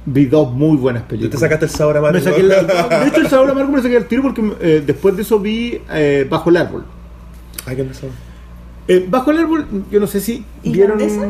Vi 0.07 0.27
dos 0.27 0.53
muy 0.53 0.77
buenas 0.77 1.03
Tú 1.05 1.09
películas. 1.09 1.33
te 1.33 1.39
sacaste 1.39 1.65
el 1.67 1.71
sabor 1.71 1.97
amargo. 1.97 2.19
Me 2.19 2.25
saqué 2.25 2.41
el- 2.41 2.49
de 2.49 3.09
hecho, 3.09 3.21
el 3.21 3.29
sabor 3.29 3.51
amargo 3.51 3.71
me 3.71 3.77
lo 3.79 3.83
saqué 3.83 3.97
al 3.97 4.07
tiro 4.07 4.23
porque 4.23 4.43
eh, 4.61 4.83
después 4.87 5.17
de 5.17 5.23
eso 5.23 5.39
vi 5.41 5.81
eh, 5.91 6.27
Bajo 6.29 6.51
el 6.51 6.57
Árbol. 6.59 6.85
Ay, 7.67 7.77
¿qué 7.77 7.85
pasó? 7.85 8.07
Eh, 8.87 9.07
Bajo 9.09 9.31
el 9.31 9.39
Árbol, 9.39 9.67
yo 9.91 10.01
no 10.01 10.07
sé 10.07 10.21
si 10.21 10.45
vieron. 10.63 11.01
¿Irlandesa? 11.01 11.29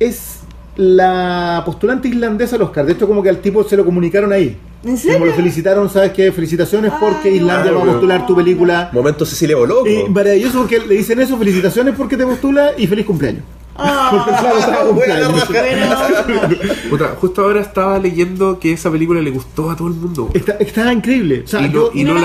Es 0.00 0.40
la 0.76 1.62
postulante 1.64 2.08
islandesa 2.08 2.56
al 2.56 2.62
Oscar. 2.62 2.86
De 2.86 2.92
hecho, 2.92 3.06
como 3.06 3.22
que 3.22 3.28
al 3.28 3.38
tipo 3.38 3.62
se 3.64 3.76
lo 3.76 3.84
comunicaron 3.84 4.32
ahí. 4.32 4.56
¿En 4.84 4.96
serio? 4.98 5.14
Como 5.18 5.26
lo 5.26 5.32
felicitaron, 5.34 5.88
¿sabes 5.88 6.12
qué? 6.12 6.32
Felicitaciones 6.32 6.92
Ay, 6.92 6.98
porque 7.00 7.30
Islandia 7.30 7.72
no. 7.72 7.78
va 7.78 7.84
a 7.84 7.86
postular 7.92 8.26
tu 8.26 8.34
película. 8.34 8.90
Momento 8.92 9.24
Cecilia 9.24 9.56
Boloco. 9.56 9.86
Y 9.88 10.08
maravilloso 10.08 10.58
porque 10.60 10.78
le 10.80 10.94
dicen 10.96 11.20
eso, 11.20 11.36
felicitaciones 11.38 11.94
porque 11.96 12.16
te 12.16 12.24
postula 12.24 12.70
y 12.76 12.86
feliz 12.86 13.06
cumpleaños. 13.06 13.42
Buena 14.94 15.30
Puta, 16.88 17.08
justo 17.20 17.42
ahora 17.42 17.60
estaba 17.60 17.98
leyendo 17.98 18.58
que 18.60 18.72
esa 18.72 18.90
película 18.90 19.20
le 19.20 19.30
gustó 19.30 19.70
a 19.70 19.76
todo 19.76 19.88
el 19.88 19.94
mundo. 19.94 20.30
Está, 20.32 20.52
estaba 20.54 20.92
increíble. 20.92 21.42
O 21.44 21.48
sea, 21.48 21.60
Y 21.60 21.64
no, 21.68 21.72
yo- 21.72 21.90
y 21.92 22.02
¿Y 22.02 22.04
no 22.04 22.14
no 22.14 22.20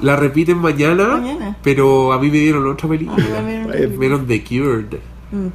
la 0.00 0.16
repiten 0.16 0.58
mañana, 0.58 1.06
Mañana. 1.18 1.56
pero 1.62 2.12
a 2.12 2.18
mí 2.20 2.30
me 2.30 2.38
dieron 2.38 2.66
otra 2.70 2.86
Ah, 2.86 2.90
película. 2.90 3.24
Eh, 3.74 3.88
Me 3.88 3.96
dieron 3.98 4.26
The 4.26 4.44
Cured. 4.44 4.98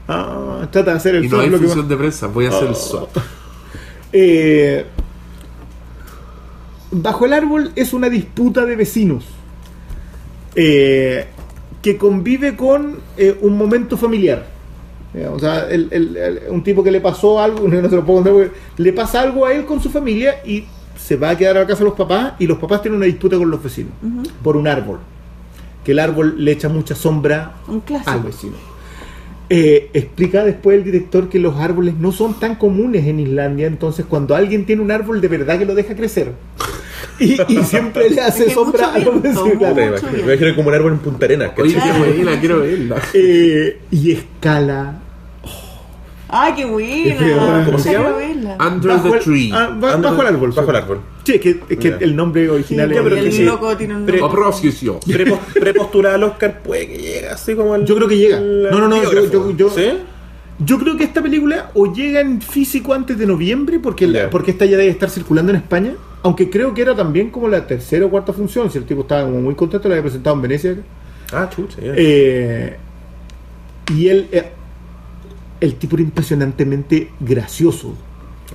ah, 0.07 0.67
trata 0.71 0.91
de 0.91 0.97
hacer 0.97 1.15
el 1.15 1.25
Y 1.25 1.29
no 1.29 1.39
hay 1.39 1.49
función 1.49 1.87
de 1.87 1.95
prensa, 1.97 2.27
voy 2.27 2.45
a 2.45 2.49
hacer 2.49 2.67
el 2.67 2.75
swap. 2.75 3.09
Eh, 4.11 4.85
Bajo 6.91 7.25
el 7.25 7.33
árbol 7.33 7.71
es 7.75 7.91
una 7.93 8.07
disputa 8.07 8.65
de 8.67 8.75
vecinos 8.75 9.25
eh, 10.53 11.25
que 11.81 11.97
convive 11.97 12.55
con 12.55 12.97
eh, 13.17 13.35
un 13.41 13.57
momento 13.57 13.97
familiar. 13.97 14.52
Eh, 15.15 15.27
o 15.31 15.40
sea, 15.40 15.69
el- 15.69 15.88
el- 15.91 16.18
el- 16.18 16.40
un 16.49 16.64
tipo 16.64 16.84
que 16.84 16.90
le 16.91 16.99
pasó 16.99 17.40
algo, 17.41 17.68
no 17.68 17.90
se 17.90 17.95
lo 17.95 18.03
puedo 18.06 18.23
contar 18.23 18.34
porque 18.34 18.52
le 18.77 18.94
pasa 18.94 19.22
algo 19.22 19.45
a 19.45 19.53
él 19.53 19.65
con 19.65 19.81
su 19.81 19.90
familia 19.90 20.35
y 20.45 20.65
se 20.98 21.15
va 21.18 21.31
a 21.31 21.38
quedar 21.38 21.57
a 21.57 21.61
la 21.61 21.68
casa 21.68 21.80
de 21.80 21.85
los 21.85 21.94
papás 21.98 22.34
y 22.40 22.48
los 22.48 22.57
papás 22.57 22.81
tienen 22.81 22.98
una 22.98 23.06
disputa 23.06 23.38
con 23.38 23.49
los 23.52 23.61
vecinos 23.61 23.91
por 24.44 24.56
un 24.57 24.68
árbol. 24.68 24.99
Que 25.84 25.91
el 25.91 25.99
árbol 25.99 26.35
le 26.44 26.52
echa 26.53 26.69
mucha 26.69 26.95
sombra 26.95 27.56
al 28.06 28.23
vecino. 28.23 28.53
Eh, 29.49 29.90
explica 29.94 30.44
después 30.45 30.77
el 30.77 30.84
director 30.85 31.27
que 31.30 31.38
los 31.38 31.57
árboles 31.60 31.95
no 31.99 32.11
son 32.14 32.40
tan 32.40 32.56
comunes 32.56 33.06
en 33.06 33.19
Islandia, 33.19 33.68
entonces 33.68 34.06
cuando 34.07 34.34
alguien 34.35 34.65
tiene 34.65 34.81
un 34.81 34.90
árbol 34.91 35.19
de 35.22 35.27
verdad 35.27 35.60
que 35.60 35.65
lo 35.65 35.76
deja 35.76 35.94
crecer 35.95 36.31
y, 37.19 37.34
y 37.49 37.64
siempre 37.64 38.10
le 38.10 38.22
hace 38.22 38.44
Es 38.44 38.48
que 38.48 38.53
sombra 38.56 38.94
a 38.94 38.99
los. 38.99 39.22
Me 40.11 40.19
imagino, 40.22 40.56
como 40.56 40.69
un 40.69 40.73
árbol 40.73 40.94
en 40.94 40.99
Punta 40.99 41.26
Arenas. 41.26 41.52
Oye. 41.61 41.73
Eh, 43.14 43.80
y 43.91 44.11
escala 44.14 45.02
¡Ay, 46.35 46.53
qué 46.55 46.65
buena! 46.65 47.64
¿cómo 47.65 47.77
se 47.80 47.91
llama? 47.93 48.10
Under 48.68 48.91
bajo 48.91 49.10
the 49.11 49.18
el, 49.18 49.23
Tree. 49.23 49.51
ah, 49.53 49.76
ba- 49.80 49.95
bajo 49.97 50.22
el 50.22 50.27
árbol 50.27 50.51
Bajo 50.51 50.69
el 50.72 50.76
árbol. 50.76 50.99
sí 51.23 51.34
es 51.35 51.41
que, 51.41 51.60
es 51.69 51.77
que 51.77 51.95
el 51.99 52.15
nombre 52.15 52.49
original 52.49 52.89
Sí, 52.89 52.95
es 52.95 53.01
pero 53.03 53.15
y 53.15 53.19
que 53.19 53.26
el 53.27 53.31
sí. 53.34 53.43
loco 53.45 53.77
tiene 53.77 53.95
un 53.95 54.05
Pre- 54.05 54.19
nombre. 54.19 55.38
Prepostulada 55.60 56.15
al 56.15 56.23
Oscar 56.23 56.61
puede 56.61 56.88
que 56.88 56.97
llegue 56.97 57.27
así 57.30 57.55
como 57.55 57.76
el. 57.76 57.85
Yo 57.85 57.95
creo 57.95 58.07
que 58.07 58.18
llega. 58.18 58.38
el 58.38 58.64
No, 58.64 58.80
no, 58.80 58.88
no, 58.88 58.95
yo- 59.01 59.10
biógrafo. 59.11 59.31
yo- 59.31 59.51
yo- 59.55 59.69
¿Sí? 59.69 59.89
Yo 60.60 60.77
creo 60.80 60.95
que 60.97 61.03
esta 61.03 61.22
película 61.22 61.72
o 61.73 61.91
llega 61.93 62.19
en 62.22 62.41
físico 62.41 62.93
antes 62.93 63.18
de 63.18 63.26
noviembre, 63.26 63.80
porque, 63.80 64.07
la- 64.07 64.30
porque 64.30 64.51
esta 64.51 64.65
ya 64.65 64.77
debe 64.77 64.89
estar 64.89 65.10
circulando 65.10 65.51
en 65.51 65.57
España, 65.57 65.93
aunque 66.22 66.49
creo 66.49 66.73
que 66.73 66.81
era 66.84 66.95
también 66.95 67.31
como 67.31 67.47
la 67.47 67.65
tercera 67.65 68.05
o 68.05 68.10
cuarta 68.10 68.34
función, 68.34 68.69
si 68.72 68.77
el 68.77 68.85
tipo 68.85 69.01
estaba 69.01 69.23
como 69.23 69.41
muy 69.41 69.55
contento, 69.55 69.88
la 69.89 69.95
había 69.95 70.03
presentado 70.03 70.35
en 70.35 70.41
Venecia. 70.41 70.76
Ah, 71.31 71.49
chucha, 71.53 71.77
ya. 71.81 71.93
Eh, 71.95 72.77
y 73.95 74.07
él, 74.07 74.27
eh, 74.31 74.51
el 75.64 75.76
tipo 75.76 75.95
era 75.95 76.03
impresionantemente 76.03 77.10
gracioso. 77.19 77.94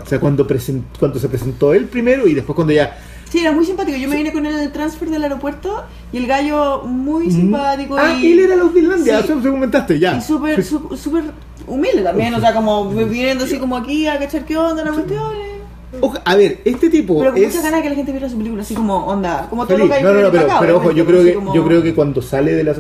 O 0.03 0.07
sea, 0.07 0.21
cuando, 0.21 0.47
presen- 0.47 0.83
cuando 0.99 1.19
se 1.19 1.29
presentó 1.29 1.73
él 1.73 1.87
primero 1.87 2.27
y 2.29 2.35
después 2.35 2.55
cuando 2.55 2.73
ya... 2.73 2.99
Sí, 3.31 3.41
era 3.41 3.53
muy 3.53 3.65
simpático. 3.67 3.97
Yo 3.99 4.09
me 4.09 4.17
vine 4.17 4.33
con 4.33 4.47
él 4.47 4.55
en 4.55 4.61
el 4.61 4.73
transfer 4.73 5.11
del 5.11 5.23
aeropuerto 5.25 5.85
y 6.13 6.19
el 6.19 6.27
gallo 6.27 6.83
muy 6.85 7.31
simpático. 7.31 7.97
Ah, 7.99 8.13
y, 8.19 8.33
él 8.33 8.39
era 8.41 8.57
los 8.57 8.73
de 8.73 8.81
Islandia, 8.81 9.23
Sí. 9.23 9.33
eso 9.33 9.51
comentaste, 9.51 9.99
ya. 9.99 10.17
Y 10.17 10.21
súper, 10.23 10.63
sú- 10.65 10.97
súper 10.97 11.25
humilde 11.67 12.03
también. 12.03 12.33
O 12.35 12.41
sea, 12.41 12.55
como 12.55 12.89
viniendo 12.91 13.45
así 13.45 13.59
como 13.59 13.77
aquí 13.77 14.07
a 14.07 14.19
cachar 14.19 14.45
qué 14.45 14.57
onda 14.57 14.85
la 14.85 14.93
cuestión. 14.93 15.33
eh. 15.37 15.99
Oja- 16.01 16.23
a 16.25 16.37
ver, 16.37 16.61
este 16.65 16.89
tipo 16.91 17.19
Pero 17.19 17.33
con 17.33 17.43
es... 17.43 17.49
muchas 17.49 17.63
ganas 17.65 17.79
de 17.79 17.83
que 17.83 17.89
la 17.91 17.95
gente 17.97 18.13
viera 18.13 18.29
su 18.29 18.37
película, 18.39 18.63
así 18.63 18.75
como 18.75 18.97
onda. 19.07 19.47
Como 19.51 19.67
todo 19.67 19.79
lo 19.79 19.89
que 19.89 19.95
hay 19.95 20.03
No, 20.03 20.13
no, 20.13 20.21
no, 20.23 20.31
pero, 20.31 20.45
acá, 20.45 20.57
pero 20.61 20.77
ojo, 20.77 20.93
yo 20.93 21.05
creo 21.07 21.25
que 21.25 21.35
como- 21.35 21.55
yo 21.55 21.65
creo 21.67 21.83
que 21.83 21.95
cuando 21.95 22.23
sale 22.23 22.53
de 22.55 22.65
la 22.65 22.75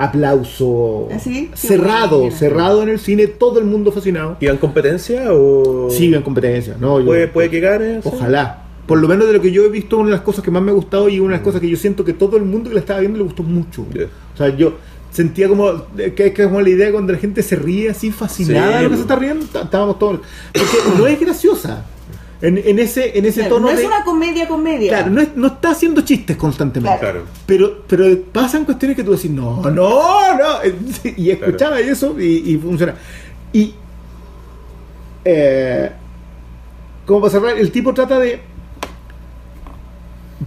aplauso 0.00 1.08
¿Ah, 1.12 1.18
sí? 1.18 1.50
Cerrado, 1.54 2.30
cerrado 2.30 2.82
en 2.82 2.88
el 2.88 2.98
cine, 2.98 3.26
todo 3.26 3.58
el 3.58 3.64
mundo 3.66 3.92
fascinado. 3.92 4.36
¿Iban 4.40 4.56
competencia 4.56 5.32
o.? 5.32 5.88
Sigue 5.90 6.16
en 6.16 6.22
competencia, 6.22 6.76
no, 6.80 7.00
yo- 7.00 7.06
Puede, 7.06 7.28
puede 7.28 7.50
que 7.50 7.60
gane. 7.60 8.02
sí. 8.02 8.08
Ojalá. 8.12 8.64
Por 8.86 8.98
lo 9.00 9.06
menos 9.06 9.26
de 9.28 9.34
lo 9.34 9.40
que 9.40 9.52
yo 9.52 9.64
he 9.64 9.68
visto, 9.68 9.98
una 9.98 10.06
de 10.06 10.12
las 10.16 10.22
cosas 10.22 10.42
que 10.44 10.50
más 10.50 10.62
me 10.62 10.72
ha 10.72 10.74
gustado 10.74 11.08
y 11.08 11.20
una 11.20 11.30
de 11.32 11.36
las 11.36 11.44
cosas 11.44 11.60
que 11.60 11.68
yo 11.68 11.76
siento 11.76 12.04
que 12.04 12.12
todo 12.12 12.36
el 12.36 12.44
mundo 12.44 12.68
que 12.70 12.74
la 12.74 12.80
estaba 12.80 12.98
viendo 13.00 13.18
le 13.18 13.24
gustó 13.24 13.42
mucho. 13.44 13.82
O 13.82 14.36
sea, 14.36 14.48
yo 14.56 14.74
sentía 15.12 15.48
como 15.48 15.84
que, 15.96 16.12
que 16.14 16.26
es 16.42 16.46
como 16.48 16.60
la 16.60 16.68
idea 16.70 16.90
cuando 16.90 17.12
la 17.12 17.18
gente 17.18 17.42
se 17.42 17.54
ríe 17.56 17.90
así 17.90 18.10
fascinada 18.10 18.72
Sí, 18.72 18.76
de 18.78 18.82
lo 18.84 18.90
que 18.90 18.96
se 18.96 19.02
está 19.02 19.14
riendo, 19.16 19.44
estábamos 19.62 19.98
todos. 19.98 20.20
Porque 20.52 20.98
no 20.98 21.06
es 21.06 21.20
graciosa. 21.20 21.84
En, 22.42 22.56
en 22.56 22.78
ese, 22.78 23.18
en 23.18 23.26
ese 23.26 23.40
Claro, 23.40 23.56
tono 23.56 23.66
no 23.66 23.72
es 23.72 23.80
de- 23.80 23.86
una 23.86 24.02
comedia 24.02 24.48
comedia. 24.48 24.88
Claro, 24.90 25.10
no, 25.10 25.20
es- 25.20 25.36
no 25.36 25.46
está 25.48 25.70
haciendo 25.72 26.00
chistes 26.00 26.36
constantemente. 26.38 26.98
Claro. 26.98 27.24
Pero, 27.44 27.82
pero 27.86 28.04
pasan 28.32 28.64
cuestiones 28.64 28.96
que 28.96 29.04
tú 29.04 29.12
decís, 29.12 29.30
no, 29.30 29.60
no, 29.70 29.70
no. 30.38 30.46
Y 31.16 31.30
escuchaba 31.30 31.80
eso 31.80 32.18
y, 32.18 32.50
y 32.52 32.56
funciona. 32.56 32.94
Y. 33.52 33.74
Eh, 35.24 35.90
como 37.06 37.20
para 37.20 37.30
cerrar, 37.32 37.58
el 37.58 37.70
tipo 37.70 37.92
trata 37.92 38.18
de. 38.18 38.40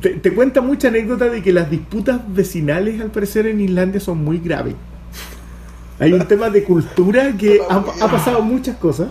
Te, 0.02 0.10
te 0.16 0.34
cuenta 0.34 0.62
mucha 0.62 0.88
anécdota 0.88 1.26
de 1.30 1.44
que 1.44 1.54
las 1.54 1.70
disputas 1.70 2.22
vecinales, 2.28 3.00
al 3.00 3.12
parecer, 3.12 3.46
en 3.48 3.62
Islandia 3.62 4.00
son 4.00 4.24
muy 4.24 4.40
graves. 4.40 4.74
Hay 6.00 6.12
un 6.14 6.28
tema 6.28 6.50
de 6.50 6.64
cultura 6.64 7.34
que 7.38 7.60
ha, 7.70 7.76
ha 8.02 8.08
pasado 8.10 8.42
muchas 8.42 8.78
cosas. 8.78 9.10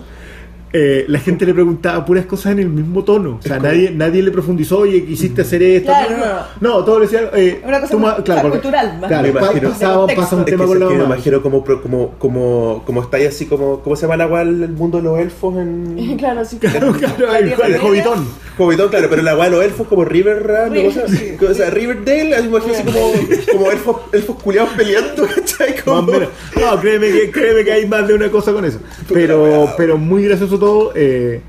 Eh, 0.75 1.05
la 1.07 1.19
gente 1.19 1.45
le 1.45 1.53
preguntaba 1.53 2.03
puras 2.03 2.25
cosas 2.25 2.53
en 2.53 2.59
el 2.59 2.69
mismo 2.69 3.03
tono. 3.03 3.37
O 3.39 3.41
sea, 3.43 3.59
nadie, 3.59 3.91
nadie 3.91 4.23
le 4.23 4.31
profundizó, 4.31 4.79
oye, 4.79 5.05
quisiste 5.05 5.43
hacer 5.43 5.61
esto. 5.61 5.91
Claro, 5.91 6.17
no, 6.59 6.69
no, 6.79 6.83
todos 6.83 6.99
le 7.01 7.05
decían. 7.05 7.25
Eh, 7.35 7.61
Una 7.63 7.79
cosa 7.79 8.23
claro, 8.23 8.41
porque- 8.41 8.57
cultural, 8.57 8.97
más 8.99 9.07
Claro, 9.07 9.23
que 9.27 9.33
pa- 9.39 9.53
de 9.53 9.61
pasaba, 9.61 9.95
contexto. 9.97 10.21
pasa 10.23 10.35
un 10.35 10.45
tema 10.45 10.65
con 10.65 10.79
la 10.79 10.87
que 10.87 10.93
me 10.95 11.03
imagino 11.03 11.41
como, 11.43 11.63
pro- 11.63 11.81
como, 11.81 12.09
como, 12.17 12.81
como 12.87 13.01
está 13.03 13.17
ahí 13.17 13.25
así 13.27 13.45
como. 13.45 13.81
¿Cómo 13.81 13.95
se 13.95 14.07
llama 14.07 14.17
la 14.17 14.41
el 14.41 14.69
mundo 14.69 14.97
de 14.97 15.03
los 15.03 15.19
elfos 15.19 15.55
en. 15.57 16.17
Claro, 16.17 16.43
sí. 16.43 16.57
Claro, 16.57 16.91
claro, 16.97 17.35
el, 17.35 17.49
el 17.51 17.79
hobitón. 17.81 18.27
Hobbiton, 18.57 18.89
claro, 18.89 19.07
pero 19.09 19.21
la 19.21 19.35
weá 19.35 19.45
de 19.45 19.51
los 19.55 19.65
elfos 19.65 19.87
como 19.87 20.05
River 20.05 20.43
Run, 20.43 20.73
River, 20.73 20.93
cosa, 20.93 21.07
sí. 21.07 21.35
o 21.43 21.53
sea, 21.53 21.69
Riverdale, 21.69 22.35
así 22.35 22.43
me 22.43 22.49
imagino 22.49 22.73
así 22.73 22.83
como, 22.83 23.13
como 23.51 23.71
elfos, 23.71 23.97
elfos 24.11 24.43
culiados 24.43 24.69
peleando, 24.77 25.27
¿cachai? 25.35 25.73
Más 25.73 25.83
Como. 25.83 26.11
No, 26.11 26.79
créeme 26.81 27.11
que, 27.11 27.31
créeme 27.31 27.63
que 27.63 27.71
hay 27.71 27.87
más 27.87 28.07
de 28.07 28.13
una 28.13 28.29
cosa 28.29 28.53
con 28.53 28.65
eso. 28.65 28.79
Pero, 29.11 29.73
pero 29.77 29.97
muy 29.97 30.23
gracioso 30.23 30.59
todo. 30.59 30.91
Eh, 30.95 31.41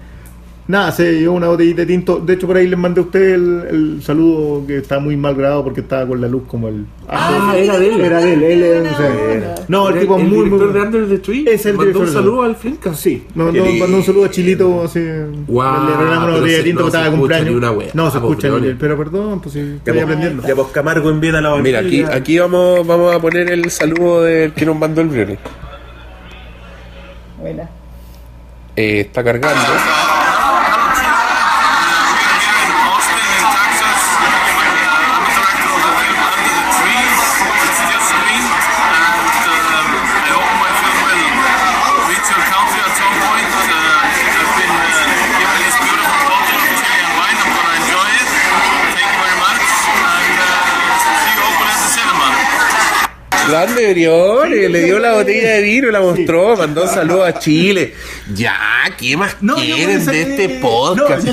nada, 0.69 0.93
se 0.93 1.12
llevó 1.20 1.35
una 1.35 1.49
botellita 1.49 1.82
de 1.82 1.86
tinto. 1.86 2.19
De 2.19 2.35
hecho, 2.35 2.47
por 2.47 2.57
ahí 2.57 2.66
les 2.66 2.78
mandé 2.78 3.01
a 3.01 3.05
usted 3.05 3.35
el, 3.35 3.65
el 3.70 4.03
saludo 4.03 4.66
que 4.66 4.78
está 4.78 4.99
muy 4.99 5.16
mal 5.16 5.35
grabado 5.35 5.65
porque 5.65 5.81
estaba 5.81 6.07
con 6.07 6.20
la 6.20 6.28
luz 6.28 6.43
como 6.47 6.69
el. 6.69 6.86
Ah, 7.09 7.53
sí, 7.55 7.59
era 7.65 7.78
de 7.78 7.89
él. 7.95 8.01
Era 8.01 8.19
de 8.20 8.32
él, 8.35 8.43
él 8.43 8.62
era- 8.62 8.81
Buena 8.81 8.93
o 8.93 8.97
sea, 8.97 9.07
onda. 9.35 9.55
No, 9.69 9.89
el 9.89 9.93
Era 9.95 10.01
tipo 10.03 10.16
el 10.16 10.24
muy, 10.24 10.31
muy. 10.39 10.45
director 10.45 10.73
de 10.73 10.81
Under 10.81 11.09
the 11.09 11.19
Tree. 11.19 11.45
Es 11.49 11.66
el 11.66 11.73
mandó 11.74 11.85
director 11.93 12.09
un 12.09 12.12
saludo 12.15 12.43
al 12.43 12.57
Flinka. 12.57 12.95
Sí, 12.95 13.24
no, 13.35 13.53
no, 13.53 13.65
mandó 13.78 13.97
un 13.99 14.03
saludo 14.03 14.24
a 14.24 14.31
Chilito 14.31 14.82
así. 14.85 15.01
Guau, 15.47 15.89
le 15.89 15.97
regalamos 15.97 16.28
una 16.28 16.39
botella 16.39 16.57
de 16.59 16.62
tinto 16.65 16.81
no 16.81 16.86
que 16.86 16.91
se 16.91 16.97
estaba 16.97 17.05
de 17.05 17.11
escucha 17.15 17.35
cumpleaños. 17.39 17.55
una 17.57 17.70
wea. 17.73 17.89
No 17.95 18.11
se 18.11 18.16
Ah, 18.16 18.20
escucha 18.20 18.49
ni 18.49 18.55
perdón. 18.61 18.77
Pero 18.81 18.97
perdón, 18.99 19.41
pues 19.41 19.53
sí, 19.53 19.59
ya, 19.61 19.65
estoy 19.77 19.93
pues, 19.93 20.03
aprendiendo. 20.05 20.43
ya 20.49 20.55
pues 20.55 20.66
Camargo 20.69 21.11
envía 21.11 21.39
a 21.39 21.41
la 21.41 21.57
Mira, 21.57 21.81
aquí, 21.81 22.03
aquí 22.03 22.39
vamos, 22.39 22.86
vamos 22.86 23.15
a 23.15 23.20
poner 23.20 23.51
el 23.51 23.70
saludo 23.70 24.23
del 24.23 24.53
que 24.53 24.65
nos 24.66 24.78
mandó 24.78 25.01
el 25.03 25.09
Briones. 25.09 25.39
Buena. 27.41 27.69
Eh, 28.77 29.01
está 29.01 29.23
cargando. 29.23 29.61
Grande 53.65 53.93
Briones, 53.93 54.70
le 54.70 54.85
dio 54.85 54.99
la 54.99 55.15
botella 55.15 55.51
de 55.55 55.62
vino, 55.62 55.91
la 55.91 56.01
mostró, 56.01 56.57
mandó 56.57 56.82
un 56.82 56.89
saludo 56.89 57.24
a 57.24 57.39
Chile. 57.39 57.95
Ya, 58.35 58.57
¿qué 58.99 59.16
más 59.16 59.36
No, 59.41 59.57
quieren 59.57 60.05
de 60.05 60.12
que- 60.12 60.23
este 60.23 60.49
podcast? 60.61 61.24
no, 61.27 61.32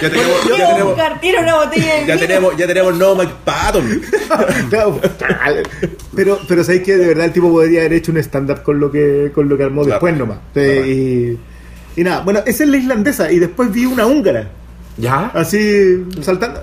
Ya 0.00 0.10
tenemos, 0.10 0.36
ya 0.48 0.66
tenemos, 0.68 0.84
buscar, 0.94 1.20
tira 1.20 1.40
una 1.42 1.54
botella 1.56 1.94
de 1.94 2.00
ya 2.06 2.14
vino. 2.14 2.18
tenemos, 2.26 2.56
ya 2.56 2.66
tenemos 2.66 2.96
no 2.96 3.14
Mike 3.14 3.32
Patton. 3.44 4.02
Pero, 6.14 6.38
pero 6.48 6.64
sabéis 6.64 6.82
que 6.82 6.96
de 6.96 7.06
verdad 7.06 7.26
el 7.26 7.32
tipo 7.32 7.50
podría 7.50 7.80
haber 7.80 7.92
hecho 7.94 8.10
un 8.12 8.18
stand-up 8.18 8.62
con 8.62 8.80
lo 8.80 8.90
que 8.90 9.30
con 9.34 9.48
lo 9.48 9.56
que 9.56 9.62
armó 9.64 9.82
Claro. 9.82 9.94
después 9.94 10.16
nomás. 10.16 10.38
Eh, 10.54 11.36
y, 11.96 12.00
y 12.00 12.04
nada, 12.04 12.20
bueno, 12.22 12.40
esa 12.46 12.64
es 12.64 12.68
la 12.70 12.76
islandesa. 12.76 13.30
Y 13.32 13.38
después 13.38 13.72
vi 13.72 13.86
una 13.86 14.06
húngara. 14.06 14.48
¿Ya? 14.96 15.30
Así 15.34 16.04
saltando. 16.20 16.60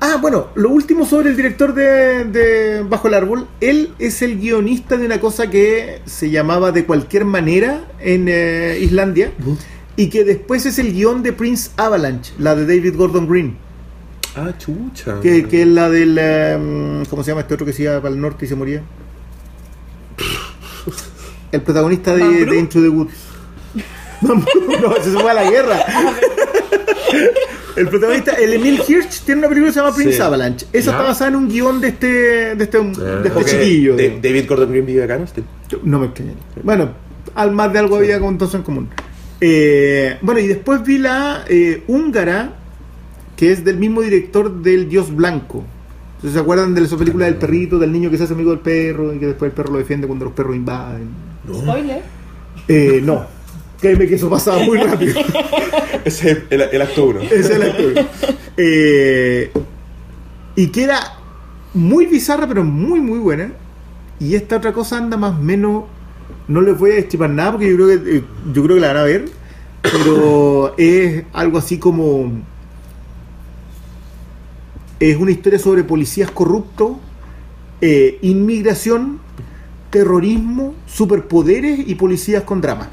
Ah, 0.00 0.18
bueno, 0.20 0.48
lo 0.54 0.70
último 0.70 1.06
sobre 1.06 1.30
el 1.30 1.36
director 1.36 1.72
de, 1.74 2.24
de 2.24 2.82
Bajo 2.82 3.08
el 3.08 3.14
Árbol. 3.14 3.48
Él 3.60 3.92
es 3.98 4.20
el 4.22 4.38
guionista 4.38 4.96
de 4.96 5.06
una 5.06 5.20
cosa 5.20 5.48
que 5.48 6.00
se 6.04 6.30
llamaba 6.30 6.70
De 6.70 6.84
cualquier 6.84 7.24
manera 7.24 7.84
en 8.00 8.26
eh, 8.28 8.78
Islandia. 8.80 9.32
Y 9.96 10.10
que 10.10 10.24
después 10.24 10.66
es 10.66 10.78
el 10.78 10.92
guion 10.92 11.22
de 11.22 11.32
Prince 11.32 11.70
Avalanche, 11.76 12.34
la 12.38 12.54
de 12.54 12.66
David 12.66 12.96
Gordon 12.96 13.26
Green. 13.26 13.56
Ah, 14.36 14.52
chucha. 14.58 15.20
Que, 15.22 15.48
que 15.48 15.62
es 15.62 15.68
la 15.68 15.88
del. 15.88 16.18
em, 16.18 17.04
¿Cómo 17.06 17.22
se 17.24 17.30
llama 17.30 17.40
este 17.40 17.54
otro 17.54 17.64
que 17.64 17.72
se 17.72 17.84
iba 17.84 18.00
para 18.02 18.12
el 18.14 18.20
norte 18.20 18.44
y 18.44 18.48
se 18.48 18.54
moría? 18.54 18.82
El 21.52 21.62
protagonista 21.62 22.14
de, 22.14 22.44
de 22.44 22.58
Into 22.58 22.82
the 22.82 22.88
Woods. 22.88 23.14
No, 24.22 24.96
ese 24.96 25.12
se 25.12 25.18
fue 25.18 25.30
a 25.30 25.34
la 25.34 25.50
guerra. 25.50 25.78
El 27.76 27.88
protagonista, 27.88 28.32
el 28.32 28.54
Emil 28.54 28.80
Hirsch, 28.88 29.22
tiene 29.24 29.40
una 29.40 29.48
película 29.48 29.68
que 29.70 29.74
se 29.74 29.80
llama 29.80 29.94
Prince 29.94 30.16
Sí. 30.16 30.22
Avalanche. 30.22 30.66
Esa 30.72 30.90
Ya. 30.92 30.96
está 30.96 31.02
basada 31.08 31.30
en 31.30 31.36
un 31.36 31.48
guion 31.48 31.80
de 31.80 31.88
este, 31.88 32.06
de 32.56 32.64
este, 32.64 32.78
de 32.78 33.28
este 33.28 33.44
chiquillo. 33.44 33.96
de- 33.96 34.18
David 34.22 34.44
Gordon 34.48 34.70
Green 34.70 34.86
vive 34.86 35.04
acá, 35.04 35.18
¿no? 35.18 35.26
No 35.82 35.98
me 36.00 36.06
extrañaría. 36.06 36.42
Bueno, 36.62 36.90
al 37.34 37.52
más 37.52 37.72
de 37.72 37.78
algo 37.78 37.96
había 37.96 38.16
entonces 38.16 38.54
en 38.54 38.62
común. 38.62 38.88
Eh, 39.40 40.16
bueno, 40.22 40.40
y 40.40 40.46
después 40.46 40.82
vi 40.82 40.98
la 40.98 41.44
eh, 41.48 41.82
húngara, 41.86 42.54
que 43.36 43.52
es 43.52 43.64
del 43.64 43.76
mismo 43.76 44.00
director 44.00 44.62
del 44.62 44.88
Dios 44.88 45.14
Blanco. 45.14 45.62
Entonces, 46.16 46.32
¿Se 46.32 46.38
acuerdan 46.40 46.74
de 46.74 46.82
esa 46.82 46.96
película 46.96 47.26
del 47.26 47.34
perrito, 47.34 47.78
del 47.78 47.92
niño 47.92 48.10
que 48.10 48.16
se 48.16 48.24
hace 48.24 48.32
amigo 48.32 48.50
del 48.50 48.60
perro 48.60 49.12
y 49.12 49.18
que 49.18 49.26
después 49.26 49.50
el 49.50 49.54
perro 49.54 49.72
lo 49.72 49.78
defiende 49.78 50.06
cuando 50.06 50.24
los 50.24 50.32
perros 50.34 50.56
invaden? 50.56 51.08
Spoiler. 51.52 52.00
Eh, 52.68 53.00
no, 53.04 53.26
créeme 53.80 54.06
que 54.06 54.14
eso 54.14 54.28
pasaba 54.30 54.58
muy 54.60 54.78
rápido. 54.78 55.20
Ese 56.04 56.30
es 56.30 56.38
el, 56.50 56.62
el 56.62 56.82
acto 56.82 57.06
uno. 57.06 57.20
Ese 57.20 57.40
es 57.40 57.50
el 57.50 57.62
actor. 57.62 58.06
Eh, 58.56 59.52
y 60.54 60.68
que 60.68 60.84
era 60.84 61.00
muy 61.74 62.06
bizarra, 62.06 62.46
pero 62.46 62.64
muy, 62.64 63.00
muy 63.00 63.18
buena. 63.18 63.52
Y 64.18 64.34
esta 64.34 64.56
otra 64.56 64.72
cosa 64.72 64.96
anda 64.96 65.18
más 65.18 65.38
o 65.38 65.42
menos 65.42 65.84
No 66.48 66.62
les 66.62 66.78
voy 66.78 66.92
a 66.92 66.96
estipar 66.96 67.28
nada 67.28 67.52
porque 67.52 67.68
yo 67.68 67.76
creo 67.76 67.88
que, 67.88 68.16
eh, 68.16 68.24
yo 68.52 68.62
creo 68.62 68.76
que 68.76 68.80
la 68.80 68.88
van 68.88 68.96
a 68.96 69.02
ver. 69.02 69.26
Pero 69.82 70.74
es 70.78 71.24
algo 71.32 71.58
así 71.58 71.78
como. 71.78 72.32
Es 74.98 75.16
una 75.18 75.30
historia 75.30 75.58
sobre 75.58 75.84
policías 75.84 76.30
corruptos, 76.30 76.92
eh, 77.82 78.18
inmigración, 78.22 79.20
terrorismo, 79.90 80.74
superpoderes 80.86 81.80
y 81.86 81.94
policías 81.96 82.44
con 82.44 82.62
drama. 82.62 82.88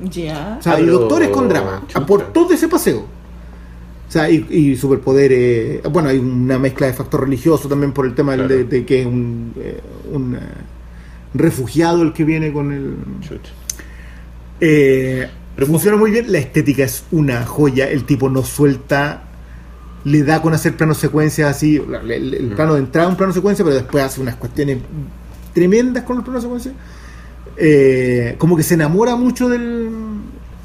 Ya. 0.00 0.56
O 0.58 0.62
sea, 0.62 0.72
Ah, 0.74 0.80
y 0.80 0.84
pero- 0.84 0.98
doctores 1.00 1.28
con 1.30 1.48
drama. 1.48 1.82
chucha. 1.86 2.06
Por 2.06 2.32
todo 2.32 2.52
ese 2.52 2.68
paseo. 2.68 2.98
O 3.00 4.10
sea, 4.10 4.30
y, 4.30 4.46
y 4.50 4.76
superpoderes. 4.76 5.82
Bueno, 5.90 6.08
hay 6.08 6.18
una 6.18 6.58
mezcla 6.58 6.86
de 6.86 6.94
factor 6.94 7.22
religioso 7.24 7.68
también 7.68 7.92
por 7.92 8.06
el 8.06 8.14
tema 8.14 8.34
Claro. 8.34 8.48
de, 8.48 8.64
de 8.64 8.86
que 8.86 9.00
es 9.00 9.06
un, 9.06 9.52
eh, 9.58 9.80
un, 10.12 10.34
eh, 10.34 10.38
refugiado 11.34 12.02
el 12.02 12.12
que 12.12 12.24
viene 12.24 12.52
con 12.52 12.72
el. 12.72 12.94
Chucha. 13.20 13.52
Eh, 14.60 15.28
pero 15.54 15.66
funciona 15.66 15.96
muy 15.96 16.10
bien. 16.10 16.30
La 16.32 16.38
estética 16.38 16.84
es 16.84 17.04
una 17.10 17.44
joya. 17.44 17.88
El 17.90 18.04
tipo 18.04 18.28
no 18.30 18.42
suelta. 18.44 19.24
Le 20.04 20.22
da 20.22 20.40
con 20.40 20.54
hacer 20.54 20.76
planos 20.76 20.98
secuencias 20.98 21.50
así. 21.50 21.76
El, 21.76 22.10
el- 22.10 22.34
el 22.34 22.46
plano 22.54 22.74
de 22.74 22.80
entrada 22.80 23.08
es 23.08 23.10
un 23.12 23.16
plano 23.18 23.32
secuencia, 23.32 23.64
pero 23.64 23.74
después 23.76 24.04
hace 24.04 24.20
unas 24.20 24.36
cuestiones 24.36 24.78
tremendas 25.52 26.04
con 26.04 26.16
los 26.16 26.24
planos 26.24 26.42
secuencia. 26.44 26.72
Eh, 27.60 28.36
como 28.38 28.56
que 28.56 28.62
se 28.62 28.74
enamora 28.74 29.16
mucho 29.16 29.48
del, 29.48 29.88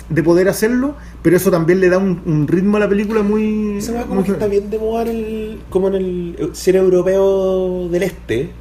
de 0.09 0.23
poder 0.23 0.47
hacerlo, 0.47 0.95
pero 1.23 1.35
eso 1.37 1.49
también 1.49 1.79
le 1.79 1.89
da 1.89 1.97
un, 1.97 2.21
un 2.25 2.47
ritmo 2.47 2.77
a 2.77 2.81
la 2.81 2.89
película 2.89 3.23
muy. 3.23 3.79
Weá 3.79 4.03
como 4.03 4.15
muy 4.15 4.23
que 4.25 4.31
está 4.33 4.45
bien 4.47 4.69
de 4.69 4.77
moda 4.77 5.01
en 5.03 5.07
el, 5.09 5.59
como 5.69 5.87
en 5.87 5.95
el 5.95 6.49
cine 6.53 6.77
europeo 6.79 7.89
del 7.89 8.03
este. 8.03 8.51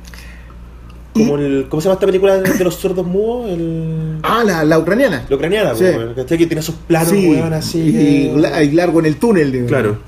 Como 1.12 1.36
el, 1.36 1.66
¿Cómo 1.68 1.82
se 1.82 1.88
llama 1.88 1.94
esta 1.96 2.06
película 2.06 2.38
de, 2.40 2.64
los 2.64 2.74
sordos 2.76 3.06
mudos? 3.06 3.50
El, 3.50 4.18
Ah, 4.22 4.42
la, 4.46 4.64
la 4.64 4.78
ucraniana. 4.78 5.26
la 5.28 5.36
ucraniana. 5.36 5.74
Que 5.74 6.24
tiene 6.24 6.60
esos 6.60 6.74
planos, 6.74 7.10
Sí, 7.10 7.28
weón, 7.28 7.52
así. 7.52 7.80
y, 7.80 7.92
que- 7.92 8.32
la- 8.40 8.62
y 8.62 8.70
largo 8.70 9.00
en 9.00 9.06
el 9.06 9.16
túnel. 9.16 9.52
digamos. 9.52 9.68
Claro. 9.70 9.98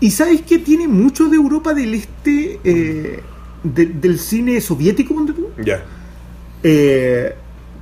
Y 0.00 0.10
sabes 0.10 0.42
que 0.42 0.58
tiene 0.58 0.88
mucho 0.88 1.28
de 1.28 1.36
Europa 1.36 1.72
del 1.72 1.94
Este, 1.94 2.58
eh, 2.64 3.20
de- 3.62 3.86
del 3.86 4.18
cine 4.18 4.60
soviético, 4.60 5.14
Ya. 5.64 5.84
Eh, 6.62 7.34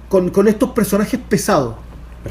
con, 0.09 0.31
con 0.31 0.49
estos 0.49 0.71
personajes 0.71 1.21
pesados. 1.29 1.75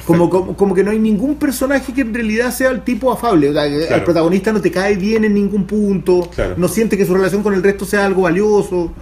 Como, 0.06 0.30
como, 0.30 0.56
como 0.56 0.76
que 0.76 0.84
no 0.84 0.92
hay 0.92 1.00
ningún 1.00 1.36
personaje 1.38 1.92
que 1.94 2.02
en 2.02 2.14
realidad 2.14 2.52
sea 2.52 2.70
el 2.70 2.82
tipo 2.82 3.12
afable. 3.12 3.50
O 3.50 3.54
sea, 3.54 3.64
que 3.68 3.78
Claro. 3.80 3.96
Al 3.96 4.04
protagonista 4.04 4.52
no 4.54 4.62
te 4.62 4.70
cae 4.70 4.96
bien 4.96 5.24
en 5.26 5.34
ningún 5.34 5.66
punto. 5.66 6.30
Claro. 6.36 6.54
No 6.58 6.68
siente 6.68 6.98
que 6.98 7.06
su 7.06 7.16
relación 7.16 7.42
con 7.42 7.54
el 7.54 7.64
resto 7.64 7.86
sea 7.86 8.06
algo 8.06 8.24
valioso. 8.24 8.68
Como, 8.68 8.94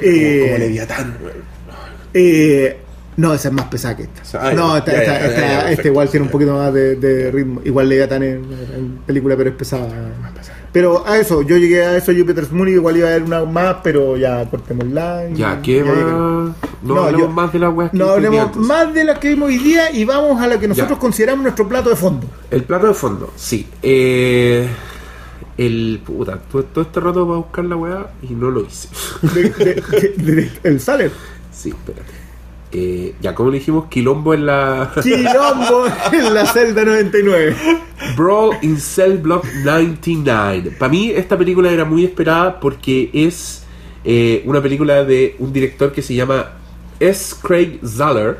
Eh, 0.00 0.42
como 0.46 0.58
Leviatán, 0.58 1.16
eh, 2.14 2.78
no, 3.16 3.34
esa 3.34 3.48
es 3.48 3.54
más 3.54 3.66
pesada 3.66 3.96
que 3.96 4.04
esta. 4.04 4.52
No, 4.54 4.76
esta, 4.78 4.92
ya, 4.92 4.98
esta- 5.00 5.12
ya, 5.14 5.18
ya, 5.20 5.26
esta- 5.26 5.40
ya, 5.40 5.46
esta 5.52 5.64
perfecto. 5.66 5.88
igual 5.88 6.08
tiene 6.08 6.26
un 6.26 6.32
poquito 6.32 6.54
más 6.54 6.72
de, 6.72 6.96
de 6.96 7.30
ritmo. 7.30 7.60
Igual 7.64 7.88
Leviatán 7.88 8.22
en, 8.22 8.36
en 8.74 8.98
película, 9.06 9.36
pero 9.36 9.50
es 9.50 9.56
pesada. 9.56 9.88
Pero 10.72 11.06
a 11.06 11.18
eso, 11.18 11.42
yo 11.42 11.56
llegué 11.58 11.84
a 11.84 11.96
eso, 11.96 12.12
Jupiter's 12.16 12.52
Moon, 12.52 12.68
igual 12.68 12.96
iba 12.96 13.08
a 13.08 13.10
haber 13.10 13.24
una 13.24 13.44
más, 13.44 13.76
pero 13.82 14.16
ya 14.16 14.48
cortémosla. 14.48 15.24
Ya, 15.34 15.60
¿qué 15.60 15.82
más? 15.84 16.54
No, 16.82 17.10
yo- 17.10 17.28
más 17.28 17.52
de 17.52 17.58
las 17.58 17.74
weas 17.74 17.90
que 17.90 17.96
No 17.98 18.10
hablemos 18.10 18.56
más 18.56 18.92
de 18.94 19.04
la 19.04 19.20
que 19.20 19.28
vimos 19.28 19.48
hoy 19.48 19.58
día 19.58 19.90
y 19.92 20.04
vamos 20.04 20.40
a 20.40 20.46
la 20.46 20.58
que 20.58 20.66
nosotros 20.68 20.96
Ya. 20.96 21.00
consideramos 21.00 21.42
nuestro 21.42 21.68
plato 21.68 21.90
de 21.90 21.96
fondo. 21.96 22.26
El 22.50 22.62
plato 22.64 22.86
de 22.88 22.94
fondo, 22.94 23.32
sí. 23.36 23.66
Eh, 23.82 24.66
el 25.58 26.00
puta, 26.04 26.38
todo, 26.50 26.62
todo 26.64 26.82
este 26.84 27.00
rato 27.00 27.26
para 27.26 27.38
buscar 27.38 27.64
la 27.66 27.76
weá 27.76 28.06
y 28.22 28.32
no 28.34 28.50
lo 28.50 28.62
hice. 28.62 28.88
De- 29.22 29.50
de- 29.50 29.74
de- 30.16 30.32
de- 30.32 30.50
el 30.62 30.80
Saler. 30.80 31.12
sí, 31.52 31.68
espérate. 31.70 32.12
Eh, 32.72 33.16
ya, 33.20 33.34
como 33.34 33.50
le 33.50 33.58
dijimos, 33.58 33.86
Quilombo 33.90 34.32
en 34.32 34.46
la. 34.46 34.92
Quilombo 35.02 35.84
en 36.12 36.32
la 36.32 36.46
celda 36.46 36.84
99. 36.84 37.56
Brawl 38.16 38.56
in 38.62 38.78
Cell 38.80 39.18
Block 39.18 39.44
99. 39.64 40.70
Para 40.78 40.88
mí 40.90 41.10
esta 41.10 41.36
película 41.36 41.70
era 41.70 41.84
muy 41.84 42.04
esperada 42.04 42.58
porque 42.60 43.10
es 43.12 43.64
eh, 44.04 44.42
una 44.46 44.62
película 44.62 45.04
de 45.04 45.34
un 45.40 45.52
director 45.52 45.92
que 45.92 46.00
se 46.00 46.14
llama 46.14 46.52
S. 47.00 47.34
Craig 47.42 47.80
Zahler 47.84 48.38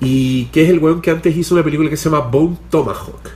y 0.00 0.46
que 0.46 0.64
es 0.64 0.70
el 0.70 0.78
weón 0.78 1.00
que 1.00 1.10
antes 1.10 1.36
hizo 1.36 1.54
una 1.54 1.64
película 1.64 1.90
que 1.90 1.96
se 1.96 2.10
llama 2.10 2.20
Bone 2.20 2.56
Tomahawk 2.70 3.30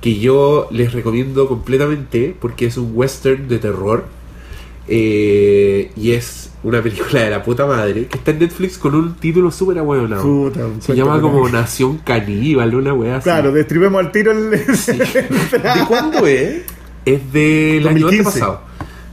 que 0.00 0.18
yo 0.18 0.68
les 0.70 0.92
recomiendo 0.92 1.48
completamente 1.48 2.36
porque 2.38 2.66
es 2.66 2.76
un 2.76 2.92
western 2.94 3.48
de 3.48 3.58
terror 3.58 4.04
eh, 4.86 5.90
y 5.96 6.12
es 6.12 6.50
una 6.62 6.82
película 6.82 7.22
de 7.22 7.30
la 7.30 7.42
puta 7.42 7.64
madre 7.64 8.06
que 8.06 8.18
está 8.18 8.32
en 8.32 8.40
Netflix 8.40 8.76
con 8.76 8.94
un 8.94 9.14
título 9.14 9.50
súper 9.50 9.78
abuelonado. 9.78 10.52
Se 10.80 10.94
llama 10.94 11.20
como 11.20 11.48
Nación 11.48 11.98
Caníbal, 11.98 12.74
una 12.74 12.92
wea 12.92 13.16
así. 13.16 13.24
Claro, 13.24 13.52
destripemos 13.52 14.04
al 14.04 14.12
tiro 14.12 14.32
el. 14.32 14.50
¿De 14.50 15.84
cuándo 15.88 16.26
es? 16.26 16.62
Es 17.04 17.32
del 17.32 17.88
año 17.88 18.06
2015. 18.06 18.24
pasado. 18.24 18.60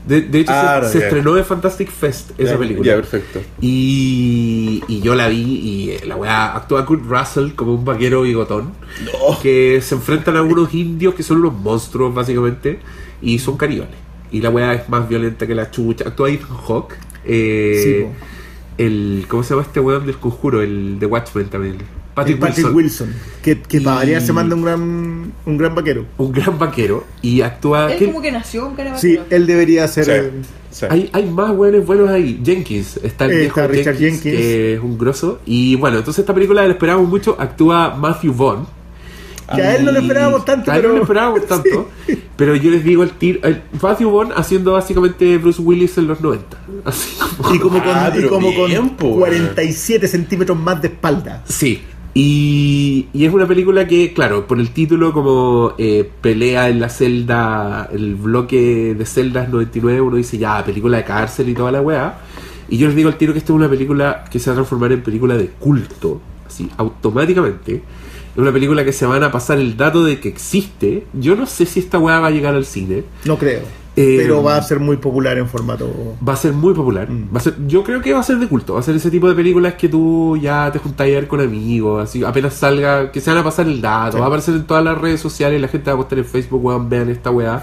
De, 0.06 0.20
de 0.22 0.40
hecho, 0.40 0.52
Ah, 0.52 0.78
se, 0.80 0.82
no, 0.82 0.88
se 0.92 0.98
ya. 0.98 1.04
estrenó 1.06 1.36
en 1.36 1.44
Fantastic 1.44 1.90
Fest 1.90 2.30
esa 2.38 2.58
película. 2.58 2.86
Ya, 2.86 2.96
perfecto. 2.96 3.40
Y, 3.60 4.82
y 4.88 5.00
yo 5.00 5.14
la 5.14 5.28
vi 5.28 5.36
y 5.40 5.90
eh, 5.90 6.00
la 6.06 6.16
weá 6.16 6.56
actúa 6.56 6.84
Kurt 6.84 7.04
Russell 7.06 7.52
como 7.54 7.74
un 7.74 7.84
vaquero 7.84 8.22
bigotón. 8.22 8.72
Que 9.42 9.80
se 9.82 9.94
enfrentan 9.94 10.36
a 10.36 10.42
unos 10.42 10.74
indios 10.74 11.14
que 11.14 11.22
son 11.22 11.38
unos 11.38 11.54
monstruos, 11.54 12.12
básicamente. 12.14 12.80
Y 13.20 13.38
son 13.38 13.56
caníbales. 13.56 13.94
Y 14.32 14.40
la 14.40 14.50
weá 14.50 14.72
es 14.74 14.88
más 14.88 15.08
violenta 15.08 15.46
que 15.46 15.54
la 15.54 15.70
chucha. 15.70 16.08
Actúa 16.08 16.30
Ethan 16.30 16.56
Hawke. 16.66 16.94
eh, 17.24 17.80
Sí, 17.84 18.82
el, 18.82 19.26
¿Cómo 19.28 19.42
se 19.44 19.50
llama 19.50 19.62
este 19.62 19.78
weón 19.80 20.06
del 20.06 20.16
conjuro? 20.16 20.62
El 20.62 20.98
de 20.98 21.06
Watchmen 21.06 21.46
también. 21.48 21.76
Patrick, 22.14 22.38
Patrick 22.38 22.66
Wilson. 22.74 23.08
Wilson. 23.08 23.14
Que, 23.42 23.60
que 23.60 23.80
para 23.80 23.96
variar 23.96 24.20
se 24.22 24.32
manda 24.32 24.54
un 24.54 24.62
gran, 24.62 25.32
un 25.46 25.56
gran 25.58 25.74
vaquero. 25.74 26.04
Un 26.18 26.32
gran 26.32 26.58
vaquero. 26.58 27.04
Y 27.22 27.40
actúa. 27.40 27.90
Él 27.92 27.98
¿quién- 27.98 28.10
como 28.10 28.22
que 28.22 28.32
nació 28.32 28.64
con 28.64 28.74
cara 28.76 28.98
Sí, 28.98 29.16
vaquero. 29.16 29.36
él 29.36 29.46
debería 29.46 29.88
ser. 29.88 30.04
Sí. 30.32 30.48
Sí. 30.70 30.86
Hay, 30.88 31.10
hay 31.12 31.26
más 31.26 31.54
buenos 31.54 31.84
buenos 31.84 32.08
ahí. 32.08 32.40
Jenkins, 32.44 32.98
está 33.02 33.26
el 33.26 33.32
Eh, 33.32 33.38
viejo 33.40 33.60
está 33.60 33.70
Richard 33.72 33.96
Jenkins, 33.96 34.22
Jenkins. 34.22 34.42
que 34.42 34.74
es 34.74 34.80
un 34.80 34.96
grosso. 34.98 35.40
Y 35.46 35.76
bueno, 35.76 35.98
entonces 35.98 36.20
esta 36.22 36.32
película 36.34 36.62
la 36.66 36.72
esperábamos 36.72 37.08
mucho. 37.10 37.36
Actúa 37.38 37.94
Matthew 37.94 38.32
Vaughn. 38.34 38.66
Que 39.54 39.60
a 39.60 39.76
él 39.76 39.84
no 39.84 39.92
le 39.92 39.98
esperábamos 39.98 40.46
tanto, 40.46 40.70
A 40.70 40.76
él 40.76 40.80
pero. 40.80 40.88
no 40.92 40.94
le 40.96 41.02
esperábamos 41.02 41.46
tanto. 41.46 41.90
Pero 42.36 42.56
yo 42.56 42.70
les 42.70 42.82
digo 42.84 43.02
el 43.02 43.10
tiro. 43.10 43.40
el 43.42 43.60
Matthew 43.82 44.10
Vaughn 44.10 44.32
haciendo 44.34 44.72
básicamente 44.72 45.36
Bruce 45.36 45.60
Willis 45.60 45.98
en 45.98 46.06
los 46.08 46.22
90. 46.22 46.56
Así 46.86 47.16
como. 47.18 47.54
Y 47.54 47.58
como 47.58 47.78
con, 47.84 47.92
Ah, 47.94 48.10
y 48.16 48.22
como 48.28 48.48
bien, 48.66 48.88
con 48.88 48.96
po, 48.96 49.16
47 49.18 50.08
centímetros 50.08 50.58
más 50.58 50.80
de 50.80 50.88
espalda. 50.88 51.42
Sí. 51.46 51.82
Y, 52.14 53.08
es 53.14 53.32
una 53.32 53.46
película 53.46 53.86
que, 53.86 54.12
claro, 54.12 54.46
por 54.46 54.60
el 54.60 54.70
título 54.70 55.12
como 55.12 55.74
eh, 55.78 56.08
pelea 56.20 56.68
en 56.68 56.80
la 56.80 56.88
celda, 56.88 57.88
el 57.92 58.16
bloque 58.16 58.94
de 58.94 59.06
celdas 59.06 59.48
99, 59.48 60.00
uno 60.00 60.16
dice 60.16 60.36
ya, 60.36 60.62
película 60.64 60.98
de 60.98 61.04
cárcel 61.04 61.48
y 61.48 61.54
toda 61.54 61.72
la 61.72 61.80
weá. 61.80 62.18
Y 62.68 62.78
yo 62.78 62.86
les 62.86 62.96
digo 62.96 63.08
al 63.08 63.16
tiro 63.16 63.32
que 63.32 63.38
esta 63.38 63.52
es 63.52 63.56
una 63.56 63.68
película 63.68 64.24
que 64.30 64.38
se 64.38 64.50
va 64.50 64.54
a 64.54 64.56
transformar 64.56 64.92
en 64.92 65.02
película 65.02 65.36
de 65.36 65.48
culto, 65.48 66.20
así, 66.46 66.68
automáticamente. 66.76 67.76
Es 67.76 68.38
una 68.38 68.52
película 68.52 68.84
que 68.84 68.92
se 68.92 69.04
van 69.04 69.22
a 69.22 69.30
pasar 69.30 69.58
el 69.58 69.76
dato 69.76 70.04
de 70.04 70.20
que 70.20 70.28
existe. 70.28 71.06
Yo 71.12 71.36
no 71.36 71.46
sé 71.46 71.66
si 71.66 71.80
esta 71.80 71.98
weá 71.98 72.18
va 72.20 72.28
a 72.28 72.30
llegar 72.30 72.54
al 72.54 72.64
cine. 72.64 73.04
No 73.24 73.38
creo. 73.38 73.81
Eh, 73.94 74.16
pero 74.22 74.42
va 74.42 74.56
a 74.56 74.62
ser 74.62 74.80
muy 74.80 74.96
popular 74.96 75.36
en 75.36 75.46
formato. 75.46 76.16
Va 76.26 76.32
a 76.32 76.36
ser 76.36 76.52
muy 76.52 76.72
popular. 76.72 77.08
Va 77.10 77.38
a 77.38 77.40
ser, 77.40 77.54
yo 77.66 77.84
creo 77.84 78.00
que 78.00 78.14
va 78.14 78.20
a 78.20 78.22
ser 78.22 78.38
de 78.38 78.48
culto. 78.48 78.74
Va 78.74 78.80
a 78.80 78.82
ser 78.82 78.96
ese 78.96 79.10
tipo 79.10 79.28
de 79.28 79.34
películas 79.34 79.74
que 79.74 79.88
tú 79.88 80.38
ya 80.40 80.70
te 80.72 80.78
juntás 80.78 81.06
a 81.06 81.10
ver 81.10 81.28
con 81.28 81.40
amigos. 81.40 82.02
Así 82.02 82.24
apenas 82.24 82.54
salga, 82.54 83.12
que 83.12 83.20
se 83.20 83.30
van 83.30 83.40
a 83.40 83.44
pasar 83.44 83.66
el 83.66 83.80
dato. 83.82 84.12
Sí. 84.12 84.18
Va 84.18 84.24
a 84.24 84.28
aparecer 84.28 84.54
en 84.54 84.64
todas 84.64 84.82
las 84.82 84.96
redes 84.98 85.20
sociales. 85.20 85.60
La 85.60 85.68
gente 85.68 85.90
va 85.90 85.94
a 85.94 85.96
postar 85.98 86.18
en 86.18 86.24
Facebook, 86.24 86.64
weón, 86.64 86.88
vean 86.88 87.10
esta 87.10 87.30
weá. 87.30 87.62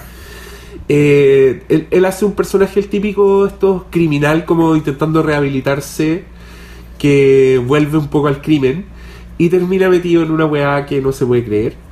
Eh, 0.88 1.64
él, 1.68 1.88
él 1.90 2.06
hace 2.06 2.26
un 2.26 2.34
personaje, 2.34 2.80
el 2.80 2.90
típico, 2.90 3.48
estos 3.48 3.84
criminal, 3.90 4.46
como 4.46 4.76
intentando 4.76 5.24
rehabilitarse, 5.24 6.26
que 7.00 7.62
vuelve 7.66 7.98
un 7.98 8.08
poco 8.08 8.28
al 8.28 8.42
crimen 8.42 8.86
y 9.40 9.50
termina 9.50 9.90
metido 9.90 10.22
en 10.22 10.32
una 10.32 10.46
weá 10.46 10.86
que 10.86 11.02
no 11.02 11.12
se 11.12 11.26
puede 11.26 11.44
creer. 11.44 11.89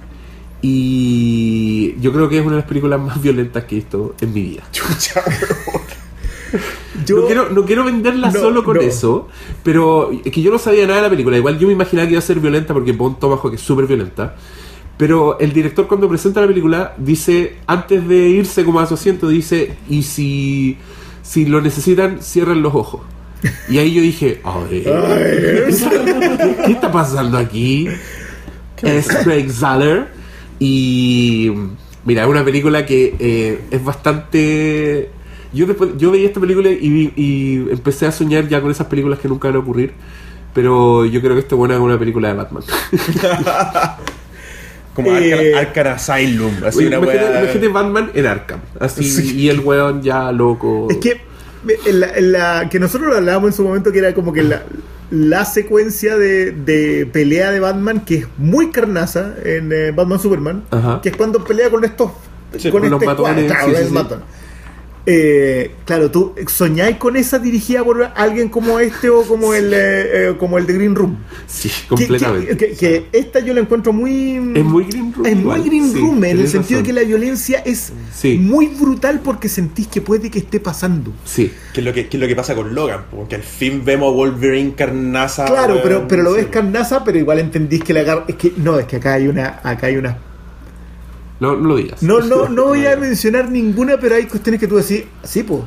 Y 0.61 1.95
yo 1.99 2.11
creo 2.11 2.27
que 2.29 2.39
es 2.39 2.41
una 2.45 2.55
de 2.55 2.61
las 2.61 2.67
películas 2.67 2.99
más 2.99 3.21
violentas 3.21 3.63
que 3.65 3.75
he 3.75 3.79
visto 3.79 4.15
en 4.19 4.34
mi 4.34 4.41
vida. 4.41 4.63
Chucha, 4.71 5.23
Yo, 7.05 7.17
no, 7.17 7.25
quiero, 7.25 7.49
no 7.49 7.65
quiero 7.65 7.84
venderla 7.84 8.31
No, 8.31 8.39
solo 8.39 8.63
con 8.63 8.77
no. 8.77 8.81
eso, 8.81 9.27
pero 9.63 10.11
es 10.23 10.31
que 10.31 10.41
yo 10.41 10.51
no 10.51 10.57
sabía 10.57 10.88
nada 10.88 10.97
de 10.97 11.03
la 11.03 11.09
película. 11.09 11.38
Igual 11.38 11.59
yo 11.59 11.67
me 11.67 11.73
imaginaba 11.73 12.07
que 12.07 12.13
iba 12.13 12.19
a 12.19 12.23
ser 12.23 12.39
violenta 12.39 12.73
porque 12.73 12.91
Bone 12.91 13.17
Tomahawk 13.19 13.53
es 13.53 13.61
súper 13.61 13.85
violenta. 13.85 14.35
Pero 14.97 15.38
el 15.39 15.53
director 15.53 15.88
cuando 15.88 16.09
presenta 16.09 16.41
la 16.41 16.47
película 16.47 16.95
dice, 16.97 17.57
antes 17.67 18.07
de 18.07 18.29
irse 18.29 18.65
como 18.65 18.79
a 18.79 18.88
su 18.88 18.95
asiento, 18.95 19.27
dice, 19.27 19.77
y 19.89 20.01
si, 20.03 20.77
si 21.21 21.45
lo 21.45 21.61
necesitan, 21.61 22.21
cierren 22.21 22.63
los 22.63 22.73
ojos. 22.73 23.01
Y 23.69 23.77
ahí 23.77 23.93
yo 23.93 24.01
dije, 24.01 24.41
a 24.43 24.57
ver, 24.59 24.84
¿qué, 25.69 26.57
qué 26.65 26.71
está 26.71 26.91
pasando 26.91 27.38
aquí? 27.38 27.88
Es 28.81 29.07
Craig 29.23 29.51
Zahler 29.51 30.16
y 30.59 31.51
mira, 32.05 32.23
es 32.23 32.27
una 32.27 32.43
película 32.45 32.85
que 32.85 33.15
eh, 33.19 33.61
es 33.71 33.84
bastante... 33.84 35.09
Yo 35.53 35.65
después 35.65 35.91
yo 35.97 36.11
veía 36.11 36.27
esta 36.27 36.39
película 36.41 36.69
y, 36.69 36.89
vi- 36.89 37.13
y 37.15 37.55
empecé 37.71 38.05
a 38.05 38.11
soñar 38.11 38.47
ya 38.49 38.61
con 38.61 38.69
esas 38.69 38.88
películas 38.88 39.19
que 39.19 39.27
nunca 39.29 39.47
van 39.47 39.55
a 39.55 39.59
ocurrir. 39.59 39.93
Pero 40.53 41.05
yo 41.05 41.21
creo 41.21 41.34
que 41.35 41.39
esto 41.41 41.55
es 41.55 41.57
buena 41.59 41.75
en 41.75 41.81
una 41.81 41.97
película 41.97 42.27
de 42.29 42.34
Batman. 42.34 42.63
Como 44.93 45.15
Eh, 45.15 45.53
Arkham, 45.55 45.88
Asylum. 45.88 46.51
Así 46.65 46.79
Oye, 46.79 46.88
una 46.88 46.97
imagínate, 46.97 47.25
weá- 47.31 47.39
imagínate 47.43 47.67
Batman 47.67 48.11
en 48.15 48.25
Arkham. 48.25 48.59
Así, 48.79 49.35
y 49.35 49.49
el 49.49 49.59
weón 49.59 50.01
ya 50.01 50.31
loco. 50.31 50.88
Es 50.89 50.97
que 50.97 51.21
en 51.85 51.99
la, 51.99 52.07
en 52.17 52.31
la- 52.31 52.67
que 52.69 52.79
nosotros 52.79 53.09
lo 53.11 53.17
hablábamos 53.17 53.51
en 53.51 53.53
su 53.57 53.63
momento 53.63 53.91
que 53.91 53.99
era 53.99 54.13
como 54.13 54.34
que 54.34 54.43
la, 54.43 54.63
la 55.09 55.45
secuencia 55.45 56.17
de, 56.17 56.51
de 56.51 57.05
pelea 57.05 57.51
de 57.51 57.59
Batman 57.59 58.01
que 58.05 58.15
es 58.15 58.27
muy 58.38 58.71
carnaza 58.71 59.34
en 59.43 59.71
eh, 59.71 59.91
Batman 59.91 60.19
Superman, 60.19 60.63
Ajá. 60.71 60.99
que 61.01 61.09
es 61.09 61.15
cuando 61.17 61.43
pelea 61.43 61.69
con 61.69 61.84
estos 61.85 62.11
Sí, 62.57 62.71
con 62.71 62.81
con 62.81 62.89
los 62.89 63.01
este 63.01 63.05
matones, 63.05 63.51
sí, 63.51 63.88
sí. 63.88 63.93
matón. 63.93 64.21
Eh, 65.09 65.71
claro, 65.85 66.11
tú 66.11 66.35
soñáis 66.47 66.97
con 66.97 67.15
esa 67.15 67.39
dirigida 67.39 67.81
por 67.81 68.11
alguien 68.13 68.49
como 68.49 68.77
este 68.77 69.09
o 69.09 69.23
como 69.23 69.53
el 69.53 69.73
eh, 69.73 69.77
eh, 70.31 70.35
como 70.38 70.57
el 70.57 70.65
de 70.67 70.73
Green 70.73 70.95
Room. 70.95 71.15
Sí, 71.47 71.69
Que- 71.69 71.88
completamente. 71.88 72.57
Que, 72.57 72.67
que- 72.71 72.75
que 72.75 73.05
esta 73.13 73.39
yo 73.39 73.53
la 73.53 73.61
encuentro 73.61 73.93
muy. 73.93 74.35
Es 74.53 74.65
muy 74.65 74.84
Green 74.84 75.13
Room 75.13 75.25
Es 75.25 75.35
muy 75.38 75.61
Green 75.61 75.91
sí, 75.93 75.97
Room 75.99 76.23
en 76.25 76.39
el 76.41 76.47
sentido 76.49 76.81
de 76.81 76.85
que 76.88 76.91
la 76.91 77.03
violencia 77.03 77.59
es 77.65 77.93
Sí. 78.13 78.38
muy 78.38 78.67
brutal 78.67 79.21
porque 79.23 79.47
sentís 79.47 79.88
que 79.88 80.01
puede 80.01 80.29
que 80.29 80.39
esté 80.39 80.59
pasando. 80.59 81.13
Sí. 81.23 81.53
¿Qué 81.73 81.79
es, 81.79 81.85
lo 81.85 81.93
que, 81.93 82.09
qué 82.09 82.17
es 82.17 82.21
lo 82.21 82.27
que 82.27 82.35
pasa 82.35 82.53
con 82.53 82.75
Logan? 82.75 83.03
Porque 83.09 83.35
al 83.35 83.43
fin 83.43 83.85
vemos 83.85 84.11
a 84.11 84.13
Wolverine 84.13 84.73
carnaza. 84.75 85.45
Claro, 85.45 85.79
pero, 85.81 86.05
pero 86.05 86.21
lo 86.23 86.34
ves 86.34 86.45
Sí. 86.47 86.51
carnaza, 86.51 87.05
pero 87.05 87.17
igual 87.17 87.39
entendís 87.39 87.81
que 87.81 87.93
la 87.93 88.25
es 88.27 88.35
que 88.35 88.51
no, 88.57 88.77
es 88.77 88.85
que 88.85 88.97
acá 88.97 89.13
hay 89.13 89.29
una, 89.29 89.61
acá 89.63 89.88
hay 89.88 89.95
una. 89.95 90.17
No, 91.39 91.55
no 91.55 91.68
lo 91.69 91.76
digas. 91.76 92.01
No, 92.03 92.19
no, 92.22 92.49
no 92.49 92.65
voy 92.65 92.85
a 92.85 92.95
mencionar 92.97 93.49
ninguna, 93.51 93.97
pero 93.99 94.15
hay 94.15 94.26
cuestiones 94.26 94.59
que 94.59 94.68
tú 94.68 94.76
decís, 94.77 95.03
sí, 95.23 95.43
pues. 95.43 95.61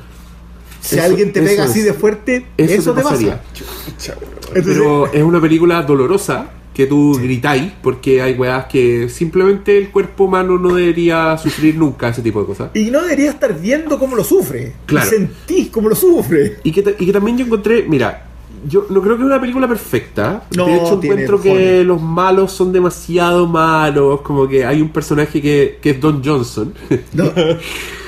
Si 0.81 0.97
Eso- 0.97 1.05
alguien 1.05 1.33
te 1.33 1.43
pega 1.43 1.65
es. 1.65 1.71
así 1.71 1.81
de 1.83 1.93
fuerte, 1.93 2.47
Eso, 2.57 2.73
eso, 2.75 2.93
te 2.95 3.01
te 3.01 3.05
pasaría. 3.05 3.43
pasa. 3.43 4.15
Entonces, 4.55 4.75
Pero 4.75 5.07
es 5.13 5.23
una 5.23 5.41
película 5.41 5.83
dolorosa 5.83 6.51
que 6.75 6.87
tú 6.87 7.19
gritáis 7.21 7.73
porque 7.83 8.23
hay 8.23 8.35
weas 8.35 8.65
que 8.67 9.09
simplemente 9.11 9.77
el 9.77 9.91
cuerpo 9.91 10.25
humano 10.25 10.57
no 10.59 10.75
debería 10.75 11.37
sufrir 11.37 11.75
nunca 11.77 12.09
ese 12.09 12.23
tipo 12.23 12.41
de 12.41 12.47
cosas. 12.47 12.71
y 12.75 12.91
no 12.91 13.03
deberías 13.03 13.35
estar 13.35 13.59
viendo 13.61 13.99
cómo 13.99 14.17
lo 14.17 14.25
sufre. 14.25 14.73
Claro. 14.87 15.07
Y 15.07 15.11
sentís 15.11 15.69
cómo 15.69 15.89
lo 15.91 15.95
sufre. 15.97 16.57
Y 16.63 16.73
que, 16.73 16.97
y 16.99 17.07
que 17.07 17.13
también 17.13 17.37
yo 17.37 17.45
encontré, 17.45 17.85
mira, 17.87 18.30
yo 18.66 18.87
no 18.91 19.01
creo 19.03 19.16
que 19.16 19.23
es 19.23 19.27
una 19.27 19.41
película 19.41 19.69
perfecta. 19.69 20.45
No, 20.57 20.66
de 20.66 20.77
hecho, 20.77 21.01
encuentro 21.03 21.41
que 21.41 21.85
los 21.85 22.01
malos 22.01 22.53
son 22.53 22.73
demasiado 22.73 23.47
malos. 23.47 24.20
Como 24.23 24.49
que 24.49 24.65
hay 24.65 24.81
un 24.82 24.91
personaje 24.91 25.41
que, 25.41 25.78
que 25.81 25.91
es 25.91 26.01
Don 26.01 26.23
Johnson. 26.24 26.74
No. 27.12 27.24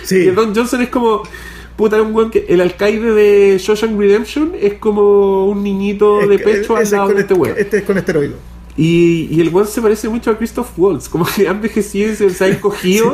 Sí. 0.04 0.24
que 0.24 0.32
Don 0.32 0.54
Johnson 0.54 0.82
es 0.82 0.88
como. 0.88 1.22
Puta, 1.76 1.96
es 1.96 2.02
un 2.02 2.14
weón 2.14 2.30
que. 2.30 2.44
El 2.48 2.60
alcaide 2.60 3.12
de 3.12 3.58
Shawshank 3.58 3.98
Redemption 3.98 4.52
es 4.60 4.74
como 4.74 5.46
un 5.46 5.62
niñito 5.62 6.26
de 6.26 6.38
pecho 6.38 6.76
al 6.76 6.82
es 6.82 6.92
lado 6.92 7.08
de 7.08 7.20
este 7.22 7.34
weón. 7.34 7.56
Este 7.58 7.78
es 7.78 7.84
con 7.84 7.98
esteroido. 7.98 8.51
Y, 8.74 9.28
y 9.30 9.40
el 9.42 9.50
weón 9.50 9.68
se 9.68 9.82
parece 9.82 10.08
mucho 10.08 10.30
a 10.30 10.38
Christoph 10.38 10.68
Waltz. 10.78 11.08
Como 11.08 11.26
que 11.26 11.46
ha 11.46 11.50
envejecido 11.50 12.10
y 12.10 12.16
se, 12.16 12.30
se 12.30 12.44
ha 12.44 12.48
encogido. 12.48 13.12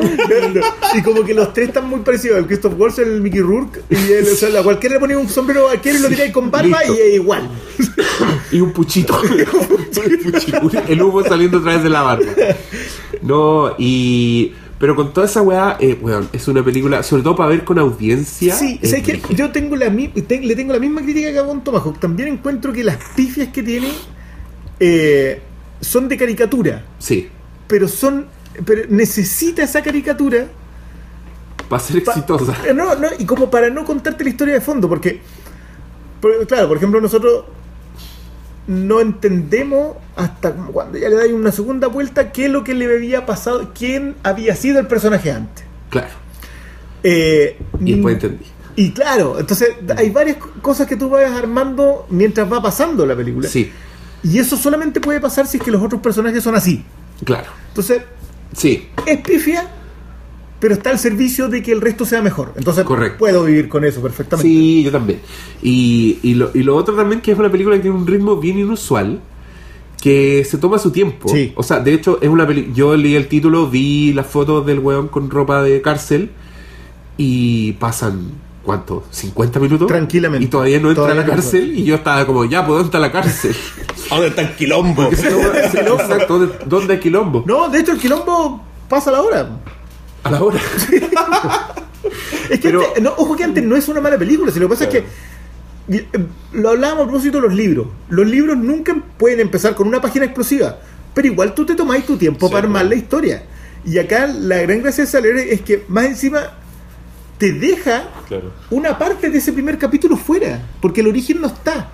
y 0.96 1.02
como 1.02 1.24
que 1.24 1.34
los 1.34 1.52
tres 1.52 1.68
están 1.68 1.88
muy 1.88 2.00
parecidos. 2.00 2.38
El 2.38 2.46
Christoph 2.46 2.74
Waltz, 2.78 2.98
el 3.00 3.20
Mickey 3.20 3.40
Rourke 3.40 3.80
y 3.90 4.12
el, 4.12 4.24
o 4.24 4.36
sea, 4.36 4.62
cualquiera 4.62 4.94
le 4.94 5.00
ponía 5.00 5.18
un 5.18 5.28
sombrero 5.28 5.68
a 5.68 5.74
y 5.74 5.98
lo 5.98 6.08
tiráis 6.08 6.32
con 6.32 6.50
barba 6.50 6.78
Listo. 6.80 6.94
y 6.94 6.98
es 7.08 7.14
igual. 7.16 7.48
y 8.52 8.60
un 8.60 8.72
puchito. 8.72 9.20
el 10.88 11.02
humo 11.02 11.22
saliendo 11.24 11.58
a 11.58 11.62
través 11.62 11.82
de 11.82 11.88
la 11.90 12.02
barba. 12.02 12.32
No, 13.22 13.72
y. 13.78 14.52
Pero 14.78 14.94
con 14.94 15.12
toda 15.12 15.26
esa 15.26 15.42
weá, 15.42 15.76
eh, 15.80 15.98
weón, 16.00 16.28
es 16.32 16.46
una 16.46 16.64
película, 16.64 17.02
sobre 17.02 17.24
todo 17.24 17.34
para 17.34 17.48
ver 17.50 17.64
con 17.64 17.80
audiencia. 17.80 18.54
Sí, 18.54 18.78
es 18.80 18.90
¿sabes 18.90 19.04
qué? 19.04 19.12
brígida. 19.14 19.36
yo 19.36 19.50
tengo 19.50 19.74
la, 19.74 19.90
mi- 19.90 20.06
te- 20.06 20.40
le 20.40 20.54
tengo 20.54 20.72
la 20.72 20.78
misma 20.78 21.02
crítica 21.02 21.32
que 21.32 21.38
a 21.40 21.42
Von 21.42 21.64
Tomahawk. 21.64 21.98
También 21.98 22.28
encuentro 22.28 22.72
que 22.72 22.84
las 22.84 22.96
pifias 23.16 23.48
que 23.48 23.64
tiene 23.64 23.88
eh, 24.78 25.42
son 25.80 26.08
de 26.08 26.16
caricatura, 26.16 26.84
Sí, 26.98 27.28
pero 27.66 27.88
son 27.88 28.26
pero 28.64 28.82
necesita 28.88 29.62
esa 29.62 29.82
caricatura 29.82 30.46
va 31.72 31.76
a 31.76 31.80
ser 31.80 32.02
pa- 32.02 32.12
exitosa. 32.12 32.56
eh, 32.66 32.74
no, 32.74 32.94
no, 32.96 33.08
y 33.18 33.24
como 33.24 33.50
para 33.50 33.70
no 33.70 33.84
contarte 33.84 34.24
la 34.24 34.30
historia 34.30 34.54
de 34.54 34.60
fondo, 34.60 34.88
porque, 34.88 35.20
por- 36.20 36.46
claro, 36.46 36.66
por 36.68 36.76
ejemplo, 36.78 37.00
nosotros 37.00 37.44
no 38.66 39.00
entendemos 39.00 39.96
hasta 40.16 40.52
cuando 40.52 40.98
ya 40.98 41.08
le 41.08 41.16
dais 41.16 41.32
una 41.32 41.52
segunda 41.52 41.86
vuelta 41.88 42.32
qué 42.32 42.46
es 42.46 42.50
lo 42.50 42.64
que 42.64 42.74
le 42.74 42.84
había 42.94 43.24
pasado, 43.24 43.70
quién 43.74 44.16
había 44.22 44.54
sido 44.56 44.78
el 44.78 44.86
personaje 44.86 45.30
antes. 45.30 45.64
Claro. 45.90 46.08
Eh, 47.02 47.58
Y 47.80 47.92
después 47.94 48.14
entendí. 48.14 48.44
Y 48.76 48.90
claro, 48.92 49.38
entonces 49.40 49.70
hay 49.96 50.10
varias 50.10 50.36
co- 50.36 50.50
cosas 50.60 50.86
que 50.86 50.96
tú 50.96 51.08
vas 51.08 51.30
armando 51.32 52.06
mientras 52.10 52.50
va 52.52 52.60
pasando 52.62 53.06
la 53.06 53.16
película. 53.16 53.48
Sí, 53.48 53.72
Y 54.22 54.38
eso 54.38 54.56
solamente 54.56 55.00
puede 55.00 55.20
pasar 55.20 55.46
si 55.46 55.58
es 55.58 55.62
que 55.62 55.70
los 55.70 55.82
otros 55.82 56.00
personajes 56.00 56.42
son 56.42 56.54
así. 56.54 56.84
claro. 57.24 57.50
Entonces, 57.68 58.02
Sí, 58.56 58.88
es 59.06 59.18
pifia, 59.20 59.68
pero 60.58 60.72
está 60.74 60.90
al 60.90 60.98
servicio 60.98 61.48
de 61.48 61.62
que 61.62 61.70
el 61.70 61.80
resto 61.82 62.04
sea 62.06 62.22
mejor. 62.22 62.54
Entonces, 62.56 62.82
Correcto. 62.84 63.18
puedo 63.18 63.44
vivir 63.44 63.68
con 63.68 63.84
eso 63.84 64.00
perfectamente. 64.00 64.48
sí, 64.48 64.82
yo 64.82 64.90
también. 64.90 65.20
Y, 65.62 66.18
y, 66.22 66.34
lo, 66.34 66.50
y 66.54 66.62
lo 66.62 66.74
otro 66.74 66.96
también 66.96 67.20
que 67.20 67.30
es 67.32 67.38
una 67.38 67.50
película 67.50 67.76
que 67.76 67.82
tiene 67.82 67.96
un 67.96 68.06
ritmo 68.06 68.36
bien 68.36 68.58
inusual. 68.58 69.20
Que 70.00 70.44
se 70.48 70.58
toma 70.58 70.78
su 70.78 70.92
tiempo. 70.92 71.28
Sí. 71.28 71.52
O 71.56 71.62
sea, 71.64 71.80
de 71.80 71.92
hecho, 71.92 72.20
es 72.22 72.28
una 72.28 72.46
peli 72.46 72.70
Yo 72.72 72.96
leí 72.96 73.16
el 73.16 73.26
título, 73.26 73.68
vi 73.68 74.12
las 74.12 74.28
fotos 74.28 74.64
del 74.64 74.78
weón 74.78 75.08
con 75.08 75.28
ropa 75.28 75.60
de 75.62 75.82
cárcel. 75.82 76.30
Y 77.16 77.72
pasan, 77.72 78.30
¿cuánto? 78.62 79.04
¿50 79.12 79.60
minutos? 79.60 79.88
Tranquilamente. 79.88 80.44
Y 80.44 80.48
todavía 80.48 80.78
no 80.78 80.88
entra 80.90 81.02
Todavía 81.04 81.22
a 81.22 81.24
la 81.26 81.28
no 81.28 81.34
cárcel. 81.34 81.76
Y 81.76 81.82
yo 81.84 81.96
estaba 81.96 82.24
como, 82.26 82.44
ya, 82.44 82.64
¿puedo 82.64 82.80
entrar 82.80 83.02
a 83.02 83.06
la 83.06 83.12
cárcel? 83.12 83.54
¿A 84.10 84.14
¿Dónde 84.14 84.28
está 84.28 84.42
el 84.42 84.54
quilombo? 84.56 85.04
Exacto, 85.04 86.38
¿dónde, 86.38 86.54
dónde 86.66 86.92
hay 86.94 87.00
quilombo? 87.00 87.44
No, 87.46 87.68
de 87.68 87.80
hecho, 87.80 87.92
el 87.92 87.98
quilombo 87.98 88.62
pasa 88.88 89.10
la 89.10 89.20
hora. 89.22 89.48
A 90.24 90.30
la 90.30 90.42
hora. 90.42 90.58
Es 92.50 92.60
que 92.60 92.68
Pero- 92.68 92.86
antes- 92.86 93.02
no, 93.02 93.10
ojo 93.18 93.36
que 93.36 93.44
antes 93.44 93.62
no 93.62 93.76
es 93.76 93.88
una 93.88 94.00
mala 94.00 94.16
película, 94.16 94.50
si 94.50 94.58
lo 94.58 94.66
que 94.68 94.74
pasa 94.74 94.84
es 94.84 94.90
que 94.90 95.04
eh, 95.90 96.06
lo 96.52 96.70
hablábamos 96.70 97.02
a 97.04 97.08
propósito 97.08 97.38
de 97.40 97.48
los 97.48 97.54
libros. 97.54 97.88
Los 98.08 98.26
libros 98.26 98.56
nunca 98.56 98.96
pueden 99.18 99.40
empezar 99.40 99.74
con 99.74 99.86
una 99.88 100.00
página 100.00 100.24
explosiva, 100.24 100.78
pero 101.12 101.26
igual 101.28 101.54
tú 101.54 101.66
te 101.66 101.74
tomáis 101.74 102.06
tu 102.06 102.16
tiempo 102.16 102.46
Sí, 102.46 102.52
para 102.52 102.64
armar 102.64 102.82
claro. 102.82 102.94
la 102.94 103.00
historia. 103.02 103.42
Y 103.84 103.98
acá 103.98 104.26
la 104.26 104.58
gran 104.58 104.80
gracia 104.82 105.04
de 105.04 105.10
Saler 105.10 105.36
es 105.36 105.60
que 105.60 105.84
más 105.88 106.06
encima 106.06 106.52
te 107.36 107.52
deja 107.52 108.04
Claro. 108.28 108.52
una 108.70 108.96
parte 108.96 109.28
de 109.28 109.38
ese 109.38 109.52
primer 109.52 109.76
capítulo 109.76 110.16
fuera, 110.16 110.62
porque 110.80 111.00
el 111.02 111.08
origen 111.08 111.40
no 111.42 111.48
está. 111.48 111.90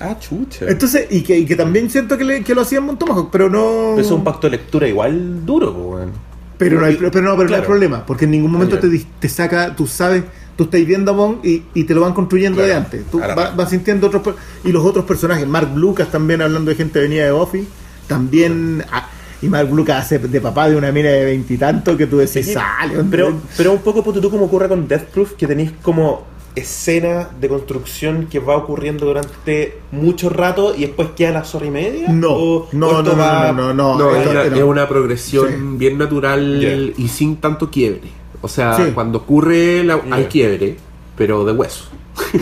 Ah, 0.00 0.16
chucha. 0.18 0.66
Entonces, 0.68 1.06
y 1.10 1.22
que, 1.22 1.38
y 1.38 1.44
que 1.46 1.54
también 1.56 1.88
siento 1.88 2.18
que, 2.18 2.24
le- 2.24 2.42
que 2.42 2.54
lo 2.54 2.62
hacían 2.62 2.84
Mon 2.84 2.98
Tomahawk, 2.98 3.28
pero 3.30 3.48
no. 3.48 3.60
Pero 3.94 4.00
eso 4.00 4.00
es 4.00 4.10
un 4.18 4.24
pacto 4.24 4.48
de 4.48 4.52
lectura 4.56 4.88
igual 4.88 5.44
duro, 5.46 5.70
weón. 5.72 6.10
Pero 6.58 6.80
no 6.80 6.86
hay, 6.86 6.96
pero 6.96 7.22
no, 7.22 7.36
pero 7.36 7.48
no 7.48 7.56
hay 7.56 7.62
problema, 7.62 8.04
porque 8.06 8.24
en 8.26 8.30
ningún 8.32 8.50
momento 8.52 8.78
te, 8.78 8.88
te 9.18 9.28
saca, 9.28 9.74
tú 9.74 9.86
sabes, 9.88 10.22
tú 10.56 10.64
estás 10.64 10.84
viendo 10.86 11.10
a 11.10 11.14
Bond 11.14 11.44
y, 11.44 11.64
y 11.74 11.82
te 11.84 11.94
lo 11.94 12.00
van 12.02 12.12
construyendo 12.14 12.58
Claro. 12.58 12.68
de 12.70 12.74
antes. 12.76 13.04
Tú 13.10 13.18
vas, 13.18 13.56
vas 13.56 13.70
sintiendo 13.70 14.06
otros 14.06 14.34
y 14.64 14.70
los 14.70 14.84
otros 14.84 15.04
personajes. 15.04 15.46
Mark 15.48 15.70
Lucas 15.74 16.10
también 16.12 16.42
hablando 16.42 16.70
de 16.70 16.76
gente 16.76 17.00
venía 17.00 17.24
de 17.24 17.32
Buffy, 17.32 17.66
también 18.06 18.84
ah, 18.92 19.08
y 19.42 19.48
Mark 19.48 19.68
Lucas 19.72 20.04
hace 20.04 20.18
de 20.20 20.40
papá 20.40 20.68
de 20.68 20.76
una 20.76 20.92
mina 20.92 21.08
de 21.10 21.24
veintitantos 21.24 21.96
que 21.96 22.06
tú 22.06 22.18
decís, 22.18 22.46
Sí, 22.46 22.52
sale, 22.54 22.94
pero, 23.10 23.28
hombre". 23.28 23.42
pero 23.56 23.72
un 23.72 23.78
poco 23.80 24.02
ponte 24.04 24.20
tú 24.20 24.30
como 24.30 24.44
ocurre 24.46 24.68
con 24.68 24.86
Death 24.86 25.06
Proof, 25.06 25.32
que 25.32 25.46
tenéis 25.48 25.72
como 25.82 26.24
escena 26.54 27.30
de 27.40 27.48
construcción 27.48 28.26
que 28.30 28.38
va 28.38 28.56
ocurriendo 28.56 29.06
durante 29.06 29.78
mucho 29.90 30.28
rato 30.30 30.74
y 30.76 30.82
después 30.82 31.08
queda 31.16 31.32
la 31.32 31.44
zorra 31.44 31.66
y 31.66 31.70
media. 31.70 32.08
no, 32.08 32.30
¿O- 32.32 32.68
no, 32.72 32.88
o 32.88 33.02
no, 33.02 33.14
no, 33.14 33.52
no, 33.52 33.52
no, 33.52 33.74
no, 33.74 33.98
No, 33.98 34.16
es 34.16 34.26
una, 34.28 34.44
no. 34.44 34.56
es 34.56 34.62
una 34.62 34.88
progresión 34.88 35.48
Sí. 35.48 35.54
bien 35.78 35.98
natural 35.98 36.94
y 36.96 37.08
sin 37.08 37.36
tanto 37.36 37.70
quiebre. 37.70 38.02
O 38.40 38.48
sea, 38.48 38.76
Sí. 38.76 38.92
cuando 38.94 39.18
ocurre 39.18 39.82
la- 39.84 40.00
hay 40.10 40.24
quiebre, 40.26 40.76
pero 41.16 41.44
de 41.44 41.52
hueso. 41.52 41.84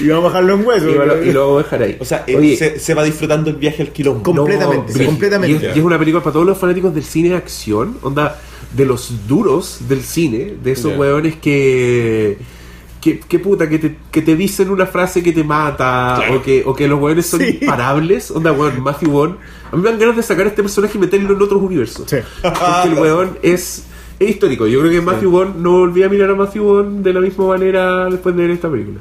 Y 0.00 0.08
vamos 0.08 0.24
a 0.26 0.28
dejarlo 0.38 0.54
en 0.54 0.66
hueso. 0.66 0.88
Y, 0.90 0.94
lo, 1.32 1.52
y 1.52 1.58
a 1.58 1.62
dejar 1.62 1.82
ahí. 1.82 1.96
O 2.00 2.04
sea, 2.04 2.24
eh, 2.26 2.36
Oye, 2.36 2.56
se, 2.56 2.78
se 2.78 2.94
va 2.94 3.04
disfrutando 3.04 3.50
el 3.50 3.56
viaje 3.56 3.82
al 3.82 3.90
quilombo. 3.90 4.22
Com- 4.22 4.36
completamente, 4.36 5.04
completamente. 5.04 5.64
Y 5.66 5.68
es, 5.70 5.76
y 5.76 5.78
es 5.80 5.84
una 5.84 5.98
película 5.98 6.22
para 6.22 6.32
todos 6.32 6.46
los 6.46 6.56
fanáticos 6.58 6.94
del 6.94 7.04
cine 7.04 7.30
de 7.30 7.36
acción, 7.36 7.98
onda, 8.02 8.40
de 8.72 8.86
los 8.86 9.26
duros 9.28 9.78
del 9.88 10.02
cine, 10.02 10.54
de 10.62 10.72
esos 10.72 10.92
Ya. 10.92 10.98
hueones 10.98 11.36
que. 11.36 12.38
Que, 13.02 13.18
que 13.18 13.40
puta, 13.40 13.68
que 13.68 13.80
te, 13.80 13.96
que 14.12 14.22
te 14.22 14.36
dicen 14.36 14.70
una 14.70 14.86
frase 14.86 15.24
que 15.24 15.32
te 15.32 15.42
mata, 15.42 16.14
Claro. 16.18 16.36
o, 16.36 16.42
que, 16.42 16.62
o 16.64 16.72
que 16.72 16.86
los 16.86 17.00
hueones 17.00 17.26
son 17.26 17.40
Sí. 17.40 17.58
imparables. 17.60 18.30
Onda, 18.30 18.52
weón, 18.52 18.80
Matthew 18.80 19.10
Vaughn. 19.10 19.36
A 19.72 19.76
mí 19.76 19.82
me 19.82 19.90
dan 19.90 19.98
ganas 19.98 20.16
de 20.16 20.22
sacar 20.22 20.46
a 20.46 20.50
este 20.50 20.62
personaje 20.62 20.96
y 20.96 21.00
meterlo 21.00 21.34
en 21.34 21.42
otros 21.42 21.60
universos. 21.60 22.08
Sí. 22.08 22.18
Porque 22.40 22.88
el 22.88 22.94
weón 22.94 23.38
es, 23.42 23.86
es 24.20 24.30
histórico. 24.30 24.68
Yo 24.68 24.78
creo 24.80 24.92
que 24.92 25.00
Matthew 25.00 25.32
Vaughn 25.32 25.60
no 25.62 25.72
volví 25.80 26.04
a 26.04 26.08
mirar 26.08 26.30
a 26.30 26.36
Matthew 26.36 26.64
Vaughn 26.64 27.02
de 27.02 27.12
la 27.12 27.20
misma 27.20 27.48
manera 27.48 28.04
después 28.08 28.36
de 28.36 28.42
ver 28.42 28.50
esta 28.52 28.70
película. 28.70 29.00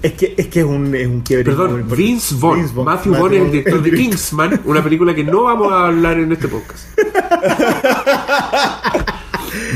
Es 0.00 0.12
que 0.12 0.32
es 0.36 0.46
que 0.46 0.60
es 0.60 0.64
un, 0.64 0.94
es 0.94 1.06
un 1.08 1.20
quiebre. 1.20 1.44
Perdón. 1.44 1.84
Vince 1.94 2.36
Vaughn. 2.38 2.64
Vaughn. 2.74 2.86
Matthew 2.86 3.12
Vaughn 3.12 3.34
es 3.34 3.40
el 3.42 3.50
director 3.50 3.74
el 3.74 3.82
de. 3.82 3.90
Kingsman, 3.98 4.60
una 4.64 4.82
película 4.82 5.14
que 5.14 5.24
no 5.24 5.42
vamos 5.42 5.70
a 5.72 5.88
hablar 5.88 6.18
en 6.18 6.32
este 6.32 6.48
podcast. 6.48 6.86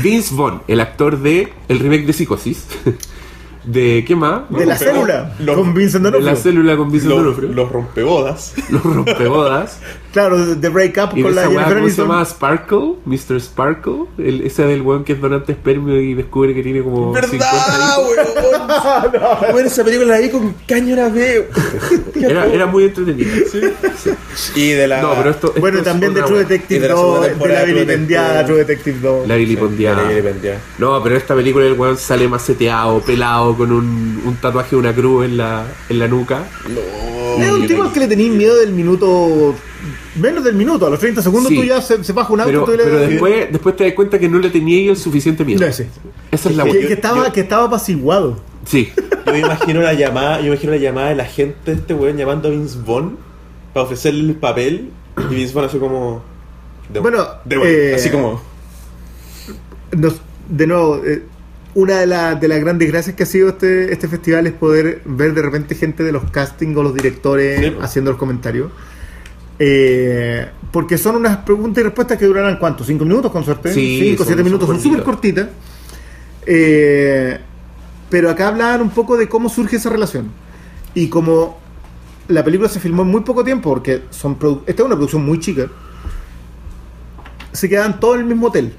Vince 0.01 0.33
Vaughn, 0.33 0.61
el 0.67 0.81
actor 0.81 1.19
de 1.19 1.53
el 1.67 1.79
remake 1.79 2.05
de 2.05 2.13
Psicosis. 2.13 2.65
de 3.65 4.03
¿qué 4.07 4.15
más? 4.15 4.41
De 4.49 4.65
la 4.65 4.77
célula, 4.77 5.33
los- 5.39 5.55
con 5.55 5.73
Vincent 5.73 6.03
De 6.03 6.11
la 6.11 6.17
D'Onofrio. 6.17 6.35
célula 6.43 6.77
con 6.77 6.91
Vincent 6.91 7.09
Los, 7.13 7.19
D'Onofrio. 7.23 7.49
los 7.53 7.71
rompebodas. 7.71 8.53
Los 8.69 8.83
rompebodas. 8.83 9.79
Claro, 10.13 10.37
de, 10.45 10.53
de 10.57 10.69
Break 10.69 10.95
Up 11.03 11.17
Y 11.17 11.23
con 11.23 11.33
la 11.33 11.41
esa 11.41 11.49
weá, 11.49 11.63
Jennifer 11.63 11.77
¿cómo 11.79 11.89
se 11.89 12.01
llama? 12.03 12.23
Sparkle, 12.23 12.93
Mr. 13.03 13.41
Sparkle, 13.41 14.03
el, 14.19 14.41
ese 14.41 14.61
del 14.63 14.83
weón 14.83 15.03
que 15.03 15.13
es 15.13 15.19
donante 15.19 15.53
espermio 15.53 15.99
y 15.99 16.13
descubre 16.13 16.53
que 16.53 16.61
tiene 16.61 16.83
como 16.83 17.15
50 17.15 17.35
¿Verdad, 17.35 17.97
hijos. 17.97 18.11
weón? 18.15 19.41
Bueno, 19.53 19.67
esa 19.67 19.83
película 19.83 20.13
la 20.13 20.19
vi 20.19 20.29
con 20.29 20.53
la 20.95 21.09
veo. 21.09 21.45
Era, 22.13 22.45
era 22.45 22.67
muy 22.67 22.83
entretenida. 22.83 23.27
Y 24.55 24.69
de 24.69 24.87
la. 24.87 25.01
No, 25.01 25.15
pero 25.15 25.29
esto, 25.31 25.47
esto 25.47 25.59
Bueno, 25.61 25.81
también 25.81 26.13
de 26.13 26.21
True 26.21 26.39
Detective 26.39 26.81
de 26.81 26.87
la 26.89 26.93
2, 26.93 27.25
segunda 27.25 27.47
de 27.47 27.53
la 27.53 27.61
True 27.63 27.73
vilipendiada 27.73 28.27
Detective. 28.43 28.45
True 28.45 28.57
Detective 28.65 28.99
2. 29.01 29.27
La 29.27 29.35
vilipendiada. 29.35 30.03
La. 30.03 30.57
No, 30.77 31.01
pero 31.03 31.15
esta 31.17 31.33
película 31.35 31.65
el 31.65 31.73
weón 31.73 31.97
sale 31.97 32.27
maceteado, 32.27 32.99
pelado, 33.01 33.52
con 33.57 33.71
un, 33.71 34.21
un 34.25 34.35
tatuaje 34.41 34.71
de 34.71 34.77
una 34.77 34.93
cruz 34.93 35.25
en 35.25 35.37
la, 35.37 35.65
en 35.89 35.99
la 35.99 36.07
nuca. 36.07 36.43
Es 37.39 37.51
un 37.51 37.65
tipo 37.67 37.83
al 37.83 37.91
que 37.91 37.99
le 38.01 38.07
tenéis 38.07 38.31
miedo 38.31 38.55
del 38.57 38.71
minuto. 38.71 39.55
Menos 40.19 40.43
del 40.43 40.55
minuto, 40.55 40.85
a 40.85 40.89
los 40.91 40.99
30 40.99 41.21
segundos 41.23 41.49
Sí. 41.49 41.55
tú 41.55 41.63
ya 41.63 41.81
se, 41.81 42.03
se 42.03 42.13
baja 42.13 42.31
un 42.31 42.39
auto 42.41 42.51
Pero, 42.51 42.65
tú 42.65 42.71
le 42.71 42.83
pero 42.83 42.99
después, 42.99 43.47
después 43.51 43.75
te 43.75 43.83
das 43.85 43.93
cuenta 43.93 44.19
que 44.19 44.29
no 44.29 44.37
le 44.39 44.49
tenía 44.51 44.91
el 44.91 44.97
suficiente 44.97 45.43
miedo. 45.43 45.65
No, 45.65 45.73
sí. 45.73 45.85
Esa 46.31 46.49
es 46.49 46.55
la 46.55 46.63
que, 46.65 46.87
que 46.87 46.93
estaba, 46.93 47.31
que 47.33 47.41
estaba 47.41 47.65
apaciguado. 47.65 48.39
Sí. 48.65 48.91
Yo 49.25 49.31
me 49.31 49.39
imagino 49.39 49.81
la 49.81 49.93
llamada, 49.93 50.37
yo 50.37 50.43
me 50.43 50.47
imagino 50.49 50.71
la 50.73 50.77
llamada 50.77 51.09
de 51.09 51.15
la 51.15 51.25
gente 51.25 51.57
de 51.71 51.73
este 51.73 51.93
weón 51.95 52.15
llamando 52.17 52.47
a 52.47 52.51
Vince 52.51 52.77
Vaughn 52.85 53.17
para 53.73 53.85
ofrecerle 53.85 54.29
el 54.29 54.35
papel 54.35 54.91
y 55.31 55.35
Vince 55.35 55.53
Vaughn 55.53 55.67
así 55.67 55.79
como 55.79 56.21
de- 56.93 56.99
Bueno, 56.99 57.25
de- 57.45 57.91
eh, 57.91 57.95
así 57.95 58.09
como 58.09 58.39
Nos- 59.97 60.21
de 60.49 60.67
nuevo, 60.67 61.01
eh, 61.05 61.23
una 61.75 61.99
de, 61.99 62.07
la- 62.07 62.35
de 62.35 62.47
las 62.47 62.59
grandes 62.59 62.87
gracias 62.91 63.15
que 63.15 63.23
ha 63.23 63.25
sido 63.25 63.49
este, 63.49 63.91
este 63.91 64.07
festival 64.07 64.45
es 64.47 64.53
poder 64.53 65.01
ver 65.05 65.33
de 65.33 65.41
repente 65.41 65.75
gente 65.75 66.03
de 66.03 66.11
los 66.11 66.29
castings 66.29 66.77
o 66.77 66.83
los 66.83 66.93
directores 66.93 67.59
Sí, 67.59 67.75
haciendo 67.81 68.11
los 68.11 68.19
comentarios. 68.19 68.71
Eh, 69.59 70.47
porque 70.71 70.97
son 70.97 71.15
unas 71.15 71.37
preguntas 71.37 71.81
y 71.81 71.83
respuestas 71.83 72.17
que 72.17 72.25
durarán 72.25 72.57
¿cuánto? 72.57 72.83
¿Cinco 72.83 73.05
minutos 73.05 73.31
con 73.31 73.43
suerte? 73.43 73.73
Sí, 73.73 73.99
Cinco, 74.01 74.19
son- 74.23 74.27
siete 74.27 74.43
minutos, 74.43 74.67
son 74.67 74.79
súper 74.81 75.03
cortitas. 75.03 75.47
Eh, 76.45 77.39
pero 78.09 78.29
acá 78.29 78.49
hablaban 78.49 78.81
un 78.81 78.89
poco 78.89 79.17
de 79.17 79.27
cómo 79.29 79.49
surge 79.49 79.77
esa 79.77 79.89
relación. 79.89 80.29
Y 80.93 81.07
como 81.07 81.59
la 82.27 82.43
película 82.43 82.69
se 82.69 82.79
filmó 82.79 83.01
en 83.03 83.09
muy 83.09 83.21
poco 83.21 83.43
tiempo, 83.43 83.69
porque 83.71 84.03
son 84.11 84.37
esta 84.67 84.81
es 84.81 84.85
una 84.85 84.95
producción 84.95 85.25
muy 85.25 85.39
chica, 85.39 85.67
se 87.51 87.69
quedaban 87.69 87.99
todos 87.99 88.15
en 88.15 88.21
el 88.21 88.27
mismo 88.27 88.47
hotel. 88.47 88.73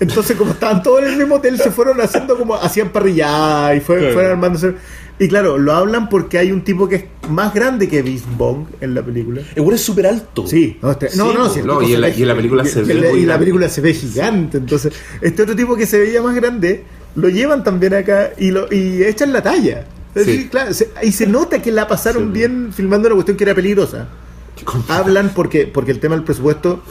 Entonces, 0.00 0.36
como 0.36 0.52
estaban 0.52 0.82
todos 0.82 1.02
en 1.02 1.10
el 1.12 1.16
mismo 1.18 1.36
hotel, 1.36 1.58
se 1.58 1.70
fueron 1.70 2.00
haciendo 2.00 2.36
como 2.38 2.54
hacían 2.54 2.90
parrilladas 2.90 3.76
y 3.76 3.80
fue- 3.80 3.98
Claro. 3.98 4.14
fueron 4.14 4.32
armándose. 4.32 4.74
Y 5.20 5.26
claro, 5.26 5.58
lo 5.58 5.72
hablan 5.72 6.08
porque 6.08 6.38
hay 6.38 6.52
un 6.52 6.62
tipo 6.62 6.88
que 6.88 6.94
es 6.94 7.04
más 7.28 7.52
grande 7.52 7.88
que 7.88 8.02
Vince 8.02 8.24
Bong 8.36 8.66
en 8.80 8.94
la 8.94 9.02
película. 9.02 9.42
el 9.56 9.72
es 9.72 9.80
súper 9.80 10.06
alto. 10.06 10.46
Sí, 10.46 10.78
no, 10.80 10.92
este- 10.92 11.08
no, 11.16 11.30
Sí, 11.32 11.36
no, 11.36 11.78
tipo 11.78 11.82
y 11.82 11.94
en 11.94 12.00
la- 12.00 12.06
ve 12.08 12.14
y 12.16 12.22
en 12.22 12.28
la 12.28 12.34
película 12.36 12.64
se 12.64 12.80
y 12.80 12.82
ve 12.84 12.94
la- 12.94 13.00
Y 13.10 13.20
la 13.20 13.26
grande. 13.26 13.38
película 13.40 13.68
se 13.68 13.80
ve 13.80 13.94
gigante. 13.94 14.58
Entonces, 14.58 14.92
este 15.20 15.42
otro 15.42 15.56
tipo 15.56 15.74
que 15.76 15.86
se 15.86 15.98
veía 15.98 16.22
más 16.22 16.36
grande, 16.36 16.84
lo 17.16 17.28
llevan 17.28 17.64
también 17.64 17.94
acá 17.94 18.30
y, 18.38 18.52
lo, 18.52 18.72
y 18.72 19.02
echan 19.02 19.32
la 19.32 19.42
talla. 19.42 19.84
Es 20.14 20.24
Sí. 20.24 20.30
decir, 20.30 20.50
claro, 20.50 20.72
se- 20.72 20.90
y 21.02 21.10
se 21.10 21.26
nota 21.26 21.60
que 21.60 21.72
la 21.72 21.88
pasaron 21.88 22.26
Sí. 22.26 22.38
bien 22.38 22.72
filmando 22.72 23.08
una 23.08 23.14
cuestión 23.16 23.36
que 23.36 23.42
era 23.44 23.54
peligrosa. 23.56 24.06
Hablan 24.88 25.30
porque, 25.34 25.66
porque 25.66 25.90
el 25.92 25.98
tema 26.00 26.14
del 26.14 26.24
presupuesto 26.24 26.82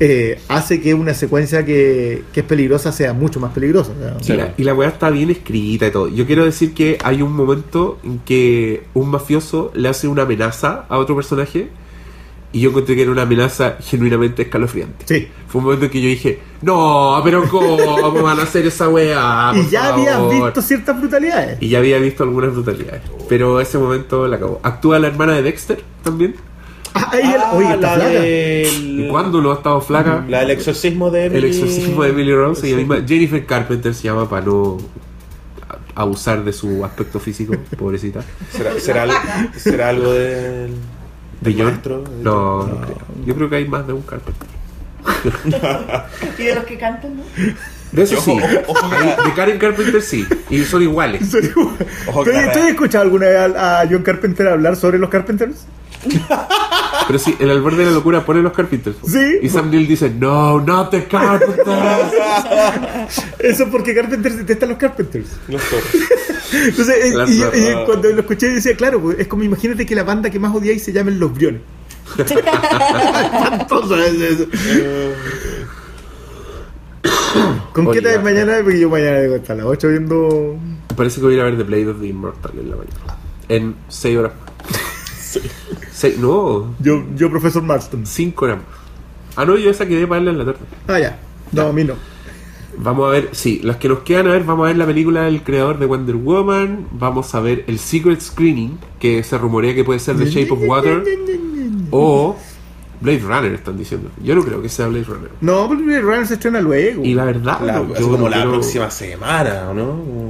eh, 0.00 0.40
hace 0.48 0.80
que 0.80 0.94
una 0.94 1.12
secuencia 1.14 1.64
que, 1.64 2.22
que 2.32 2.40
es 2.40 2.46
peligrosa 2.46 2.92
sea 2.92 3.12
mucho 3.12 3.40
más 3.40 3.52
peligrosa. 3.52 3.92
Y 4.24 4.32
la, 4.32 4.54
y 4.56 4.64
la 4.64 4.74
weá 4.74 4.88
está 4.88 5.10
bien 5.10 5.30
escrita 5.30 5.86
y 5.86 5.90
todo. 5.90 6.08
Yo 6.08 6.26
quiero 6.26 6.44
decir 6.44 6.74
que 6.74 6.98
hay 7.02 7.22
un 7.22 7.32
momento 7.32 7.98
en 8.04 8.20
que 8.20 8.84
un 8.94 9.10
mafioso 9.10 9.72
le 9.74 9.88
hace 9.88 10.06
una 10.08 10.22
amenaza 10.22 10.84
a 10.88 10.98
otro 10.98 11.16
personaje 11.16 11.68
y 12.50 12.60
yo 12.60 12.70
encontré 12.70 12.94
que 12.96 13.02
era 13.02 13.10
una 13.10 13.22
amenaza 13.22 13.76
genuinamente 13.80 14.42
escalofriante. 14.42 15.04
Sí. 15.06 15.28
Fue 15.48 15.58
un 15.58 15.64
momento 15.66 15.84
en 15.86 15.90
que 15.90 16.00
yo 16.00 16.08
dije, 16.08 16.38
no, 16.62 17.20
pero 17.22 17.46
¿cómo 17.48 18.22
van 18.22 18.40
a 18.40 18.44
hacer 18.44 18.66
esa 18.66 18.88
weá? 18.88 19.52
Y 19.56 19.68
ya 19.68 19.92
habías 19.92 20.14
favor?". 20.14 20.44
visto 20.44 20.62
ciertas 20.62 20.98
brutalidades. 20.98 21.58
Y 21.60 21.68
ya 21.68 21.78
había 21.78 21.98
visto 21.98 22.22
algunas 22.22 22.52
brutalidades. 22.52 23.02
Pero 23.28 23.60
ese 23.60 23.76
momento 23.78 24.26
la 24.26 24.36
acabó. 24.36 24.60
Actúa 24.62 24.98
la 24.98 25.08
hermana 25.08 25.34
de 25.34 25.42
Dexter 25.42 25.82
también. 26.02 26.36
Ah, 26.94 27.10
ahí 27.12 27.20
el- 27.32 27.56
oye, 27.56 27.74
está 27.74 27.96
la 27.96 28.04
flaca. 28.04 28.20
del- 28.20 29.00
¿Y 29.00 29.08
cuándo 29.08 29.40
lo 29.40 29.52
ha 29.52 29.54
estado 29.56 29.80
flaca? 29.80 30.24
La 30.28 30.40
del 30.40 30.50
exorcismo 30.50 31.10
de 31.10 31.26
El 31.26 31.32
Emily- 31.36 31.48
exorcismo 31.48 32.02
de 32.02 32.10
Emily 32.10 32.34
Rose, 32.34 32.66
ella 32.66 32.76
misma. 32.76 32.96
Jennifer 33.06 33.44
Carpenter 33.46 33.94
se 33.94 34.04
llama 34.04 34.28
para 34.28 34.46
no 34.46 34.78
abusar 35.94 36.44
de 36.44 36.52
su 36.52 36.84
aspecto 36.84 37.18
físico, 37.20 37.54
pobrecita. 37.78 38.20
¿Será, 38.50 38.78
será, 38.80 39.02
algo, 39.02 39.14
será 39.56 39.88
algo 39.90 40.12
del, 40.12 40.70
¿De 41.40 41.54
John? 41.54 41.80
No, 42.22 42.66
no 42.66 42.80
creo. 42.80 42.98
Yo 43.26 43.34
creo 43.34 43.50
que 43.50 43.56
hay 43.56 43.68
más 43.68 43.86
de 43.86 43.92
un 43.92 44.02
Carpenter. 44.02 44.46
Y 46.38 46.42
de 46.44 46.54
los 46.54 46.64
que 46.64 46.76
cantan, 46.78 47.16
¿no? 47.16 47.22
De 47.92 48.02
eso 48.02 48.20
sí. 48.20 48.30
Ojo, 48.66 48.80
ojo 48.84 48.88
de 49.24 49.32
Karen 49.34 49.58
Carpenter 49.58 50.02
sí. 50.02 50.26
Y 50.50 50.62
son 50.64 50.82
iguales. 50.82 51.22
Ojo 52.06 52.22
¿Tú, 52.24 52.30
que 52.30 52.36
la- 52.36 52.52
tú 52.52 52.58
has 52.58 52.68
escuchado 52.68 53.02
alguna 53.04 53.26
vez 53.26 53.56
a, 53.56 53.80
a 53.80 53.86
John 53.88 54.02
Carpenter 54.02 54.48
hablar 54.48 54.76
sobre 54.76 54.98
los 54.98 55.08
Carpenters? 55.08 55.64
Pero 57.06 57.18
sí, 57.18 57.34
el 57.38 57.60
borde 57.60 57.78
de 57.78 57.84
la 57.86 57.90
locura 57.92 58.24
pone 58.24 58.42
los 58.42 58.52
Carpenters. 58.52 58.96
Sí. 59.06 59.38
Y 59.42 59.48
Sam 59.48 59.70
Neill 59.70 59.86
dice, 59.88 60.10
no, 60.10 60.60
not 60.60 60.90
the 60.90 61.04
Carpenters. 61.06 61.66
Eso 63.38 63.64
es 63.64 63.68
porque 63.70 63.94
Carpenter 63.94 64.32
detesta 64.32 64.66
a 64.66 64.68
los 64.68 64.78
Carpenters. 64.78 65.26
Los. 65.48 65.62
Entonces, 66.52 66.96
eh, 67.04 67.14
Las- 67.14 67.30
y, 67.30 67.42
y 67.42 67.84
cuando 67.86 68.10
lo 68.10 68.20
escuché 68.20 68.48
decía, 68.50 68.76
claro, 68.76 69.00
pues, 69.00 69.18
es 69.18 69.26
como 69.28 69.42
imagínate 69.42 69.84
que 69.86 69.94
la 69.94 70.04
banda 70.04 70.30
que 70.30 70.38
más 70.38 70.54
odiáis 70.54 70.82
se 70.84 70.92
llamen 70.92 71.18
Los 71.18 71.32
Briones. 71.34 71.62
Espantoso 72.18 73.96
es 74.04 74.14
eso. 74.14 74.46
¿Con 77.72 77.90
qué 77.92 78.00
ves 78.00 78.14
ya. 78.16 78.20
mañana? 78.20 78.58
Porque 78.62 78.80
yo 78.80 78.88
mañana 78.90 79.18
debo 79.18 79.36
estar 79.36 79.54
a 79.54 79.58
las 79.58 79.66
8 79.66 79.88
viendo. 79.88 80.56
Me 80.90 80.96
parece 80.96 81.20
que 81.20 81.26
voy 81.26 81.34
a 81.34 81.36
ir 81.36 81.40
a 81.42 81.44
ver 81.44 81.56
The 81.56 81.62
Blade 81.64 81.88
of 81.88 82.00
the 82.00 82.06
Immortal 82.06 82.52
en 82.58 82.70
la 82.70 82.76
mañana. 82.76 82.96
En 83.48 83.76
6 83.88 84.18
horas. 84.18 84.32
No, 86.18 86.74
Yo, 86.80 87.04
yo 87.16 87.30
profesor 87.30 87.62
Marston. 87.62 88.06
5 88.06 88.44
horas. 88.44 88.58
más. 88.58 88.66
Ah, 89.36 89.44
no, 89.44 89.56
yo 89.56 89.70
esa 89.70 89.86
quedé 89.86 90.06
para 90.06 90.20
verla 90.22 90.30
en 90.32 90.38
la 90.38 90.44
tarde. 90.52 90.66
Ah, 90.88 90.98
ya. 90.98 91.18
No, 91.52 91.62
a 91.68 91.72
mí 91.72 91.84
no. 91.84 91.94
Vamos 92.80 93.08
a 93.08 93.10
ver, 93.10 93.30
sí, 93.32 93.60
las 93.64 93.76
que 93.76 93.88
nos 93.88 94.00
quedan 94.00 94.28
a 94.28 94.32
ver, 94.32 94.44
vamos 94.44 94.64
a 94.64 94.68
ver 94.68 94.76
la 94.76 94.86
película 94.86 95.22
del 95.22 95.42
creador 95.42 95.78
de 95.80 95.86
Wonder 95.86 96.14
Woman, 96.14 96.86
vamos 96.92 97.34
a 97.34 97.40
ver 97.40 97.64
el 97.66 97.78
Secret 97.80 98.20
Screening, 98.20 98.78
que 99.00 99.24
se 99.24 99.36
rumorea 99.36 99.74
que 99.74 99.82
puede 99.82 99.98
ser 99.98 100.16
The 100.16 100.26
Shape 100.26 100.52
of 100.52 100.60
Water, 100.64 101.02
o 101.90 102.36
Blade 103.00 103.18
Runner, 103.20 103.52
están 103.54 103.76
diciendo. 103.78 104.10
Yo 104.22 104.34
no 104.36 104.42
creo 104.44 104.62
que 104.62 104.68
sea 104.68 104.86
Blade 104.86 105.04
Runner. 105.04 105.30
No, 105.40 105.66
porque 105.66 106.00
Runner 106.00 106.26
se 106.26 106.34
estrena 106.34 106.60
luego. 106.60 107.04
Y 107.04 107.14
la 107.14 107.24
verdad, 107.24 107.60
La- 107.64 107.72
no, 107.80 107.92
así 107.94 108.00
yo 108.02 108.10
como 108.10 108.28
no 108.28 108.28
la 108.28 108.42
próxima 108.44 108.90
semana, 108.90 109.70
¿o 109.70 109.74
no? 109.74 110.28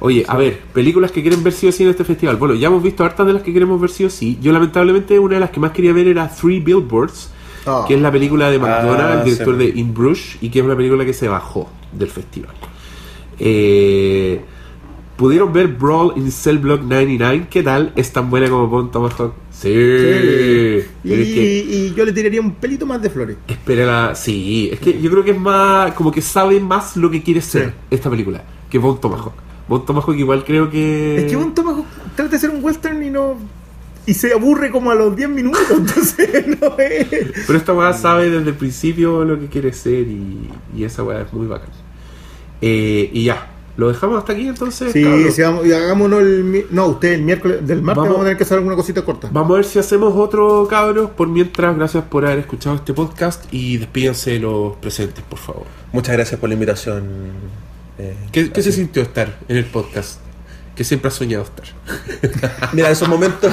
Oye, 0.00 0.24
a 0.28 0.36
ver, 0.36 0.60
películas 0.74 1.10
que 1.10 1.22
quieren 1.22 1.42
ver 1.42 1.52
sí 1.52 1.66
o 1.66 1.72
sí 1.72 1.82
en 1.82 1.88
este 1.90 2.04
festival. 2.04 2.36
Bueno, 2.36 2.54
ya 2.54 2.68
hemos 2.68 2.82
visto 2.82 3.02
hartas 3.04 3.26
de 3.26 3.32
las 3.32 3.42
que 3.42 3.52
queremos 3.52 3.80
ver 3.80 3.90
sí 3.90 4.04
o 4.04 4.10
sí. 4.10 4.38
Yo 4.42 4.52
lamentablemente 4.52 5.18
una 5.18 5.34
de 5.34 5.40
las 5.40 5.50
que 5.50 5.60
más 5.60 5.72
quería 5.72 5.92
ver 5.92 6.06
era 6.08 6.28
Three 6.28 6.60
Billboards, 6.60 7.30
Ah. 7.68 7.84
que 7.88 7.94
es 7.94 8.00
la 8.00 8.12
película 8.12 8.48
de 8.50 8.60
Ah, 8.62 9.16
el 9.18 9.24
director 9.24 9.58
sí. 9.58 9.66
de 9.72 9.80
In 9.80 9.92
Bruges, 9.92 10.36
y 10.40 10.50
que 10.50 10.60
es 10.60 10.64
una 10.64 10.76
película 10.76 11.04
que 11.04 11.12
se 11.12 11.26
bajó 11.28 11.68
del 11.92 12.08
festival. 12.10 12.54
Eh, 13.38 14.40
¿Pudieron 15.16 15.50
ver 15.52 15.68
Brawl 15.68 16.12
in 16.16 16.30
Cell 16.30 16.58
Block 16.58 16.82
99? 16.82 17.46
¿Qué 17.50 17.62
tal? 17.62 17.90
¿Es 17.96 18.12
tan 18.12 18.28
buena 18.28 18.50
como 18.50 18.66
Bone 18.68 18.90
Tomahawk? 18.92 19.32
Sí. 19.50 19.72
Sí. 19.72 20.84
Y, 21.04 21.08
Pero 21.08 21.22
es 21.22 21.28
que 21.28 21.66
y 21.70 21.94
yo 21.96 22.04
le 22.04 22.12
tiraría 22.12 22.40
un 22.42 22.52
pelito 22.52 22.84
más 22.84 23.00
de 23.00 23.08
flores. 23.08 23.36
espera 23.48 24.14
Sí, 24.14 24.68
es 24.70 24.78
que 24.78 25.00
yo 25.00 25.10
creo 25.10 25.24
que 25.24 25.30
es 25.30 25.38
más. 25.40 25.92
Como 25.94 26.12
que 26.12 26.20
sabe 26.20 26.60
más 26.60 26.96
lo 26.98 27.10
que 27.10 27.22
quiere 27.22 27.40
ser 27.40 27.68
Sí. 27.70 27.74
esta 27.92 28.10
película 28.10 28.44
que 28.68 28.76
Bone 28.78 28.98
Tomahawk. 29.00 29.32
Bone 29.68 29.84
Tomahawk 29.86 30.16
igual 30.16 30.44
creo 30.44 30.70
que. 30.70 31.24
Es 31.24 31.30
que 31.30 31.36
un 31.36 31.54
Tomahawk 31.54 31.86
trata 32.14 32.30
de 32.30 32.38
ser 32.38 32.50
un 32.50 32.64
western 32.64 33.02
y 33.02 33.10
no. 33.10 33.36
Y 34.06 34.14
se 34.14 34.32
aburre 34.32 34.70
como 34.70 34.92
a 34.92 34.94
los 34.94 35.16
10 35.16 35.28
minutos. 35.30 35.62
Entonces, 35.70 36.46
no 36.60 36.78
es. 36.78 37.06
Pero 37.46 37.58
esta 37.58 37.72
weá 37.72 37.92
sabe 37.92 38.30
desde 38.30 38.50
el 38.50 38.54
principio 38.54 39.24
lo 39.24 39.38
que 39.40 39.46
quiere 39.46 39.72
ser 39.72 40.06
y, 40.06 40.48
y 40.76 40.84
esa 40.84 41.02
weá 41.02 41.22
es 41.22 41.32
muy 41.32 41.46
bacán. 41.46 41.70
Eh, 42.62 43.10
y 43.12 43.24
ya, 43.24 43.48
lo 43.76 43.88
dejamos 43.88 44.18
hasta 44.18 44.32
aquí 44.32 44.48
entonces. 44.48 44.92
Sí, 44.92 45.04
sí, 45.30 45.42
vamos, 45.42 45.66
y 45.66 45.72
hagámonos 45.72 46.20
el. 46.20 46.66
No, 46.70 46.86
usted 46.86 47.12
el 47.12 47.22
miércoles. 47.22 47.66
Del 47.66 47.82
martes 47.82 47.96
Vamos. 47.96 48.08
vamos, 48.08 48.20
a 48.20 48.24
tener 48.24 48.36
que 48.38 48.44
hacer 48.44 48.58
alguna 48.58 48.76
cosita 48.76 49.04
corta. 49.04 49.28
Vamos 49.32 49.50
a 49.50 49.54
ver 49.56 49.64
si 49.64 49.78
hacemos 49.78 50.14
otro 50.16 50.66
cabros. 50.68 51.10
Por 51.10 51.28
mientras, 51.28 51.76
gracias 51.76 52.04
por 52.04 52.24
haber 52.24 52.38
escuchado 52.38 52.76
este 52.76 52.94
podcast 52.94 53.44
y 53.52 53.76
despídense 53.76 54.32
de 54.32 54.38
los 54.40 54.76
presentes, 54.76 55.22
por 55.24 55.38
favor. 55.38 55.64
Muchas 55.92 56.14
gracias 56.14 56.40
por 56.40 56.48
la 56.48 56.54
invitación. 56.54 57.65
Eh, 57.98 58.14
¿Qué, 58.32 58.50
qué 58.52 58.62
se 58.62 58.72
sintió 58.72 59.02
estar 59.02 59.38
en 59.48 59.56
el 59.56 59.64
podcast? 59.64 60.20
Que 60.74 60.84
siempre 60.84 61.08
has 61.08 61.14
soñado 61.14 61.42
estar. 61.44 61.64
Mira, 62.74 62.90
esos 62.90 63.08
momentos, 63.08 63.50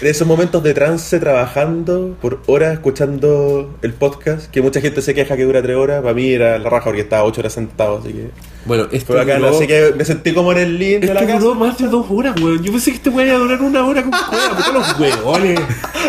en 0.00 0.06
esos 0.08 0.26
momentos 0.26 0.60
de 0.64 0.74
trance 0.74 1.20
trabajando 1.20 2.16
por 2.20 2.42
horas 2.46 2.72
escuchando 2.72 3.78
el 3.82 3.92
podcast, 3.92 4.50
que 4.50 4.60
mucha 4.60 4.80
gente 4.80 5.02
se 5.02 5.14
queja 5.14 5.36
que 5.36 5.44
dura 5.44 5.62
tres 5.62 5.76
horas, 5.76 6.02
para 6.02 6.14
mí 6.14 6.28
era 6.32 6.58
la 6.58 6.68
raja 6.68 6.86
porque 6.86 7.02
estaba 7.02 7.22
ocho 7.22 7.42
horas 7.42 7.52
sentado, 7.52 7.98
así 7.98 8.12
que 8.12 8.30
Bueno, 8.64 8.88
esto 8.90 9.12
Fue 9.12 9.16
bacán, 9.24 9.40
duró- 9.40 9.56
así 9.56 9.68
que 9.68 9.94
me 9.96 10.04
sentí 10.04 10.34
como 10.34 10.50
en 10.50 10.58
el 10.58 10.76
link 10.76 11.02
de 11.02 11.14
la 11.14 11.20
casa. 11.24 11.38
duró 11.38 11.54
más 11.54 11.78
de 11.78 11.86
dos 11.86 12.06
horas, 12.10 12.34
weón. 12.40 12.60
Yo 12.60 12.72
pensé 12.72 12.90
que 12.90 12.96
este 12.96 13.10
weón 13.10 13.28
iba 13.28 13.36
a 13.36 13.40
durar 13.40 13.62
una 13.62 13.86
hora 13.86 14.02
con. 14.02 14.10
Puta 14.10 14.72
los 14.72 14.98
huevones. 14.98 15.60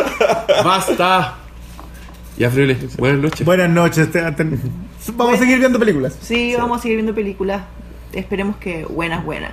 Basta. 0.63 1.35
Ya, 2.39 2.49
Frele, 2.49 2.75
buenas 2.97 3.19
noches. 3.21 3.45
Buenas 3.45 3.69
noches. 3.69 4.11
te- 4.11 4.31
te- 4.31 4.47
Vamos 5.15 5.35
a 5.35 5.37
seguir 5.39 5.59
viendo 5.59 5.79
películas. 5.79 6.17
Sí, 6.21 6.53
vamos 6.57 6.79
a 6.79 6.81
seguir 6.81 6.97
viendo 6.97 7.13
películas. 7.15 7.63
Esperemos 8.13 8.57
que 8.57 8.85
buenas, 8.85 9.23
buenas. 9.23 9.51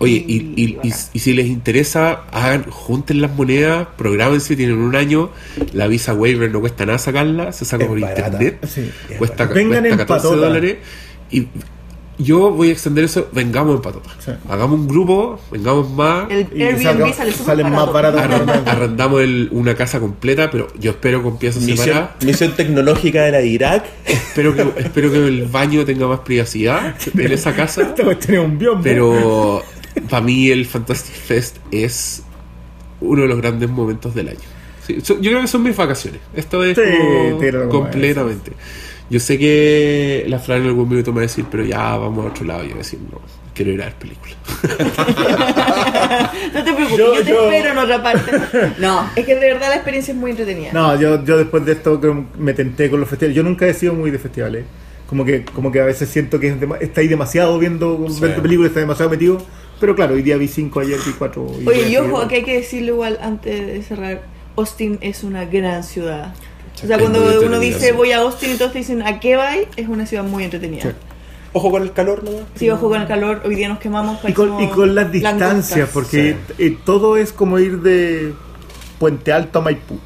Oye, 0.00 0.24
y, 0.26 0.52
y- 0.56 0.78
y- 0.82 0.92
y 1.12 1.18
si 1.20 1.32
les 1.34 1.46
interesa, 1.46 2.22
hagan, 2.32 2.64
junten 2.68 3.20
las 3.20 3.32
monedas, 3.34 3.86
prográmense, 3.96 4.56
tienen 4.56 4.78
un 4.78 4.96
año, 4.96 5.30
la 5.72 5.86
visa 5.86 6.12
waiver 6.14 6.50
no 6.50 6.60
cuesta 6.60 6.84
nada 6.84 6.98
sacarla, 6.98 7.52
se 7.52 7.64
saca 7.64 7.84
Es 7.84 7.88
por 7.88 8.00
barata. 8.00 8.26
internet, 8.26 8.66
Sí. 8.68 8.90
cuesta, 9.18 9.44
Vengan 9.46 9.68
cuesta 9.82 9.88
en 9.88 9.96
14 9.96 10.28
patota. 10.28 10.46
dólares. 10.46 10.76
Y 11.30 11.46
yo 12.18 12.50
voy 12.50 12.68
a 12.68 12.72
extender 12.72 13.04
eso, 13.04 13.28
vengamos 13.32 13.76
en 13.76 13.82
patota. 13.82 14.10
Sí. 14.24 14.30
Hagamos 14.48 14.78
un 14.78 14.86
grupo, 14.88 15.40
vengamos 15.50 15.90
más. 15.90 16.30
El 16.30 16.46
Y 16.54 16.62
Airbnb 16.62 17.12
sale 17.14 17.32
salen 17.32 17.70
más 17.70 17.92
baratos. 17.92 18.20
arren- 18.20 18.62
Arrendamos 18.66 19.20
el- 19.22 19.48
una 19.52 19.74
casa 19.74 19.98
completa, 20.00 20.50
pero 20.50 20.68
yo 20.78 20.92
espero 20.92 21.22
con 21.22 21.38
piezas 21.38 21.62
Misión, 21.62 21.86
separadas. 21.86 22.10
misión 22.24 22.52
tecnológica 22.56 23.22
de 23.24 23.32
la 23.32 23.38
de 23.38 23.46
Irak. 23.48 23.84
Espero 24.06 24.54
que, 24.54 24.62
espero 24.82 25.10
que 25.10 25.26
el 25.26 25.46
baño 25.46 25.84
tenga 25.84 26.06
más 26.06 26.20
privacidad 26.20 26.94
en 27.18 27.32
esa 27.32 27.54
casa. 27.54 27.94
Un 28.44 28.58
biombo. 28.58 28.82
Pero 28.82 29.62
para 30.08 30.22
mí 30.24 30.50
el 30.50 30.66
Fantastic 30.66 31.14
Fest 31.14 31.56
es 31.70 32.22
uno 33.00 33.22
de 33.22 33.28
los 33.28 33.38
grandes 33.38 33.68
momentos 33.68 34.14
del 34.14 34.28
año. 34.28 34.38
Sí, 34.86 34.98
yo 35.02 35.16
creo 35.18 35.40
que 35.40 35.46
son 35.46 35.62
mis 35.62 35.74
vacaciones. 35.76 36.20
Esto 36.34 36.62
es 36.62 36.76
Sí, 36.76 36.82
como 36.98 37.68
completamente. 37.70 38.52
Yo 39.10 39.20
sé 39.20 39.38
que 39.38 40.24
la 40.28 40.38
Fran 40.38 40.62
en 40.62 40.68
algún 40.68 40.88
minuto 40.88 41.12
me 41.12 41.16
va 41.16 41.20
a 41.22 41.26
decir, 41.26 41.44
pero 41.50 41.64
ya 41.64 41.96
vamos 41.96 42.24
a 42.24 42.28
otro 42.30 42.44
lado. 42.44 42.60
Y 42.64 42.68
yo 42.68 42.74
voy 42.74 42.80
a 42.80 42.84
decir, 42.84 43.00
no, 43.12 43.20
quiero 43.54 43.70
ir 43.72 43.82
a 43.82 43.86
ver 43.86 43.94
películas. 43.94 44.36
No 46.54 46.62
te 46.64 46.72
preocupes, 46.72 46.98
Yo- 46.98 47.14
yo, 47.16 47.22
te 47.24 47.30
yo- 47.30 47.50
espero 47.50 47.70
en 47.72 47.78
otra 47.78 48.02
parte. 48.02 48.32
No, 48.78 49.08
es 49.16 49.24
que 49.26 49.34
de 49.34 49.52
verdad 49.52 49.68
la 49.68 49.74
experiencia 49.76 50.12
es 50.12 50.18
muy 50.18 50.30
entretenida. 50.30 50.70
No, 50.72 50.98
yo, 51.00 51.24
yo 51.24 51.36
después 51.38 51.64
de 51.64 51.72
esto 51.72 52.00
me 52.38 52.54
tenté 52.54 52.90
con 52.90 53.00
los 53.00 53.08
festivales. 53.08 53.36
Yo 53.36 53.42
nunca 53.42 53.66
he 53.66 53.74
sido 53.74 53.94
muy 53.94 54.10
de 54.10 54.18
festivales. 54.18 54.64
Como 55.08 55.24
que, 55.24 55.44
como 55.44 55.70
que 55.70 55.80
a 55.80 55.84
veces 55.84 56.08
siento 56.08 56.40
que 56.40 56.48
es 56.48 56.60
dema- 56.60 56.78
está 56.80 57.00
ahí 57.00 57.08
demasiado 57.08 57.58
viendo, 57.58 57.96
viendo 57.98 58.42
películas, 58.42 58.70
está 58.70 58.80
demasiado 58.80 59.10
metido. 59.10 59.38
Pero 59.80 59.94
claro, 59.94 60.14
hoy 60.14 60.22
día 60.22 60.36
vi 60.36 60.48
5, 60.48 60.80
ayer 60.80 60.98
vi 61.04 61.12
4. 61.12 61.46
Oye, 61.66 61.88
y 61.88 61.96
ojo, 61.96 62.26
que 62.28 62.36
hay 62.36 62.42
que 62.44 62.54
decirlo 62.56 62.92
igual 62.94 63.18
antes 63.20 63.66
de 63.66 63.82
cerrar. 63.82 64.22
Austin 64.56 64.98
es 65.00 65.24
una 65.24 65.44
gran 65.46 65.82
ciudad. 65.82 66.32
O 66.84 66.86
sea, 66.86 66.98
cuando 66.98 67.40
uno 67.40 67.58
dice 67.58 67.88
sí. 67.88 67.92
voy 67.92 68.12
a 68.12 68.18
Austin 68.18 68.52
y 68.54 68.56
todos 68.56 68.72
te 68.72 68.78
dicen 68.78 69.02
¿a 69.02 69.18
qué 69.20 69.36
vais? 69.36 69.66
Es 69.76 69.88
una 69.88 70.06
ciudad 70.06 70.24
muy 70.24 70.44
entretenida. 70.44 70.82
Sí. 70.82 70.88
Ojo 71.52 71.70
con 71.70 71.82
el 71.82 71.92
calor, 71.92 72.24
¿no? 72.24 72.30
Sí, 72.56 72.68
ojo 72.68 72.88
con 72.88 73.00
el 73.00 73.06
calor, 73.06 73.42
hoy 73.44 73.54
día 73.54 73.68
nos 73.68 73.78
quemamos. 73.78 74.18
Y 74.26 74.32
con, 74.32 74.60
y 74.60 74.68
con 74.68 74.94
las 74.94 75.10
distancias, 75.12 75.88
porque 75.92 76.36
eh, 76.58 76.76
todo 76.84 77.16
es 77.16 77.32
como 77.32 77.60
ir 77.60 77.80
de 77.80 78.34
Puente 78.98 79.32
Alto 79.32 79.60
a 79.60 79.62
Maipú. 79.62 79.98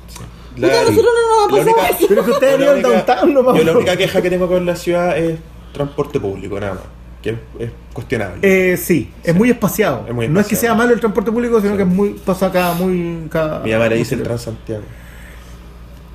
La, 0.56 0.68
Puta, 0.68 0.80
nosotros 0.82 1.06
no 1.14 1.46
nos 1.46 1.52
la 1.52 1.62
ha 1.62 1.64
pasado 1.64 1.86
única- 1.86 1.96
eso. 1.96 2.06
Pero 2.08 2.20
es 2.20 2.26
que 2.26 2.32
ustedes 2.32 2.82
downtown 2.82 3.34
nomás. 3.34 3.56
Yo 3.56 3.64
la 3.64 3.72
única 3.72 3.96
queja 3.96 4.20
que 4.20 4.28
tengo 4.30 4.46
con 4.46 4.66
la 4.66 4.76
ciudad 4.76 5.16
es 5.16 5.38
transporte 5.72 6.20
público, 6.20 6.60
nada 6.60 6.74
más. 6.74 6.82
Que 7.22 7.30
es, 7.30 7.36
es 7.58 7.70
cuestionable. 7.94 8.38
Eh, 8.42 8.76
sí, 8.76 9.10
es 9.24 9.34
muy 9.34 9.50
espaciado. 9.50 10.04
Es 10.06 10.14
muy 10.14 10.28
no 10.28 10.40
es 10.40 10.46
que 10.46 10.54
sea 10.56 10.74
malo 10.74 10.92
el 10.92 11.00
transporte 11.00 11.32
público, 11.32 11.60
sino 11.60 11.76
que 11.76 11.82
es 11.84 11.88
muy 11.88 12.10
pasa 12.10 12.52
cada 12.52 12.74
muy 12.74 13.26
cada, 13.30 13.60
Mi 13.60 13.72
mamá 13.72 13.88
le 13.88 13.96
dice 13.96 14.16
el 14.16 14.22
Transantiago. 14.22 14.82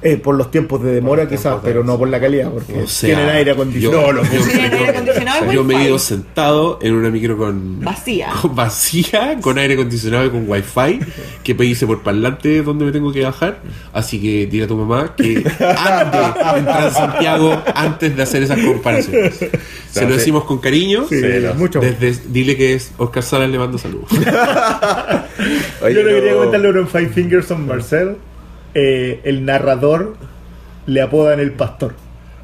Eh, 0.03 0.17
por 0.17 0.35
los 0.35 0.51
tiempos 0.51 0.83
de 0.83 0.91
demora 0.93 1.27
quizás, 1.27 1.57
pero 1.63 1.83
no 1.83 1.97
por 1.97 2.07
la 2.09 2.19
calidad, 2.19 2.51
porque 2.51 2.73
O 2.83 2.87
sea, 2.87 3.07
tienen 3.15 3.29
aire 3.35 3.51
acondicionado. 3.51 4.07
yo- 4.07 4.13
No, 4.13 4.21
Tienen 4.29 4.73
aire 4.73 4.89
acondicionado 4.89 5.51
Yo 5.51 5.63
me 5.63 5.73
he 5.73 5.77
wifi. 5.77 5.87
ido 5.89 5.99
sentado 5.99 6.79
en 6.81 6.93
una 6.93 7.09
micro 7.09 7.37
con 7.37 7.79
Vacía. 7.81 8.29
con 8.41 8.55
vacía, 8.55 9.37
con 9.41 9.57
aire 9.57 9.73
acondicionado 9.75 10.25
y 10.25 10.29
con 10.29 10.45
wifi, 10.49 10.99
que 11.43 11.55
pedíse 11.55 11.87
por 11.87 12.03
parlante 12.03 12.61
donde 12.63 12.85
me 12.85 12.91
tengo 12.91 13.11
que 13.13 13.23
bajar. 13.23 13.59
Así 13.93 14.21
que 14.21 14.47
dile 14.47 14.65
a 14.65 14.67
tu 14.67 14.75
mamá 14.77 15.15
que 15.15 15.43
ande 15.77 16.17
en 16.59 16.65
Transantiago 16.65 17.61
antes 17.75 18.15
de 18.15 18.23
hacer 18.23 18.43
esas 18.43 18.59
comparaciones. 18.59 19.35
Se 19.91 20.01
lo 20.01 20.07
sí. 20.11 20.13
decimos 20.17 20.43
con 20.45 20.57
cariño. 20.59 21.05
Sí, 21.07 21.21
mucho. 21.57 21.79
Desde, 21.79 22.13
dile 22.29 22.55
que 22.57 22.73
es 22.73 22.91
Oscar 22.97 23.23
Salas 23.23 23.49
le 23.49 23.57
mando 23.59 23.77
saludos. 23.77 24.09
Oye, 24.11 24.19
Yo 25.93 26.03
le 26.03 26.15
quería 26.15 26.31
no- 26.31 26.37
comentarle 26.39 26.79
a 26.81 26.85
Five 26.85 27.09
Fingers 27.09 27.51
on 27.51 27.67
Marcel. 27.67 28.15
Eh, 28.73 29.21
el 29.23 29.45
narrador 29.45 30.15
le 30.85 31.01
apodan 31.01 31.39
el 31.39 31.51
pastor. 31.51 31.95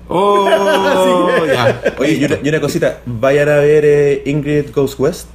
Oh, 0.08 0.48
ya. 1.46 1.82
Oye, 2.00 2.14
y 2.14 2.26
una, 2.26 2.38
y 2.44 2.50
una 2.50 2.60
cosita, 2.62 3.00
vayan 3.06 3.50
a 3.50 3.58
ver 3.58 3.84
eh, 3.86 4.24
Ingrid 4.26 4.72
Goes 4.74 4.98
West, 4.98 5.28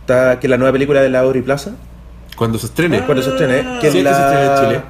está, 0.00 0.38
que 0.40 0.46
es 0.46 0.50
la 0.50 0.56
nueva 0.58 0.72
película 0.72 1.00
de 1.00 1.08
la 1.08 1.20
Aubrey 1.20 1.42
Plaza, 1.42 1.72
Cuando 2.36 2.58
se 2.58 2.66
estrene. 2.66 3.00
cuando 3.06 3.22
se 3.22 3.30
estrene, 3.30 3.78
que 3.80 3.90
Sí, 3.90 3.98
es 3.98 4.02
que 4.02 4.02
la... 4.02 4.14
se 4.14 4.22
estrena 4.24 4.54
en 4.56 4.64
Chile. 4.66 4.80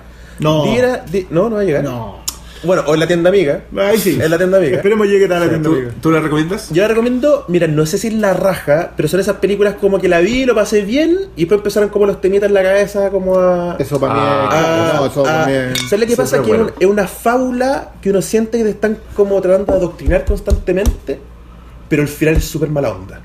No. 0.41 0.65
Diera- 0.65 1.05
di- 1.09 1.27
no, 1.31 1.49
no 1.49 1.57
va 1.57 1.61
a 1.61 1.65
llegar. 1.65 1.85
No. 1.85 2.24
Bueno, 2.65 2.83
o 2.87 2.95
en 2.95 3.01
la 3.01 3.07
tienda 3.07 3.29
amiga. 3.31 3.63
Ahí 3.77 3.99
sí. 3.99 4.19
En 4.21 4.31
la 4.31 4.37
tienda 4.39 4.59
amiga. 4.59 4.77
Esperemos 4.77 5.07
llegue 5.07 5.25
a 5.27 5.39
la 5.39 5.49
tienda 5.49 5.69
¿Tú, 5.69 5.75
amiga. 5.77 5.91
tú 6.01 6.11
la 6.11 6.21
recomiendas? 6.21 6.71
Yo 6.71 6.83
la 6.83 6.89
recomiendo, 6.89 7.45
mira, 7.49 7.67
no 7.67 7.85
sé 7.87 7.99
si 7.99 8.09
es 8.09 8.15
la 8.15 8.33
raja, 8.35 8.93
pero 8.97 9.09
son 9.09 9.21
esas 9.21 9.37
películas 9.37 9.75
como 9.81 9.99
que 10.01 10.09
la 10.09 10.21
vi, 10.21 10.45
lo 10.45 10.55
pasé 10.55 10.83
bien, 10.83 11.17
y 11.37 11.41
después 11.43 11.59
empezaron 11.59 11.89
como 11.91 12.07
los 12.07 12.21
temitas 12.21 12.49
en 12.49 12.55
la 12.55 12.63
cabeza, 12.63 13.11
como 13.11 13.39
a... 13.39 13.77
Eso 13.79 14.01
para 14.01 14.15
Ah, 14.17 14.49
mí 14.51 14.89
es. 14.91 15.01
no, 15.01 15.07
eso 15.07 15.21
a- 15.21 15.25
para 15.25 15.47
mí 15.47 15.53
es- 15.53 15.79
¿Sabes 15.89 16.01
lo 16.01 16.07
que 16.07 16.17
pasa? 16.17 16.37
Que 16.39 16.43
es 16.43 16.49
bueno. 16.49 16.65
un- 16.65 16.73
es 16.81 16.87
una 16.87 17.07
fábula 17.07 17.93
que 18.01 18.11
uno 18.11 18.23
siente 18.23 18.59
que 18.59 18.65
te 18.65 18.71
están 18.71 18.99
como 19.15 19.41
tratando 19.41 19.73
de 19.73 19.79
adoctrinar 19.79 20.25
constantemente, 20.25 21.19
pero 21.89 22.03
al 22.03 22.09
final 22.09 22.37
es 22.37 22.45
súper 22.45 22.71
mala 22.71 22.91
onda. 22.93 23.21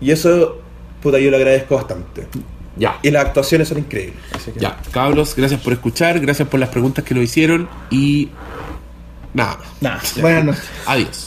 Y 0.00 0.10
eso, 0.10 0.58
puta, 1.02 1.18
yo 1.18 1.30
lo 1.30 1.36
agradezco 1.36 1.74
bastante. 1.76 2.26
Ya. 2.76 2.98
Y 3.02 3.10
las 3.10 3.26
actuaciones 3.26 3.68
son 3.68 3.78
increíbles. 3.78 4.16
así 4.34 4.50
que- 4.52 4.60
Ya, 4.60 4.78
cabros, 4.90 5.34
gracias 5.36 5.60
por 5.60 5.72
escuchar, 5.72 6.18
gracias 6.20 6.48
por 6.48 6.58
las 6.60 6.70
preguntas 6.70 7.04
que 7.04 7.14
nos 7.14 7.24
hicieron 7.24 7.68
y 7.90 8.30
nada. 9.34 9.58
Nah, 9.80 9.98
buenas 10.20 10.44
noches. 10.44 10.64
Adiós. 10.86 11.20